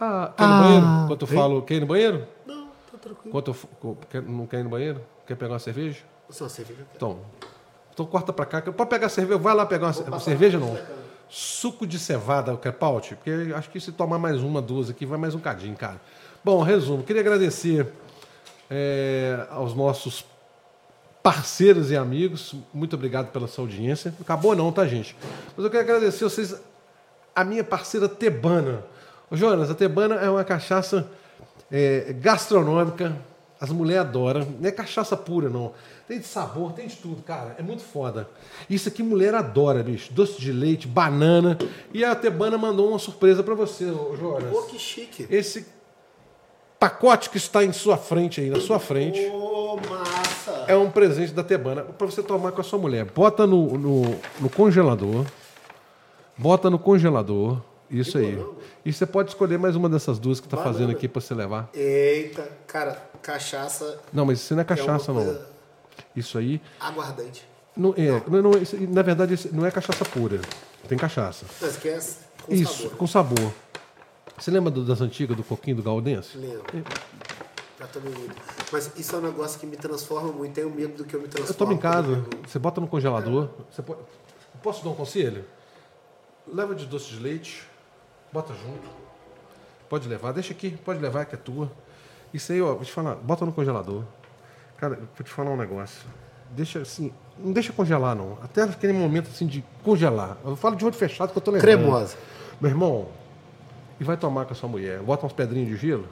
Ah, 0.00 0.32
quer 0.36 0.42
ir 0.44 0.46
no 0.48 0.52
Ah, 0.54 0.58
banheiro? 0.60 0.86
Enquanto 1.04 1.22
eu 1.22 1.26
vem. 1.28 1.38
falo, 1.38 1.62
quer 1.62 1.74
ir 1.74 1.80
no 1.80 1.86
banheiro? 1.86 2.26
Não, 2.44 2.66
tá 2.90 2.98
tranquilo. 3.00 3.28
Enquanto 3.28 3.56
eu, 3.84 3.98
quer- 4.10 4.22
não 4.22 4.46
quer 4.46 4.60
ir 4.60 4.64
no 4.64 4.70
banheiro? 4.70 5.00
Quer 5.26 5.36
pegar 5.36 5.52
uma 5.52 5.58
cerveja? 5.60 6.00
Só 6.28 6.48
cerveja. 6.48 6.80
eu. 6.80 6.86
Então, 6.96 7.18
então 7.92 8.06
corta 8.06 8.32
pra 8.32 8.44
cá. 8.46 8.60
Pode 8.62 8.90
pegar 8.90 9.08
cerveja, 9.08 9.38
vai 9.38 9.54
lá 9.54 9.64
pegar 9.64 9.86
uma 9.88 9.92
ce- 9.92 10.24
cerveja, 10.24 10.58
não. 10.58 10.76
Suco 11.28 11.86
de 11.86 11.98
cevada, 11.98 12.52
o 12.52 12.58
Crepaut, 12.58 13.14
porque 13.14 13.52
acho 13.54 13.70
que 13.70 13.80
se 13.80 13.92
tomar 13.92 14.18
mais 14.18 14.42
uma, 14.42 14.60
duas 14.60 14.90
aqui, 14.90 15.06
vai 15.06 15.18
mais 15.18 15.34
um 15.34 15.38
cadinho, 15.40 15.76
cara. 15.76 16.00
Bom, 16.44 16.60
resumo, 16.62 17.02
queria 17.04 17.22
agradecer 17.22 17.86
é, 18.68 19.46
aos 19.50 19.72
nossos 19.74 20.24
parceiros 21.22 21.90
e 21.92 21.96
amigos. 21.96 22.54
Muito 22.74 22.96
obrigado 22.96 23.30
pela 23.30 23.46
sua 23.46 23.64
audiência. 23.64 24.12
Acabou 24.20 24.56
não, 24.56 24.72
tá, 24.72 24.84
gente? 24.86 25.16
Mas 25.56 25.64
eu 25.64 25.70
quero 25.70 25.84
agradecer 25.84 26.24
vocês, 26.24 26.60
a 27.34 27.44
minha 27.44 27.64
parceira 27.64 28.08
Tebana. 28.08 28.84
Ô, 29.30 29.36
Jonas, 29.36 29.70
a 29.70 29.74
Tebana 29.74 30.16
é 30.16 30.28
uma 30.28 30.44
cachaça 30.44 31.08
é, 31.70 32.14
gastronômica. 32.18 33.16
As 33.60 33.70
mulheres 33.70 34.02
adoram. 34.02 34.46
Não 34.60 34.68
é 34.68 34.72
cachaça 34.72 35.16
pura, 35.16 35.48
não. 35.48 35.72
Tem 36.08 36.18
de 36.18 36.26
sabor, 36.26 36.72
tem 36.72 36.88
de 36.88 36.96
tudo, 36.96 37.22
cara. 37.22 37.54
É 37.58 37.62
muito 37.62 37.82
foda. 37.82 38.28
Isso 38.68 38.88
aqui 38.88 39.02
mulher 39.02 39.34
adora, 39.34 39.82
bicho. 39.82 40.12
Doce 40.12 40.40
de 40.40 40.52
leite, 40.52 40.88
banana. 40.88 41.56
E 41.94 42.04
a 42.04 42.14
Tebana 42.14 42.58
mandou 42.58 42.88
uma 42.90 42.98
surpresa 42.98 43.42
pra 43.42 43.54
você, 43.54 43.84
ô, 43.84 44.16
Jonas. 44.16 44.50
Pô, 44.50 44.62
que 44.62 44.78
chique. 44.78 45.26
Esse 45.30 45.64
pacote 46.78 47.30
que 47.30 47.36
está 47.36 47.64
em 47.64 47.72
sua 47.72 47.96
frente 47.96 48.40
aí, 48.40 48.50
na 48.50 48.60
sua 48.60 48.80
frente. 48.80 49.24
Ô, 49.26 49.78
massa. 49.88 50.64
É 50.66 50.76
um 50.76 50.90
presente 50.90 51.32
da 51.32 51.44
Tebana 51.44 51.82
para 51.82 52.06
você 52.06 52.22
tomar 52.22 52.50
com 52.50 52.60
a 52.60 52.64
sua 52.64 52.80
mulher. 52.80 53.04
Bota 53.04 53.46
no, 53.46 53.78
no, 53.78 54.02
no 54.40 54.50
congelador. 54.50 55.24
Bota 56.36 56.70
no 56.70 56.78
congelador. 56.78 57.60
Isso 57.90 58.16
aí. 58.16 58.42
E 58.84 58.92
você 58.92 59.04
pode 59.04 59.28
escolher 59.30 59.58
mais 59.58 59.76
uma 59.76 59.86
dessas 59.88 60.18
duas 60.18 60.40
que 60.40 60.48
tá 60.48 60.56
Banana. 60.56 60.72
fazendo 60.72 60.90
aqui 60.92 61.06
para 61.06 61.20
você 61.20 61.34
levar. 61.34 61.68
Eita, 61.74 62.48
cara, 62.66 62.96
cachaça 63.20 64.00
Não, 64.12 64.24
mas 64.24 64.38
isso 64.40 64.54
não 64.54 64.62
é 64.62 64.64
cachaça, 64.64 65.10
é 65.10 65.14
não. 65.14 65.38
Isso 66.16 66.38
aí. 66.38 66.60
aguardante. 66.80 67.46
Não, 67.76 67.94
é, 67.96 68.22
não, 68.28 68.42
não, 68.42 68.50
isso- 68.52 68.76
na 68.88 69.02
verdade, 69.02 69.38
não 69.52 69.66
é 69.66 69.70
cachaça 69.70 70.04
pura. 70.06 70.40
Tem 70.88 70.96
cachaça. 70.96 71.44
Não 71.60 71.68
esquece 71.68 72.16
com 72.42 72.52
Isso, 72.54 72.82
sabor. 72.84 72.96
com 72.96 73.06
sabor. 73.06 73.52
Você 74.38 74.50
lembra 74.50 74.70
do- 74.70 74.84
das 74.84 75.00
antigas, 75.02 75.36
do 75.36 75.44
coquinho 75.44 75.76
do 75.76 75.82
Galdense? 75.82 76.36
Lembro. 76.38 76.62
Muito. 76.72 78.36
Mas 78.72 78.90
isso 78.96 79.16
é 79.16 79.18
um 79.18 79.22
negócio 79.22 79.58
que 79.58 79.66
me 79.66 79.76
transforma 79.76 80.30
muito. 80.32 80.54
Tenho 80.54 80.70
medo 80.70 80.94
do 80.98 81.04
que 81.04 81.14
eu 81.14 81.20
me 81.20 81.26
transformo. 81.28 81.52
Eu 81.52 81.58
tomo 81.58 81.72
em 81.72 81.78
casa, 81.78 82.24
você 82.46 82.58
bota 82.58 82.80
no 82.80 82.86
congelador. 82.86 83.48
Você 83.70 83.82
pode... 83.82 84.00
Posso 84.62 84.84
dar 84.84 84.90
um 84.90 84.94
conselho? 84.94 85.44
Leva 86.52 86.74
de 86.74 86.84
doce 86.84 87.10
de 87.10 87.18
leite, 87.18 87.66
bota 88.32 88.52
junto. 88.52 88.88
Pode 89.88 90.08
levar, 90.08 90.32
deixa 90.32 90.52
aqui, 90.52 90.70
pode 90.84 91.00
levar 91.00 91.24
que 91.24 91.34
é 91.34 91.38
tua. 91.38 91.70
Isso 92.32 92.52
aí, 92.52 92.60
ó, 92.60 92.74
vou 92.74 92.84
te 92.84 92.92
falar, 92.92 93.14
bota 93.14 93.44
no 93.46 93.52
congelador. 93.52 94.04
Cara, 94.76 94.96
vou 94.96 95.24
te 95.24 95.30
falar 95.30 95.50
um 95.50 95.56
negócio. 95.56 96.06
Deixa 96.50 96.80
assim, 96.80 97.12
não 97.38 97.52
deixa 97.52 97.72
congelar 97.72 98.14
não. 98.14 98.38
Até 98.42 98.62
aquele 98.62 98.92
momento 98.92 99.28
assim 99.28 99.46
de 99.46 99.64
congelar. 99.82 100.36
Eu 100.44 100.54
falo 100.54 100.76
de 100.76 100.84
olho 100.84 100.94
fechado 100.94 101.32
que 101.32 101.38
eu 101.38 101.42
tô 101.42 101.50
lembrando. 101.50 101.78
Cremosa. 101.78 102.16
Meu 102.60 102.70
irmão, 102.70 103.08
e 103.98 104.04
vai 104.04 104.16
tomar 104.16 104.44
com 104.44 104.52
a 104.52 104.54
sua 104.54 104.68
mulher. 104.68 105.00
Bota 105.00 105.24
umas 105.24 105.32
pedrinhas 105.32 105.68
de 105.68 105.76
gelo 105.76 106.06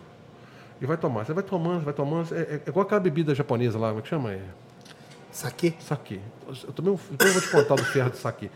e 0.80 0.86
vai 0.86 0.96
tomar. 0.96 1.26
Você 1.26 1.34
vai 1.34 1.42
tomando, 1.44 1.84
vai 1.84 1.92
tomando. 1.92 2.34
É, 2.34 2.40
é 2.54 2.62
igual 2.66 2.86
aquela 2.86 3.00
bebida 3.00 3.34
japonesa 3.34 3.78
lá, 3.78 3.88
como 3.88 3.98
é 4.00 4.02
que 4.02 4.08
chama? 4.08 4.32
É, 4.32 4.42
Saque? 5.32 5.74
Saque. 5.80 6.20
Eu 6.48 6.72
tomei 6.72 6.92
um, 6.92 6.98
depois 7.10 7.34
eu 7.34 7.40
vou 7.40 7.42
te 7.42 7.50
contar 7.50 7.74
do 7.76 7.84
ferro 7.84 8.10
de 8.10 8.16
saque. 8.18 8.50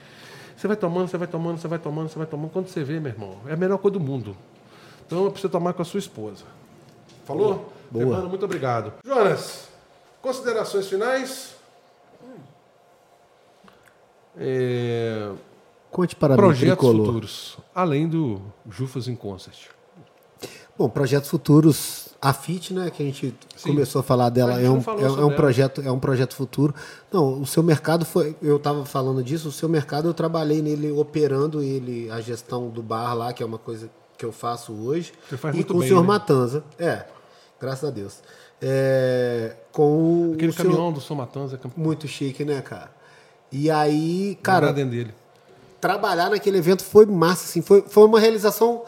Você 0.57 0.69
vai 0.69 0.77
tomando, 0.77 1.09
você 1.09 1.19
vai 1.19 1.27
tomando, 1.29 1.59
você 1.59 1.69
vai 1.69 1.79
tomando, 1.79 2.09
você 2.09 2.19
vai 2.19 2.27
tomando. 2.27 2.51
Quando 2.51 2.69
você 2.69 2.85
vê, 2.85 3.01
meu 3.01 3.13
irmão, 3.13 3.37
é 3.47 3.53
a 3.53 3.57
melhor 3.57 3.79
coisa 3.79 3.99
do 3.99 4.01
mundo. 4.05 4.37
Então 5.07 5.27
é 5.27 5.31
pra 5.31 5.41
você 5.41 5.49
tomar 5.49 5.73
com 5.73 5.83
a 5.83 5.85
sua 5.85 5.99
esposa. 5.99 6.45
Falou? 7.25 7.73
Boa. 7.91 8.05
Fernando, 8.07 8.29
muito 8.29 8.45
obrigado. 8.45 8.93
Jonas, 9.05 9.69
considerações 10.23 10.89
finais? 10.89 11.55
É, 14.37 15.31
Conte 15.91 16.17
para 16.17 16.35
mim, 16.35 16.37
projetos 16.39 16.77
tricolor. 16.79 17.07
futuros, 17.07 17.59
além 17.75 18.09
do 18.09 18.41
Jufas 18.69 19.07
in 19.07 19.15
Concert. 19.15 19.69
Bom, 20.77 20.89
projetos 20.89 21.31
futuros, 21.31 22.04
a 22.25 22.33
FIT, 22.33 22.73
né, 22.73 22.91
que 22.91 23.03
a 23.03 23.07
gente 23.07 23.35
Sim. 23.57 23.69
começou 23.71 24.01
a 24.01 24.03
falar 24.03 24.27
A 24.27 24.31
dela, 24.31 24.55
gente 24.55 24.65
é 24.67 24.71
um, 24.71 24.79
é, 24.99 25.03
é 25.03 25.09
um 25.11 25.29
ela. 25.29 25.37
projeto, 25.37 25.83
é 25.85 25.91
um 25.93 25.99
projeto 25.99 26.35
futuro. 26.35 26.75
Não, 27.13 27.41
o 27.43 27.47
seu 27.47 27.63
mercado 27.63 28.05
foi, 28.05 28.35
eu 28.41 28.57
estava 28.57 28.85
falando 28.87 29.23
disso, 29.23 29.49
o 29.49 29.53
seu 29.53 29.69
mercado 29.69 30.09
eu 30.09 30.15
trabalhei 30.15 30.63
nele 30.63 30.91
operando 30.91 31.63
ele, 31.63 32.11
a 32.11 32.21
gestão 32.21 32.69
do 32.71 32.83
bar 32.83 33.15
lá, 33.15 33.33
que 33.33 33.43
é 33.43 33.47
uma 33.47 33.59
coisa 33.59 33.91
que 34.17 34.25
eu 34.25 34.33
faço 34.33 34.73
hoje. 34.73 35.13
Você 35.29 35.37
faz 35.37 35.55
e 35.55 35.59
muito 35.59 35.73
com 35.73 35.79
bem, 35.81 35.87
o 35.87 35.89
senhor 35.89 36.01
né? 36.03 36.07
Matanza. 36.09 36.65
É, 36.79 37.05
graças 37.61 37.85
a 37.89 37.93
Deus. 37.93 38.21
É, 38.63 39.57
com 39.73 40.33
Aquele 40.35 40.51
o 40.51 40.55
senhor- 40.55 40.71
caminhão 40.71 40.93
do 40.93 41.01
Somatanza, 41.01 41.61
é 41.63 41.69
muito 41.81 42.09
chique, 42.09 42.45
né, 42.45 42.63
cara? 42.63 42.91
E 43.53 43.71
aí, 43.71 44.39
cara, 44.43 44.73
dentro 44.73 44.93
dele. 44.93 45.15
trabalhar 45.81 46.31
naquele 46.31 46.57
evento 46.59 46.83
foi 46.83 47.05
massa, 47.05 47.45
assim, 47.45 47.61
foi, 47.61 47.83
foi 47.87 48.05
uma 48.07 48.19
realização 48.19 48.83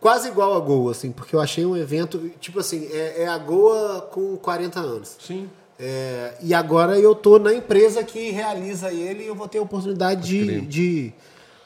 quase 0.00 0.28
igual 0.28 0.54
a 0.56 0.60
Goa, 0.60 0.92
assim, 0.92 1.10
porque 1.10 1.34
eu 1.34 1.40
achei 1.40 1.64
um 1.66 1.76
evento, 1.76 2.30
tipo 2.40 2.60
assim, 2.60 2.86
é, 2.92 3.22
é 3.22 3.26
a 3.26 3.38
Goa 3.38 4.02
com 4.12 4.36
40 4.36 4.80
anos. 4.80 5.16
Sim. 5.20 5.48
É, 5.78 6.32
e 6.42 6.54
agora 6.54 6.98
eu 6.98 7.14
tô 7.14 7.38
na 7.38 7.52
empresa 7.52 8.02
que 8.02 8.30
realiza 8.30 8.90
ele 8.92 9.24
e 9.24 9.26
eu 9.26 9.34
vou 9.34 9.46
ter 9.46 9.58
a 9.58 9.62
oportunidade 9.62 10.22
de, 10.26 10.60
de, 10.62 11.12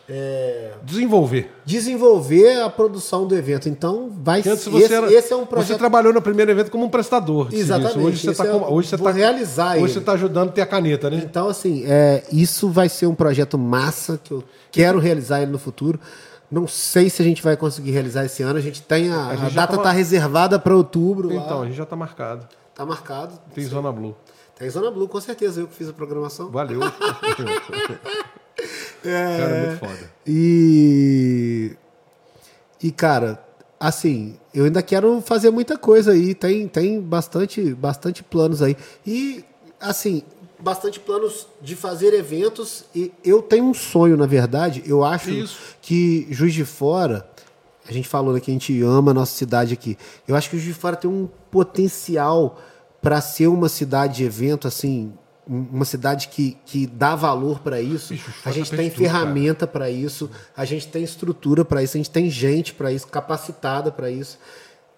é, 0.09 0.73
Desenvolver. 0.83 1.49
desenvolver 1.65 2.61
a 2.61 2.69
produção 2.69 3.25
do 3.25 3.37
evento. 3.37 3.69
Então 3.69 4.11
vai 4.21 4.43
ser. 4.43 4.57
você, 4.57 4.85
Esse, 4.85 4.95
era, 4.95 5.13
esse 5.13 5.33
é 5.33 5.37
um 5.37 5.41
você 5.43 5.47
projeto. 5.47 5.79
trabalhou 5.79 6.13
no 6.13 6.21
primeiro 6.21 6.51
evento 6.51 6.73
como 6.73 6.85
um 6.85 6.89
prestador. 6.89 7.49
Exatamente, 7.53 7.93
serviço. 7.93 8.09
Hoje 8.09 8.21
você 8.25 8.31
está 8.33 8.47
é 8.47 8.53
o- 8.53 8.73
hoje 8.73 8.89
você 8.89 8.99
tá, 8.99 9.11
realizar 9.13 9.73
Hoje 9.75 9.85
ele. 9.85 9.93
você 9.93 9.99
está 10.01 10.13
ajudando 10.15 10.49
a 10.49 10.53
ter 10.53 10.63
a 10.63 10.67
caneta, 10.67 11.09
né? 11.09 11.23
Então, 11.25 11.49
assim, 11.49 11.85
é, 11.87 12.25
isso 12.33 12.69
vai 12.69 12.89
ser 12.89 13.07
um 13.07 13.15
projeto 13.15 13.57
massa 13.57 14.19
que 14.25 14.33
eu 14.33 14.43
quero 14.73 14.99
realizar 14.99 15.41
ele 15.43 15.53
no 15.53 15.59
futuro. 15.59 16.01
Não 16.51 16.67
sei 16.67 17.09
se 17.09 17.23
a 17.23 17.25
gente 17.25 17.43
vai 17.43 17.57
conseguir 17.57 17.93
realizar 17.93 18.25
esse 18.25 18.43
ano. 18.43 18.59
A 18.59 18.63
gente 18.63 18.83
tem 18.83 19.11
a, 19.11 19.17
A 19.17 19.29
a, 19.29 19.37
gente 19.37 19.55
já 19.55 19.61
data 19.67 19.77
está 19.77 19.93
reservada 19.93 20.59
para 20.59 20.75
outubro. 20.75 21.33
Então, 21.33 21.59
a 21.59 21.61
lá. 21.61 21.67
gente 21.67 21.77
já 21.77 21.85
está 21.85 21.95
marcado. 21.95 22.49
Tá 22.75 22.85
marcado. 22.85 23.39
Tem 23.55 23.65
Zona 23.65 23.93
Blue. 23.93 24.17
Tem 24.59 24.69
Zona 24.69 24.91
Blue, 24.91 25.07
com 25.09 25.21
certeza. 25.21 25.61
Eu 25.61 25.69
que 25.69 25.75
fiz 25.75 25.89
a 25.89 25.93
programação. 25.93 26.51
Valeu. 26.51 26.81
Cara, 29.03 29.57
é 29.57 29.67
muito 29.67 29.79
foda. 29.79 30.11
E. 30.27 31.77
E, 32.83 32.91
cara, 32.91 33.43
assim, 33.79 34.39
eu 34.55 34.65
ainda 34.65 34.83
quero 34.83 35.21
fazer 35.21 35.51
muita 35.51 35.79
coisa 35.79 36.13
aí. 36.13 36.35
Tem, 36.35 36.67
tem 36.69 37.01
bastante, 37.01 37.75
bastante 37.75 38.23
planos 38.23 38.63
aí. 38.63 38.77
E, 39.07 39.45
assim, 39.81 40.23
bastante 40.63 41.01
planos 41.01 41.47
de 41.61 41.75
fazer 41.77 42.13
eventos. 42.15 42.85
E 42.95 43.13
eu 43.25 43.43
tenho 43.43 43.65
um 43.65 43.75
sonho, 43.75 44.17
na 44.17 44.27
verdade. 44.27 44.83
Eu 44.87 45.05
acho 45.05 45.31
Isso. 45.31 45.59
que 45.83 46.27
Juiz 46.31 46.53
de 46.55 46.65
Fora. 46.65 47.29
A 47.89 47.93
gente 47.93 48.07
falou 48.09 48.33
né, 48.35 48.41
que 48.41 48.51
a 48.51 48.55
gente 48.55 48.81
ama 48.83 49.11
a 49.11 49.15
nossa 49.15 49.35
cidade 49.35 49.73
aqui. 49.75 49.99
Eu 50.29 50.37
acho 50.37 50.49
que 50.51 50.57
Juiz 50.59 50.75
de 50.75 50.81
Fora 50.81 50.95
tem 50.97 51.11
um 51.11 51.29
potencial 51.51 52.61
para 53.03 53.21
ser 53.21 53.47
uma 53.49 53.69
cidade 53.69 54.17
de 54.19 54.25
evento, 54.25 54.69
assim, 54.69 55.13
um- 55.49 55.67
uma 55.73 55.85
cidade 55.85 56.29
que, 56.29 56.57
que 56.67 56.87
dá 56.87 57.17
valor 57.17 57.59
para 57.61 57.81
isso. 57.81 58.13
Bicho, 58.13 58.31
a 58.45 58.53
gente 58.53 58.71
tem 58.71 58.91
ferramenta 58.91 59.67
para 59.67 59.91
isso, 59.91 60.31
a 60.57 60.65
gente 60.65 60.87
tem 60.87 61.03
estrutura 61.03 61.65
para 61.65 61.83
isso, 61.83 61.97
a 61.97 61.99
gente 61.99 62.11
tem 62.11 62.31
gente 62.31 62.75
para 62.75 62.93
isso, 62.93 63.07
capacitada 63.09 63.91
para 63.91 64.11
isso. 64.11 64.39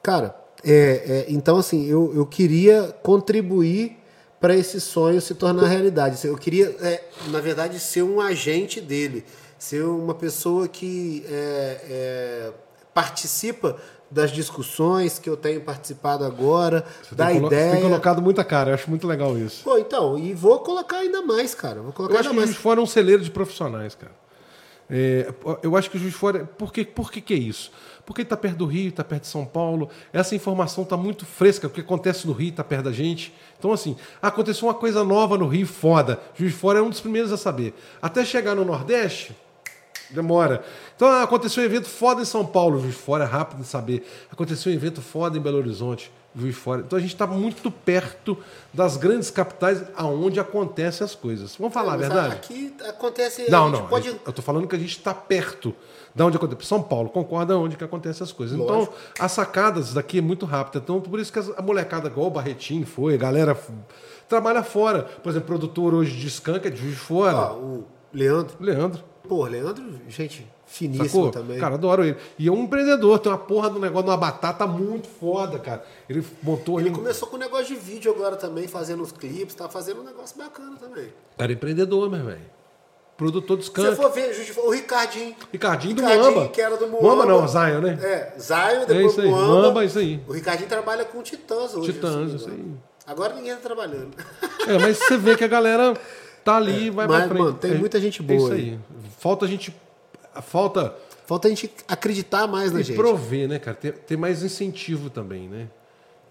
Cara, 0.03 0.37
é, 0.65 0.73
é, 0.73 1.27
então 1.29 1.57
assim, 1.57 1.87
eu, 1.87 2.13
eu 2.15 2.27
queria 2.27 2.95
contribuir 3.03 3.97
para 4.43 4.55
esse 4.57 4.81
sonho 4.81 5.21
se 5.21 5.35
tornar 5.35 5.67
realidade. 5.69 6.19
Eu 6.27 6.37
queria, 6.37 6.67
é, 6.81 7.03
na 7.29 7.41
verdade, 7.41 7.79
ser 7.79 8.03
um 8.03 8.21
agente 8.21 8.81
dele, 8.81 9.25
ser 9.59 9.83
uma 9.85 10.13
pessoa 10.15 10.67
que 10.69 11.25
é, 11.29 11.81
é, 11.89 12.53
participa 12.93 13.77
das 14.11 14.31
discussões 14.31 15.19
que 15.19 15.31
eu 15.31 15.37
tenho 15.39 15.63
participado 15.63 16.25
agora, 16.25 16.85
Você 17.03 17.15
da 17.15 17.27
tem, 17.29 17.37
colo- 17.37 17.49
você 17.49 17.55
ideia. 17.57 17.73
tem 17.73 17.83
colocado 17.83 18.21
muita 18.21 18.45
cara. 18.45 18.71
Eu 18.71 18.75
acho 18.75 18.91
muito 18.91 19.07
legal 19.07 19.39
isso. 19.39 19.63
Pô, 19.65 19.79
então, 19.79 20.19
e 20.19 20.35
vou 20.35 20.59
colocar 20.59 20.99
ainda 20.99 21.23
mais, 21.23 21.55
cara. 21.55 21.81
Vou 21.81 21.93
colocar 21.95 22.15
Eu 22.17 22.21
acho 22.21 22.29
que 22.29 22.35
mais. 22.37 22.49
Juiz 22.49 22.57
de 22.59 22.63
Fora 22.63 22.81
um 22.83 22.87
celeiro 22.87 23.23
de 23.23 23.31
profissionais, 23.31 23.95
cara. 23.95 24.13
É, 24.95 25.33
eu 25.63 25.75
acho 25.75 25.91
que 25.91 25.97
o 25.97 25.99
Juiz 25.99 26.13
de 26.13 26.19
Fora. 26.19 26.45
Por, 26.45 26.71
que, 26.71 26.85
por 26.85 27.11
que, 27.11 27.23
que 27.23 27.33
é 27.33 27.37
isso? 27.39 27.73
Porque 28.05 28.21
está 28.21 28.37
perto 28.37 28.59
do 28.59 28.67
Rio, 28.67 28.91
está 28.91 29.03
perto 29.03 29.23
de 29.23 29.29
São 29.29 29.47
Paulo. 29.47 29.89
Essa 30.13 30.35
informação 30.37 30.85
está 30.85 30.99
muito 30.99 31.25
fresca. 31.25 31.67
O 31.67 31.71
que 31.71 31.81
acontece 31.81 32.27
no 32.27 32.35
Rio 32.35 32.51
está 32.51 32.63
perto 32.63 32.85
da 32.85 32.93
gente. 32.93 33.33
Então, 33.59 33.73
assim, 33.73 33.97
aconteceu 34.21 34.69
uma 34.69 34.75
coisa 34.75 35.03
nova 35.03 35.39
no 35.39 35.49
Rio, 35.49 35.67
foda. 35.67 36.21
Juiz 36.35 36.53
de 36.53 36.59
Fora 36.59 36.81
é 36.81 36.83
um 36.83 36.91
dos 36.91 37.01
primeiros 37.01 37.33
a 37.33 37.39
saber. 37.39 37.73
Até 38.03 38.23
chegar 38.23 38.55
no 38.55 38.67
Nordeste, 38.67 39.35
demora. 40.11 40.63
Então, 40.95 41.09
aconteceu 41.23 41.63
um 41.63 41.67
evento 41.67 41.89
foda 41.89 42.21
em 42.21 42.27
São 42.27 42.45
Paulo. 42.45 42.79
Juiz 42.79 42.95
de 42.95 43.01
Fora 43.01 43.25
é 43.25 43.27
rápido 43.27 43.63
de 43.63 43.67
saber. 43.67 44.07
Aconteceu 44.31 44.71
um 44.71 44.75
evento 44.75 45.01
foda 45.01 45.39
em 45.39 45.41
Belo 45.41 45.57
Horizonte. 45.57 46.13
Juiz 46.35 46.57
Fora. 46.57 46.81
Então, 46.81 46.99
a 46.99 47.01
gente 47.01 47.13
está 47.13 47.27
muito 47.27 47.71
perto 47.71 48.39
das 48.73 48.97
grandes 48.97 49.31
capitais 49.31 49.83
aonde 49.95 50.41
acontecem 50.41 51.05
as 51.05 51.15
coisas. 51.15 51.55
Vamos 51.57 51.75
falar 51.75 51.95
a 51.95 51.97
verdade? 51.97 52.35
Aqui 52.35 52.75
acontece. 52.89 53.51
Não, 53.51 53.69
não. 53.69 53.87
Pode... 53.87 54.09
Eu 54.09 54.17
estou 54.29 54.43
falando 54.43 54.67
que 54.67 54.75
a 54.75 54.79
gente 54.79 54.97
está 54.97 55.13
perto 55.13 55.75
da 56.15 56.27
onde 56.27 56.37
acontece. 56.37 56.67
São 56.67 56.83
Paulo 56.83 57.09
concorda 57.11 57.59
onde 57.59 57.77
que 57.77 57.85
acontecem 57.85 58.25
as 58.25 58.33
coisas. 58.33 58.59
Então, 58.59 58.77
Lógico. 58.77 58.95
as 59.19 59.33
sacadas 59.33 59.93
daqui 59.93 60.19
é 60.19 60.23
muito 60.23 60.47
rápida. 60.47 60.79
Então, 60.83 61.01
por 61.01 61.21
isso 61.21 61.33
que 61.33 61.39
a 61.39 61.63
molecada, 61.63 62.09
igual 62.09 62.29
o 62.29 62.31
Barretinho 62.31 62.87
foi, 62.87 63.15
a 63.15 63.19
galera 63.19 63.59
trabalha 64.29 64.63
fora. 64.63 65.03
Por 65.03 65.31
exemplo, 65.31 65.49
produtor 65.49 65.95
hoje 65.95 66.17
de 66.17 66.27
Skank 66.29 66.67
é 66.67 66.71
de 66.71 66.81
Juiz 66.81 66.99
Fora. 66.99 67.53
Ó, 67.53 67.57
o 67.57 67.87
Leandro. 68.13 68.57
Leandro. 68.61 69.05
Pô, 69.29 69.45
Leandro, 69.45 70.01
gente, 70.09 70.47
finíssimo 70.73 71.07
Sacou? 71.09 71.31
também. 71.31 71.59
Cara, 71.59 71.75
adoro 71.75 72.03
ele. 72.05 72.17
E 72.39 72.49
é 72.49 72.51
um 72.51 72.65
empreendedor, 72.65 73.19
tem 73.19 73.31
uma 73.31 73.39
porra 73.39 73.69
do 73.69 73.79
negócio 73.79 74.05
de 74.05 74.11
uma 74.11 74.17
batata 74.17 74.67
muito 74.67 75.07
foda, 75.07 75.59
cara. 75.59 75.85
Ele 76.09 76.25
montou 76.43 76.81
Ele 76.81 76.89
um- 76.91 76.95
começou 76.95 77.29
com 77.29 77.37
um 77.37 77.39
negócio 77.39 77.67
de 77.67 77.75
vídeo 77.77 78.11
agora 78.11 78.37
também, 78.37 78.67
fazendo 78.67 79.03
os 79.03 79.13
clipes, 79.13 79.55
tá 79.55 79.69
fazendo 79.69 80.01
um 80.01 80.05
negócio 80.05 80.37
bacana 80.39 80.77
também. 80.81 81.09
Cara, 81.37 81.53
empreendedor, 81.53 82.11
meu 82.11 82.25
velho. 82.25 82.41
Produtor 83.17 83.59
de 83.59 83.65
Se 83.65 83.69
Skank. 83.71 83.91
você 83.91 83.97
for 83.97 84.11
ver, 84.11 84.35
o 84.65 84.71
Ricardinho. 84.71 85.37
Ricardinho 85.53 85.95
do 85.95 86.03
Ricardinho, 86.03 86.33
Muamba. 86.33 86.49
que 86.49 86.61
era 86.61 86.77
do 86.77 86.89
Muamba 86.89 87.07
Muamba. 87.09 87.27
não, 87.27 87.47
Zion, 87.47 87.81
né? 87.81 87.99
É, 88.03 88.33
Zion, 88.41 88.57
É 88.83 88.87
depois 88.87 89.13
isso 89.13 89.21
aí. 89.21 89.29
Muamba. 89.29 89.47
Muamba, 89.47 89.85
isso 89.85 89.99
aí. 89.99 90.21
O 90.27 90.33
Ricardinho 90.33 90.69
trabalha 90.69 91.05
com 91.05 91.23
Titãs 91.23 91.75
hoje. 91.75 91.93
Titãs, 91.93 92.15
assim, 92.35 92.37
isso 92.37 92.49
aí. 92.49 92.65
Agora 93.07 93.35
ninguém 93.35 93.53
tá 93.55 93.61
trabalhando. 93.61 94.11
É, 94.67 94.79
mas 94.79 94.97
você 94.97 95.17
vê 95.19 95.37
que 95.37 95.43
a 95.45 95.49
galera 95.49 95.95
tá 96.45 96.57
ali 96.57 96.87
e 96.87 96.91
vai 96.91 97.07
mas, 97.09 97.19
pra 97.19 97.29
frente. 97.29 97.39
mano, 97.43 97.59
tem 97.59 97.73
É- 97.73 97.75
muita 97.75 98.01
gente 98.01 98.23
É 98.23 98.25
boa 98.25 98.39
isso 98.39 98.53
aí. 98.53 98.79
Falta 99.19 99.45
a 99.45 99.49
gente. 99.49 99.75
Falta 100.41 100.95
Falta 101.27 101.47
a 101.47 101.51
gente 101.51 101.71
acreditar 101.87 102.47
mais 102.47 102.73
na 102.73 102.81
e 102.81 102.83
gente. 102.83 102.97
prover, 102.97 103.49
né, 103.49 103.59
cara? 103.59 103.77
Ter, 103.77 103.93
ter 103.93 104.17
mais 104.17 104.43
incentivo 104.43 105.09
também, 105.09 105.49
né? 105.49 105.69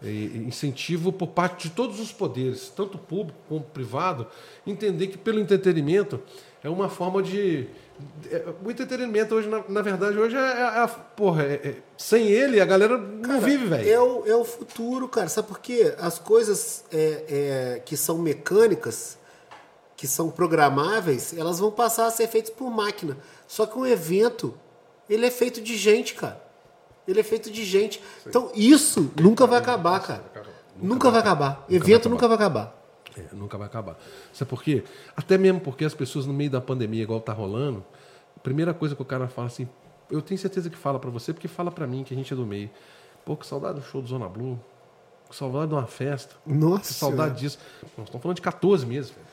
E- 0.03 0.43
incentivo 0.47 1.11
por 1.13 1.27
parte 1.27 1.69
de 1.69 1.75
todos 1.75 1.99
os 1.99 2.11
poderes, 2.11 2.69
tanto 2.75 2.97
público 2.97 3.37
como 3.47 3.61
privado, 3.61 4.27
entender 4.67 5.07
que 5.07 5.17
pelo 5.17 5.39
entretenimento 5.39 6.19
é 6.63 6.69
uma 6.69 6.89
forma 6.89 7.23
de. 7.23 7.67
é- 8.29 8.43
o 8.63 8.69
entretenimento 8.69 9.33
hoje, 9.33 9.47
na, 9.47 9.63
na 9.69 9.81
verdade, 9.81 10.17
hoje 10.19 10.35
é, 10.35 10.39
é 10.39 10.63
a. 10.83 10.87
Porra, 10.87 11.43
é- 11.43 11.61
é- 11.63 11.75
sem 11.97 12.27
ele 12.27 12.59
a 12.59 12.65
galera 12.65 12.97
não 12.97 13.39
vive, 13.39 13.67
velho. 13.67 13.89
É 13.89 13.99
o, 13.99 14.27
é 14.27 14.35
o 14.35 14.43
futuro, 14.43 15.07
cara. 15.07 15.29
Sabe 15.29 15.47
por 15.47 15.59
quê? 15.59 15.95
As 15.99 16.19
coisas 16.19 16.83
é, 16.91 17.23
é, 17.77 17.81
que 17.85 17.95
são 17.95 18.17
mecânicas, 18.17 19.17
que 19.95 20.05
são 20.07 20.29
programáveis, 20.31 21.33
elas 21.37 21.59
vão 21.59 21.71
passar 21.71 22.07
a 22.07 22.11
ser 22.11 22.27
feitas 22.27 22.49
por 22.51 22.69
máquina. 22.69 23.17
Só 23.51 23.65
que 23.65 23.77
um 23.77 23.85
evento, 23.85 24.57
ele 25.09 25.25
é 25.25 25.29
feito 25.29 25.59
de 25.61 25.75
gente, 25.75 26.15
cara. 26.15 26.41
Ele 27.05 27.19
é 27.19 27.23
feito 27.23 27.51
de 27.51 27.65
gente. 27.65 28.01
Então, 28.25 28.49
isso 28.55 29.11
nunca 29.19 29.45
vai 29.45 29.59
acabar, 29.59 29.99
cara. 29.99 30.23
Nunca 30.77 31.11
vai 31.11 31.19
acabar. 31.19 31.65
Evento 31.69 32.07
nunca 32.07 32.29
vai 32.29 32.35
acabar. 32.37 32.81
É, 33.17 33.25
nunca 33.35 33.57
vai 33.57 33.67
acabar. 33.67 33.99
Sabe 34.31 34.47
por 34.49 34.63
quê? 34.63 34.85
Até 35.17 35.37
mesmo 35.37 35.59
porque 35.59 35.83
as 35.83 35.93
pessoas 35.93 36.25
no 36.25 36.31
meio 36.31 36.49
da 36.49 36.61
pandemia, 36.61 37.03
igual 37.03 37.19
tá 37.19 37.33
rolando, 37.33 37.83
a 38.37 38.39
primeira 38.39 38.73
coisa 38.73 38.95
que 38.95 39.01
o 39.01 39.05
cara 39.05 39.27
fala 39.27 39.47
assim, 39.47 39.67
eu 40.09 40.21
tenho 40.21 40.39
certeza 40.39 40.69
que 40.69 40.77
fala 40.77 40.97
pra 40.97 41.09
você, 41.09 41.33
porque 41.33 41.49
fala 41.49 41.69
pra 41.69 41.85
mim 41.85 42.05
que 42.05 42.13
a 42.13 42.17
gente 42.17 42.31
é 42.31 42.35
do 42.37 42.45
meio. 42.45 42.69
Pô, 43.25 43.35
que 43.35 43.45
saudade 43.45 43.81
do 43.81 43.85
show 43.85 44.01
do 44.01 44.07
Zona 44.07 44.29
Blue. 44.29 44.57
Que 45.29 45.35
saudade 45.35 45.67
de 45.67 45.73
uma 45.73 45.87
festa. 45.87 46.35
Nossa 46.45 46.87
Que 46.87 46.93
saudade 46.93 47.37
disso. 47.41 47.59
Nós 47.97 48.07
estamos 48.07 48.21
falando 48.23 48.35
de 48.37 48.41
14 48.41 48.85
meses, 48.85 49.11
velho. 49.11 49.27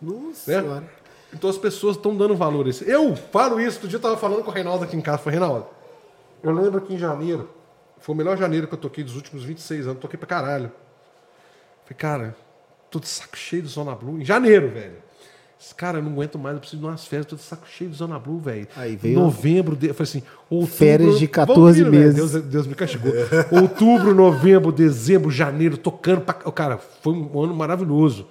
Nossa 0.00 0.48
Né? 0.52 0.60
senhora. 0.60 1.03
Então 1.34 1.50
as 1.50 1.58
pessoas 1.58 1.96
estão 1.96 2.16
dando 2.16 2.34
valor 2.36 2.66
a 2.66 2.70
isso. 2.70 2.84
Eu 2.84 3.14
falo 3.16 3.60
isso, 3.60 3.76
outro 3.76 3.88
dia 3.88 3.96
eu 3.96 4.02
tava 4.02 4.16
falando 4.16 4.42
com 4.42 4.50
o 4.50 4.54
Reinaldo 4.54 4.84
aqui 4.84 4.96
em 4.96 5.00
casa. 5.00 5.18
Falei, 5.18 5.38
Reinaldo, 5.38 5.66
eu 6.42 6.52
lembro 6.52 6.80
que 6.80 6.94
em 6.94 6.98
janeiro, 6.98 7.48
foi 7.98 8.14
o 8.14 8.18
melhor 8.18 8.36
janeiro 8.36 8.66
que 8.68 8.74
eu 8.74 8.78
toquei 8.78 9.02
dos 9.02 9.16
últimos 9.16 9.44
26 9.44 9.86
anos, 9.88 10.00
toquei 10.00 10.16
pra 10.18 10.26
caralho. 10.28 10.70
Falei, 11.84 11.96
cara, 11.98 12.36
tô 12.90 12.98
de 13.00 13.08
saco 13.08 13.36
cheio 13.36 13.62
do 13.62 13.68
Zona 13.68 13.94
Blue. 13.94 14.20
Em 14.20 14.24
janeiro, 14.24 14.68
velho. 14.70 15.04
Cara, 15.78 15.96
eu 15.98 16.02
não 16.02 16.12
aguento 16.12 16.38
mais, 16.38 16.54
eu 16.56 16.60
preciso 16.60 16.82
de 16.82 16.86
umas 16.86 17.06
férias, 17.06 17.26
tô 17.26 17.36
de 17.36 17.42
saco 17.42 17.66
cheio 17.66 17.88
do 17.88 17.96
Zona 17.96 18.18
Blue, 18.18 18.38
velho. 18.38 18.68
Aí 18.76 18.96
veio- 18.96 19.18
Novembro, 19.18 19.74
de... 19.74 19.88
falei 19.94 20.02
assim, 20.02 20.22
outubro... 20.50 20.74
Férias 20.76 21.18
de 21.18 21.26
Vamos 21.26 21.30
14 21.54 21.82
vir, 21.84 21.90
velho. 21.90 22.02
meses. 22.04 22.16
Deus, 22.32 22.44
Deus 22.44 22.66
me 22.66 22.74
castigou. 22.74 23.10
outubro, 23.50 24.14
novembro, 24.14 24.70
dezembro, 24.70 25.30
janeiro, 25.30 25.78
tocando 25.78 26.20
pra... 26.20 26.34
Cara, 26.34 26.76
foi 26.76 27.14
um 27.14 27.42
ano 27.42 27.54
maravilhoso. 27.54 28.26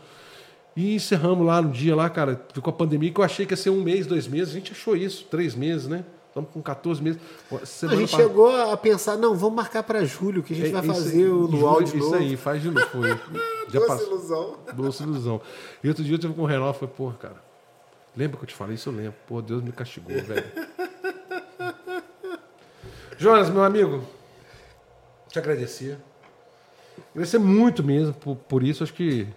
E 0.76 0.96
encerramos 0.96 1.46
lá 1.46 1.62
no 1.62 1.70
dia 1.72 1.96
lá, 1.96 2.10
cara, 2.10 2.42
ficou 2.54 2.72
a 2.72 2.76
pandemia, 2.76 3.12
que 3.12 3.20
eu 3.20 3.24
achei 3.24 3.46
que 3.46 3.54
ia 3.54 3.58
ser 3.58 3.70
um 3.70 3.84
mês, 3.84 4.08
dois 4.08 4.28
meses. 4.28 4.56
A 4.56 4.58
gente 4.58 4.72
achou 4.72 4.96
isso, 4.96 5.26
três 5.30 5.54
meses, 5.54 5.88
né? 5.88 6.04
Estamos 6.30 6.50
com 6.50 6.64
14 6.64 7.00
meses. 7.04 7.22
A 7.52 7.64
Semana 7.64 8.00
gente 8.00 8.10
pa- 8.10 8.18
chegou 8.18 8.50
a 8.72 8.76
pensar, 8.76 9.16
não, 9.18 9.36
vamos 9.36 9.56
marcar 9.56 9.84
para 9.84 10.04
julho, 10.04 10.42
que 10.42 10.54
a 10.54 10.56
gente 10.56 10.70
É, 10.70 10.72
vai 10.72 10.82
isso 10.82 10.94
fazer 10.94 11.26
aí, 11.26 11.30
o 11.30 11.42
luau 11.46 11.84
de 11.84 11.90
Isso 11.90 11.98
novo. 12.00 12.16
aí, 12.16 12.36
faz 12.36 12.60
de 12.60 12.72
novo. 12.72 12.88
Foi. 12.88 13.10
Já 13.70 13.80
Doce 13.80 13.88
passou. 13.88 14.08
ilusão. 14.08 14.58
Doce 14.74 15.04
ilusão. 15.04 15.42
E 15.84 15.88
outro 15.90 16.04
dia 16.04 16.16
eu 16.16 16.20
tive 16.20 16.34
com 16.34 16.42
o 16.42 16.46
Renato 16.46 16.78
e 16.78 16.80
falei, 16.80 16.96
pô, 16.98 17.12
cara, 17.20 17.36
lembra 18.18 18.38
que 18.38 18.44
eu 18.46 18.48
te 18.48 18.56
falei 18.56 18.74
isso? 18.74 18.90
Eu 18.90 18.94
lembro. 18.94 19.14
Pô, 19.28 19.44
Deus 19.44 19.62
me 19.62 19.72
castigou, 19.72 20.16
velho. 20.24 20.44
Jonas, 23.18 23.50
meu 23.50 23.64
amigo, 23.64 24.04
te 25.30 25.40
agradecer. 25.40 25.98
Agradecer 27.12 27.38
muito 27.38 27.84
mesmo 27.84 28.14
por, 28.14 28.36
por 28.36 28.64
isso. 28.64 28.84
Acho 28.84 28.94
que 28.94 29.28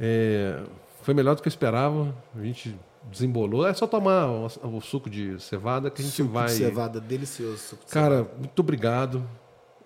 é, 0.00 0.62
foi 1.02 1.14
melhor 1.14 1.36
do 1.36 1.42
que 1.42 1.48
eu 1.48 1.50
esperava. 1.50 2.14
A 2.34 2.42
gente 2.42 2.74
desembolou. 3.10 3.66
É 3.66 3.74
só 3.74 3.86
tomar 3.86 4.26
o, 4.28 4.46
o 4.46 4.80
suco 4.80 5.10
de 5.10 5.40
cevada 5.40 5.90
que 5.90 6.00
a 6.00 6.04
gente 6.04 6.14
Suco 6.16 6.30
vai. 6.30 6.46
de 6.46 6.52
cevada, 6.52 7.00
delicioso. 7.00 7.58
Suco 7.58 7.84
de 7.84 7.92
Cara, 7.92 8.26
muito 8.38 8.58
obrigado. 8.60 9.24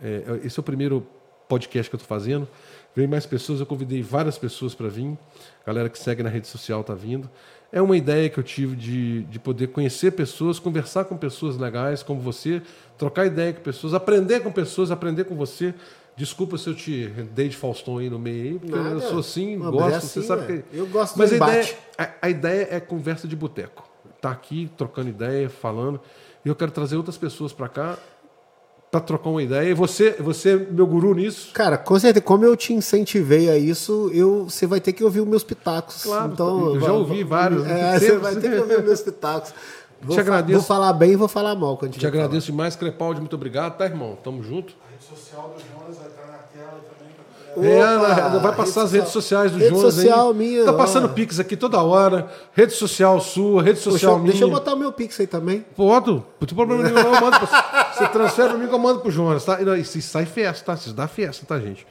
É, 0.01 0.41
esse 0.45 0.59
é 0.59 0.61
o 0.61 0.65
primeiro 0.65 1.07
podcast 1.49 1.91
que 1.91 1.95
eu 1.95 1.99
estou 1.99 2.09
fazendo. 2.09 2.49
Vem 2.95 3.07
mais 3.07 3.27
pessoas, 3.27 3.61
eu 3.61 3.66
convidei 3.66 4.03
várias 4.03 4.39
pessoas 4.39 4.74
para 4.74 4.89
vir. 4.89 5.19
Galera 5.66 5.89
que 5.89 5.99
segue 5.99 6.23
na 6.23 6.28
rede 6.28 6.47
social 6.47 6.81
está 6.81 6.95
vindo. 6.95 7.28
É 7.73 7.82
uma 7.82 7.97
ideia 7.97 8.28
que 8.28 8.39
eu 8.39 8.45
tive 8.45 8.77
de, 8.77 9.23
de 9.24 9.39
poder 9.41 9.69
conhecer 9.69 10.12
pessoas, 10.12 10.61
conversar 10.61 11.07
com 11.07 11.16
pessoas 11.16 11.57
legais 11.57 12.05
como 12.05 12.20
você, 12.20 12.62
trocar 12.97 13.27
ideia 13.27 13.53
com 13.53 13.62
pessoas, 13.62 13.95
aprender 13.95 14.41
com 14.41 14.53
pessoas, 14.53 14.93
aprender 14.93 15.24
com 15.24 15.35
você. 15.35 15.74
Desculpa 16.16 16.57
se 16.57 16.69
eu 16.69 16.74
te 16.74 17.09
dei 17.35 17.49
de 17.49 17.57
Faustão 17.57 17.99
aí 17.99 18.09
no 18.09 18.19
meio 18.20 18.61
porque 18.61 18.74
Nada. 18.77 18.91
eu 18.91 19.01
sou 19.01 19.19
assim, 19.19 19.57
Não, 19.57 19.73
gosto, 19.73 19.89
é 19.89 20.01
você 20.01 20.19
assim, 20.20 20.28
sabe 20.28 20.43
é. 20.43 20.47
que. 20.62 20.77
Eu 20.77 20.86
gosto 20.86 21.19
Mas 21.19 21.32
a 21.32 21.36
ideia, 21.36 21.51
embate. 21.53 21.77
a, 21.99 22.09
a 22.23 22.31
ideia 22.31 22.69
é 22.70 22.78
conversa 22.81 23.27
de 23.27 23.35
boteco. 23.35 23.82
Tá 24.20 24.31
aqui 24.31 24.70
trocando 24.77 25.09
ideia, 25.09 25.51
falando. 25.51 26.01
E 26.45 26.49
eu 26.49 26.55
quero 26.55 26.70
trazer 26.70 26.97
outras 26.97 27.16
pessoas 27.19 27.53
para 27.53 27.69
cá 27.69 27.99
para 28.93 29.01
trocar 29.01 29.28
uma 29.31 29.43
ideia. 29.43 29.69
E 29.70 29.74
você, 29.74 30.12
você 30.12 30.51
é 30.51 30.57
meu 30.57 30.86
guru 30.86 31.15
nisso. 31.15 31.51
Cara, 31.53 31.77
com 31.77 31.99
certeza, 31.99 32.24
como 32.24 32.45
eu 32.45 32.57
te 32.57 32.73
incentivei 32.73 33.51
a 33.51 33.59
isso, 33.59 34.09
eu, 34.15 34.45
você 34.45 34.69
vai 34.69 34.81
ter 34.81 34.93
que 34.93 35.03
ouvir 35.03 35.20
os 35.20 35.27
meus 35.27 35.43
pitacos. 35.43 36.05
Claro, 36.05 36.32
então, 36.32 36.74
eu 36.77 36.81
já 36.81 36.93
ouvi 36.93 37.24
vários. 37.24 37.66
É, 37.66 37.99
Sempre- 37.99 38.07
você 38.07 38.19
vai 38.19 38.36
ter 38.36 38.51
que 38.53 38.59
ouvir 38.61 38.78
os 38.78 38.85
meus 38.85 39.01
pitacos. 39.03 39.53
Vou, 40.01 40.15
Te 40.15 40.20
agradeço. 40.20 40.59
vou 40.61 40.66
falar 40.66 40.93
bem 40.93 41.12
e 41.12 41.16
vou 41.16 41.27
falar 41.27 41.57
mal 41.57 41.77
quando 41.77 41.93
Te 41.93 41.99
que 41.99 42.07
agradeço 42.07 42.47
demais, 42.47 42.77
Crepaldi, 42.77 43.19
muito 43.20 43.35
obrigado, 43.35 43.77
tá, 43.78 43.85
irmão? 43.86 44.16
Tamo 44.23 44.43
junto. 44.45 44.74
Rede 45.05 45.20
social 45.20 45.55
do 45.55 45.60
Jonas 45.60 45.98
vai 45.98 46.09
estar 46.09 46.26
na 46.26 46.39
tela 46.39 46.81
também. 46.89 47.14
É, 47.56 48.39
vai 48.40 48.55
passar 48.55 48.82
as 48.82 48.93
redes 48.93 49.10
sociais 49.10 49.52
do 49.52 49.59
rede 49.59 49.74
Jonas 49.74 49.94
social 49.94 50.31
aí. 50.31 50.36
minha, 50.36 50.64
Tá 50.64 50.72
passando 50.72 51.05
ó. 51.05 51.09
Pix 51.09 51.39
aqui 51.39 51.56
toda 51.56 51.81
hora. 51.81 52.28
Rede 52.52 52.72
social 52.72 53.20
sua, 53.20 53.62
rede 53.62 53.78
Poxa, 53.78 53.90
social 53.93 54.18
minha. 54.18 54.31
deixa 54.32 54.44
eu 54.44 54.51
botar 54.51 54.74
o 54.74 54.76
meu 54.76 54.93
pix 54.93 55.20
aí 55.20 55.26
também. 55.26 55.64
Pode, 55.76 56.10
não 56.10 56.24
tem 56.40 56.56
problema 56.56 56.82
nenhum, 56.82 56.94
não. 56.97 57.14
Eu 57.14 57.20
mando 57.20 57.39
pra... 57.39 57.93
Você 57.93 58.09
transfere 58.10 58.48
pra 58.48 58.59
mim 58.59 58.66
que 58.66 58.74
eu 58.74 58.78
mando 58.78 59.01
pro 59.01 59.10
Jonas, 59.10 59.44
tá? 59.44 59.60
E 59.60 59.81
isso 59.81 60.01
sai 60.02 60.26
festa, 60.26 60.64
tá? 60.64 60.74
Isso 60.74 60.93
dá 60.93 61.06
festa, 61.06 61.47
tá, 61.47 61.60
gente? 61.60 61.86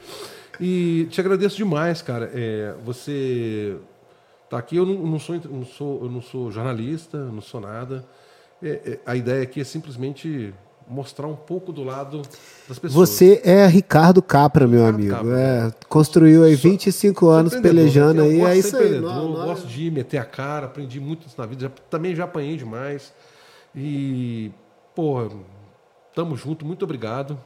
E 0.60 1.08
te 1.10 1.22
agradeço 1.22 1.56
demais, 1.56 2.02
cara. 2.02 2.30
É, 2.34 2.74
você 2.84 3.78
tá 4.50 4.58
aqui, 4.58 4.76
eu 4.76 4.86
não, 4.86 4.96
não 4.96 5.20
sou, 5.20 5.36
eu 5.36 5.42
não 5.50 5.66
sou, 5.66 6.04
eu 6.04 6.10
não 6.10 6.22
sou 6.22 6.52
jornalista, 6.52 7.18
não 7.18 7.42
sou 7.42 7.62
nada. 7.62 8.04
É, 8.62 8.70
é, 8.86 9.00
a 9.06 9.16
ideia 9.16 9.44
aqui 9.44 9.62
é 9.62 9.64
simplesmente 9.64 10.54
mostrar 10.88 11.28
um 11.28 11.36
pouco 11.36 11.72
do 11.72 11.84
lado 11.84 12.22
das 12.68 12.78
pessoas. 12.80 13.10
Você 13.10 13.42
é 13.44 13.66
Ricardo 13.68 14.22
Capra, 14.22 14.68
meu 14.68 14.80
Ricardo 14.86 14.96
amigo. 14.96 15.16
Capra. 15.16 15.40
É, 15.40 15.86
construiu 15.88 16.44
aí 16.44 16.56
25 16.56 17.20
Sou 17.20 17.30
anos 17.32 17.56
pelejando 17.56 18.22
eu 18.22 18.26
aí. 18.26 18.38
gosto 18.38 18.50
É 18.52 18.58
isso 18.58 18.78
aí. 18.78 19.00
Não, 19.00 19.30
não, 19.30 19.46
gosto 19.46 19.68
de 19.68 19.90
meter 19.92 20.18
a 20.18 20.26
cara, 20.26 20.66
aprendi 20.68 21.00
muito 21.00 21.28
isso 21.28 21.36
na 21.38 21.46
vida, 21.46 21.62
já- 21.64 21.72
também 21.90 22.16
já 22.16 22.24
apanhei 22.26 22.58
demais. 22.58 23.14
E, 23.76 24.52
pô, 24.96 25.30
tamo 26.14 26.36
junto, 26.38 26.66
muito 26.66 26.84
obrigado. 26.84 27.40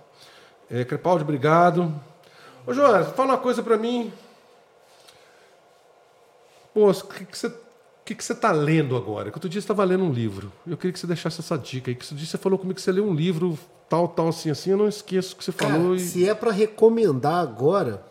É, 0.70 0.84
Crepaldi, 0.84 1.24
obrigado. 1.24 1.94
Ô, 2.66 2.74
Jonas, 2.74 3.08
fala 3.12 3.30
uma 3.34 3.38
coisa 3.38 3.64
pra 3.64 3.78
mim. 3.78 4.12
Pô, 6.74 6.90
o 6.92 6.94
que 6.94 7.26
que 7.26 7.38
você 7.38 7.50
que 8.08 8.16
que 8.16 8.24
você 8.24 8.34
está 8.34 8.52
lendo 8.52 8.96
agora? 8.96 9.30
Que 9.30 9.38
outro 9.38 9.50
dia 9.50 9.60
você 9.60 9.66
estava 9.66 9.84
lendo 9.84 10.04
um 10.04 10.12
livro. 10.12 10.52
Eu 10.66 10.78
queria 10.78 10.94
que 10.94 11.00
você 11.00 11.06
deixasse 11.08 11.40
essa 11.42 11.58
dica 11.58 11.92
aí. 11.92 11.96
Que 11.96 12.04
outro 12.04 12.16
dia 12.16 12.26
você 12.26 12.38
falou 12.38 12.58
comigo 12.58 12.76
que 12.76 12.82
você 12.82 12.92
leu 12.92 13.06
um 13.06 13.14
livro 13.14 13.58
tal, 13.90 14.08
tal, 14.08 14.30
assim, 14.30 14.50
assim. 14.50 14.72
Eu 14.72 14.78
não 14.78 14.88
esqueço 14.88 15.34
o 15.34 15.38
que 15.38 15.44
você 15.44 15.52
Cara, 15.52 15.74
falou. 15.74 15.96
e- 15.96 16.00
se 16.00 16.28
é 16.28 16.34
pra 16.34 16.52
recomendar 16.52 17.36
agora, 17.42 18.04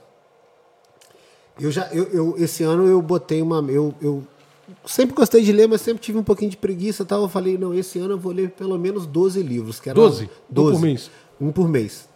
eu 1.59 1.71
já, 1.71 1.87
eu, 1.93 2.05
eu- 2.13 2.35
esse 2.39 2.63
ano 2.63 2.87
eu 2.87 3.01
botei 3.01 3.41
uma, 3.41 3.59
eu, 3.71 3.95
eu 4.03 4.23
sempre 4.85 5.15
gostei 5.17 5.43
de 5.43 5.53
ler, 5.53 5.67
mas 5.67 5.81
sempre 5.81 6.03
tive 6.03 6.19
um 6.19 6.23
pouquinho 6.25 6.51
de 6.51 6.57
preguiça, 6.57 7.05
tal. 7.05 7.23
Eu 7.23 7.29
falei, 7.29 7.57
não, 7.57 7.73
esse 7.73 7.99
ano 7.99 8.15
eu 8.15 8.19
vou 8.19 8.33
ler 8.33 8.51
pelo 8.51 8.79
menos 8.79 9.07
12 9.07 9.43
livros. 9.43 9.81
Que 9.81 9.89
era 9.91 9.97
12? 9.99 10.25
Um 10.25 10.29
12 10.51 10.73
por 10.73 10.81
mês? 10.83 11.11
Um 11.41 11.53
por 11.53 11.69
mês. 11.69 12.09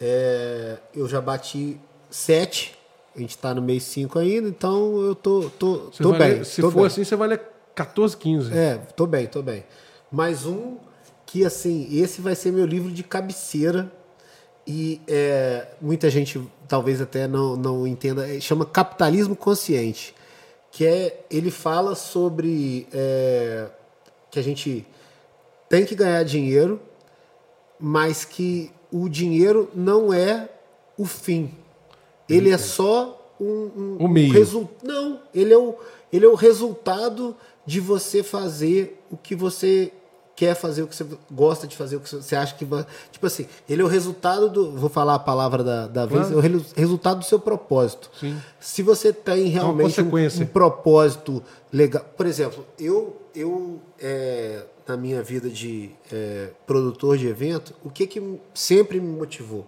É, 0.00 0.78
eu 0.94 1.08
já 1.08 1.20
bati 1.20 1.76
7. 2.10 2.74
A 3.14 3.20
gente 3.20 3.38
tá 3.38 3.54
no 3.54 3.62
mês 3.62 3.84
5 3.84 4.18
ainda, 4.18 4.48
então 4.48 5.00
eu 5.02 5.14
tô, 5.14 5.48
tô, 5.58 5.90
tô 5.96 6.10
vai 6.10 6.34
bem. 6.34 6.44
se 6.44 6.60
tô 6.60 6.70
for 6.70 6.78
bem. 6.78 6.86
assim, 6.86 7.04
você 7.04 7.14
vai 7.14 7.28
ler 7.28 7.40
14, 7.74 8.16
15. 8.16 8.52
É, 8.52 8.76
tô 8.96 9.06
bem, 9.06 9.26
tô 9.26 9.42
bem. 9.42 9.64
Mais 10.10 10.46
um 10.46 10.76
que, 11.24 11.44
assim, 11.44 11.88
esse 11.90 12.20
vai 12.20 12.34
ser 12.34 12.52
meu 12.52 12.66
livro 12.66 12.90
de 12.90 13.02
cabeceira. 13.02 13.90
E 14.66 15.00
é, 15.06 15.68
muita 15.80 16.08
gente 16.08 16.40
talvez 16.66 17.00
até 17.00 17.28
não, 17.28 17.56
não 17.56 17.86
entenda. 17.86 18.28
é, 18.28 18.40
Chama 18.40 18.64
Capitalismo 18.64 19.36
Consciente. 19.36 20.14
Que 20.70 20.86
é, 20.86 21.24
ele 21.30 21.50
fala 21.50 21.94
sobre 21.94 22.88
é, 22.92 23.68
que 24.30 24.38
a 24.38 24.42
gente 24.42 24.84
tem 25.68 25.84
que 25.84 25.94
ganhar 25.94 26.24
dinheiro, 26.24 26.80
mas 27.78 28.24
que 28.24 28.72
o 28.90 29.08
dinheiro 29.08 29.70
não 29.74 30.12
é 30.12 30.48
o 30.96 31.04
fim. 31.04 31.52
Ele 32.28 32.50
é 32.50 32.58
só 32.58 33.20
um, 33.40 33.46
um, 33.76 33.96
O 34.00 34.08
meio. 34.08 34.30
um 34.30 34.32
resu- 34.32 34.68
Não, 34.82 35.20
ele 35.34 35.52
é, 35.52 35.58
o, 35.58 35.74
ele 36.12 36.24
é 36.24 36.28
o 36.28 36.34
resultado 36.34 37.36
de 37.66 37.80
você 37.80 38.22
fazer 38.22 39.02
o 39.10 39.16
que 39.16 39.34
você 39.34 39.92
quer 40.36 40.54
fazer, 40.56 40.82
o 40.82 40.88
que 40.88 40.96
você 40.96 41.06
gosta 41.30 41.64
de 41.66 41.76
fazer, 41.76 41.94
o 41.96 42.00
que 42.00 42.08
você 42.12 42.34
acha 42.34 42.54
que 42.56 42.64
vai. 42.64 42.84
Tipo 43.12 43.24
assim, 43.26 43.46
ele 43.68 43.82
é 43.82 43.84
o 43.84 43.88
resultado 43.88 44.48
do. 44.50 44.72
Vou 44.72 44.90
falar 44.90 45.14
a 45.14 45.18
palavra 45.18 45.62
da, 45.62 45.86
da 45.86 46.06
vez, 46.06 46.26
Claro. 46.28 46.34
é 46.46 46.50
o 46.50 46.64
resultado 46.76 47.18
do 47.20 47.24
seu 47.24 47.38
propósito. 47.38 48.10
Sim. 48.18 48.36
Se 48.58 48.82
você 48.82 49.12
tem 49.12 49.46
realmente 49.46 50.00
um, 50.00 50.04
consequência. 50.04 50.42
um 50.44 50.46
propósito 50.48 51.42
legal. 51.72 52.04
Por 52.16 52.26
exemplo, 52.26 52.66
eu, 52.78 53.16
eu 53.34 53.80
é, 54.00 54.64
na 54.88 54.96
minha 54.96 55.22
vida 55.22 55.48
de 55.48 55.90
é, 56.12 56.50
produtor 56.66 57.16
de 57.16 57.28
evento, 57.28 57.72
o 57.84 57.88
que, 57.90 58.06
que 58.06 58.20
sempre 58.52 59.00
me 59.00 59.16
motivou? 59.16 59.64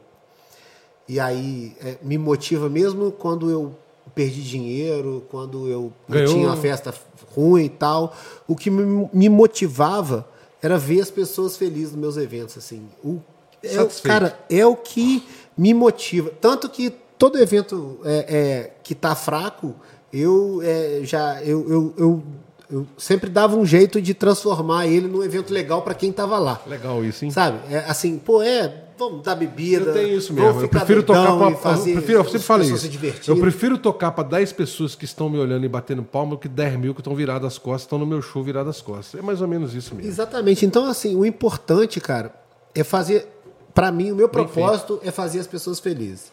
E 1.09 1.21
aí 1.21 1.77
é, 1.81 1.97
me 2.03 2.19
motiva 2.19 2.69
mesmo 2.69 3.13
quando 3.13 3.51
eu 3.51 3.75
perdi 4.15 4.43
dinheiro, 4.43 5.25
quando 5.31 5.69
eu 5.69 5.93
Ganhou. 6.09 6.33
tinha 6.33 6.47
uma 6.49 6.57
festa 6.57 6.93
ruim 7.35 7.65
e 7.65 7.69
tal. 7.69 8.15
O 8.49 8.57
que 8.57 8.71
me, 8.71 9.09
me 9.13 9.29
motivava 9.29 10.27
era 10.63 10.79
ver 10.79 11.01
as 11.01 11.11
pessoas 11.11 11.57
felizes 11.57 11.93
nos 11.93 12.01
meus 12.01 12.17
eventos. 12.17 12.57
Assim. 12.57 12.89
O, 13.05 13.19
é, 13.63 13.81
o- 13.83 13.89
cara, 14.03 14.39
é 14.51 14.65
o 14.67 14.75
que 14.77 15.23
me 15.57 15.73
motiva. 15.75 16.31
Tanto 16.41 16.69
que 16.69 16.91
todo 17.19 17.39
evento 17.39 17.99
é, 18.05 18.27
é, 18.29 18.73
que 18.83 18.95
tá 18.95 19.15
fraco, 19.15 19.75
eu 20.13 20.61
é, 20.63 21.01
já 21.05 21.43
eu, 21.43 21.69
eu, 21.71 21.95
eu, 21.97 22.23
eu 22.71 22.87
sempre 22.99 23.29
dava 23.31 23.55
um 23.57 23.65
jeito 23.67 24.01
de 24.01 24.13
transformar 24.15 24.87
ele 24.87 25.07
num 25.09 25.23
evento 25.23 25.53
legal 25.53 25.83
para 25.83 25.95
quem 25.95 26.11
tava 26.11 26.39
lá. 26.39 26.61
Legal 26.67 27.05
isso, 27.05 27.25
hein? 27.25 27.31
Sabe? 27.31 27.59
É, 27.73 27.79
assim, 27.87 28.19
pô, 28.19 28.43
é, 28.43 28.86
vamos 28.99 29.23
dar 29.23 29.35
bebida. 29.35 29.87
Eu 29.87 29.93
tenho 29.93 30.19
isso 30.19 30.33
mesmo. 30.33 30.61
Eu 30.63 30.69
prefiro 30.69 31.03
tocar 31.03 31.37
pra, 31.37 31.51
fazer 31.57 31.91
eu, 31.91 31.95
prefiro, 31.97 32.19
eu 32.21 32.25
sempre 32.25 32.39
falei 32.41 32.71
isso. 32.71 32.89
Eu 33.29 33.37
prefiro 33.39 33.79
tocar 33.79 34.13
para 34.13 34.25
10 34.29 34.53
pessoas 34.53 34.95
que 34.95 35.05
estão 35.05 35.29
me 35.29 35.39
olhando 35.39 35.65
e 35.65 35.69
batendo 35.69 36.03
palma 36.03 36.33
do 36.33 36.39
que 36.39 36.49
10 36.49 36.77
mil 36.79 36.95
que 36.95 37.01
estão 37.01 37.15
viradas 37.15 37.47
as 37.55 37.59
costas, 37.59 37.83
estão 37.83 37.99
no 37.99 38.07
meu 38.07 38.21
show 38.23 38.43
viradas 38.43 38.77
as 38.77 38.83
costas. 38.83 39.19
É 39.21 39.23
mais 39.23 39.41
ou 39.41 39.49
menos 39.49 39.75
isso 39.75 39.95
mesmo. 39.95 40.09
Exatamente. 40.11 40.65
Então, 40.67 40.87
assim, 40.87 41.15
o 41.17 41.25
importante, 41.25 42.01
cara, 42.01 42.33
é 42.75 42.83
fazer. 42.85 43.27
Pra 43.75 43.93
mim, 43.93 44.11
o 44.11 44.17
meu 44.17 44.29
propósito 44.29 44.99
é 45.03 45.11
fazer 45.11 45.39
as 45.41 45.47
pessoas 45.47 45.79
felizes. 45.79 46.33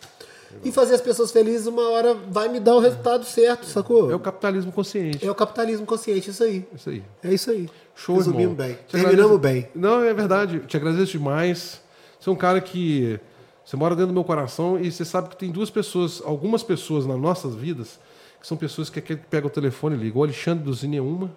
E 0.64 0.72
fazer 0.72 0.94
as 0.94 1.02
pessoas 1.02 1.31
felizes, 1.31 1.65
uma 1.65 1.90
hora 1.90 2.15
vai 2.30 2.48
me 2.48 2.60
dar 2.60 2.76
o 2.76 2.80
resultado 2.80 3.26
certo, 3.26 3.65
sacou? 3.65 4.11
É 4.11 4.15
o 4.15 4.19
capitalismo 4.19 4.72
consciente. 4.72 5.26
É 5.26 5.30
o 5.31 5.34
capitalismo 5.34 5.84
consciente, 5.85 6.30
isso 6.30 6.44
aí. 6.44 6.64
Isso 6.76 6.90
aí. 6.91 7.03
É 7.23 7.34
isso 7.34 7.49
aí. 7.49 7.68
Show, 7.95 8.18
Resumimos 8.18 8.44
irmão. 8.52 8.56
bem. 8.68 8.76
Te 8.88 8.91
Terminamos 8.91 9.31
agradeço- 9.35 9.40
bem. 9.40 9.68
Não, 9.76 10.03
é 10.03 10.14
verdade. 10.14 10.60
Te 10.68 10.77
agradeço 10.77 11.11
demais. 11.14 11.81
Você 12.23 12.29
é 12.29 12.33
um 12.33 12.37
cara 12.37 12.61
que... 12.61 13.19
Você 13.65 13.75
mora 13.75 13.95
dentro 13.95 14.07
do 14.07 14.13
meu 14.13 14.23
coração 14.23 14.79
e 14.79 14.89
você 14.89 15.03
sabe 15.03 15.27
que 15.27 15.35
tem 15.35 15.51
duas 15.51 15.69
pessoas, 15.69 16.21
algumas 16.23 16.63
pessoas 16.63 17.05
nas 17.05 17.19
nossas 17.19 17.53
vidas, 17.53 17.99
que 18.39 18.47
são 18.47 18.55
pessoas 18.55 18.89
que 18.89 19.01
que 19.01 19.17
pegam 19.17 19.49
o 19.49 19.51
telefone 19.51 19.97
e 19.97 19.99
ligam. 19.99 20.21
O 20.21 20.23
Alexandre 20.23 20.63
Duzini 20.63 20.97
é 20.97 21.01
uma 21.01 21.29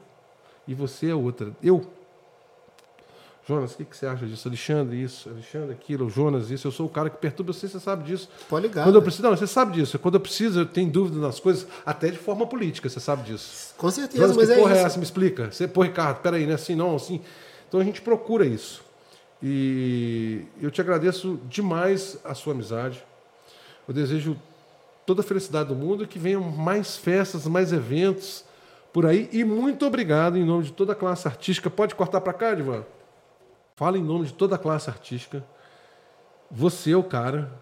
e 0.66 0.74
você 0.74 1.10
é 1.10 1.14
outra. 1.14 1.50
Eu... 1.60 1.84
Jonas, 3.48 3.74
o 3.74 3.76
que, 3.78 3.84
que 3.84 3.96
você 3.96 4.06
acha 4.06 4.26
disso? 4.26 4.46
Alexandre, 4.46 5.02
isso. 5.02 5.28
Alexandre, 5.28 5.72
aquilo. 5.72 6.08
Jonas, 6.08 6.50
isso. 6.52 6.68
Eu 6.68 6.72
sou 6.72 6.86
o 6.86 6.88
cara 6.88 7.10
que 7.10 7.16
perturba 7.16 7.52
você, 7.52 7.68
você 7.68 7.80
sabe 7.80 8.04
disso. 8.04 8.28
Pode 8.48 8.68
ligar, 8.68 8.84
Quando 8.84 8.94
eu 8.94 9.02
preciso, 9.02 9.24
não, 9.24 9.36
você 9.36 9.46
sabe 9.46 9.72
disso. 9.72 9.98
Quando 9.98 10.14
eu 10.14 10.20
preciso, 10.20 10.60
eu 10.60 10.66
tenho 10.66 10.90
dúvida 10.90 11.18
nas 11.18 11.40
coisas, 11.40 11.66
até 11.84 12.10
de 12.10 12.18
forma 12.18 12.46
política, 12.46 12.88
você 12.88 13.00
sabe 13.00 13.24
disso. 13.24 13.74
Com 13.76 13.90
certeza, 13.90 14.22
Jonas, 14.22 14.36
mas 14.36 14.46
que 14.46 14.52
é 14.52 14.56
porra 14.56 14.72
é 14.72 14.76
isso. 14.76 14.86
essa? 14.86 14.98
Me 14.98 15.04
explica. 15.04 15.50
Você, 15.50 15.66
pô, 15.66 15.82
Ricardo, 15.82 16.20
peraí, 16.20 16.44
não 16.44 16.52
é 16.52 16.54
assim, 16.54 16.76
não, 16.76 16.94
assim. 16.94 17.20
Então 17.68 17.80
a 17.80 17.84
gente 17.84 18.00
procura 18.00 18.46
isso. 18.46 18.85
E 19.42 20.44
eu 20.60 20.70
te 20.70 20.80
agradeço 20.80 21.38
demais 21.48 22.18
a 22.24 22.34
sua 22.34 22.52
amizade. 22.52 23.04
Eu 23.86 23.92
desejo 23.94 24.36
toda 25.04 25.20
a 25.20 25.24
felicidade 25.24 25.68
do 25.68 25.74
mundo 25.74 26.04
e 26.04 26.06
que 26.06 26.18
venham 26.18 26.40
mais 26.42 26.96
festas, 26.96 27.46
mais 27.46 27.72
eventos 27.72 28.44
por 28.92 29.06
aí. 29.06 29.28
E 29.32 29.44
muito 29.44 29.86
obrigado 29.86 30.36
em 30.36 30.44
nome 30.44 30.64
de 30.64 30.72
toda 30.72 30.92
a 30.92 30.96
classe 30.96 31.28
artística. 31.28 31.68
Pode 31.70 31.94
cortar 31.94 32.20
para 32.20 32.32
cá, 32.32 32.54
Divan? 32.54 32.84
Fala 33.76 33.98
em 33.98 34.02
nome 34.02 34.26
de 34.26 34.32
toda 34.32 34.56
a 34.56 34.58
classe 34.58 34.88
artística. 34.88 35.44
Você 36.50 36.92
é 36.92 36.96
o 36.96 37.04
cara 37.04 37.52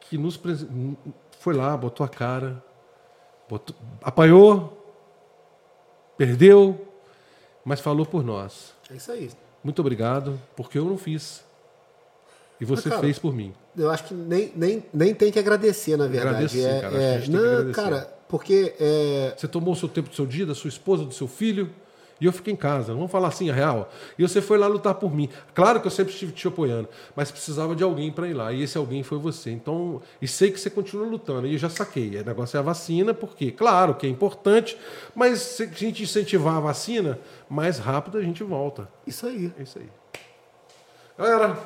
que 0.00 0.18
nos 0.18 0.38
foi 1.38 1.54
lá, 1.54 1.76
botou 1.76 2.04
a 2.04 2.08
cara, 2.08 2.62
botou- 3.48 3.76
apanhou, 4.02 4.74
perdeu, 6.16 6.88
mas 7.64 7.80
falou 7.80 8.04
por 8.04 8.24
nós. 8.24 8.74
É 8.90 8.94
isso 8.96 9.12
aí. 9.12 9.30
Muito 9.62 9.80
obrigado, 9.80 10.40
porque 10.56 10.78
eu 10.78 10.84
não 10.84 10.96
fiz. 10.96 11.44
E 12.60 12.64
você 12.64 12.88
cara, 12.88 13.00
fez 13.00 13.18
por 13.18 13.34
mim. 13.34 13.54
Eu 13.76 13.90
acho 13.90 14.04
que 14.04 14.14
nem, 14.14 14.52
nem, 14.54 14.84
nem 14.92 15.14
tem 15.14 15.30
que 15.30 15.38
agradecer, 15.38 15.96
na 15.96 16.06
verdade. 16.06 16.28
Agradecer, 16.36 16.64
é, 16.64 16.80
cara, 16.80 16.96
é, 16.96 17.28
não, 17.28 17.72
cara, 17.72 18.18
porque 18.28 18.74
é, 18.80 19.34
Você 19.36 19.46
tomou 19.46 19.74
o 19.74 19.76
seu 19.76 19.88
tempo 19.88 20.08
do 20.08 20.14
seu 20.14 20.26
dia, 20.26 20.44
da 20.44 20.54
sua 20.54 20.68
esposa, 20.68 21.04
do 21.04 21.14
seu 21.14 21.28
filho, 21.28 21.70
e 22.20 22.26
eu 22.26 22.32
fiquei 22.32 22.52
em 22.52 22.56
casa. 22.56 22.92
Vamos 22.92 23.10
falar 23.10 23.28
assim, 23.28 23.50
a 23.50 23.54
real. 23.54 23.90
E 24.18 24.22
você 24.22 24.40
foi 24.40 24.58
lá 24.58 24.66
lutar 24.66 24.94
por 24.94 25.14
mim. 25.14 25.28
Claro 25.54 25.80
que 25.80 25.86
eu 25.86 25.90
sempre 25.90 26.12
estive 26.12 26.32
te 26.32 26.48
apoiando, 26.48 26.88
mas 27.14 27.30
precisava 27.30 27.76
de 27.76 27.82
alguém 27.82 28.10
para 28.10 28.28
ir 28.28 28.34
lá. 28.34 28.52
E 28.52 28.62
esse 28.62 28.76
alguém 28.76 29.02
foi 29.02 29.18
você. 29.18 29.50
Então, 29.50 30.00
e 30.20 30.26
sei 30.26 30.50
que 30.50 30.58
você 30.58 30.70
continua 30.70 31.06
lutando. 31.06 31.46
E 31.46 31.52
eu 31.52 31.58
já 31.58 31.68
saquei. 31.68 32.20
O 32.20 32.24
negócio 32.24 32.56
é 32.56 32.60
a 32.60 32.62
vacina, 32.62 33.14
porque, 33.14 33.50
claro, 33.50 33.94
que 33.94 34.06
é 34.06 34.10
importante, 34.10 34.76
mas 35.14 35.40
se 35.40 35.62
a 35.62 35.66
gente 35.66 36.02
incentivar 36.02 36.56
a 36.56 36.60
vacina, 36.60 37.18
mais 37.48 37.78
rápido 37.78 38.18
a 38.18 38.22
gente 38.22 38.42
volta. 38.42 38.88
isso 39.06 39.26
aí. 39.26 39.52
É 39.58 39.62
isso 39.62 39.78
aí. 39.78 39.88
Galera, 41.16 41.58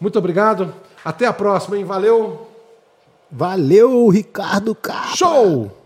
muito 0.00 0.18
obrigado. 0.18 0.74
Até 1.04 1.26
a 1.26 1.32
próxima, 1.32 1.78
hein? 1.78 1.84
Valeu! 1.84 2.48
Valeu, 3.30 4.08
Ricardo 4.08 4.74
Capa. 4.74 5.16
Show! 5.16 5.85